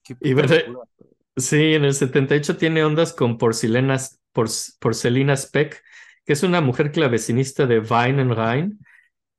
Qué 0.02 0.16
Y. 0.22 0.34
Sí, 1.38 1.74
en 1.74 1.84
el 1.84 1.94
78 1.94 2.56
tiene 2.56 2.86
ondas 2.86 3.12
con 3.12 3.38
Porcelenas, 3.38 4.22
por, 4.36 4.50
Porcelina 4.82 5.38
Speck, 5.38 5.82
que 6.26 6.34
es 6.34 6.44
una 6.44 6.62
mujer 6.62 6.92
clavecinista 6.94 7.68
de 7.68 7.82
Vine 7.82 8.22
and 8.24 8.34
Rhine, 8.34 8.78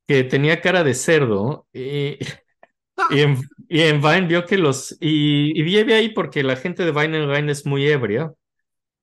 que 0.06 0.24
tenía 0.24 0.60
cara 0.60 0.84
de 0.84 0.94
cerdo. 0.94 1.68
Y, 1.72 2.18
y, 3.10 3.20
en, 3.20 3.38
y 3.68 3.82
en 3.82 4.02
Vine 4.02 4.28
vio 4.28 4.46
que 4.46 4.58
los. 4.58 4.96
Y, 5.00 5.58
y 5.58 5.62
vive 5.62 5.94
ahí 5.94 6.10
porque 6.10 6.42
la 6.44 6.56
gente 6.56 6.84
de 6.84 6.92
Vine 6.92 7.18
and 7.18 7.32
Rhine 7.34 7.52
es 7.52 7.66
muy 7.66 7.86
ebria. 7.88 8.32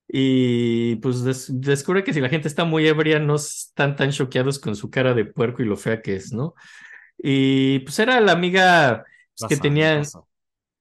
Y 0.07 0.97
pues 0.97 1.23
des- 1.23 1.49
descubre 1.61 2.03
que 2.03 2.13
si 2.13 2.22
la 2.22 2.30
gente 2.30 2.47
está 2.47 2.65
muy 2.65 2.88
ebria, 2.88 3.19
no 3.19 3.35
están 3.35 3.95
tan 3.95 4.11
choqueados 4.11 4.59
con 4.59 4.75
su 4.75 4.89
cara 4.91 5.13
de 5.13 5.25
puerco 5.25 5.63
y 5.63 5.65
lo 5.65 5.77
fea 5.77 6.01
que 6.01 6.15
es, 6.15 6.33
¿no? 6.33 6.55
Y 7.17 7.80
pues 7.80 7.99
era 7.99 8.19
la 8.22 8.33
amiga 8.33 9.05
pues, 9.38 9.47
que 9.47 9.57
tenía 9.57 10.01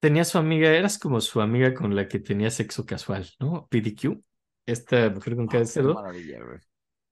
tenía 0.01 0.25
su 0.25 0.39
amiga, 0.39 0.71
eras 0.71 0.99
como 0.99 1.21
su 1.21 1.41
amiga 1.41 1.75
con 1.75 1.95
la 1.97 2.09
que 2.09 2.19
tenía 2.19 2.51
sexo 2.51 2.87
casual, 2.87 3.29
¿no? 3.41 3.67
PDQ, 3.71 4.23
esta 4.67 5.11
mujer 5.11 5.37
con 5.37 5.47
maravilla, 5.95 6.45
güey. 6.45 6.59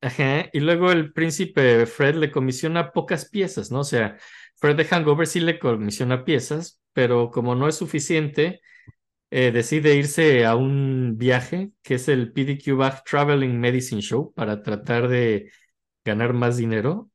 Ajá, 0.02 0.48
y 0.52 0.60
luego 0.60 0.92
el 0.92 1.12
príncipe 1.12 1.84
Fred 1.86 2.14
le 2.16 2.30
comisiona 2.30 2.92
pocas 2.92 3.28
piezas, 3.28 3.70
¿no? 3.70 3.80
O 3.80 3.84
sea, 3.84 4.16
Fred 4.56 4.76
de 4.76 4.86
Hangover 4.86 5.26
sí 5.26 5.40
le 5.40 5.58
comisiona 5.58 6.24
piezas, 6.24 6.80
pero 6.94 7.30
como 7.30 7.54
no 7.54 7.68
es 7.68 7.76
suficiente, 7.76 8.60
eh, 9.30 9.52
decide 9.52 9.96
irse 9.96 10.46
a 10.46 10.56
un 10.56 11.16
viaje 11.18 11.72
que 11.82 11.94
es 11.96 12.08
el 12.08 12.32
PDQ 12.32 12.76
Bach 12.76 13.02
Traveling 13.04 13.60
Medicine 13.60 14.02
Show 14.02 14.32
para 14.34 14.62
tratar 14.62 15.08
de 15.08 15.50
ganar 16.04 16.32
más 16.34 16.56
dinero. 16.56 17.10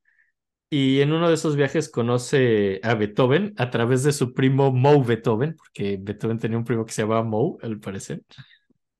y 0.70 1.00
en 1.00 1.12
uno 1.12 1.28
de 1.28 1.34
esos 1.34 1.56
viajes 1.56 1.88
conoce 1.88 2.80
a 2.82 2.94
Beethoven 2.94 3.54
a 3.58 3.70
través 3.70 4.02
de 4.04 4.12
su 4.12 4.34
primo 4.34 4.72
Moe 4.72 5.04
Beethoven, 5.04 5.54
porque 5.56 5.98
Beethoven 6.00 6.38
tenía 6.38 6.58
un 6.58 6.64
primo 6.64 6.84
que 6.84 6.92
se 6.92 7.02
llamaba 7.02 7.22
Moe, 7.24 7.58
al 7.62 7.80
parecer. 7.80 8.22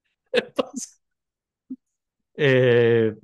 Entonces, 0.32 0.95
eh, 2.36 3.14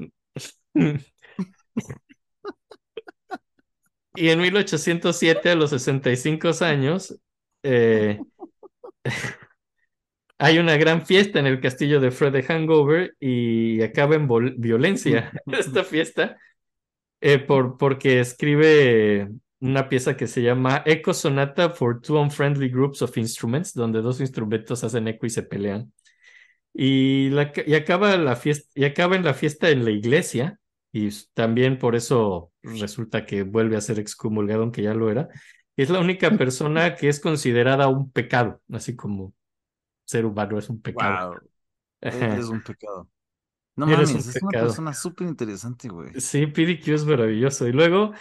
y 4.14 4.28
en 4.28 4.40
1807, 4.40 5.50
a 5.50 5.54
los 5.54 5.70
65 5.70 6.50
años, 6.60 7.18
eh, 7.62 8.18
hay 10.38 10.58
una 10.58 10.76
gran 10.76 11.06
fiesta 11.06 11.38
en 11.38 11.46
el 11.46 11.60
castillo 11.60 12.00
de 12.00 12.10
Fred 12.10 12.32
de 12.32 12.42
Hangover 12.42 13.14
y 13.20 13.80
acaba 13.82 14.16
en 14.16 14.28
violencia 14.58 15.32
esta 15.46 15.84
fiesta 15.84 16.36
eh, 17.20 17.38
por, 17.38 17.78
porque 17.78 18.20
escribe 18.20 19.28
una 19.60 19.88
pieza 19.88 20.16
que 20.16 20.26
se 20.26 20.42
llama 20.42 20.82
Echo 20.84 21.14
Sonata 21.14 21.70
for 21.70 22.00
Two 22.00 22.20
Unfriendly 22.20 22.68
Groups 22.68 23.00
of 23.02 23.16
Instruments, 23.16 23.72
donde 23.72 24.02
dos 24.02 24.20
instrumentos 24.20 24.82
hacen 24.82 25.06
eco 25.06 25.26
y 25.26 25.30
se 25.30 25.44
pelean. 25.44 25.92
Y, 26.74 27.28
la, 27.30 27.52
y 27.66 27.74
acaba 27.74 28.16
la 28.16 28.36
fiesta, 28.36 28.68
y 28.74 28.84
acaba 28.84 29.16
en 29.16 29.24
la 29.24 29.34
fiesta 29.34 29.70
en 29.70 29.84
la 29.84 29.90
iglesia, 29.90 30.58
y 30.92 31.08
también 31.34 31.78
por 31.78 31.96
eso 31.96 32.52
resulta 32.62 33.24
que 33.26 33.42
vuelve 33.42 33.76
a 33.76 33.80
ser 33.80 33.98
excomulgado, 33.98 34.62
aunque 34.62 34.82
ya 34.82 34.94
lo 34.94 35.10
era. 35.10 35.28
Es 35.76 35.90
la 35.90 36.00
única 36.00 36.30
persona 36.38 36.94
que 36.94 37.08
es 37.08 37.20
considerada 37.20 37.88
un 37.88 38.10
pecado, 38.10 38.60
así 38.72 38.94
como 38.96 39.34
ser 40.04 40.26
humano 40.26 40.58
es 40.58 40.68
un 40.68 40.80
pecado. 40.80 41.30
Wow, 41.30 41.40
Ajá. 42.02 42.34
eres 42.34 42.48
un 42.48 42.62
pecado. 42.62 43.08
No 43.74 43.86
un 43.86 43.92
mames, 43.92 44.14
es 44.14 44.42
una 44.42 44.60
persona 44.60 44.92
súper 44.92 45.28
interesante, 45.28 45.88
güey. 45.88 46.20
Sí, 46.20 46.46
PDQ 46.46 46.88
es 46.88 47.04
maravilloso. 47.06 47.66
Y 47.66 47.72
luego 47.72 48.12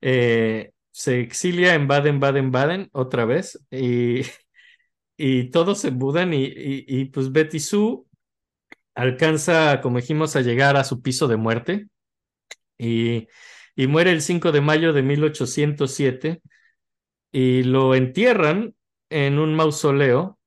eh, 0.00 0.72
se 0.90 1.20
exilia 1.20 1.74
en 1.74 1.86
Baden, 1.86 2.18
Baden, 2.18 2.50
Baden 2.50 2.88
otra 2.92 3.26
vez 3.26 3.60
y, 3.70 4.22
y 5.16 5.50
todos 5.50 5.78
se 5.80 5.90
mudan 5.90 6.34
y, 6.34 6.44
y, 6.54 7.06
pues 7.06 7.32
Betty 7.32 7.60
Sue 7.60 8.02
alcanza, 8.94 9.80
como 9.80 9.98
dijimos, 9.98 10.36
a 10.36 10.42
llegar 10.42 10.76
a 10.76 10.84
su 10.84 11.02
piso 11.02 11.28
de 11.28 11.36
muerte 11.36 11.88
y, 12.78 13.28
y 13.74 13.86
muere 13.86 14.12
el 14.12 14.22
5 14.22 14.52
de 14.52 14.60
mayo 14.60 14.92
de 14.92 15.02
1807 15.02 16.42
y 17.32 17.62
lo 17.62 17.94
entierran 17.94 18.74
en 19.10 19.38
un 19.38 19.54
mausoleo 19.54 20.38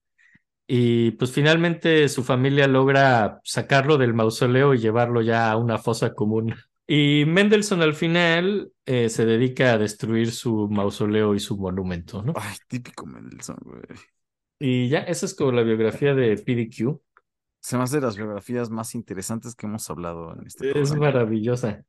y 0.67 1.11
pues 1.11 1.31
finalmente 1.31 2.07
su 2.09 2.23
familia 2.23 2.67
logra 2.67 3.39
sacarlo 3.43 3.97
del 3.97 4.13
mausoleo 4.13 4.75
y 4.75 4.77
llevarlo 4.77 5.21
ya 5.23 5.51
a 5.51 5.57
una 5.57 5.79
fosa 5.79 6.13
común. 6.13 6.53
Y 6.85 7.25
Mendelssohn 7.25 7.81
al 7.81 7.95
final 7.95 8.71
eh, 8.85 9.09
se 9.09 9.25
dedica 9.25 9.73
a 9.73 9.77
destruir 9.77 10.31
su 10.31 10.67
mausoleo 10.69 11.35
y 11.35 11.39
su 11.39 11.57
monumento, 11.57 12.21
¿no? 12.21 12.33
Ay, 12.35 12.55
típico 12.67 13.05
Mendelssohn, 13.05 13.57
güey. 13.61 13.81
Y 14.59 14.89
ya, 14.89 14.99
esa 14.99 15.25
es 15.25 15.33
como 15.35 15.51
la 15.53 15.63
biografía 15.63 16.13
de 16.13 16.35
PDQ. 16.37 16.99
Se 17.61 17.77
me 17.77 17.83
hace 17.83 17.97
de 17.97 18.01
las 18.05 18.17
biografías 18.17 18.69
más 18.69 18.95
interesantes 18.95 19.55
que 19.55 19.65
hemos 19.67 19.89
hablado 19.89 20.33
en 20.33 20.47
este 20.47 20.67
Es 20.69 20.89
programa. 20.89 21.05
maravillosa. 21.11 21.83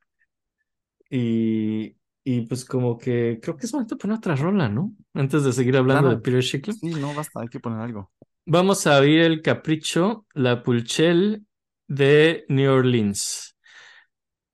Y, 1.09 1.97
y 2.25 2.41
pues 2.43 2.65
como 2.65 2.97
que 2.99 3.39
creo 3.43 3.57
que 3.57 3.67
es 3.67 3.73
momento 3.73 3.95
de 3.97 4.01
poner 4.01 4.17
otra 4.19 4.37
rola, 4.37 4.69
¿no? 4.69 4.93
Antes 5.15 5.43
de 5.45 5.53
seguir 5.53 5.77
hablando 5.77 6.03
Claro. 6.03 6.17
de 6.17 6.23
Peter 6.23 6.43
Schickler. 6.43 6.77
Sí, 6.77 6.91
no, 6.91 7.13
basta, 7.15 7.41
hay 7.41 7.49
que 7.49 7.61
poner 7.61 7.81
algo. 7.81 8.11
Vamos 8.47 8.87
a 8.87 8.99
oír 9.01 9.21
el 9.21 9.43
capricho, 9.43 10.27
la 10.35 10.63
Pulchel 10.63 11.45
de 11.89 12.45
New 12.49 12.73
Orleans, 12.73 13.57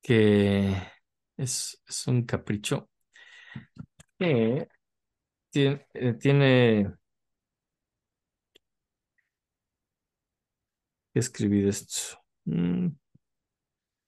que 0.02 0.74
es, 1.36 1.82
es 1.86 2.06
un 2.06 2.24
capricho 2.24 2.88
que 4.18 4.68
tiene, 5.50 5.86
eh, 5.94 6.14
tiene 6.14 6.94
escribir 11.18 11.68
esto. 11.68 12.18
Mm. 12.44 12.88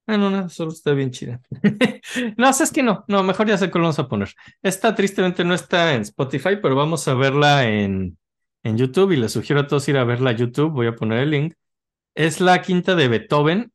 Ah, 0.07 0.17
no, 0.17 0.31
no, 0.31 0.49
solo 0.49 0.73
está 0.73 0.93
bien 0.93 1.11
chida. 1.11 1.41
No, 2.39 2.49
es 2.49 2.73
que 2.73 2.83
no, 2.83 3.05
no, 3.09 3.23
mejor 3.23 3.47
ya 3.47 3.59
sé 3.59 3.71
cuál 3.71 3.83
vamos 3.83 3.99
a 3.99 4.09
poner. 4.09 4.31
Esta 4.63 4.95
tristemente 4.95 5.45
no 5.45 5.53
está 5.53 5.95
en 5.95 6.03
Spotify, 6.03 6.57
pero 6.63 6.75
vamos 6.75 7.07
a 7.07 7.15
verla 7.15 7.69
en, 7.69 8.17
en 8.63 8.79
YouTube 8.79 9.13
y 9.13 9.17
les 9.17 9.33
sugiero 9.33 9.61
a 9.61 9.67
todos 9.67 9.87
ir 9.89 9.99
a 9.99 10.05
verla 10.05 10.31
a 10.31 10.33
YouTube. 10.33 10.73
Voy 10.73 10.87
a 10.87 10.95
poner 10.95 11.19
el 11.21 11.31
link. 11.31 11.55
Es 12.15 12.41
la 12.41 12.63
quinta 12.63 12.95
de 12.95 13.09
Beethoven, 13.09 13.73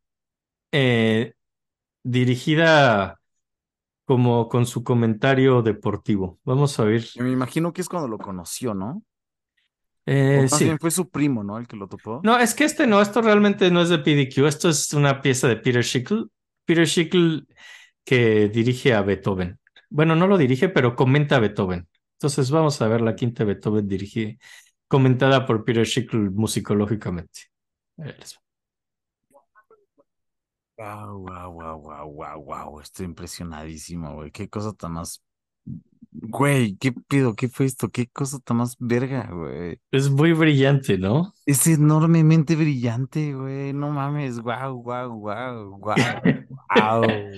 eh, 0.72 1.34
dirigida 2.03 3.20
como 4.06 4.50
con 4.50 4.66
su 4.66 4.84
comentario 4.84 5.62
deportivo. 5.62 6.40
Vamos 6.44 6.80
a 6.80 6.84
ver. 6.84 7.06
Me 7.18 7.32
imagino 7.32 7.72
que 7.72 7.82
es 7.82 7.90
cuando 7.90 8.08
lo 8.08 8.18
conoció, 8.18 8.74
¿no? 8.74 9.03
O 10.06 10.11
Eh, 10.11 10.48
más 10.49 10.59
sí. 10.59 10.65
bien 10.65 10.80
fue 10.80 10.91
su 10.91 11.09
primo, 11.09 11.43
¿no? 11.43 11.57
El 11.57 11.67
que 11.67 11.75
lo 11.77 11.88
topó. 11.88 12.22
No, 12.22 12.40
es 12.40 12.53
que 12.56 12.64
este 12.64 12.88
no, 12.88 13.01
esto 13.01 13.22
realmente 13.22 13.69
no 13.69 13.82
es 13.82 13.90
de 13.90 13.99
PDQ, 13.99 14.48
esto 14.48 14.69
es 14.69 14.93
una 14.93 15.22
pieza 15.22 15.48
de 15.48 15.57
Peter 15.57 15.83
Schickl. 15.83 16.30
Peter 16.65 16.88
Schickl 16.88 17.45
que 18.06 18.49
dirige 18.49 18.93
a 18.93 19.01
Beethoven. 19.01 19.59
Bueno, 19.90 20.15
no 20.15 20.27
lo 20.27 20.38
dirige, 20.38 20.69
pero 20.69 20.95
comenta 20.95 21.35
a 21.38 21.40
Beethoven. 21.40 21.88
Entonces 22.14 22.51
vamos 22.51 22.82
a 22.82 22.88
ver 22.88 23.01
la 23.01 23.15
quinta 23.15 23.43
de 23.43 23.53
Beethoven 23.53 23.88
dirigida, 23.88 24.33
comentada 24.88 25.45
por 25.45 25.65
Peter 25.65 25.85
Schickl 25.85 26.32
musicológicamente. 26.32 27.41
Wow, 30.77 31.17
wow, 31.27 31.51
wow, 31.51 31.77
wow, 31.77 32.07
wow, 32.09 32.40
wow. 32.41 32.80
Estoy 32.82 33.06
impresionadísimo, 33.06 34.14
güey. 34.15 34.32
Qué 34.32 34.49
cosa 34.49 34.73
tan 34.73 34.93
más. 34.93 35.22
Güey, 36.16 36.77
¿qué 36.77 36.92
pido? 36.92 37.35
¿Qué 37.35 37.50
fue 37.50 37.66
esto? 37.66 37.90
¿Qué 37.90 38.08
cosa 38.08 38.40
tan 38.40 38.58
más 38.58 38.75
verga, 38.80 39.30
güey? 39.32 39.80
Es 39.92 40.09
muy 40.09 40.33
brillante, 40.33 40.98
¿no? 40.98 41.33
Es 41.45 41.67
enormemente 41.67 42.56
brillante, 42.56 43.33
güey. 43.33 43.74
No 43.74 43.90
mames. 43.92 44.40
Wow, 44.42 44.82
wow, 44.83 45.09
wow, 45.19 45.77
wow, 45.80 46.48
wow. 46.74 47.30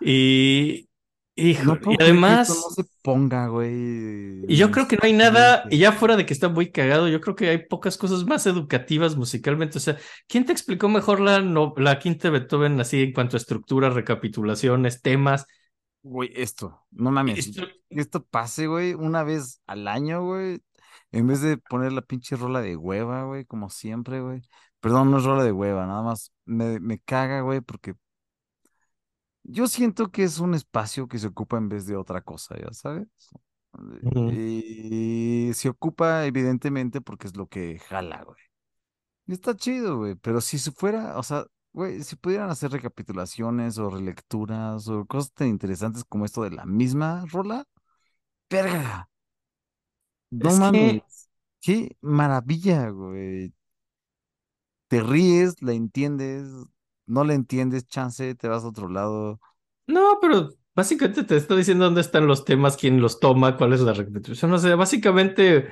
Y, 0.00 0.88
hijo, 1.36 1.62
No 1.64 1.80
puedo 1.80 1.96
y 1.98 2.02
que 2.02 2.02
además, 2.02 2.48
esto 2.52 2.54
no 2.54 2.70
se 2.70 2.84
ponga, 3.02 3.48
güey. 3.48 4.44
y 4.46 4.56
yo 4.56 4.70
creo 4.70 4.86
que 4.88 4.96
no 4.96 5.02
hay 5.04 5.14
nada, 5.14 5.66
y 5.70 5.78
ya 5.78 5.92
fuera 5.92 6.16
de 6.16 6.26
que 6.26 6.34
está 6.34 6.48
muy 6.50 6.70
cagado, 6.70 7.08
yo 7.08 7.20
creo 7.22 7.34
que 7.34 7.48
hay 7.48 7.66
pocas 7.66 7.96
cosas 7.96 8.24
más 8.26 8.46
educativas 8.46 9.16
musicalmente. 9.16 9.78
O 9.78 9.80
sea, 9.80 9.96
¿quién 10.28 10.44
te 10.44 10.52
explicó 10.52 10.88
mejor 10.88 11.20
la, 11.20 11.40
no- 11.40 11.72
la 11.78 11.98
quinta 11.98 12.28
Beethoven 12.30 12.78
así 12.80 13.02
en 13.04 13.12
cuanto 13.14 13.36
a 13.36 13.40
estructura, 13.40 13.88
recapitulaciones, 13.90 15.00
temas? 15.00 15.46
Güey, 16.04 16.30
esto, 16.34 16.84
no 16.90 17.10
mames. 17.10 17.50
Esto- 17.88 18.24
pase, 18.26 18.66
güey, 18.66 18.92
una 18.92 19.22
vez 19.22 19.62
al 19.66 19.88
año, 19.88 20.22
güey. 20.24 20.62
En 21.12 21.26
vez 21.26 21.40
de 21.40 21.56
poner 21.56 21.92
la 21.92 22.02
pinche 22.02 22.36
rola 22.36 22.60
de 22.60 22.76
hueva, 22.76 23.24
güey, 23.24 23.46
como 23.46 23.70
siempre, 23.70 24.20
güey. 24.20 24.42
Perdón, 24.80 25.10
no 25.10 25.18
es 25.18 25.24
rola 25.24 25.42
de 25.44 25.52
hueva, 25.52 25.86
nada 25.86 26.02
más 26.02 26.30
me, 26.44 26.78
me 26.78 26.98
caga, 26.98 27.40
güey, 27.40 27.62
porque 27.62 27.94
yo 29.42 29.66
siento 29.66 30.10
que 30.10 30.24
es 30.24 30.38
un 30.40 30.54
espacio 30.54 31.08
que 31.08 31.18
se 31.18 31.28
ocupa 31.28 31.56
en 31.58 31.68
vez 31.68 31.86
de 31.86 31.96
otra 31.96 32.20
cosa, 32.22 32.56
ya 32.58 32.72
sabes. 32.72 33.08
Y 34.30 35.50
se 35.54 35.68
ocupa 35.68 36.26
evidentemente 36.26 37.00
porque 37.00 37.26
es 37.28 37.36
lo 37.36 37.48
que 37.48 37.78
jala, 37.78 38.22
güey. 38.24 38.38
Y 39.26 39.32
está 39.32 39.56
chido, 39.56 39.98
güey, 39.98 40.14
pero 40.16 40.40
si 40.40 40.58
se 40.58 40.70
fuera, 40.70 41.18
o 41.18 41.22
sea, 41.22 41.46
güey, 41.74 42.02
si 42.02 42.16
pudieran 42.16 42.50
hacer 42.50 42.70
recapitulaciones 42.72 43.78
o 43.78 43.90
relecturas 43.90 44.88
o 44.88 45.04
cosas 45.06 45.32
tan 45.34 45.48
interesantes 45.48 46.04
como 46.04 46.24
esto 46.24 46.42
de 46.42 46.50
la 46.52 46.64
misma 46.66 47.24
rola, 47.30 47.66
verga. 48.50 49.10
No 50.30 50.48
Es 50.48 50.54
que- 50.54 50.60
mames, 50.60 51.28
qué 51.60 51.96
maravilla, 52.00 52.88
güey. 52.90 53.52
Te 54.88 55.00
ríes, 55.02 55.60
la 55.62 55.72
entiendes, 55.72 56.48
no 57.06 57.24
la 57.24 57.34
entiendes, 57.34 57.86
chance, 57.86 58.34
te 58.34 58.48
vas 58.48 58.64
a 58.64 58.68
otro 58.68 58.88
lado. 58.88 59.40
No, 59.86 60.18
pero 60.20 60.50
básicamente 60.74 61.24
te 61.24 61.36
está 61.36 61.56
diciendo 61.56 61.84
dónde 61.86 62.00
están 62.00 62.26
los 62.26 62.44
temas, 62.44 62.76
quién 62.76 63.00
los 63.00 63.18
toma, 63.20 63.56
cuál 63.56 63.72
es 63.72 63.80
la 63.80 63.92
repetición. 63.92 64.52
O 64.52 64.58
sea, 64.58 64.76
básicamente, 64.76 65.68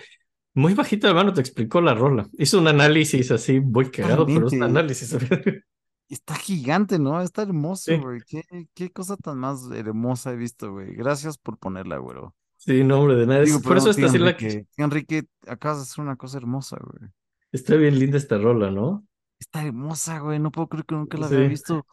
muy 0.55 0.75
bajita 0.75 1.09
de 1.09 1.15
mano 1.15 1.33
te 1.33 1.41
explicó 1.41 1.81
la 1.81 1.95
rola. 1.95 2.29
Hizo 2.39 2.59
un 2.59 2.69
análisis 2.69 3.31
así, 3.31 3.61
muy 3.61 3.91
cagado, 3.91 4.27
pero 4.27 4.47
es 4.47 4.53
un 4.55 4.63
análisis. 4.65 5.15
Está 6.13 6.35
gigante, 6.35 6.99
¿no? 6.99 7.23
Está 7.23 7.41
hermoso, 7.43 7.91
Sí. 7.91 7.97
güey. 7.97 8.21
Qué, 8.27 8.43
qué 8.75 8.91
cosa 8.91 9.17
tan 9.17 9.39
más 9.39 9.71
hermosa 9.73 10.33
he 10.33 10.37
visto, 10.37 10.71
güey. 10.71 10.95
Gracias 10.95 11.39
por 11.39 11.57
ponerla, 11.57 11.97
güey. 11.97 12.19
Sí, 12.59 12.85
no, 12.85 13.01
hombre, 13.01 13.17
de 13.17 13.27
nada. 13.27 13.41
Digo, 13.41 13.63
por 13.63 13.79
eso 13.79 13.89
está 13.91 14.07
así 14.07 14.19
la 14.19 14.37
que 14.37 14.67
Enrique. 14.77 15.25
Acabas 15.47 15.79
de 15.79 15.83
hacer 15.85 16.05
una 16.05 16.17
cosa 16.17 16.37
hermosa, 16.37 16.77
güey. 16.81 17.11
está 17.51 17.75
bien 17.77 17.99
linda 17.99 18.19
esta 18.19 18.37
rola, 18.39 18.71
¿no? 18.71 19.07
Está 19.41 19.65
hermosa, 19.65 20.19
güey. 20.21 20.39
No 20.39 20.51
puedo 20.53 20.69
creer 20.69 20.85
que 20.85 20.95
nunca 20.95 21.17
la 21.19 21.27
había 21.27 21.41
Sí. 21.45 21.49
visto. 21.49 21.87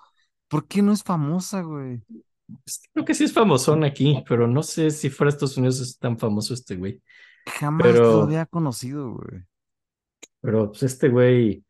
¿Por 0.49 0.67
qué 0.67 0.81
no 0.81 0.91
es 0.91 1.01
famosa, 1.03 1.61
güey? 1.61 2.01
Pues, 2.63 2.81
creo 2.93 3.05
que 3.05 3.13
sí 3.13 3.23
es 3.23 3.33
famosón 3.33 3.83
aquí, 3.85 4.21
pero 4.27 4.47
no 4.47 4.63
sé 4.63 4.91
si 4.91 5.09
fuera 5.09 5.29
Estados 5.29 5.55
Unidos 5.57 5.79
es 5.79 5.97
tan 5.97 6.17
famoso 6.19 6.53
este 6.53 6.75
güey. 6.75 7.01
Jamás 7.59 7.87
Pero- 7.87 8.11
lo 8.17 8.21
había 8.23 8.45
conocido, 8.45 9.11
güey. 9.13 9.43
Pero 10.41 10.67
pues 10.71 10.83
este 10.83 11.09
güey 11.09 11.63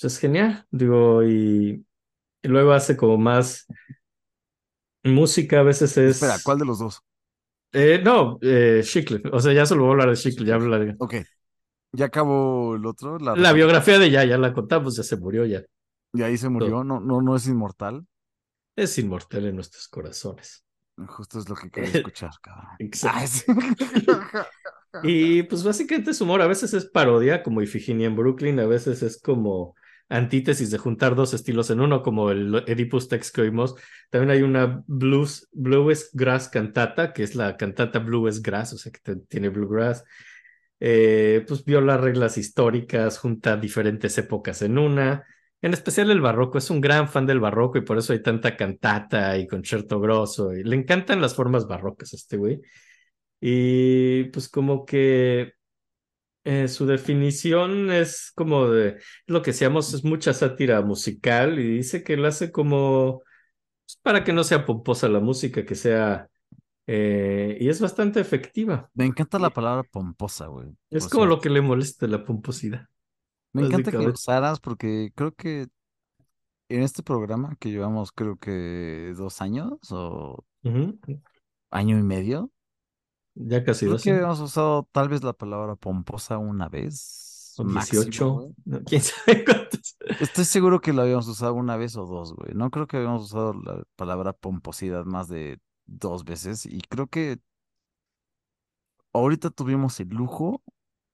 pues, 0.00 0.12
es 0.14 0.18
genial, 0.18 0.66
digo, 0.70 1.22
y, 1.24 1.84
y 2.42 2.48
luego 2.48 2.72
hace 2.72 2.96
como 2.96 3.18
más, 3.18 3.66
Música 5.04 5.60
a 5.60 5.62
veces 5.62 5.96
es. 5.96 6.16
Espera, 6.16 6.36
¿cuál 6.44 6.58
de 6.58 6.64
los 6.64 6.78
dos? 6.80 7.00
Eh, 7.72 8.00
no, 8.02 8.38
eh, 8.42 8.80
Chicle. 8.82 9.22
O 9.32 9.40
sea, 9.40 9.52
ya 9.52 9.66
solo 9.66 9.82
voy 9.82 9.90
a 9.90 9.92
hablar 9.92 10.10
de 10.10 10.16
Chicle, 10.16 10.46
ya 10.46 10.54
hablaré. 10.56 10.96
Ok. 10.98 11.14
¿Ya 11.92 12.06
acabó 12.06 12.76
el 12.76 12.84
otro? 12.86 13.18
La, 13.18 13.36
La 13.36 13.52
biografía 13.52 13.98
de 13.98 14.10
ya, 14.10 14.24
ya 14.24 14.38
la 14.38 14.52
contamos, 14.52 14.96
ya 14.96 15.02
se 15.02 15.16
murió 15.16 15.44
ya. 15.46 15.62
Y 16.12 16.22
ahí 16.22 16.36
se 16.36 16.48
murió. 16.48 16.84
No, 16.84 17.00
no, 17.00 17.22
no 17.22 17.36
es 17.36 17.46
inmortal. 17.46 18.04
Es 18.74 18.98
inmortal 18.98 19.46
en 19.46 19.54
nuestros 19.54 19.88
corazones. 19.88 20.64
Justo 21.06 21.38
es 21.38 21.48
lo 21.48 21.54
que 21.54 21.70
quería 21.70 21.90
escuchar, 21.94 22.32
cabrón. 22.42 22.66
Exacto. 22.78 23.26
Sí. 23.26 24.06
Y 25.02 25.42
pues 25.42 25.62
básicamente 25.62 26.12
es 26.12 26.20
humor, 26.22 26.40
a 26.40 26.46
veces 26.46 26.72
es 26.72 26.86
parodia, 26.86 27.42
como 27.42 27.60
Ifigenia 27.60 28.06
en 28.06 28.16
Brooklyn, 28.16 28.58
a 28.60 28.66
veces 28.66 29.02
es 29.02 29.20
como 29.20 29.74
antítesis 30.08 30.70
de 30.70 30.78
juntar 30.78 31.14
dos 31.14 31.34
estilos 31.34 31.70
en 31.70 31.80
uno, 31.80 32.02
como 32.02 32.30
el 32.30 32.54
Oedipus 32.54 33.08
Tex 33.08 33.32
que 33.32 33.42
oímos. 33.42 33.74
También 34.10 34.30
hay 34.30 34.42
una 34.42 34.82
blues, 34.86 35.48
blues 35.52 36.10
grass 36.12 36.48
cantata, 36.48 37.12
que 37.12 37.22
es 37.22 37.34
la 37.34 37.56
cantata 37.56 37.98
blues 37.98 38.42
grass, 38.42 38.72
o 38.72 38.78
sea 38.78 38.92
que 38.92 39.16
tiene 39.28 39.48
bluegrass. 39.48 40.04
Eh, 40.78 41.44
pues 41.48 41.64
viola 41.64 41.96
reglas 41.96 42.38
históricas, 42.38 43.18
junta 43.18 43.56
diferentes 43.56 44.16
épocas 44.18 44.62
en 44.62 44.78
una. 44.78 45.24
En 45.62 45.72
especial 45.72 46.10
el 46.10 46.20
barroco, 46.20 46.58
es 46.58 46.70
un 46.70 46.80
gran 46.80 47.08
fan 47.08 47.26
del 47.26 47.40
barroco 47.40 47.78
y 47.78 47.80
por 47.82 47.98
eso 47.98 48.12
hay 48.12 48.22
tanta 48.22 48.56
cantata 48.56 49.36
y 49.38 49.46
concierto 49.46 50.00
grosso. 50.00 50.52
Le 50.52 50.76
encantan 50.76 51.20
las 51.20 51.34
formas 51.34 51.66
barrocas 51.66 52.12
a 52.12 52.16
este 52.16 52.36
güey. 52.36 52.60
Y 53.40 54.24
pues 54.24 54.48
como 54.48 54.84
que 54.86 55.54
eh, 56.46 56.68
su 56.68 56.86
definición 56.86 57.90
es 57.90 58.30
como 58.36 58.68
de 58.68 59.00
lo 59.26 59.42
que 59.42 59.50
decíamos, 59.50 59.92
es 59.92 60.04
mucha 60.04 60.32
sátira 60.32 60.80
musical 60.80 61.58
y 61.58 61.78
dice 61.78 62.04
que 62.04 62.16
lo 62.16 62.28
hace 62.28 62.52
como 62.52 63.22
pues, 63.84 63.98
para 64.00 64.22
que 64.22 64.32
no 64.32 64.44
sea 64.44 64.64
pomposa 64.64 65.08
la 65.08 65.18
música, 65.18 65.64
que 65.64 65.74
sea 65.74 66.28
eh, 66.86 67.58
y 67.60 67.68
es 67.68 67.80
bastante 67.80 68.20
efectiva. 68.20 68.88
Me 68.94 69.06
encanta 69.06 69.40
la 69.40 69.50
palabra 69.50 69.82
pomposa, 69.82 70.46
güey. 70.46 70.68
Es 70.88 71.08
como 71.08 71.26
lo 71.26 71.40
que 71.40 71.50
le 71.50 71.62
molesta 71.62 72.06
la 72.06 72.24
pomposidad. 72.24 72.86
Me 73.52 73.66
encanta 73.66 73.90
que 73.90 74.06
usaras 74.06 74.60
porque 74.60 75.10
creo 75.16 75.32
que 75.32 75.66
en 76.68 76.82
este 76.84 77.02
programa 77.02 77.56
que 77.58 77.72
llevamos 77.72 78.12
creo 78.12 78.36
que 78.36 79.14
dos 79.16 79.42
años 79.42 79.72
o 79.90 80.44
año 81.72 81.98
y 81.98 82.02
medio, 82.04 82.52
Ya 83.38 83.62
casi 83.64 83.86
creo 83.86 83.98
que 83.98 84.10
habíamos 84.12 84.40
usado 84.40 84.88
tal 84.92 85.08
vez 85.08 85.22
la 85.22 85.32
palabra 85.34 85.76
pomposa 85.76 86.38
una 86.38 86.68
vez, 86.68 87.54
O 87.58 87.64
máximo, 87.64 88.02
18, 88.02 88.32
güey. 88.32 88.54
no, 88.64 88.82
quién 88.84 89.02
sabe 89.02 89.44
cuántos. 89.44 89.96
Estoy 90.20 90.44
seguro 90.44 90.80
que 90.80 90.92
lo 90.92 91.02
habíamos 91.02 91.28
usado 91.28 91.54
una 91.54 91.76
vez 91.76 91.96
o 91.96 92.06
dos, 92.06 92.34
güey. 92.34 92.54
No 92.54 92.70
creo 92.70 92.86
que 92.86 92.96
habíamos 92.96 93.24
usado 93.24 93.52
la 93.54 93.82
palabra 93.96 94.32
pomposidad 94.32 95.04
más 95.04 95.28
de 95.28 95.58
dos 95.86 96.24
veces 96.24 96.66
y 96.66 96.80
creo 96.88 97.06
que 97.08 97.38
ahorita 99.12 99.50
tuvimos 99.50 99.98
el 100.00 100.08
lujo 100.08 100.62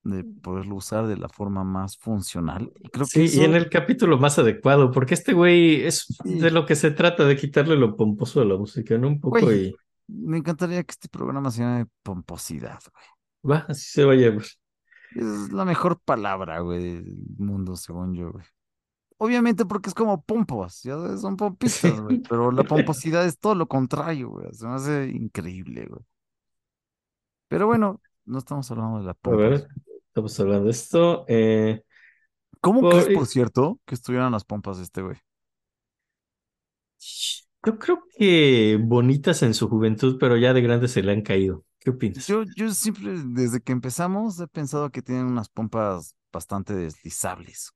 de 0.05 0.25
poderlo 0.25 0.75
usar 0.77 1.07
de 1.07 1.17
la 1.17 1.29
forma 1.29 1.63
más 1.63 1.97
funcional 1.97 2.73
y 2.81 2.89
creo 2.89 3.07
que 3.07 3.29
Sí, 3.29 3.39
y 3.41 3.45
en 3.45 3.55
el 3.55 3.69
capítulo 3.71 4.19
más 4.19 4.37
adecuado, 4.39 4.91
porque 4.91 5.15
este 5.15 5.33
güey 5.33 5.83
es 5.87 6.07
Sí. 6.25 6.41
de 6.41 6.51
lo 6.51 6.67
que 6.67 6.75
se 6.75 6.91
trata, 6.91 7.25
de 7.25 7.37
quitarle 7.37 7.77
lo 7.77 7.97
pomposo 7.97 8.41
a 8.41 8.45
la 8.45 8.57
música, 8.57 8.99
¿no? 8.99 9.07
Un 9.09 9.21
poco 9.21 9.39
Güey. 9.41 9.67
y 9.69 9.75
me 10.07 10.39
encantaría 10.39 10.83
que 10.85 10.93
este 10.93 11.09
programa 11.09 11.51
se 11.51 11.63
llame 11.63 11.87
pomposidad, 12.03 12.81
güey. 13.43 13.53
va, 13.59 13.65
así 13.69 13.91
se 13.91 14.05
va 14.05 14.13
a. 14.13 14.17
Es 14.17 15.53
la 15.53 15.65
mejor 15.65 16.01
palabra, 16.01 16.61
güey, 16.61 16.81
del 17.03 17.17
mundo, 17.39 17.77
según 17.77 18.15
yo, 18.15 18.33
güey. 18.33 18.45
Obviamente 19.19 19.65
porque 19.65 19.89
es 19.89 19.95
como 19.95 20.23
pompos, 20.23 20.83
ya 20.83 20.95
sabes, 20.95 21.21
son 21.21 21.37
pompitas, 21.37 22.01
güey. 22.01 22.21
Pero 22.29 22.51
la 22.51 22.65
pomposidad 22.65 23.25
es 23.27 23.39
todo 23.39 23.55
lo 23.55 23.69
contrario, 23.69 24.31
güey. 24.31 24.53
Se 24.53 24.67
me 24.67 24.75
hace 24.75 25.09
increíble, 25.09 25.87
güey. 25.87 26.03
Pero 27.49 27.67
bueno, 27.67 28.01
no 28.25 28.39
estamos 28.39 28.71
hablando 28.71 28.99
de 28.99 29.05
la 29.05 29.11
A 29.11 29.15
pompa. 29.15 29.37
ver, 29.37 29.69
estamos 30.09 30.41
hablando 30.41 30.65
de 30.65 30.71
esto. 30.71 31.25
eh, 31.29 31.85
¿Cómo 32.61 32.81
por- 32.81 32.93
crees, 33.05 33.17
por 33.19 33.27
cierto, 33.27 33.81
que 33.85 33.95
estuvieran 33.95 34.33
las 34.33 34.45
pompas 34.45 34.79
de 34.79 34.85
este 34.85 35.03
güey? 35.03 35.19
Yo 37.65 37.79
creo 37.79 38.05
que 38.17 38.79
bonitas 38.81 39.43
en 39.43 39.55
su 39.55 39.69
juventud, 39.69 40.17
pero 40.21 40.37
ya 40.37 40.53
de 40.55 40.63
grandes 40.63 40.93
se 40.93 41.03
le 41.03 41.13
han 41.13 41.23
caído. 41.23 41.65
¿Qué 41.79 41.91
opinas? 41.91 42.27
Yo, 42.27 42.45
yo 42.57 42.73
siempre, 42.73 43.13
desde 43.27 43.61
que 43.61 43.73
empezamos, 43.73 44.39
he 44.41 44.47
pensado 44.49 44.91
que 44.91 45.03
tienen 45.03 45.27
unas 45.27 45.49
pompas 45.49 46.15
bastante 46.33 46.75
deslizables. 46.75 47.73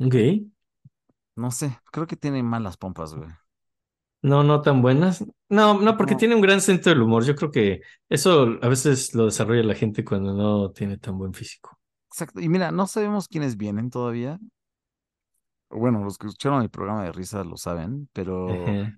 Ok. 0.00 0.14
No 1.36 1.50
sé, 1.50 1.78
creo 1.92 2.06
que 2.06 2.16
tienen 2.16 2.46
malas 2.46 2.76
pompas, 2.78 3.14
güey. 3.14 3.28
No, 4.22 4.44
no 4.44 4.62
tan 4.62 4.82
buenas. 4.82 5.24
No, 5.48 5.80
no, 5.80 5.96
porque 5.96 6.14
No. 6.14 6.16
tiene 6.16 6.34
un 6.36 6.40
gran 6.40 6.60
sentido 6.60 6.90
del 6.94 7.02
humor. 7.02 7.24
Yo 7.24 7.34
creo 7.34 7.50
que 7.50 7.80
eso 8.08 8.56
a 8.62 8.68
veces 8.68 9.14
lo 9.14 9.24
desarrolla 9.26 9.62
la 9.64 9.74
gente 9.74 10.04
cuando 10.04 10.32
no 10.34 10.70
tiene 10.70 10.96
tan 10.98 11.18
buen 11.18 11.34
físico. 11.34 11.80
Exacto. 12.10 12.40
Y 12.40 12.48
mira, 12.48 12.70
no 12.72 12.86
sabemos 12.86 13.28
quiénes 13.28 13.56
vienen 13.56 13.90
todavía. 13.90 14.38
Bueno, 15.72 16.04
los 16.04 16.18
que 16.18 16.26
escucharon 16.26 16.62
el 16.62 16.70
programa 16.70 17.04
de 17.04 17.12
risa 17.12 17.44
lo 17.44 17.56
saben, 17.56 18.08
pero 18.12 18.76
Ajá. 18.76 18.92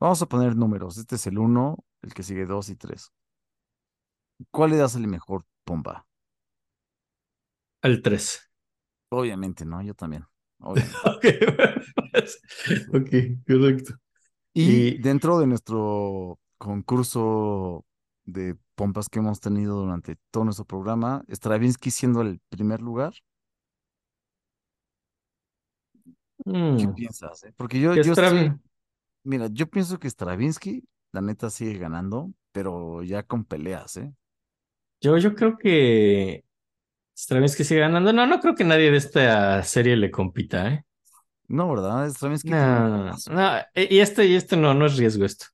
vamos 0.00 0.22
a 0.22 0.26
poner 0.28 0.56
números. 0.56 0.98
Este 0.98 1.16
es 1.16 1.26
el 1.28 1.38
uno, 1.38 1.78
el 2.02 2.14
que 2.14 2.22
sigue 2.24 2.46
dos 2.46 2.70
y 2.70 2.76
tres. 2.76 3.12
¿Cuál 4.52 4.70
le 4.70 4.76
das 4.76 4.94
el 4.94 5.08
mejor 5.08 5.44
pompa? 5.64 6.06
Al 7.82 8.00
3. 8.00 8.26
Obviamente, 9.10 9.64
¿no? 9.64 9.82
Yo 9.82 9.94
también. 9.94 10.24
obviamente. 10.60 11.04
Ok, 11.04 11.24
pues, 12.12 12.40
ok, 12.94 13.10
correcto. 13.46 13.94
Y 14.54 14.82
Y- 14.82 14.98
dentro 14.98 15.38
de 15.38 15.46
nuestro 15.46 16.38
concurso 16.58 17.84
de 18.24 18.56
pompas 18.74 19.08
que 19.08 19.18
hemos 19.20 19.40
tenido 19.40 19.76
durante 19.80 20.16
todo 20.30 20.44
nuestro 20.44 20.64
programa, 20.66 21.22
Stravinsky 21.28 21.90
siendo 21.90 22.20
el 22.22 22.40
primer 22.48 22.80
lugar, 22.80 23.14
¿qué 26.76 26.88
Mm, 26.88 26.94
piensas? 26.94 27.44
eh? 27.44 27.52
Porque 27.56 27.80
yo, 27.80 27.94
¿qué 27.94 28.00
yo 28.00 28.12
estoy- 28.12 28.56
mira, 29.24 29.48
yo 29.52 29.68
pienso 29.70 29.98
que 29.98 30.08
Stravinsky, 30.10 30.84
la 31.12 31.20
neta, 31.22 31.50
sigue 31.50 31.78
ganando, 31.78 32.32
pero 32.52 33.02
ya 33.02 33.22
con 33.24 33.44
peleas, 33.44 33.96
¿eh? 33.98 34.14
Yo, 35.00 35.16
yo 35.18 35.34
creo 35.34 35.56
que 35.58 36.44
Stravinsky 37.16 37.64
sigue 37.64 37.80
ganando. 37.80 38.12
No, 38.12 38.26
no 38.26 38.40
creo 38.40 38.54
que 38.56 38.64
nadie 38.64 38.90
de 38.90 38.98
esta 38.98 39.62
serie 39.64 39.96
le 39.96 40.10
compita, 40.10 40.68
¿eh? 40.72 40.84
No, 41.48 41.68
¿verdad? 41.70 42.08
Stravinsky 42.10 42.54
No, 42.54 42.88
no, 42.88 43.04
no, 43.04 43.20
no. 43.26 43.58
Y 43.74 43.98
este, 44.00 44.26
y 44.26 44.34
este 44.34 44.56
no, 44.56 44.72
no 44.74 44.86
es 44.86 44.96
riesgo 44.96 45.24
esto. 45.24 45.46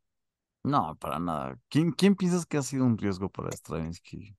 No, 0.64 0.96
para 0.98 1.18
nada. 1.18 1.58
¿Quién, 1.70 1.92
quién 1.92 2.14
piensas 2.16 2.44
que 2.46 2.58
ha 2.58 2.62
sido 2.62 2.84
un 2.84 2.98
riesgo 2.98 3.28
para 3.30 3.50
Stravinsky? 3.52 4.36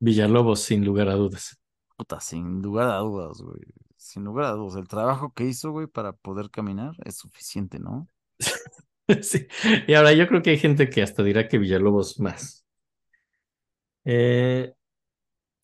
Villalobos, 0.00 0.62
sin 0.62 0.84
lugar 0.86 1.08
a 1.10 1.14
dudas. 1.16 1.58
Puta, 1.96 2.20
sin 2.20 2.62
lugar 2.62 2.88
a 2.90 2.98
dudas, 2.98 3.40
güey. 3.42 3.60
Sin 4.06 4.24
lugar 4.24 4.46
a 4.46 4.52
dudas. 4.52 4.76
El 4.76 4.88
trabajo 4.88 5.32
que 5.34 5.44
hizo, 5.44 5.70
güey, 5.72 5.86
para 5.86 6.12
poder 6.12 6.50
caminar 6.50 6.94
es 7.04 7.16
suficiente, 7.18 7.78
¿no? 7.78 8.08
Sí. 9.22 9.46
Y 9.86 9.94
ahora 9.94 10.12
yo 10.12 10.26
creo 10.28 10.42
que 10.42 10.50
hay 10.50 10.58
gente 10.58 10.90
que 10.90 11.02
hasta 11.02 11.22
dirá 11.22 11.48
que 11.48 11.58
Villalobos 11.58 12.18
más. 12.20 12.64
Eh, 14.04 14.72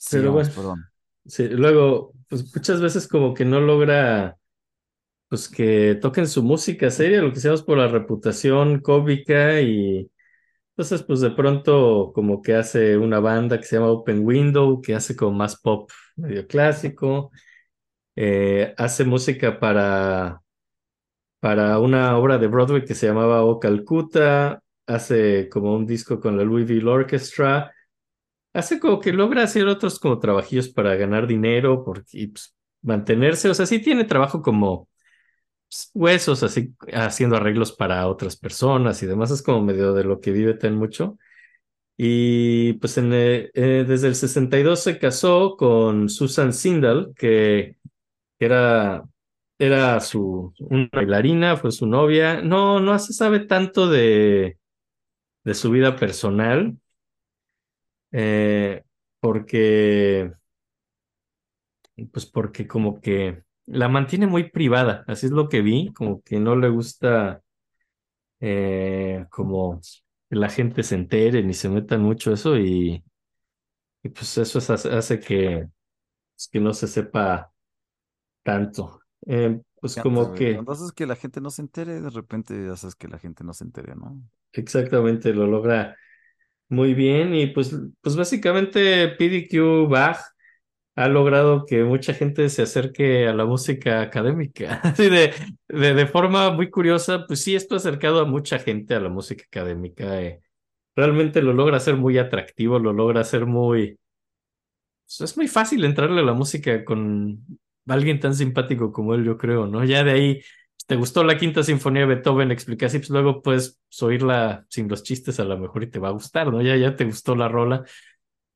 Pero 0.08 0.30
Sigamos, 0.30 0.32
bueno. 0.32 0.54
perdón. 0.54 0.90
sí, 1.26 1.48
luego, 1.48 2.12
pues 2.28 2.54
muchas 2.54 2.80
veces 2.80 3.08
como 3.08 3.34
que 3.34 3.44
no 3.44 3.60
logra, 3.60 4.38
pues 5.28 5.48
que 5.48 5.96
toquen 6.02 6.28
su 6.28 6.42
música 6.42 6.90
seria, 6.90 7.22
lo 7.22 7.30
que 7.30 7.36
decíamos 7.36 7.62
por 7.64 7.78
la 7.78 7.88
reputación 7.88 8.80
cómica 8.80 9.60
y 9.62 10.10
entonces 10.70 11.02
pues 11.04 11.20
de 11.20 11.30
pronto 11.32 12.12
como 12.14 12.42
que 12.42 12.54
hace 12.56 12.98
una 12.98 13.20
banda 13.20 13.58
que 13.58 13.64
se 13.66 13.76
llama 13.76 13.90
Open 13.92 14.24
Window, 14.26 14.80
que 14.82 14.94
hace 14.94 15.16
como 15.16 15.32
más 15.32 15.60
pop 15.60 15.90
medio 16.16 16.46
clásico, 16.48 17.32
eh, 18.16 18.74
hace 18.76 19.04
música 19.04 19.58
para, 19.58 20.42
para 21.40 21.78
una 21.78 22.16
obra 22.18 22.38
de 22.38 22.46
Broadway 22.46 22.84
que 22.84 22.94
se 22.94 23.06
llamaba 23.06 23.44
O 23.44 23.58
Calcuta, 23.60 24.62
hace 24.86 25.48
como 25.48 25.74
un 25.74 25.86
disco 25.86 26.20
con 26.20 26.36
la 26.36 26.44
Louisville 26.44 26.88
Orchestra. 26.88 27.72
Hace 28.54 28.78
como 28.80 29.00
que 29.00 29.12
logra 29.12 29.44
hacer 29.44 29.66
otros 29.66 29.98
como 29.98 30.18
trabajillos 30.18 30.68
para 30.68 30.94
ganar 30.96 31.26
dinero 31.26 31.84
porque, 31.84 32.04
y, 32.12 32.26
pues, 32.28 32.54
mantenerse. 32.82 33.48
O 33.50 33.54
sea, 33.54 33.66
sí 33.66 33.80
tiene 33.80 34.04
trabajo 34.04 34.42
como 34.42 34.88
pues, 35.68 35.90
huesos, 35.94 36.42
así 36.42 36.74
haciendo 36.92 37.36
arreglos 37.36 37.72
para 37.72 38.06
otras 38.08 38.36
personas 38.36 39.02
y 39.02 39.06
demás. 39.06 39.30
Es 39.30 39.42
como 39.42 39.62
medio 39.62 39.94
de 39.94 40.04
lo 40.04 40.20
que 40.20 40.32
vive 40.32 40.54
tan 40.54 40.76
mucho. 40.76 41.18
Y 41.96 42.74
pues 42.74 42.98
en, 42.98 43.10
eh, 43.12 43.50
desde 43.54 44.08
el 44.08 44.14
62 44.16 44.82
se 44.82 44.98
casó 44.98 45.56
con 45.56 46.08
Susan 46.08 46.52
Sindel, 46.52 47.12
que 47.16 47.76
era, 48.44 49.04
era 49.58 50.00
su 50.00 50.54
una 50.60 50.88
bailarina, 50.92 51.56
fue 51.56 51.72
su 51.72 51.86
novia. 51.86 52.42
No, 52.42 52.80
no 52.80 52.98
se 52.98 53.12
sabe 53.12 53.40
tanto 53.40 53.88
de, 53.88 54.58
de 55.44 55.54
su 55.54 55.70
vida 55.72 55.96
personal 55.96 56.78
eh, 58.12 58.82
porque, 59.20 60.32
pues 62.12 62.26
porque 62.26 62.66
como 62.66 63.00
que 63.00 63.42
la 63.66 63.88
mantiene 63.88 64.26
muy 64.26 64.50
privada, 64.50 65.04
así 65.06 65.26
es 65.26 65.32
lo 65.32 65.48
que 65.48 65.62
vi, 65.62 65.92
como 65.92 66.22
que 66.22 66.40
no 66.40 66.56
le 66.56 66.68
gusta 66.68 67.42
eh, 68.40 69.26
como 69.30 69.80
que 70.30 70.36
la 70.36 70.48
gente 70.50 70.82
se 70.82 70.96
entere 70.96 71.42
ni 71.42 71.54
se 71.54 71.68
meta 71.68 71.96
en 71.96 72.02
mucho 72.02 72.32
eso 72.32 72.58
y, 72.58 73.04
pues 74.14 74.36
eso 74.38 74.58
es- 74.58 74.70
hace, 74.70 74.90
hace 74.90 75.20
que, 75.20 75.68
pues, 76.36 76.48
que 76.52 76.60
no 76.60 76.74
se 76.74 76.88
sepa 76.88 77.51
tanto. 78.42 79.00
Eh, 79.26 79.60
pues 79.80 79.96
Ya, 79.96 80.02
como 80.02 80.32
que 80.32 80.54
Cuando 80.54 80.72
haces 80.72 80.92
que 80.92 81.06
la 81.06 81.16
gente 81.16 81.40
no 81.40 81.50
se 81.50 81.62
entere, 81.62 82.00
de 82.00 82.10
repente 82.10 82.68
haces 82.70 82.94
que 82.96 83.08
la 83.08 83.18
gente 83.18 83.44
no 83.44 83.54
se 83.54 83.64
entere, 83.64 83.94
¿no? 83.96 84.22
exactamente 84.52 85.32
lo 85.32 85.46
logra 85.46 85.96
muy 86.68 86.94
bien 86.94 87.34
y 87.34 87.48
pues, 87.48 87.74
pues 88.02 88.16
básicamente 88.16 89.08
PDQ 89.10 89.88
Bach 89.88 90.18
ha 90.96 91.08
logrado 91.08 91.66
que 91.66 91.84
mucha 91.84 92.14
gente 92.14 92.48
se 92.50 92.62
acerque 92.62 93.28
a 93.28 93.34
la 93.34 93.46
música 93.46 94.02
académica. 94.02 94.80
Así 94.84 95.08
de, 95.10 95.34
de, 95.68 95.94
de 95.94 96.06
forma 96.06 96.50
muy 96.52 96.70
curiosa, 96.70 97.26
pues 97.26 97.42
sí, 97.44 97.54
esto 97.56 97.74
ha 97.76 97.78
acercado 97.78 98.20
a 98.20 98.26
mucha 98.26 98.58
gente 98.58 98.94
a 98.94 99.00
la 99.00 99.08
música 99.10 99.44
académica. 99.46 100.22
eh. 100.22 100.42
Realmente 100.96 101.42
lo 101.42 101.52
logra 101.54 101.78
hacer 101.78 101.96
muy 101.96 102.18
atractivo, 102.18 102.78
lo 102.80 102.92
logra 102.94 103.22
hacer 103.22 103.46
muy... 103.46 103.98
pues, 105.06 105.20
es 105.30 105.36
muy 105.36 105.48
fácil 105.48 105.84
entrarle 105.84 106.20
a 106.20 106.24
la 106.24 106.32
música 106.34 106.84
con 106.84 107.44
alguien 107.88 108.20
tan 108.20 108.34
simpático 108.34 108.92
como 108.92 109.14
él, 109.14 109.24
yo 109.24 109.36
creo, 109.38 109.66
¿no? 109.66 109.84
Ya 109.84 110.04
de 110.04 110.12
ahí, 110.12 110.40
te 110.86 110.96
gustó 110.96 111.24
la 111.24 111.38
quinta 111.38 111.62
sinfonía 111.62 112.02
de 112.02 112.14
Beethoven, 112.14 112.50
explicas 112.50 112.94
y 112.94 112.98
pues 112.98 113.10
luego 113.10 113.42
puedes 113.42 113.80
oírla 114.00 114.66
sin 114.68 114.88
los 114.88 115.02
chistes 115.02 115.40
a 115.40 115.44
lo 115.44 115.58
mejor 115.58 115.82
y 115.84 115.90
te 115.90 115.98
va 115.98 116.08
a 116.08 116.12
gustar, 116.12 116.52
¿no? 116.52 116.62
Ya, 116.62 116.76
ya 116.76 116.96
te 116.96 117.04
gustó 117.04 117.34
la 117.36 117.48
rola, 117.48 117.84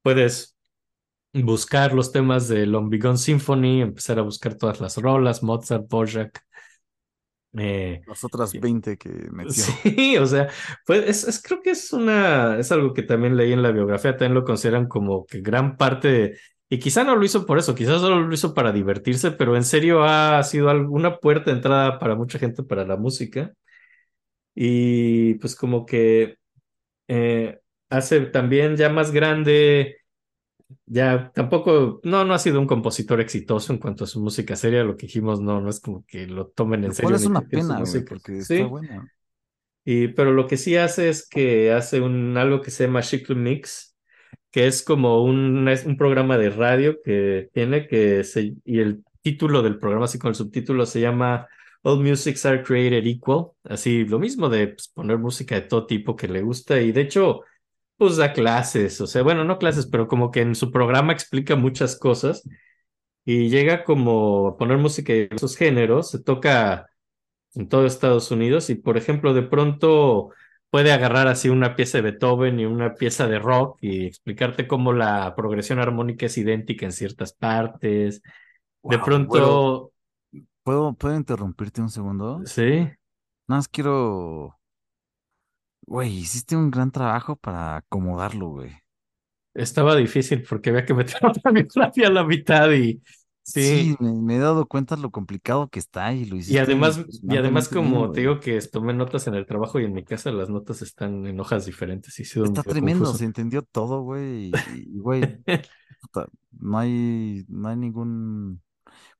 puedes 0.02 0.56
buscar 1.34 1.94
los 1.94 2.12
temas 2.12 2.48
de 2.48 2.66
Lombigón 2.66 3.18
Symphony, 3.18 3.82
empezar 3.82 4.18
a 4.18 4.22
buscar 4.22 4.56
todas 4.56 4.80
las 4.80 4.96
rolas, 4.98 5.42
Mozart, 5.42 5.86
Dvorak. 5.88 6.44
Eh, 7.58 8.02
Las 8.06 8.24
otras 8.24 8.50
Sí. 8.52 8.58
20 8.58 8.96
que 8.98 9.08
metió. 9.32 9.64
sí, 9.84 10.16
o 10.18 10.26
sea, 10.26 10.48
pues 10.86 11.04
es, 11.08 11.24
es- 11.28 11.42
creo 11.42 11.62
que 11.62 11.70
es 11.70 11.92
una, 11.92 12.58
es 12.58 12.70
algo 12.72 12.92
que 12.94 13.02
también 13.02 13.36
leí 13.36 13.52
en 13.52 13.62
la 13.62 13.70
biografía, 13.72 14.12
también 14.12 14.34
lo 14.34 14.44
consideran 14.44 14.86
como 14.88 15.26
que 15.26 15.40
gran 15.40 15.76
parte, 15.76 16.08
de- 16.08 16.38
y 16.68 16.78
quizá 16.78 17.04
no 17.04 17.16
lo 17.16 17.24
hizo 17.24 17.46
por 17.46 17.58
eso, 17.58 17.74
quizás 17.74 18.00
solo 18.00 18.20
lo 18.20 18.34
hizo 18.34 18.54
para 18.54 18.72
divertirse, 18.72 19.30
pero 19.32 19.56
en 19.56 19.64
serio 19.64 20.02
ha 20.04 20.42
sido 20.42 20.68
alguna 20.70 21.18
puerta 21.18 21.50
de 21.50 21.56
entrada 21.58 21.98
para 21.98 22.16
mucha 22.16 22.38
gente 22.38 22.62
para 22.64 22.84
la 22.84 22.96
música. 22.96 23.52
Y 24.54 25.34
pues 25.34 25.54
como 25.54 25.84
que 25.86 26.38
eh, 27.08 27.60
hace 27.90 28.20
también 28.22 28.76
ya 28.76 28.88
más 28.90 29.12
grande. 29.12 29.98
Ya 30.86 31.30
tampoco, 31.32 32.00
no, 32.04 32.24
no 32.24 32.34
ha 32.34 32.38
sido 32.38 32.60
un 32.60 32.66
compositor 32.66 33.20
exitoso 33.20 33.72
en 33.72 33.78
cuanto 33.78 34.04
a 34.04 34.06
su 34.08 34.20
música 34.20 34.56
seria, 34.56 34.82
lo 34.84 34.96
que 34.96 35.06
dijimos, 35.06 35.40
no, 35.40 35.60
no 35.60 35.70
es 35.70 35.80
como 35.80 36.04
que 36.06 36.26
lo 36.26 36.48
tomen 36.48 36.84
en 36.84 36.90
Lo 36.90 36.96
cual 36.96 36.96
serio 36.96 37.16
es 37.16 37.26
una 37.26 37.42
pena, 37.42 37.80
güey, 37.80 38.04
porque 38.04 38.42
Sí, 38.42 38.54
está 38.54 38.66
buena. 38.66 39.12
y, 39.84 40.08
pero 40.08 40.32
lo 40.32 40.46
que 40.46 40.56
sí 40.56 40.76
hace 40.76 41.08
es 41.08 41.28
que 41.28 41.72
hace 41.72 42.00
un, 42.00 42.36
algo 42.36 42.60
que 42.60 42.70
se 42.70 42.86
llama 42.86 43.02
Chicle 43.02 43.36
Mix, 43.36 43.95
que 44.56 44.66
es 44.66 44.82
como 44.82 45.22
un, 45.22 45.68
un 45.68 45.96
programa 45.98 46.38
de 46.38 46.48
radio 46.48 47.02
que 47.04 47.50
tiene 47.52 47.86
que 47.86 48.24
se, 48.24 48.54
y 48.64 48.80
el 48.80 49.04
título 49.20 49.60
del 49.60 49.78
programa, 49.78 50.06
así 50.06 50.18
con 50.18 50.30
el 50.30 50.34
subtítulo, 50.34 50.86
se 50.86 50.98
llama 50.98 51.46
All 51.82 52.02
Musics 52.02 52.46
Are 52.46 52.62
Created 52.62 53.06
Equal, 53.06 53.48
así 53.64 54.06
lo 54.06 54.18
mismo 54.18 54.48
de 54.48 54.68
pues, 54.68 54.88
poner 54.88 55.18
música 55.18 55.56
de 55.56 55.60
todo 55.60 55.84
tipo 55.84 56.16
que 56.16 56.26
le 56.26 56.40
gusta, 56.40 56.80
y 56.80 56.90
de 56.90 57.02
hecho 57.02 57.42
pues 57.98 58.16
da 58.16 58.32
clases, 58.32 58.98
o 59.02 59.06
sea, 59.06 59.22
bueno, 59.22 59.44
no 59.44 59.58
clases, 59.58 59.86
pero 59.88 60.08
como 60.08 60.30
que 60.30 60.40
en 60.40 60.54
su 60.54 60.72
programa 60.72 61.12
explica 61.12 61.54
muchas 61.54 61.98
cosas. 61.98 62.42
Y 63.26 63.50
llega 63.50 63.84
como 63.84 64.48
a 64.48 64.56
poner 64.56 64.78
música 64.78 65.12
de 65.12 65.28
esos 65.32 65.56
géneros, 65.56 66.10
se 66.12 66.22
toca 66.22 66.88
en 67.54 67.68
todo 67.68 67.84
Estados 67.86 68.30
Unidos. 68.30 68.70
Y, 68.70 68.76
por 68.76 68.96
ejemplo, 68.96 69.34
de 69.34 69.42
pronto 69.42 70.30
puede 70.70 70.92
agarrar 70.92 71.28
así 71.28 71.48
una 71.48 71.76
pieza 71.76 71.98
de 71.98 72.02
Beethoven 72.02 72.60
y 72.60 72.66
una 72.66 72.94
pieza 72.94 73.26
de 73.28 73.38
rock 73.38 73.78
y 73.82 74.06
explicarte 74.06 74.66
cómo 74.66 74.92
la 74.92 75.34
progresión 75.36 75.78
armónica 75.78 76.26
es 76.26 76.38
idéntica 76.38 76.86
en 76.86 76.92
ciertas 76.92 77.32
partes. 77.32 78.22
De 78.82 78.98
pronto, 78.98 79.92
¿Puedo, 80.62 80.94
¿puedo 80.94 81.16
interrumpirte 81.16 81.80
un 81.80 81.90
segundo? 81.90 82.44
sí, 82.44 82.88
Nada 83.48 83.58
más 83.58 83.68
quiero. 83.68 84.58
Güey, 85.86 86.16
hiciste 86.18 86.54
un 86.56 86.70
gran 86.70 86.90
trabajo 86.92 87.34
para 87.36 87.76
acomodarlo, 87.78 88.48
güey. 88.50 88.72
estaba 89.54 89.96
difícil 89.96 90.42
porque 90.42 90.70
había 90.70 90.84
que 90.84 90.94
meter 90.94 91.16
otra 91.26 91.50
biografía 91.52 92.08
a 92.08 92.10
la 92.10 92.24
mitad 92.24 92.70
y 92.72 93.02
sí. 93.46 93.62
Sí, 93.62 93.96
me, 94.00 94.12
me 94.12 94.36
he 94.36 94.38
dado 94.38 94.66
cuenta 94.66 94.96
lo 94.96 95.10
complicado 95.10 95.68
que 95.68 95.78
está 95.78 96.12
y 96.12 96.24
lo 96.24 96.36
Y 96.36 96.58
además, 96.58 97.04
y 97.22 97.36
además 97.36 97.68
como 97.68 98.10
te 98.10 98.20
digo 98.20 98.40
que 98.40 98.60
tomé 98.60 98.92
notas 98.92 99.26
en 99.28 99.34
el 99.34 99.46
trabajo 99.46 99.78
y 99.78 99.84
en 99.84 99.92
mi 99.92 100.04
casa 100.04 100.32
las 100.32 100.50
notas 100.50 100.82
están 100.82 101.26
en 101.26 101.38
hojas 101.38 101.64
diferentes 101.64 102.18
y 102.18 102.22
Está 102.22 102.62
tremendo, 102.62 103.04
confuso. 103.04 103.18
se 103.18 103.24
entendió 103.24 103.62
todo, 103.62 104.02
güey. 104.02 104.50
Y, 104.74 104.98
güey, 104.98 105.22
no 106.58 106.78
hay, 106.78 107.44
no 107.48 107.68
hay 107.68 107.76
ningún 107.76 108.60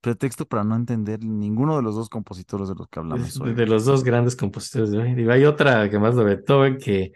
pretexto 0.01 0.47
para 0.47 0.65
no 0.65 0.75
entender 0.75 1.23
ninguno 1.23 1.77
de 1.77 1.83
los 1.83 1.95
dos 1.95 2.09
compositores 2.09 2.69
de 2.69 2.75
los 2.75 2.89
que 2.89 2.99
hablamos 2.99 3.41
hoy. 3.41 3.55
de 3.55 3.67
los 3.67 3.85
dos 3.85 4.03
grandes 4.03 4.35
compositores 4.35 4.91
de 4.91 4.99
hoy. 4.99 5.15
Digo, 5.15 5.31
hay 5.31 5.45
otra 5.45 5.89
que 5.89 5.99
más 5.99 6.17
de 6.17 6.25
Beethoven 6.25 6.79
que, 6.79 7.13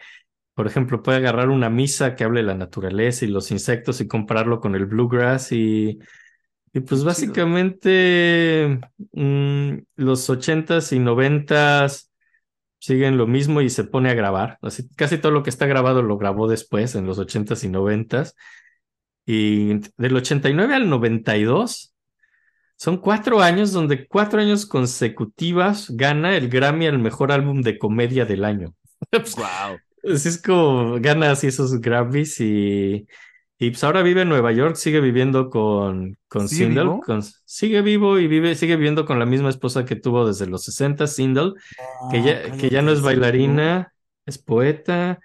por 0.55 0.69
ejemplo, 0.69 1.03
puede 1.03 1.19
agarrar 1.19 1.49
una 1.49 1.71
misa 1.71 2.15
que 2.15 2.23
hable 2.23 2.41
de 2.41 2.47
la 2.47 2.55
naturaleza 2.55 3.25
y 3.25 3.29
los 3.29 3.51
insectos 3.51 4.01
y 4.01 4.07
compararlo 4.07 4.61
con 4.61 4.77
el 4.77 4.87
bluegrass 4.87 5.53
y, 5.53 5.99
y 6.73 6.81
pues 6.81 7.03
básicamente 7.03 8.81
mm, 9.13 9.75
los 9.97 10.31
ochentas 10.31 10.93
y 10.93 10.99
noventas 11.01 12.11
siguen 12.79 13.17
lo 13.19 13.27
mismo 13.27 13.61
y 13.61 13.71
se 13.71 13.85
pone 13.85 14.11
a 14.11 14.15
grabar. 14.15 14.59
Así, 14.63 14.89
casi 14.97 15.19
todo 15.19 15.33
lo 15.33 15.43
que 15.43 15.51
está 15.51 15.67
grabado 15.67 16.03
lo 16.03 16.17
grabó 16.17 16.49
después, 16.49 16.95
en 16.95 17.07
los 17.07 17.19
ochentas 17.19 17.65
y 17.65 17.69
noventas. 17.69 18.37
Y 19.27 19.81
del 19.97 20.17
89 20.17 20.75
al 20.75 20.89
92 20.89 21.95
son 22.77 22.97
cuatro 22.99 23.41
años 23.43 23.73
donde 23.73 24.07
cuatro 24.07 24.41
años 24.41 24.65
consecutivas 24.65 25.91
gana 25.91 26.37
el 26.37 26.49
Grammy 26.49 26.87
al 26.87 26.99
mejor 26.99 27.33
álbum 27.33 27.61
de 27.63 27.79
comedia 27.79 28.25
del 28.25 28.45
año. 28.45 28.75
Pues, 29.11 29.35
Guau. 29.35 29.79
Así 30.05 30.29
es 30.29 30.41
como 30.41 31.01
gana 31.01 31.31
así 31.31 31.47
esos 31.47 31.81
Grammys 31.81 32.41
y, 32.41 33.07
y 33.61 33.71
pues 33.71 33.85
ahora 33.85 34.03
vive 34.03 34.23
en 34.23 34.31
Nueva 34.31 34.53
York, 34.53 34.77
sigue 34.77 35.01
viviendo 35.01 35.51
con, 35.51 36.19
con 36.29 36.49
¿Sigue 36.49 36.65
Sindel, 36.67 36.85
vivo? 36.85 37.01
con- 37.01 37.23
sigue 37.45 37.83
vivo 37.83 38.19
y 38.19 38.27
vive, 38.29 38.57
sigue 38.57 38.77
viviendo 38.77 39.07
con 39.07 39.21
la 39.21 39.27
misma 39.27 39.51
esposa 39.51 39.85
que 39.87 39.97
tuvo 39.97 40.27
desde 40.27 40.47
los 40.49 40.65
60, 40.65 41.07
Sindel, 41.07 41.55
que 42.11 42.23
ya, 42.23 42.57
que 42.57 42.71
ya 42.71 42.83
no 42.83 42.93
es 42.93 43.03
bailarina, 43.03 43.93
es 44.27 44.39
poeta 44.39 45.21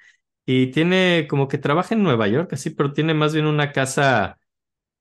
y 0.46 0.68
tiene 0.72 1.28
como 1.30 1.48
que 1.48 1.58
trabaja 1.60 1.96
en 1.96 2.04
Nueva 2.04 2.28
York, 2.28 2.54
así, 2.54 2.72
pero 2.72 2.94
tiene 2.94 3.14
más 3.16 3.34
bien 3.34 3.48
una 3.48 3.72
casa 3.72 4.38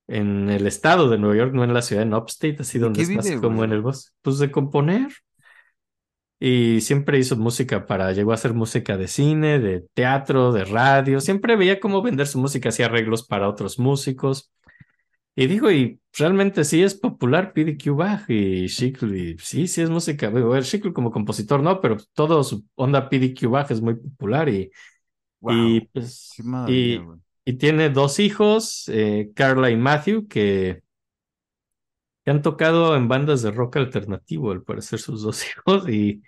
en 0.08 0.50
el 0.50 0.66
estado 0.66 1.08
de 1.10 1.18
Nueva 1.18 1.36
York, 1.36 1.54
no 1.54 1.64
en 1.64 1.74
la 1.74 1.82
ciudad, 1.82 2.02
en 2.04 2.14
Upstate, 2.14 2.58
así 2.60 2.78
¿De 2.78 2.84
donde 2.84 2.92
qué 2.92 3.02
es 3.02 3.10
más 3.10 3.24
vive, 3.24 3.40
como 3.40 3.64
güey? 3.64 3.64
en 3.64 3.72
el 3.72 3.82
bosque, 3.82 4.12
pues 4.22 4.38
de 4.38 4.50
componer. 4.50 5.08
Y 6.46 6.82
siempre 6.82 7.18
hizo 7.18 7.36
música 7.36 7.86
para, 7.86 8.12
llegó 8.12 8.32
a 8.32 8.34
hacer 8.34 8.52
música 8.52 8.98
de 8.98 9.08
cine, 9.08 9.58
de 9.58 9.80
teatro, 9.94 10.52
de 10.52 10.66
radio, 10.66 11.22
siempre 11.22 11.56
veía 11.56 11.80
cómo 11.80 12.02
vender 12.02 12.26
su 12.26 12.38
música, 12.38 12.68
hacía 12.68 12.84
arreglos 12.84 13.26
para 13.26 13.48
otros 13.48 13.78
músicos. 13.78 14.52
Y 15.34 15.46
digo, 15.46 15.70
y 15.70 16.00
realmente 16.12 16.64
sí 16.64 16.82
es 16.82 16.94
popular 16.94 17.54
PDQ 17.54 17.96
Bach 17.96 18.28
y 18.28 18.68
Schickel, 18.68 19.16
y 19.16 19.38
sí, 19.38 19.66
sí 19.66 19.80
es 19.80 19.88
música, 19.88 20.30
digo, 20.30 20.54
el 20.54 20.64
Schickel 20.64 20.92
como 20.92 21.10
compositor 21.10 21.62
no, 21.62 21.80
pero 21.80 21.96
todo 22.12 22.44
su 22.44 22.66
onda 22.74 23.08
PDQ 23.08 23.48
Bach 23.48 23.70
es 23.70 23.80
muy 23.80 23.94
popular 23.94 24.50
y, 24.50 24.70
y 25.48 25.80
Wow, 25.80 25.88
pues, 25.94 26.30
qué 26.36 26.42
maravilla, 26.42 27.06
y, 27.44 27.52
y 27.52 27.52
tiene 27.54 27.88
dos 27.88 28.20
hijos, 28.20 28.84
eh, 28.88 29.32
Carla 29.34 29.70
y 29.70 29.76
Matthew, 29.76 30.28
que, 30.28 30.83
que 32.24 32.30
han 32.30 32.42
tocado 32.42 32.96
en 32.96 33.08
bandas 33.08 33.42
de 33.42 33.50
rock 33.50 33.76
alternativo, 33.76 34.52
al 34.52 34.62
parecer 34.62 34.98
sus 35.00 35.22
dos 35.22 35.44
hijos, 35.50 35.88
y, 35.88 36.22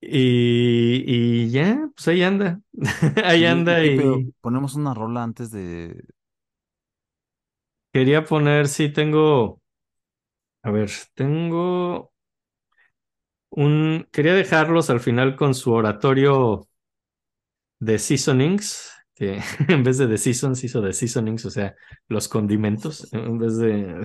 y, 0.00 1.04
y 1.46 1.50
ya, 1.50 1.88
pues 1.94 2.08
ahí 2.08 2.22
anda, 2.22 2.60
ahí 3.24 3.44
¿Y, 3.44 3.64
y 3.66 3.82
anda 3.84 3.84
y 3.84 4.32
Ponemos 4.40 4.74
una 4.74 4.94
rola 4.94 5.22
antes 5.22 5.50
de. 5.50 6.04
quería 7.92 8.24
poner, 8.24 8.68
sí, 8.68 8.90
tengo, 8.92 9.60
a 10.62 10.70
ver, 10.70 10.90
tengo 11.14 12.12
un, 13.50 14.08
quería 14.12 14.34
dejarlos 14.34 14.90
al 14.90 15.00
final 15.00 15.36
con 15.36 15.54
su 15.54 15.72
oratorio 15.72 16.68
de 17.80 17.98
seasonings, 17.98 18.90
que 19.14 19.40
en 19.68 19.84
vez 19.84 19.98
de 19.98 20.06
de 20.06 20.18
seasons 20.18 20.64
hizo 20.64 20.80
de 20.80 20.92
seasonings, 20.92 21.44
o 21.46 21.50
sea, 21.50 21.74
los 22.08 22.28
condimentos, 22.28 23.08
en 23.12 23.38
vez 23.38 23.56
de... 23.58 24.04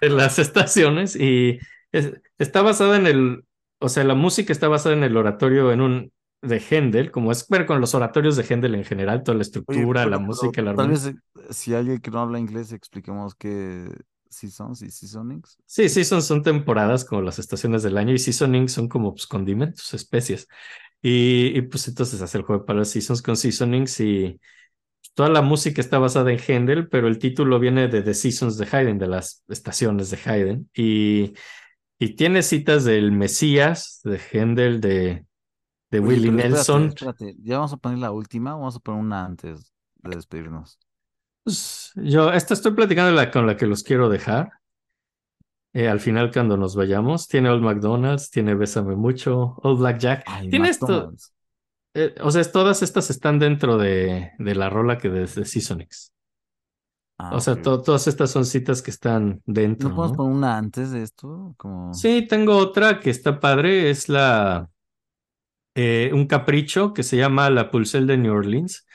las 0.00 0.38
estaciones 0.38 1.16
y 1.16 1.58
es- 1.92 2.12
está 2.38 2.62
basada 2.62 2.96
en 2.96 3.06
el, 3.06 3.44
o 3.80 3.88
sea, 3.88 4.04
la 4.04 4.14
música 4.14 4.52
está 4.52 4.68
basada 4.68 4.94
en 4.94 5.04
el 5.04 5.16
oratorio 5.16 5.72
en 5.72 5.80
un 5.80 6.12
de 6.40 6.60
Händel, 6.60 7.10
como 7.10 7.32
es 7.32 7.48
ver 7.48 7.66
con 7.66 7.80
los 7.80 7.94
oratorios 7.94 8.36
de 8.36 8.44
Händel 8.44 8.74
en 8.76 8.84
general, 8.84 9.22
toda 9.24 9.36
la 9.36 9.42
Oye, 9.66 9.80
estructura, 9.82 10.06
la 10.06 10.18
música, 10.18 10.62
la 10.62 10.74
tal 10.74 10.88
vez 10.90 11.12
si 11.50 11.74
alguien 11.74 12.00
que 12.00 12.10
no 12.10 12.20
habla 12.20 12.38
inglés 12.38 12.72
expliquemos 12.72 13.34
qué 13.34 13.90
seasons 14.30 14.82
y 14.82 14.90
seasonings. 14.90 15.58
Sí, 15.66 15.88
seasons 15.88 16.24
son 16.24 16.42
temporadas 16.42 17.04
como 17.04 17.22
las 17.22 17.38
estaciones 17.38 17.82
del 17.82 17.98
año 17.98 18.14
y 18.14 18.18
seasonings 18.18 18.72
son 18.72 18.88
como 18.88 19.12
pues, 19.14 19.26
condimentos, 19.26 19.92
especies. 19.94 20.48
Y, 21.00 21.56
y, 21.56 21.62
pues 21.62 21.86
entonces 21.88 22.20
hace 22.22 22.38
el 22.38 22.44
juego 22.44 22.64
para 22.64 22.80
las 22.80 22.90
seasons 22.90 23.22
con 23.22 23.36
seasonings 23.36 24.00
y 24.00 24.40
toda 25.14 25.28
la 25.28 25.42
música 25.42 25.80
está 25.80 25.98
basada 25.98 26.32
en 26.32 26.38
Händel, 26.38 26.88
pero 26.88 27.08
el 27.08 27.18
título 27.18 27.58
viene 27.58 27.88
de 27.88 28.02
The 28.02 28.14
Seasons 28.14 28.58
de 28.58 28.66
Haydn, 28.70 28.98
de 28.98 29.06
las 29.06 29.44
estaciones 29.48 30.10
de 30.10 30.18
Haydn. 30.24 30.70
Y, 30.74 31.34
y 31.98 32.14
tiene 32.16 32.42
citas 32.42 32.84
del 32.84 33.12
Mesías, 33.12 34.00
de 34.04 34.20
Händel, 34.32 34.80
de, 34.80 35.24
de 35.90 35.98
Oye, 35.98 36.08
Willie 36.08 36.28
espérate, 36.28 36.48
Nelson. 36.48 36.88
espérate, 36.88 37.36
ya 37.42 37.56
vamos 37.56 37.72
a 37.72 37.76
poner 37.78 37.98
la 37.98 38.12
última, 38.12 38.52
vamos 38.54 38.76
a 38.76 38.80
poner 38.80 39.00
una 39.00 39.24
antes 39.24 39.72
de 39.96 40.16
despedirnos. 40.16 40.78
Pues, 41.44 41.92
yo, 41.96 42.32
esta 42.32 42.54
estoy 42.54 42.72
platicando 42.72 43.10
la, 43.12 43.30
con 43.30 43.46
la 43.46 43.56
que 43.56 43.66
los 43.66 43.82
quiero 43.82 44.08
dejar. 44.08 44.57
Eh, 45.78 45.88
al 45.88 46.00
final, 46.00 46.32
cuando 46.32 46.56
nos 46.56 46.74
vayamos, 46.74 47.28
tiene 47.28 47.50
Old 47.50 47.62
McDonald's, 47.62 48.30
tiene 48.30 48.56
Bésame 48.56 48.96
Mucho, 48.96 49.54
Old 49.62 49.78
Black 49.78 49.98
Jack. 49.98 50.24
Ay, 50.26 50.50
tiene 50.50 50.70
esto, 50.70 51.12
eh, 51.94 52.16
o 52.20 52.32
sea, 52.32 52.42
todas 52.50 52.82
estas 52.82 53.10
están 53.10 53.38
dentro 53.38 53.78
de, 53.78 54.32
de 54.38 54.54
la 54.56 54.70
rola 54.70 54.98
que 54.98 55.08
de, 55.08 55.20
de 55.20 55.44
Seasonix. 55.44 56.12
Ah, 57.16 57.30
O 57.34 57.40
sea, 57.40 57.60
to- 57.62 57.80
todas 57.82 58.08
estas 58.08 58.30
son 58.30 58.44
citas 58.44 58.82
que 58.82 58.90
están 58.90 59.40
dentro, 59.46 59.88
¿No 59.88 59.94
podemos 59.96 60.16
poner 60.16 60.36
una 60.36 60.58
antes 60.58 60.90
de 60.90 61.02
esto? 61.02 61.54
Como... 61.56 61.94
Sí, 61.94 62.26
tengo 62.28 62.56
otra 62.56 62.98
que 62.98 63.10
está 63.10 63.38
padre, 63.38 63.90
es 63.90 64.08
la 64.08 64.68
eh, 65.74 66.10
un 66.12 66.26
capricho 66.26 66.92
que 66.92 67.02
se 67.02 67.16
llama 67.16 67.50
La 67.50 67.70
Pulsel 67.70 68.06
de 68.06 68.16
New 68.16 68.34
Orleans, 68.34 68.86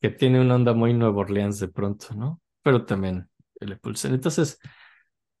que 0.00 0.10
tiene 0.10 0.40
una 0.40 0.54
onda 0.56 0.72
muy 0.72 0.94
Nueva 0.94 1.18
Orleans 1.20 1.58
de 1.60 1.68
pronto, 1.68 2.14
¿no? 2.14 2.40
Pero 2.62 2.84
también 2.84 3.28
el 3.60 3.78
Pulsel. 3.78 4.14
Entonces, 4.14 4.60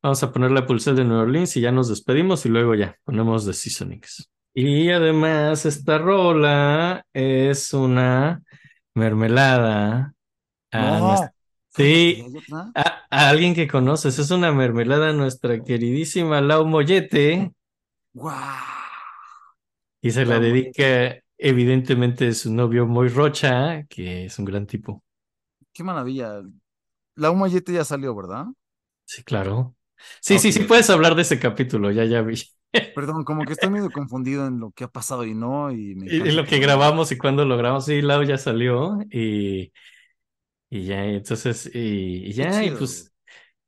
vamos 0.02 0.22
a 0.22 0.32
poner 0.32 0.50
la 0.50 0.66
Pulsel 0.66 0.96
de 0.96 1.04
New 1.04 1.16
Orleans 1.18 1.56
y 1.56 1.60
ya 1.60 1.72
nos 1.72 1.88
despedimos 1.88 2.44
y 2.46 2.48
luego 2.50 2.74
ya 2.74 2.96
ponemos 3.04 3.46
The 3.46 3.52
Seasonings. 3.52 4.30
Y 4.54 4.90
además, 4.90 5.66
esta 5.66 5.98
rola 5.98 7.04
es 7.12 7.72
una 7.72 8.42
mermelada. 8.94 10.14
a 10.72 11.00
No, 11.00 11.08
nuestra- 11.08 11.34
cállate, 11.72 12.24
Sí, 12.24 12.24
a, 12.74 12.82
a 13.10 13.28
alguien 13.30 13.54
que 13.54 13.68
conoces, 13.68 14.18
es 14.18 14.30
una 14.32 14.52
mermelada 14.52 15.10
a 15.10 15.12
nuestra 15.12 15.62
queridísima 15.62 16.40
Lau 16.40 16.66
Mollete 16.66 17.52
¡Guau! 18.14 18.36
y 20.00 20.10
se 20.10 20.24
la 20.24 20.34
Lau 20.34 20.42
dedica 20.42 21.22
evidentemente 21.36 22.28
a 22.28 22.32
su 22.34 22.52
novio 22.52 22.86
Moy 22.86 23.08
Rocha, 23.08 23.84
que 23.88 24.24
es 24.26 24.38
un 24.38 24.44
gran 24.44 24.66
tipo. 24.66 25.02
¡Qué 25.72 25.84
maravilla! 25.84 26.42
La 27.16 27.30
Humayete 27.30 27.72
ya 27.72 27.84
salió, 27.84 28.14
¿verdad? 28.14 28.46
Sí, 29.06 29.22
claro. 29.24 29.74
Sí, 30.20 30.38
sí, 30.38 30.52
sí, 30.52 30.60
puedes 30.60 30.90
hablar 30.90 31.14
de 31.14 31.22
ese 31.22 31.38
capítulo, 31.38 31.90
ya, 31.90 32.04
ya 32.04 32.22
vi. 32.22 32.34
Perdón, 32.94 33.24
como 33.24 33.44
que 33.44 33.52
estoy 33.52 33.70
medio 33.70 33.90
confundido 33.90 34.46
en 34.46 34.60
lo 34.60 34.72
que 34.72 34.84
ha 34.84 34.88
pasado 34.88 35.24
y 35.24 35.34
no, 35.34 35.70
y 35.70 35.94
me 35.94 36.06
Y, 36.06 36.32
lo 36.32 36.44
que 36.44 36.58
grabamos 36.58 37.10
y 37.12 37.18
cuando 37.18 37.44
lo 37.44 37.56
grabamos, 37.56 37.86
sí, 37.86 38.02
Lau 38.02 38.22
ya 38.22 38.38
salió 38.38 38.98
y, 39.10 39.72
y 40.70 40.84
ya, 40.84 41.04
entonces, 41.04 41.70
y, 41.74 42.26
y 42.26 42.32
ya, 42.32 42.64
y 42.64 42.70
pues, 42.72 43.12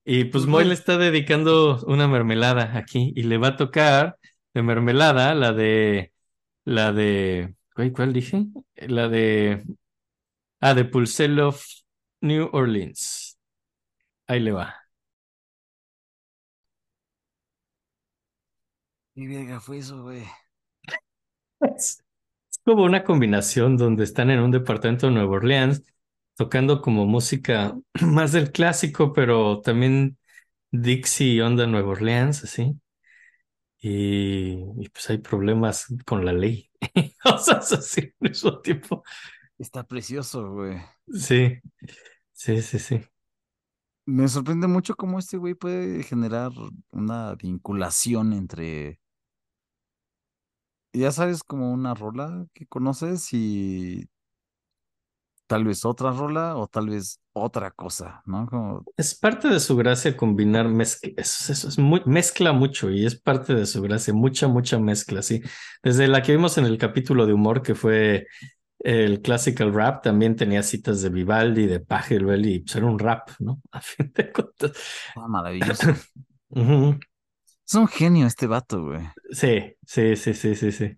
y 0.04 0.24
pues 0.24 0.44
Pues, 0.44 0.46
Moy 0.46 0.64
le 0.64 0.74
está 0.74 0.98
dedicando 0.98 1.82
una 1.86 2.08
mermelada 2.08 2.76
aquí 2.76 3.12
y 3.16 3.22
le 3.24 3.38
va 3.38 3.48
a 3.48 3.56
tocar 3.56 4.18
de 4.54 4.62
mermelada 4.62 5.34
la 5.34 5.52
de, 5.52 6.12
la 6.64 6.92
de, 6.92 7.54
¿cuál 7.94 8.12
dije? 8.12 8.46
La 8.76 9.08
de, 9.08 9.64
ah, 10.60 10.74
de 10.74 10.84
Pulsel 10.84 11.40
of 11.40 11.64
New 12.20 12.48
Orleans. 12.52 13.38
Ahí 14.26 14.40
le 14.40 14.52
va. 14.52 14.79
¿Qué 19.20 19.28
verga 19.28 19.60
fue 19.60 19.76
eso, 19.76 20.02
güey? 20.02 20.24
Es 21.60 22.02
es 22.50 22.58
como 22.64 22.84
una 22.84 23.04
combinación 23.04 23.76
donde 23.76 24.04
están 24.04 24.30
en 24.30 24.40
un 24.40 24.50
departamento 24.50 25.06
de 25.06 25.12
Nueva 25.12 25.36
Orleans 25.36 25.82
tocando 26.36 26.80
como 26.80 27.04
música 27.04 27.78
más 28.00 28.32
del 28.32 28.50
clásico, 28.50 29.12
pero 29.12 29.60
también 29.60 30.16
Dixie 30.70 31.42
onda 31.42 31.66
Nueva 31.66 31.90
Orleans, 31.90 32.44
así. 32.44 32.80
Y, 33.78 34.54
y 34.78 34.88
pues 34.88 35.10
hay 35.10 35.18
problemas 35.18 35.84
con 36.06 36.24
la 36.24 36.32
ley. 36.32 36.70
Cosas 37.22 37.70
así 37.74 38.00
al 38.00 38.30
mismo 38.30 38.58
tiempo. 38.60 39.04
Está 39.58 39.86
precioso, 39.86 40.50
güey. 40.50 40.78
Sí, 41.12 41.58
sí, 42.32 42.62
sí, 42.62 42.78
sí. 42.78 43.02
Me 44.06 44.26
sorprende 44.28 44.66
mucho 44.66 44.96
cómo 44.96 45.18
este 45.18 45.36
güey 45.36 45.54
puede 45.54 46.02
generar 46.04 46.52
una 46.90 47.34
vinculación 47.34 48.32
entre, 48.32 48.99
ya 50.92 51.12
sabes, 51.12 51.42
como 51.42 51.72
una 51.72 51.94
rola 51.94 52.46
que 52.54 52.66
conoces 52.66 53.32
y 53.32 54.08
tal 55.46 55.64
vez 55.64 55.84
otra 55.84 56.12
rola 56.12 56.56
o 56.56 56.68
tal 56.68 56.90
vez 56.90 57.20
otra 57.32 57.72
cosa, 57.72 58.22
¿no? 58.24 58.46
Como, 58.46 58.84
Es 58.96 59.14
parte 59.16 59.48
de 59.48 59.58
su 59.58 59.76
gracia 59.76 60.16
combinar 60.16 60.68
mezcla, 60.68 61.10
eso, 61.16 61.52
eso 61.52 61.68
es 61.68 61.78
muy, 61.78 62.02
mezcla 62.06 62.52
mucho 62.52 62.88
y 62.90 63.04
es 63.04 63.20
parte 63.20 63.54
de 63.54 63.66
su 63.66 63.82
gracia, 63.82 64.14
mucha, 64.14 64.46
mucha 64.46 64.78
mezcla, 64.78 65.22
sí. 65.22 65.42
Desde 65.82 66.06
la 66.06 66.22
que 66.22 66.32
vimos 66.32 66.56
en 66.58 66.66
el 66.66 66.78
capítulo 66.78 67.26
de 67.26 67.32
humor 67.32 67.62
que 67.62 67.74
fue 67.74 68.28
el 68.78 69.22
classical 69.22 69.74
rap, 69.74 70.02
también 70.04 70.36
tenía 70.36 70.62
citas 70.62 71.02
de 71.02 71.08
Vivaldi, 71.10 71.66
de 71.66 71.80
Pachelbel 71.80 72.46
y 72.46 72.60
pues 72.60 72.76
era 72.76 72.86
un 72.86 72.98
rap, 72.98 73.30
¿no? 73.40 73.60
A 73.72 73.80
fin 73.80 74.12
de 74.14 74.32
cuentas. 74.32 74.72
ah, 75.14 75.28
maravilloso. 75.28 75.94
Es 77.70 77.74
un 77.74 77.88
genio 77.88 78.26
este 78.26 78.46
vato, 78.46 78.82
güey. 78.84 79.08
Sí, 79.32 79.76
sí, 79.86 80.16
sí, 80.16 80.34
sí, 80.34 80.54
sí, 80.54 80.72
sí. 80.72 80.96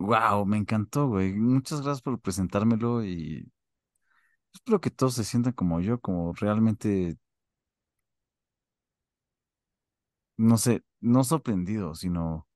Wow, 0.00 0.44
me 0.46 0.56
encantó, 0.56 1.06
güey. 1.08 1.32
Muchas 1.34 1.80
gracias 1.82 2.02
por 2.02 2.20
presentármelo 2.20 3.04
y 3.04 3.48
espero 4.54 4.80
que 4.80 4.90
todos 4.90 5.14
se 5.14 5.24
sientan 5.24 5.52
como 5.54 5.80
yo, 5.80 6.00
como 6.00 6.32
realmente, 6.34 7.16
no 10.38 10.56
sé, 10.58 10.82
no 11.00 11.22
sorprendido, 11.24 11.94
sino 11.94 12.46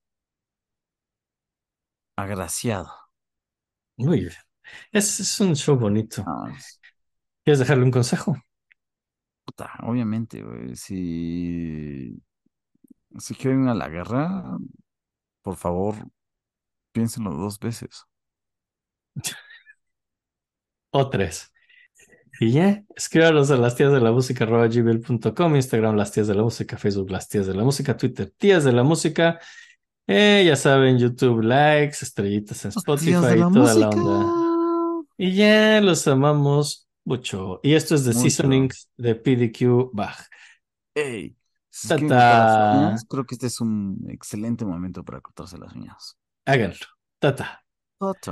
agraciado. 2.17 2.91
Muy 3.97 4.21
bien. 4.21 4.33
Es, 4.93 5.21
es 5.21 5.41
un 5.41 5.57
show 5.57 5.77
bonito. 5.79 6.25
Ah, 6.27 6.53
es- 6.57 6.81
¿Quieres 7.45 7.61
dejarle 7.61 7.85
un 7.85 7.91
consejo? 7.93 8.37
puta, 9.45 9.71
obviamente, 9.83 10.43
güey. 10.43 10.77
Si, 10.77 12.23
si 13.19 13.35
quieren 13.35 13.65
ir 13.65 13.69
a 13.71 13.75
la 13.75 13.89
guerra, 13.89 14.59
por 15.43 15.57
favor, 15.57 15.97
piénsenlo 16.93 17.33
dos 17.33 17.59
veces. 17.59 18.05
O 20.95 21.09
tres. 21.09 21.51
Y 22.39 22.53
ya, 22.53 22.85
escríbanos 22.95 23.51
a 23.51 23.57
las 23.57 23.77
tías 23.77 23.93
de 23.93 24.01
la 24.01 24.13
música 24.13 24.45
gmail.com, 24.45 25.57
Instagram 25.57 25.97
las 25.97 26.13
tías 26.13 26.27
de 26.27 26.35
la 26.35 26.43
música, 26.43 26.77
Facebook 26.77 27.11
las 27.11 27.29
tías 27.31 27.47
de 27.47 27.55
la 27.55 27.65
música, 27.65 27.97
Twitter 27.97 28.31
tías 28.37 28.65
de 28.65 28.73
la 28.73 28.83
música. 28.83 29.41
Eh, 30.07 30.43
ya 30.47 30.57
saben, 30.57 30.99
YouTube 30.99 31.41
likes, 31.43 31.99
estrellitas 32.03 32.65
en 32.65 32.73
Spotify 32.73 33.39
y 33.39 33.53
toda 33.53 33.75
la 33.75 33.89
onda. 33.89 35.07
Y 35.17 35.35
ya 35.35 35.81
los 35.81 36.07
amamos 36.09 36.89
mucho. 37.05 37.61
Y 37.63 37.75
esto 37.75 37.95
es 37.95 38.05
de. 38.05 38.13
Seasonings 38.13 38.91
de 38.97 39.15
PDQ 39.15 39.91
Bach. 39.93 40.19
Ey, 40.95 41.37
si 41.37 41.37
se 41.37 41.37
quieren 41.37 41.42
Tata. 41.89 42.75
uñas, 42.77 43.05
creo 43.09 43.25
que 43.25 43.35
este 43.35 43.47
es 43.47 43.61
un 43.61 44.05
excelente 44.09 44.65
momento 44.65 45.03
para 45.05 45.21
cortarse 45.21 45.57
las 45.59 45.75
uñas. 45.75 46.17
Háganlo. 46.45 46.77
Tata. 47.19 47.65
Tata. 47.99 48.31